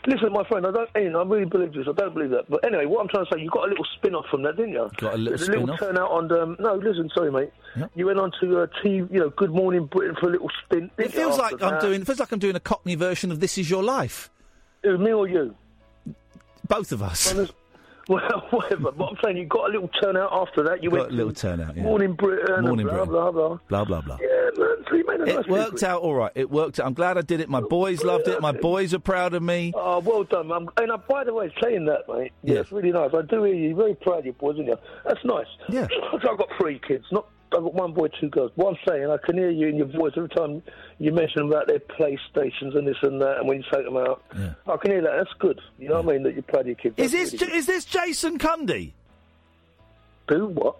Listen, 0.06 0.32
my 0.32 0.44
friend, 0.44 0.66
I 0.66 0.70
don't. 0.70 0.88
Iain, 0.96 1.16
I 1.16 1.22
really 1.22 1.44
believe 1.44 1.72
this. 1.74 1.86
I 1.88 1.92
don't 1.92 2.14
believe 2.14 2.30
that. 2.30 2.48
But 2.48 2.64
anyway, 2.64 2.86
what 2.86 3.00
I'm 3.02 3.08
trying 3.08 3.26
to 3.26 3.30
say, 3.34 3.40
you 3.42 3.50
got 3.50 3.66
a 3.66 3.68
little 3.68 3.84
spin-off 3.96 4.26
from 4.30 4.42
that, 4.42 4.56
didn't 4.56 4.72
you? 4.72 4.90
Got 4.96 5.14
a 5.14 5.16
little 5.16 5.34
a 5.34 5.36
little 5.38 5.46
spin-off? 5.46 5.78
turnout 5.80 6.10
on. 6.10 6.32
Um, 6.32 6.56
no, 6.58 6.74
listen, 6.74 7.10
sorry, 7.14 7.30
mate. 7.32 7.50
You 7.94 8.06
went 8.06 8.18
on 8.18 8.32
to 8.40 8.60
uh, 8.60 8.66
TV, 8.82 9.10
you 9.12 9.20
know, 9.20 9.30
Good 9.30 9.50
Morning 9.50 9.86
Britain 9.86 10.16
for 10.18 10.28
a 10.28 10.32
little 10.32 10.50
spin. 10.64 10.90
It 10.98 11.12
feels 11.12 11.36
like 11.38 11.54
I'm 11.62 11.72
that? 11.72 11.80
doing. 11.80 12.00
It 12.00 12.06
feels 12.06 12.20
like 12.20 12.32
I'm 12.32 12.38
doing 12.38 12.56
a 12.56 12.60
Cockney 12.60 12.94
version 12.94 13.30
of 13.30 13.40
This 13.40 13.58
Is 13.58 13.68
Your 13.68 13.82
Life. 13.82 14.30
Who, 14.82 14.96
me 14.98 15.12
or 15.12 15.28
you? 15.28 15.54
Both 16.66 16.92
of 16.92 17.02
us. 17.02 17.34
Well, 17.34 17.48
whatever. 18.50 18.90
But 18.90 19.04
I'm 19.04 19.16
saying 19.22 19.36
you 19.36 19.44
got 19.44 19.68
a 19.68 19.72
little 19.72 19.88
turnout 20.00 20.32
after 20.32 20.62
that. 20.64 20.82
You 20.82 20.88
Got 20.90 20.98
went 20.98 21.12
a 21.12 21.14
little 21.14 21.32
turnout. 21.32 21.76
Yeah. 21.76 21.82
Morning 21.82 22.14
Britain. 22.14 22.64
Morning 22.64 22.86
blah, 22.86 23.04
Britain. 23.04 23.12
blah 23.12 23.30
blah 23.30 23.58
Blah 23.68 23.84
blah 23.84 24.00
blah. 24.00 24.18
Yeah, 24.20 24.50
man. 24.56 24.76
So 24.88 24.96
you 24.96 25.04
made 25.06 25.20
a 25.20 25.26
nice 25.26 25.44
It 25.44 25.50
worked 25.50 25.82
out 25.82 26.00
all 26.00 26.14
right. 26.14 26.32
It 26.34 26.50
worked 26.50 26.80
out. 26.80 26.86
I'm 26.86 26.94
glad 26.94 27.18
I 27.18 27.20
did 27.20 27.40
it. 27.40 27.50
My 27.50 27.60
boys 27.60 28.02
loved 28.02 28.26
it. 28.26 28.40
My 28.40 28.52
boys 28.52 28.94
are 28.94 28.98
proud 28.98 29.34
of 29.34 29.42
me. 29.42 29.72
Oh, 29.76 29.98
well 29.98 30.24
done, 30.24 30.48
man. 30.48 30.68
And 30.78 30.90
uh, 30.90 30.96
by 31.06 31.24
the 31.24 31.34
way, 31.34 31.52
saying 31.62 31.84
that, 31.84 32.08
mate, 32.08 32.32
yeah, 32.42 32.60
it's 32.60 32.72
really 32.72 32.92
nice. 32.92 33.10
I 33.12 33.20
do 33.22 33.44
hear 33.44 33.54
you. 33.54 33.68
You're 33.68 33.76
very 33.76 33.94
proud 33.94 34.20
of 34.20 34.24
your 34.24 34.34
boys, 34.34 34.56
aren't 34.56 34.68
you? 34.68 34.76
That's 35.06 35.24
nice. 35.24 35.46
Yeah. 35.68 35.86
I've 36.14 36.22
got 36.22 36.48
three 36.58 36.80
kids. 36.88 37.04
Not, 37.12 37.28
I've 37.54 37.62
got 37.62 37.74
one 37.74 37.92
boy, 37.92 38.08
two 38.18 38.30
girls. 38.30 38.52
What 38.54 38.70
I'm 38.70 38.78
saying, 38.88 39.10
I 39.10 39.18
can 39.24 39.36
hear 39.36 39.50
you 39.50 39.68
in 39.68 39.76
your 39.76 39.86
voice 39.86 40.12
every 40.16 40.28
time 40.30 40.62
you 40.98 41.12
mention 41.12 41.42
about 41.42 41.66
their 41.68 41.78
PlayStations 41.78 42.76
and 42.76 42.86
this 42.86 42.96
and 43.02 43.20
that, 43.20 43.38
and 43.38 43.48
when 43.48 43.58
you 43.58 43.64
take 43.72 43.84
them 43.84 43.96
out. 43.96 44.22
I 44.66 44.76
can 44.76 44.90
hear 44.90 45.02
that. 45.02 45.12
That's 45.16 45.32
good. 45.38 45.60
You 45.78 45.88
know 45.88 46.00
what 46.00 46.08
I 46.08 46.12
mean? 46.12 46.22
That 46.24 46.34
you 46.34 46.42
play 46.42 46.52
proud 46.52 46.66
your 46.66 46.74
kids. 46.74 46.94
Is 46.96 47.12
this 47.12 47.40
really 47.40 47.56
is 47.56 47.66
this 47.66 47.84
Jason 47.84 48.38
Cundy? 48.38 48.92
Who? 50.28 50.48
What? 50.48 50.76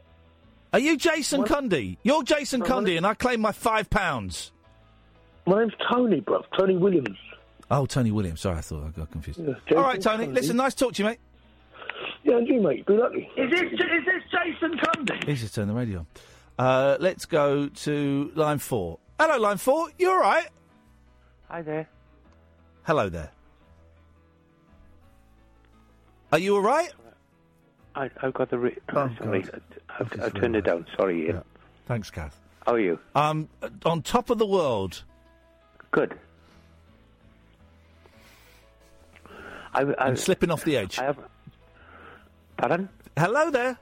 Are 0.73 0.79
you 0.79 0.97
Jason 0.97 1.45
Cundy? 1.45 1.97
You're 2.03 2.23
Jason 2.23 2.63
Cundy, 2.63 2.97
and 2.97 3.07
I 3.07 3.15
claim 3.15 3.41
my 3.41 3.53
five 3.53 3.89
pounds. 3.89 4.53
My 5.47 5.61
name's 5.61 5.73
Tony, 5.91 6.21
bruv. 6.21 6.45
Tony 6.59 6.77
Williams. 6.77 7.17
Oh, 7.71 7.87
Tony 7.87 8.11
Williams. 8.11 8.41
Sorry, 8.41 8.59
I 8.59 8.61
thought 8.61 8.85
I 8.87 8.91
got 8.91 9.11
confused. 9.11 9.39
Jason 9.39 9.77
all 9.77 9.85
right, 9.85 10.01
Tony. 10.01 10.27
Cundy. 10.27 10.35
Listen, 10.35 10.57
nice 10.57 10.75
talk 10.75 10.93
to 10.95 11.03
you, 11.03 11.09
mate. 11.09 11.19
Yeah, 12.25 12.39
and 12.39 12.49
you, 12.49 12.61
mate. 12.61 12.85
Good 12.85 12.99
lucky. 12.99 13.31
Is 13.37 13.51
this 13.51 13.63
is 13.63 13.79
this 13.79 14.23
Jason 14.31 14.79
Cundy? 14.79 15.25
Please 15.25 15.41
just 15.41 15.55
turn 15.55 15.69
the 15.69 15.75
radio 15.75 16.01
on. 16.01 16.07
Uh, 16.59 16.97
let's 17.01 17.25
go 17.25 17.69
to 17.69 18.33
line 18.35 18.59
four. 18.59 18.99
Hello, 19.19 19.37
line 19.39 19.57
four. 19.57 19.89
You 19.99 20.11
all 20.11 20.19
right? 20.21 20.47
Hi 21.49 21.63
there. 21.63 21.89
Hello 22.85 23.09
there. 23.09 23.31
Are 26.33 26.39
you 26.39 26.55
all 26.57 26.63
right? 26.63 26.93
I, 27.95 28.11
I've 28.23 28.35
got 28.35 28.51
the. 28.51 28.59
Re- 28.59 28.77
Oh, 28.95 29.11
sorry, 29.19 29.45
I've, 29.99 30.13
I've 30.21 30.35
turned 30.35 30.57
it 30.57 30.63
down. 30.65 30.87
Sorry, 30.97 31.27
Iain. 31.29 31.43
Thanks, 31.87 32.11
Kath. 32.11 32.39
How 32.67 32.75
are 32.75 32.81
you? 32.81 32.99
Um, 33.15 33.49
on 33.85 34.03
top 34.03 34.31
of 34.31 34.39
the 34.39 34.47
world. 34.47 35.03
Good. 35.91 36.17
I, 39.75 39.83
I, 39.83 39.95
I'm 40.07 40.17
slipping 40.17 40.51
off 40.51 40.65
the 40.65 40.77
edge. 40.77 40.99
I 40.99 41.05
have. 41.05 41.19
Pardon? 42.57 42.89
Hello 43.17 43.51
there. 43.51 43.79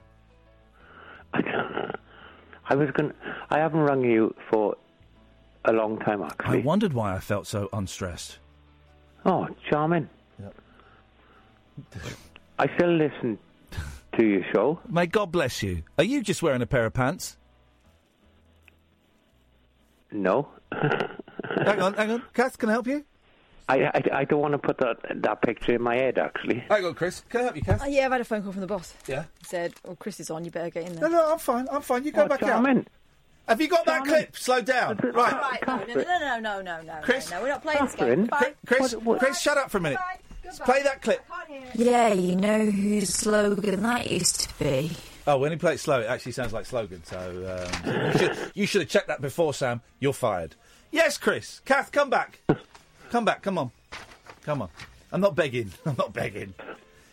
I 1.34 2.74
was 2.74 2.90
going. 2.92 3.12
I 3.50 3.58
haven't 3.58 3.80
rung 3.80 4.02
you 4.04 4.34
for 4.50 4.76
a 5.68 5.72
long 5.72 5.98
time, 5.98 6.22
actually. 6.22 6.58
I 6.58 6.62
wondered 6.62 6.92
why 6.92 7.14
I 7.14 7.20
felt 7.20 7.46
so 7.46 7.68
unstressed. 7.72 8.38
Oh, 9.24 9.48
charming. 9.70 10.08
I 12.58 12.68
still 12.76 12.92
listen 12.92 13.38
to 14.16 14.24
your 14.24 14.42
show. 14.54 14.80
May 14.88 15.06
God 15.06 15.30
bless 15.30 15.62
you. 15.62 15.82
Are 15.98 16.04
you 16.04 16.22
just 16.22 16.42
wearing 16.42 16.62
a 16.62 16.66
pair 16.66 16.86
of 16.86 16.94
pants? 16.94 17.36
No. 20.10 20.48
hang 20.72 21.80
on, 21.82 21.94
hang 21.94 22.10
on. 22.12 22.22
Kath, 22.32 22.56
can 22.58 22.68
I 22.70 22.72
help 22.72 22.86
you? 22.86 23.04
I, 23.68 23.82
I, 23.86 24.02
I 24.20 24.24
don't 24.24 24.40
want 24.40 24.52
to 24.52 24.58
put 24.58 24.78
that 24.78 24.98
that 25.22 25.42
picture 25.42 25.74
in 25.74 25.82
my 25.82 25.96
head, 25.96 26.18
actually. 26.18 26.64
Hang 26.70 26.84
on, 26.84 26.94
Chris. 26.94 27.24
Can 27.28 27.40
I 27.40 27.44
help 27.44 27.56
you, 27.56 27.62
Kath? 27.62 27.80
Oh, 27.82 27.86
yeah, 27.88 28.06
I've 28.06 28.12
had 28.12 28.20
a 28.20 28.24
phone 28.24 28.42
call 28.44 28.52
from 28.52 28.60
the 28.60 28.66
boss. 28.68 28.94
Yeah. 29.08 29.24
He 29.40 29.44
said, 29.44 29.74
"Oh, 29.84 29.96
Chris 29.96 30.20
is 30.20 30.30
on. 30.30 30.44
You 30.44 30.52
better 30.52 30.70
get 30.70 30.86
in 30.86 30.94
there. 30.94 31.08
No, 31.10 31.16
no, 31.18 31.32
I'm 31.32 31.38
fine. 31.38 31.66
I'm 31.70 31.82
fine. 31.82 32.04
You 32.04 32.12
go 32.12 32.22
Oh, 32.24 32.28
back 32.28 32.40
charming. 32.40 32.78
out. 32.78 32.86
Have 33.48 33.60
you 33.60 33.68
got 33.68 33.86
that 33.86 34.04
clip? 34.04 34.36
Slow 34.36 34.60
down. 34.60 34.98
Right. 35.02 35.32
Right, 35.32 35.66
no, 35.66 35.76
no, 35.76 35.94
no, 35.94 36.02
no, 36.04 36.40
no, 36.40 36.62
no, 36.62 36.82
no, 36.82 36.98
Chris? 37.02 37.30
no, 37.30 37.36
no, 37.36 37.42
we're 37.42 37.48
not 37.48 37.62
playing 37.62 37.84
this 37.84 37.94
Katherine? 37.94 38.20
game. 38.20 38.26
Bye. 38.26 38.54
Chris, 38.66 38.96
Chris, 39.18 39.40
shut 39.40 39.56
up 39.56 39.70
for 39.70 39.78
a 39.78 39.80
minute. 39.80 39.98
Play 40.64 40.82
that 40.82 41.02
clip. 41.02 41.24
Yeah, 41.74 42.12
you 42.12 42.36
know 42.36 42.66
whose 42.66 43.12
slogan 43.14 43.82
that 43.82 44.10
used 44.10 44.40
to 44.40 44.58
be. 44.58 44.90
Oh, 45.26 45.38
when 45.38 45.50
he 45.50 45.58
plays 45.58 45.80
slow, 45.80 46.00
it 46.00 46.06
actually 46.06 46.32
sounds 46.32 46.52
like 46.52 46.66
slogan. 46.66 47.02
So 47.04 47.68
um, 47.86 48.12
you, 48.12 48.18
should, 48.18 48.52
you 48.54 48.66
should 48.66 48.80
have 48.82 48.90
checked 48.90 49.08
that 49.08 49.20
before, 49.20 49.52
Sam. 49.54 49.80
You're 49.98 50.12
fired. 50.12 50.54
Yes, 50.92 51.18
Chris. 51.18 51.60
Kath, 51.64 51.90
come 51.90 52.10
back. 52.10 52.40
Come 53.10 53.24
back. 53.24 53.42
Come 53.42 53.58
on. 53.58 53.70
Come 54.44 54.62
on. 54.62 54.68
I'm 55.12 55.20
not 55.20 55.34
begging. 55.34 55.72
I'm 55.86 55.96
not 55.96 56.12
begging. 56.12 56.54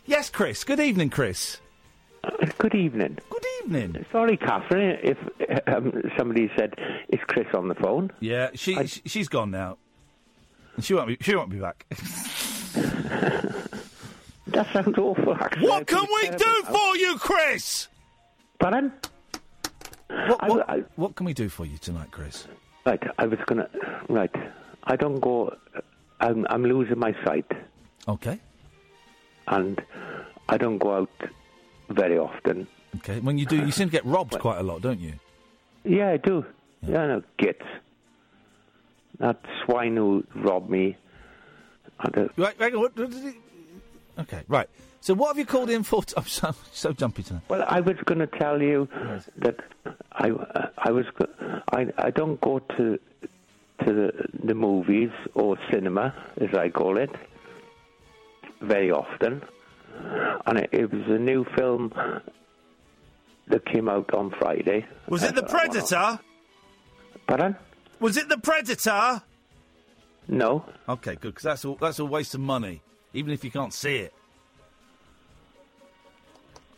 Yes, 0.05 0.29
Chris. 0.29 0.63
Good 0.63 0.79
evening, 0.79 1.09
Chris. 1.09 1.59
Good 2.57 2.75
evening. 2.75 3.17
Good 3.29 3.42
evening. 3.65 4.05
Sorry, 4.11 4.37
Katherine, 4.37 4.97
if 5.03 5.17
um, 5.67 6.01
somebody 6.17 6.51
said, 6.57 6.73
is 7.09 7.19
Chris 7.27 7.47
on 7.53 7.67
the 7.67 7.75
phone? 7.75 8.11
Yeah, 8.19 8.49
she 8.55 8.85
sh- 8.87 9.01
she's 9.05 9.27
gone 9.29 9.51
now. 9.51 9.77
She 10.81 10.93
won't 10.93 11.07
be. 11.07 11.17
She 11.21 11.35
won't 11.35 11.49
be 11.49 11.59
back. 11.59 11.85
That 14.47 14.71
sounds 14.73 14.97
awful, 14.97 15.33
actually. 15.35 15.67
What 15.67 15.87
can 15.87 16.05
we 16.21 16.29
do 16.29 16.63
for 16.65 16.95
you, 16.97 17.17
Chris? 17.17 17.87
Pardon? 18.59 18.91
What, 20.09 20.47
what, 20.47 20.89
what 20.95 21.15
can 21.15 21.25
we 21.25 21.33
do 21.33 21.49
for 21.49 21.65
you 21.65 21.77
tonight, 21.77 22.11
Chris? 22.11 22.45
Right, 22.85 23.01
I 23.17 23.25
was 23.25 23.39
gonna. 23.47 23.67
Right, 24.09 24.35
I 24.83 24.95
don't 24.95 25.19
go. 25.21 25.55
I'm, 26.19 26.45
I'm 26.49 26.63
losing 26.65 26.99
my 26.99 27.15
sight, 27.25 27.49
Okay. 28.07 28.39
and 29.47 29.81
I 30.49 30.57
don't 30.57 30.77
go 30.77 30.93
out 30.97 31.09
very 31.89 32.17
often. 32.19 32.67
Okay. 32.97 33.19
When 33.19 33.37
you 33.37 33.45
do, 33.45 33.57
you 33.57 33.71
seem 33.71 33.87
to 33.87 33.91
get 33.91 34.05
robbed 34.05 34.37
quite 34.39 34.59
a 34.59 34.63
lot, 34.63 34.81
don't 34.81 34.99
you? 34.99 35.13
Yeah, 35.83 36.09
I 36.11 36.17
do. 36.17 36.45
Yeah, 36.81 37.07
no, 37.07 37.23
git. 37.37 37.61
That 39.19 39.39
swine 39.65 39.95
who 39.97 40.23
robbed 40.35 40.69
me. 40.69 40.97
And, 41.99 42.17
uh, 42.17 42.27
Right. 42.37 42.55
Hang. 42.59 42.79
What, 42.79 42.97
what 42.97 43.11
he... 43.13 43.33
Okay. 44.19 44.41
Right. 44.47 44.69
So 45.01 45.13
what 45.13 45.27
have 45.29 45.37
you 45.37 45.45
called 45.45 45.69
in 45.69 45.83
for? 45.83 46.03
T- 46.03 46.13
I'm 46.17 46.25
so 46.25 46.55
so 46.71 46.93
jumpy 46.93 47.23
tonight. 47.23 47.43
well, 47.49 47.65
I 47.67 47.81
was 47.81 47.97
going 48.05 48.19
to 48.19 48.27
tell 48.27 48.61
you 48.61 48.87
that 49.37 49.57
I, 50.13 50.29
uh, 50.29 50.67
I 50.77 50.91
was, 50.91 51.05
I, 51.73 51.87
I 51.97 52.09
don't 52.11 52.39
go 52.41 52.59
to 52.77 52.99
to 53.85 53.93
the, 53.93 54.11
the 54.45 54.53
movies 54.53 55.09
or 55.33 55.57
cinema, 55.71 56.13
as 56.39 56.53
I 56.53 56.69
call 56.69 56.97
it, 56.97 57.09
very 58.61 58.91
often. 58.91 59.41
And 60.45 60.59
it, 60.59 60.69
it 60.71 60.93
was 60.93 61.03
a 61.07 61.17
new 61.19 61.45
film 61.57 61.91
that 63.47 63.65
came 63.65 63.89
out 63.89 64.13
on 64.13 64.31
Friday. 64.39 64.85
Was 65.09 65.23
it 65.23 65.35
the 65.35 65.43
Predator? 65.43 66.19
Pardon? 67.27 67.55
Was 67.99 68.17
it 68.17 68.29
the 68.29 68.37
Predator? 68.37 69.21
No. 70.27 70.65
Okay, 70.87 71.15
good. 71.15 71.29
Because 71.33 71.43
that's 71.43 71.65
all. 71.65 71.75
That's 71.75 71.99
a 71.99 72.05
waste 72.05 72.33
of 72.33 72.41
money, 72.41 72.81
even 73.13 73.31
if 73.31 73.43
you 73.43 73.51
can't 73.51 73.73
see 73.73 73.97
it. 73.97 74.13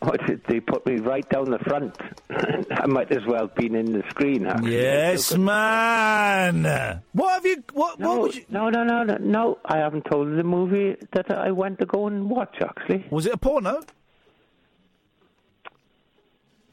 What, 0.00 0.20
they 0.48 0.60
put 0.60 0.84
me 0.86 0.96
right 0.96 1.28
down 1.30 1.50
the 1.50 1.58
front. 1.60 1.96
I 2.70 2.86
might 2.86 3.10
as 3.10 3.24
well 3.26 3.46
have 3.46 3.54
been 3.54 3.74
in 3.74 3.92
the 3.92 4.02
screen. 4.10 4.46
Actually. 4.46 4.74
Yes, 4.74 5.36
man. 5.36 7.02
What 7.12 7.32
have 7.34 7.46
you? 7.46 7.64
What? 7.72 7.98
No, 7.98 8.10
what 8.10 8.20
would 8.20 8.34
you? 8.36 8.44
no, 8.50 8.68
no, 8.68 8.84
no, 8.84 9.04
no, 9.04 9.16
no. 9.18 9.58
I 9.64 9.78
haven't 9.78 10.04
told 10.04 10.28
the 10.36 10.44
movie 10.44 10.96
that 11.12 11.30
I 11.30 11.50
went 11.50 11.78
to 11.80 11.86
go 11.86 12.06
and 12.06 12.28
watch. 12.28 12.56
Actually, 12.60 13.06
Was 13.10 13.26
it 13.26 13.32
a 13.32 13.38
porno? 13.38 13.80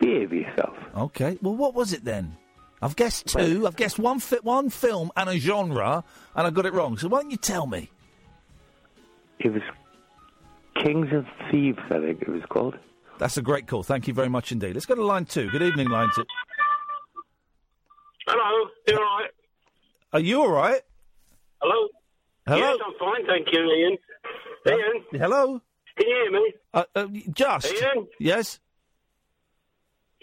Behave 0.03 0.33
yourself. 0.33 0.75
Okay. 0.97 1.37
Well, 1.41 1.55
what 1.55 1.73
was 1.73 1.93
it 1.93 2.03
then? 2.03 2.35
I've 2.81 2.95
guessed 2.97 3.27
two. 3.27 3.65
I've 3.65 3.77
guessed 3.77 3.97
one, 3.97 4.19
fi- 4.19 4.39
one 4.41 4.69
film 4.69 5.11
and 5.15 5.29
a 5.29 5.37
genre, 5.37 6.03
and 6.35 6.47
I 6.47 6.49
got 6.49 6.65
it 6.65 6.73
wrong. 6.73 6.97
So 6.97 7.07
why 7.07 7.21
don't 7.21 7.31
you 7.31 7.37
tell 7.37 7.65
me? 7.65 7.89
It 9.39 9.51
was 9.53 9.61
Kings 10.83 11.07
of 11.13 11.25
Thieves, 11.49 11.79
I 11.89 11.99
think 11.99 12.21
it 12.21 12.27
was 12.29 12.41
called. 12.49 12.75
That's 13.19 13.37
a 13.37 13.41
great 13.41 13.67
call. 13.67 13.83
Thank 13.83 14.07
you 14.07 14.13
very 14.13 14.27
much 14.27 14.51
indeed. 14.51 14.73
Let's 14.73 14.85
go 14.85 14.95
to 14.95 15.03
line 15.05 15.23
two. 15.25 15.49
Good 15.49 15.61
evening, 15.61 15.87
line 15.89 16.09
two. 16.13 16.25
Hello, 18.27 18.69
you 18.87 18.95
all 18.97 19.01
right? 19.19 19.29
Are 20.13 20.19
you 20.19 20.41
all 20.41 20.51
right? 20.51 20.81
Hello? 21.61 21.87
Hello? 22.47 22.57
Yes, 22.57 22.77
I'm 22.85 22.93
fine, 22.99 23.25
thank 23.25 23.47
you, 23.53 23.59
Iain. 23.59 23.97
Iain, 24.67 25.03
Hello. 25.21 25.61
can 25.97 26.07
you 26.09 26.15
hear 26.15 26.31
me? 26.31 26.53
Uh, 26.73 26.83
uh, 26.95 27.07
just. 27.31 27.67
Iain? 27.73 28.07
Yes. 28.19 28.59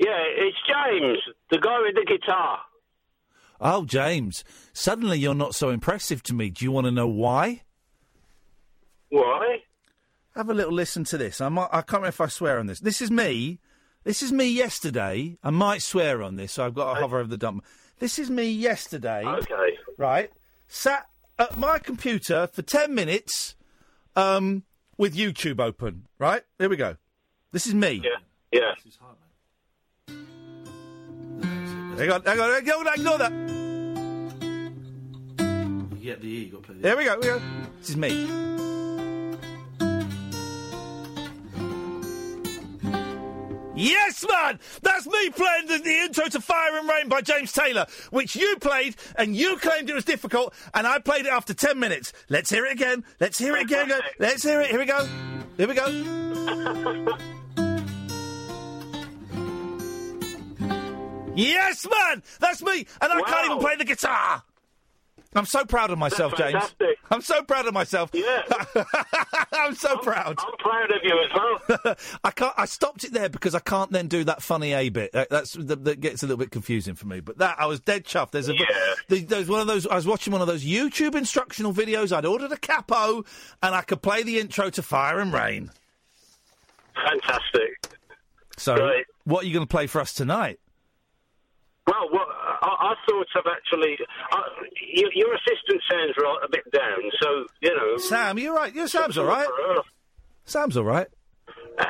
Yeah, 0.01 0.17
it's 0.17 0.57
James, 0.67 1.19
the 1.51 1.59
guy 1.59 1.79
with 1.81 1.95
the 1.95 2.07
guitar. 2.07 2.61
Oh, 3.61 3.85
James. 3.85 4.45
Suddenly 4.73 5.19
you're 5.19 5.35
not 5.35 5.55
so 5.55 5.69
impressive 5.69 6.23
to 6.25 6.35
me. 6.35 6.49
Do 6.49 6.65
you 6.65 6.73
want 6.73 6.87
to 6.87 6.91
know 6.91 7.07
why? 7.07 7.61
Why? 9.11 9.59
Have 10.35 10.49
a 10.49 10.55
little 10.55 10.73
listen 10.73 11.05
to 11.05 11.19
this. 11.19 11.43
I 11.43 11.51
might, 11.51 11.69
I 11.71 11.83
can't 11.83 12.01
remember 12.01 12.09
if 12.09 12.21
I 12.23 12.29
swear 12.29 12.59
on 12.59 12.67
this. 12.67 12.81
This 12.81 13.03
is 13.03 13.11
me. 13.11 13.59
This 14.05 14.23
is 14.23 14.33
me 14.33 14.47
yesterday. 14.49 15.37
I 15.45 15.51
might 15.51 15.83
swear 15.83 16.23
on 16.23 16.37
this, 16.37 16.53
so 16.53 16.65
I've 16.65 16.75
got 16.75 16.95
to 16.95 17.01
hover 17.01 17.19
over 17.19 17.29
the 17.29 17.37
dump. 17.37 17.63
This 17.99 18.19
is 18.19 18.31
me 18.31 18.51
yesterday. 18.51 19.23
Okay. 19.27 19.77
Right. 19.99 20.31
Sat 20.67 21.07
at 21.39 21.59
my 21.59 21.79
computer 21.79 22.47
for 22.47 22.63
10 22.63 22.95
minutes 22.95 23.55
um, 24.17 24.63
with 24.97 25.15
YouTube 25.15 25.61
open. 25.61 26.07
Right? 26.19 26.43
Here 26.59 26.71
we 26.71 26.77
go. 26.77 26.97
This 27.53 27.67
is 27.67 27.75
me. 27.75 28.01
Yeah. 28.03 28.11
Yeah. 28.51 28.75
Hang 32.01 32.11
on, 32.11 32.23
hang 32.23 32.41
on, 32.41 32.51
hang 32.51 32.71
on, 32.71 32.87
ignore 32.95 33.19
that. 33.19 33.33
You 36.01 36.07
get 36.07 36.21
the 36.23 36.29
E, 36.29 36.45
you 36.45 36.53
got 36.53 36.63
to 36.63 36.67
play 36.67 36.75
the 36.77 36.81
There 36.81 36.97
we 36.97 37.05
go, 37.05 37.21
here 37.21 37.35
we 37.35 37.41
go. 37.41 37.47
This 37.81 37.91
is 37.91 37.97
me. 37.97 38.51
Yes, 43.81 44.27
man! 44.29 44.59
That's 44.83 45.07
me 45.07 45.31
playing 45.31 45.67
the, 45.67 45.79
the 45.79 45.91
intro 45.91 46.27
to 46.29 46.41
Fire 46.41 46.79
and 46.79 46.89
Rain 46.89 47.09
by 47.09 47.23
James 47.23 47.51
Taylor, 47.53 47.87
which 48.11 48.37
you 48.37 48.57
played 48.61 48.97
and 49.17 49.35
you 49.35 49.57
claimed 49.57 49.89
it 49.89 49.95
was 49.95 50.05
difficult, 50.05 50.53
and 50.75 50.87
I 50.87 50.99
played 50.99 51.25
it 51.25 51.33
after 51.33 51.55
10 51.55 51.79
minutes. 51.79 52.13
Let's 52.29 52.51
hear 52.51 52.67
it 52.67 52.73
again. 52.73 53.05
Let's 53.21 53.39
hear 53.39 53.57
it 53.57 53.63
again. 53.63 53.91
Let's 54.19 54.43
hear 54.43 54.61
it. 54.61 54.71
Here 54.71 54.79
we 54.79 54.85
go. 54.85 55.09
Here 55.57 55.69
we 55.69 55.75
go. 55.75 57.19
Yes, 61.37 61.87
man! 61.91 62.23
That's 62.41 62.63
me! 62.63 62.87
And 63.01 63.13
I 63.13 63.21
can't 63.23 63.47
even 63.47 63.59
play 63.59 63.77
the 63.77 63.85
guitar! 63.85 64.43
I'm 65.33 65.47
so 65.47 65.65
proud 65.65 65.93
of 65.93 65.99
myself, 65.99 66.35
James. 66.37 66.75
I'm 67.09 67.21
so 67.21 67.43
proud 67.45 67.67
of 67.67 67.73
myself. 67.73 68.11
Yeah. 68.13 68.43
I'm 69.53 69.77
so 69.77 69.97
proud. 69.99 70.37
I'm 70.41 70.57
proud 70.59 70.91
of 70.91 70.99
you 71.05 71.25
as 71.25 71.31
well. 71.85 71.97
I 72.25 72.31
can't. 72.33 72.53
I 72.57 72.65
stopped 72.65 73.05
it 73.05 73.13
there 73.13 73.29
because 73.29 73.55
I 73.55 73.61
can't 73.61 73.93
then 73.93 74.09
do 74.09 74.25
that 74.25 74.43
funny 74.43 74.73
A 74.73 74.89
bit. 74.89 75.15
Uh, 75.15 75.27
That's 75.31 75.53
that, 75.53 75.85
that 75.85 76.01
gets 76.01 76.25
a 76.25 76.27
little 76.27 76.37
bit 76.37 76.51
confusing 76.51 76.97
for 76.97 77.07
me. 77.07 77.21
But 77.21 77.39
that 77.39 77.61
I 77.61 77.67
was 77.67 77.79
dead 77.79 78.05
chuffed. 78.05 78.33
There's 78.33 78.49
a 78.49 78.55
the- 79.09 79.21
there's 79.25 79.49
one 79.49 79.61
of 79.61 79.69
those. 79.69 79.87
I 79.87 79.95
was 79.95 80.07
watching 80.07 80.33
one 80.33 80.41
of 80.43 80.49
those 80.49 80.65
YouTube 80.65 81.15
instructional 81.15 81.73
videos. 81.73 82.11
I'd 82.11 82.27
ordered 82.27 82.51
a 82.51 82.57
capo, 82.57 83.25
and 83.63 83.73
I 83.75 83.83
could 83.83 84.03
play 84.03 84.25
the 84.25 84.41
intro 84.41 84.69
to 84.71 84.83
Fire 84.83 85.21
and 85.21 85.33
Rain. 85.33 85.71
Fantastic. 86.95 87.87
So, 88.57 88.75
Right. 88.75 89.05
what 89.25 89.45
are 89.45 89.47
you 89.47 89.55
going 89.55 89.67
to 89.67 89.71
play 89.71 89.87
for 89.87 90.01
us 90.01 90.13
tonight? 90.13 90.59
Well, 91.87 92.09
what, 92.11 92.29
I, 92.63 92.93
I 92.93 92.95
thought 93.09 93.27
of 93.37 93.45
actually. 93.51 93.99
Uh, 94.33 94.39
you, 94.95 95.11
your 95.15 95.35
assistant 95.35 95.83
sounds 95.91 96.13
right, 96.19 96.39
a 96.45 96.49
bit 96.51 96.71
down, 96.73 97.11
so, 97.21 97.45
you 97.61 97.75
know. 97.75 97.97
Sam, 97.99 98.39
you're 98.39 98.55
right. 98.55 98.75
Yeah, 98.75 98.87
Sam's 98.87 99.19
all 99.19 99.25
right. 99.27 99.49
Sam's 100.45 100.77
all 100.77 100.85
right. 100.85 101.09
Uh, 101.79 101.85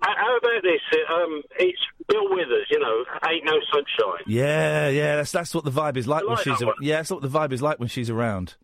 how 0.00 0.36
about 0.38 0.62
this? 0.62 0.80
Uh, 0.92 1.14
Um, 1.14 1.42
it's 1.58 1.78
Bill 2.08 2.30
Withers, 2.30 2.66
you 2.70 2.78
know, 2.78 3.04
Ain't 3.28 3.44
No 3.44 3.52
Sunshine. 3.72 4.24
Yeah, 4.26 4.88
yeah. 4.88 5.16
That's 5.16 5.32
that's 5.32 5.54
what 5.54 5.64
the 5.64 5.70
vibe 5.70 5.96
is 5.96 6.06
like 6.08 6.22
when 6.22 6.34
like 6.34 6.44
she's. 6.44 6.58
that 6.58 6.68
A- 6.68 6.74
yeah, 6.80 6.96
that's 6.96 7.10
what 7.10 7.22
the 7.22 7.28
vibe 7.28 7.52
is 7.52 7.60
like 7.62 7.78
when 7.78 7.88
she's 7.88 8.08
around. 8.08 8.54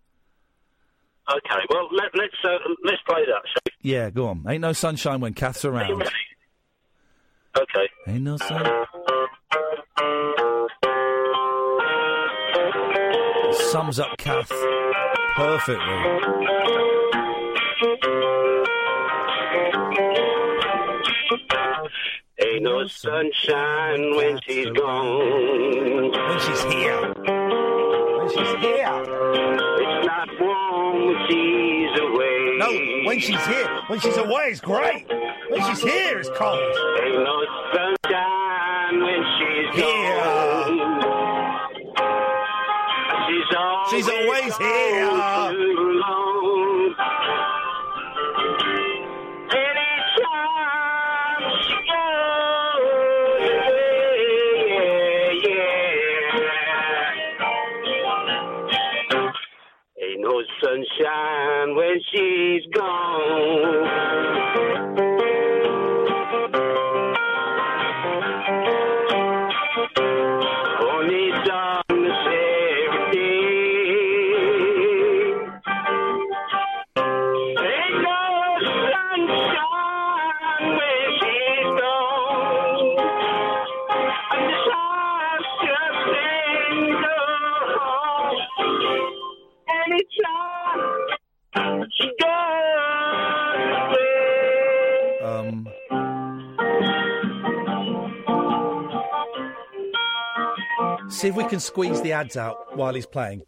Okay, 1.31 1.61
well, 1.71 1.89
let, 1.93 2.11
let's 2.15 2.35
uh, 2.45 2.59
let's 2.85 3.01
play 3.09 3.25
that. 3.27 3.43
shall 3.47 3.75
Yeah, 3.81 4.11
go 4.11 4.29
on. 4.29 4.45
Ain't 4.49 4.61
no 4.61 4.73
sunshine 4.73 5.21
when 5.21 5.35
Kath's 5.35 5.65
around. 5.65 6.05
Okay. 7.57 7.89
Ain't 8.09 8.23
no 8.25 8.37
sun. 8.37 8.65
Sums 13.55 13.99
up 14.01 14.17
Kath 14.19 14.51
perfectly. 15.37 15.85
Ain't 22.41 22.63
no 22.63 22.87
sunshine 22.87 24.17
when 24.17 24.39
she's 24.47 24.69
gone. 24.71 26.11
When 26.11 26.41
she's 26.41 26.63
here. 26.65 27.01
When 27.15 28.29
she's 28.29 28.55
here. 28.61 29.05
It's 29.81 30.07
not 30.07 30.29
warm 30.41 31.07
when 31.07 31.17
she's 31.29 32.01
away. 32.01 32.57
No, 32.59 33.07
when 33.07 33.21
she's 33.21 33.45
here. 33.47 33.81
When 33.89 34.01
she's 34.01 34.17
away 34.17 34.51
is 34.51 34.61
great. 34.61 35.07
When 35.51 35.63
she's 35.65 35.83
here 35.83 36.19
it's 36.19 36.31
cold. 36.31 36.59
Ain't 36.59 37.23
no 37.23 37.45
sunshine 37.73 39.01
when 39.01 39.25
she's 39.39 39.75
Here. 39.77 40.15
gone. 40.17 40.54
Yeah. 55.45 56.41
Ain't 60.03 60.21
no 60.21 60.43
sunshine 60.63 61.77
when 61.77 61.97
she's 62.13 62.63
gone. 62.75 62.84
Can 101.55 101.61
squeeze 101.61 102.03
the 102.03 102.11
ads 102.11 102.37
out 102.37 102.77
while 102.77 102.93
he's 102.95 103.07
playing. 103.07 103.43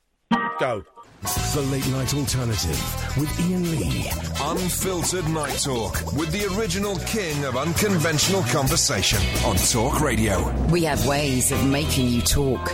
Go. 0.61 0.85
The 1.23 1.69
Late 1.73 1.89
Night 1.89 2.15
Alternative 2.15 3.17
with 3.19 3.41
Iain 3.41 3.69
Lee. 3.73 4.09
Unfiltered 4.41 5.29
Night 5.31 5.59
Talk 5.59 6.13
with 6.13 6.31
the 6.31 6.47
original 6.57 6.97
king 7.01 7.45
of 7.45 7.57
unconventional 7.57 8.43
conversation 8.43 9.19
on 9.45 9.57
Talk 9.57 10.01
Radio. 10.01 10.49
We 10.67 10.85
have 10.85 11.05
ways 11.05 11.51
of 11.51 11.67
making 11.67 12.07
you 12.07 12.23
talk. 12.23 12.65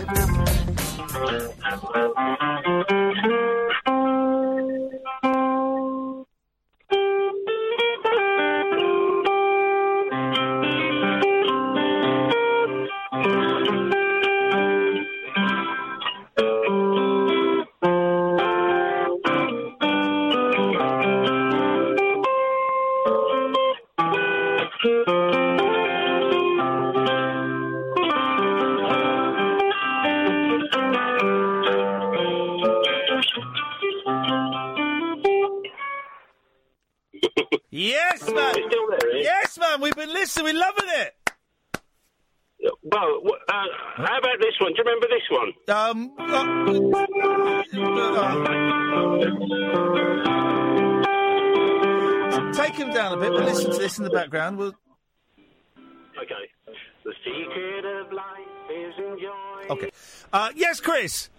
Chris. 61.02 61.30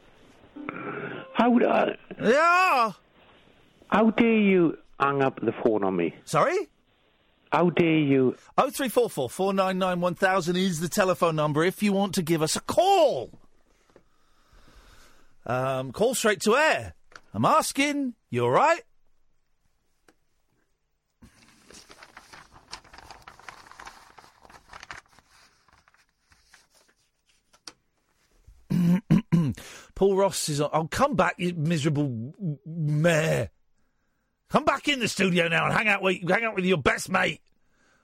How? 1.35 1.57
Yeah. 2.21 2.91
How 3.87 4.09
dare 4.09 4.39
you 4.39 4.77
hang 4.99 5.21
up 5.21 5.39
the 5.41 5.53
phone 5.63 5.85
on 5.85 5.95
me? 5.95 6.13
Sorry. 6.25 6.57
How 7.49 7.69
dare 7.69 7.99
you? 7.99 8.35
Oh 8.57 8.69
three 8.69 8.89
four 8.89 9.09
four 9.09 9.29
four 9.29 9.53
nine 9.53 9.77
nine 9.77 10.01
one 10.01 10.15
thousand 10.15 10.57
is 10.57 10.81
the 10.81 10.89
telephone 10.89 11.37
number 11.37 11.63
if 11.63 11.81
you 11.81 11.93
want 11.93 12.13
to 12.15 12.21
give 12.21 12.41
us 12.41 12.57
a 12.57 12.59
call. 12.59 13.29
Um, 15.45 15.93
call 15.93 16.13
straight 16.13 16.41
to 16.41 16.57
air. 16.57 16.93
I'm 17.33 17.45
asking. 17.45 18.15
You 18.29 18.43
all 18.43 18.51
right? 18.51 18.81
Paul 29.95 30.15
Ross 30.15 30.49
is 30.49 30.61
on. 30.61 30.69
Oh, 30.73 30.87
come 30.87 31.15
back, 31.15 31.35
you 31.37 31.53
miserable 31.53 32.33
mayor. 32.65 33.49
Come 34.49 34.65
back 34.65 34.87
in 34.87 34.99
the 34.99 35.07
studio 35.07 35.47
now 35.47 35.65
and 35.65 35.73
hang 35.73 35.87
out 35.87 36.01
with 36.01 36.29
hang 36.29 36.43
out 36.43 36.55
with 36.55 36.65
your 36.65 36.77
best 36.77 37.09
mate. 37.09 37.41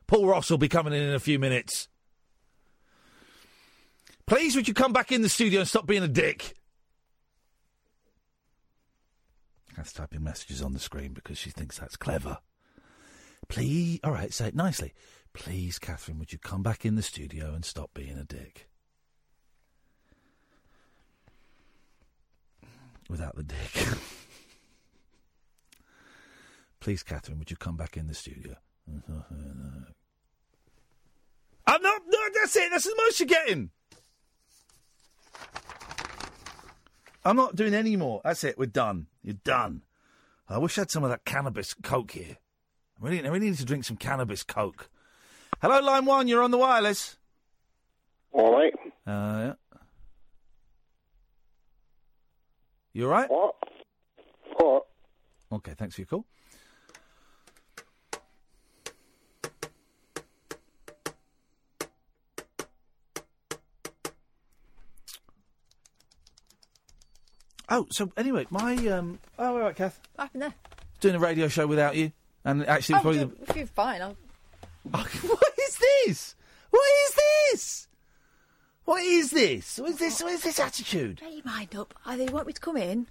Paul 0.07 0.25
Ross 0.25 0.49
will 0.49 0.57
be 0.57 0.69
coming 0.69 0.93
in 0.93 1.03
in 1.03 1.13
a 1.13 1.19
few 1.19 1.37
minutes. 1.37 1.87
Please, 4.25 4.55
would 4.55 4.67
you 4.67 4.73
come 4.73 4.93
back 4.93 5.11
in 5.11 5.21
the 5.21 5.29
studio 5.29 5.59
and 5.59 5.69
stop 5.69 5.87
being 5.87 6.03
a 6.03 6.07
dick? 6.07 6.55
That's 9.75 9.93
typing 9.93 10.23
messages 10.23 10.61
on 10.61 10.73
the 10.73 10.79
screen 10.79 11.13
because 11.13 11.37
she 11.37 11.51
thinks 11.51 11.77
that's 11.77 11.97
clever. 11.97 12.39
Please, 13.47 13.99
all 14.03 14.11
right, 14.11 14.33
say 14.33 14.47
it 14.47 14.55
nicely. 14.55 14.93
Please, 15.33 15.79
Katherine, 15.79 16.19
would 16.19 16.33
you 16.33 16.39
come 16.39 16.61
back 16.63 16.85
in 16.85 16.95
the 16.95 17.01
studio 17.01 17.53
and 17.53 17.63
stop 17.63 17.91
being 17.93 18.17
a 18.17 18.23
dick? 18.23 18.68
Without 23.09 23.35
the 23.35 23.43
dick. 23.43 23.57
Please, 26.79 27.03
Katherine, 27.03 27.39
would 27.39 27.51
you 27.51 27.57
come 27.57 27.75
back 27.75 27.97
in 27.97 28.07
the 28.07 28.13
studio? 28.13 28.55
I'm 31.67 31.81
not. 31.81 32.01
No, 32.07 32.19
that's 32.33 32.55
it. 32.55 32.69
That's 32.71 32.85
the 32.85 32.95
most 32.97 33.19
you're 33.19 33.27
getting. 33.27 33.71
I'm 37.25 37.35
not 37.35 37.55
doing 37.55 37.73
any 37.73 37.95
more. 37.95 38.21
That's 38.23 38.43
it. 38.43 38.57
We're 38.57 38.65
done. 38.67 39.07
You're 39.21 39.35
done. 39.43 39.81
I 40.47 40.57
wish 40.57 40.77
I 40.77 40.81
had 40.81 40.91
some 40.91 41.03
of 41.03 41.09
that 41.09 41.25
cannabis 41.25 41.73
coke 41.73 42.11
here. 42.11 42.37
I 42.99 43.05
really, 43.05 43.23
I 43.23 43.27
really 43.29 43.49
need 43.49 43.57
to 43.57 43.65
drink 43.65 43.83
some 43.83 43.97
cannabis 43.97 44.41
coke. 44.43 44.89
Hello, 45.61 45.79
line 45.81 46.05
one. 46.05 46.27
You're 46.27 46.41
on 46.41 46.51
the 46.51 46.57
wireless. 46.57 47.17
All 48.31 48.53
right. 48.53 48.73
Uh, 49.05 49.09
yeah. 49.39 49.53
You 52.93 53.05
all 53.05 53.11
right? 53.11 53.29
What? 53.29 53.55
What? 54.57 54.85
Okay, 55.51 55.73
thanks 55.77 55.95
for 55.95 56.01
your 56.01 56.07
call. 56.07 56.25
Oh, 67.69 67.85
so 67.91 68.11
anyway, 68.17 68.47
my 68.49 68.75
um. 68.87 69.19
Oh, 69.37 69.53
all 69.53 69.59
right, 69.59 69.75
Kath. 69.75 69.99
What 70.15 70.23
happened 70.25 70.41
there? 70.43 70.53
Doing 71.01 71.15
a 71.15 71.19
radio 71.19 71.47
show 71.47 71.67
without 71.67 71.95
you, 71.95 72.11
and 72.43 72.65
actually, 72.65 72.95
it's 72.95 73.05
Oh, 73.05 73.11
probably 73.11 73.25
do- 73.25 73.37
if 73.47 73.55
you're 73.55 73.67
fine, 73.67 74.01
I'll... 74.01 74.17
what 74.83 75.53
is 75.61 75.77
this? 75.77 76.35
What 76.71 76.87
is 77.07 77.15
this? 77.51 77.87
What 78.89 79.03
is 79.03 79.29
this? 79.29 79.77
What 79.77 79.91
is 79.91 79.97
this? 79.97 80.23
What 80.23 80.33
is 80.33 80.41
this 80.41 80.59
attitude? 80.59 81.21
Make 81.21 81.45
your 81.45 81.45
mind 81.45 81.75
up. 81.75 81.93
Oh, 82.07 82.17
they 82.17 82.25
want 82.25 82.47
me 82.47 82.53
to 82.53 82.59
come 82.59 82.75
in. 82.75 83.05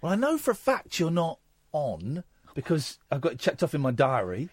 Well, 0.00 0.12
I 0.12 0.16
know 0.16 0.36
for 0.36 0.50
a 0.50 0.56
fact 0.56 0.98
you're 0.98 1.08
not 1.12 1.38
on 1.70 2.24
because 2.52 2.98
I've 3.12 3.20
got 3.20 3.34
it 3.34 3.38
checked 3.38 3.62
off 3.62 3.76
in 3.76 3.80
my 3.80 3.92
diary. 3.92 4.48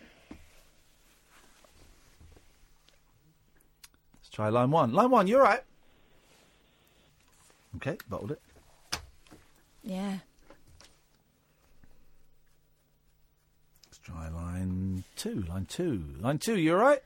Let's 4.20 4.30
try 4.32 4.50
line 4.50 4.70
one. 4.70 4.94
Line 4.94 5.10
one, 5.10 5.26
you're 5.26 5.42
right. 5.42 5.64
Okay, 7.78 7.98
bottled 8.08 8.34
it. 8.34 8.42
Yeah. 9.82 10.20
Let's 13.88 13.98
try 13.98 14.30
line 14.30 15.06
two. 15.16 15.44
Line 15.50 15.66
two. 15.66 16.04
Line 16.20 16.38
two, 16.38 16.60
you 16.60 16.74
all 16.74 16.78
right? 16.78 17.02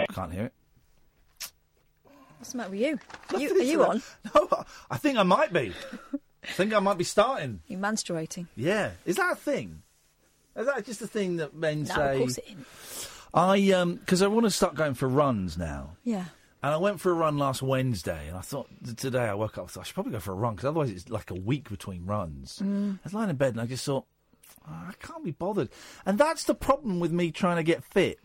I 0.00 0.06
can't 0.12 0.32
hear 0.32 0.44
it. 0.46 0.52
What's 2.38 2.52
the 2.52 2.58
matter 2.58 2.70
with 2.70 2.80
you? 2.80 2.98
you 3.38 3.58
are 3.58 3.62
you 3.62 3.84
on? 3.84 4.02
No, 4.34 4.64
I 4.90 4.98
think 4.98 5.16
I 5.18 5.22
might 5.22 5.52
be. 5.52 5.72
I 6.42 6.46
think 6.52 6.74
I 6.74 6.78
might 6.80 6.98
be 6.98 7.04
starting. 7.04 7.60
You're 7.66 7.80
menstruating. 7.80 8.48
Yeah. 8.56 8.90
Is 9.06 9.16
that 9.16 9.32
a 9.32 9.36
thing? 9.36 9.82
Is 10.56 10.66
that 10.66 10.84
just 10.84 11.00
a 11.00 11.06
thing 11.06 11.36
that 11.36 11.54
men 11.54 11.84
No, 11.84 11.94
say? 11.94 12.12
of 12.12 12.18
course 12.18 12.38
it 12.38 12.44
isn't. 12.46 12.66
I 13.32 13.70
um 13.72 13.94
because 13.96 14.20
I 14.22 14.26
want 14.28 14.44
to 14.44 14.50
start 14.50 14.74
going 14.74 14.94
for 14.94 15.08
runs 15.08 15.56
now. 15.56 15.96
Yeah. 16.04 16.26
And 16.62 16.72
I 16.72 16.76
went 16.78 17.00
for 17.00 17.10
a 17.10 17.14
run 17.14 17.36
last 17.36 17.60
Wednesday, 17.62 18.28
and 18.28 18.36
I 18.38 18.40
thought 18.40 18.68
t- 18.86 18.94
today 18.94 19.24
I 19.24 19.34
woke 19.34 19.58
up, 19.58 19.64
I 19.64 19.66
thought 19.68 19.80
I 19.80 19.84
should 19.84 19.94
probably 19.94 20.12
go 20.12 20.20
for 20.20 20.32
a 20.32 20.36
run 20.36 20.54
because 20.54 20.66
otherwise 20.68 20.90
it's 20.90 21.08
like 21.10 21.30
a 21.30 21.34
week 21.34 21.68
between 21.68 22.06
runs. 22.06 22.58
Mm. 22.62 22.94
I 22.94 22.98
was 23.04 23.12
lying 23.14 23.30
in 23.30 23.36
bed 23.36 23.52
and 23.54 23.60
I 23.60 23.66
just 23.66 23.84
thought, 23.84 24.04
"Oh, 24.06 24.13
I 24.66 24.92
can't 25.00 25.24
be 25.24 25.30
bothered. 25.30 25.68
And 26.06 26.18
that's 26.18 26.44
the 26.44 26.54
problem 26.54 27.00
with 27.00 27.12
me 27.12 27.30
trying 27.30 27.56
to 27.56 27.62
get 27.62 27.84
fit. 27.84 28.18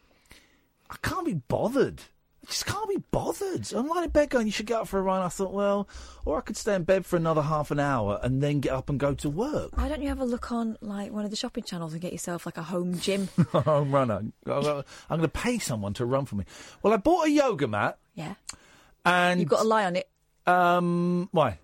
I 0.89 0.95
can't 1.01 1.25
be 1.25 1.33
bothered. 1.33 2.01
I 2.41 2.47
just 2.47 2.65
can't 2.65 2.87
be 2.89 3.03
bothered. 3.11 3.71
I'm 3.73 3.87
lying 3.87 4.05
in 4.05 4.09
bed 4.11 4.29
going, 4.29 4.45
you 4.45 4.51
should 4.51 4.65
get 4.65 4.79
up 4.81 4.87
for 4.87 4.97
a 4.97 5.01
run. 5.01 5.21
I 5.21 5.27
thought, 5.27 5.53
well, 5.53 5.89
or 6.25 6.37
I 6.37 6.41
could 6.41 6.55
stay 6.55 6.73
in 6.73 6.83
bed 6.83 7.05
for 7.05 7.17
another 7.17 7.41
half 7.41 7.69
an 7.69 7.79
hour 7.79 8.19
and 8.23 8.41
then 8.41 8.61
get 8.61 8.71
up 8.71 8.89
and 8.89 8.97
go 8.99 9.13
to 9.15 9.29
work. 9.29 9.75
Why 9.77 9.89
don't 9.89 10.01
you 10.01 10.07
have 10.07 10.21
a 10.21 10.25
look 10.25 10.51
on 10.51 10.77
like 10.81 11.11
one 11.11 11.25
of 11.25 11.31
the 11.31 11.35
shopping 11.37 11.63
channels 11.63 11.91
and 11.91 12.01
get 12.01 12.13
yourself 12.13 12.45
like 12.45 12.57
a 12.57 12.63
home 12.63 12.97
gym? 12.97 13.27
Home 13.51 13.91
runner. 13.91 14.23
I'm 14.45 14.61
going 15.09 15.21
to 15.21 15.27
pay 15.27 15.59
someone 15.59 15.93
to 15.95 16.05
run 16.05 16.25
for 16.25 16.35
me. 16.35 16.45
Well, 16.81 16.93
I 16.93 16.97
bought 16.97 17.27
a 17.27 17.29
yoga 17.29 17.67
mat. 17.67 17.97
Yeah. 18.15 18.35
And 19.05 19.39
You've 19.39 19.49
got 19.49 19.61
to 19.61 19.67
lie 19.67 19.85
on 19.85 19.97
it. 19.97 20.09
Um, 20.47 21.27
why? 21.31 21.59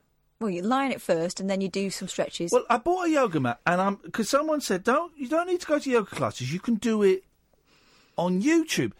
Well, 0.45 0.53
you 0.53 0.61
lie 0.61 0.85
on 0.85 0.91
it 0.91 1.01
first, 1.01 1.39
and 1.39 1.49
then 1.49 1.59
you 1.59 1.67
do 1.67 1.89
some 1.89 2.07
stretches. 2.07 2.51
Well, 2.51 2.65
I 2.69 2.77
bought 2.77 3.07
a 3.07 3.09
yoga 3.09 3.39
mat, 3.39 3.59
and 3.65 3.81
I'm 3.81 3.95
because 3.95 4.29
someone 4.29 4.61
said 4.61 4.83
don't 4.83 5.11
you 5.17 5.27
don't 5.27 5.47
need 5.47 5.59
to 5.61 5.65
go 5.65 5.79
to 5.79 5.89
yoga 5.89 6.15
classes. 6.15 6.53
You 6.53 6.59
can 6.59 6.75
do 6.75 7.01
it 7.01 7.23
on 8.15 8.43
YouTube, 8.43 8.91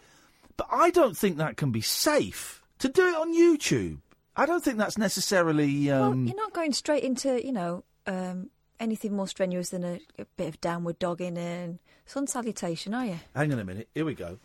but 0.56 0.66
I 0.72 0.90
don't 0.90 1.16
think 1.16 1.36
that 1.36 1.56
can 1.56 1.70
be 1.70 1.80
safe 1.80 2.64
to 2.80 2.88
do 2.88 3.06
it 3.06 3.14
on 3.14 3.32
YouTube. 3.32 3.98
I 4.34 4.44
don't 4.44 4.64
think 4.64 4.76
that's 4.76 4.98
necessarily. 4.98 5.88
Um, 5.88 6.26
You're 6.26 6.34
not 6.34 6.52
going 6.52 6.72
straight 6.72 7.04
into 7.04 7.40
you 7.46 7.52
know 7.52 7.84
um, 8.08 8.50
anything 8.80 9.14
more 9.14 9.28
strenuous 9.28 9.70
than 9.70 9.84
a, 9.84 10.00
a 10.18 10.24
bit 10.36 10.48
of 10.48 10.60
downward 10.60 10.98
dogging 10.98 11.38
and 11.38 11.78
sun 12.06 12.26
salutation, 12.26 12.92
are 12.92 13.06
you? 13.06 13.20
Hang 13.36 13.52
on 13.52 13.60
a 13.60 13.64
minute. 13.64 13.88
Here 13.94 14.04
we 14.04 14.14
go. 14.14 14.40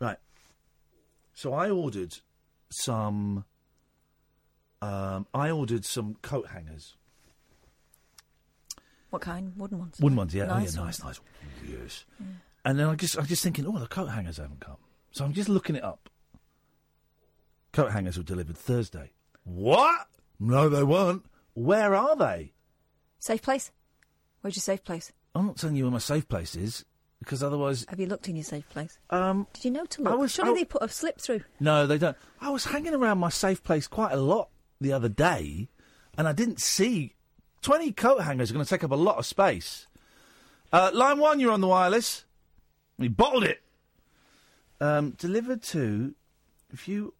Right. 0.00 0.16
So 1.34 1.52
I 1.52 1.68
ordered 1.68 2.16
some. 2.70 3.44
Um, 4.82 5.26
I 5.34 5.50
ordered 5.50 5.84
some 5.84 6.16
coat 6.22 6.48
hangers. 6.48 6.96
What 9.10 9.22
kind? 9.22 9.52
Wooden 9.56 9.78
ones. 9.78 9.98
Wooden 10.00 10.16
ones, 10.16 10.34
yeah. 10.34 10.44
Oh, 10.44 10.58
Nice 10.58 10.76
ones. 10.76 11.02
nice, 11.02 11.04
nice. 11.04 11.20
Yes. 11.66 12.04
And 12.64 12.78
then 12.78 12.88
I 12.88 12.94
just, 12.96 13.16
I'm 13.18 13.26
just 13.26 13.42
thinking, 13.42 13.66
oh, 13.66 13.78
the 13.78 13.86
coat 13.86 14.06
hangers 14.06 14.36
haven't 14.36 14.60
come. 14.60 14.76
So 15.12 15.24
I'm 15.24 15.32
just 15.32 15.48
looking 15.48 15.76
it 15.76 15.84
up. 15.84 16.10
Coat 17.72 17.92
hangers 17.92 18.16
were 18.18 18.24
delivered 18.24 18.56
Thursday. 18.56 19.12
What? 19.44 20.08
No, 20.38 20.68
they 20.68 20.82
weren't. 20.82 21.24
Where 21.54 21.94
are 21.94 22.16
they? 22.16 22.52
Safe 23.18 23.40
place. 23.40 23.70
Where's 24.40 24.56
your 24.56 24.62
safe 24.62 24.84
place? 24.84 25.12
I'm 25.34 25.46
not 25.46 25.56
telling 25.56 25.76
you 25.76 25.84
where 25.84 25.92
my 25.92 25.98
safe 25.98 26.28
place 26.28 26.54
is 26.56 26.84
because 27.18 27.42
otherwise, 27.42 27.86
Have 27.88 28.00
you 28.00 28.06
looked 28.06 28.28
in 28.28 28.36
your 28.36 28.44
safe 28.44 28.68
place? 28.68 28.98
Um, 29.10 29.46
Did 29.54 29.64
you 29.64 29.70
know 29.70 29.84
to 29.86 30.06
I 30.06 30.10
look? 30.10 30.20
was- 30.20 30.32
Surely 30.32 30.50
I- 30.50 30.54
they 30.54 30.64
put 30.64 30.82
a 30.82 30.88
slip 30.88 31.20
through. 31.20 31.42
no, 31.60 31.86
they 31.86 31.98
don't. 31.98 32.16
I 32.40 32.50
was 32.50 32.64
hanging 32.66 32.94
around 32.94 33.18
my 33.18 33.30
safe 33.30 33.62
place 33.62 33.86
quite 33.88 34.12
a 34.12 34.16
lot 34.16 34.48
the 34.80 34.92
other 34.92 35.08
day, 35.08 35.68
and 36.16 36.28
I 36.28 36.32
didn't 36.32 36.60
see 36.60 37.14
twenty 37.62 37.92
coat 37.92 38.22
hangers 38.22 38.50
are 38.50 38.54
going 38.54 38.64
to 38.64 38.68
take 38.68 38.84
up 38.84 38.90
a 38.90 38.96
lot 38.96 39.18
of 39.18 39.26
space. 39.26 39.86
Uh, 40.72 40.90
line 40.92 41.18
one, 41.18 41.40
you're 41.40 41.52
on 41.52 41.60
the 41.60 41.68
wireless. 41.68 42.24
We 42.98 43.08
bottled 43.08 43.44
it. 43.44 43.62
Um, 44.80 45.12
delivered 45.12 45.62
to. 45.64 46.14
If 46.72 46.88
you. 46.88 47.14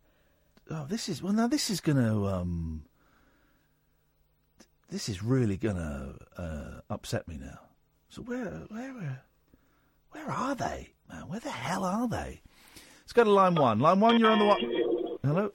Oh, 0.71 0.87
this 0.89 1.09
is 1.09 1.23
well. 1.23 1.33
Now 1.33 1.47
this 1.47 1.71
is 1.71 1.81
going 1.81 1.99
to. 1.99 2.27
Um, 2.27 2.85
this 4.89 5.09
is 5.09 5.23
really 5.23 5.57
gonna 5.57 6.15
uh, 6.37 6.81
upset 6.91 7.27
me 7.27 7.37
now. 7.37 7.59
So 8.09 8.23
where 8.23 8.47
where 8.69 8.91
uh, 8.91 9.17
where 10.13 10.31
are 10.31 10.55
they? 10.55 10.91
Man, 11.09 11.29
where 11.29 11.41
the 11.41 11.51
hell 11.51 11.85
are 11.85 12.09
they? 12.09 12.41
Let's 13.03 13.13
go 13.13 13.25
to 13.25 13.31
line 13.31 13.55
one. 13.55 13.79
Line 13.81 14.01
one, 14.01 14.19
you're 14.19 14.31
on 14.31 14.39
the? 14.39 15.19
Hello. 15.23 15.53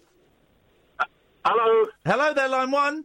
Hello. 1.46 1.86
Hello 2.06 2.34
there, 2.34 2.48
line 2.50 2.72
one. 2.72 3.04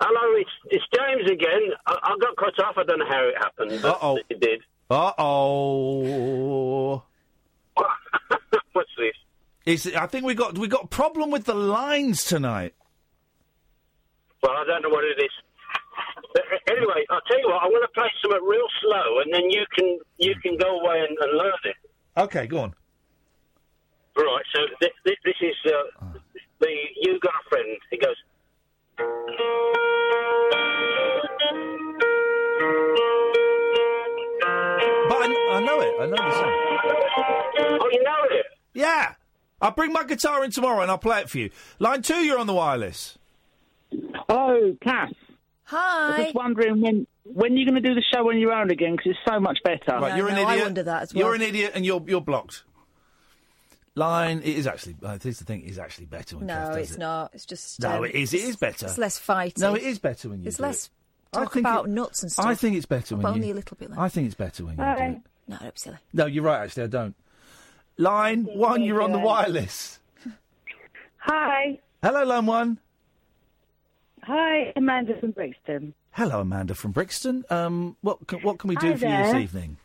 Hello, 0.00 0.36
it's 0.40 0.50
it's 0.70 0.84
James 0.94 1.30
again. 1.30 1.70
I, 1.86 1.92
I 2.02 2.16
got 2.20 2.36
cut 2.36 2.64
off. 2.64 2.74
I 2.76 2.82
don't 2.84 2.98
know 2.98 3.06
how 3.08 3.28
it 3.28 3.34
happened. 3.38 3.82
but 3.82 3.88
Uh-oh. 3.96 4.18
It 4.28 4.40
did. 4.40 4.60
Uh 4.90 5.12
oh. 5.18 7.02
What's 8.72 8.90
this? 8.98 9.14
Is 9.64 9.86
it? 9.86 9.96
I 9.96 10.06
think 10.06 10.24
we 10.24 10.34
got 10.34 10.58
we 10.58 10.68
got 10.68 10.84
a 10.84 10.88
problem 10.88 11.30
with 11.30 11.44
the 11.44 11.54
lines 11.54 12.24
tonight. 12.24 12.74
Well, 14.42 14.52
I 14.52 14.64
don't 14.66 14.82
know 14.82 14.88
what 14.88 15.04
it 15.04 15.18
is. 15.22 15.30
But 16.34 16.42
Anyway, 16.68 17.04
I'll 17.10 17.20
tell 17.28 17.38
you 17.38 17.46
what. 17.48 17.62
I'm 17.62 17.70
going 17.70 17.82
to 17.82 17.88
play 17.94 18.08
something 18.22 18.42
real 18.42 18.66
slow, 18.80 19.20
and 19.20 19.32
then 19.32 19.50
you 19.50 19.64
can 19.76 19.98
you 20.18 20.34
can 20.42 20.56
go 20.56 20.80
away 20.80 21.00
and, 21.08 21.16
and 21.20 21.38
learn 21.38 21.52
it. 21.64 21.76
Okay, 22.16 22.46
go 22.46 22.58
on. 22.60 22.74
Right. 24.16 24.44
So 24.54 24.60
this, 24.80 24.90
this, 25.04 25.16
this 25.24 25.34
is 25.40 25.72
uh, 25.72 26.18
the 26.62 26.68
you 27.00 27.18
got 27.20 27.32
a 27.34 27.48
friend. 27.48 27.78
It 27.90 28.00
goes. 28.00 28.16
But 35.08 35.18
I, 35.18 35.26
I 35.52 35.60
know 35.60 35.80
it. 35.80 35.94
I 36.00 36.06
know 36.06 36.16
the 36.16 36.32
song. 36.32 36.52
Oh, 37.80 37.88
you 37.92 38.02
know 38.02 38.22
it? 38.30 38.46
Yeah. 38.74 39.14
I'll 39.60 39.72
bring 39.72 39.92
my 39.92 40.04
guitar 40.04 40.44
in 40.44 40.50
tomorrow 40.50 40.80
and 40.82 40.90
I'll 40.90 40.98
play 40.98 41.20
it 41.20 41.30
for 41.30 41.38
you. 41.38 41.50
Line 41.78 42.02
two, 42.02 42.24
you're 42.24 42.38
on 42.38 42.46
the 42.46 42.54
wireless. 42.54 43.18
Oh, 44.28 44.76
Kath. 44.82 45.12
Hi. 45.64 46.16
I'm 46.16 46.22
just 46.24 46.34
wondering 46.34 46.80
when 46.80 47.06
when 47.24 47.56
you're 47.56 47.70
going 47.70 47.80
to 47.80 47.88
do 47.88 47.94
the 47.94 48.02
show 48.12 48.28
on 48.28 48.38
your 48.38 48.52
own 48.52 48.70
again 48.70 48.92
because 48.96 49.12
it's 49.12 49.18
so 49.26 49.38
much 49.38 49.58
better. 49.64 49.98
Right, 50.00 50.16
you're 50.16 50.28
an 50.28 50.36
idiot. 50.36 50.66
Under 50.66 50.82
that 50.82 51.02
as 51.02 51.14
well. 51.14 51.24
You're 51.24 51.34
an 51.34 51.42
idiot 51.42 51.72
and 51.74 51.86
you're 51.86 52.02
you're 52.06 52.20
blocked. 52.20 52.64
Line, 53.94 54.38
it 54.38 54.46
is 54.56 54.66
actually. 54.66 54.96
Uh, 55.02 55.18
here's 55.22 55.38
the 55.38 55.44
thing: 55.44 55.60
it 55.62 55.68
is 55.70 55.78
actually 55.78 56.06
better 56.06 56.38
when 56.38 56.48
Kath 56.48 56.68
No, 56.70 56.74
does 56.74 56.86
it's 56.88 56.96
it. 56.96 56.98
not. 56.98 57.30
It's 57.34 57.44
just. 57.44 57.80
No, 57.82 57.98
um, 57.98 58.04
it 58.06 58.14
is. 58.14 58.32
It 58.32 58.40
is 58.40 58.56
better. 58.56 58.86
It's 58.86 58.96
less 58.96 59.18
fighting. 59.18 59.60
No, 59.60 59.74
it 59.74 59.82
is 59.82 59.98
better 59.98 60.30
when 60.30 60.40
you 60.42 60.48
It's 60.48 60.56
do 60.56 60.62
less 60.62 60.86
it. 60.86 60.90
I 61.36 61.42
talk 61.44 61.52
think 61.54 61.66
about 61.66 61.86
it- 61.86 61.90
nuts 61.90 62.22
and 62.22 62.32
stuff. 62.32 62.46
I 62.46 62.54
think 62.54 62.76
it's 62.76 62.86
better 62.86 63.16
when 63.16 63.22
but 63.22 63.28
you. 63.30 63.34
only 63.34 63.50
a 63.50 63.54
little 63.54 63.76
bit. 63.76 63.90
Then. 63.90 63.98
I 63.98 64.08
think 64.08 64.26
it's 64.26 64.34
better 64.34 64.64
when 64.64 64.78
you 64.78 64.82
do 64.84 64.90
it. 65.02 65.20
No, 65.48 65.56
don't 65.58 65.74
be 65.74 65.78
silly. 65.78 65.96
No, 66.14 66.26
you're 66.26 66.44
right. 66.44 66.62
Actually, 66.62 66.84
I 66.84 66.86
don't. 66.86 67.14
Line 67.98 68.44
one, 68.44 68.82
you're 68.82 69.02
on 69.02 69.12
the 69.12 69.18
wireless. 69.18 69.98
Hi. 71.18 71.78
Hello, 72.02 72.24
line 72.24 72.46
one. 72.46 72.78
Hi, 74.22 74.72
Amanda 74.76 75.18
from 75.20 75.32
Brixton. 75.32 75.94
Hello, 76.12 76.40
Amanda 76.40 76.74
from 76.74 76.92
Brixton. 76.92 77.44
Um, 77.50 77.96
what 78.00 78.26
can, 78.26 78.38
what 78.40 78.58
can 78.58 78.68
we 78.68 78.76
do 78.76 78.90
Hi 78.92 78.96
for 78.96 79.06
you 79.06 79.16
this 79.16 79.34
evening? 79.34 79.76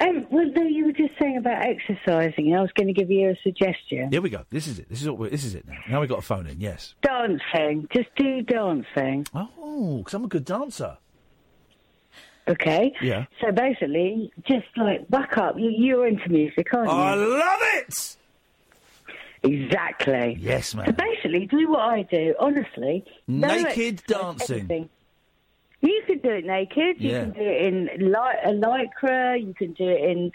Um, 0.00 0.26
well, 0.30 0.46
no, 0.54 0.62
you 0.62 0.86
were 0.86 0.92
just 0.92 1.12
saying 1.20 1.38
about 1.38 1.60
exercising, 1.64 2.54
I 2.54 2.60
was 2.60 2.70
going 2.72 2.86
to 2.86 2.92
give 2.92 3.10
you 3.10 3.30
a 3.30 3.36
suggestion. 3.42 4.10
Here 4.12 4.20
we 4.22 4.30
go. 4.30 4.44
This 4.48 4.68
is 4.68 4.78
it. 4.78 4.88
This 4.88 5.02
is 5.02 5.10
what 5.10 5.30
this 5.32 5.44
is 5.44 5.54
it 5.56 5.66
now. 5.66 5.78
Now 5.90 6.00
we 6.00 6.06
got 6.06 6.20
a 6.20 6.22
phone 6.22 6.46
in. 6.46 6.60
Yes. 6.60 6.94
Dancing. 7.02 7.88
Just 7.92 8.08
do 8.16 8.42
dancing. 8.42 9.26
Oh, 9.34 9.98
because 9.98 10.14
I'm 10.14 10.24
a 10.24 10.28
good 10.28 10.44
dancer. 10.44 10.98
Okay. 12.46 12.92
Yeah. 13.02 13.26
So 13.40 13.50
basically, 13.52 14.32
just 14.46 14.66
like 14.76 15.08
back 15.10 15.36
up. 15.36 15.58
You, 15.58 15.70
you're 15.76 16.06
into 16.06 16.28
music, 16.28 16.72
aren't 16.72 16.88
you? 16.90 16.96
I 16.96 17.14
love 17.14 17.60
it. 17.78 18.16
Exactly. 19.42 20.36
Yes, 20.40 20.70
So 20.70 20.82
basically, 20.92 21.46
do 21.46 21.70
what 21.70 21.80
I 21.80 22.02
do. 22.02 22.34
Honestly, 22.40 23.04
no 23.28 23.48
Naked 23.48 24.02
dancing. 24.06 24.58
anything. 24.60 24.88
You 25.80 26.02
can 26.06 26.18
do 26.18 26.30
it 26.30 26.44
naked. 26.44 26.96
You 27.00 27.10
Yeah. 27.10 27.20
can 27.20 27.30
do 27.32 27.40
it 27.40 27.62
in 27.62 27.88
a 27.88 28.52
lycra. 28.52 29.40
You 29.40 29.54
can 29.54 29.72
do 29.74 29.88
it 29.88 30.00
in 30.00 30.32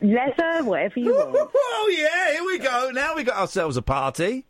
leather, 0.00 0.64
whatever 0.64 0.98
you 1.00 1.14
want. 1.14 1.50
Oh 1.54 1.94
yeah, 1.96 2.32
here 2.32 2.44
we 2.44 2.58
go. 2.58 2.90
Now 2.92 3.14
we 3.16 3.22
got 3.24 3.36
ourselves 3.36 3.76
a 3.76 3.82
party. 3.82 4.44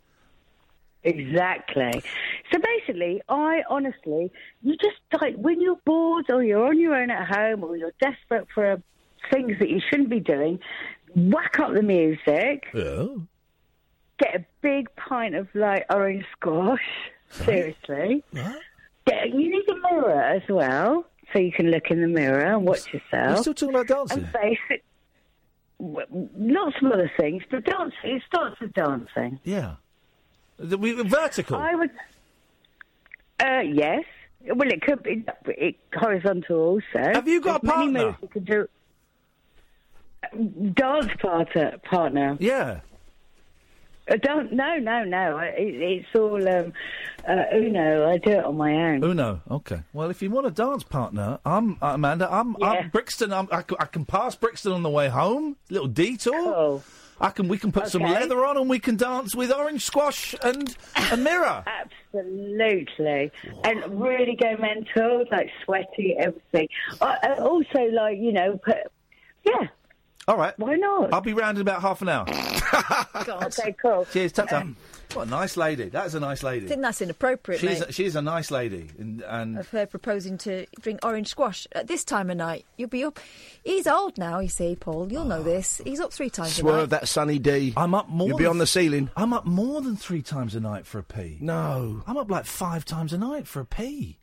Exactly. 1.03 2.03
So 2.51 2.59
basically, 2.59 3.21
I 3.27 3.63
honestly, 3.69 4.31
you 4.61 4.75
just 4.77 4.97
like 5.19 5.35
when 5.35 5.59
you're 5.61 5.79
bored 5.85 6.29
or 6.29 6.43
you're 6.43 6.67
on 6.67 6.79
your 6.79 6.95
own 6.95 7.09
at 7.09 7.27
home 7.27 7.63
or 7.63 7.75
you're 7.75 7.93
desperate 7.99 8.47
for 8.53 8.71
uh, 8.73 8.77
things 9.31 9.57
that 9.59 9.69
you 9.69 9.79
shouldn't 9.89 10.09
be 10.09 10.19
doing, 10.19 10.59
whack 11.15 11.57
up 11.59 11.73
the 11.73 11.81
music. 11.81 12.67
Oh. 12.75 13.23
Get 14.19 14.35
a 14.35 14.45
big 14.61 14.93
pint 14.95 15.33
of 15.35 15.47
like 15.55 15.85
orange 15.89 16.25
squash. 16.33 16.85
Seriously. 17.31 18.23
You 19.07 19.49
need 19.49 19.63
a 19.69 19.93
mirror 19.93 20.21
as 20.21 20.43
well, 20.49 21.05
so 21.33 21.39
you 21.39 21.51
can 21.51 21.71
look 21.71 21.89
in 21.89 22.01
the 22.01 22.07
mirror 22.07 22.41
and 22.41 22.65
watch 22.67 22.93
yourself. 22.93 23.35
We're 23.37 23.41
still 23.41 23.53
talking 23.53 23.75
about 23.75 23.87
dancing. 23.87 24.23
And 24.23 24.33
basic, 24.33 24.83
w- 25.79 26.29
lots 26.37 26.75
of 26.81 26.91
other 26.91 27.11
things, 27.19 27.43
but 27.49 27.65
dancing. 27.65 27.95
It 28.03 28.23
starts 28.27 28.59
with 28.59 28.73
dancing. 28.73 29.39
Yeah. 29.43 29.75
The, 30.57 30.77
we, 30.77 30.93
vertical. 31.01 31.55
I 31.57 31.75
would. 31.75 31.89
Uh, 33.39 33.61
yes. 33.61 34.03
Well, 34.45 34.69
it 34.71 34.81
could 34.81 35.03
be 35.03 35.25
it, 35.45 35.75
horizontal 35.93 36.57
also. 36.57 36.83
Have 37.13 37.27
you 37.27 37.41
got 37.41 37.63
a 37.63 37.65
There's 37.65 37.77
many 37.77 37.93
partner? 37.93 38.05
moves 38.05 38.17
you 38.21 38.27
could 38.27 38.45
do. 38.45 38.67
Dance 40.73 41.11
partner, 41.19 41.77
partner. 41.83 42.37
Yeah. 42.39 42.81
I 44.11 44.17
don't. 44.17 44.51
No, 44.51 44.77
no, 44.77 45.03
no. 45.05 45.37
It, 45.39 45.55
it's 45.57 46.07
all 46.15 46.47
um, 46.47 46.73
uh, 47.27 47.43
Uno. 47.53 48.09
I 48.09 48.17
do 48.17 48.31
it 48.31 48.43
on 48.45 48.57
my 48.57 48.73
own. 48.73 49.03
Uno. 49.03 49.41
Okay. 49.49 49.81
Well, 49.93 50.09
if 50.09 50.21
you 50.21 50.29
want 50.29 50.47
a 50.47 50.51
dance 50.51 50.83
partner, 50.83 51.39
I'm 51.45 51.77
uh, 51.81 51.93
Amanda. 51.93 52.27
I'm, 52.31 52.61
I'm 52.61 52.89
Brixton. 52.89 53.31
I'm, 53.31 53.47
I, 53.51 53.61
c- 53.61 53.75
I 53.79 53.85
can 53.85 54.05
pass 54.05 54.35
Brixton 54.35 54.71
on 54.73 54.83
the 54.83 54.89
way 54.89 55.07
home. 55.07 55.55
Little 55.69 55.87
detour. 55.87 56.81
I 57.19 57.29
can. 57.29 57.47
We 57.47 57.57
can 57.59 57.71
put 57.71 57.87
some 57.87 58.01
leather 58.01 58.43
on 58.45 58.57
and 58.57 58.67
we 58.69 58.79
can 58.79 58.95
dance 58.97 59.35
with 59.35 59.51
orange 59.51 59.85
squash 59.85 60.33
and 60.43 60.75
a 61.11 61.17
mirror. 61.17 61.63
Absolutely, 62.13 63.31
and 63.63 64.01
really 64.01 64.35
go 64.35 64.57
mental, 64.57 65.25
like 65.31 65.49
sweaty, 65.63 66.15
everything. 66.19 66.67
Uh, 66.99 67.15
uh, 67.23 67.35
also, 67.39 67.79
like 67.91 68.17
you 68.17 68.31
know, 68.33 68.57
put, 68.57 68.77
yeah. 69.45 69.67
All 70.31 70.37
right. 70.37 70.57
Why 70.57 70.77
not? 70.77 71.13
I'll 71.13 71.19
be 71.19 71.33
round 71.33 71.57
in 71.57 71.61
about 71.61 71.81
half 71.81 72.01
an 72.01 72.07
hour. 72.09 72.25
Okay, 73.27 73.75
cool. 73.79 74.07
Cheers. 74.11 74.31
Ta-ta. 74.31 74.65
What 75.13 75.27
a 75.27 75.29
nice 75.29 75.57
lady. 75.57 75.89
That 75.89 76.05
is 76.05 76.15
a 76.15 76.21
nice 76.21 76.41
lady. 76.41 76.59
I 76.59 76.59
lady. 76.59 76.67
think 76.69 76.81
that's 76.81 77.01
inappropriate, 77.01 77.59
She's 77.59 77.79
mate. 77.81 77.89
a, 77.89 77.91
she's 77.91 78.15
a 78.15 78.21
nice 78.21 78.49
lady, 78.49 78.87
and, 78.97 79.21
and 79.21 79.59
of 79.59 79.69
her 79.69 79.85
proposing 79.85 80.37
to 80.39 80.65
drink 80.79 81.01
orange 81.03 81.27
squash 81.27 81.67
at 81.73 81.87
this 81.87 82.05
time 82.05 82.29
of 82.29 82.37
night. 82.37 82.65
You'll 82.77 82.87
be 82.87 83.03
up. 83.03 83.19
He's 83.63 83.87
old 83.87 84.17
now, 84.17 84.39
you 84.39 84.47
see, 84.47 84.77
Paul. 84.77 85.11
You'll 85.11 85.25
know 85.25 85.41
ah. 85.41 85.43
this. 85.43 85.81
He's 85.83 85.99
up 85.99 86.13
three 86.13 86.29
times 86.29 86.57
a 86.57 86.63
night. 86.63 86.69
Swerve 86.71 86.89
that 86.91 87.09
sunny 87.09 87.37
D. 87.37 87.73
I'm 87.75 87.93
up 87.93 88.07
more. 88.07 88.29
You'll 88.29 88.37
be 88.37 88.45
than- 88.45 88.51
on 88.51 88.57
the 88.59 88.67
ceiling. 88.67 89.09
I'm 89.17 89.33
up 89.33 89.45
more 89.45 89.81
than 89.81 89.97
three 89.97 90.21
times 90.21 90.55
a 90.55 90.61
night 90.61 90.85
for 90.85 90.99
a 90.99 91.03
pee. 91.03 91.37
No. 91.41 92.01
I'm 92.07 92.17
up 92.17 92.31
like 92.31 92.45
five 92.45 92.85
times 92.85 93.11
a 93.11 93.17
night 93.17 93.47
for 93.47 93.59
a 93.59 93.65
pee. 93.65 94.20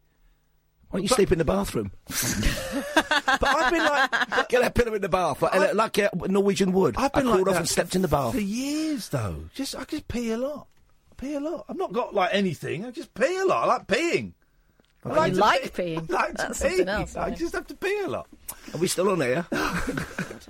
Why 0.90 0.98
don't 0.98 1.02
you 1.02 1.08
sleep 1.08 1.32
in 1.32 1.38
the 1.38 1.44
bathroom? 1.44 1.92
but 2.06 3.42
I've 3.42 3.70
been 3.72 3.84
like, 3.84 4.48
get 4.48 4.62
that 4.62 4.74
pillow 4.74 4.94
in 4.94 5.02
the 5.02 5.08
bath, 5.08 5.42
like, 5.42 5.74
like 5.74 5.98
uh, 5.98 6.08
Norwegian 6.26 6.72
wood. 6.72 6.94
I've 6.96 7.12
been 7.12 7.26
I 7.28 7.36
like 7.36 7.46
off 7.46 7.56
and 7.56 7.68
slept 7.68 7.94
in 7.94 8.02
the 8.02 8.08
bath. 8.08 8.32
for 8.34 8.40
years, 8.40 9.10
though. 9.10 9.44
Just 9.54 9.76
I 9.76 9.84
just 9.84 10.08
pee 10.08 10.30
a 10.30 10.38
lot. 10.38 10.66
I 11.12 11.14
pee 11.16 11.34
a 11.34 11.40
lot. 11.40 11.66
I've 11.68 11.76
not 11.76 11.92
got 11.92 12.14
like 12.14 12.30
anything. 12.32 12.86
I 12.86 12.90
just 12.90 13.12
pee 13.12 13.36
a 13.36 13.44
lot. 13.44 13.64
I 13.64 13.66
like 13.66 13.86
peeing. 13.86 14.32
I 15.04 15.10
Oh, 15.16 15.24
you 15.24 15.34
like 15.34 15.74
pee. 15.74 15.96
peeing. 15.96 16.10
I 16.10 16.12
like 16.26 16.34
That's 16.36 16.60
pee. 16.62 16.68
something 16.68 16.88
else, 16.88 17.16
I 17.16 17.30
just 17.30 17.54
have 17.54 17.66
to 17.68 17.74
pee 17.74 18.00
a 18.04 18.08
lot. 18.08 18.26
Are 18.74 18.78
we 18.78 18.86
still 18.88 19.08
on 19.10 19.22
air? 19.22 19.46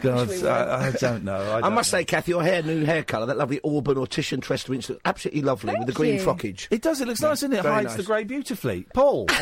God, 0.00 0.30
I, 0.44 0.86
I 0.88 0.90
don't 0.92 1.24
know. 1.24 1.34
I, 1.40 1.56
I, 1.58 1.60
don't 1.62 1.74
must 1.74 1.90
say, 1.90 2.04
Kathy, 2.04 2.30
your 2.32 2.42
hair, 2.42 2.62
new 2.62 2.84
hair 2.84 3.02
colour, 3.02 3.26
that 3.26 3.36
lovely 3.36 3.60
auburn 3.64 3.96
or 3.98 4.06
Titian 4.06 4.40
Tressel, 4.40 4.74
looks 4.74 4.90
absolutely 5.04 5.42
lovely 5.42 5.74
with 5.76 5.86
the 5.86 5.92
green 5.92 6.14
you. 6.14 6.20
frockage. 6.20 6.66
It 6.70 6.82
does. 6.82 7.00
It 7.00 7.08
looks 7.08 7.20
nice, 7.20 7.40
doesn't 7.40 7.52
it? 7.52 7.58
It 7.58 7.64
hides 7.64 7.88
nice. 7.88 7.96
the 7.96 8.02
grey 8.04 8.24
beautifully. 8.24 8.86
Paul. 8.94 9.28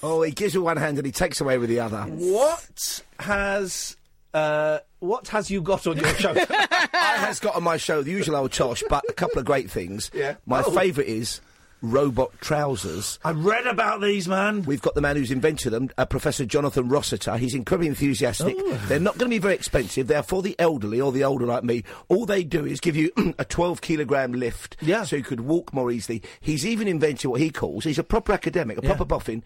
Oh, 0.00 0.22
he 0.22 0.30
gives 0.30 0.54
with 0.54 0.62
one 0.64 0.76
hand 0.76 0.96
and 0.98 1.04
he 1.06 1.10
takes 1.10 1.40
away 1.40 1.58
with 1.58 1.68
the 1.70 1.80
other. 1.80 2.02
What 2.02 3.02
has 3.18 3.96
uh, 4.32 4.78
what 5.00 5.26
has 5.28 5.50
you 5.50 5.60
got 5.60 5.88
on 5.88 5.96
your 5.96 6.14
show? 6.14 6.34
I 6.36 7.14
has 7.18 7.40
got 7.40 7.56
on 7.56 7.64
my 7.64 7.78
show 7.78 8.02
the 8.02 8.12
usual 8.12 8.36
old 8.36 8.52
tosh, 8.52 8.84
but 8.88 9.02
a 9.08 9.12
couple 9.12 9.40
of 9.40 9.44
great 9.44 9.68
things. 9.68 10.12
Yeah. 10.14 10.36
My 10.46 10.62
Oh. 10.62 10.70
favourite 10.70 11.08
is 11.08 11.40
robot 11.82 12.32
trousers. 12.40 13.18
I 13.24 13.32
read 13.32 13.66
about 13.66 14.00
these, 14.00 14.28
man. 14.28 14.62
We've 14.62 14.82
got 14.82 14.94
the 14.94 15.00
man 15.00 15.16
who's 15.16 15.30
invented 15.30 15.72
them, 15.72 15.90
uh, 15.96 16.04
Professor 16.06 16.44
Jonathan 16.44 16.88
Rossiter. 16.88 17.36
He's 17.36 17.54
incredibly 17.54 17.88
enthusiastic. 17.88 18.56
Oh. 18.58 18.84
They're 18.88 19.00
not 19.00 19.18
going 19.18 19.30
to 19.30 19.34
be 19.34 19.38
very 19.38 19.54
expensive. 19.54 20.06
They're 20.06 20.22
for 20.22 20.42
the 20.42 20.56
elderly 20.58 21.00
or 21.00 21.12
the 21.12 21.24
older 21.24 21.46
like 21.46 21.64
me. 21.64 21.84
All 22.08 22.26
they 22.26 22.44
do 22.44 22.64
is 22.64 22.80
give 22.80 22.96
you 22.96 23.10
a 23.38 23.44
12 23.44 23.80
kilogram 23.80 24.32
lift, 24.32 24.76
yeah. 24.80 25.04
so 25.04 25.16
you 25.16 25.22
could 25.22 25.40
walk 25.40 25.72
more 25.72 25.90
easily. 25.90 26.22
He's 26.40 26.66
even 26.66 26.88
invented 26.88 27.30
what 27.30 27.40
he 27.40 27.50
calls, 27.50 27.84
he's 27.84 27.98
a 27.98 28.04
proper 28.04 28.32
academic, 28.32 28.78
a 28.78 28.82
proper 28.82 29.04
boffin, 29.04 29.42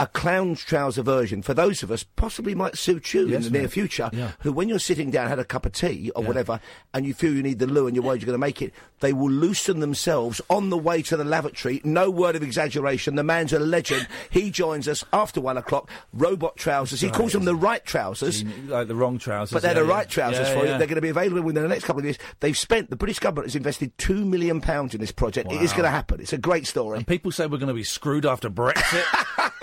a 0.00 0.06
clown's 0.06 0.64
trouser 0.64 1.02
version 1.02 1.42
for 1.42 1.52
those 1.54 1.82
of 1.82 1.90
us 1.90 2.02
possibly 2.02 2.54
might 2.54 2.76
suit 2.76 3.12
you 3.14 3.28
Yes, 3.28 3.46
in 3.46 3.52
the 3.52 3.58
near 3.60 3.68
future. 3.68 4.10
Yeah. 4.12 4.32
Who, 4.40 4.50
when 4.52 4.68
you're 4.68 4.78
sitting 4.78 5.10
down, 5.10 5.28
had 5.28 5.38
a 5.38 5.44
cup 5.44 5.66
of 5.66 5.72
tea 5.72 6.10
or 6.16 6.24
whatever, 6.24 6.58
and 6.94 7.04
you 7.06 7.14
feel 7.14 7.32
you 7.34 7.42
need 7.42 7.58
the 7.58 7.66
loo 7.66 7.86
and 7.86 7.94
you're 7.94 8.04
worried 8.04 8.22
you're 8.22 8.26
going 8.26 8.34
to 8.34 8.38
make 8.38 8.62
it, 8.62 8.72
they 9.00 9.12
will 9.12 9.30
loosen 9.30 9.80
themselves 9.80 10.40
on 10.50 10.70
the 10.70 10.78
way 10.78 11.02
to 11.02 11.16
the 11.16 11.24
lavatory. 11.24 11.80
No 11.84 12.10
word 12.10 12.34
of 12.34 12.42
exaggeration. 12.42 13.14
The 13.14 13.22
man's 13.22 13.52
a 13.52 13.58
legend. 13.58 14.08
he 14.30 14.50
joins 14.50 14.88
us 14.88 15.04
after 15.12 15.40
one 15.40 15.56
o'clock. 15.58 15.90
Robot 16.12 16.56
trousers. 16.56 17.00
He 17.00 17.06
Right. 17.08 17.16
calls 17.16 17.32
them 17.32 17.44
the 17.44 17.54
right 17.54 17.84
trousers. 17.84 18.42
like 18.66 18.88
the 18.88 18.94
wrong 18.94 19.18
trousers. 19.18 19.52
But 19.52 19.62
they're 19.62 19.72
yeah, 19.74 19.80
the 19.80 19.86
yeah. 19.86 19.92
right 19.94 20.08
trousers 20.08 20.48
Yeah, 20.48 20.54
for 20.54 20.60
you. 20.60 20.78
They're 20.78 20.86
going 20.86 20.94
to 20.96 21.00
be 21.02 21.08
available 21.10 21.42
within 21.42 21.62
the 21.62 21.68
next 21.68 21.84
couple 21.84 22.00
of 22.00 22.04
years. 22.06 22.18
They've 22.40 22.56
spent, 22.56 22.88
the 22.90 22.96
British 22.96 23.18
government 23.18 23.46
has 23.48 23.56
invested 23.56 23.96
£2 23.98 24.24
million 24.24 24.60
pounds 24.60 24.94
in 24.94 25.00
this 25.00 25.12
project. 25.12 25.52
It 25.52 25.60
is 25.60 25.72
going 25.72 25.84
to 25.84 25.90
happen. 25.90 26.20
It's 26.20 26.32
a 26.32 26.38
great 26.38 26.66
story. 26.66 26.96
And 26.96 27.06
people 27.06 27.32
say 27.32 27.44
we're 27.46 27.58
going 27.58 27.68
to 27.68 27.74
be 27.74 27.84
screwed 27.84 28.24
after 28.24 28.48
Brexit, 28.48 29.04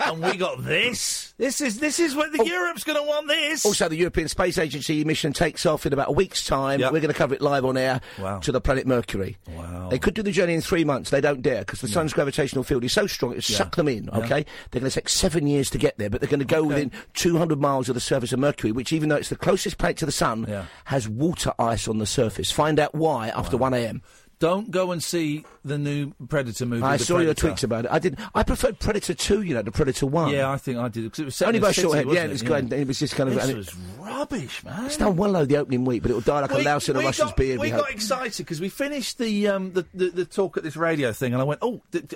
and 0.00 0.20
we 0.30 0.36
got 0.36 0.64
this. 0.64 1.34
This 1.38 1.60
is 1.60 1.78
this 1.78 2.00
is 2.00 2.14
what 2.16 2.32
the 2.32 2.40
oh. 2.40 2.44
Europe's 2.44 2.84
going 2.84 2.98
to 2.98 3.02
want. 3.02 3.28
This. 3.28 3.64
Also, 3.66 3.88
the 3.88 3.96
European 3.96 4.28
Space 4.28 4.58
Agency 4.58 5.04
mission 5.04 5.32
takes 5.32 5.66
off 5.66 5.86
in 5.86 5.92
about 5.92 6.08
a 6.08 6.12
week's 6.12 6.44
time. 6.44 6.80
Yep. 6.80 6.92
We're 6.92 7.00
going 7.00 7.12
to 7.12 7.18
cover 7.18 7.34
it 7.34 7.40
live 7.42 7.64
on 7.64 7.76
air 7.76 8.00
Wow. 8.18 8.38
to 8.40 8.52
the 8.52 8.60
planet 8.60 8.86
Mercury. 8.86 9.36
Wow. 9.48 9.88
They 9.90 9.98
could 9.98 10.14
do 10.14 10.22
the 10.22 10.32
journey 10.32 10.54
in 10.54 10.60
three 10.60 10.84
months. 10.84 11.10
They 11.10 11.20
don't 11.20 11.42
dare 11.42 11.60
because 11.60 11.80
the 11.80 11.88
sun's 11.88 12.12
gravitational 12.12 12.64
field 12.64 12.84
is 12.84 12.92
so 12.92 13.06
strong 13.06 13.32
it'll 13.36 13.52
Yeah. 13.52 13.58
suck 13.58 13.76
them 13.76 13.88
in. 13.88 14.04
Yeah. 14.04 14.18
Okay, 14.18 14.46
they're 14.70 14.80
going 14.80 14.90
to 14.90 14.94
take 14.94 15.08
seven 15.08 15.46
years 15.46 15.70
to 15.70 15.78
get 15.78 15.98
there, 15.98 16.10
but 16.10 16.20
they're 16.20 16.30
going 16.30 16.40
to 16.40 16.46
go 16.46 16.64
within 16.64 16.90
200 17.14 17.60
miles 17.60 17.88
of 17.88 17.94
the 17.94 18.00
surface 18.00 18.32
of 18.32 18.38
Mercury, 18.38 18.72
which, 18.72 18.92
even 18.92 19.08
though 19.08 19.16
it's 19.16 19.28
the 19.28 19.36
closest 19.36 19.78
planet 19.78 19.96
to 19.98 20.06
the 20.06 20.12
sun, 20.12 20.46
Yeah. 20.48 20.64
has 20.86 21.08
water 21.08 21.52
ice 21.58 21.86
on 21.88 21.98
the 21.98 22.06
surface. 22.06 22.50
Find 22.50 22.78
out 22.80 22.94
why 22.94 23.28
after 23.28 23.56
1 23.56 23.74
a.m. 23.74 24.02
Don't 24.38 24.70
go 24.70 24.92
and 24.92 25.02
see 25.02 25.44
the 25.64 25.76
new 25.78 26.12
Predator 26.28 26.64
movie. 26.64 26.84
I 26.84 26.96
saw 26.96 27.18
your 27.18 27.34
tweets 27.34 27.64
about 27.64 27.86
it. 27.86 27.90
I 27.90 27.98
did. 27.98 28.18
I 28.34 28.44
preferred 28.44 28.78
Predator 28.78 29.12
2, 29.12 29.42
you 29.42 29.54
know, 29.54 29.62
to 29.62 29.72
Predator 29.72 30.06
1. 30.06 30.32
Yeah, 30.32 30.48
I 30.50 30.56
think 30.56 30.78
I 30.78 30.86
did 30.88 31.04
because 31.04 31.18
it 31.18 31.24
was 31.24 31.34
set 31.36 31.48
Only 31.48 31.58
by 31.60 31.72
short 31.72 31.96
head. 31.96 32.06
Yeah, 32.08 32.24
it 32.24 32.30
was 32.30 32.42
it? 32.42 32.44
good. 32.46 32.72
It 32.72 32.86
was 32.86 33.00
just 33.00 33.16
kind 33.16 33.28
of. 33.28 33.34
This 33.34 33.48
it- 33.48 33.56
was 33.56 33.74
rubbish, 33.98 34.64
man. 34.64 34.86
it's 34.86 34.96
done 34.96 35.16
well 35.16 35.32
though 35.32 35.44
the 35.44 35.56
opening 35.56 35.84
week, 35.84 36.02
but 36.02 36.10
it'll 36.12 36.20
die 36.20 36.40
like 36.40 36.52
a 36.52 36.58
louse 36.58 36.88
in 36.88 36.94
a 36.96 37.00
Russian's 37.00 37.30
got, 37.30 37.36
beard. 37.36 37.58
We 37.58 37.72
we 37.72 37.76
got 37.76 37.90
excited 37.90 38.36
because 38.38 38.60
we 38.60 38.68
finished 38.68 39.18
the, 39.18 39.48
um, 39.48 39.72
the, 39.72 39.84
the 39.92 40.10
the 40.10 40.24
talk 40.24 40.56
at 40.56 40.62
this 40.62 40.76
radio 40.76 41.12
thing, 41.12 41.32
and 41.32 41.40
I 41.42 41.44
went, 41.44 41.60
"Oh, 41.62 41.82
th- 41.90 42.12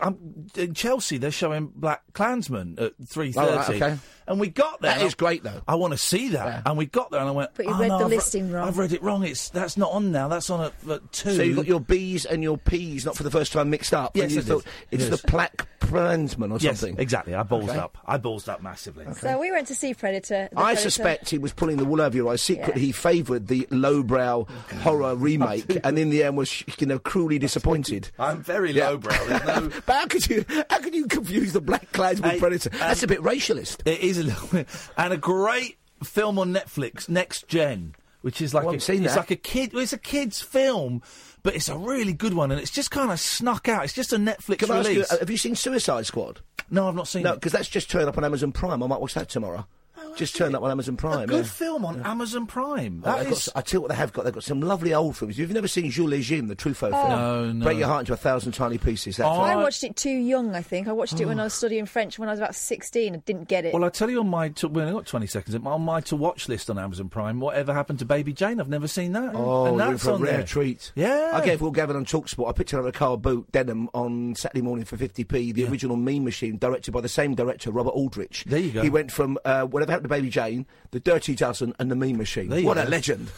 in 0.56 0.74
Chelsea 0.74 1.18
they're 1.18 1.30
showing 1.32 1.72
Black 1.74 2.02
Klansman 2.12 2.76
at 2.78 2.92
three 3.04 3.32
thirty. 3.32 3.50
Oh, 3.50 3.56
right, 3.56 3.70
okay. 3.70 3.98
And 4.32 4.40
we 4.40 4.48
got 4.48 4.80
there. 4.80 4.90
That 4.92 4.98
and 5.00 5.06
is 5.06 5.14
I- 5.14 5.16
great, 5.16 5.42
though. 5.44 5.60
I 5.68 5.74
want 5.76 5.92
to 5.92 5.98
see 5.98 6.30
that. 6.30 6.62
And 6.66 6.76
we 6.76 6.86
got 6.86 7.10
there, 7.10 7.20
and 7.20 7.28
I 7.28 7.32
went, 7.32 7.50
But 7.54 7.66
you 7.66 7.72
"Oh, 7.72 7.78
read 7.78 7.88
no, 7.88 7.98
the 7.98 8.04
I've 8.06 8.10
re- 8.10 8.16
listing 8.16 8.50
wrong. 8.50 8.66
I've 8.66 8.78
read 8.78 8.92
it 8.92 9.02
wrong. 9.02 9.22
It's 9.24 9.50
that's 9.50 9.76
not 9.76 9.92
on 9.92 10.10
now. 10.10 10.28
That's 10.28 10.50
on 10.50 10.60
at, 10.62 10.72
at 10.90 11.12
two. 11.12 11.36
So 11.36 11.42
you 11.42 11.54
got 11.54 11.66
your 11.66 11.80
B's 11.80 12.24
and 12.24 12.42
your 12.42 12.58
P's 12.58 13.04
not 13.04 13.16
for 13.16 13.22
the 13.22 13.30
first 13.30 13.52
time 13.52 13.70
mixed 13.70 13.94
up. 13.94 14.16
Yes, 14.16 14.24
and 14.24 14.32
you 14.32 14.38
I 14.38 14.40
did. 14.42 14.48
thought 14.48 14.64
it's 14.90 15.08
Yes. 15.08 15.20
the 15.20 15.28
Plaque 15.28 15.68
Pransman 15.80 16.50
or 16.52 16.58
yes, 16.58 16.80
something. 16.80 16.98
exactly. 16.98 17.34
I 17.34 17.42
ballsed 17.42 17.68
Okay. 17.70 17.78
up. 17.78 17.98
I 18.06 18.16
ballsed 18.18 18.48
up 18.48 18.62
massively. 18.62 19.04
So 19.14 19.38
we 19.38 19.50
went 19.52 19.66
to 19.68 19.74
see 19.74 19.92
Predator. 19.94 20.48
the 20.50 20.58
I 20.58 20.62
Predator. 20.72 20.80
suspect 20.80 21.28
he 21.30 21.38
was 21.38 21.52
pulling 21.52 21.76
the 21.76 21.84
wool 21.84 22.00
over 22.00 22.16
your 22.16 22.32
eyes. 22.32 22.40
Secretly, 22.42 22.80
Yeah. 22.80 22.86
he 22.86 22.92
favoured 22.92 23.48
the 23.48 23.66
lowbrow 23.70 24.46
horror 24.82 25.14
remake, 25.14 25.78
and 25.84 25.98
in 25.98 26.08
the 26.10 26.22
end 26.24 26.36
was 26.36 26.64
you 26.78 26.86
know 26.86 26.98
cruelly 26.98 27.38
disappointed. 27.38 28.10
I'm 28.18 28.42
very 28.42 28.72
Yeah. 28.72 28.88
lowbrow. 28.90 29.16
No. 29.28 29.70
But 29.86 29.92
how 29.94 30.06
could 30.06 30.26
you 30.28 30.44
how 30.70 30.78
could 30.78 30.94
you 30.94 31.06
confuse 31.06 31.52
the 31.52 31.60
black 31.60 31.92
clads 31.92 32.20
with 32.20 32.30
Hey, 32.32 32.38
Predator? 32.38 32.70
um, 32.72 32.78
That's 32.78 33.02
a 33.02 33.06
bit 33.06 33.20
racialist. 33.20 33.80
It 33.84 34.00
is 34.00 34.21
a 34.22 34.26
little 34.28 34.48
bit, 34.48 34.68
and 34.96 35.12
a 35.12 35.16
great 35.18 35.78
film 36.02 36.38
on 36.38 36.52
Netflix, 36.52 37.08
Next 37.08 37.46
Gen, 37.48 37.94
which 38.22 38.40
is 38.40 38.54
like 38.54 38.64
Oh, 38.64 38.68
I 38.68 38.70
a, 38.70 38.72
haven't 38.74 38.80
seen 38.80 39.04
it's 39.04 39.14
that. 39.14 39.20
like 39.20 39.30
a 39.30 39.36
kid. 39.36 39.70
It's 39.74 39.92
a 39.92 39.98
kids' 39.98 40.40
film, 40.40 41.02
but 41.42 41.54
it's 41.54 41.68
a 41.68 41.76
really 41.76 42.12
good 42.12 42.34
one, 42.34 42.50
and 42.50 42.60
it's 42.60 42.70
just 42.70 42.90
kind 42.90 43.10
of 43.12 43.20
snuck 43.20 43.68
out. 43.68 43.84
It's 43.84 43.92
just 43.92 44.12
a 44.12 44.16
Netflix 44.16 44.58
Can 44.60 44.70
ask 44.70 44.88
you, 44.88 44.94
release. 44.96 45.12
uh, 45.12 45.18
have 45.18 45.30
you 45.30 45.36
seen 45.36 45.54
Suicide 45.56 46.06
Squad? 46.06 46.40
no, 46.70 46.88
I've 46.88 46.94
not 46.94 47.06
seen 47.08 47.22
No, 47.24 47.32
it. 47.32 47.34
because 47.36 47.52
that's 47.52 47.68
just 47.68 47.90
turned 47.90 48.08
up 48.08 48.16
on 48.16 48.24
Amazon 48.24 48.50
Prime. 48.52 48.82
I 48.82 48.86
might 48.86 49.00
watch 49.00 49.14
that 49.14 49.28
tomorrow. 49.28 49.66
Just 50.16 50.36
turned 50.36 50.54
up 50.54 50.62
on 50.62 50.70
Amazon 50.70 50.96
Prime. 50.96 51.22
A 51.22 51.26
good 51.26 51.44
yeah. 51.44 51.50
film 51.50 51.84
on 51.84 52.02
Amazon 52.02 52.46
Prime. 52.46 53.02
Oh, 53.04 53.10
That 53.10 53.16
they've 53.18 53.24
got 53.28 53.32
is- 53.32 53.48
s- 53.48 53.52
I 53.54 53.60
tell 53.62 53.78
you 53.78 53.82
what 53.82 53.88
they 53.90 53.94
have 53.96 54.12
got. 54.12 54.24
They've 54.24 54.34
got 54.34 54.44
some 54.44 54.60
lovely 54.60 54.92
old 54.94 55.16
films. 55.16 55.38
You've 55.38 55.50
never 55.52 55.68
seen 55.68 55.90
Jules 55.90 56.12
et 56.12 56.20
Jim, 56.20 56.48
the 56.48 56.56
Truffaut 56.56 56.90
film? 56.90 57.08
No, 57.08 57.52
no. 57.52 57.64
Break 57.64 57.78
your 57.78 57.88
heart 57.88 58.00
into 58.00 58.12
a 58.12 58.16
thousand 58.16 58.52
tiny 58.52 58.78
pieces. 58.78 59.16
That 59.16 59.26
Oh. 59.26 59.40
I 59.40 59.56
watched 59.56 59.84
it 59.84 59.96
too 59.96 60.10
young, 60.10 60.54
I 60.54 60.62
think. 60.62 60.88
I 60.88 60.92
watched 60.92 61.20
it 61.20 61.26
when 61.26 61.40
I 61.40 61.44
was 61.44 61.54
studying 61.54 61.86
French 61.86 62.18
when 62.18 62.28
I 62.28 62.32
was 62.32 62.38
about 62.40 62.54
16 62.54 63.14
and 63.14 63.24
didn't 63.24 63.48
get 63.48 63.64
it. 63.64 63.72
Well, 63.74 63.84
I 63.84 63.88
tell 63.88 64.10
you 64.10 64.20
on 64.20 64.28
my 64.28 64.48
to, 64.50 64.68
well, 64.68 64.88
I 64.88 64.92
got 64.92 65.06
twenty 65.06 65.26
seconds. 65.26 65.54
On 65.54 65.82
my 65.82 66.00
to 66.02 66.16
watch 66.16 66.48
list 66.48 66.68
on 66.70 66.78
Amazon 66.78 67.08
Prime, 67.08 67.40
whatever 67.40 67.72
happened 67.72 67.98
to 68.00 68.04
Baby 68.04 68.32
Jane? 68.32 68.60
I've 68.60 68.68
never 68.68 68.88
seen 68.88 69.12
that. 69.12 69.34
Oh, 69.34 69.66
and 69.66 69.76
you're 69.76 69.86
in 69.86 69.90
that's 69.92 70.04
for 70.04 70.10
a 70.10 70.14
on 70.14 70.22
rare 70.22 70.32
there. 70.38 70.42
treat. 70.46 70.92
Yeah. 70.94 71.30
I 71.34 71.44
gave 71.44 71.60
Will 71.60 71.70
Gavin 71.70 71.96
on 71.96 72.04
Talksport. 72.04 72.48
I 72.48 72.52
picked 72.52 72.72
it 72.72 72.78
up 72.78 72.84
a 72.84 72.92
car 72.92 73.16
boot 73.16 73.50
denim 73.52 73.88
on 73.94 74.34
Saturday 74.34 74.62
morning 74.62 74.84
for 74.84 74.96
50p. 74.96 75.52
The 75.54 75.64
original 75.66 75.96
Mean 75.96 76.24
Machine, 76.24 76.58
directed 76.58 76.92
by 76.92 77.00
the 77.00 77.08
same 77.08 77.34
director, 77.34 77.70
Robert 77.70 77.90
Aldrich. 77.90 78.44
There 78.46 78.58
you 78.60 78.70
go. 78.72 78.82
He 78.82 78.90
went 78.90 79.10
from 79.12 79.38
uh, 79.44 79.62
Whatever 79.64 79.92
To 80.02 80.08
Baby 80.08 80.28
Jane, 80.30 80.66
The 80.90 81.00
Dirty 81.00 81.34
Dozen, 81.34 81.74
and 81.78 81.90
The 81.90 81.96
Mean 81.96 82.16
Machine. 82.18 82.48
There 82.48 82.62
what 82.62 82.74
go. 82.74 82.84
a 82.84 82.84
legend. 82.84 83.28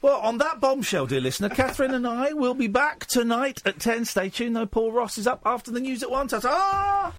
Well, 0.00 0.20
on 0.20 0.38
that 0.38 0.60
bombshell, 0.60 1.06
dear 1.06 1.20
listener, 1.20 1.48
Katherine 1.48 1.92
and 1.92 2.06
I 2.06 2.32
will 2.32 2.54
be 2.54 2.68
back 2.68 3.06
tonight 3.06 3.60
at 3.64 3.80
ten. 3.80 4.04
Stay 4.04 4.28
tuned. 4.28 4.54
though. 4.54 4.66
Paul 4.66 4.92
Ross 4.92 5.18
is 5.18 5.26
up 5.26 5.40
after 5.44 5.70
the 5.72 5.80
news 5.80 6.02
at 6.04 6.10
one. 6.10 6.28
Ta-ta! 6.28 7.12